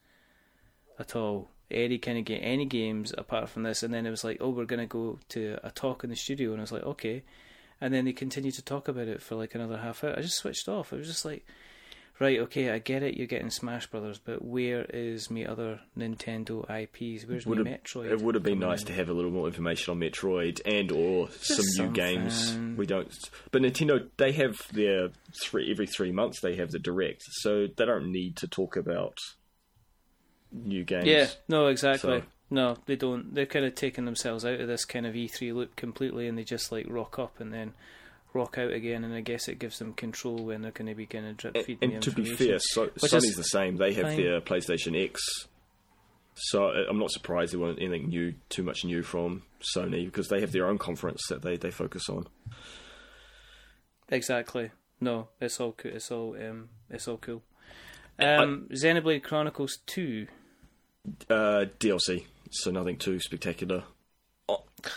at 0.97 1.13
all? 1.15 1.49
Any 1.69 1.97
kind 1.97 2.19
of 2.19 2.25
game, 2.25 2.39
any 2.41 2.65
games 2.65 3.13
apart 3.17 3.49
from 3.49 3.63
this?" 3.63 3.83
And 3.83 3.93
then 3.93 4.05
it 4.05 4.11
was 4.11 4.23
like, 4.23 4.37
"Oh, 4.39 4.51
we're 4.51 4.63
going 4.65 4.79
to 4.79 4.85
go 4.85 5.19
to 5.29 5.57
a 5.61 5.71
talk 5.71 6.05
in 6.05 6.09
the 6.09 6.15
studio," 6.15 6.51
and 6.51 6.59
I 6.59 6.63
was 6.63 6.71
like, 6.71 6.83
"Okay." 6.83 7.23
And 7.81 7.93
then 7.93 8.05
they 8.05 8.13
continued 8.13 8.53
to 8.55 8.61
talk 8.61 8.87
about 8.87 9.07
it 9.07 9.21
for 9.21 9.35
like 9.35 9.53
another 9.55 9.77
half 9.77 10.03
hour. 10.03 10.15
I 10.17 10.21
just 10.21 10.37
switched 10.37 10.67
off. 10.69 10.93
It 10.93 10.97
was 10.97 11.07
just 11.07 11.25
like, 11.25 11.45
right, 12.19 12.39
okay, 12.39 12.71
I 12.71 12.79
get 12.79 13.03
it. 13.03 13.15
You're 13.17 13.27
getting 13.27 13.49
Smash 13.49 13.87
Brothers, 13.87 14.17
but 14.17 14.43
where 14.45 14.85
is 14.85 15.29
me 15.29 15.45
other 15.45 15.81
Nintendo 15.97 16.63
IPs? 16.69 17.27
Where's 17.27 17.45
Would 17.45 17.59
me 17.65 17.69
have- 17.71 17.81
Metroid? 17.83 18.11
it 18.11 18.21
would 18.21 18.33
have 18.35 18.43
been 18.43 18.59
nice 18.59 18.79
in? 18.81 18.87
to 18.87 18.93
have 18.93 19.09
a 19.09 19.13
little 19.13 19.29
more 19.31 19.47
information 19.47 19.91
on 19.91 19.99
Metroid 19.99 20.61
and 20.65 20.89
or 20.93 21.29
some 21.31 21.65
new 21.77 21.91
games. 21.91 22.57
We 22.77 22.85
don't, 22.85 23.13
but 23.51 23.61
Nintendo 23.61 24.07
they 24.17 24.31
have 24.31 24.55
their 24.71 25.09
three 25.43 25.69
every 25.69 25.87
three 25.87 26.13
months 26.13 26.39
they 26.39 26.55
have 26.55 26.71
the 26.71 26.79
direct, 26.79 27.23
so 27.41 27.67
they 27.67 27.85
don't 27.85 28.09
need 28.11 28.37
to 28.37 28.47
talk 28.47 28.77
about 28.77 29.17
new 30.51 30.85
games. 30.85 31.05
Yeah, 31.07 31.27
no, 31.49 31.67
exactly. 31.67 32.19
So- 32.21 32.25
No, 32.49 32.77
they 32.85 32.95
don't. 32.95 33.33
They're 33.33 33.45
kind 33.45 33.65
of 33.65 33.75
taking 33.75 34.05
themselves 34.05 34.45
out 34.45 34.59
of 34.59 34.67
this 34.67 34.85
kind 34.85 35.05
of 35.05 35.15
E3 35.15 35.53
loop 35.53 35.75
completely, 35.75 36.27
and 36.27 36.37
they 36.37 36.43
just 36.43 36.71
like 36.71 36.85
rock 36.87 37.17
up 37.17 37.39
and 37.39 37.51
then 37.51 37.73
rock 38.33 38.57
out 38.57 38.71
again. 38.71 39.03
And 39.03 39.13
I 39.15 39.21
guess 39.21 39.47
it 39.47 39.59
gives 39.59 39.79
them 39.79 39.93
control 39.93 40.37
when 40.45 40.61
they're 40.61 40.71
going 40.71 40.87
to 40.87 40.95
be 40.95 41.07
kind 41.07 41.25
of 41.25 41.37
drip 41.37 41.55
And, 41.55 41.65
feeding 41.65 41.93
and 41.93 42.03
the 42.03 42.11
to 42.11 42.15
be 42.15 42.25
fair, 42.25 42.57
so, 42.59 42.87
Sony's 42.87 43.35
the 43.35 43.43
same. 43.43 43.77
They 43.77 43.93
have 43.93 44.05
fine. 44.05 44.17
their 44.17 44.41
PlayStation 44.41 45.03
X 45.03 45.19
So 46.35 46.65
uh, 46.65 46.83
I'm 46.87 46.99
not 46.99 47.11
surprised 47.11 47.53
there 47.53 47.59
wasn't 47.59 47.81
anything 47.81 48.09
new, 48.09 48.35
too 48.49 48.61
much 48.63 48.85
new 48.85 49.01
from 49.01 49.41
Sony 49.75 50.05
because 50.05 50.27
they 50.27 50.41
have 50.41 50.51
their 50.51 50.67
own 50.67 50.77
conference 50.77 51.21
that 51.29 51.41
they, 51.41 51.57
they 51.57 51.71
focus 51.71 52.09
on. 52.09 52.27
Exactly. 54.09 54.69
No, 55.01 55.29
it's 55.41 55.59
all 55.59 55.71
cool. 55.73 55.91
It's 55.93 56.11
all 56.11 56.35
um, 56.35 56.69
it's 56.89 57.07
all 57.07 57.17
cool. 57.17 57.41
Um, 58.19 58.67
Xenoblade 58.71 59.23
Chronicles 59.23 59.79
Two. 59.85 60.27
Uh, 61.29 61.65
DLC, 61.79 62.25
so 62.63 62.71
nothing 62.71 62.97
too 62.97 63.19
spectacular. 63.19 63.83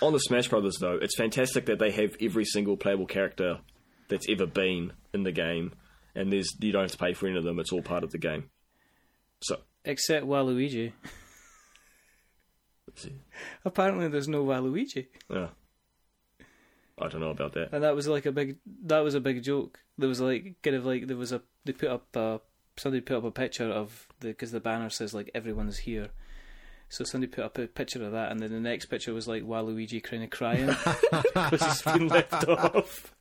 On 0.02 0.12
the 0.12 0.18
Smash 0.18 0.48
Brothers 0.48 0.76
though, 0.80 0.98
it's 1.00 1.16
fantastic 1.16 1.66
that 1.66 1.78
they 1.78 1.90
have 1.90 2.16
every 2.20 2.44
single 2.44 2.76
playable 2.76 3.06
character 3.06 3.60
that's 4.08 4.26
ever 4.28 4.46
been 4.46 4.92
in 5.14 5.22
the 5.22 5.32
game, 5.32 5.72
and 6.14 6.30
there's 6.32 6.54
you 6.60 6.72
don't 6.72 6.82
have 6.82 6.90
to 6.92 6.98
pay 6.98 7.14
for 7.14 7.26
any 7.26 7.38
of 7.38 7.44
them. 7.44 7.58
It's 7.58 7.72
all 7.72 7.82
part 7.82 8.04
of 8.04 8.10
the 8.10 8.18
game. 8.18 8.50
So 9.40 9.56
Except 9.84 10.26
Waluigi. 10.26 10.92
Apparently, 13.64 14.08
there's 14.08 14.28
no 14.28 14.44
Waluigi, 14.44 15.06
yeah, 15.30 15.48
I 17.00 17.06
don't 17.08 17.20
know 17.20 17.30
about 17.30 17.52
that. 17.52 17.68
and 17.72 17.84
that 17.84 17.94
was 17.94 18.08
like 18.08 18.26
a 18.26 18.32
big. 18.32 18.56
That 18.84 19.00
was 19.00 19.14
a 19.14 19.20
big 19.20 19.42
joke. 19.42 19.78
There 19.96 20.08
was 20.08 20.20
like 20.20 20.56
kind 20.62 20.76
of 20.76 20.84
like 20.84 21.06
there 21.06 21.16
was 21.16 21.32
a. 21.32 21.40
They 21.64 21.72
put 21.72 21.90
up 21.90 22.16
a 22.16 22.40
somebody 22.76 23.00
put 23.00 23.18
up 23.18 23.24
a 23.24 23.30
picture 23.30 23.70
of 23.70 24.08
the 24.20 24.28
because 24.28 24.50
the 24.50 24.60
banner 24.60 24.90
says 24.90 25.14
like 25.14 25.30
everyone's 25.34 25.78
here. 25.78 26.08
So 26.88 27.04
somebody 27.04 27.30
put 27.30 27.44
up 27.44 27.58
a 27.58 27.66
picture 27.66 28.02
of 28.04 28.12
that, 28.12 28.30
and 28.30 28.40
then 28.40 28.50
the 28.50 28.60
next 28.60 28.86
picture 28.86 29.12
was 29.12 29.28
like 29.28 29.42
Waluigi 29.42 30.02
kind 30.02 30.22
of 30.22 30.30
crying 30.30 30.66
because 31.34 31.62
he's 31.62 31.82
been 31.82 32.08
left 32.08 32.48
off. 32.48 33.14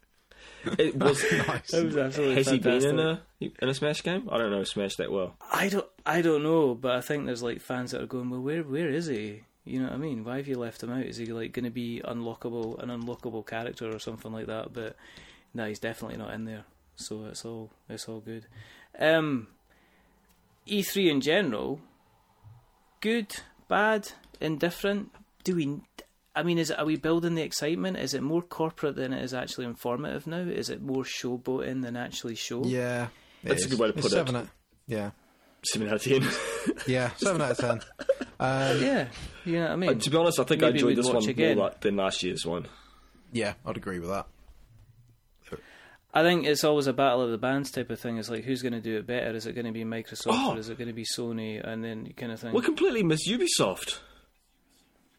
It 0.78 0.96
was. 0.96 1.24
nice. 1.48 1.72
That 1.72 1.86
was 1.86 1.98
absolutely 1.98 2.36
Has 2.36 2.50
he 2.50 2.60
been 2.60 2.84
in 2.84 3.00
a 3.00 3.22
in 3.40 3.70
a 3.70 3.74
Smash 3.74 4.04
game? 4.04 4.28
I 4.32 4.38
don't 4.38 4.52
know 4.52 4.64
Smash 4.64 4.96
that 4.96 5.12
well. 5.12 5.36
I 5.52 5.70
don't, 5.70 5.86
I 6.06 6.22
don't 6.22 6.44
know, 6.44 6.76
but 6.76 6.96
I 6.96 7.02
think 7.02 7.26
there's 7.26 7.44
like 7.44 7.62
fans 7.62 7.92
that 7.92 8.02
are 8.02 8.08
going, 8.08 8.30
well, 8.30 8.42
where, 8.42 8.64
where 8.64 8.90
is 8.90 9.08
he? 9.08 9.44
You 9.66 9.80
know 9.80 9.86
what 9.86 9.94
I 9.94 9.98
mean? 9.98 10.24
Why 10.24 10.38
have 10.38 10.48
you 10.48 10.56
left 10.56 10.82
him 10.82 10.92
out? 10.92 11.06
Is 11.06 11.18
he 11.18 11.26
like 11.26 11.52
going 11.52 11.66
to 11.66 11.72
be 11.72 12.02
unlockable, 12.04 12.82
an 12.82 12.90
unlockable 12.90 13.46
character 13.46 13.94
or 13.94 14.00
something 14.00 14.32
like 14.32 14.48
that? 14.48 14.74
But 14.74 14.96
no, 15.54 15.66
he's 15.66 15.80
definitely 15.80 16.18
not 16.18 16.34
in 16.34 16.46
there. 16.46 16.64
So 16.96 17.26
it's 17.26 17.44
all, 17.44 17.72
it's 17.90 18.08
all 18.08 18.22
good. 18.22 18.48
Um, 18.98 19.48
E3 20.68 21.12
in 21.12 21.22
general, 21.22 21.82
good, 23.02 23.36
bad, 23.68 24.12
indifferent. 24.42 25.12
Do 25.44 25.56
we? 25.56 25.80
I 26.36 26.44
mean, 26.44 26.58
is 26.60 26.70
it, 26.70 26.78
are 26.78 26.86
we 26.86 26.98
building 26.98 27.36
the 27.36 27.42
excitement? 27.42 27.98
Is 27.98 28.14
it 28.14 28.22
more 28.22 28.42
corporate 28.44 28.96
than 28.96 29.12
it 29.14 29.24
is 29.24 29.34
actually 29.34 29.66
informative 29.66 30.28
now? 30.28 30.38
Is 30.38 30.70
it 30.70 30.82
more 30.82 31.04
showboating 31.04 31.82
than 31.82 31.96
actually 31.98 32.36
show? 32.36 32.64
Yeah, 32.64 33.08
it 33.44 33.50
That's 33.50 33.66
a 33.66 33.70
good 33.70 33.80
way 33.80 33.88
to 33.92 33.94
It's 33.94 34.02
put 34.04 34.12
it. 34.12 34.16
seven 34.16 34.36
Out, 34.36 34.48
yeah, 34.86 35.12
Seven 35.64 35.88
out 35.88 35.96
of 35.96 36.04
ten. 36.04 36.76
yeah, 36.88 37.10
seven 37.18 37.42
out 37.42 37.52
of 37.52 37.58
ten. 37.58 37.82
Um, 38.40 38.82
Yeah, 38.82 39.08
you 39.46 39.54
know 39.54 39.62
what 39.64 39.72
I 39.72 39.76
mean. 39.78 39.90
Uh, 39.90 39.94
to 39.96 40.10
be 40.12 40.18
honest, 40.18 40.40
I 40.40 40.44
think 40.44 40.62
I 40.64 40.68
enjoyed 40.70 40.96
this 40.96 41.08
one 41.08 41.28
again. 41.28 41.58
more 41.58 41.72
than 41.82 41.96
last 41.96 42.22
year's 42.24 42.46
one. 42.46 42.68
yeah, 43.32 43.54
I'd 43.66 43.78
agree 43.78 44.00
with 44.00 44.10
that. 44.10 44.28
I 46.20 46.24
think 46.24 46.46
it's 46.48 46.64
always 46.64 46.88
a 46.88 46.94
battle 46.94 47.22
of 47.22 47.30
the 47.32 47.38
bands 47.38 47.70
type 47.72 47.90
of 47.90 48.00
thing. 48.00 48.18
It's 48.18 48.30
like 48.30 48.44
who's 48.44 48.62
going 48.62 48.74
to 48.74 48.82
do 48.82 48.98
it 48.98 49.06
better? 49.06 49.36
Is 49.36 49.46
it 49.46 49.54
going 49.54 49.66
to 49.66 49.72
be 49.72 49.84
Microsoft 49.84 50.28
Oh. 50.30 50.54
or 50.56 50.58
is 50.58 50.70
it 50.70 50.78
going 50.78 50.88
to 50.88 50.94
be 50.94 51.06
Sony? 51.18 51.62
And 51.64 51.84
then 51.84 52.06
you 52.06 52.14
kind 52.14 52.32
of 52.32 52.40
thing. 52.40 52.54
We 52.54 52.62
completely 52.62 53.04
missed 53.04 53.28
Ubisoft. 53.30 54.00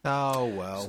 Oh 0.05 0.47
well, 0.47 0.85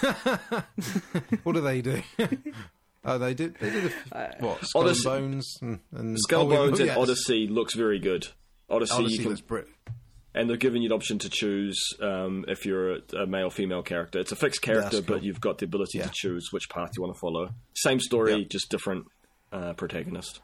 So 0.00 0.08
what 1.44 1.52
do 1.52 1.60
they 1.60 1.80
do? 1.82 2.02
oh, 3.04 3.18
they 3.18 3.34
did. 3.34 3.56
They 3.60 3.70
did 3.70 3.92
a, 4.12 4.16
Uh, 4.18 4.30
what? 4.40 4.64
Skull 4.66 4.82
Odyssey- 4.82 5.04
Bones 5.08 5.58
and, 5.60 5.80
and 5.92 6.18
Skull 6.18 6.46
oh, 6.46 6.48
Bones 6.48 6.78
oh, 6.80 6.82
and 6.82 6.86
yes. 6.88 6.96
Odyssey 6.98 7.46
looks 7.46 7.74
very 7.74 7.98
good. 7.98 8.26
Odyssey, 8.70 8.94
Odyssey 8.94 9.14
you 9.16 9.20
can, 9.22 9.30
was 9.30 9.40
Brit. 9.40 9.66
and 10.34 10.48
they're 10.48 10.56
giving 10.56 10.82
you 10.82 10.88
the 10.90 10.94
option 10.94 11.18
to 11.20 11.28
choose 11.30 11.78
um, 12.02 12.44
if 12.48 12.66
you're 12.66 12.96
a, 12.96 12.98
a 13.22 13.26
male 13.26 13.50
female 13.50 13.82
character. 13.82 14.18
It's 14.18 14.32
a 14.32 14.36
fixed 14.36 14.60
character, 14.62 14.96
That's 14.96 15.06
cool. 15.06 15.16
but 15.16 15.24
you've 15.24 15.40
got 15.40 15.58
the 15.58 15.64
ability 15.66 15.98
Yeah. 15.98 16.04
to 16.06 16.10
choose 16.14 16.48
which 16.50 16.68
path 16.68 16.90
you 16.96 17.02
want 17.02 17.14
to 17.14 17.20
follow. 17.20 17.50
Same 17.74 18.00
story, 18.00 18.34
Yep. 18.34 18.48
just 18.50 18.70
different 18.70 19.06
uh, 19.52 19.72
protagonist. 19.74 20.40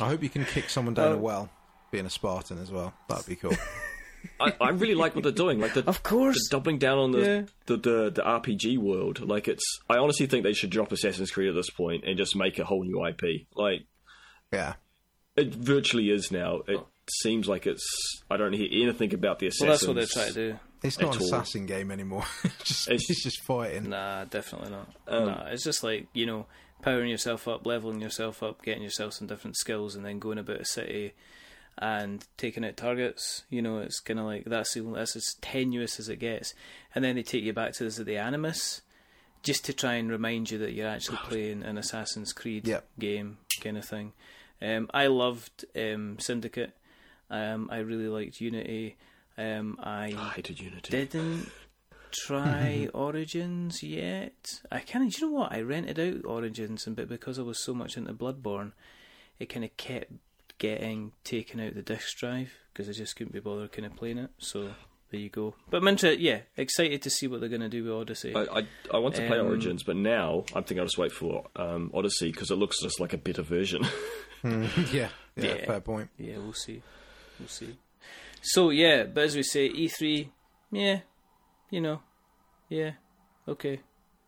I 0.00 0.08
hope 0.08 0.22
you 0.22 0.28
can 0.30 0.44
kick 0.44 0.70
someone 0.70 0.94
down 0.94 1.12
Oh. 1.12 1.14
a 1.14 1.18
well, 1.18 1.50
being 1.90 2.06
a 2.06 2.10
Spartan 2.10 2.58
as 2.58 2.70
well. 2.70 2.94
That'd 3.08 3.26
be 3.26 3.36
cool. 3.36 3.54
I, 4.40 4.54
I 4.60 4.68
really 4.70 4.94
like 4.94 5.14
what 5.16 5.24
they're 5.24 5.32
doing. 5.32 5.58
Like 5.60 5.74
the, 5.74 5.84
Of 5.86 6.02
course. 6.04 6.36
the 6.48 6.56
doubling 6.56 6.78
down 6.78 6.96
on 6.98 7.10
the, 7.12 7.18
Yeah. 7.18 7.42
the, 7.66 7.76
the 7.76 8.10
the 8.10 8.22
RPG 8.22 8.78
world. 8.78 9.20
Like 9.20 9.48
it's. 9.48 9.64
I 9.90 9.96
honestly 9.98 10.26
think 10.26 10.44
they 10.44 10.52
should 10.52 10.70
drop 10.70 10.92
Assassin's 10.92 11.30
Creed 11.32 11.48
at 11.48 11.54
this 11.56 11.70
point 11.70 12.04
and 12.06 12.16
just 12.16 12.36
make 12.36 12.58
a 12.58 12.64
whole 12.64 12.84
new 12.84 13.04
IP. 13.04 13.46
Like 13.54 13.84
yeah, 14.52 14.74
it 15.36 15.52
virtually 15.54 16.10
is 16.10 16.30
now. 16.30 16.60
It 16.68 16.80
seems 17.10 17.48
like 17.48 17.66
it's. 17.66 17.84
I 18.30 18.36
don't 18.36 18.52
hear 18.52 18.68
anything 18.70 19.12
about 19.12 19.40
the 19.40 19.48
assassins. 19.48 19.88
well, 19.88 19.98
assassins. 19.98 20.14
that's 20.14 20.26
what 20.28 20.34
they're 20.34 20.46
trying 20.46 20.52
to 20.52 20.52
do. 20.52 20.86
it's 20.86 20.98
not 21.00 21.16
an 21.16 21.20
all. 21.22 21.26
assassin 21.26 21.66
game 21.66 21.90
anymore. 21.90 22.24
It's 22.44 22.64
just, 22.68 22.88
It's- 22.88 23.10
it's, 23.10 23.22
just 23.24 23.42
fighting. 23.42 23.88
Nah, 23.90 24.24
definitely 24.26 24.70
not. 24.70 24.88
Um, 25.08 25.26
nah, 25.26 25.46
it's 25.48 25.64
just 25.64 25.82
like 25.82 26.06
you 26.14 26.26
know, 26.26 26.46
powering 26.82 27.08
yourself 27.10 27.48
up, 27.48 27.64
leveling 27.66 28.00
yourself 28.00 28.42
up, 28.42 28.62
getting 28.62 28.82
yourself 28.82 29.14
some 29.14 29.26
different 29.26 29.56
skills, 29.56 29.94
and 29.94 30.04
then 30.04 30.18
going 30.18 30.38
about 30.38 30.60
a 30.60 30.64
city 30.64 31.12
and 31.78 32.26
taking 32.36 32.64
out 32.64 32.76
targets. 32.76 33.44
You 33.48 33.62
know, 33.62 33.78
it's 33.78 34.00
kind 34.00 34.18
of 34.20 34.26
like 34.26 34.44
that's 34.44 34.74
the- 34.74 34.82
that's 34.82 35.16
as 35.16 35.36
tenuous 35.40 35.98
as 35.98 36.08
it 36.08 36.16
gets. 36.16 36.54
And 36.94 37.02
then 37.04 37.16
they 37.16 37.22
take 37.22 37.44
you 37.44 37.52
back 37.54 37.72
to 37.74 37.84
this 37.84 37.96
the 37.96 38.18
Animus, 38.18 38.82
just 39.42 39.64
to 39.64 39.72
try 39.72 39.94
and 39.94 40.10
remind 40.10 40.50
you 40.50 40.58
that 40.58 40.72
you're 40.72 40.88
actually 40.88 41.18
playing 41.24 41.62
an 41.62 41.78
Assassin's 41.78 42.32
Creed 42.32 42.68
Yep. 42.68 42.86
game, 42.98 43.38
kind 43.60 43.78
of 43.78 43.84
thing. 43.84 44.12
Um, 44.60 44.88
I 44.94 45.06
loved 45.08 45.64
um, 45.74 46.18
Syndicate. 46.20 46.76
Um, 47.30 47.68
I 47.72 47.78
really 47.78 48.06
liked 48.08 48.40
Unity. 48.40 48.96
Um, 49.38 49.78
I 49.82 50.14
I 50.16 50.28
hated 50.36 50.60
Unity. 50.60 50.90
didn't 50.90 51.50
try 52.12 52.88
Origins 52.94 53.82
yet. 53.82 54.60
I 54.70 54.80
kind 54.80 55.06
of, 55.06 55.12
you 55.18 55.26
know 55.26 55.32
what? 55.32 55.52
I 55.52 55.60
rented 55.60 55.98
out 55.98 56.24
Origins, 56.24 56.86
and 56.86 56.94
but 56.96 57.08
because 57.08 57.38
I 57.38 57.42
was 57.42 57.62
so 57.64 57.74
much 57.74 57.96
into 57.96 58.12
Bloodborne, 58.14 58.72
it 59.38 59.46
kind 59.46 59.64
of 59.64 59.76
kept 59.76 60.12
getting 60.58 61.12
taken 61.24 61.58
out 61.60 61.74
the 61.74 61.82
disc 61.82 62.16
drive 62.18 62.52
because 62.72 62.88
I 62.88 62.92
just 62.92 63.16
couldn't 63.16 63.32
be 63.32 63.40
bothered 63.40 63.72
kind 63.72 63.86
of 63.86 63.96
playing 63.96 64.18
it. 64.18 64.30
So 64.38 64.68
there 65.10 65.20
you 65.20 65.28
go. 65.28 65.54
But 65.70 65.78
I'm 65.78 65.88
interested. 65.88 66.20
Yeah, 66.20 66.40
excited 66.56 67.02
to 67.02 67.10
see 67.10 67.26
what 67.26 67.40
they're 67.40 67.48
going 67.48 67.60
to 67.62 67.68
do 67.68 67.84
with 67.84 67.92
Odyssey. 67.92 68.34
I, 68.34 68.42
I, 68.60 68.66
I 68.94 68.98
want 68.98 69.14
to 69.16 69.26
play 69.26 69.38
Um, 69.38 69.46
Origins, 69.46 69.82
but 69.82 69.96
now 69.96 70.44
I'm 70.54 70.62
thinking 70.64 70.78
I'll 70.80 70.86
just 70.86 70.98
wait 70.98 71.12
for 71.12 71.46
um, 71.56 71.90
Odyssey 71.92 72.30
because 72.30 72.50
it 72.50 72.56
looks 72.56 72.80
just 72.82 73.00
like 73.00 73.12
a 73.12 73.18
better 73.18 73.42
version. 73.42 73.84
yeah, 74.44 74.68
yeah, 74.92 75.08
Yeah. 75.36 75.66
fair 75.66 75.80
point. 75.80 76.10
Yeah, 76.18 76.38
we'll 76.38 76.52
see. 76.52 76.82
We'll 77.38 77.48
see. 77.48 77.76
So 78.42 78.70
yeah, 78.70 79.04
but 79.04 79.24
as 79.24 79.36
we 79.36 79.42
say, 79.44 79.68
E3, 79.70 80.28
yeah, 80.72 81.00
you 81.72 81.80
know, 81.80 82.00
yeah, 82.68 82.92
okay, 83.48 83.80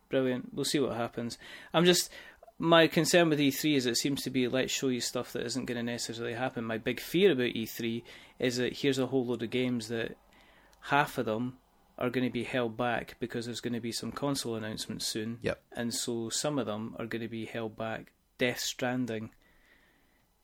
brilliant. 0.09 0.53
We'll 0.53 0.65
see 0.65 0.79
what 0.79 0.97
happens. 0.97 1.37
I'm 1.73 1.85
just 1.85 2.09
my 2.57 2.87
concern 2.87 3.29
with 3.29 3.39
E3 3.39 3.75
is 3.75 3.85
it 3.85 3.97
seems 3.97 4.23
to 4.23 4.29
be 4.29 4.47
let's 4.47 4.73
show 4.73 4.87
you 4.87 4.99
stuff 4.99 5.31
that 5.33 5.45
isn't 5.45 5.65
going 5.65 5.77
to 5.77 5.83
necessarily 5.83 6.33
happen. 6.33 6.63
My 6.63 6.79
big 6.79 6.99
fear 6.99 7.31
about 7.31 7.53
E3 7.53 8.01
is 8.39 8.57
that 8.57 8.77
here's 8.77 8.99
a 8.99 9.07
whole 9.07 9.25
load 9.25 9.43
of 9.43 9.51
games 9.51 9.89
that 9.89 10.17
half 10.81 11.17
of 11.17 11.27
them 11.27 11.57
are 11.97 12.09
going 12.09 12.25
to 12.25 12.33
be 12.33 12.43
held 12.43 12.75
back 12.75 13.15
because 13.19 13.45
there's 13.45 13.61
going 13.61 13.73
to 13.73 13.79
be 13.79 13.91
some 13.91 14.11
console 14.11 14.55
announcements 14.55 15.05
soon. 15.05 15.37
Yep. 15.43 15.61
And 15.71 15.93
so 15.93 16.29
some 16.29 16.57
of 16.57 16.65
them 16.65 16.95
are 16.97 17.05
going 17.05 17.21
to 17.21 17.27
be 17.27 17.45
held 17.45 17.77
back. 17.77 18.11
Death 18.39 18.59
Stranding 18.59 19.29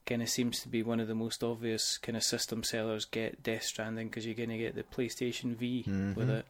kind 0.05 0.21
of 0.21 0.29
seems 0.29 0.61
to 0.61 0.69
be 0.69 0.83
one 0.83 0.99
of 0.99 1.07
the 1.07 1.15
most 1.15 1.43
obvious 1.43 1.97
kind 1.97 2.15
of 2.15 2.23
system 2.23 2.63
sellers 2.63 3.05
get 3.05 3.41
Death 3.41 3.63
Stranding 3.63 4.07
because 4.07 4.25
you're 4.25 4.35
going 4.35 4.49
to 4.49 4.57
get 4.57 4.75
the 4.75 4.83
PlayStation 4.83 5.55
V 5.55 5.83
with 5.87 6.27
mm-hmm. 6.27 6.29
it 6.29 6.45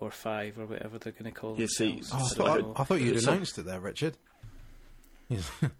or 0.00 0.10
5 0.10 0.58
or 0.58 0.66
whatever 0.66 0.98
they're 0.98 1.12
going 1.12 1.24
to 1.24 1.30
call 1.30 1.54
it. 1.54 1.60
Yeah, 1.60 1.66
see, 1.68 2.02
Oh, 2.12 2.16
I, 2.16 2.20
I 2.20 2.28
thought, 2.28 2.58
don't 2.58 2.78
I, 2.78 2.80
I 2.80 2.84
thought 2.84 3.00
you'd 3.00 3.16
It's 3.16 3.26
not- 3.26 3.32
announced 3.34 3.58
it 3.58 3.64
there, 3.66 3.80
Richard. 3.80 4.16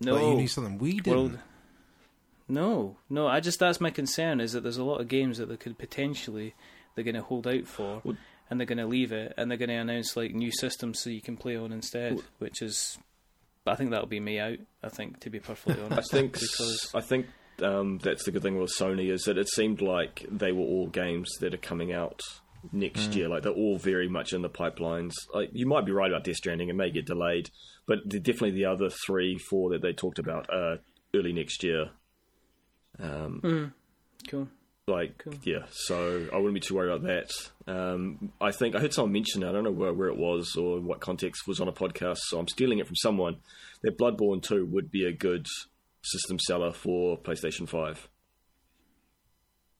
No. 0.00 0.14
like 0.14 0.22
you 0.22 0.34
knew 0.36 0.48
something 0.48 0.78
we 0.78 0.94
didn't. 1.00 1.16
World. 1.16 1.38
No, 2.48 2.96
no. 3.08 3.26
I 3.26 3.40
just 3.40 3.58
that's 3.58 3.80
my 3.80 3.90
concern 3.90 4.40
is 4.40 4.52
that 4.52 4.62
there's 4.62 4.76
a 4.78 4.84
lot 4.84 5.00
of 5.00 5.08
games 5.08 5.38
that 5.38 5.46
they 5.46 5.56
could 5.56 5.78
potentially 5.78 6.54
they're 6.94 7.04
going 7.04 7.14
to 7.14 7.22
hold 7.22 7.46
out 7.46 7.66
for, 7.66 8.00
Well- 8.04 8.16
and 8.50 8.60
they're 8.60 8.66
going 8.66 8.78
to 8.78 8.86
leave 8.86 9.10
it, 9.12 9.32
and 9.38 9.50
they're 9.50 9.58
going 9.58 9.70
to 9.70 9.74
announce 9.76 10.16
like 10.16 10.34
new 10.34 10.50
systems 10.52 11.00
so 11.00 11.08
you 11.10 11.22
can 11.22 11.36
play 11.36 11.56
on 11.56 11.72
instead, 11.72 12.20
which 12.38 12.60
is. 12.62 12.98
I 13.66 13.76
think 13.76 13.90
that'll 13.92 14.06
be 14.06 14.20
me 14.20 14.38
out. 14.38 14.58
I 14.82 14.90
think 14.90 15.20
to 15.20 15.30
be 15.30 15.40
perfectly 15.40 15.74
honest, 15.82 15.92
I 15.92 15.94
honest, 15.96 16.10
think 16.12 16.32
because 16.32 16.90
I 16.94 17.00
think 17.00 17.26
um, 17.62 17.98
that's 18.02 18.24
the 18.24 18.30
good 18.30 18.42
thing 18.42 18.58
with 18.60 18.70
Sony 18.78 19.10
is 19.10 19.22
that 19.22 19.38
it 19.38 19.48
seemed 19.48 19.80
like 19.80 20.26
they 20.30 20.52
were 20.52 20.60
all 20.64 20.86
games 20.88 21.30
that 21.40 21.54
are 21.54 21.58
coming 21.58 21.90
out 21.92 22.20
next 22.72 23.14
year. 23.14 23.28
Like 23.28 23.42
they're 23.42 23.52
all 23.52 23.78
very 23.78 24.08
much 24.08 24.32
in 24.32 24.42
the 24.42 24.48
pipelines. 24.50 25.12
Like 25.32 25.50
you 25.52 25.66
might 25.66 25.86
be 25.86 25.92
right 25.92 26.10
about 26.10 26.24
Death 26.24 26.36
Stranding; 26.36 26.68
it 26.68 26.76
may 26.76 26.90
get 26.90 27.06
delayed, 27.06 27.50
but 27.86 28.08
definitely 28.08 28.52
the 28.52 28.66
other 28.66 28.90
three, 28.90 29.38
four 29.38 29.70
that 29.70 29.82
they 29.82 29.92
talked 29.92 30.18
about 30.18 30.48
uh, 30.52 30.76
early 31.14 31.32
next 31.32 31.62
year. 31.62 31.90
Um, 33.00 33.72
cool. 34.28 34.48
like 34.86 35.18
Cool. 35.18 35.34
yeah, 35.42 35.64
so 35.70 36.28
I 36.32 36.36
wouldn't 36.36 36.54
be 36.54 36.60
too 36.60 36.76
worried 36.76 36.92
about 36.92 37.06
that. 37.08 37.32
Um, 37.72 38.32
I 38.40 38.52
think 38.52 38.76
I 38.76 38.80
heard 38.80 38.92
someone 38.92 39.12
mention 39.12 39.42
it. 39.42 39.48
I 39.48 39.52
don't 39.52 39.64
know 39.64 39.72
where, 39.72 39.92
where 39.92 40.08
it 40.08 40.16
was 40.16 40.54
or 40.56 40.80
what 40.80 41.00
context 41.00 41.46
was 41.48 41.60
on 41.60 41.68
a 41.68 41.72
podcast, 41.72 42.18
so 42.26 42.38
I'm 42.38 42.48
stealing 42.48 42.78
it 42.78 42.86
from 42.86 42.96
someone. 42.96 43.36
That 43.82 43.98
Bloodborne 43.98 44.42
2 44.42 44.66
would 44.66 44.90
be 44.90 45.04
a 45.06 45.12
good 45.12 45.46
system 46.02 46.38
seller 46.38 46.72
for 46.72 47.18
PlayStation 47.18 47.68
5. 47.68 48.08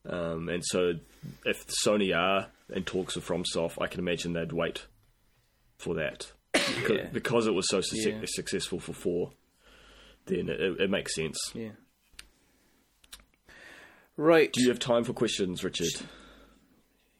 Um, 0.07 0.49
and 0.49 0.62
so, 0.65 0.94
if 1.47 1.66
Sony 1.84 2.15
are 2.16 2.49
in 2.74 2.84
talks 2.84 3.16
with 3.16 3.26
FromSoft, 3.26 3.81
I 3.81 3.86
can 3.86 4.00
imagine 4.00 4.33
they'd 4.34 4.52
wait 4.52 4.86
for 5.78 5.94
that 5.94 6.31
because, 6.52 6.91
Yeah. 6.91 7.08
because 7.12 7.47
it 7.47 7.52
was 7.55 7.68
so 7.68 7.81
suc 7.81 7.99
Yeah. 8.05 8.20
successful 8.26 8.81
for 8.81 8.92
four. 8.92 9.33
Then 10.26 10.49
it, 10.49 10.60
it 10.81 10.91
makes 10.91 11.15
sense. 11.15 11.39
Yeah. 11.55 11.70
Right. 14.16 14.52
Do 14.52 14.62
you 14.62 14.68
have 14.68 14.78
time 14.78 15.05
for 15.05 15.12
questions, 15.12 15.65
Richard? 15.65 15.89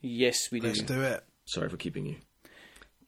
yes, 0.01 0.51
we 0.53 0.61
do. 0.61 0.69
Let's 0.69 0.83
do 0.83 1.01
it. 1.03 1.25
Sorry 1.47 1.69
for 1.69 1.77
keeping 1.77 2.07
you. 2.07 2.17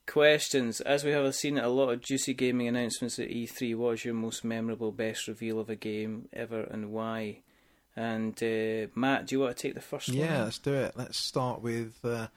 Questions. 0.06 0.80
As 0.80 1.04
we 1.04 1.10
have 1.12 1.34
seen 1.34 1.58
a 1.58 1.68
lot 1.68 1.90
of 1.90 2.00
juicy 2.00 2.34
gaming 2.34 2.68
announcements 2.68 3.18
at 3.18 3.28
E3, 3.28 3.74
what 3.76 3.94
is 3.94 4.04
your 4.04 4.14
most 4.14 4.44
memorable, 4.44 4.92
best 4.92 5.26
reveal 5.28 5.58
of 5.60 5.68
a 5.70 5.76
game 5.76 6.28
ever 6.32 6.60
and 6.62 6.90
why? 6.90 7.40
And 7.96 8.34
uh, 8.42 8.88
Matt, 8.94 9.26
do 9.26 9.34
you 9.34 9.40
want 9.40 9.56
to 9.56 9.62
take 9.62 9.74
the 9.74 9.80
first 9.80 10.08
one? 10.08 10.18
Yeah, 10.18 10.44
let's 10.44 10.58
do 10.58 10.74
it. 10.74 10.92
Let's 10.96 11.16
start 11.16 11.62
with 11.62 12.04
uh, 12.04 12.28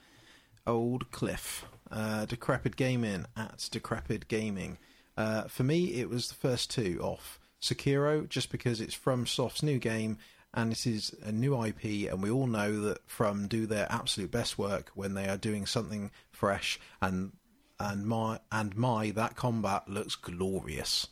old 0.65 1.11
Cliff, 1.11 1.65
uh, 1.91 2.25
Decrepit 2.25 2.75
Gaming 2.75 3.25
at 3.35 3.67
Decrepit 3.69 4.27
Gaming. 4.27 4.77
Uh, 5.17 5.43
for 5.43 5.63
me, 5.63 5.95
it 5.95 6.09
was 6.09 6.29
the 6.29 6.35
first 6.35 6.71
two 6.71 6.99
off 7.01 7.39
Sekiro, 7.61 8.27
just 8.27 8.51
because 8.51 8.79
it's 8.79 8.93
from 8.93 9.25
Soft's 9.25 9.61
new 9.61 9.79
game 9.79 10.17
and 10.53 10.71
it 10.71 10.87
is 10.87 11.13
a 11.23 11.31
new 11.31 11.63
IP, 11.63 12.11
and 12.11 12.23
we 12.23 12.29
all 12.29 12.47
know 12.47 12.81
that 12.81 12.99
From 13.07 13.47
do 13.47 13.65
their 13.65 13.87
absolute 13.91 14.31
best 14.31 14.57
work 14.57 14.91
when 14.95 15.13
they 15.13 15.27
are 15.27 15.37
doing 15.37 15.65
something 15.65 16.11
fresh, 16.31 16.79
and 17.01 17.33
and 17.79 18.05
my 18.05 18.39
and 18.51 18.75
my 18.75 19.11
that 19.11 19.35
combat 19.35 19.87
looks 19.87 20.15
glorious. 20.15 21.07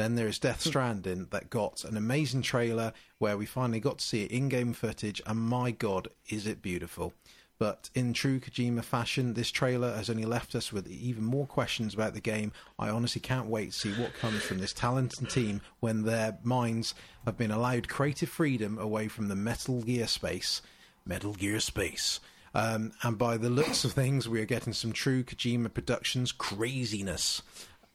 Then 0.00 0.14
there 0.14 0.28
is 0.28 0.38
Death 0.38 0.62
Stranding 0.62 1.26
that 1.28 1.50
got 1.50 1.84
an 1.84 1.94
amazing 1.94 2.40
trailer 2.40 2.94
where 3.18 3.36
we 3.36 3.44
finally 3.44 3.80
got 3.80 3.98
to 3.98 4.06
see 4.06 4.22
it 4.22 4.30
in-game 4.30 4.72
footage, 4.72 5.20
and 5.26 5.38
my 5.38 5.72
god, 5.72 6.08
is 6.30 6.46
it 6.46 6.62
beautiful! 6.62 7.12
But 7.58 7.90
in 7.94 8.14
true 8.14 8.40
Kojima 8.40 8.82
fashion, 8.82 9.34
this 9.34 9.50
trailer 9.50 9.94
has 9.94 10.08
only 10.08 10.24
left 10.24 10.54
us 10.54 10.72
with 10.72 10.88
even 10.88 11.22
more 11.22 11.46
questions 11.46 11.92
about 11.92 12.14
the 12.14 12.20
game. 12.22 12.50
I 12.78 12.88
honestly 12.88 13.20
can't 13.20 13.50
wait 13.50 13.72
to 13.72 13.78
see 13.78 13.92
what 13.92 14.14
comes 14.14 14.42
from 14.42 14.56
this 14.56 14.72
talented 14.72 15.28
team 15.28 15.60
when 15.80 16.04
their 16.04 16.38
minds 16.42 16.94
have 17.26 17.36
been 17.36 17.50
allowed 17.50 17.90
creative 17.90 18.30
freedom 18.30 18.78
away 18.78 19.06
from 19.06 19.28
the 19.28 19.36
Metal 19.36 19.82
Gear 19.82 20.06
space. 20.06 20.62
Metal 21.04 21.34
Gear 21.34 21.60
space. 21.60 22.20
Um, 22.54 22.92
and 23.02 23.18
by 23.18 23.36
the 23.36 23.50
looks 23.50 23.84
of 23.84 23.92
things, 23.92 24.28
we 24.28 24.40
are 24.40 24.46
getting 24.46 24.72
some 24.72 24.92
true 24.92 25.22
Kojima 25.22 25.74
Productions 25.74 26.32
craziness. 26.32 27.42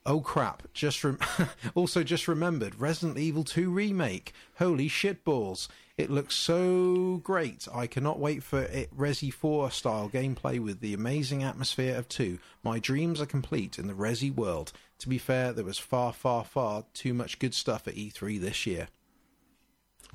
Oh 0.08 0.20
crap! 0.22 0.64
Just 0.74 1.04
rem- 1.04 1.18
also 1.76 2.04
just 2.04 2.28
remembered 2.28 2.80
Resident 2.80 3.18
Evil 3.18 3.44
2 3.44 3.70
remake. 3.72 4.34
Holy 4.60 4.88
shitballs! 4.88 5.68
It 5.98 6.12
looks 6.12 6.36
so 6.36 7.22
great. 7.24 7.68
I 7.74 7.88
cannot 7.88 8.20
wait 8.20 8.44
for 8.44 8.62
it 8.64 8.96
Resi 8.96 9.32
4 9.34 9.72
style 9.72 10.10
gameplay 10.14 10.60
with 10.60 10.80
the 10.82 10.94
amazing 10.94 11.42
atmosphere 11.42 11.96
of 11.96 12.10
2. 12.10 12.38
My 12.64 12.80
dreams 12.80 13.22
are 13.22 13.26
complete 13.26 13.80
in 13.80 13.88
the 13.88 13.94
Resi 13.94 14.34
world. 14.34 14.74
To 15.00 15.10
be 15.10 15.18
fair, 15.18 15.54
there 15.54 15.64
was 15.66 15.78
far, 15.80 16.12
far, 16.14 16.44
far 16.44 16.84
too 16.94 17.14
much 17.14 17.40
good 17.40 17.54
stuff 17.54 17.88
at 17.88 17.96
E3 17.96 18.40
this 18.42 18.66
year. 18.66 18.90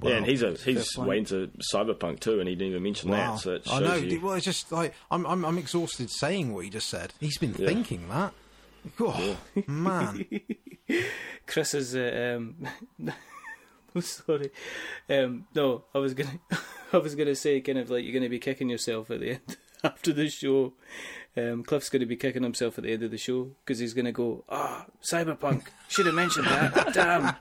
Yeah, 0.02 0.16
and 0.16 0.26
he's 0.26 0.42
a 0.42 0.52
he's 0.52 0.96
way 0.96 1.18
into 1.18 1.50
cyberpunk 1.74 2.20
too, 2.20 2.40
and 2.40 2.48
he 2.48 2.54
didn't 2.54 2.68
even 2.72 2.82
mention 2.82 3.10
Wow. 3.10 3.32
that. 3.32 3.40
So 3.40 3.54
it 3.54 3.62
I 3.70 3.80
know. 3.80 3.94
you. 3.96 4.20
Well, 4.20 4.34
it's 4.34 4.44
just 4.46 4.70
like 4.70 4.94
I'm, 5.10 5.26
I'm, 5.26 5.44
I'm 5.44 5.58
exhausted 5.58 6.10
saying 6.10 6.54
what 6.54 6.64
he 6.64 6.70
just 6.70 6.88
said. 6.88 7.12
He's 7.20 7.36
been 7.38 7.54
Yeah. 7.58 7.66
thinking 7.66 8.08
that. 8.08 8.32
Oh 9.00 9.36
man. 9.66 10.24
Chris 11.46 11.74
is. 11.74 11.94
Uh, 11.96 12.36
um, 12.38 12.66
I'm 13.94 14.00
sorry. 14.02 14.50
Um, 15.08 15.46
no, 15.54 15.84
I 15.94 15.98
was 15.98 16.14
gonna. 16.14 16.38
I 16.92 16.98
was 16.98 17.14
gonna 17.14 17.34
say, 17.34 17.60
kind 17.60 17.78
of 17.78 17.90
like 17.90 18.04
you're 18.04 18.14
gonna 18.14 18.28
be 18.28 18.38
kicking 18.38 18.68
yourself 18.68 19.10
at 19.10 19.20
the 19.20 19.30
end 19.32 19.56
after 19.84 20.12
the 20.12 20.28
show. 20.28 20.72
Um, 21.36 21.62
Cliff's 21.62 21.88
gonna 21.90 22.06
be 22.06 22.16
kicking 22.16 22.42
himself 22.42 22.78
at 22.78 22.84
the 22.84 22.92
end 22.92 23.02
of 23.04 23.10
the 23.12 23.18
show 23.18 23.50
because 23.64 23.78
he's 23.78 23.94
gonna 23.94 24.12
go, 24.12 24.44
"Ah, 24.48 24.86
Cyberpunk. 25.02 25.68
Should 25.88 26.06
have 26.06 26.14
mentioned 26.14 26.46
that. 26.46 26.92
Damn." 26.94 27.36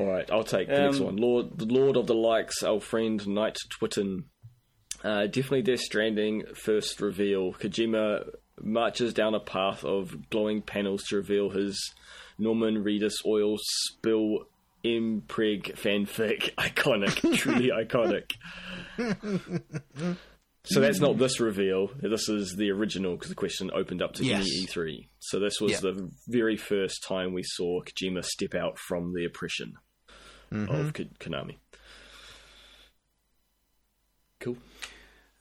All 0.00 0.06
right, 0.06 0.30
I'll 0.30 0.44
take 0.44 0.68
the 0.68 0.78
next 0.78 1.00
Um, 1.00 1.06
one. 1.06 1.16
Lord, 1.16 1.58
the 1.58 1.64
Lord 1.66 1.96
of 1.96 2.06
the 2.06 2.14
Likes, 2.14 2.62
our 2.62 2.80
friend 2.80 3.26
Knight 3.26 3.56
Twitten. 3.80 4.24
Uh, 5.04 5.26
definitely 5.26 5.62
Death 5.62 5.80
Stranding 5.80 6.44
first 6.54 7.00
reveal. 7.00 7.52
Kojima 7.52 8.28
marches 8.60 9.14
down 9.14 9.34
a 9.34 9.40
path 9.40 9.84
of 9.84 10.28
glowing 10.30 10.62
panels 10.62 11.04
to 11.04 11.16
reveal 11.16 11.50
his 11.50 11.78
Norman 12.38 12.82
Reedus 12.82 13.14
oil 13.26 13.56
spill 13.60 14.46
impreg 14.84 15.76
fanfic. 15.76 16.54
Iconic, 16.58 17.36
truly 17.36 17.70
iconic. 17.84 18.32
So 20.64 20.80
that's 20.80 21.00
not 21.00 21.16
this 21.16 21.40
reveal. 21.40 21.88
This 22.02 22.28
is 22.28 22.54
the 22.56 22.70
original 22.70 23.12
because 23.12 23.28
the 23.30 23.34
question 23.34 23.70
opened 23.74 24.02
up 24.02 24.14
to 24.14 24.24
Yes. 24.24 24.40
any 24.42 24.66
E3. 24.66 25.08
So 25.20 25.38
this 25.40 25.60
was 25.60 25.72
Yeah. 25.72 25.78
the 25.80 26.10
very 26.28 26.56
first 26.56 27.02
time 27.04 27.32
we 27.32 27.42
saw 27.44 27.80
Kojima 27.82 28.24
step 28.24 28.54
out 28.54 28.78
from 28.78 29.14
the 29.14 29.24
oppression 29.24 29.74
of 30.50 30.92
Ko- 30.92 31.04
Konami. 31.20 31.56
Cool. 34.40 34.56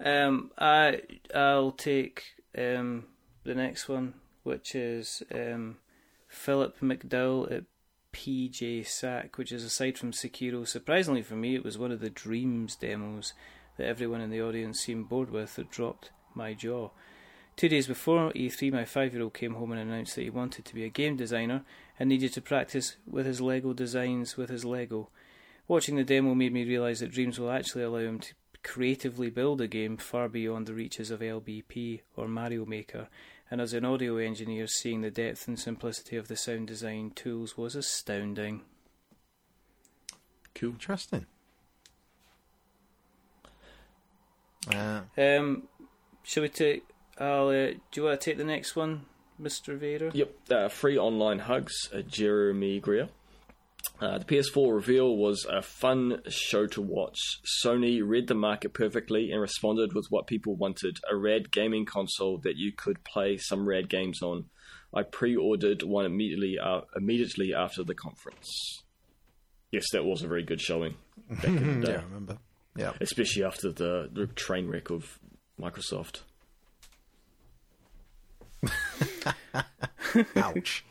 Um, 0.04 0.52
I 0.58 1.02
I'll 1.34 1.72
take 1.72 2.24
um 2.58 3.06
the 3.44 3.56
next 3.56 3.88
one, 3.90 4.16
which 4.44 4.76
is 4.76 5.24
um 5.34 5.78
Philip 6.28 6.80
McDowell 6.80 7.52
at 7.52 7.64
PJ 8.14 8.88
Sack, 8.88 9.38
which 9.38 9.52
is 9.52 9.64
aside 9.64 9.98
from 9.98 10.12
Sekiro, 10.12 10.68
surprisingly 10.68 11.22
for 11.22 11.36
me, 11.36 11.56
it 11.56 11.64
was 11.64 11.78
one 11.78 11.92
of 11.92 12.00
the 12.00 12.10
Dreams 12.10 12.76
demos 12.76 13.34
that 13.78 13.88
everyone 13.88 14.22
in 14.22 14.32
the 14.32 14.42
audience 14.42 14.80
seemed 14.80 15.08
bored 15.08 15.30
with 15.30 15.56
that 15.56 15.70
dropped 15.70 16.12
my 16.34 16.54
jaw. 16.54 16.90
Two 17.56 17.70
days 17.70 17.88
before 17.88 18.32
E3, 18.32 18.72
my 18.72 18.86
five 18.86 19.14
year 19.14 19.24
old 19.24 19.34
came 19.34 19.54
home 19.54 19.72
and 19.72 19.82
announced 19.82 20.16
that 20.16 20.24
he 20.24 20.30
wanted 20.30 20.66
to 20.66 20.76
be 20.76 20.84
a 20.84 20.90
game 20.90 21.16
designer 21.16 21.64
and 22.00 22.10
needed 22.10 22.34
to 22.34 22.42
practice 22.42 22.98
with 23.08 23.26
his 23.26 23.42
Lego 23.42 23.74
designs 23.74 24.38
with 24.38 24.50
his 24.50 24.66
Lego. 24.66 25.10
Watching 25.68 25.96
the 25.96 26.04
demo 26.04 26.34
made 26.34 26.54
me 26.54 26.66
realise 26.66 27.00
that 27.00 27.12
Dreams 27.12 27.40
will 27.40 27.52
actually 27.52 27.84
allow 27.84 28.00
him 28.00 28.20
to 28.20 28.34
creatively 28.68 29.30
build 29.30 29.62
a 29.62 29.68
game 29.68 29.96
far 29.96 30.28
beyond 30.28 30.68
the 30.68 30.74
reaches 30.74 31.10
of 31.10 31.22
LBP 31.22 32.02
or 32.18 32.28
Mario 32.28 32.66
Maker, 32.66 33.08
and 33.50 33.62
as 33.62 33.74
an 33.74 33.86
audio 33.86 34.18
engineer, 34.18 34.68
seeing 34.68 35.02
the 35.02 35.10
depth 35.10 35.48
and 35.48 35.58
simplicity 35.58 36.18
of 36.18 36.28
the 36.28 36.36
sound 36.36 36.68
design 36.68 37.12
tools 37.16 37.58
was 37.58 37.76
astounding. 37.76 38.62
Cool. 40.54 40.72
Interesting. 40.72 41.26
Uh, 44.74 45.02
Um, 45.18 45.64
shall 46.24 46.44
we 46.44 46.50
take? 46.50 46.84
I'll, 47.18 47.48
uh, 47.48 47.72
do 47.72 47.80
you 47.96 48.04
want 48.04 48.20
to 48.20 48.30
take 48.30 48.38
the 48.38 48.44
next 48.44 48.76
one, 48.76 49.06
Mister 49.40 49.78
Vader? 49.78 50.12
Yep. 50.14 50.36
Uh, 50.52 50.68
free 50.68 50.98
online 50.98 51.40
hugs. 51.40 51.90
Uh, 51.94 52.02
Jeremy 52.02 52.80
Greer. 52.82 53.10
Uh, 54.00 54.20
the 54.20 54.26
PS4 54.26 54.74
reveal 54.76 55.18
was 55.18 55.46
a 55.50 55.62
fun 55.62 56.22
show 56.30 56.68
to 56.68 56.82
watch. 56.82 57.18
Sony 57.64 58.02
read 58.04 58.28
the 58.28 58.36
market 58.36 58.74
perfectly 58.74 59.32
and 59.32 59.42
responded 59.42 59.94
with 59.94 60.06
what 60.10 60.28
people 60.28 60.56
wanted 60.56 61.00
a 61.10 61.16
rad 61.16 61.52
gaming 61.52 61.86
console 61.86 62.38
that 62.40 62.58
you 62.58 62.72
could 62.72 63.04
play 63.04 63.38
some 63.38 63.68
rad 63.68 63.90
games 63.90 64.22
on. 64.22 64.46
I 64.94 65.04
pre 65.04 65.36
ordered 65.36 65.82
one 65.84 66.06
immediately, 66.06 66.58
uh, 66.60 66.82
immediately 66.96 67.54
after 67.56 67.84
the 67.84 67.96
conference. 67.96 68.84
Yes, 69.72 69.86
that 69.92 70.06
was 70.06 70.22
a 70.22 70.28
very 70.28 70.44
good 70.44 70.62
showing 70.62 70.96
back 71.30 71.46
in 71.46 71.82
the 71.82 71.88
day, 71.88 71.94
yeah, 71.94 72.00
I 72.00 72.04
remember. 72.04 72.38
Yeah. 72.76 72.92
especially 73.02 73.44
after 73.44 73.72
the, 73.72 74.10
the 74.14 74.28
train 74.28 74.68
wreck 74.68 74.92
of 74.92 75.20
Microsoft. 75.60 76.22
Ouch. 80.36 80.86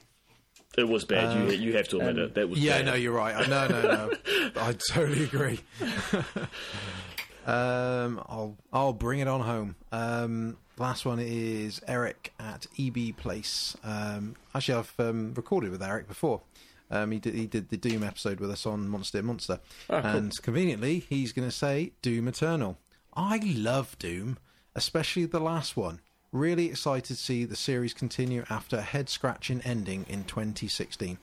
It 0.77 0.89
was 0.89 1.05
bad. 1.05 1.51
you, 1.53 1.57
you 1.59 1.77
have 1.77 1.89
to 1.89 1.99
admit 1.99 2.19
it. 2.19 2.35
That 2.35 2.49
was 2.49 2.59
Yeah, 2.59 2.79
bad. 2.79 2.87
no, 2.87 2.95
you're 2.95 3.13
right. 3.13 3.49
No, 3.49 3.67
no, 3.69 3.83
no. 3.83 4.11
I 4.57 4.73
totally 4.75 5.25
agree. 5.25 5.61
um, 7.47 8.21
I'll 8.29 8.57
I'll 8.73 8.93
bring 8.93 9.21
it 9.21 9.29
on 9.29 9.41
home. 9.41 9.77
Um, 9.93 10.57
last 10.79 11.05
one 11.07 11.19
is 11.21 11.81
Eric 11.87 12.33
at 12.39 12.67
EB 12.79 13.17
Place. 13.17 13.77
Um, 13.85 14.37
actually, 14.55 14.79
I've 14.79 14.95
um, 14.99 15.33
recorded 15.35 15.71
with 15.71 15.83
Eric 15.83 16.09
before. 16.09 16.43
Um, 16.91 17.11
he 17.11 17.19
did 17.19 17.35
he 17.35 17.47
did 17.47 17.69
the 17.71 17.77
Doom 17.77 18.03
episode 18.03 18.41
with 18.41 18.51
us 18.51 18.67
on 18.67 18.89
Monster 18.89 19.23
Monster, 19.23 19.61
Ah, 19.91 20.01
cool. 20.03 20.11
and 20.11 20.43
conveniently, 20.43 21.01
he's 21.09 21.33
going 21.33 21.49
to 21.49 21.55
say 21.55 21.93
Doom 22.03 22.29
Eternal. 22.29 22.79
I 23.15 23.39
love 23.45 23.99
Doom, 23.99 24.39
especially 24.75 25.25
the 25.25 25.41
last 25.41 25.77
one. 25.77 26.01
Really 26.37 26.67
excited 26.67 27.07
to 27.07 27.17
see 27.17 27.47
the 27.47 27.57
series 27.57 27.95
continue 27.95 28.45
after 28.51 28.77
a 28.77 28.83
head 28.83 29.09
scratching 29.09 29.63
ending 29.65 30.05
in 30.07 30.25
2016. 30.25 31.17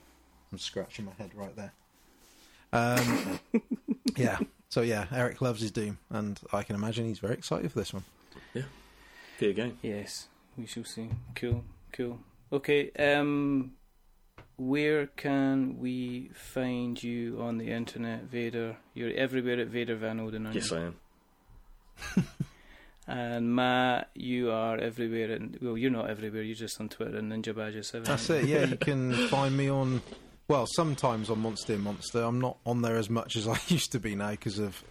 I'm 0.50 0.58
scratching 0.58 1.04
my 1.04 1.12
head 1.16 1.30
right 1.36 1.54
there. 1.54 1.72
Um, 2.72 3.38
yeah. 4.16 4.38
So 4.70 4.80
yeah, 4.80 5.06
Eric 5.12 5.40
loves 5.40 5.60
his 5.60 5.70
Doom, 5.70 5.98
and 6.10 6.40
I 6.52 6.64
can 6.64 6.74
imagine 6.74 7.06
he's 7.06 7.20
very 7.20 7.34
excited 7.34 7.70
for 7.70 7.78
this 7.78 7.94
one. 7.94 8.02
Yeah. 8.54 8.62
Fair 9.38 9.52
game. 9.52 9.78
Yes, 9.82 10.26
we 10.58 10.66
shall 10.66 10.82
see. 10.82 11.10
Cool, 11.36 11.62
cool. 11.92 12.18
Okay, 12.52 12.90
um, 12.98 13.70
where 14.56 15.06
can 15.06 15.78
we 15.78 16.30
find 16.34 17.00
you 17.00 17.40
on 17.40 17.58
the 17.58 17.70
internet, 17.70 18.24
Vader? 18.24 18.78
You're 18.94 19.14
everywhere 19.14 19.60
at 19.60 19.68
Vader 19.68 19.94
Van 19.94 20.18
Oden, 20.18 20.44
aren't 20.46 20.56
Yes, 20.56 20.72
you? 20.72 20.76
I 20.76 20.80
am. 22.16 22.26
And 23.06 23.54
Matt, 23.54 24.08
you 24.14 24.50
are 24.50 24.78
everywhere. 24.78 25.32
And 25.32 25.58
well, 25.60 25.76
you're 25.76 25.90
not 25.90 26.08
everywhere. 26.08 26.42
You're 26.42 26.54
just 26.54 26.80
on 26.80 26.88
Twitter 26.88 27.16
and 27.18 27.30
Ninja 27.30 27.54
Badger 27.54 27.82
Seven. 27.82 28.04
That's 28.06 28.30
it. 28.30 28.46
Yeah, 28.46 28.64
you 28.64 28.76
can 28.76 29.12
find 29.28 29.56
me 29.56 29.68
on. 29.68 30.02
Well, 30.48 30.66
sometimes 30.74 31.30
on 31.30 31.40
Monster 31.40 31.76
Monster. 31.78 32.22
I'm 32.22 32.40
not 32.40 32.58
on 32.64 32.82
there 32.82 32.96
as 32.96 33.10
much 33.10 33.36
as 33.36 33.46
I 33.46 33.58
used 33.68 33.92
to 33.92 34.00
be 34.00 34.14
now 34.14 34.30
because 34.30 34.58
of 34.58 34.82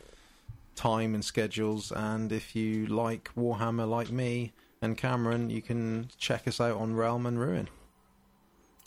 time 0.76 1.14
and 1.14 1.24
schedules. 1.26 1.92
And 1.92 2.32
if 2.32 2.56
you 2.56 2.86
like 2.88 3.32
Warhammer, 3.36 3.90
like 3.90 4.12
me 4.12 4.54
and 4.82 4.98
Cameron, 4.98 5.50
you 5.50 5.62
can 5.62 6.10
check 6.18 6.48
us 6.48 6.60
out 6.62 6.78
on 6.78 6.96
Realm 6.96 7.26
and 7.26 7.40
Ruin. 7.40 7.70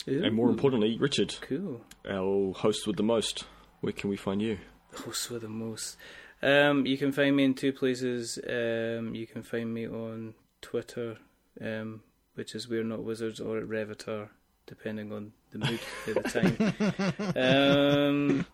And 0.05 0.35
more 0.35 0.49
importantly, 0.49 0.97
Richard, 0.97 1.35
cool. 1.41 1.81
our 2.09 2.53
host 2.53 2.87
with 2.87 2.95
the 2.95 3.03
most. 3.03 3.43
Where 3.81 3.91
can 3.91 4.09
we 4.09 4.15
find 4.15 4.41
you? 4.41 4.57
Host 4.93 5.29
with 5.29 5.41
the 5.41 5.49
most. 5.49 5.97
Um, 6.41 6.85
you 6.85 6.97
can 6.97 7.11
find 7.11 7.35
me 7.35 7.43
in 7.45 7.53
two 7.53 7.73
places. 7.73 8.37
Um, 8.47 9.15
you 9.15 9.25
can 9.25 9.43
find 9.43 9.73
me 9.73 9.87
on 9.87 10.35
Twitter, 10.61 11.17
um, 11.59 12.01
which 12.35 12.53
is 12.53 12.67
We're 12.67 12.83
Not 12.83 13.03
Wizards, 13.03 13.39
or 13.39 13.57
at 13.57 13.65
Revatar, 13.65 14.29
depending 14.65 15.11
on 15.11 15.33
the 15.51 15.59
mood 15.59 15.79
at 16.07 16.23
the 16.23 16.29
time. 16.29 17.33
Um, 17.35 18.45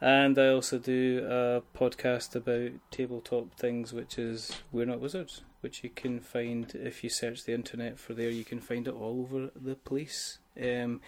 and 0.00 0.38
I 0.38 0.48
also 0.48 0.78
do 0.78 1.26
a 1.26 1.62
podcast 1.78 2.34
about 2.36 2.72
tabletop 2.90 3.54
things, 3.58 3.92
which 3.92 4.18
is 4.18 4.52
We're 4.72 4.86
Not 4.86 5.00
Wizards, 5.00 5.42
which 5.60 5.82
you 5.82 5.90
can 5.90 6.20
find 6.20 6.74
if 6.74 7.02
you 7.02 7.10
search 7.10 7.44
the 7.44 7.54
internet 7.54 7.98
for 7.98 8.12
there. 8.12 8.28
You 8.28 8.44
can 8.44 8.60
find 8.60 8.86
it 8.86 8.94
all 8.94 9.20
over 9.22 9.50
the 9.54 9.76
place. 9.76 10.38
Um, 10.62 11.00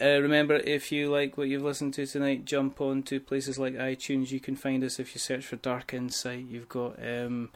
uh, 0.00 0.20
remember, 0.20 0.56
if 0.56 0.90
you 0.92 1.08
like 1.10 1.36
what 1.36 1.48
you've 1.48 1.62
listened 1.62 1.94
to 1.94 2.06
tonight, 2.06 2.44
jump 2.44 2.80
on 2.80 3.02
to 3.04 3.20
places 3.20 3.58
like 3.58 3.74
iTunes. 3.74 4.30
You 4.30 4.40
can 4.40 4.56
find 4.56 4.82
us 4.84 4.98
if 4.98 5.14
you 5.14 5.18
search 5.18 5.46
for 5.46 5.56
Dark 5.56 5.92
Insight. 5.94 6.46
You've 6.48 6.68
got 6.68 6.98
um, 7.04 7.50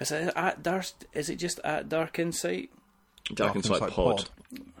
is 0.00 0.10
it 0.10 0.32
at 0.36 0.62
Dark? 0.62 0.86
Is 1.12 1.28
it 1.30 1.36
just 1.36 1.60
at 1.64 1.88
Dark 1.88 2.18
Insight? 2.18 2.70
Dark, 3.34 3.54
Insight, 3.56 3.74
Insight 3.82 3.90
Pod, 3.92 4.16
Pod. 4.16 4.28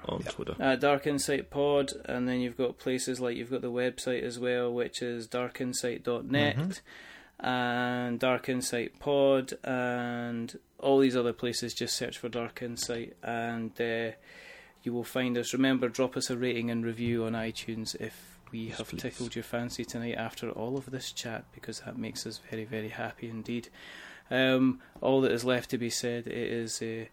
on 0.06 0.22
Yeah. 0.24 0.30
Twitter. 0.30 0.56
Uh, 0.58 0.76
Dark 0.76 1.06
Insight 1.06 1.50
Pod, 1.50 1.92
and 2.06 2.26
then 2.28 2.40
you've 2.40 2.56
got 2.56 2.78
places 2.78 3.20
like 3.20 3.36
you've 3.36 3.50
got 3.50 3.60
the 3.60 3.70
website 3.70 4.22
as 4.22 4.38
well, 4.38 4.72
which 4.72 5.02
is 5.02 5.28
darkinsight.net 5.28 6.56
Mhm. 6.56 6.80
and 7.40 8.18
Dark 8.18 8.48
Insight 8.48 8.98
Pod, 8.98 9.52
and 9.62 10.58
all 10.78 10.98
these 10.98 11.16
other 11.16 11.32
places. 11.32 11.74
Just 11.74 11.94
search 11.96 12.18
for 12.18 12.28
Dark 12.28 12.60
Insight, 12.62 13.16
and 13.22 13.70
uh, 13.80 14.12
you 14.82 14.92
will 14.92 15.04
find 15.04 15.36
us. 15.38 15.52
Remember, 15.52 15.88
drop 15.88 16.16
us 16.16 16.30
a 16.30 16.36
rating 16.36 16.70
and 16.70 16.84
review 16.84 17.24
on 17.24 17.32
iTunes 17.32 17.94
if 18.00 18.38
we 18.52 18.60
Yes, 18.68 18.78
have 18.78 18.88
please. 18.88 19.02
tickled 19.02 19.34
your 19.36 19.44
fancy 19.44 19.84
tonight 19.84 20.14
after 20.16 20.50
all 20.50 20.76
of 20.76 20.90
this 20.90 21.12
chat, 21.12 21.44
because 21.52 21.80
that 21.80 21.96
makes 21.98 22.26
us 22.26 22.40
very, 22.50 22.64
very 22.64 22.88
happy 22.88 23.28
indeed. 23.28 23.68
Um, 24.30 24.80
all 25.00 25.20
that 25.22 25.32
is 25.32 25.44
left 25.44 25.70
to 25.70 25.78
be 25.78 25.90
said 25.90 26.26
it 26.26 26.32
is 26.34 26.80
uh, 26.82 27.04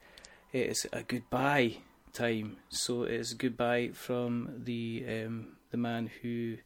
it 0.54 0.68
is 0.70 0.88
a 0.94 1.04
goodbye 1.04 1.78
time. 2.14 2.58
So 2.70 3.04
it 3.04 3.14
is 3.14 3.34
goodbye 3.34 3.90
from 3.94 4.62
the 4.64 5.04
um, 5.26 5.58
the 5.72 5.78
man 5.78 6.10
who 6.22 6.58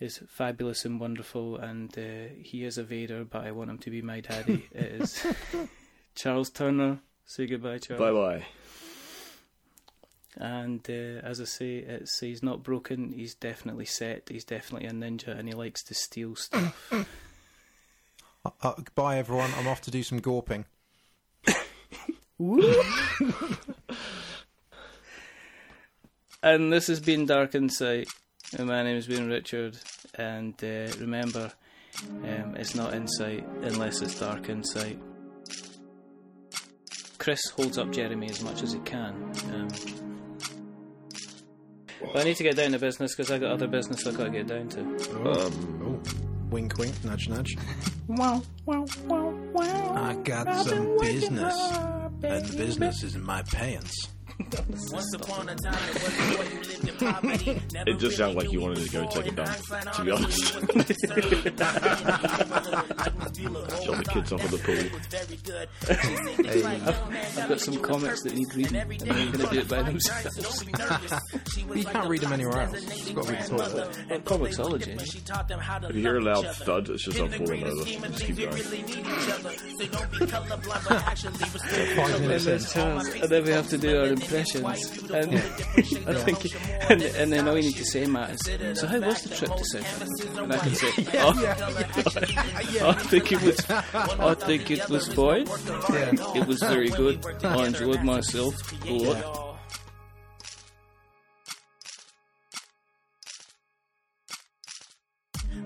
is 0.00 0.18
fabulous 0.26 0.84
and 0.84 0.98
wonderful, 0.98 1.56
and 1.56 1.96
uh, 1.96 2.34
he 2.42 2.64
is 2.64 2.76
a 2.78 2.82
Vader, 2.82 3.24
but 3.24 3.44
I 3.44 3.52
want 3.52 3.70
him 3.70 3.78
to 3.78 3.90
be 3.90 4.02
my 4.02 4.20
daddy. 4.20 4.66
it 4.72 5.00
is 5.00 5.24
Charles 6.14 6.50
Turner. 6.50 6.98
Say 7.24 7.46
goodbye, 7.46 7.78
Charles. 7.78 8.00
Bye 8.00 8.12
bye. 8.12 8.44
And 10.36 10.80
uh, 10.88 11.20
as 11.26 11.40
I 11.40 11.44
say, 11.44 11.76
it's 11.76 12.20
he's 12.20 12.42
not 12.42 12.62
broken. 12.62 13.12
He's 13.12 13.34
definitely 13.34 13.84
set. 13.84 14.28
He's 14.30 14.44
definitely 14.44 14.88
a 14.88 14.92
ninja, 14.92 15.38
and 15.38 15.46
he 15.48 15.54
likes 15.54 15.82
to 15.84 15.94
steal 15.94 16.36
stuff. 16.36 16.92
Uh, 18.44 18.50
uh, 18.60 18.74
bye, 18.96 19.18
everyone. 19.18 19.52
I'm 19.56 19.68
off 19.68 19.82
to 19.82 19.92
do 19.92 20.02
some 20.02 20.18
gawping. 20.20 20.64
and 26.42 26.72
this 26.72 26.88
has 26.88 26.98
been 26.98 27.24
Dark 27.24 27.54
Insight. 27.54 28.08
And 28.58 28.66
my 28.66 28.82
name 28.82 28.96
has 28.96 29.06
been 29.06 29.28
Richard. 29.28 29.78
And 30.14 30.54
uh, 30.62 30.92
remember, 30.98 31.52
um, 32.24 32.56
it's 32.56 32.74
not 32.74 32.94
insight 32.94 33.46
unless 33.62 34.02
it's 34.02 34.18
dark 34.18 34.48
insight. 34.48 34.98
Chris 37.18 37.40
holds 37.50 37.78
up 37.78 37.92
Jeremy 37.92 38.28
as 38.28 38.42
much 38.42 38.62
as 38.62 38.72
he 38.72 38.80
can. 38.80 39.14
Um, 39.52 39.68
but 42.12 42.20
I 42.20 42.24
need 42.24 42.36
to 42.36 42.42
get 42.42 42.56
down 42.56 42.72
to 42.72 42.78
business 42.78 43.14
because 43.14 43.30
I 43.30 43.38
got 43.38 43.52
other 43.52 43.66
business 43.66 44.06
I've 44.06 44.16
got 44.16 44.24
to 44.24 44.30
get 44.30 44.46
down 44.46 44.68
to. 44.70 44.80
Um, 44.80 45.78
Oh, 45.84 46.00
wink, 46.50 46.76
wink, 46.78 46.92
nudge, 47.04 47.28
nudge. 47.28 47.56
Wow, 48.08 48.42
wow, 48.66 48.84
wow, 49.06 49.30
wow. 49.52 49.94
I 49.94 50.14
got 50.24 50.66
some 50.66 50.98
business, 50.98 51.54
and 52.22 52.44
the 52.44 52.54
business 52.56 53.02
is 53.04 53.14
in 53.14 53.22
my 53.24 53.42
pants. 53.42 54.08
Once 54.90 55.14
upon 55.14 55.48
a 55.48 55.54
time, 55.56 55.78
there 55.92 55.94
was 55.94 56.06
a 56.06 56.36
boy 56.36 56.44
who 56.44 56.60
lived 56.62 56.88
in 56.88 56.96
poverty. 56.96 57.62
Never 57.72 57.90
It 57.90 57.98
just 57.98 58.16
sounded 58.16 58.36
like 58.36 58.52
you 58.52 58.60
wanted 58.60 58.78
to 58.84 58.90
go 58.90 59.06
take 59.08 59.26
a 59.26 59.30
dump, 59.32 59.48
to 59.94 60.04
be 60.04 60.10
honest. 60.10 60.52
Shut 60.52 60.62
the 63.96 64.10
kids 64.12 64.32
off 64.32 64.44
at 64.44 64.50
the 64.50 64.58
pool. 64.58 66.44
Hey, 66.46 66.64
I've 67.42 67.48
got 67.48 67.60
some 67.60 67.78
comics 67.78 68.22
that 68.22 68.34
need 68.34 68.54
reading, 68.54 68.76
and 68.76 68.92
they're 68.92 69.26
going 69.26 69.32
to 69.32 69.46
do 69.50 69.58
it 69.60 69.68
by 69.68 69.82
themselves. 69.82 70.64
You 71.74 71.84
can't 71.84 72.08
read 72.08 72.20
them 72.20 72.32
anywhere 72.32 72.62
else. 72.62 72.74
It's 72.82 73.10
got 73.12 73.24
to 73.26 73.32
be 73.32 73.38
the 73.38 73.48
toilet. 73.48 74.24
ComiXology. 74.24 75.88
If 75.90 75.94
you 75.96 76.00
hear 76.02 76.16
a 76.18 76.20
loud 76.22 76.46
thud, 76.56 76.88
it's 76.90 77.04
just 77.04 77.18
I'm 77.18 77.30
falling 77.32 77.64
over. 77.64 77.84
Just 77.84 78.24
keep 78.24 78.36
going. 78.36 78.62
Five 81.96 82.14
And 82.14 82.22
minutes 82.28 82.76
in. 82.76 82.82
and 83.22 83.28
then 83.30 83.44
we 83.44 83.50
have 83.50 83.68
to 83.68 83.78
do 83.78 83.98
our 83.98 84.06
And 84.34 85.34
I 86.08 86.14
think, 86.14 86.90
and, 86.90 87.02
and 87.02 87.32
then 87.32 87.48
all 87.48 87.56
you 87.56 87.62
need 87.62 87.76
to 87.76 87.84
say, 87.84 88.06
Matt, 88.06 88.30
is, 88.30 88.80
"So 88.80 88.86
how 88.86 89.00
was 89.00 89.22
the 89.22 89.34
trip 89.34 89.54
to 89.54 89.64
South?" 89.64 90.38
And 90.38 90.52
I 90.52 90.58
can 90.58 90.74
say, 90.74 90.90
"Oh, 91.14 92.88
I 92.88 92.92
think 92.94 93.32
it 93.32 93.42
was, 93.42 93.70
I 93.70 94.34
think 94.34 94.70
it 94.70 94.88
was 94.88 95.08
fine. 95.08 95.46
Yeah. 95.92 96.40
It 96.40 96.46
was 96.46 96.60
very 96.60 96.88
good. 96.90 97.24
I 97.44 97.66
enjoyed 97.66 98.02
myself 98.02 98.54
a 98.86 98.92
lot." 98.92 99.51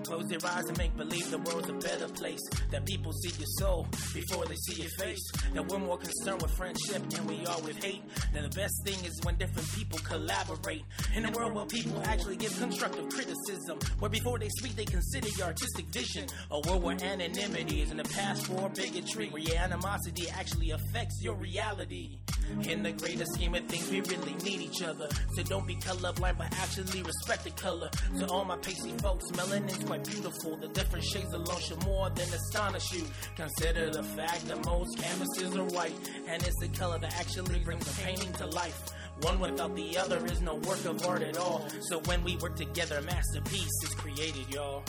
Close 0.03 0.27
their 0.27 0.39
eyes 0.45 0.65
and 0.65 0.77
make 0.77 0.95
believe 0.95 1.29
the 1.31 1.37
world's 1.39 1.69
a 1.69 1.73
better 1.73 2.07
place. 2.07 2.39
That 2.71 2.85
people 2.85 3.11
see 3.13 3.29
your 3.37 3.47
soul 3.59 3.87
before 4.13 4.45
they 4.45 4.55
see 4.55 4.81
your 4.81 4.91
face. 4.97 5.31
That 5.53 5.67
we're 5.67 5.79
more 5.79 5.97
concerned 5.97 6.41
with 6.41 6.51
friendship 6.51 7.07
than 7.09 7.27
we 7.27 7.45
are 7.45 7.59
with 7.61 7.83
hate. 7.83 8.03
That 8.33 8.43
the 8.43 8.55
best 8.55 8.75
thing 8.85 9.03
is 9.05 9.19
when 9.23 9.35
different 9.35 9.69
people 9.73 9.99
collaborate. 9.99 10.83
In 11.15 11.25
a 11.25 11.31
world 11.31 11.53
where 11.53 11.65
people 11.65 12.01
actually 12.05 12.37
give 12.37 12.57
constructive 12.57 13.09
criticism. 13.09 13.79
Where 13.99 14.09
before 14.09 14.39
they 14.39 14.49
speak, 14.49 14.75
they 14.75 14.85
consider 14.85 15.27
your 15.29 15.47
artistic 15.47 15.85
vision. 15.87 16.27
A 16.51 16.59
world 16.61 16.83
where 16.83 16.97
anonymity 17.01 17.81
is 17.81 17.91
in 17.91 17.97
the 17.97 18.03
past 18.03 18.47
for 18.47 18.69
bigotry. 18.69 19.29
Where 19.29 19.41
your 19.41 19.57
animosity 19.57 20.29
actually 20.29 20.71
affects 20.71 21.21
your 21.21 21.35
reality. 21.35 22.19
In 22.63 22.81
the 22.81 22.93
greater 22.93 23.25
scheme 23.25 23.55
of 23.55 23.65
things, 23.65 23.89
we 23.89 24.01
really 24.01 24.33
need 24.43 24.61
each 24.61 24.81
other. 24.81 25.09
So 25.35 25.43
don't 25.43 25.67
be 25.67 25.75
colorblind, 25.75 26.37
but 26.37 26.53
actually 26.59 27.03
respect 27.03 27.43
the 27.43 27.51
color. 27.51 27.89
To 28.19 28.27
all 28.27 28.45
my 28.45 28.55
pasty 28.57 28.91
folks, 29.01 29.29
melanin's 29.31 29.86
quite 29.87 30.03
beautiful. 30.03 30.57
The 30.57 30.67
different 30.67 31.05
shades 31.05 31.33
alone 31.33 31.61
should 31.61 31.83
more 31.85 32.09
than 32.09 32.27
astonish 32.27 32.91
you. 32.91 33.03
Consider 33.37 33.89
the 33.89 34.03
fact 34.03 34.45
that 34.49 34.65
most 34.65 34.97
canvases 34.97 35.55
are 35.55 35.63
white, 35.63 35.95
and 36.27 36.43
it's 36.43 36.59
the 36.59 36.67
color 36.77 36.99
that 36.99 37.17
actually 37.17 37.59
brings 37.59 37.87
a 37.87 38.01
painting 38.01 38.33
to 38.33 38.47
life. 38.47 38.77
One 39.21 39.39
without 39.39 39.73
the 39.75 39.97
other 39.97 40.23
is 40.25 40.41
no 40.41 40.55
work 40.55 40.83
of 40.85 41.05
art 41.07 41.23
at 41.23 41.37
all. 41.37 41.65
So 41.89 41.99
when 42.05 42.21
we 42.23 42.35
work 42.37 42.57
together, 42.57 42.97
a 42.97 43.01
masterpiece 43.01 43.83
is 43.83 43.93
created, 43.95 44.53
y'all. 44.53 44.83